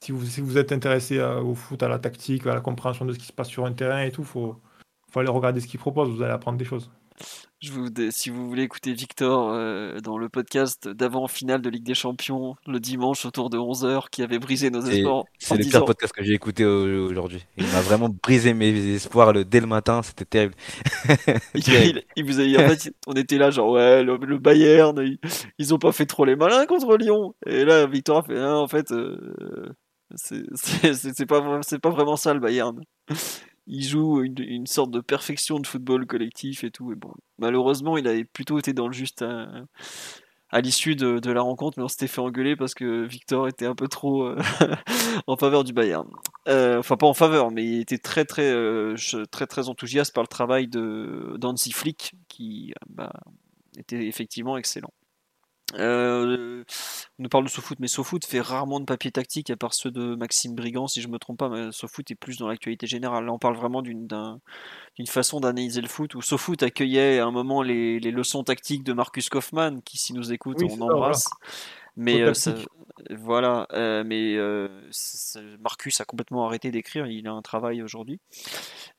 si 0.04 0.12
vous, 0.12 0.26
si 0.26 0.42
vous 0.42 0.58
êtes 0.58 0.70
intéressé 0.70 1.18
au 1.20 1.54
foot, 1.54 1.82
à 1.82 1.88
la 1.88 1.98
tactique, 1.98 2.46
à 2.46 2.54
la 2.54 2.60
compréhension 2.60 3.06
de 3.06 3.14
ce 3.14 3.18
qui 3.18 3.26
se 3.26 3.32
passe 3.32 3.48
sur 3.48 3.64
un 3.64 3.72
terrain 3.72 4.02
et 4.02 4.10
tout, 4.10 4.20
il 4.20 4.26
faut, 4.26 4.60
faut 5.10 5.20
aller 5.20 5.30
regarder 5.30 5.60
ce 5.60 5.66
qu'il 5.66 5.80
propose, 5.80 6.10
vous 6.10 6.22
allez 6.22 6.32
apprendre 6.32 6.58
des 6.58 6.66
choses. 6.66 6.90
Je 7.62 7.72
vous, 7.72 7.88
si 8.10 8.28
vous 8.28 8.46
voulez 8.46 8.64
écouter 8.64 8.92
Victor 8.92 9.50
euh, 9.50 9.98
dans 10.00 10.18
le 10.18 10.28
podcast 10.28 10.86
d'avant-finale 10.86 11.62
de 11.62 11.70
Ligue 11.70 11.84
des 11.84 11.94
Champions 11.94 12.56
le 12.66 12.80
dimanche 12.80 13.24
autour 13.24 13.48
de 13.48 13.56
11h 13.56 14.10
qui 14.10 14.22
avait 14.22 14.38
brisé 14.38 14.68
nos 14.68 14.82
espoirs. 14.82 15.24
C'est 15.38 15.56
le 15.56 15.64
pire 15.64 15.84
podcast 15.86 16.12
que 16.12 16.22
j'ai 16.22 16.34
écouté 16.34 16.66
aujourd'hui. 16.66 17.46
Il 17.56 17.64
m'a 17.68 17.80
vraiment 17.80 18.10
brisé 18.10 18.52
mes 18.52 18.94
espoirs 18.94 19.32
le, 19.32 19.46
dès 19.46 19.60
le 19.60 19.66
matin, 19.66 20.02
c'était 20.02 20.26
terrible. 20.26 20.54
il, 21.54 22.24
vous 22.26 22.40
a, 22.40 22.44
en 22.44 22.68
fait, 22.68 22.92
on 23.06 23.14
était 23.14 23.38
là 23.38 23.50
genre 23.50 23.70
ouais, 23.70 24.02
le, 24.02 24.38
Bayern, 24.38 25.00
ils, 25.58 25.72
ont 25.72 25.78
pas 25.78 25.92
fait 25.92 26.06
trop 26.06 26.26
les 26.26 26.36
malins 26.36 26.66
contre 26.66 26.98
Lyon. 26.98 27.34
Et 27.46 27.64
là, 27.64 27.86
Victor 27.86 28.18
a 28.18 28.22
fait 28.24 28.38
hein, 28.38 28.56
en 28.56 28.68
fait. 28.68 28.90
Euh, 28.90 29.72
c'est 30.16 31.26
pas, 31.26 31.40
pas 31.82 31.90
vraiment 31.90 32.16
ça 32.16 32.34
le 32.34 32.40
Bayern. 32.40 32.80
Il 33.66 33.82
joue 33.82 34.22
une, 34.22 34.66
sorte 34.66 34.90
de 34.90 35.00
perfection 35.00 35.58
de 35.58 35.66
football 35.66 36.06
collectif 36.06 36.64
et 36.64 36.70
tout. 36.70 36.92
Et 36.92 36.96
bon, 36.96 37.12
malheureusement, 37.38 37.96
il 37.96 38.06
avait 38.06 38.24
plutôt 38.24 38.58
été 38.58 38.74
dans 38.74 38.88
le 38.88 38.92
juste 38.92 39.22
à, 40.50 40.60
l'issue 40.60 40.96
de, 40.96 41.30
la 41.30 41.40
rencontre, 41.40 41.78
mais 41.78 41.84
on 41.84 41.88
s'était 41.88 42.06
fait 42.06 42.20
engueuler 42.20 42.56
parce 42.56 42.74
que 42.74 43.04
Victor 43.04 43.48
était 43.48 43.64
un 43.64 43.74
peu 43.74 43.88
trop 43.88 44.24
euh, 44.24 44.38
en 45.26 45.36
faveur 45.36 45.64
du 45.64 45.72
Bayern. 45.72 46.08
Euh, 46.46 46.78
enfin, 46.78 46.96
pas 46.98 47.06
en 47.06 47.14
faveur, 47.14 47.50
mais 47.50 47.64
il 47.64 47.80
était 47.80 47.98
très 47.98 48.26
très 48.26 48.52
euh, 48.52 48.96
très 49.30 49.46
très 49.46 49.70
enthousiaste 49.70 50.14
par 50.14 50.22
le 50.22 50.28
travail 50.28 50.68
de 50.68 51.38
Flick, 51.72 52.12
qui 52.28 52.74
bah, 52.90 53.12
était 53.78 54.06
effectivement 54.06 54.58
excellent. 54.58 54.92
Euh, 55.76 56.62
on 57.18 57.22
nous 57.22 57.28
parle 57.28 57.44
de 57.44 57.48
SoFoot, 57.48 57.78
mais 57.80 57.88
SoFoot 57.88 58.24
fait 58.24 58.40
rarement 58.40 58.80
de 58.80 58.84
papier 58.84 59.10
tactique 59.10 59.50
à 59.50 59.56
part 59.56 59.74
ceux 59.74 59.90
de 59.90 60.14
Maxime 60.14 60.54
Brigand, 60.54 60.86
si 60.86 61.00
je 61.00 61.08
me 61.08 61.18
trompe 61.18 61.38
pas. 61.38 61.48
Mais 61.48 61.72
SoFoot 61.72 62.10
est 62.10 62.14
plus 62.14 62.38
dans 62.38 62.48
l'actualité 62.48 62.86
générale. 62.86 63.24
Là, 63.24 63.32
on 63.32 63.38
parle 63.38 63.56
vraiment 63.56 63.82
d'une 63.82 64.08
façon 65.06 65.40
d'analyser 65.40 65.80
le 65.80 65.88
foot 65.88 66.14
où 66.14 66.22
SoFoot 66.22 66.62
accueillait 66.62 67.18
à 67.18 67.26
un 67.26 67.30
moment 67.30 67.62
les, 67.62 67.98
leçons 67.98 68.44
tactiques 68.44 68.84
de 68.84 68.92
Marcus 68.92 69.28
Kaufmann, 69.28 69.82
qui, 69.82 69.96
si 69.96 70.12
nous 70.12 70.32
écoute, 70.32 70.58
on 70.62 70.80
embrasse. 70.80 71.28
Mais 71.96 72.24
voilà, 73.10 73.66
mais 74.04 74.36
Marcus 75.60 76.00
a 76.00 76.04
complètement 76.04 76.46
arrêté 76.46 76.70
d'écrire. 76.70 77.06
Il 77.06 77.26
a 77.26 77.32
un 77.32 77.42
travail 77.42 77.82
aujourd'hui. 77.82 78.20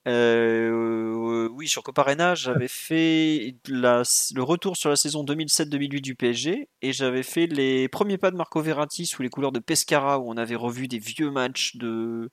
oui, 0.06 1.68
sur 1.68 1.84
Coparena, 1.84 2.36
j'avais 2.36 2.68
fait 2.68 3.56
le 3.68 4.42
retour 4.42 4.78
sur 4.78 4.90
la 4.90 4.96
saison 4.96 5.24
2007-2008 5.24 6.02
du 6.02 6.16
PSG 6.16 6.70
et 6.82 6.94
j'avais 6.94 7.24
fait 7.24 7.48
les 7.48 7.88
premiers 7.88 8.18
pas 8.18 8.32
de 8.32 8.36
Marco 8.36 8.62
Verratti 8.62 9.06
sous 9.06 9.22
les 9.22 9.30
couleurs 9.30 9.52
de 9.52 9.60
Pescara 9.60 10.20
où 10.20 10.30
on 10.30 10.38
avait 10.38 10.56
revu 10.56 10.88
des 10.88 11.00
vieux 11.00 11.32
matchs 11.32 11.76
de 11.78 12.30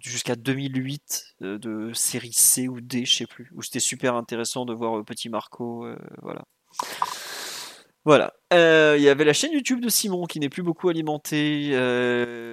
jusqu'à 0.00 0.36
2008 0.36 1.36
euh, 1.42 1.58
de 1.58 1.92
série 1.92 2.32
C 2.32 2.68
ou 2.68 2.80
D, 2.80 3.04
je 3.04 3.16
sais 3.16 3.26
plus, 3.26 3.50
où 3.54 3.62
c'était 3.62 3.80
super 3.80 4.14
intéressant 4.14 4.64
de 4.64 4.74
voir 4.74 4.98
euh, 4.98 5.04
petit 5.04 5.28
Marco, 5.28 5.84
euh, 5.84 5.96
voilà. 6.22 6.44
Voilà. 8.04 8.34
Il 8.52 9.02
y 9.02 9.08
avait 9.08 9.24
la 9.24 9.32
chaîne 9.32 9.52
YouTube 9.52 9.80
de 9.80 9.88
Simon 9.88 10.26
qui 10.26 10.38
n'est 10.38 10.48
plus 10.48 10.62
beaucoup 10.62 10.88
alimentée. 10.88 11.70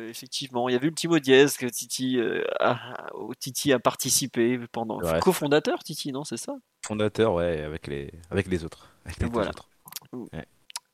effectivement, 0.09 0.69
il 0.69 0.73
y 0.73 0.75
avait 0.75 0.87
le 0.87 0.93
petit 0.93 1.07
mot 1.07 1.19
dièse 1.19 1.57
que 1.57 1.65
Titi, 1.67 2.19
a, 2.59 2.79
Titi 3.39 3.71
a 3.73 3.79
participé 3.79 4.59
pendant. 4.71 4.99
Co-fondateur, 5.19 5.79
Titi, 5.83 6.11
non 6.11 6.23
C'est 6.23 6.37
ça? 6.37 6.53
Fondateur, 6.85 7.33
ouais, 7.33 7.61
avec 7.61 7.87
les, 7.87 8.11
avec 8.31 8.47
les 8.47 8.65
autres. 8.65 8.89
voilà. 9.31 9.51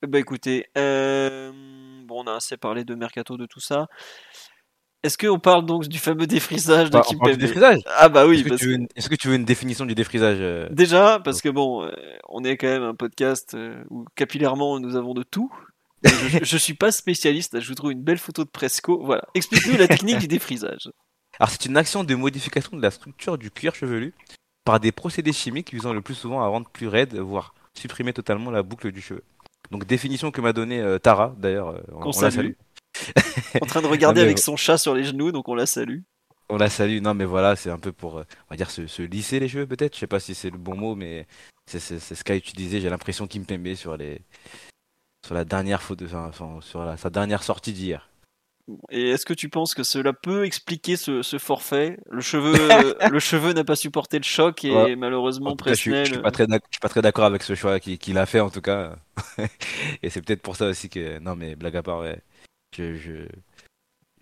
Bah 0.08 0.20
écoutez, 0.20 0.66
bon, 0.76 2.24
on 2.24 2.28
a 2.28 2.34
assez 2.34 2.58
parlé 2.58 2.84
de 2.84 2.96
Mercato, 2.96 3.38
de 3.38 3.46
tout 3.46 3.60
ça. 3.60 3.88
Est-ce 5.04 5.18
qu'on 5.18 5.40
parle 5.40 5.66
donc 5.66 5.88
du 5.88 6.00
fameux 6.00 6.26
défrisage 6.26 6.90
de 6.90 6.98
bah, 6.98 7.04
Kim 7.06 7.20
défrisage 7.38 7.82
Ah 7.98 8.10
bah 8.10 8.26
oui. 8.26 8.40
Est-ce 8.40 9.10
que, 9.10 9.16
tu 9.16 9.28
veux 9.28 9.36
une 9.36 9.46
définition 9.46 9.86
du 9.86 9.94
défrisage 9.94 10.40
euh? 10.42 10.68
Déjà, 10.72 11.20
parce 11.24 11.42
que 11.42 11.50
bon, 11.50 11.84
euh, 11.84 11.92
on 12.28 12.44
est 12.44 12.58
quand 12.58 12.68
même 12.68 12.84
un 12.84 12.96
podcast 12.96 13.54
euh, 13.54 13.84
où 13.90 14.06
capillairement 14.16 14.80
nous 14.80 14.96
avons 14.96 15.14
de 15.14 15.24
tout. 15.24 15.52
Je, 16.04 16.44
je, 16.44 16.58
suis 16.58 16.74
pas 16.74 16.92
spécialiste, 16.92 17.60
je 17.60 17.68
vous 17.68 17.76
trouve 17.76 17.92
une 17.92 18.02
belle 18.02 18.18
photo 18.18 18.44
de 18.44 18.50
Presco. 18.50 19.04
Voilà, 19.04 19.24
explique-nous 19.34 19.78
la 19.78 19.88
technique 19.88 20.20
du 20.20 20.28
défrisage. 20.28 20.90
Alors 21.40 21.50
c'est 21.52 21.66
une 21.66 21.78
action 21.78 22.04
de 22.04 22.16
modification 22.16 22.76
de 22.76 22.82
la 22.82 22.92
structure 22.92 23.38
du 23.38 23.52
cuir 23.52 23.76
chevelu 23.76 24.14
par 24.66 24.80
des 24.80 24.92
procédés 24.92 25.34
chimiques 25.34 25.74
visant 25.74 25.94
le 25.94 26.02
plus 26.02 26.16
souvent 26.16 26.42
à 26.42 26.48
rendre 26.48 26.70
plus 26.70 26.88
raide, 26.88 27.16
voire 27.16 27.54
supprimer 27.76 28.14
totalement 28.14 28.52
la 28.52 28.64
boucle 28.64 28.92
du 28.92 29.02
cheveu. 29.02 29.24
Donc 29.70 29.86
définition 29.86 30.32
que 30.32 30.42
m'a 30.42 30.54
donnée 30.54 30.98
Tara, 31.02 31.36
d'ailleurs, 31.38 31.82
on, 31.92 32.10
on 32.10 32.22
la 32.22 32.32
salue 32.32 32.54
en 33.62 33.66
train 33.66 33.82
de 33.82 33.88
regarder 33.88 34.22
avec 34.22 34.40
son 34.40 34.56
chat 34.56 34.78
sur 34.78 34.94
les 34.94 35.04
genoux, 35.04 35.32
donc 35.32 35.48
on 35.50 35.56
la 35.56 35.66
salue. 35.66 36.00
On 36.50 36.58
la 36.58 36.70
salue, 36.70 37.02
non 37.02 37.14
mais 37.14 37.26
voilà, 37.26 37.56
c'est 37.56 37.70
un 37.70 37.80
peu 37.80 37.92
pour, 37.92 38.20
euh, 38.20 38.24
on 38.50 38.54
va 38.54 38.58
dire, 38.58 38.72
se, 38.72 39.02
lisser 39.02 39.40
les 39.40 39.50
cheveux 39.50 39.68
peut-être, 39.68 39.96
je 39.96 40.00
sais 40.00 40.08
pas 40.08 40.20
si 40.20 40.34
c'est 40.34 40.50
le 40.50 40.58
bon 40.58 40.76
mot, 40.76 40.96
mais 40.96 41.28
c'est 41.66 41.80
ce 41.80 42.24
qu'a 42.24 42.36
utilisé, 42.36 42.80
j'ai 42.80 42.90
l'impression 42.90 43.28
qu'il 43.28 43.42
me 43.42 43.76
sur 43.76 43.98
les 43.98 44.22
sur 45.26 45.36
la 45.36 45.44
dernière 45.44 45.82
faute 45.82 46.04
sur 46.08 46.96
sa 46.98 47.10
dernière 47.10 47.44
sortie 47.44 47.74
d'hier. 47.74 48.10
Et 48.90 49.12
est-ce 49.12 49.26
que 49.26 49.34
tu 49.34 49.48
penses 49.48 49.74
que 49.74 49.84
cela 49.84 50.12
peut 50.12 50.46
expliquer 50.46 50.98
ce, 50.98 51.22
forfait? 51.38 51.98
Le 52.10 52.20
cheveu, 52.20 52.54
le 53.12 53.20
cheveu 53.20 53.54
n'a 53.54 53.64
pas 53.64 53.78
supporté 53.78 54.18
le 54.18 54.24
choc 54.24 54.66
et 54.66 54.96
malheureusement 54.96 55.56
Presnel. 55.56 56.06
Je, 56.06 56.14
suis 56.14 56.22
pas 56.22 56.32
très, 56.32 56.46
suis 56.46 56.80
pas 56.82 56.90
très 56.90 57.02
d'accord 57.02 57.26
avec 57.26 57.44
ce 57.44 57.56
choix 57.56 57.80
qu'il 57.80 58.18
a 58.18 58.26
fait 58.26 58.42
en 58.42 58.50
tout 58.50 58.62
cas. 58.62 58.96
et 60.04 60.10
c'est 60.10 60.22
peut-être 60.22 60.42
pour 60.42 60.58
ça 60.58 60.68
aussi 60.68 60.90
que 60.90 61.20
non 61.20 61.36
mais 61.36 61.56
blague 61.56 61.78
à 61.78 61.84
part, 61.84 62.00
ouais. 62.00 62.20
Je, 62.76 63.28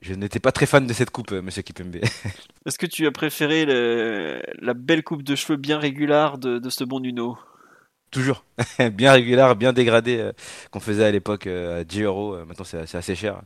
je, 0.02 0.14
n'étais 0.14 0.40
pas 0.40 0.52
très 0.52 0.66
fan 0.66 0.88
de 0.88 0.94
cette 0.94 1.10
coupe, 1.10 1.32
euh, 1.32 1.42
monsieur 1.42 1.62
Kipembe. 1.62 1.96
Est-ce 2.66 2.78
que 2.78 2.86
tu 2.86 3.06
as 3.06 3.12
préféré 3.12 3.66
la 3.66 4.74
belle 4.74 5.04
coupe 5.04 5.24
de 5.24 5.36
cheveux 5.36 5.58
bien 5.58 5.78
régulière 5.78 6.38
de, 6.38 6.70
ce 6.70 6.84
bon 6.84 7.00
Nuno? 7.00 7.38
Toujours. 8.12 8.46
bien 8.94 9.12
régulière, 9.12 9.56
bien 9.56 9.74
dégradée 9.74 10.20
euh, 10.20 10.32
qu'on 10.72 10.80
faisait 10.80 11.06
à 11.06 11.12
l'époque 11.12 11.48
euh, 11.48 11.82
à 11.82 11.84
10 11.84 12.04
euros. 12.04 12.46
Maintenant, 12.46 12.64
c'est 12.64 12.96
assez 12.96 13.16
cher. 13.16 13.42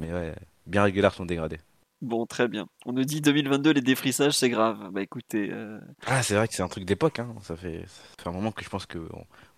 Mais 0.00 0.12
ouais, 0.12 0.34
bien 0.66 0.82
régulière 0.82 1.14
sont 1.14 1.26
dégradées. 1.26 1.58
Bon, 2.00 2.26
très 2.26 2.46
bien. 2.46 2.66
On 2.86 2.92
nous 2.92 3.04
dit 3.04 3.20
2022, 3.20 3.72
les 3.72 3.80
défrissages, 3.80 4.32
c'est 4.32 4.50
grave. 4.50 4.90
Bah 4.92 5.02
écoutez. 5.02 5.52
Ah, 6.06 6.22
c'est 6.22 6.34
vrai 6.34 6.46
que 6.46 6.54
c'est 6.54 6.62
un 6.62 6.68
truc 6.68 6.84
d'époque. 6.84 7.18
Hein. 7.18 7.34
Ça, 7.42 7.56
fait... 7.56 7.84
ça, 7.86 8.02
fait, 8.22 8.28
un 8.28 8.32
moment 8.32 8.52
que 8.52 8.64
je 8.64 8.68
pense 8.68 8.86
que 8.86 8.98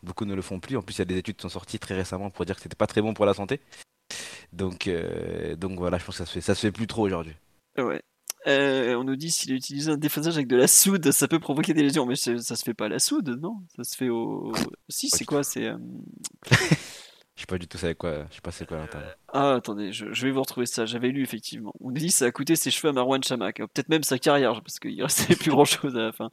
beaucoup 0.02 0.24
ne 0.24 0.34
le 0.34 0.42
font 0.42 0.58
plus. 0.58 0.76
En 0.76 0.82
plus, 0.82 0.96
il 0.96 0.98
y 1.00 1.02
a 1.02 1.06
des 1.06 1.18
études 1.18 1.36
qui 1.36 1.42
sont 1.42 1.50
sorties 1.50 1.78
très 1.78 1.94
récemment 1.94 2.30
pour 2.30 2.44
dire 2.46 2.56
que 2.56 2.62
c'était 2.62 2.76
pas 2.76 2.86
très 2.86 3.02
bon 3.02 3.12
pour 3.12 3.26
la 3.26 3.34
santé. 3.34 3.60
Donc, 4.52 4.86
euh, 4.86 5.56
donc 5.56 5.78
voilà, 5.78 5.98
je 5.98 6.04
pense 6.04 6.18
que 6.18 6.24
ça 6.24 6.26
se 6.26 6.32
fait, 6.32 6.40
ça 6.40 6.54
se 6.54 6.60
fait 6.60 6.72
plus 6.72 6.86
trop 6.86 7.02
aujourd'hui. 7.02 7.34
Ouais. 7.78 8.02
Euh, 8.46 8.94
on 8.94 9.04
nous 9.04 9.16
dit 9.16 9.30
s'il 9.30 9.52
utilise 9.52 9.90
un 9.90 9.98
déphasage 9.98 10.36
avec 10.36 10.48
de 10.48 10.56
la 10.56 10.66
soude, 10.66 11.10
ça 11.12 11.28
peut 11.28 11.40
provoquer 11.40 11.74
des 11.74 11.82
lésions. 11.82 12.06
Mais 12.06 12.16
ça, 12.16 12.38
se 12.38 12.62
fait 12.62 12.74
pas 12.74 12.86
à 12.86 12.88
la 12.88 12.98
soude, 12.98 13.38
non? 13.40 13.56
Ça 13.76 13.84
se 13.84 13.96
fait 13.96 14.08
au. 14.08 14.52
si, 14.88 15.10
c'est 15.10 15.24
quoi? 15.24 15.42
C'est. 15.42 15.66
Euh, 15.66 15.76
je 16.50 17.40
sais 17.40 17.46
pas 17.46 17.58
du 17.58 17.68
tout 17.68 17.76
c'est 17.76 17.94
quoi. 17.94 18.26
Je 18.30 18.36
sais 18.36 18.40
pas 18.40 18.50
c'est 18.50 18.66
quoi 18.66 18.78
l'intérieur. 18.78 19.14
Ah 19.32 19.54
attendez, 19.56 19.92
je, 19.92 20.06
vais 20.06 20.30
vous 20.30 20.40
retrouver 20.40 20.64
ça. 20.64 20.86
J'avais 20.86 21.08
lu 21.08 21.22
effectivement. 21.22 21.74
On 21.80 21.88
nous 21.90 21.98
dit 21.98 22.10
ça 22.10 22.26
a 22.26 22.30
coûté 22.30 22.56
ses 22.56 22.70
cheveux 22.70 22.88
à 22.88 22.92
Marwan 22.92 23.22
Chamak, 23.22 23.56
peut-être 23.56 23.90
même 23.90 24.04
sa 24.04 24.18
carrière 24.18 24.62
parce 24.62 24.78
qu'il 24.78 25.02
restait 25.02 25.36
plus 25.36 25.50
grand 25.50 25.66
chose 25.66 25.94
à 25.96 26.00
la 26.00 26.12
fin. 26.12 26.30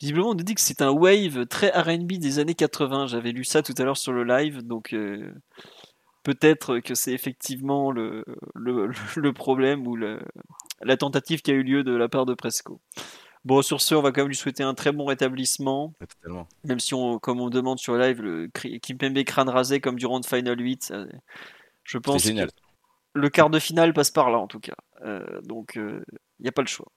Visiblement, 0.00 0.30
on 0.30 0.34
nous 0.34 0.42
dit 0.42 0.56
que 0.56 0.60
c'est 0.60 0.82
un 0.82 0.90
wave 0.90 1.46
très 1.46 1.68
R&B 1.68 2.14
des 2.14 2.40
années 2.40 2.54
80. 2.54 3.06
J'avais 3.06 3.30
lu 3.30 3.44
ça 3.44 3.62
tout 3.62 3.74
à 3.78 3.84
l'heure 3.84 3.96
sur 3.96 4.12
le 4.12 4.24
live, 4.24 4.62
donc 4.62 4.92
peut-être 6.24 6.80
que 6.80 6.96
c'est 6.96 7.12
effectivement 7.12 7.92
le, 7.92 8.24
le, 8.56 9.32
problème 9.32 9.86
ou 9.86 9.94
le, 9.94 10.20
la 10.80 10.96
tentative 10.96 11.42
qui 11.42 11.52
a 11.52 11.54
eu 11.54 11.62
lieu 11.62 11.84
de 11.84 11.94
la 11.94 12.08
part 12.08 12.26
de 12.26 12.34
Presco. 12.34 12.80
Bon, 13.44 13.60
sur 13.60 13.82
ce, 13.82 13.94
on 13.94 14.00
va 14.00 14.10
quand 14.10 14.22
même 14.22 14.28
lui 14.28 14.36
souhaiter 14.36 14.62
un 14.62 14.74
très 14.74 14.90
bon 14.90 15.04
rétablissement. 15.04 15.92
Même 16.64 16.80
si, 16.80 16.94
on, 16.94 17.18
comme 17.18 17.40
on 17.40 17.50
demande 17.50 17.78
sur 17.78 17.94
live, 17.96 18.22
le 18.22 18.48
Kimpembe 18.48 19.22
crâne 19.22 19.50
rasé 19.50 19.80
comme 19.80 19.96
durant 19.96 20.18
le 20.18 20.26
Final 20.26 20.58
8, 20.58 20.94
je 21.84 21.98
pense 21.98 22.24
que 22.24 22.48
le 23.14 23.28
quart 23.28 23.50
de 23.50 23.58
finale 23.58 23.92
passe 23.92 24.10
par 24.10 24.30
là 24.30 24.38
en 24.38 24.46
tout 24.46 24.60
cas. 24.60 24.74
Euh, 25.04 25.40
donc, 25.42 25.72
il 25.76 25.82
euh, 25.82 26.04
n'y 26.40 26.48
a 26.48 26.52
pas 26.52 26.62
le 26.62 26.68
choix. 26.68 26.90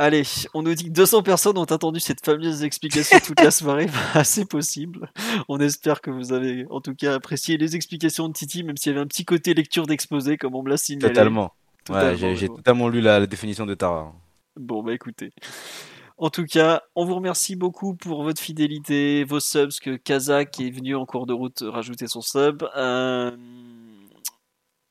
Allez, 0.00 0.22
on 0.54 0.62
nous 0.62 0.76
dit 0.76 0.84
que 0.84 0.90
200 0.90 1.24
personnes 1.24 1.58
ont 1.58 1.64
attendu 1.64 1.98
cette 1.98 2.24
fameuse 2.24 2.62
explication 2.62 3.18
toute 3.18 3.40
la 3.40 3.50
soirée. 3.50 3.86
Bah, 4.14 4.22
c'est 4.22 4.48
possible. 4.48 5.10
On 5.48 5.58
espère 5.58 6.00
que 6.00 6.12
vous 6.12 6.32
avez 6.32 6.66
en 6.70 6.80
tout 6.80 6.94
cas 6.94 7.14
apprécié 7.14 7.56
les 7.56 7.74
explications 7.74 8.28
de 8.28 8.32
Titi, 8.32 8.62
même 8.62 8.76
s'il 8.76 8.92
y 8.92 8.94
avait 8.94 9.02
un 9.02 9.08
petit 9.08 9.24
côté 9.24 9.54
lecture 9.54 9.88
d'exposé, 9.88 10.36
comme 10.36 10.54
on 10.54 10.62
me 10.62 10.70
l'a 10.70 10.76
signalé. 10.76 11.12
Totalement. 11.12 11.52
j'ai 12.14 12.46
totalement 12.46 12.88
lu 12.88 13.00
la, 13.00 13.26
définition 13.26 13.66
de 13.66 13.74
Tara. 13.74 14.12
Bon, 14.56 14.84
bah 14.84 14.94
écoutez. 14.94 15.32
En 16.16 16.30
tout 16.30 16.44
cas, 16.44 16.82
on 16.94 17.04
vous 17.04 17.16
remercie 17.16 17.56
beaucoup 17.56 17.96
pour 17.96 18.22
votre 18.22 18.40
fidélité, 18.40 19.24
vos 19.24 19.40
subs, 19.40 19.80
que 19.82 19.96
Kazak 19.96 20.60
est 20.60 20.70
venu 20.70 20.94
en 20.94 21.06
cours 21.06 21.26
de 21.26 21.32
route 21.32 21.64
rajouter 21.66 22.06
son 22.06 22.20
sub. 22.20 22.62
Euh... 22.76 23.32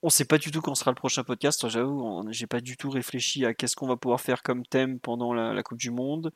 On 0.07 0.09
sait 0.09 0.23
pas 0.23 0.37
du 0.37 0.51
tout 0.51 0.61
quand 0.61 0.73
sera 0.73 0.91
le 0.91 0.95
prochain 0.95 1.25
podcast. 1.25 1.67
J'avoue, 1.67 2.23
j'ai 2.29 2.47
pas 2.47 2.61
du 2.61 2.77
tout 2.77 2.89
réfléchi 2.89 3.45
à 3.45 3.53
qu'est-ce 3.53 3.75
qu'on 3.75 3.87
va 3.87 3.97
pouvoir 3.97 4.21
faire 4.21 4.41
comme 4.41 4.65
thème 4.65 5.01
pendant 5.01 5.33
la, 5.33 5.61
Coupe 5.63 5.79
du 5.79 5.91
Monde. 5.91 6.31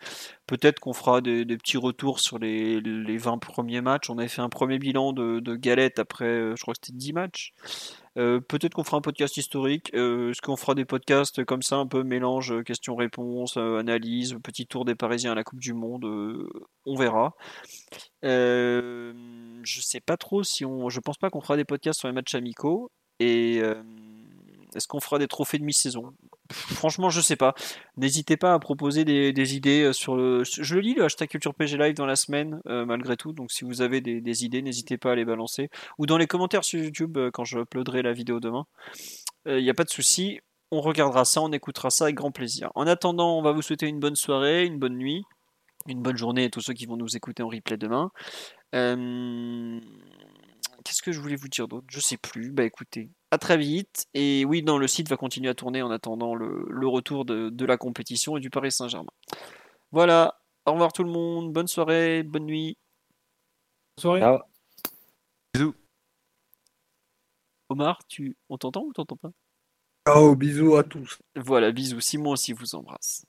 Peut-être 0.46 0.82
qu'on 0.82 0.92
fera 0.92 1.22
des, 1.22 1.46
petits 1.46 1.78
retours 1.78 2.20
sur 2.20 2.38
les, 2.38 2.82
20 3.18 3.38
premiers 3.38 3.80
matchs. 3.80 4.10
On 4.10 4.18
avait 4.18 4.28
fait 4.28 4.42
un 4.42 4.50
premier 4.50 4.78
bilan 4.78 5.14
de, 5.14 5.56
Galette 5.56 6.00
après, 6.00 6.26
euh, 6.26 6.56
je 6.58 6.62
crois 6.64 6.74
que 6.74 6.82
c'était 6.84 6.98
10 6.98 7.14
matchs. 7.14 7.54
Euh, 8.18 8.42
peut-être 8.42 8.74
qu'on 8.74 8.84
fera 8.84 8.98
un 8.98 9.02
podcast 9.02 9.38
historique. 9.38 9.90
Euh, 9.94 10.32
est-ce 10.32 10.42
qu'on 10.42 10.58
fera 10.58 10.76
des 10.76 10.84
podcasts 10.84 11.46
comme 11.46 11.62
ça, 11.62 11.78
un 11.78 11.88
peu 11.88 12.04
mélange 12.04 12.62
questions-réponses, 12.66 13.56
analyse, 13.56 14.36
petit 14.44 14.68
tour 14.68 14.84
des 14.84 14.96
Parisiens 14.96 15.32
à 15.32 15.36
la 15.36 15.46
Coupe 15.46 15.62
du 15.62 15.74
Monde 15.74 16.04
On 16.86 16.96
verra. 16.98 17.36
je 18.22 19.14
sais 19.64 20.02
pas 20.02 20.18
trop 20.18 20.44
si 20.44 20.66
on. 20.66 20.90
Je 20.90 21.00
pense 21.00 21.18
pas 21.18 21.30
qu'on 21.30 21.40
fera 21.40 21.56
des 21.56 21.64
podcasts 21.64 22.00
sur 22.00 22.10
les 22.10 22.14
matchs 22.14 22.36
amicaux. 22.36 22.92
Et 23.22 23.60
euh, 23.62 23.76
est-ce 24.74 24.88
qu'on 24.88 25.00
fera 25.00 25.20
des 25.20 25.28
trophées 25.28 25.60
de 25.60 25.64
mi-saison? 25.64 26.12
Franchement, 26.52 27.12
je 27.12 27.22
sais 27.22 27.36
pas. 27.36 27.54
N'hésitez 27.98 28.36
pas 28.36 28.56
à 28.56 28.60
proposer 28.60 29.06
des, 29.06 29.56
idées 29.56 29.84
euh, 29.84 29.94
sur 29.94 30.16
le. 30.16 30.44
Je 30.44 30.76
lis 30.80 30.96
le 30.96 31.04
hashtag 31.04 31.30
Culture 31.30 31.54
PG 31.54 31.78
Live 31.78 31.94
dans 31.94 32.08
la 32.08 32.16
semaine, 32.16 32.62
euh, 32.68 32.84
malgré 32.84 33.18
tout. 33.18 33.32
Donc, 33.32 33.52
si 33.52 33.64
vous 33.64 33.84
avez 33.84 34.02
des, 34.02 34.44
idées, 34.44 34.64
n'hésitez 34.64 34.98
pas 34.98 35.12
à 35.12 35.16
les 35.16 35.24
balancer. 35.24 35.70
Ou 36.00 36.08
dans 36.08 36.18
les 36.18 36.26
commentaires 36.26 36.64
sur 36.64 36.84
YouTube 36.84 37.20
quand 37.32 37.44
je 37.44 37.60
uploaderai 37.60 38.02
la 38.02 38.12
vidéo 38.12 38.40
demain. 38.40 38.66
Il 39.46 39.62
n'y 39.62 39.70
a 39.70 39.76
pas 39.76 39.84
de 39.84 39.90
souci. 39.90 40.40
On 40.72 40.82
regardera 40.82 41.26
ça, 41.26 41.42
on 41.42 41.52
écoutera 41.52 41.92
ça 41.92 42.06
avec 42.06 42.16
grand 42.16 42.32
plaisir. 42.32 42.72
En 42.74 42.88
attendant, 42.88 43.38
on 43.38 43.44
va 43.44 43.52
vous 43.52 43.62
souhaiter 43.62 43.88
une 43.88 44.00
bonne 44.00 44.16
soirée, 44.16 44.66
une 44.66 44.80
bonne 44.80 44.98
nuit, 44.98 45.24
une 45.88 46.02
bonne 46.02 46.18
journée 46.18 46.46
à 46.46 46.50
tous 46.50 46.62
ceux 46.62 46.74
qui 46.74 46.88
vont 46.88 46.98
nous 46.98 47.16
écouter 47.16 47.44
en 47.44 47.50
replay 47.50 47.78
demain. 47.78 48.12
Qu'est-ce 50.92 51.02
que 51.02 51.14
je 51.14 51.22
voulais 51.22 51.38
vous 51.38 51.48
dire 51.48 51.70
d'autre? 51.70 51.88
Je 51.90 52.02
sais 52.02 52.18
plus. 52.18 52.52
Bah 52.52 52.66
écoutez, 52.66 53.10
à 53.32 53.38
très 53.38 53.58
vite. 53.58 54.08
Et 54.14 54.44
oui, 54.44 54.62
non, 54.62 54.78
le 54.78 54.88
site 54.88 55.08
va 55.08 55.16
continuer 55.16 55.48
à 55.48 55.54
tourner 55.54 55.82
en 55.82 55.90
attendant 55.90 56.36
le, 56.36 56.88
retour 56.88 57.24
de, 57.24 57.66
la 57.66 57.78
compétition 57.78 58.36
et 58.36 58.42
du 58.42 58.50
Paris 58.50 58.74
Saint-Germain. 58.74 59.14
Voilà. 59.92 60.42
Au 60.66 60.74
revoir 60.74 60.92
tout 60.92 61.06
le 61.06 61.10
monde. 61.10 61.54
Bonne 61.54 61.68
soirée, 61.68 62.24
bonne 62.24 62.46
nuit. 62.46 62.78
Bonne 63.96 64.20
soirée. 64.20 64.38
Bisous. 65.54 65.76
Omar, 67.70 68.06
tu... 68.10 68.36
on 68.50 68.58
t'entend 68.58 68.84
ou 68.84 68.92
t'entends 68.92 69.16
pas? 69.16 69.32
Ciao, 70.06 70.36
bisous 70.36 70.76
à 70.76 70.84
tous. 70.84 71.20
Voilà, 71.38 71.72
bisous. 71.72 72.02
Simon 72.02 72.32
aussi 72.32 72.52
vous 72.52 72.76
embrasse. 72.76 73.26